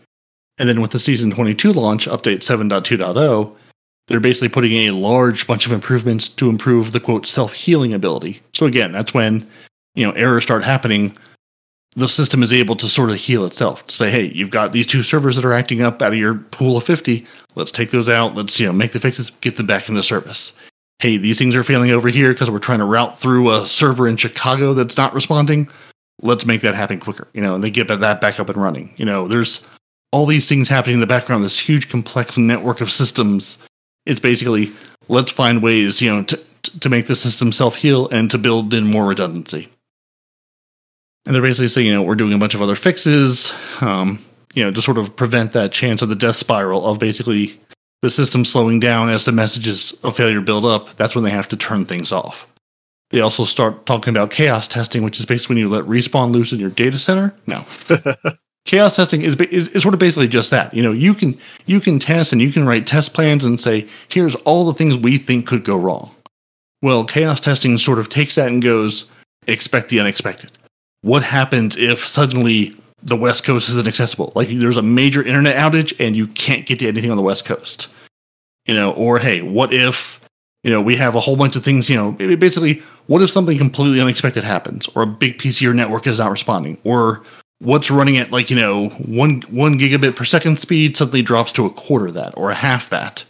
And 0.58 0.68
then 0.68 0.82
with 0.82 0.92
the 0.92 1.00
season 1.00 1.32
22 1.32 1.72
launch, 1.72 2.06
update 2.06 2.40
7.2.0, 2.40 3.56
they're 4.08 4.20
basically 4.20 4.50
putting 4.50 4.74
a 4.74 4.92
large 4.92 5.48
bunch 5.48 5.66
of 5.66 5.72
improvements 5.72 6.28
to 6.28 6.50
improve 6.50 6.92
the 6.92 7.00
quote 7.00 7.26
self-healing 7.26 7.94
ability. 7.94 8.42
So 8.54 8.66
again, 8.66 8.92
that's 8.92 9.14
when 9.14 9.48
you 9.96 10.06
know 10.06 10.12
errors 10.14 10.44
start 10.44 10.64
happening 10.64 11.18
the 11.96 12.08
system 12.08 12.44
is 12.44 12.54
able 12.54 12.76
to 12.76 12.88
sort 12.88 13.10
of 13.10 13.16
heal 13.16 13.46
itself 13.46 13.86
to 13.88 13.96
say, 13.96 14.12
hey, 14.12 14.26
you've 14.26 14.52
got 14.52 14.72
these 14.72 14.88
two 14.88 15.04
servers 15.04 15.36
that 15.36 15.46
are 15.46 15.54
acting 15.54 15.82
up 15.82 16.02
out 16.02 16.14
of 16.14 16.20
your 16.20 16.36
pool 16.36 16.78
of 16.78 16.84
50. 16.84 17.26
Let's 17.56 17.72
take 17.72 17.92
those 17.92 18.08
out. 18.08 18.36
Let's, 18.36 18.60
you 18.60 18.68
know, 18.68 18.74
make 18.74 18.92
the 18.92 19.00
fixes, 19.00 19.32
get 19.42 19.58
them 19.58 19.66
back 19.66 19.90
into 19.90 20.04
service. 20.04 20.54
Hey, 21.00 21.18
these 21.18 21.40
things 21.40 21.56
are 21.56 21.64
failing 21.64 21.92
over 21.92 22.10
here 22.10 22.32
because 22.34 22.50
we're 22.50 22.60
trying 22.60 22.80
to 22.80 22.86
route 22.86 23.18
through 23.18 23.52
a 23.52 23.66
server 23.66 24.08
in 24.08 24.18
Chicago 24.18 24.74
that's 24.74 24.98
not 24.98 25.14
responding. 25.14 25.68
Let's 26.22 26.46
make 26.46 26.62
that 26.62 26.76
happen 26.76 27.00
quicker, 27.00 27.28
you 27.34 27.42
know, 27.42 27.56
and 27.56 27.64
they 27.64 27.72
get 27.72 27.88
that 27.88 28.22
back 28.22 28.40
up 28.40 28.50
and 28.50 28.62
running. 28.62 28.94
You 28.98 29.06
know, 29.06 29.28
there's 29.28 29.66
all 30.12 30.26
these 30.26 30.50
things 30.50 30.68
happening 30.68 30.96
in 30.96 31.00
the 31.00 31.08
background, 31.08 31.44
this 31.44 31.58
huge 31.58 31.90
complex 31.90 32.38
network 32.38 32.82
of 32.82 32.92
systems. 32.92 33.58
It's 34.06 34.20
basically 34.20 34.72
let's 35.08 35.32
find 35.32 35.64
ways, 35.64 36.02
you 36.02 36.14
know, 36.14 36.24
to 36.24 36.40
to 36.82 36.90
make 36.90 37.08
the 37.08 37.16
system 37.16 37.54
self 37.54 37.76
heal 37.78 38.10
and 38.10 38.30
to 38.32 38.38
build 38.38 38.74
in 38.74 38.86
more 38.86 39.08
redundancy. 39.08 39.70
And 41.30 41.36
they're 41.36 41.44
basically 41.44 41.68
saying, 41.68 41.86
you 41.86 41.94
know, 41.94 42.02
we're 42.02 42.16
doing 42.16 42.34
a 42.34 42.40
bunch 42.40 42.56
of 42.56 42.62
other 42.64 42.74
fixes, 42.74 43.54
um, 43.82 44.18
you 44.56 44.64
know, 44.64 44.72
to 44.72 44.82
sort 44.82 44.98
of 44.98 45.16
prevent 45.16 45.52
that 45.52 45.72
chance 45.72 46.02
of 46.02 46.10
the 46.10 46.16
death 46.16 46.38
spiral 46.38 46.88
of 46.88 46.98
basically 46.98 47.56
the 48.02 48.10
system 48.10 48.44
slowing 48.44 48.80
down 48.80 49.10
as 49.10 49.26
the 49.26 49.32
messages 49.32 49.96
of 50.02 50.18
failure 50.18 50.42
build 50.42 50.66
up. 50.66 50.90
That's 50.96 51.14
when 51.14 51.24
they 51.24 51.30
have 51.30 51.48
to 51.50 51.56
turn 51.56 51.86
things 51.86 52.12
off. 52.12 52.48
They 53.12 53.20
also 53.20 53.44
start 53.44 53.86
talking 53.86 54.10
about 54.10 54.32
chaos 54.32 54.68
testing, 54.68 55.04
which 55.04 55.20
is 55.20 55.28
basically 55.28 55.58
when 55.58 55.64
you 55.64 55.70
let 55.70 55.86
respawn 55.86 56.32
loose 56.32 56.52
in 56.52 56.60
your 56.60 56.72
data 56.72 56.98
center. 56.98 57.36
No. 57.46 57.64
chaos 58.66 58.96
testing 58.96 59.22
is, 59.22 59.36
is 59.36 59.68
is 59.68 59.84
sort 59.84 59.94
of 59.94 60.00
basically 60.00 60.28
just 60.28 60.50
that. 60.50 60.74
You 60.74 60.82
know, 60.82 60.92
you 60.92 61.14
can 61.14 61.38
you 61.68 61.80
can 61.80 62.00
test 62.00 62.34
and 62.34 62.42
you 62.42 62.52
can 62.52 62.66
write 62.66 62.88
test 62.88 63.14
plans 63.14 63.46
and 63.46 63.62
say, 63.62 63.88
here's 64.08 64.34
all 64.34 64.66
the 64.66 64.74
things 64.74 64.98
we 64.98 65.20
think 65.20 65.46
could 65.46 65.64
go 65.64 65.78
wrong. 65.78 66.10
Well, 66.82 67.06
chaos 67.06 67.40
testing 67.40 67.78
sort 67.78 68.00
of 68.00 68.10
takes 68.10 68.34
that 68.34 68.48
and 68.48 68.64
goes, 68.64 69.06
expect 69.46 69.90
the 69.90 70.00
unexpected. 70.00 70.50
What 71.02 71.24
happens 71.24 71.78
if 71.78 72.06
suddenly 72.06 72.76
the 73.02 73.16
West 73.16 73.44
Coast 73.44 73.70
isn't 73.70 73.88
accessible? 73.88 74.34
Like 74.36 74.50
there's 74.50 74.78
a 74.78 74.82
major 74.82 75.24
internet 75.24 75.56
outage 75.56 75.94
and 76.00 76.16
you 76.16 76.28
can't 76.28 76.66
get 76.66 76.80
to 76.80 76.88
anything 76.88 77.12
on 77.12 77.18
the 77.18 77.24
West 77.24 77.46
Coast. 77.46 77.88
You 78.66 78.74
know, 78.74 78.92
or 78.92 79.20
hey, 79.20 79.42
what 79.42 79.74
if 79.74 80.20
you 80.64 80.70
know 80.70 80.82
we 80.82 80.96
have 80.98 81.16
a 81.16 81.20
whole 81.20 81.36
bunch 81.36 81.56
of 81.56 81.64
things? 81.64 81.90
You 81.90 81.96
know, 81.96 82.12
basically, 82.36 82.84
what 83.08 83.22
if 83.22 83.30
something 83.30 83.58
completely 83.58 84.02
unexpected 84.02 84.44
happens, 84.44 84.88
or 84.96 85.04
a 85.04 85.08
big 85.08 85.38
piece 85.38 85.58
of 85.58 85.62
your 85.62 85.74
network 85.74 86.06
is 86.06 86.20
not 86.20 86.30
responding, 86.30 86.78
or 86.84 87.24
what's 87.60 87.92
running 87.92 88.18
at 88.18 88.32
like 88.32 88.50
you 88.50 88.56
know 88.56 88.90
one 88.90 89.42
one 89.50 89.78
gigabit 89.78 90.16
per 90.16 90.24
second 90.24 90.60
speed 90.60 90.96
suddenly 90.96 91.22
drops 91.22 91.52
to 91.52 91.66
a 91.66 91.70
quarter 91.70 92.10
that 92.12 92.34
or 92.38 92.52
a 92.52 92.56
half 92.56 92.90
that 92.90 93.26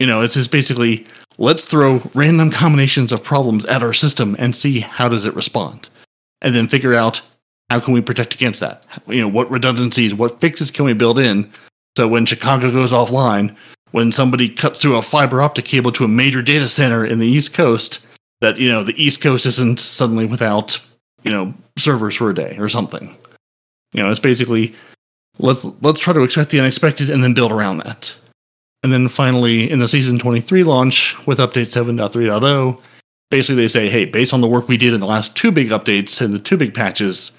you 0.00 0.06
know 0.06 0.22
it's 0.22 0.34
just 0.34 0.50
basically 0.50 1.06
let's 1.36 1.64
throw 1.64 2.00
random 2.14 2.50
combinations 2.50 3.12
of 3.12 3.22
problems 3.22 3.64
at 3.66 3.82
our 3.82 3.92
system 3.92 4.34
and 4.38 4.56
see 4.56 4.80
how 4.80 5.08
does 5.08 5.24
it 5.24 5.34
respond 5.34 5.88
and 6.44 6.54
then 6.54 6.68
figure 6.68 6.94
out 6.94 7.20
how 7.70 7.80
can 7.80 7.92
we 7.92 8.00
protect 8.00 8.34
against 8.34 8.60
that 8.60 8.84
you 9.08 9.20
know 9.20 9.28
what 9.28 9.50
redundancies 9.50 10.14
what 10.14 10.40
fixes 10.40 10.70
can 10.70 10.84
we 10.84 10.92
build 10.92 11.18
in 11.18 11.50
so 11.96 12.06
when 12.06 12.26
chicago 12.26 12.70
goes 12.70 12.92
offline 12.92 13.54
when 13.90 14.12
somebody 14.12 14.48
cuts 14.48 14.80
through 14.80 14.96
a 14.96 15.02
fiber 15.02 15.42
optic 15.42 15.64
cable 15.64 15.90
to 15.90 16.04
a 16.04 16.08
major 16.08 16.42
data 16.42 16.68
center 16.68 17.04
in 17.04 17.18
the 17.18 17.26
east 17.26 17.52
coast 17.52 17.98
that 18.40 18.58
you 18.58 18.70
know 18.70 18.84
the 18.84 19.02
east 19.02 19.20
coast 19.20 19.46
isn't 19.46 19.80
suddenly 19.80 20.26
without 20.26 20.78
you 21.24 21.30
know 21.30 21.52
servers 21.76 22.14
for 22.14 22.30
a 22.30 22.34
day 22.34 22.56
or 22.58 22.68
something 22.68 23.16
you 23.94 24.02
know, 24.02 24.10
it's 24.10 24.20
basically 24.20 24.74
let's 25.38 25.64
let's 25.80 26.00
try 26.00 26.12
to 26.12 26.22
expect 26.22 26.50
the 26.50 26.60
unexpected 26.60 27.08
and 27.08 27.22
then 27.24 27.32
build 27.32 27.52
around 27.52 27.78
that. 27.78 28.14
And 28.82 28.92
then 28.92 29.08
finally, 29.08 29.70
in 29.70 29.78
the 29.78 29.88
season 29.88 30.18
23 30.18 30.62
launch 30.62 31.16
with 31.26 31.38
update 31.38 31.72
7.3.0, 31.72 32.78
basically 33.30 33.62
they 33.62 33.68
say, 33.68 33.88
hey, 33.88 34.04
based 34.04 34.32
on 34.32 34.40
the 34.40 34.48
work 34.48 34.68
we 34.68 34.76
did 34.76 34.94
in 34.94 35.00
the 35.00 35.06
last 35.06 35.36
two 35.36 35.50
big 35.50 35.68
updates 35.68 36.20
and 36.20 36.32
the 36.32 36.38
two 36.38 36.56
big 36.56 36.74
patches, 36.74 37.32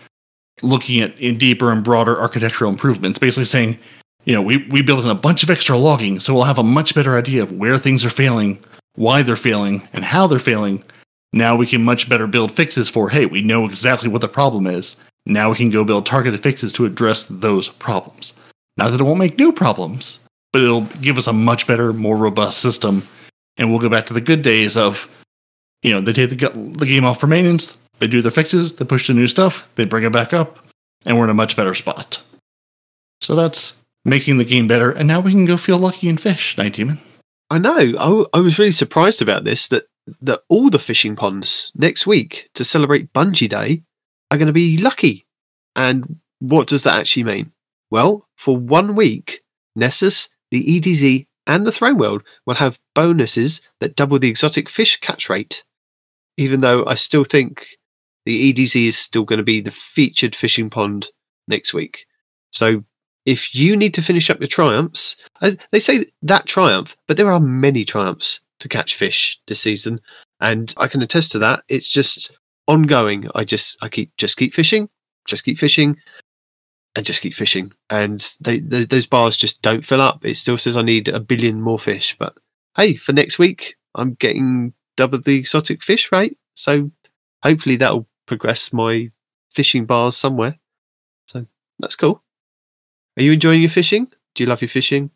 looking 0.62 1.02
at 1.02 1.18
in 1.20 1.38
deeper 1.38 1.72
and 1.72 1.84
broader 1.84 2.20
architectural 2.20 2.72
improvements, 2.72 3.20
basically 3.20 3.46
saying, 3.46 3.78
you 4.26 4.34
know, 4.34 4.42
we, 4.42 4.58
we 4.70 4.82
built 4.82 5.04
in 5.04 5.12
a 5.12 5.16
bunch 5.16 5.44
of 5.44 5.50
extra 5.50 5.78
logging, 5.78 6.20
so 6.20 6.34
we'll 6.34 6.44
have 6.44 6.58
a 6.58 6.64
much 6.64 6.96
better 6.96 7.18
idea 7.18 7.44
of 7.44 7.52
where 7.52 7.78
things 7.78 8.04
are 8.04 8.10
failing, 8.10 8.60
why 8.96 9.22
they're 9.22 9.36
failing, 9.36 9.88
and 9.94 10.04
how 10.04 10.26
they're 10.26 10.40
failing. 10.40 10.84
Now 11.32 11.56
we 11.56 11.68
can 11.68 11.84
much 11.84 12.10
better 12.10 12.28
build 12.28 12.52
fixes 12.52 12.90
for, 12.90 13.10
hey, 13.10 13.26
we 13.26 13.42
know 13.42 13.66
exactly 13.66 14.10
what 14.10 14.22
the 14.22 14.28
problem 14.28 14.66
is. 14.68 14.98
Now 15.26 15.50
we 15.52 15.58
can 15.58 15.70
go 15.70 15.84
build 15.84 16.06
targeted 16.06 16.42
fixes 16.42 16.72
to 16.74 16.86
address 16.86 17.26
those 17.26 17.70
problems. 17.70 18.34
Not 18.78 18.92
that 18.92 19.02
it 19.02 19.04
won't 19.04 19.20
make 19.20 19.38
new 19.38 19.52
problems, 19.52 20.20
but 20.54 20.62
it'll 20.62 20.86
give 21.02 21.18
us 21.18 21.28
a 21.28 21.34
much 21.34 21.68
better, 21.68 21.94
more 21.94 22.18
robust 22.18 22.60
system. 22.60 23.06
And 23.58 23.70
we'll 23.70 23.80
go 23.80 23.90
back 23.90 24.06
to 24.08 24.14
the 24.14 24.22
good 24.22 24.42
days 24.42 24.78
of, 24.78 25.10
you 25.86 25.94
know, 25.94 26.02
they 26.02 26.14
take 26.14 26.32
the, 26.32 26.50
the 26.78 26.86
game 26.88 27.06
off 27.06 27.20
for 27.20 27.28
maintenance, 27.28 27.78
they 28.00 28.08
do 28.08 28.20
their 28.20 28.32
fixes, 28.32 28.76
they 28.76 28.86
push 28.86 29.06
the 29.06 29.14
new 29.14 29.28
stuff, 29.28 29.70
they 29.76 29.86
bring 29.86 30.04
it 30.04 30.12
back 30.12 30.34
up, 30.34 30.58
and 31.06 31.16
we're 31.16 31.26
in 31.26 31.30
a 31.30 31.36
much 31.36 31.56
better 31.56 31.76
spot. 31.76 32.24
So 33.22 33.36
that's 33.36 33.78
making 34.04 34.38
the 34.38 34.46
game 34.46 34.68
better. 34.68 34.90
And 34.90 35.08
now 35.08 35.20
we 35.20 35.32
can 35.32 35.46
go 35.46 35.58
feel 35.58 35.78
lucky 35.78 36.10
and 36.10 36.20
fish, 36.20 36.56
Nitedemon. 36.56 36.98
I 37.52 37.60
know. 37.60 37.78
I, 37.78 37.92
w- 37.92 38.26
I 38.34 38.40
was 38.40 38.58
really 38.58 38.72
surprised 38.72 39.22
about 39.22 39.44
this 39.44 39.68
that 39.68 39.86
that 40.22 40.42
all 40.50 40.72
the 40.72 40.80
fishing 40.80 41.16
ponds 41.16 41.72
next 41.76 42.06
week 42.08 42.50
to 42.56 42.64
celebrate 42.64 43.14
Bungie 43.14 43.50
Day 43.50 43.84
are 44.32 44.38
going 44.38 44.48
to 44.48 44.54
be 44.54 44.78
lucky. 44.78 45.26
And 45.76 46.20
what 46.40 46.68
does 46.68 46.84
that 46.84 47.00
actually 47.00 47.24
mean? 47.24 47.52
Well, 47.92 48.28
for 48.36 48.58
one 48.58 48.96
week, 48.96 49.42
Nessus, 49.76 50.30
the 50.50 50.80
EDZ, 50.80 51.28
and 51.48 51.66
the 51.66 51.72
Throne 51.72 51.98
World 51.98 52.24
will 52.46 52.56
have 52.56 52.80
bonuses 52.94 53.62
that 53.80 53.96
double 53.96 54.20
the 54.20 54.30
exotic 54.30 54.70
fish 54.70 55.00
catch 55.00 55.30
rate. 55.30 55.64
Even 56.38 56.62
though 56.62 56.86
I 56.86 56.96
still 56.96 57.24
think 57.24 57.68
the 58.26 58.54
EDZ 58.54 58.88
is 58.88 58.98
still 58.98 59.24
going 59.24 59.38
to 59.38 59.44
be 59.44 59.62
the 59.62 59.72
featured 59.72 60.36
fishing 60.36 60.70
pond 60.70 61.10
next 61.48 61.74
week. 61.74 62.06
So 62.52 62.84
if 63.26 63.56
you 63.56 63.76
need 63.76 63.94
to 63.96 64.02
finish 64.02 64.30
up 64.30 64.40
your 64.40 64.48
triumphs, 64.48 65.16
uh, 65.42 65.52
they 65.72 65.80
say 65.80 66.06
that 66.22 66.46
triumph, 66.46 66.96
but 67.08 67.18
there 67.18 67.32
are 67.32 67.40
many 67.40 67.86
triumphs 67.86 68.42
to 68.60 68.70
catch 68.70 68.96
fish 68.96 69.40
this 69.48 69.60
season, 69.60 70.00
and 70.40 70.74
I 70.78 70.88
can 70.88 71.02
attest 71.02 71.32
to 71.34 71.40
that. 71.40 71.64
It's 71.68 71.90
just 71.90 72.38
ongoing. 72.68 73.30
I 73.36 73.44
just 73.44 73.78
I 73.82 73.90
keep 73.90 74.16
just 74.18 74.38
keep 74.38 74.54
fishing, 74.54 74.90
just 75.26 75.44
keep 75.44 75.58
fishing, 75.58 75.98
and 76.96 77.06
just 77.06 77.22
keep 77.22 77.34
fishing, 77.34 77.74
and 77.90 78.32
they, 78.40 78.60
they 78.60 78.86
those 78.86 79.08
bars 79.08 79.38
just 79.38 79.62
don't 79.62 79.86
fill 79.86 80.02
up. 80.02 80.24
It 80.24 80.36
still 80.36 80.58
says 80.58 80.78
I 80.78 80.82
need 80.84 81.08
a 81.08 81.20
billion 81.20 81.62
more 81.62 81.80
fish, 81.80 82.16
but 82.18 82.38
hey, 82.78 82.94
for 82.94 83.14
next 83.14 83.40
week 83.40 83.76
I'm 83.96 84.14
getting 84.14 84.74
double 84.98 85.20
the 85.20 85.38
exotic 85.38 85.84
fish 85.84 86.12
rate, 86.12 86.38
so 86.54 86.92
hopefully 87.44 87.76
that'll 87.76 88.08
progress 88.26 88.74
my 88.74 89.10
fishing 89.54 89.86
bars 89.86 90.18
somewhere. 90.18 90.60
So 91.28 91.46
that's 91.80 91.96
cool. 91.96 92.24
Are 93.18 93.24
you 93.24 93.34
enjoying 93.34 93.62
your 93.62 93.70
fishing? 93.70 94.08
Do 94.34 94.44
you 94.44 94.50
love 94.50 94.62
your 94.62 94.70
fishing? 94.70 95.12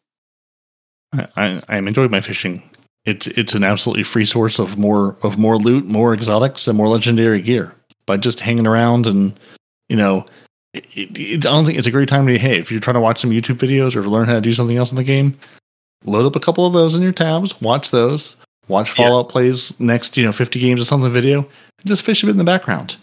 I, 1.14 1.28
I, 1.36 1.64
I'm 1.68 1.88
enjoying 1.88 2.12
my 2.12 2.22
fishing. 2.22 2.64
It's 3.06 3.28
it's 3.28 3.54
an 3.54 3.64
absolutely 3.64 4.04
free 4.04 4.26
source 4.26 4.60
of 4.60 4.78
more 4.78 5.18
of 5.24 5.38
more 5.38 5.58
loot, 5.58 5.86
more 5.86 6.14
exotics, 6.14 6.68
and 6.68 6.78
more 6.78 6.88
legendary 6.88 7.42
gear. 7.42 7.74
By 8.06 8.18
just 8.18 8.40
hanging 8.40 8.68
around 8.68 9.08
and 9.08 9.40
you 9.88 9.96
know, 9.96 10.26
it, 10.74 10.86
it, 10.96 11.46
I 11.46 11.52
don't 11.52 11.66
think 11.66 11.78
it's 11.78 11.88
a 11.88 11.92
great 11.92 12.10
time 12.10 12.28
to 12.28 12.38
hey 12.38 12.58
if 12.58 12.72
you're 12.72 12.80
trying 12.80 12.96
to 12.96 13.02
watch 13.02 13.22
some 13.22 13.32
YouTube 13.32 13.58
videos 13.58 13.96
or 13.96 14.04
learn 14.04 14.28
how 14.28 14.36
to 14.36 14.42
do 14.42 14.54
something 14.54 14.78
else 14.78 14.92
in 14.92 14.98
the 14.98 15.04
game, 15.04 15.38
load 16.06 16.26
up 16.26 16.36
a 16.36 16.40
couple 16.40 16.66
of 16.66 16.74
those 16.74 16.96
in 16.96 17.02
your 17.02 17.12
tabs, 17.12 17.60
watch 17.62 17.92
those, 17.92 18.36
watch 18.70 18.98
Yeah. 18.98 19.08
Fallout 19.08 19.30
plays 19.30 19.78
next 19.80 20.16
you 20.16 20.24
know 20.24 20.32
50 20.32 20.60
games 20.60 20.82
or 20.82 20.86
something 20.86 21.12
video, 21.12 21.40
and 21.40 21.88
just 21.88 22.04
fish 22.04 22.24
a 22.24 22.26
bit 22.26 22.32
in 22.32 22.38
the 22.38 22.44
background. 22.44 22.96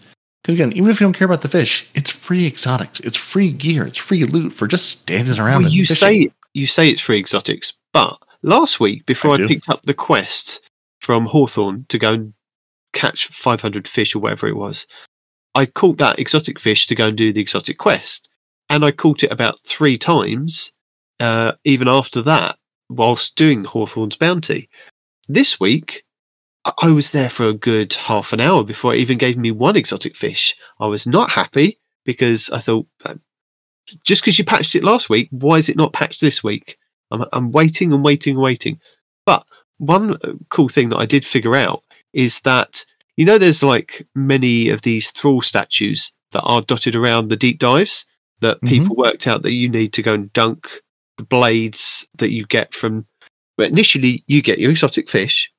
Because 0.43 0.61
again, 0.61 0.73
even 0.73 0.91
if 0.91 1.01
you 1.01 1.07
don't 1.07 1.13
care 1.13 1.27
about 1.27 1.43
the 1.43 1.49
fish, 1.49 1.89
it's 1.95 2.11
free 2.11 2.47
exotics, 2.47 3.01
it's 3.01 3.17
free 3.17 3.51
gear, 3.51 3.87
it's 3.87 3.99
free 3.99 4.25
loot 4.25 4.53
for 4.53 4.67
just 4.67 4.89
standing 4.89 5.39
around. 5.39 5.63
Well, 5.63 5.67
and 5.67 5.73
you 5.73 5.85
fishing. 5.85 5.97
say 5.97 6.31
you 6.55 6.67
say 6.67 6.89
it's 6.89 7.01
free 7.01 7.19
exotics, 7.19 7.75
but 7.93 8.17
last 8.43 8.81
week 8.81 9.05
before 9.07 9.33
I 9.33 9.45
I, 9.45 9.47
picked 9.49 9.69
up 9.69 9.83
the 9.83 9.95
quest 9.95 10.61
from 11.01 11.27
Hawthorne 11.27 11.87
to 11.89 11.99
go 11.99 12.13
and 12.15 12.35
catch 12.93 13.27
500 13.27 13.87
fish 13.87 14.15
or 14.15 14.21
whatever 14.21 14.47
it 14.47 14.57
was, 14.57 14.87
I 15.55 15.67
caught 15.67 15.99
that 15.99 16.19
exotic 16.19 16.61
fish 16.61 16.87
to 16.87 16.95
go 16.95 17.09
and 17.09 17.17
do 17.17 17.33
the 17.33 17.41
exotic 17.41 17.77
quest, 17.77 18.29
and 18.71 18.85
I 18.85 18.93
caught 18.93 19.25
it 19.25 19.33
about 19.33 19.61
three 19.61 19.99
times, 19.99 20.73
uh, 21.19 21.53
even 21.65 21.89
after 21.89 22.23
that, 22.23 22.57
whilst 22.89 23.37
doing 23.37 23.65
Hawthorne's 23.65 24.17
bounty. 24.17 24.69
This 25.29 25.59
week. 25.61 26.05
I- 26.83 26.91
was 26.91 27.13
there 27.13 27.31
for 27.31 27.45
a 27.49 27.53
good 27.55 27.93
half 27.95 28.33
an 28.33 28.41
hour 28.41 28.65
before 28.65 28.93
it 28.93 28.99
even 28.99 29.19
gave 29.19 29.37
me 29.37 29.53
one 29.53 29.77
exotic 29.77 30.17
fish. 30.17 30.57
I 30.81 30.87
was 30.89 31.07
not 31.07 31.31
happy 31.31 31.79
because 32.05 32.51
I 32.51 32.59
thought, 32.59 32.89
uh, 33.05 33.15
just 34.05 34.23
because 34.23 34.37
you 34.37 34.45
patched 34.45 34.75
it 34.75 34.83
last 34.83 35.09
week, 35.09 35.29
why 35.31 35.59
is 35.59 35.69
it 35.69 35.77
not 35.77 35.93
patched 35.93 36.21
this 36.21 36.43
week? 36.43 36.77
I'm, 37.13 37.25
I'm 37.33 37.53
waiting 37.53 37.93
and 37.93 38.03
waiting 38.05 38.35
and 38.35 38.43
waiting. 38.43 38.81
But 39.25 39.47
one 39.79 40.15
uh, 40.25 40.33
cool 40.49 40.69
thing 40.69 40.89
that 40.89 40.97
I 40.99 41.07
did 41.07 41.25
figure 41.25 41.55
out 41.55 41.85
is 42.13 42.41
that, 42.41 42.85
you 43.17 43.25
know, 43.25 43.39
there's 43.39 43.63
like 43.63 44.05
many 44.17 44.69
of 44.69 44.83
these 44.83 45.13
thrall 45.13 45.43
statues 45.43 46.13
that 46.33 46.43
are 46.43 46.63
dotted 46.63 46.97
around 46.97 47.29
the 47.29 47.37
deep 47.37 47.61
dives 47.61 48.07
that 48.41 48.61
Mhm. 48.61 48.69
people 48.69 48.97
worked 48.97 49.29
out 49.29 49.43
that 49.43 49.53
you 49.53 49.69
need 49.69 49.93
to 49.93 50.03
go 50.03 50.15
and 50.15 50.33
dunk 50.33 50.69
the 51.17 51.23
blades 51.25 52.09
that 52.19 52.31
you 52.31 52.45
get 52.45 52.75
from. 52.75 53.07
But 53.57 53.71
initially, 53.71 54.23
you 54.27 54.43
get 54.43 54.59
your 54.59 54.71
exotic 54.71 55.09
fish, 55.09 55.53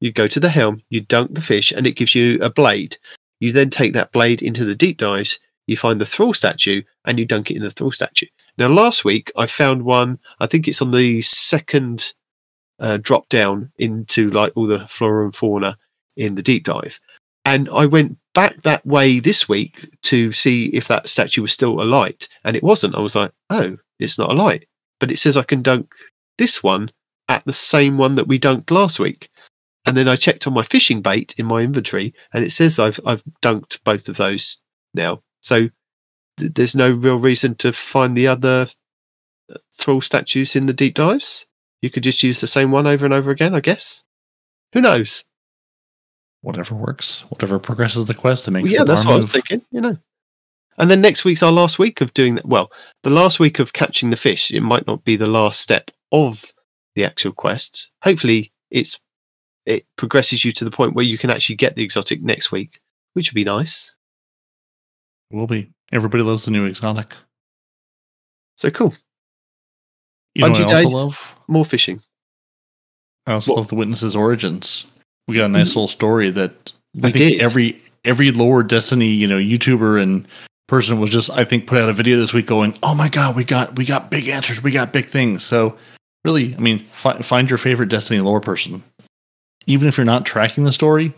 you 0.00 0.12
go 0.12 0.26
to 0.26 0.40
the 0.40 0.48
helm, 0.48 0.82
you 0.88 1.00
dunk 1.00 1.34
the 1.34 1.40
fish, 1.40 1.72
and 1.72 1.86
it 1.86 1.96
gives 1.96 2.14
you 2.14 2.38
a 2.40 2.50
blade. 2.50 2.96
You 3.38 3.52
then 3.52 3.70
take 3.70 3.92
that 3.92 4.12
blade 4.12 4.42
into 4.42 4.64
the 4.64 4.74
deep 4.74 4.98
dives, 4.98 5.38
you 5.66 5.76
find 5.76 6.00
the 6.00 6.06
thrall 6.06 6.34
statue, 6.34 6.82
and 7.04 7.18
you 7.18 7.24
dunk 7.24 7.50
it 7.50 7.56
in 7.56 7.62
the 7.62 7.70
thrall 7.70 7.92
statue. 7.92 8.26
Now, 8.56 8.68
last 8.68 9.04
week 9.04 9.30
I 9.36 9.46
found 9.46 9.82
one. 9.82 10.18
I 10.38 10.46
think 10.46 10.66
it's 10.66 10.82
on 10.82 10.90
the 10.90 11.22
second 11.22 12.12
uh, 12.78 12.98
drop 13.00 13.28
down 13.28 13.72
into 13.78 14.28
like 14.28 14.52
all 14.56 14.66
the 14.66 14.86
flora 14.86 15.24
and 15.24 15.34
fauna 15.34 15.76
in 16.16 16.34
the 16.34 16.42
deep 16.42 16.64
dive, 16.64 17.00
and 17.44 17.68
I 17.70 17.86
went 17.86 18.18
back 18.34 18.62
that 18.62 18.84
way 18.86 19.20
this 19.20 19.48
week 19.48 19.88
to 20.02 20.32
see 20.32 20.66
if 20.66 20.88
that 20.88 21.08
statue 21.08 21.42
was 21.42 21.52
still 21.52 21.80
alight, 21.80 22.28
and 22.44 22.56
it 22.56 22.62
wasn't. 22.62 22.94
I 22.94 23.00
was 23.00 23.14
like, 23.14 23.32
oh, 23.50 23.76
it's 23.98 24.18
not 24.18 24.30
alight, 24.30 24.66
but 24.98 25.10
it 25.10 25.18
says 25.18 25.36
I 25.36 25.42
can 25.42 25.62
dunk 25.62 25.92
this 26.38 26.62
one 26.62 26.90
at 27.30 27.44
the 27.44 27.52
same 27.52 27.96
one 27.96 28.16
that 28.16 28.26
we 28.26 28.38
dunked 28.38 28.70
last 28.72 28.98
week. 28.98 29.30
And 29.86 29.96
then 29.96 30.08
I 30.08 30.16
checked 30.16 30.46
on 30.46 30.52
my 30.52 30.64
fishing 30.64 31.00
bait 31.00 31.34
in 31.38 31.46
my 31.46 31.62
inventory, 31.62 32.12
and 32.34 32.44
it 32.44 32.50
says 32.50 32.78
I've 32.78 33.00
I've 33.06 33.24
dunked 33.40 33.82
both 33.82 34.08
of 34.08 34.18
those 34.18 34.58
now. 34.92 35.22
So 35.40 35.70
th- 36.36 36.52
there's 36.52 36.74
no 36.74 36.90
real 36.90 37.18
reason 37.18 37.54
to 37.56 37.72
find 37.72 38.14
the 38.14 38.26
other 38.26 38.66
uh, 39.50 39.56
thrall 39.72 40.02
statues 40.02 40.54
in 40.54 40.66
the 40.66 40.74
deep 40.74 40.94
dives. 40.94 41.46
You 41.80 41.88
could 41.88 42.02
just 42.02 42.22
use 42.22 42.42
the 42.42 42.46
same 42.46 42.72
one 42.72 42.86
over 42.86 43.06
and 43.06 43.14
over 43.14 43.30
again, 43.30 43.54
I 43.54 43.60
guess. 43.60 44.04
Who 44.74 44.82
knows? 44.82 45.24
Whatever 46.42 46.74
works, 46.74 47.22
whatever 47.30 47.58
progresses 47.58 48.04
the 48.04 48.14
quest 48.14 48.44
that 48.44 48.50
makes 48.50 48.64
Well, 48.64 48.72
yeah, 48.74 48.84
that's 48.84 49.06
what 49.06 49.14
I 49.14 49.18
was 49.18 49.32
thinking. 49.32 49.62
You 49.70 49.80
know. 49.80 49.96
And 50.76 50.90
then 50.90 51.00
next 51.00 51.24
week's 51.24 51.42
our 51.42 51.52
last 51.52 51.78
week 51.78 52.02
of 52.02 52.12
doing 52.12 52.34
that. 52.34 52.46
Well, 52.46 52.70
the 53.02 53.10
last 53.10 53.40
week 53.40 53.58
of 53.58 53.72
catching 53.72 54.10
the 54.10 54.16
fish. 54.16 54.50
It 54.50 54.60
might 54.60 54.86
not 54.86 55.04
be 55.04 55.16
the 55.16 55.26
last 55.26 55.60
step 55.60 55.90
of 56.12 56.52
the 56.94 57.04
actual 57.04 57.32
quests. 57.32 57.90
Hopefully, 58.02 58.52
it's 58.70 58.98
it 59.66 59.86
progresses 59.96 60.44
you 60.44 60.52
to 60.52 60.64
the 60.64 60.70
point 60.70 60.94
where 60.94 61.04
you 61.04 61.18
can 61.18 61.30
actually 61.30 61.56
get 61.56 61.76
the 61.76 61.84
exotic 61.84 62.22
next 62.22 62.50
week, 62.50 62.80
which 63.12 63.30
would 63.30 63.36
be 63.36 63.44
nice. 63.44 63.94
Will 65.30 65.46
be. 65.46 65.70
Everybody 65.92 66.22
loves 66.22 66.44
the 66.44 66.50
new 66.50 66.64
exotic. 66.64 67.14
So 68.56 68.70
cool. 68.70 68.94
You 70.34 70.42
know 70.42 70.50
what 70.50 70.70
I 70.70 70.84
also 70.84 70.88
love? 70.88 71.34
More 71.48 71.64
fishing. 71.64 72.02
I 73.26 73.32
also 73.32 73.52
What? 73.52 73.58
love 73.58 73.68
the 73.68 73.74
witnesses' 73.74 74.16
origins. 74.16 74.86
We 75.28 75.36
got 75.36 75.46
a 75.46 75.48
nice 75.48 75.70
mm-hmm. 75.70 75.80
little 75.80 75.88
story 75.88 76.30
that 76.30 76.72
We 76.94 77.08
I 77.08 77.12
think 77.12 77.32
did. 77.32 77.42
every 77.42 77.80
every 78.04 78.30
lore 78.30 78.62
Destiny, 78.62 79.08
you 79.08 79.26
know, 79.26 79.38
YouTuber 79.38 80.02
and 80.02 80.26
person 80.68 81.00
was 81.00 81.10
just 81.10 81.30
I 81.30 81.44
think 81.44 81.66
put 81.66 81.78
out 81.78 81.88
a 81.88 81.92
video 81.92 82.16
this 82.16 82.32
week 82.32 82.46
going, 82.46 82.76
"Oh 82.82 82.94
my 82.94 83.08
god, 83.08 83.36
we 83.36 83.44
got 83.44 83.76
we 83.76 83.84
got 83.84 84.10
big 84.10 84.28
answers, 84.28 84.62
we 84.62 84.70
got 84.70 84.92
big 84.92 85.06
things." 85.06 85.44
So 85.44 85.76
really, 86.24 86.54
I 86.54 86.58
mean, 86.58 86.80
fi- 86.80 87.20
find 87.20 87.48
your 87.48 87.58
favorite 87.58 87.88
Destiny 87.88 88.20
lore 88.20 88.40
person. 88.40 88.82
Even 89.66 89.88
if 89.88 89.96
you're 89.96 90.04
not 90.04 90.26
tracking 90.26 90.64
the 90.64 90.72
story, 90.72 91.12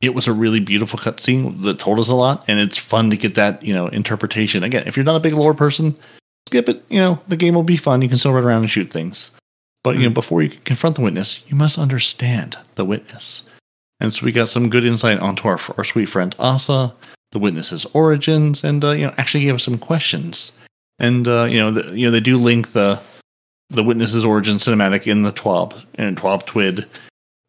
it 0.00 0.14
was 0.14 0.26
a 0.26 0.32
really 0.32 0.60
beautiful 0.60 0.98
cutscene 0.98 1.62
that 1.62 1.78
told 1.78 1.98
us 1.98 2.08
a 2.08 2.14
lot, 2.14 2.44
and 2.48 2.58
it's 2.58 2.78
fun 2.78 3.10
to 3.10 3.16
get 3.16 3.36
that 3.36 3.62
you 3.62 3.72
know 3.72 3.86
interpretation. 3.88 4.62
Again, 4.62 4.84
if 4.86 4.96
you're 4.96 5.04
not 5.04 5.16
a 5.16 5.20
big 5.20 5.34
lore 5.34 5.54
person, 5.54 5.96
skip 6.48 6.68
it. 6.68 6.84
You 6.88 6.98
know, 6.98 7.20
the 7.28 7.36
game 7.36 7.54
will 7.54 7.62
be 7.62 7.76
fun. 7.76 8.02
You 8.02 8.08
can 8.08 8.18
still 8.18 8.32
run 8.32 8.44
around 8.44 8.62
and 8.62 8.70
shoot 8.70 8.90
things. 8.90 9.30
But 9.84 9.96
you 9.96 10.04
know, 10.04 10.10
before 10.10 10.42
you 10.42 10.50
can 10.50 10.60
confront 10.60 10.96
the 10.96 11.02
witness, 11.02 11.48
you 11.48 11.56
must 11.56 11.78
understand 11.78 12.56
the 12.74 12.84
witness. 12.84 13.42
And 14.00 14.12
so 14.12 14.24
we 14.24 14.32
got 14.32 14.48
some 14.48 14.68
good 14.68 14.84
insight 14.84 15.20
onto 15.20 15.48
our 15.48 15.60
our 15.76 15.84
sweet 15.84 16.06
friend 16.06 16.34
Asa, 16.38 16.92
the 17.30 17.38
witness's 17.38 17.84
origins, 17.86 18.64
and 18.64 18.84
uh, 18.84 18.90
you 18.90 19.06
know, 19.06 19.14
actually 19.16 19.44
gave 19.44 19.54
us 19.54 19.64
some 19.64 19.78
questions. 19.78 20.58
And 20.98 21.26
uh, 21.26 21.46
you 21.48 21.58
know, 21.58 21.70
the, 21.70 21.96
you 21.96 22.06
know, 22.06 22.10
they 22.10 22.20
do 22.20 22.38
link 22.38 22.72
the 22.72 23.00
the 23.72 23.82
witness's 23.84 24.24
origin 24.24 24.56
cinematic 24.58 25.06
in 25.06 25.22
the 25.22 25.32
TWAB 25.32 25.84
and 25.96 26.16
TWAB 26.16 26.44
Twid. 26.46 26.86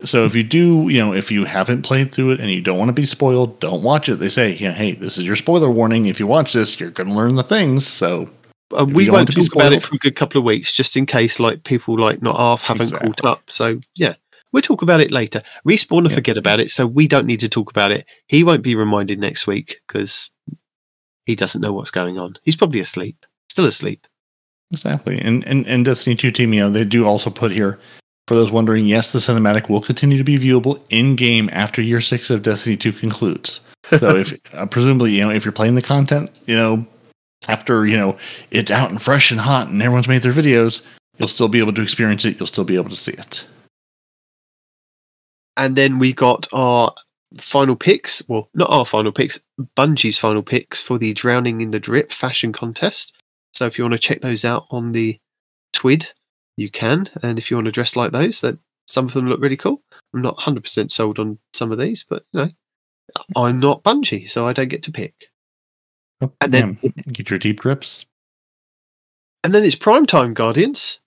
So 0.06 0.26
if 0.26 0.36
you 0.36 0.44
do, 0.44 0.90
you 0.90 1.00
know, 1.00 1.14
if 1.14 1.32
you 1.32 1.46
haven't 1.46 1.84
played 1.84 2.12
through 2.12 2.32
it 2.32 2.40
and 2.42 2.52
you 2.52 2.62
don't 2.62 2.78
want 2.78 2.90
to 2.90 2.94
be 2.94 3.06
spoiled, 3.06 3.60
don't 3.60 3.84
watch 3.84 4.10
it. 4.10 4.16
They 4.16 4.30
say, 4.30 4.52
yeah, 4.52 4.72
hey, 4.72 4.94
this 4.94 5.18
is 5.18 5.26
your 5.26 5.36
spoiler 5.38 5.70
warning. 5.72 6.08
If 6.08 6.20
you 6.20 6.28
watch 6.28 6.52
this, 6.54 6.80
you're 6.80 6.90
going 6.92 7.08
to 7.10 7.16
learn 7.16 7.36
the 7.36 7.44
things. 7.44 7.88
So 7.88 8.30
Uh, 8.78 8.86
we 8.86 9.04
you 9.04 9.08
don't 9.12 9.14
want 9.20 9.36
won't 9.36 9.48
talk 9.48 9.56
about 9.56 9.72
it 9.74 9.82
for 9.84 9.96
a 9.96 10.00
good 10.00 10.16
couple 10.16 10.40
of 10.40 10.46
weeks, 10.46 10.74
just 10.74 10.98
in 10.98 11.06
case 11.06 11.40
like 11.40 11.64
people 11.64 11.98
like 11.98 12.22
not 12.22 12.38
half 12.38 12.64
haven't 12.64 12.88
Exactly. 12.88 13.10
caught 13.14 13.26
up. 13.26 13.44
So 13.50 13.80
yeah, 13.96 14.16
we'll 14.52 14.62
talk 14.62 14.82
about 14.82 15.00
it 15.00 15.12
later. 15.12 15.42
Respawn 15.66 16.04
will 16.04 16.10
Yeah. 16.10 16.16
forget 16.16 16.38
about 16.38 16.60
it, 16.60 16.72
so 16.72 16.86
we 16.86 17.08
don't 17.08 17.26
need 17.28 17.40
to 17.40 17.50
talk 17.50 17.70
about 17.70 17.92
it. 17.92 18.06
He 18.28 18.44
won't 18.44 18.64
be 18.64 18.76
reminded 18.76 19.20
next 19.20 19.48
week 19.48 19.78
because 19.88 20.30
he 21.26 21.36
doesn't 21.36 21.62
know 21.62 21.72
what's 21.72 21.92
going 21.92 22.20
on. 22.20 22.36
He's 22.44 22.58
probably 22.58 22.82
asleep, 22.82 23.26
still 23.50 23.66
asleep. 23.66 24.06
Exactly. 24.74 25.20
And, 25.20 25.46
and 25.46 25.68
and 25.68 25.86
Destiny 25.86 26.16
2 26.16 26.32
team, 26.32 26.52
you 26.52 26.62
know, 26.62 26.70
they 26.72 26.84
do 26.84 27.06
also 27.06 27.30
put 27.30 27.52
here 27.52 27.80
for 28.28 28.34
those 28.34 28.52
wondering, 28.52 28.88
yes, 28.88 29.12
the 29.12 29.20
cinematic 29.20 29.70
will 29.70 29.82
continue 29.82 30.18
to 30.18 30.24
be 30.24 30.40
viewable 30.40 30.82
in 30.90 31.16
game 31.16 31.48
after 31.54 31.80
year 31.80 32.02
six 32.02 32.32
of 32.32 32.42
Destiny 32.42 32.76
2 32.76 32.92
concludes. 32.92 33.60
So 34.00 34.16
if 34.16 34.34
uh, 34.56 34.66
presumably, 34.66 35.12
you 35.12 35.22
know, 35.22 35.30
if 35.30 35.46
you're 35.46 35.52
playing 35.52 35.76
the 35.76 35.84
content, 35.84 36.32
you 36.48 36.56
know, 36.56 36.88
after, 37.48 37.86
you 37.86 37.96
know, 37.96 38.18
it's 38.50 38.72
out 38.72 38.90
and 38.90 39.00
fresh 39.00 39.30
and 39.30 39.40
hot 39.40 39.68
and 39.68 39.80
everyone's 39.80 40.08
made 40.08 40.24
their 40.24 40.34
videos, 40.34 40.84
you'll 41.20 41.28
still 41.28 41.50
be 41.50 41.60
able 41.60 41.74
to 41.74 41.84
experience 41.84 42.26
it, 42.26 42.40
you'll 42.40 42.48
still 42.48 42.64
be 42.64 42.76
able 42.76 42.90
to 42.90 42.96
see 42.96 43.12
it. 43.12 43.46
And 45.56 45.76
then 45.76 46.00
we 46.00 46.14
got 46.14 46.48
our 46.52 46.96
final 47.38 47.76
picks. 47.76 48.28
Well, 48.28 48.50
not 48.56 48.72
our 48.72 48.88
final 48.88 49.12
picks, 49.12 49.40
Bungie's 49.78 50.18
final 50.18 50.42
picks 50.42 50.82
for 50.82 50.98
the 50.98 51.14
Drowning 51.14 51.62
in 51.62 51.70
the 51.70 51.80
Drip 51.80 52.12
fashion 52.12 52.52
contest. 52.54 53.14
So 53.54 53.66
if 53.66 53.78
you 53.78 53.84
want 53.84 53.94
to 53.94 54.00
check 54.00 54.22
those 54.22 54.44
out 54.46 54.66
on 54.72 54.92
the 54.92 55.20
Twid, 55.76 56.08
you 56.58 56.70
can. 56.70 57.10
And 57.22 57.38
if 57.38 57.50
you 57.52 57.58
want 57.58 57.66
to 57.66 57.72
dress 57.72 57.96
like 57.96 58.12
those, 58.12 58.42
that 58.42 58.58
some 58.88 59.06
of 59.06 59.14
them 59.14 59.28
look 59.30 59.42
really 59.42 59.58
cool. 59.58 59.82
I'm 60.14 60.22
not 60.22 60.38
100% 60.38 60.92
sold 60.92 61.20
on 61.20 61.40
some 61.54 61.72
of 61.72 61.78
these, 61.80 62.04
but 62.08 62.26
you 62.32 62.40
know, 62.42 62.50
I'm 63.36 63.60
not 63.60 63.84
Bungie, 63.84 64.30
so 64.30 64.48
I 64.48 64.54
don't 64.54 64.70
get 64.70 64.84
to 64.84 64.92
pick. 64.92 65.30
Oh, 66.22 66.32
and 66.42 66.54
then- 66.54 66.80
Yeah, 66.82 66.90
get 67.12 67.30
your 67.30 67.40
deep 67.40 67.62
drips. 67.62 68.06
And 69.44 69.54
then 69.54 69.64
it's 69.64 69.76
Prime 69.76 70.06
Time, 70.06 70.34
Guardians. 70.34 71.00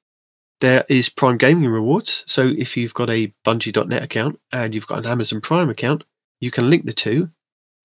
There 0.60 0.84
is 0.89 1.08
Prime 1.08 1.36
Gaming 1.39 1.68
Rewards. 1.70 2.23
So 2.26 2.47
if 2.47 2.76
you've 2.76 2.94
got 2.94 3.10
a 3.10 3.33
Bungie.net 3.47 4.02
account 4.02 4.39
and 4.52 4.75
you've 4.75 4.86
got 4.86 4.99
an 4.99 5.07
Amazon 5.07 5.41
Prime 5.41 5.68
account, 5.70 6.05
you 6.41 6.50
can 6.50 6.68
link 6.70 6.84
the 6.86 6.92
two. 6.92 7.31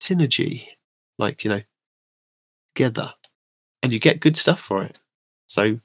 Synergy. 0.02 0.66
Like, 1.18 1.44
you 1.44 1.50
know, 1.50 1.62
together. 2.74 3.14
And 3.82 3.92
you 3.92 3.98
get 3.98 4.20
good 4.20 4.36
stuff 4.36 4.60
for 4.60 4.82
it. 4.84 4.96
So 5.46 5.80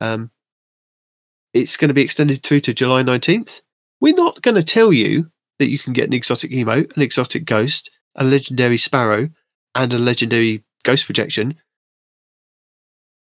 um, 0.00 0.30
it's 1.54 1.76
going 1.76 1.88
to 1.88 1.94
be 1.94 2.02
extended 2.02 2.42
through 2.42 2.60
to 2.60 2.74
July 2.74 3.02
19th. 3.02 3.62
We're 4.00 4.14
not 4.14 4.42
going 4.42 4.56
to 4.56 4.62
tell 4.64 4.92
you 4.92 5.30
that 5.58 5.68
you 5.70 5.78
can 5.78 5.92
get 5.92 6.06
an 6.08 6.12
exotic 6.12 6.50
emote, 6.50 6.94
an 6.96 7.02
exotic 7.02 7.44
ghost, 7.44 7.90
a 8.14 8.24
legendary 8.24 8.78
sparrow, 8.78 9.30
and 9.74 9.92
a 9.92 9.98
legendary 9.98 10.64
ghost 10.82 11.06
projection 11.06 11.56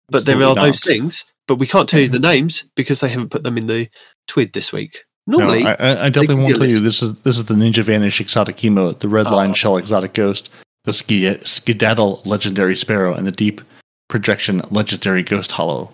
but 0.08 0.26
there 0.26 0.42
are 0.42 0.54
those 0.54 0.82
things. 0.84 1.24
But 1.48 1.56
we 1.56 1.66
can't 1.66 1.88
tell 1.88 2.00
you 2.00 2.08
the 2.08 2.18
names 2.18 2.68
because 2.76 3.00
they 3.00 3.08
haven't 3.08 3.30
put 3.30 3.42
them 3.44 3.56
in 3.56 3.66
the 3.66 3.88
twid 4.28 4.52
this 4.52 4.72
week. 4.72 5.04
Normally, 5.26 5.64
I, 5.64 5.72
I- 5.74 6.04
I 6.06 6.08
definitely 6.10 6.42
won't 6.44 6.56
tell 6.56 6.66
you 6.66 6.76
this 6.80 7.02
is 7.02 7.14
this 7.22 7.38
is 7.38 7.46
the 7.46 7.54
Ninja 7.54 7.82
Vanish 7.82 8.20
exotic 8.20 8.56
emote, 8.58 8.98
the 8.98 9.08
red 9.08 9.30
line 9.30 9.50
Oh. 9.50 9.54
shell 9.54 9.76
exotic 9.78 10.12
ghost, 10.14 10.50
the 10.84 10.92
ski, 10.92 11.38
skedaddle 11.44 12.20
legendary 12.26 12.76
sparrow, 12.76 13.14
and 13.14 13.26
the 13.26 13.32
deep 13.32 13.62
projection 14.12 14.60
legendary 14.70 15.22
ghost 15.22 15.52
hollow. 15.52 15.90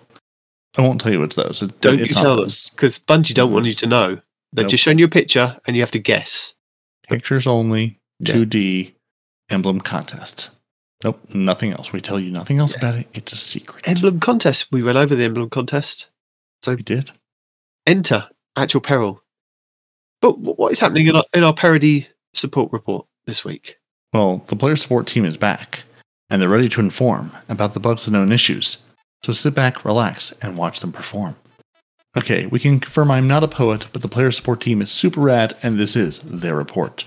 I 0.76 0.82
won't 0.82 1.00
tell 1.00 1.12
you 1.12 1.22
it's 1.22 1.36
those. 1.36 1.62
It, 1.62 1.80
don't 1.80 2.00
you 2.00 2.08
tell 2.08 2.34
those. 2.34 2.68
because 2.70 2.98
Bungie 2.98 3.32
don't 3.32 3.52
want 3.52 3.66
you 3.66 3.74
to 3.74 3.86
know. 3.86 4.08
They've 4.52 4.64
Nope. 4.64 4.70
just 4.70 4.82
shown 4.82 4.98
you 4.98 5.04
a 5.04 5.08
picture 5.08 5.56
and 5.66 5.76
you 5.76 5.82
have 5.82 5.92
to 5.92 6.00
guess. 6.00 6.54
Pictures 7.08 7.46
only, 7.46 8.00
Yeah. 8.18 8.34
2D 8.34 8.94
emblem 9.50 9.80
contest. 9.80 10.50
Nope, 11.04 11.20
nothing 11.32 11.70
else. 11.72 11.92
We 11.92 12.00
tell 12.00 12.18
you 12.18 12.32
nothing 12.32 12.58
else 12.58 12.72
Yeah. 12.72 12.78
about 12.78 12.96
it. 12.96 13.06
It's 13.14 13.32
a 13.32 13.36
secret. 13.36 13.86
Emblem 13.86 14.18
contest. 14.18 14.66
We 14.72 14.82
went 14.82 14.98
over 14.98 15.14
the 15.14 15.22
emblem 15.24 15.48
contest. 15.48 16.10
So 16.64 16.74
we 16.74 16.82
did. 16.82 17.12
Enter 17.86 18.28
actual 18.56 18.80
peril. 18.80 19.22
But 20.20 20.40
what 20.40 20.72
is 20.72 20.80
happening 20.80 21.06
in 21.06 21.14
our, 21.14 21.24
in 21.32 21.44
our 21.44 21.54
Peroty 21.54 22.08
support 22.34 22.72
report 22.72 23.06
this 23.26 23.44
week? 23.44 23.76
Well, 24.12 24.38
the 24.48 24.56
player 24.56 24.74
support 24.74 25.06
team 25.06 25.24
is 25.24 25.36
back, 25.36 25.84
and 26.30 26.40
they're 26.40 26.48
ready 26.48 26.68
to 26.68 26.80
inform 26.80 27.32
about 27.48 27.74
the 27.74 27.80
bugs 27.80 28.06
and 28.06 28.14
known 28.14 28.32
issues. 28.32 28.78
So 29.22 29.32
sit 29.32 29.54
back, 29.54 29.84
relax, 29.84 30.32
and 30.42 30.56
watch 30.56 30.80
them 30.80 30.92
perform. 30.92 31.36
Okay, 32.16 32.46
we 32.46 32.58
can 32.58 32.80
confirm 32.80 33.10
I'm 33.10 33.28
not 33.28 33.44
a 33.44 33.48
poet, 33.48 33.86
but 33.92 34.02
the 34.02 34.08
player 34.08 34.32
support 34.32 34.60
team 34.60 34.80
is 34.80 34.90
super 34.90 35.20
rad, 35.20 35.56
and 35.62 35.78
this 35.78 35.94
is 35.94 36.18
their 36.20 36.56
report. 36.56 37.04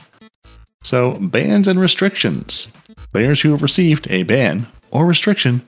So, 0.84 1.14
bans 1.20 1.68
and 1.68 1.80
restrictions. 1.80 2.72
Players 3.12 3.42
who 3.42 3.52
have 3.52 3.62
received 3.62 4.08
a 4.10 4.24
ban 4.24 4.68
or 4.90 5.06
restriction 5.06 5.62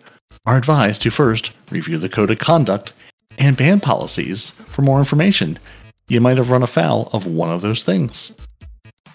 are 0.46 0.58
advised 0.58 1.02
to 1.02 1.12
first 1.12 1.52
review 1.70 1.98
the 1.98 2.10
code 2.10 2.32
of 2.32 2.40
conduct 2.40 2.94
and 3.38 3.58
ban 3.58 3.80
policies 3.80 4.52
for 4.52 4.82
more 4.82 5.00
information. 5.00 5.60
You 6.08 6.22
might 6.22 6.38
have 6.38 6.50
run 6.50 6.64
afoul 6.64 7.10
of 7.14 7.26
one 7.26 7.50
of 7.50 7.62
those 7.62 7.84
things. 7.84 8.32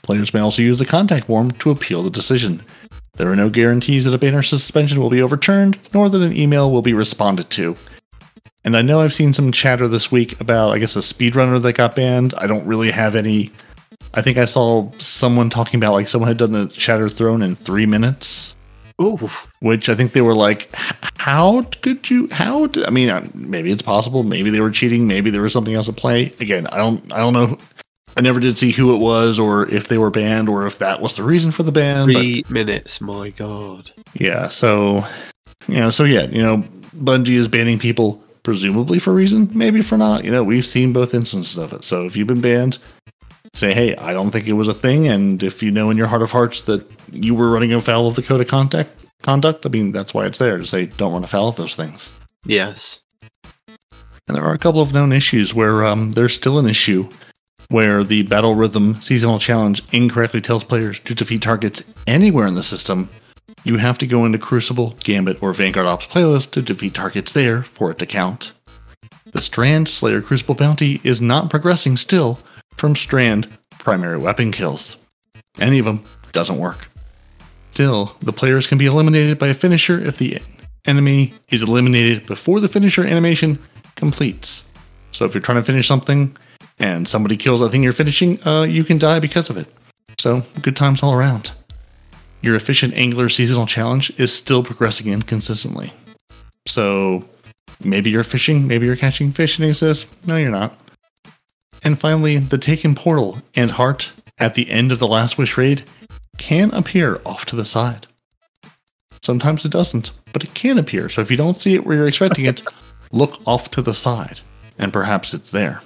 Players 0.02 0.32
may 0.32 0.40
also 0.40 0.62
use 0.62 0.78
the 0.78 0.86
contact 0.86 1.26
form 1.26 1.50
to 1.52 1.70
appeal 1.70 2.02
the 2.02 2.10
decision. 2.10 2.62
There 3.18 3.30
are 3.30 3.36
no 3.36 3.50
guarantees 3.50 4.04
that 4.04 4.14
a 4.14 4.18
ban 4.18 4.36
or 4.36 4.44
suspension 4.44 5.00
will 5.00 5.10
be 5.10 5.20
overturned, 5.20 5.76
nor 5.92 6.08
that 6.08 6.22
an 6.22 6.36
email 6.36 6.70
will 6.70 6.82
be 6.82 6.94
responded 6.94 7.50
to. 7.50 7.76
And 8.64 8.76
I 8.76 8.82
know 8.82 9.00
I've 9.00 9.12
seen 9.12 9.32
some 9.32 9.50
chatter 9.50 9.88
this 9.88 10.12
week 10.12 10.40
about, 10.40 10.70
I 10.70 10.78
guess, 10.78 10.94
a 10.94 11.00
speedrunner 11.00 11.60
that 11.60 11.72
got 11.72 11.96
banned. 11.96 12.32
I 12.38 12.46
don't 12.46 12.66
really 12.66 12.92
have 12.92 13.16
any. 13.16 13.50
I 14.14 14.22
think 14.22 14.38
I 14.38 14.44
saw 14.44 14.90
someone 14.98 15.50
talking 15.50 15.78
about 15.78 15.94
like 15.94 16.08
someone 16.08 16.28
had 16.28 16.36
done 16.36 16.52
the 16.52 16.70
Shatter 16.70 17.08
Throne 17.08 17.42
in 17.42 17.56
three 17.56 17.86
minutes, 17.86 18.54
Ooh, 19.02 19.28
which 19.60 19.88
I 19.88 19.96
think 19.96 20.12
they 20.12 20.20
were 20.20 20.34
like, 20.34 20.70
"How 21.16 21.62
could 21.82 22.08
you? 22.08 22.28
How? 22.30 22.68
I 22.86 22.90
mean, 22.90 23.30
maybe 23.34 23.72
it's 23.72 23.82
possible. 23.82 24.22
Maybe 24.22 24.50
they 24.50 24.60
were 24.60 24.70
cheating. 24.70 25.08
Maybe 25.08 25.30
there 25.30 25.42
was 25.42 25.52
something 25.52 25.74
else 25.74 25.88
at 25.88 25.96
play. 25.96 26.32
Again, 26.38 26.68
I 26.68 26.76
don't. 26.76 27.12
I 27.12 27.18
don't 27.18 27.32
know. 27.32 27.58
I 28.18 28.20
never 28.20 28.40
did 28.40 28.58
see 28.58 28.72
who 28.72 28.92
it 28.94 28.98
was, 28.98 29.38
or 29.38 29.68
if 29.70 29.86
they 29.86 29.96
were 29.96 30.10
banned, 30.10 30.48
or 30.48 30.66
if 30.66 30.80
that 30.80 31.00
was 31.00 31.14
the 31.14 31.22
reason 31.22 31.52
for 31.52 31.62
the 31.62 31.70
ban. 31.70 32.08
but- 32.08 32.14
three 32.14 32.44
minutes. 32.48 33.00
My 33.00 33.30
God. 33.30 33.92
yeah, 34.14 34.48
so 34.48 35.06
you 35.68 35.76
know, 35.76 35.90
so 35.90 36.02
yeah, 36.02 36.24
you 36.24 36.42
know, 36.42 36.64
Bungie 36.96 37.36
is 37.36 37.46
banning 37.46 37.78
people 37.78 38.20
presumably 38.42 38.98
for 38.98 39.12
reason, 39.12 39.48
maybe 39.52 39.82
for 39.82 39.96
not. 39.96 40.24
You 40.24 40.32
know, 40.32 40.42
we've 40.42 40.66
seen 40.66 40.92
both 40.92 41.14
instances 41.14 41.56
of 41.58 41.72
it. 41.72 41.84
So 41.84 42.06
if 42.06 42.16
you've 42.16 42.26
been 42.26 42.40
banned, 42.40 42.78
say, 43.54 43.72
hey, 43.72 43.94
I 43.96 44.12
don't 44.12 44.32
think 44.32 44.48
it 44.48 44.54
was 44.54 44.66
a 44.66 44.74
thing. 44.74 45.06
And 45.06 45.40
if 45.42 45.62
you 45.62 45.70
know 45.70 45.90
in 45.90 45.96
your 45.96 46.08
heart 46.08 46.22
of 46.22 46.32
hearts 46.32 46.62
that 46.62 46.84
you 47.12 47.36
were 47.36 47.50
running 47.50 47.72
afoul 47.72 48.08
of 48.08 48.16
the 48.16 48.22
code 48.22 48.40
of 48.40 48.48
conduct, 48.48 48.92
conduct, 49.22 49.64
I 49.64 49.68
mean, 49.68 49.92
that's 49.92 50.12
why 50.12 50.26
it's 50.26 50.38
there 50.38 50.58
to 50.58 50.66
say, 50.66 50.86
don't 50.86 51.12
run 51.12 51.22
afoul 51.22 51.48
of 51.48 51.56
those 51.56 51.76
things. 51.76 52.12
Yes. 52.46 53.00
And 54.26 54.36
there 54.36 54.44
are 54.44 54.54
a 54.54 54.58
couple 54.58 54.80
of 54.80 54.92
known 54.92 55.12
issues 55.12 55.54
where 55.54 55.84
um, 55.84 56.12
there's 56.12 56.34
still 56.34 56.58
an 56.58 56.66
issue 56.68 57.08
where 57.70 58.02
the 58.02 58.22
Battle 58.22 58.54
Rhythm 58.54 59.00
seasonal 59.02 59.38
challenge 59.38 59.82
incorrectly 59.92 60.40
tells 60.40 60.64
players 60.64 61.00
to 61.00 61.14
defeat 61.14 61.42
targets 61.42 61.82
anywhere 62.06 62.46
in 62.46 62.54
the 62.54 62.62
system. 62.62 63.10
You 63.64 63.76
have 63.76 63.98
to 63.98 64.06
go 64.06 64.24
into 64.24 64.38
Crucible, 64.38 64.96
Gambit, 65.00 65.42
or 65.42 65.52
Vanguard 65.52 65.86
Ops 65.86 66.06
playlist 66.06 66.52
to 66.52 66.62
defeat 66.62 66.94
targets 66.94 67.32
there 67.32 67.62
for 67.62 67.90
it 67.90 67.98
to 67.98 68.06
count. 68.06 68.52
The 69.32 69.42
Strand 69.42 69.88
Slayer 69.88 70.22
Crucible 70.22 70.54
bounty 70.54 71.00
is 71.04 71.20
not 71.20 71.50
progressing 71.50 71.96
still 71.98 72.40
from 72.76 72.96
Strand 72.96 73.48
primary 73.78 74.16
weapon 74.16 74.52
kills. 74.52 74.96
Any 75.58 75.78
of 75.78 75.84
them 75.84 76.04
doesn't 76.32 76.58
work. 76.58 76.88
Still, 77.72 78.16
the 78.20 78.32
players 78.32 78.66
can 78.66 78.78
be 78.78 78.86
eliminated 78.86 79.38
by 79.38 79.48
a 79.48 79.54
finisher 79.54 80.00
if 80.00 80.18
the 80.18 80.40
enemy 80.86 81.34
is 81.50 81.62
eliminated 81.62 82.26
before 82.26 82.60
the 82.60 82.68
finisher 82.68 83.04
animation 83.04 83.58
completes. 83.94 84.64
So 85.10 85.24
if 85.24 85.34
you're 85.34 85.42
trying 85.42 85.58
to 85.58 85.64
finish 85.64 85.86
something 85.86 86.36
and 86.78 87.06
somebody 87.06 87.36
kills 87.36 87.60
that 87.60 87.70
thing 87.70 87.82
you're 87.82 87.92
finishing, 87.92 88.38
uh, 88.46 88.62
you 88.62 88.84
can 88.84 88.98
die 88.98 89.20
because 89.20 89.50
of 89.50 89.56
it. 89.56 89.66
So 90.18 90.42
good 90.62 90.76
times 90.76 91.02
all 91.02 91.12
around. 91.12 91.52
Your 92.40 92.54
efficient 92.54 92.94
angler 92.94 93.28
seasonal 93.28 93.66
challenge 93.66 94.12
is 94.18 94.32
still 94.32 94.62
progressing 94.62 95.12
inconsistently. 95.12 95.92
So 96.66 97.24
maybe 97.84 98.10
you're 98.10 98.24
fishing, 98.24 98.66
maybe 98.66 98.86
you're 98.86 98.96
catching 98.96 99.32
fish, 99.32 99.58
and 99.58 99.66
he 99.66 99.72
says, 99.72 100.06
no, 100.26 100.36
you're 100.36 100.50
not. 100.50 100.78
And 101.82 101.98
finally, 101.98 102.38
the 102.38 102.58
Taken 102.58 102.94
Portal 102.94 103.38
and 103.54 103.70
Heart 103.70 104.12
at 104.38 104.54
the 104.54 104.70
end 104.70 104.92
of 104.92 104.98
the 104.98 105.06
Last 105.06 105.38
Wish 105.38 105.56
raid 105.56 105.84
can 106.36 106.70
appear 106.72 107.20
off 107.24 107.44
to 107.46 107.56
the 107.56 107.64
side. 107.64 108.06
Sometimes 109.22 109.64
it 109.64 109.72
doesn't, 109.72 110.10
but 110.32 110.44
it 110.44 110.54
can 110.54 110.78
appear. 110.78 111.08
So 111.08 111.20
if 111.20 111.30
you 111.30 111.36
don't 111.36 111.60
see 111.60 111.74
it 111.74 111.84
where 111.84 111.96
you're 111.96 112.08
expecting 112.08 112.46
it, 112.46 112.62
look 113.12 113.40
off 113.46 113.70
to 113.72 113.82
the 113.82 113.94
side, 113.94 114.40
and 114.78 114.92
perhaps 114.92 115.34
it's 115.34 115.50
there. 115.50 115.82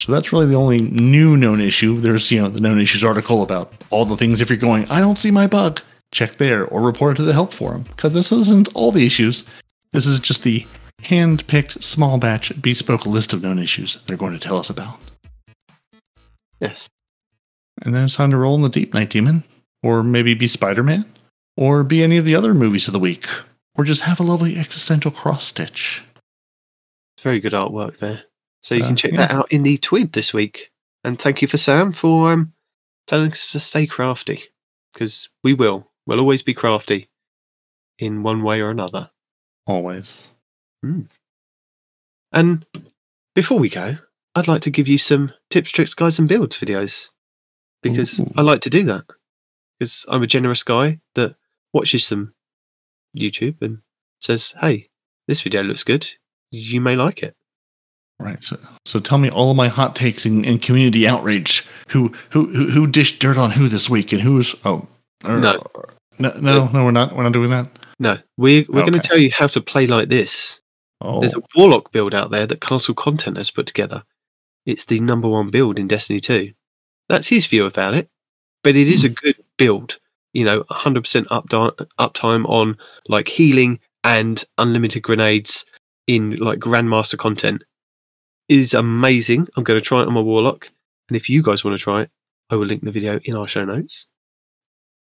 So 0.00 0.12
that's 0.12 0.32
really 0.32 0.46
the 0.46 0.56
only 0.56 0.80
new 0.80 1.36
known 1.36 1.60
issue. 1.60 1.96
There's, 1.96 2.30
you 2.30 2.40
know, 2.40 2.48
the 2.48 2.60
known 2.60 2.80
issues 2.80 3.02
article 3.02 3.42
about 3.42 3.72
all 3.90 4.04
the 4.04 4.16
things 4.16 4.40
if 4.40 4.50
you're 4.50 4.58
going, 4.58 4.88
I 4.90 5.00
don't 5.00 5.18
see 5.18 5.30
my 5.30 5.46
bug, 5.46 5.80
check 6.12 6.36
there 6.36 6.66
or 6.66 6.82
report 6.82 7.14
it 7.14 7.16
to 7.16 7.22
the 7.22 7.32
help 7.32 7.52
forum. 7.52 7.82
Because 7.84 8.14
this 8.14 8.30
isn't 8.30 8.68
all 8.74 8.92
the 8.92 9.06
issues. 9.06 9.44
This 9.92 10.06
is 10.06 10.20
just 10.20 10.42
the 10.42 10.66
hand 11.02 11.46
picked 11.46 11.82
small 11.82 12.18
batch 12.18 12.52
bespoke 12.60 13.06
list 13.06 13.32
of 13.32 13.42
known 13.42 13.58
issues 13.58 13.98
they're 14.06 14.16
going 14.16 14.32
to 14.32 14.38
tell 14.38 14.58
us 14.58 14.70
about. 14.70 14.98
Yes. 16.60 16.88
And 17.82 17.94
then 17.94 18.04
it's 18.04 18.16
time 18.16 18.30
to 18.30 18.36
roll 18.36 18.54
in 18.56 18.62
the 18.62 18.68
deep 18.68 18.92
Nitedemon. 18.92 19.44
Or 19.82 20.02
maybe 20.02 20.34
be 20.34 20.46
Spider 20.46 20.82
Man. 20.82 21.04
Or 21.56 21.84
be 21.84 22.02
any 22.02 22.16
of 22.16 22.24
the 22.24 22.34
other 22.34 22.54
movies 22.54 22.86
of 22.86 22.92
the 22.92 22.98
week. 22.98 23.26
Or 23.76 23.84
just 23.84 24.02
have 24.02 24.20
a 24.20 24.24
lovely 24.24 24.58
existential 24.58 25.10
cross 25.10 25.46
stitch. 25.46 26.02
Very 27.20 27.40
good 27.40 27.52
artwork 27.52 27.98
there. 27.98 28.24
So 28.62 28.74
you 28.74 28.84
Uh, 28.84 28.86
can 28.88 28.96
check 28.96 29.12
yeah. 29.12 29.18
that 29.18 29.30
out 29.30 29.52
in 29.52 29.62
the 29.62 29.78
Twid 29.78 30.12
this 30.12 30.32
week. 30.34 30.70
And 31.04 31.18
thank 31.18 31.40
you 31.42 31.48
for 31.48 31.56
Sam 31.58 31.92
for 31.92 32.32
um, 32.32 32.52
telling 33.06 33.30
us 33.32 33.52
to 33.52 33.60
stay 33.60 33.86
crafty. 33.86 34.44
Because 34.92 35.28
we 35.44 35.54
will. 35.54 35.90
We'll 36.06 36.20
always 36.20 36.42
be 36.42 36.54
crafty 36.54 37.08
in 37.98 38.22
one 38.22 38.42
way 38.42 38.60
or 38.60 38.70
another. 38.70 39.10
Always. 39.66 40.30
And 42.32 42.66
before 43.34 43.58
we 43.58 43.68
go, 43.68 43.98
I'd 44.34 44.48
like 44.48 44.62
to 44.62 44.70
give 44.70 44.88
you 44.88 44.98
some 44.98 45.32
tips, 45.50 45.70
tricks, 45.70 45.94
guides, 45.94 46.18
and 46.18 46.28
builds 46.28 46.58
videos 46.58 47.10
because 47.82 48.20
Ooh. 48.20 48.32
I 48.36 48.42
like 48.42 48.60
to 48.62 48.70
do 48.70 48.84
that. 48.84 49.04
Because 49.78 50.06
I'm 50.08 50.22
a 50.22 50.26
generous 50.26 50.62
guy 50.62 51.00
that 51.14 51.36
watches 51.72 52.06
some 52.06 52.34
YouTube 53.16 53.60
and 53.60 53.78
says, 54.20 54.54
"Hey, 54.60 54.88
this 55.28 55.42
video 55.42 55.62
looks 55.62 55.84
good. 55.84 56.08
You 56.50 56.80
may 56.80 56.96
like 56.96 57.22
it." 57.22 57.36
Right. 58.18 58.42
So, 58.42 58.58
so 58.86 58.98
tell 58.98 59.18
me 59.18 59.30
all 59.30 59.50
of 59.50 59.56
my 59.56 59.68
hot 59.68 59.94
takes 59.94 60.24
and, 60.24 60.46
and 60.46 60.60
community 60.60 61.06
outrage. 61.06 61.66
Who, 61.88 62.12
who 62.30 62.46
who 62.46 62.70
who 62.70 62.86
dished 62.86 63.20
dirt 63.20 63.36
on 63.36 63.50
who 63.50 63.68
this 63.68 63.90
week 63.90 64.12
and 64.12 64.22
who's 64.22 64.54
oh 64.64 64.88
er, 65.24 65.38
No. 65.38 65.60
no 66.18 66.32
no 66.40 66.68
no 66.68 66.84
we're 66.84 66.90
not 66.92 67.14
we're 67.14 67.24
not 67.24 67.32
doing 67.32 67.50
that. 67.50 67.68
No, 67.98 68.18
we're 68.36 68.64
we're 68.68 68.82
going 68.82 68.92
to 68.92 69.00
tell 69.00 69.18
you 69.18 69.30
how 69.30 69.46
to 69.48 69.60
play 69.60 69.86
like 69.86 70.08
this. 70.08 70.60
Oh, 71.00 71.20
There's 71.20 71.34
a 71.34 71.42
warlock 71.54 71.92
build 71.92 72.14
out 72.14 72.30
there 72.30 72.46
that 72.46 72.60
Castle 72.60 72.94
Content 72.94 73.36
has 73.36 73.50
put 73.50 73.66
together. 73.66 74.04
It's 74.64 74.84
the 74.84 75.00
number 75.00 75.28
one 75.28 75.50
build 75.50 75.78
in 75.78 75.88
Destiny 75.88 76.20
2. 76.20 76.52
That's 77.08 77.28
his 77.28 77.46
view 77.46 77.66
about 77.66 77.94
it, 77.94 78.08
but 78.62 78.76
it 78.76 78.88
is 78.88 79.04
a 79.04 79.08
good 79.08 79.36
build. 79.58 79.98
You 80.32 80.44
know, 80.44 80.64
100% 80.64 81.26
uptime, 81.28 81.88
uptime 81.98 82.46
on 82.48 82.76
like 83.08 83.28
healing 83.28 83.78
and 84.04 84.42
unlimited 84.58 85.02
grenades 85.02 85.64
in 86.06 86.36
like 86.36 86.58
Grandmaster 86.58 87.16
content 87.16 87.62
is 88.48 88.74
amazing. 88.74 89.48
I'm 89.56 89.64
going 89.64 89.78
to 89.78 89.84
try 89.84 90.02
it 90.02 90.06
on 90.08 90.14
my 90.14 90.20
warlock, 90.20 90.70
and 91.08 91.16
if 91.16 91.28
you 91.30 91.42
guys 91.42 91.64
want 91.64 91.76
to 91.78 91.82
try 91.82 92.02
it, 92.02 92.10
I 92.50 92.56
will 92.56 92.66
link 92.66 92.82
the 92.82 92.90
video 92.92 93.18
in 93.24 93.34
our 93.36 93.48
show 93.48 93.64
notes. 93.64 94.06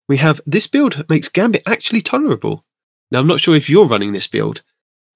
We 0.07 0.17
have 0.17 0.41
this 0.45 0.67
build 0.67 1.07
makes 1.09 1.29
Gambit 1.29 1.63
actually 1.65 2.01
tolerable. 2.01 2.63
Now 3.11 3.19
I'm 3.19 3.27
not 3.27 3.39
sure 3.39 3.55
if 3.55 3.69
you're 3.69 3.85
running 3.87 4.13
this 4.13 4.27
build, 4.27 4.61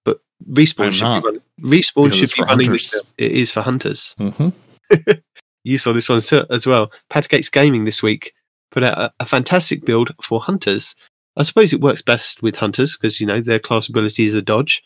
but 0.06 0.20
respawn 0.50 0.86
I'm 0.88 0.92
should 0.92 1.04
not, 1.04 1.24
be 1.24 1.26
running, 1.28 1.42
respawn 1.62 2.14
should 2.14 2.32
be 2.36 2.44
running 2.44 2.72
this. 2.72 2.92
hunters. 2.94 3.06
Build. 3.18 3.32
It 3.32 3.32
is 3.34 3.52
for 3.52 3.62
hunters. 3.62 4.16
mhm. 4.20 4.54
You 5.66 5.78
saw 5.78 5.92
this 5.92 6.08
one 6.10 6.22
as 6.50 6.66
well. 6.66 6.92
Patagates 7.12 7.52
Gaming 7.52 7.84
this 7.86 8.02
week 8.02 8.34
put 8.72 8.84
out 8.84 8.98
a, 8.98 9.14
a 9.20 9.26
fantastic 9.26 9.86
build 9.86 10.12
for 10.22 10.40
hunters. 10.40 10.96
I 11.36 11.44
suppose 11.44 11.74
it 11.74 11.82
works 11.82 12.02
best 12.02 12.42
with 12.42 12.56
hunters 12.58 12.96
because 12.96 13.20
you 13.20 13.28
know 13.28 13.42
their 13.42 13.60
class 13.60 13.90
ability 13.90 14.26
is 14.26 14.34
a 14.36 14.42
dodge, 14.42 14.82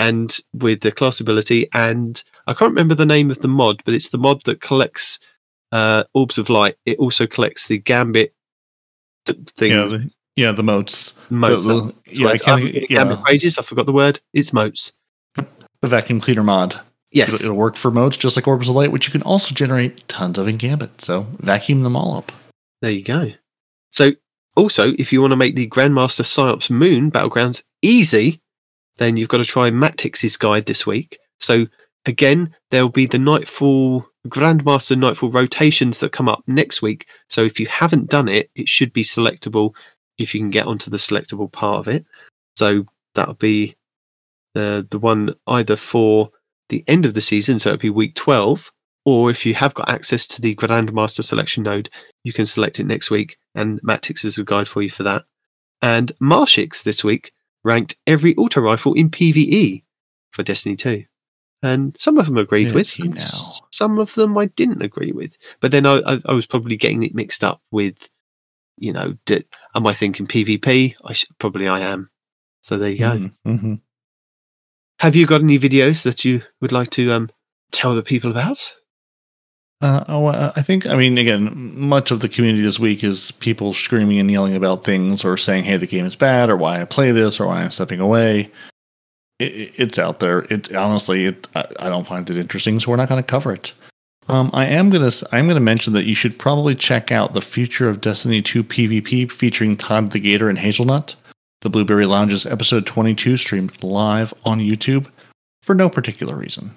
and 0.00 0.38
with 0.54 0.80
the 0.80 0.90
class 0.90 1.20
ability, 1.20 1.68
and 1.74 2.22
I 2.46 2.54
can't 2.54 2.70
remember 2.70 2.94
the 2.94 3.06
name 3.06 3.30
of 3.30 3.40
the 3.40 3.48
mod, 3.48 3.82
but 3.84 3.92
it's 3.92 4.08
the 4.08 4.18
mod 4.18 4.42
that 4.44 4.62
collects 4.62 5.18
uh, 5.72 6.04
orbs 6.14 6.38
of 6.38 6.48
light. 6.48 6.76
It 6.86 6.98
also 6.98 7.26
collects 7.26 7.68
the 7.68 7.78
gambit 7.78 8.34
th- 9.26 9.38
things. 9.50 9.74
yeah 9.74 9.86
the, 9.86 10.10
yeah 10.36 10.52
the 10.52 10.62
moats 10.62 11.14
motes. 11.28 11.66
the- 11.66 11.92
that's 12.06 12.18
yeah, 12.18 12.28
I 12.28 12.38
can't 12.38 12.62
getting 12.62 12.88
gambit 12.88 13.42
yeah. 13.42 13.50
I 13.58 13.62
forgot 13.62 13.86
the 13.86 13.92
word. 13.92 14.20
It's 14.32 14.52
motes. 14.52 14.92
the 15.36 15.88
vacuum 15.88 16.20
cleaner 16.20 16.42
mod. 16.42 16.80
Yes. 17.12 17.34
It'll, 17.34 17.46
it'll 17.46 17.56
work 17.56 17.76
for 17.76 17.90
modes 17.90 18.16
just 18.16 18.36
like 18.36 18.48
orbs 18.48 18.68
of 18.68 18.76
light, 18.76 18.92
which 18.92 19.06
you 19.06 19.12
can 19.12 19.22
also 19.22 19.54
generate 19.54 20.06
tons 20.08 20.38
of 20.38 20.48
in 20.48 20.56
Gambit. 20.56 21.02
So 21.02 21.26
vacuum 21.38 21.82
them 21.82 21.96
all 21.96 22.16
up. 22.16 22.32
There 22.82 22.90
you 22.90 23.02
go. 23.02 23.32
So, 23.90 24.12
also, 24.56 24.92
if 24.98 25.12
you 25.12 25.20
want 25.20 25.32
to 25.32 25.36
make 25.36 25.56
the 25.56 25.68
Grandmaster 25.68 26.22
PsiOps 26.22 26.70
Moon 26.70 27.10
Battlegrounds 27.10 27.64
easy, 27.82 28.40
then 29.00 29.16
you've 29.16 29.30
got 29.30 29.38
to 29.38 29.44
try 29.44 29.70
Matix's 29.70 30.36
guide 30.36 30.66
this 30.66 30.86
week. 30.86 31.18
So, 31.40 31.66
again, 32.06 32.54
there'll 32.70 32.90
be 32.90 33.06
the 33.06 33.18
Nightfall 33.18 34.06
Grandmaster 34.28 34.96
Nightfall 34.96 35.30
rotations 35.30 35.98
that 35.98 36.12
come 36.12 36.28
up 36.28 36.44
next 36.46 36.82
week. 36.82 37.06
So, 37.28 37.42
if 37.42 37.58
you 37.58 37.66
haven't 37.66 38.10
done 38.10 38.28
it, 38.28 38.50
it 38.54 38.68
should 38.68 38.92
be 38.92 39.02
selectable 39.02 39.72
if 40.18 40.34
you 40.34 40.40
can 40.40 40.50
get 40.50 40.66
onto 40.66 40.90
the 40.90 40.98
selectable 40.98 41.50
part 41.50 41.80
of 41.80 41.88
it. 41.88 42.04
So, 42.56 42.84
that'll 43.14 43.34
be 43.34 43.74
the 44.54 44.86
the 44.90 44.98
one 44.98 45.34
either 45.46 45.76
for 45.76 46.30
the 46.68 46.84
end 46.86 47.06
of 47.06 47.14
the 47.14 47.20
season, 47.20 47.58
so 47.58 47.70
it'll 47.70 47.80
be 47.80 47.90
week 47.90 48.14
12, 48.14 48.70
or 49.04 49.30
if 49.30 49.44
you 49.44 49.54
have 49.54 49.74
got 49.74 49.90
access 49.90 50.26
to 50.26 50.42
the 50.42 50.54
Grandmaster 50.54 51.24
selection 51.24 51.64
node, 51.64 51.90
you 52.22 52.32
can 52.32 52.46
select 52.46 52.78
it 52.78 52.84
next 52.84 53.10
week, 53.10 53.38
and 53.54 53.80
Matix 53.82 54.24
is 54.24 54.38
a 54.38 54.44
guide 54.44 54.68
for 54.68 54.82
you 54.82 54.90
for 54.90 55.02
that. 55.04 55.24
And 55.82 56.12
Marshix 56.20 56.82
this 56.82 57.02
week 57.02 57.32
ranked 57.64 57.96
every 58.06 58.34
auto 58.36 58.60
rifle 58.60 58.94
in 58.94 59.10
PvE 59.10 59.84
for 60.30 60.42
Destiny 60.42 60.76
2. 60.76 61.04
And 61.62 61.96
some 62.00 62.16
of 62.16 62.26
them 62.26 62.38
I 62.38 62.42
agreed 62.42 62.72
with, 62.72 62.98
and 62.98 63.14
some 63.70 63.98
of 63.98 64.14
them 64.14 64.36
I 64.38 64.46
didn't 64.46 64.80
agree 64.80 65.12
with. 65.12 65.36
But 65.60 65.72
then 65.72 65.84
I, 65.84 66.00
I, 66.06 66.18
I 66.26 66.32
was 66.32 66.46
probably 66.46 66.76
getting 66.76 67.02
it 67.02 67.14
mixed 67.14 67.44
up 67.44 67.60
with, 67.70 68.08
you 68.78 68.92
know, 68.94 69.18
did, 69.26 69.44
am 69.74 69.86
I 69.86 69.92
thinking 69.92 70.26
PvP? 70.26 70.94
I 71.04 71.12
sh- 71.12 71.26
probably 71.38 71.68
I 71.68 71.80
am. 71.80 72.10
So 72.62 72.78
there 72.78 72.90
you 72.90 72.98
go. 72.98 73.30
Mm-hmm. 73.46 73.74
Have 75.00 75.16
you 75.16 75.26
got 75.26 75.42
any 75.42 75.58
videos 75.58 76.02
that 76.04 76.24
you 76.24 76.42
would 76.62 76.72
like 76.72 76.90
to 76.90 77.10
um, 77.12 77.30
tell 77.72 77.94
the 77.94 78.02
people 78.02 78.30
about? 78.30 78.74
Uh, 79.80 80.04
oh, 80.08 80.26
uh, 80.26 80.52
I 80.56 80.62
think, 80.62 80.86
I 80.86 80.94
mean, 80.94 81.16
again, 81.16 81.78
much 81.78 82.10
of 82.10 82.20
the 82.20 82.28
community 82.28 82.62
this 82.62 82.78
week 82.78 83.02
is 83.02 83.30
people 83.32 83.72
screaming 83.72 84.18
and 84.18 84.30
yelling 84.30 84.54
about 84.54 84.84
things 84.84 85.24
or 85.24 85.36
saying, 85.38 85.64
hey, 85.64 85.78
the 85.78 85.86
game 85.86 86.04
is 86.04 86.16
bad 86.16 86.50
or 86.50 86.56
why 86.56 86.82
I 86.82 86.84
play 86.84 87.12
this 87.12 87.40
or 87.40 87.46
why 87.46 87.62
I'm 87.62 87.70
stepping 87.70 87.98
away. 88.00 88.50
It, 89.38 89.44
it- 89.56 89.72
it's 89.76 89.98
out 89.98 90.20
there. 90.20 90.40
It 90.50 90.74
honestly, 90.74 91.24
it, 91.26 91.48
I, 91.54 91.64
I 91.80 91.88
don't 91.88 92.06
find 92.06 92.28
it 92.28 92.36
interesting, 92.36 92.78
so 92.78 92.90
we're 92.90 92.96
not 92.96 93.08
going 93.08 93.22
to 93.22 93.26
cover 93.26 93.52
it. 93.54 93.72
Um, 94.28 94.50
I 94.52 94.66
am 94.66 94.90
gonna 94.90 95.10
I'm 95.32 95.48
gonna 95.48 95.58
mention 95.60 95.92
that 95.94 96.04
you 96.04 96.14
should 96.14 96.38
probably 96.38 96.76
check 96.76 97.10
out 97.10 97.32
the 97.32 97.40
future 97.40 97.88
of 97.88 98.00
Destiny 98.00 98.40
2 98.42 98.62
PvP 98.62 99.32
featuring 99.32 99.76
Todd 99.76 100.12
the 100.12 100.20
Gator 100.20 100.48
and 100.48 100.58
Hazelnt. 100.58 101.16
The 101.62 101.70
Blueberry 101.70 102.06
Lounge's 102.06 102.46
episode 102.46 102.86
22 102.86 103.38
streamed 103.38 103.82
live 103.82 104.32
on 104.44 104.60
YouTube 104.60 105.06
for 105.62 105.74
no 105.74 105.88
particular 105.88 106.36
reason 106.36 106.70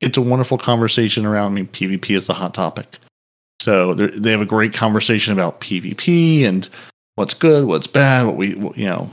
it's 0.00 0.16
a 0.18 0.22
wonderful 0.22 0.58
conversation 0.58 1.26
around. 1.26 1.52
I 1.52 1.54
mean, 1.54 1.66
PvP 1.68 2.16
is 2.16 2.26
the 2.26 2.34
hot 2.34 2.54
topic. 2.54 2.98
So 3.60 3.94
they're- 3.94 4.30
have 4.32 4.40
a 4.40 4.46
great 4.46 4.72
conversation 4.72 5.32
about 5.32 5.60
PvP 5.60 6.44
and 6.44 6.68
what's 7.16 7.34
good, 7.34 7.64
what's 7.66 7.86
bad, 7.86 8.24
what 8.26 8.36
we 8.36 8.54
what, 8.54 8.78
you 8.78 8.86
know 8.86 9.10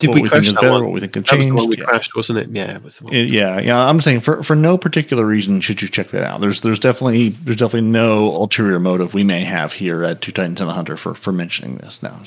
Did 0.00 0.08
what 0.08 0.14
we 0.16 0.22
we 0.22 0.28
crash 0.28 0.38
think 0.40 0.46
is 0.48 0.54
that 0.54 0.60
better, 0.62 0.72
one? 0.72 0.84
what 0.84 0.92
we 0.92 1.00
think 1.00 1.12
can 1.12 1.22
That 1.22 1.38
was 1.38 1.46
the 1.46 1.54
one 1.54 1.68
we 1.68 1.76
Yeah. 1.78 1.84
crashed, 1.84 2.16
wasn't 2.16 2.40
it? 2.40 2.48
Yeah, 2.52 2.74
it 2.74 2.82
was 2.82 2.98
the 2.98 3.04
one. 3.04 3.12
Yeah, 3.14 3.60
yeah. 3.60 3.78
I'm 3.88 4.00
saying 4.00 4.20
for 4.20 4.42
for 4.42 4.56
no 4.56 4.76
particular 4.76 5.24
reason 5.24 5.60
should 5.60 5.80
you 5.80 5.88
check 5.88 6.08
that 6.08 6.24
out. 6.24 6.40
There's 6.40 6.60
there's 6.62 6.80
definitely 6.80 7.28
there's 7.44 7.58
definitely 7.58 7.88
no 7.88 8.34
ulterior 8.34 8.80
motive 8.80 9.14
we 9.14 9.22
may 9.24 9.44
have 9.44 9.72
here 9.74 10.02
at 10.02 10.20
Two 10.20 10.32
Titans 10.32 10.60
and 10.60 10.68
a 10.68 10.72
Hunter 10.74 10.96
for 10.96 11.14
for 11.14 11.30
mentioning 11.32 11.76
this. 11.78 12.02
Now, 12.02 12.20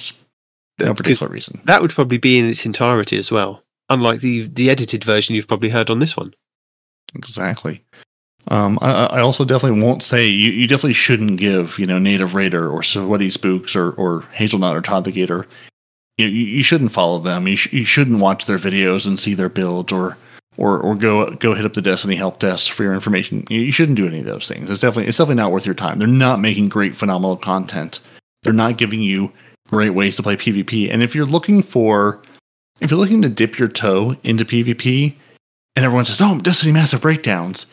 no 0.79 0.93
particular 0.93 1.29
reason. 1.31 1.59
that 1.65 1.81
would 1.81 1.91
probably 1.91 2.17
be 2.17 2.39
in 2.39 2.49
its 2.49 2.65
entirety 2.65 3.17
as 3.17 3.31
well. 3.33 3.63
Unlike 3.89 4.21
the 4.21 4.43
the 4.47 4.69
edited 4.69 5.03
version 5.03 5.35
you've 5.35 5.47
probably 5.49 5.69
heard 5.69 5.89
on 5.89 5.99
this 5.99 6.15
one. 6.15 6.33
Exactly. 7.15 7.83
Um, 8.47 8.79
I, 8.81 9.05
I 9.05 9.19
also 9.19 9.45
definitely 9.45 9.81
won't 9.81 10.01
say 10.01 10.25
you, 10.27 10.51
you 10.51 10.67
definitely 10.67 10.93
shouldn't 10.93 11.37
give 11.37 11.77
you 11.77 11.85
know 11.85 11.99
N8iV 11.99 12.51
R8R 12.51 12.73
or 12.73 12.81
Sweatyspookz 12.81 13.75
or 13.75 13.91
or 13.91 14.21
Hazelnt 14.33 14.75
or 14.75 14.81
Todd 14.81 15.03
the 15.03 15.11
Gator. 15.11 15.45
You, 16.17 16.27
you 16.27 16.63
shouldn't 16.63 16.91
follow 16.91 17.19
them. 17.19 17.47
You, 17.47 17.55
sh- 17.55 17.71
you 17.71 17.85
shouldn't 17.85 18.19
watch 18.19 18.45
their 18.45 18.57
videos 18.57 19.05
and 19.05 19.19
see 19.19 19.33
their 19.33 19.49
builds 19.49 19.93
or 19.93 20.17
or 20.57 20.79
or 20.79 20.95
go 20.95 21.31
go 21.35 21.53
hit 21.53 21.65
up 21.65 21.73
the 21.73 21.81
Destiny 21.81 22.15
help 22.15 22.39
desk 22.39 22.71
for 22.71 22.83
your 22.83 22.93
information. 22.93 23.45
You, 23.49 23.61
you 23.61 23.71
shouldn't 23.71 23.97
do 23.97 24.07
any 24.07 24.19
of 24.19 24.25
those 24.25 24.47
things. 24.47 24.69
It's 24.69 24.81
definitely 24.81 25.07
it's 25.07 25.17
definitely 25.17 25.41
not 25.41 25.51
worth 25.51 25.65
your 25.65 25.75
time. 25.75 25.99
They're 25.99 26.07
not 26.07 26.39
making 26.39 26.69
great 26.69 26.97
phenomenal 26.97 27.37
content. 27.37 27.99
They're 28.43 28.53
not 28.53 28.77
giving 28.77 29.01
you 29.01 29.31
great 29.67 29.91
ways 29.91 30.15
to 30.15 30.23
play 30.23 30.35
PvP. 30.35 30.91
And 30.91 31.03
if 31.03 31.13
you're 31.13 31.25
looking 31.25 31.61
for 31.61 32.21
if 32.81 32.89
you're 32.89 32.99
looking 32.99 33.21
to 33.21 33.29
dip 33.29 33.59
your 33.59 33.67
toe 33.67 34.15
into 34.23 34.45
PvP 34.45 35.15
and 35.75 35.85
everyone 35.85 36.05
says, 36.05 36.21
"Oh, 36.21 36.39
Destiny 36.39 36.71
massive 36.71 37.01
breakdowns," 37.01 37.65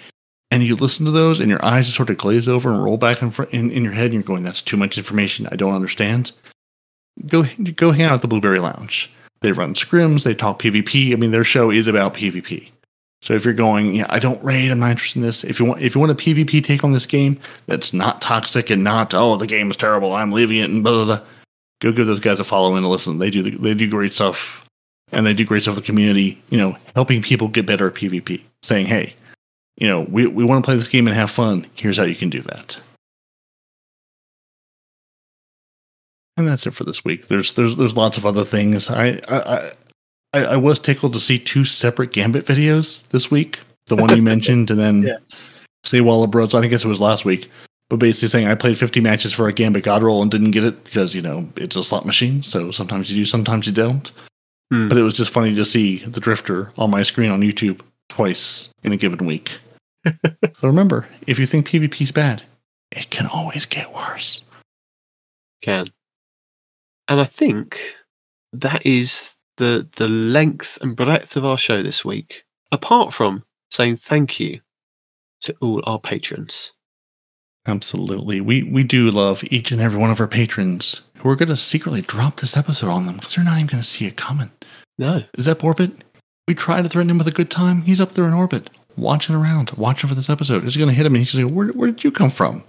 and 0.50 0.62
you 0.62 0.76
listen 0.76 1.05
to 1.07 1.10
those, 1.10 1.41
and 1.41 1.50
your 1.50 1.65
eyes 1.65 1.86
just 1.86 1.97
sort 1.97 2.10
of 2.10 2.18
glaze 2.18 2.49
over 2.49 2.70
and 2.70 2.83
roll 2.83 2.97
back 2.97 3.23
in, 3.23 3.31
front, 3.31 3.52
in 3.52 3.70
in 3.70 3.84
your 3.84 3.92
head, 3.92 4.07
and 4.07 4.15
you're 4.15 4.23
going, 4.23 4.42
"That's 4.42 4.62
too 4.62 4.76
much 4.76 4.99
information. 4.99 5.49
I 5.50 5.57
don't 5.57 5.75
understand." 5.75 6.33
Go 7.26 7.44
go 7.75 7.92
hang 7.92 8.07
out 8.07 8.15
at 8.15 8.20
the 8.20 8.28
Blueberry 8.28 8.60
Lounge. 8.60 9.10
They 9.41 9.52
run 9.52 9.75
scrims. 9.75 10.25
They 10.25 10.34
talk 10.34 10.60
PvP. 10.60 11.12
I 11.12 11.16
mean, 11.16 11.31
their 11.31 11.44
show 11.44 11.70
is 11.70 11.86
about 11.86 12.15
PvP. 12.15 12.70
So 13.23 13.34
if 13.34 13.44
you're 13.44 13.55
going, 13.55 13.94
yeah, 13.94 14.07
I 14.08 14.18
don't 14.18 14.42
raid. 14.44 14.70
I'm 14.70 14.78
not 14.78 14.91
interested 14.91 15.18
in 15.18 15.23
this. 15.23 15.42
If 15.42 15.58
you 15.58 15.66
want, 15.66 15.83
if 15.83 15.94
you 15.94 16.00
want 16.00 16.12
a 16.12 16.15
PvP 16.15 16.62
take 16.62 16.84
on 16.84 16.92
this 16.92 17.07
game 17.07 17.39
that's 17.66 17.92
not 17.92 18.23
toxic 18.23 18.70
and 18.70 18.84
not, 18.84 19.15
oh, 19.15 19.36
the 19.36 19.47
game 19.47 19.70
is 19.70 19.76
terrible. 19.76 20.15
I'm 20.15 20.33
leaving 20.33 20.58
it 20.58 20.70
and 20.70 20.84
blah 20.84 20.92
blah 20.92 21.05
blah. 21.05 21.26
Go 21.81 21.92
give 21.92 22.07
those 22.07 22.20
guys 22.20 22.41
a 22.41 22.44
follow 22.44 22.75
and 22.75 22.84
a 22.84 22.89
listen. 22.89 23.18
They 23.18 23.31
do 23.31 23.42
they 23.42 23.75
do 23.75 23.91
great 23.91 24.15
stuff 24.15 24.65
and 25.12 25.24
they 25.26 25.34
do 25.34 25.44
great 25.44 25.62
stuff 25.62 25.76
with 25.76 25.84
the 25.84 25.86
community, 25.86 26.40
you 26.50 26.58
know, 26.58 26.76
helping 26.94 27.22
people 27.22 27.48
get 27.48 27.66
better 27.66 27.86
at 27.86 27.94
PvP, 27.94 28.42
saying, 28.62 28.86
hey, 28.86 29.14
you 29.76 29.86
know, 29.86 30.00
we, 30.02 30.26
we 30.26 30.44
want 30.44 30.64
to 30.64 30.66
play 30.66 30.76
this 30.76 30.88
game 30.88 31.06
and 31.06 31.16
have 31.16 31.30
fun. 31.30 31.66
Here's 31.74 31.96
how 31.96 32.04
you 32.04 32.16
can 32.16 32.30
do 32.30 32.40
that. 32.42 32.78
And 36.36 36.46
that's 36.46 36.66
it 36.66 36.74
for 36.74 36.84
this 36.84 37.04
week. 37.04 37.28
There's 37.28 37.54
there's 37.54 37.76
there's 37.76 37.96
lots 37.96 38.18
of 38.18 38.26
other 38.26 38.44
things. 38.44 38.90
I 38.90 39.20
I 39.28 39.70
I, 40.34 40.44
I 40.44 40.56
was 40.56 40.78
tickled 40.78 41.14
to 41.14 41.20
see 41.20 41.38
two 41.38 41.64
separate 41.64 42.12
Gambit 42.12 42.44
videos 42.44 43.06
this 43.08 43.30
week. 43.30 43.58
The 43.86 43.96
one 43.96 44.14
you 44.14 44.20
mentioned, 44.34 44.70
and 44.70 44.78
then 44.78 45.02
Yeah. 45.02 45.16
say 45.84 46.02
Walla 46.02 46.26
Bros. 46.26 46.52
I 46.54 46.60
think 46.60 46.74
it 46.74 46.84
was 46.84 47.00
last 47.00 47.24
week. 47.24 47.50
But 47.88 48.00
basically 48.00 48.28
saying 48.28 48.48
I 48.48 48.56
played 48.56 48.76
50 48.76 49.00
matches 49.00 49.32
for 49.32 49.46
a 49.48 49.52
Gambit 49.52 49.84
God 49.84 50.02
roll 50.02 50.20
and 50.20 50.30
didn't 50.30 50.50
get 50.50 50.64
it 50.64 50.82
because 50.84 51.14
you 51.14 51.22
know 51.22 51.48
it's 51.56 51.76
a 51.76 51.82
slot 51.82 52.04
machine. 52.04 52.42
So 52.42 52.70
sometimes 52.70 53.10
you 53.10 53.16
do, 53.16 53.24
sometimes 53.24 53.66
you 53.66 53.72
don't. 53.72 54.10
Hmm. 54.70 54.88
But 54.88 54.98
it 54.98 55.02
was 55.02 55.16
just 55.16 55.32
funny 55.32 55.54
to 55.54 55.64
see 55.64 55.98
the 55.98 56.20
drifter 56.20 56.72
on 56.76 56.90
my 56.90 57.02
screen 57.02 57.30
on 57.30 57.40
YouTube 57.40 57.80
twice 58.08 58.68
in 58.82 58.92
a 58.92 58.96
given 58.96 59.24
week. 59.26 59.58
so 60.04 60.12
remember, 60.62 61.08
if 61.26 61.38
you 61.38 61.46
think 61.46 61.68
PvP's 61.68 62.12
bad, 62.12 62.42
it 62.90 63.10
can 63.10 63.26
always 63.26 63.66
get 63.66 63.94
worse. 63.94 64.42
Can. 65.62 65.88
And 67.08 67.20
I 67.20 67.24
think 67.24 67.78
that 68.52 68.84
is 68.84 69.36
the 69.56 69.88
the 69.96 70.08
length 70.08 70.78
and 70.80 70.96
breadth 70.96 71.36
of 71.36 71.44
our 71.44 71.58
show 71.58 71.82
this 71.82 72.04
week. 72.04 72.44
Apart 72.72 73.14
from 73.14 73.44
saying 73.70 73.96
thank 73.96 74.40
you 74.40 74.60
to 75.42 75.54
all 75.60 75.82
our 75.86 76.00
patrons. 76.00 76.72
Absolutely. 77.66 78.40
We 78.40 78.62
we 78.62 78.84
do 78.84 79.10
love 79.10 79.42
each 79.50 79.72
and 79.72 79.80
every 79.80 79.98
one 79.98 80.10
of 80.10 80.20
our 80.20 80.28
patrons 80.28 81.00
who 81.18 81.28
are 81.28 81.36
going 81.36 81.48
to 81.48 81.56
secretly 81.56 82.02
drop 82.02 82.40
this 82.40 82.56
episode 82.56 82.90
on 82.90 83.06
them 83.06 83.16
because 83.16 83.34
they're 83.34 83.44
not 83.44 83.56
even 83.56 83.66
going 83.66 83.82
to 83.82 83.88
see 83.88 84.06
it 84.06 84.16
coming. 84.16 84.50
No. 84.98 85.22
Is 85.36 85.46
that 85.46 85.62
Orbit? 85.62 85.92
We 86.48 86.54
try 86.54 86.80
to 86.80 86.88
threaten 86.88 87.10
him 87.10 87.18
with 87.18 87.26
a 87.26 87.32
good 87.32 87.50
time. 87.50 87.82
He's 87.82 88.00
up 88.00 88.12
there 88.12 88.24
in 88.24 88.32
orbit, 88.32 88.70
watching 88.96 89.34
around, 89.34 89.70
watching 89.72 90.08
for 90.08 90.14
this 90.14 90.30
episode. 90.30 90.64
It's 90.64 90.76
going 90.76 90.88
to 90.88 90.94
hit 90.94 91.04
him 91.04 91.14
and 91.14 91.18
he's 91.18 91.34
going 91.34 91.44
to 91.44 91.50
go, 91.50 91.56
where, 91.56 91.68
where 91.68 91.90
did 91.90 92.04
you 92.04 92.12
come 92.12 92.30
from? 92.30 92.62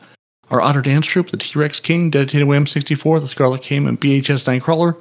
Our 0.49 0.59
Otter 0.59 0.81
Dance 0.81 1.05
Troop, 1.05 1.29
the 1.29 1.37
T 1.37 1.59
Rex 1.59 1.79
King, 1.79 2.09
Dedicated 2.09 2.47
Wham 2.47 2.65
64, 2.65 3.19
the 3.19 3.27
Scarlet 3.27 3.61
King, 3.61 3.87
and 3.87 3.99
BHS 3.99 4.45
Nightcrawler, 4.45 4.99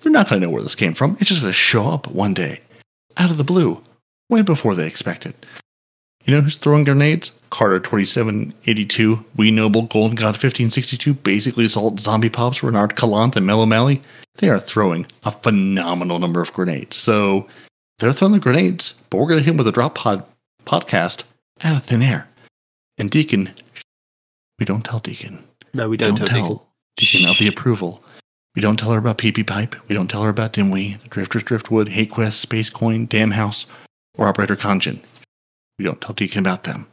they're 0.00 0.12
not 0.12 0.28
going 0.28 0.40
to 0.40 0.46
know 0.46 0.52
where 0.52 0.62
this 0.62 0.76
came 0.76 0.94
from. 0.94 1.16
It's 1.18 1.30
just 1.30 1.40
going 1.40 1.50
to 1.50 1.58
show 1.58 1.88
up 1.88 2.06
one 2.08 2.32
day, 2.32 2.60
out 3.16 3.30
of 3.30 3.38
the 3.38 3.44
blue, 3.44 3.82
way 4.28 4.42
before 4.42 4.74
they 4.76 4.86
expect 4.86 5.26
it. 5.26 5.46
You 6.24 6.34
know 6.34 6.40
who's 6.40 6.56
throwing 6.56 6.84
grenades? 6.84 7.32
Carter 7.50 7.80
2782, 7.80 9.24
We 9.36 9.50
Noble, 9.50 9.82
Golden 9.82 10.14
God 10.14 10.28
1562, 10.28 11.14
Basically 11.14 11.64
Assault, 11.64 12.00
Zombie 12.00 12.30
Pops, 12.30 12.62
Renard 12.62 12.96
Calant, 12.96 13.36
and 13.36 13.44
Mellow 13.44 13.66
Mally. 13.66 14.00
They 14.36 14.48
are 14.48 14.58
throwing 14.58 15.06
a 15.24 15.30
phenomenal 15.30 16.18
number 16.18 16.40
of 16.40 16.52
grenades. 16.52 16.96
So 16.96 17.46
they're 17.98 18.12
throwing 18.12 18.32
the 18.32 18.40
grenades, 18.40 18.94
but 19.10 19.18
we're 19.18 19.26
going 19.26 19.40
to 19.40 19.44
hit 19.44 19.50
them 19.50 19.58
with 19.58 19.68
a 19.68 19.72
drop 19.72 19.94
pod 19.94 20.24
podcast 20.64 21.24
out 21.62 21.76
of 21.76 21.84
thin 21.84 22.02
air. 22.02 22.28
And 22.96 23.10
Deacon, 23.10 23.50
we 24.58 24.64
don't 24.64 24.84
tell 24.84 25.00
Deacon. 25.00 25.44
No, 25.74 25.88
we 25.88 25.96
don't, 25.96 26.16
tell, 26.16 26.26
Deacon. 26.26 26.60
Deacon 26.96 27.30
of 27.30 27.38
the 27.38 27.48
approval. 27.48 28.02
We 28.54 28.62
don't 28.62 28.78
tell 28.78 28.92
her 28.92 28.98
about 28.98 29.18
PP 29.18 29.46
Pipe. 29.46 29.76
We 29.88 29.94
don't 29.94 30.08
tell 30.08 30.22
her 30.22 30.28
about 30.28 30.52
Dimwee, 30.52 31.02
the 31.02 31.08
Drifters 31.08 31.42
Driftwood, 31.42 31.88
Hate 31.88 32.10
Quest, 32.10 32.40
Space 32.40 32.70
Coin, 32.70 33.06
Dam 33.06 33.30
House, 33.30 33.66
or 34.16 34.28
Operator 34.28 34.56
Conjun. 34.56 35.00
We 35.78 35.84
don't 35.84 36.00
tell 36.00 36.14
Deacon 36.14 36.40
about 36.40 36.64
them, 36.64 36.86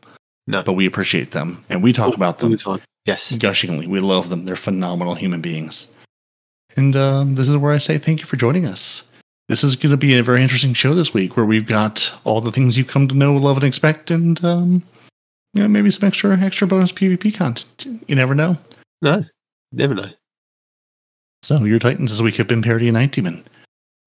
No. 0.48 0.64
but 0.64 0.74
we 0.74 0.85
appreciate 0.85 1.32
them 1.32 1.64
and 1.69 1.83
we 1.83 1.93
talk 1.93 2.16
about 2.16 2.40
them 2.40 2.51
the. 2.51 2.82
Yes. 3.06 3.32
gushingly. 3.35 3.88
We 3.88 3.99
love 3.99 4.30
them. 4.30 4.45
They're 4.45 4.56
phenomenal 4.56 5.16
human 5.16 5.41
beings. 5.41 5.88
And 6.75 6.95
um, 6.95 7.35
this 7.35 7.49
is 7.49 7.58
where 7.58 7.74
I 7.74 7.77
say 7.80 7.98
thank 7.98 8.19
you 8.19 8.25
for 8.25 8.35
joining 8.38 8.66
us. 8.66 9.03
This 9.48 9.64
is 9.64 9.75
going 9.75 9.91
to 9.91 9.98
be 9.98 10.17
a 10.17 10.22
very 10.24 10.43
interesting 10.43 10.74
show 10.74 10.93
this 10.93 11.14
week 11.14 11.35
where 11.35 11.45
we've 11.45 11.66
got 11.66 12.14
all 12.24 12.40
the 12.40 12.51
things 12.51 12.77
you've 12.77 12.88
come 12.88 13.08
to 13.08 13.16
know, 13.16 13.35
love, 13.35 13.58
and 13.58 13.66
expect, 13.66 14.11
and 14.11 14.43
um, 14.45 14.83
you 15.53 15.64
know, 15.64 15.67
maybe 15.67 15.90
some 15.90 16.08
extra 16.08 16.38
extra 16.38 16.67
bonus 16.67 16.91
PvP 16.91 17.33
content. 17.35 18.03
You 18.08 18.16
never 18.16 18.35
know. 18.35 18.58
No. 19.01 19.25
Never 19.72 19.95
know. 19.95 20.09
So 21.41 21.64
your 21.64 21.80
Titans 21.80 22.11
this 22.11 22.22
week 22.22 22.35
have 22.35 22.48
been 22.48 22.61
Peroty 22.61 22.90
and 22.90 22.98
Nitedemon. 22.98 23.43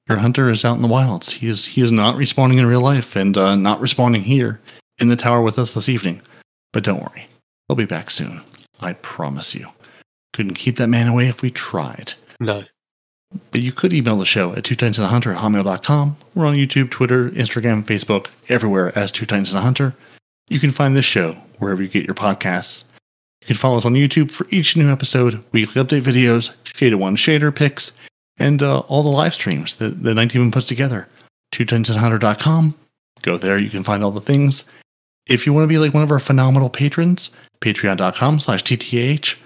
Your 0.09 0.19
hunter 0.19 0.51
is 0.51 0.65
out 0.65 0.77
in 0.77 0.83
the 0.83 0.89
wilds. 0.89 1.33
He 1.33 1.49
is 1.49 1.67
he 1.67 1.83
is 1.83 1.93
not 1.93 2.17
responding 2.17 2.59
in 2.59 2.67
real 2.67 2.81
life 2.81 3.17
and 3.17 3.37
uh, 3.37 3.55
not 3.55 3.81
responding 3.81 4.23
here 4.23 4.61
in 4.99 5.09
the 5.09 5.17
tower 5.17 5.43
with 5.43 5.59
us 5.59 5.73
this 5.73 5.89
evening. 5.89 6.21
But 6.73 6.85
don't 6.85 7.03
worry, 7.03 7.29
he'll 7.69 7.77
be 7.77 7.85
back 7.85 8.11
soon. 8.11 8.41
I 8.81 8.95
promise 8.95 9.55
you. 9.55 9.69
Couldn't 10.33 10.55
keep 10.55 10.77
that 10.77 10.89
man 10.89 11.09
away 11.09 11.29
if 11.29 11.43
we 11.43 11.51
tried. 11.51 12.15
No. 12.41 12.65
But 13.51 13.61
you 13.61 13.73
could 13.73 13.93
email 13.93 14.17
the 14.17 14.27
show 14.27 14.53
at 14.55 14.65
two 14.65 14.75
titans 14.75 14.99
and 14.99 15.07
a 15.07 15.09
hunter 15.09 15.33
at 15.33 15.39
hotmail.com. 15.39 16.17
We're 16.35 16.47
on 16.47 16.55
YouTube, 16.57 16.91
Twitter, 16.91 17.31
Instagram, 17.31 17.83
Facebook, 17.85 18.29
everywhere 18.49 18.97
as 18.97 19.13
Two 19.13 19.25
Titans 19.25 19.51
and 19.51 19.59
a 19.59 19.63
Hunter. 19.63 19.95
You 20.49 20.61
can 20.61 20.71
find 20.71 20.95
this 20.97 21.05
show 21.05 21.33
wherever 21.59 21.83
you 21.83 21.89
get 21.89 22.05
your 22.05 22.15
podcasts. 22.15 22.85
You 23.41 23.47
can 23.47 23.57
follow 23.57 23.79
us 23.79 23.85
on 23.85 23.95
YouTube 23.95 24.31
for 24.31 24.47
each 24.51 24.77
new 24.77 24.91
episode, 24.91 25.43
weekly 25.53 25.83
update 25.83 26.03
videos, 26.03 26.55
Shader 26.65 26.97
One 26.97 27.17
Shader 27.17 27.55
picks, 27.55 27.93
and 28.39 28.63
uh, 28.63 28.81
all 28.81 29.03
the 29.03 29.09
live 29.09 29.35
streams 29.35 29.77
that, 29.77 30.03
that 30.03 30.15
19 30.15 30.51
puts 30.51 30.67
together. 30.67 31.09
Two 31.51 31.67
Hunter.com. 31.69 32.75
Go 33.23 33.37
there, 33.37 33.59
you 33.59 33.71
can 33.71 33.85
find 33.85 34.03
all 34.03 34.11
the 34.11 34.21
things. 34.21 34.65
If 35.27 35.47
you 35.47 35.53
want 35.53 35.65
to 35.65 35.69
be 35.69 35.79
like 35.79 35.95
one 35.95 36.03
of 36.03 36.11
our 36.11 36.19
phenomenal 36.19 36.71
patrons, 36.71 37.31
patreon.com 37.61 38.41
slash 38.41 38.65
TTH. 38.65 39.37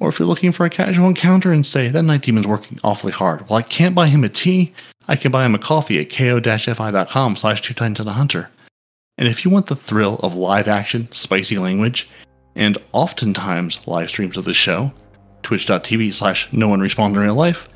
Or 0.00 0.08
if 0.08 0.18
you're 0.18 0.28
looking 0.28 0.52
for 0.52 0.66
a 0.66 0.70
casual 0.70 1.08
encounter 1.08 1.52
and 1.52 1.66
say, 1.66 1.88
that 1.88 2.04
Nitedemon's 2.04 2.46
working 2.46 2.78
awfully 2.84 3.12
hard. 3.12 3.48
Well, 3.48 3.58
I 3.58 3.62
can't 3.62 3.94
buy 3.94 4.08
him 4.08 4.24
a 4.24 4.28
tea. 4.28 4.72
I 5.08 5.16
can 5.16 5.32
buy 5.32 5.44
him 5.46 5.54
a 5.54 5.58
coffee 5.58 6.00
at 6.00 6.10
ko-fi.com 6.10 7.36
slash 7.36 7.62
two 7.62 7.74
times 7.74 8.00
a 8.00 8.04
hunter. 8.12 8.50
And 9.16 9.28
if 9.28 9.44
you 9.44 9.50
want 9.50 9.66
the 9.66 9.76
thrill 9.76 10.16
of 10.16 10.34
live 10.34 10.66
action, 10.66 11.08
spicy 11.12 11.58
language, 11.58 12.08
and 12.56 12.78
oftentimes 12.92 13.86
live 13.86 14.08
streams 14.08 14.36
of 14.36 14.44
the 14.44 14.54
show, 14.54 14.92
twitch.tv 15.42 16.12
slash 16.12 16.52
no 16.52 16.68
one 16.68 16.80
respond 16.80 17.14
in 17.14 17.22
real 17.22 17.34
life. 17.34 17.68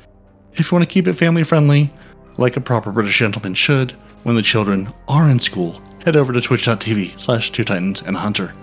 If 0.53 0.71
you 0.71 0.75
want 0.75 0.87
to 0.87 0.93
keep 0.93 1.07
it 1.07 1.13
family 1.13 1.43
friendly, 1.43 1.91
like 2.37 2.57
a 2.57 2.61
proper 2.61 2.91
British 2.91 3.17
gentleman 3.17 3.53
should, 3.53 3.91
when 4.23 4.35
the 4.35 4.41
children 4.41 4.91
are 5.07 5.29
in 5.29 5.39
school, 5.39 5.81
head 6.03 6.15
over 6.15 6.33
to 6.33 6.41
twitch.tv 6.41 7.19
slash 7.19 7.51
two 7.51 7.63
titans 7.63 8.01
and 8.01 8.15
hunter. 8.15 8.53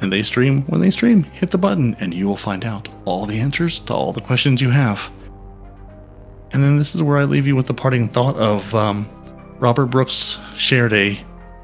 And 0.00 0.12
they 0.12 0.22
stream 0.22 0.62
when 0.62 0.80
they 0.80 0.90
stream. 0.90 1.22
Hit 1.24 1.50
the 1.50 1.58
button 1.58 1.96
and 2.00 2.12
you 2.12 2.26
will 2.26 2.36
find 2.36 2.64
out 2.64 2.88
all 3.04 3.24
the 3.24 3.38
answers 3.38 3.78
to 3.80 3.94
all 3.94 4.12
the 4.12 4.20
questions 4.20 4.60
you 4.60 4.70
have. 4.70 5.10
And 6.52 6.62
then 6.62 6.76
this 6.76 6.94
is 6.94 7.02
where 7.02 7.18
I 7.18 7.24
leave 7.24 7.46
you 7.46 7.56
with 7.56 7.66
the 7.66 7.74
parting 7.74 8.08
thought 8.08 8.36
of 8.36 8.74
um, 8.74 9.08
Robert 9.58 9.86
Brooks 9.86 10.38
shared 10.56 10.92
a 10.92 11.18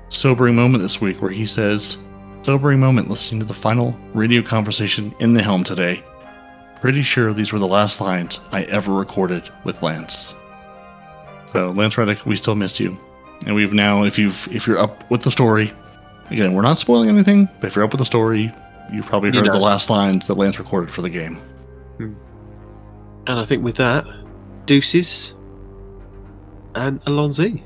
sobering 0.09 0.55
moment 0.55 0.83
this 0.83 1.01
week 1.01 1.20
where 1.20 1.31
he 1.31 1.47
says, 1.47 1.99
sobering 2.43 2.81
moment 2.81 3.10
listening 3.10 3.41
to 3.41 3.47
the 3.47 3.55
final 3.55 3.94
radio 4.15 4.41
conversation 4.41 5.15
in 5.18 5.35
the 5.35 5.43
helm 5.43 5.65
today. 5.65 6.02
Pretty 6.81 7.02
sure 7.02 7.32
these 7.32 7.52
were 7.52 7.58
the 7.58 7.66
last 7.66 8.00
lines 8.00 8.40
I 8.52 8.62
ever 8.65 8.92
recorded 8.92 9.48
with 9.65 9.82
Lance. 9.82 10.34
So, 11.52 11.70
Lance 11.73 11.97
Reddick, 11.98 12.24
we 12.24 12.36
still 12.36 12.55
miss 12.55 12.78
you. 12.78 12.97
And 13.47 13.55
we've 13.55 13.73
now, 13.73 14.05
if 14.05 14.18
you've 14.18 14.48
if 14.52 14.66
you're 14.66 14.78
up 14.78 15.08
with 15.10 15.23
the 15.23 15.31
story, 15.31 15.73
again, 16.31 16.55
we're 16.55 16.62
not 16.62 16.78
spoiling 16.78 17.08
anything, 17.08 17.48
but 17.60 17.68
if 17.68 17.76
you're 17.76 17.84
up 17.84 17.92
with 17.92 18.00
the 18.00 18.05
story, 18.05 18.52
you've 18.92 19.07
probably 19.07 19.31
You 19.31 19.36
heard 19.40 19.47
know. 19.47 19.52
the 19.52 19.58
last 19.58 19.90
lines 19.90 20.26
that 20.26 20.34
Lance 20.34 20.58
recorded 20.58 20.92
for 20.92 21.02
the 21.02 21.10
game. 21.10 21.36
Hmm. 21.97 22.12
And 23.26 23.39
I 23.40 23.44
think 23.44 23.65
with 23.65 23.76
that, 23.76 24.05
deuces 24.66 25.34
and 26.74 27.02
Alonzi. 27.05 27.62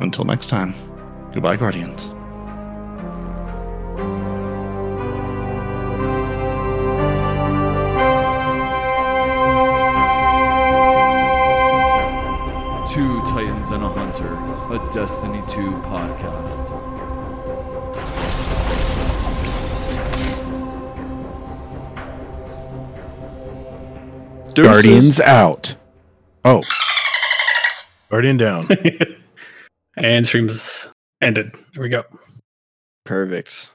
Until 0.00 0.24
next 0.24 0.48
time, 0.48 0.74
goodbye, 1.32 1.56
Guardians. 1.56 2.14
Destiny 14.92 15.40
2 15.48 15.70
podcast. 15.86 16.66
Guardians 24.54 25.20
out. 25.20 25.76
Oh, 26.44 26.62
Guardian 28.10 28.36
down. 28.36 28.66
and 29.96 30.26
streams 30.26 30.92
ended. 31.20 31.54
There 31.74 31.82
we 31.84 31.88
go. 31.88 32.02
Perfect. 33.04 33.70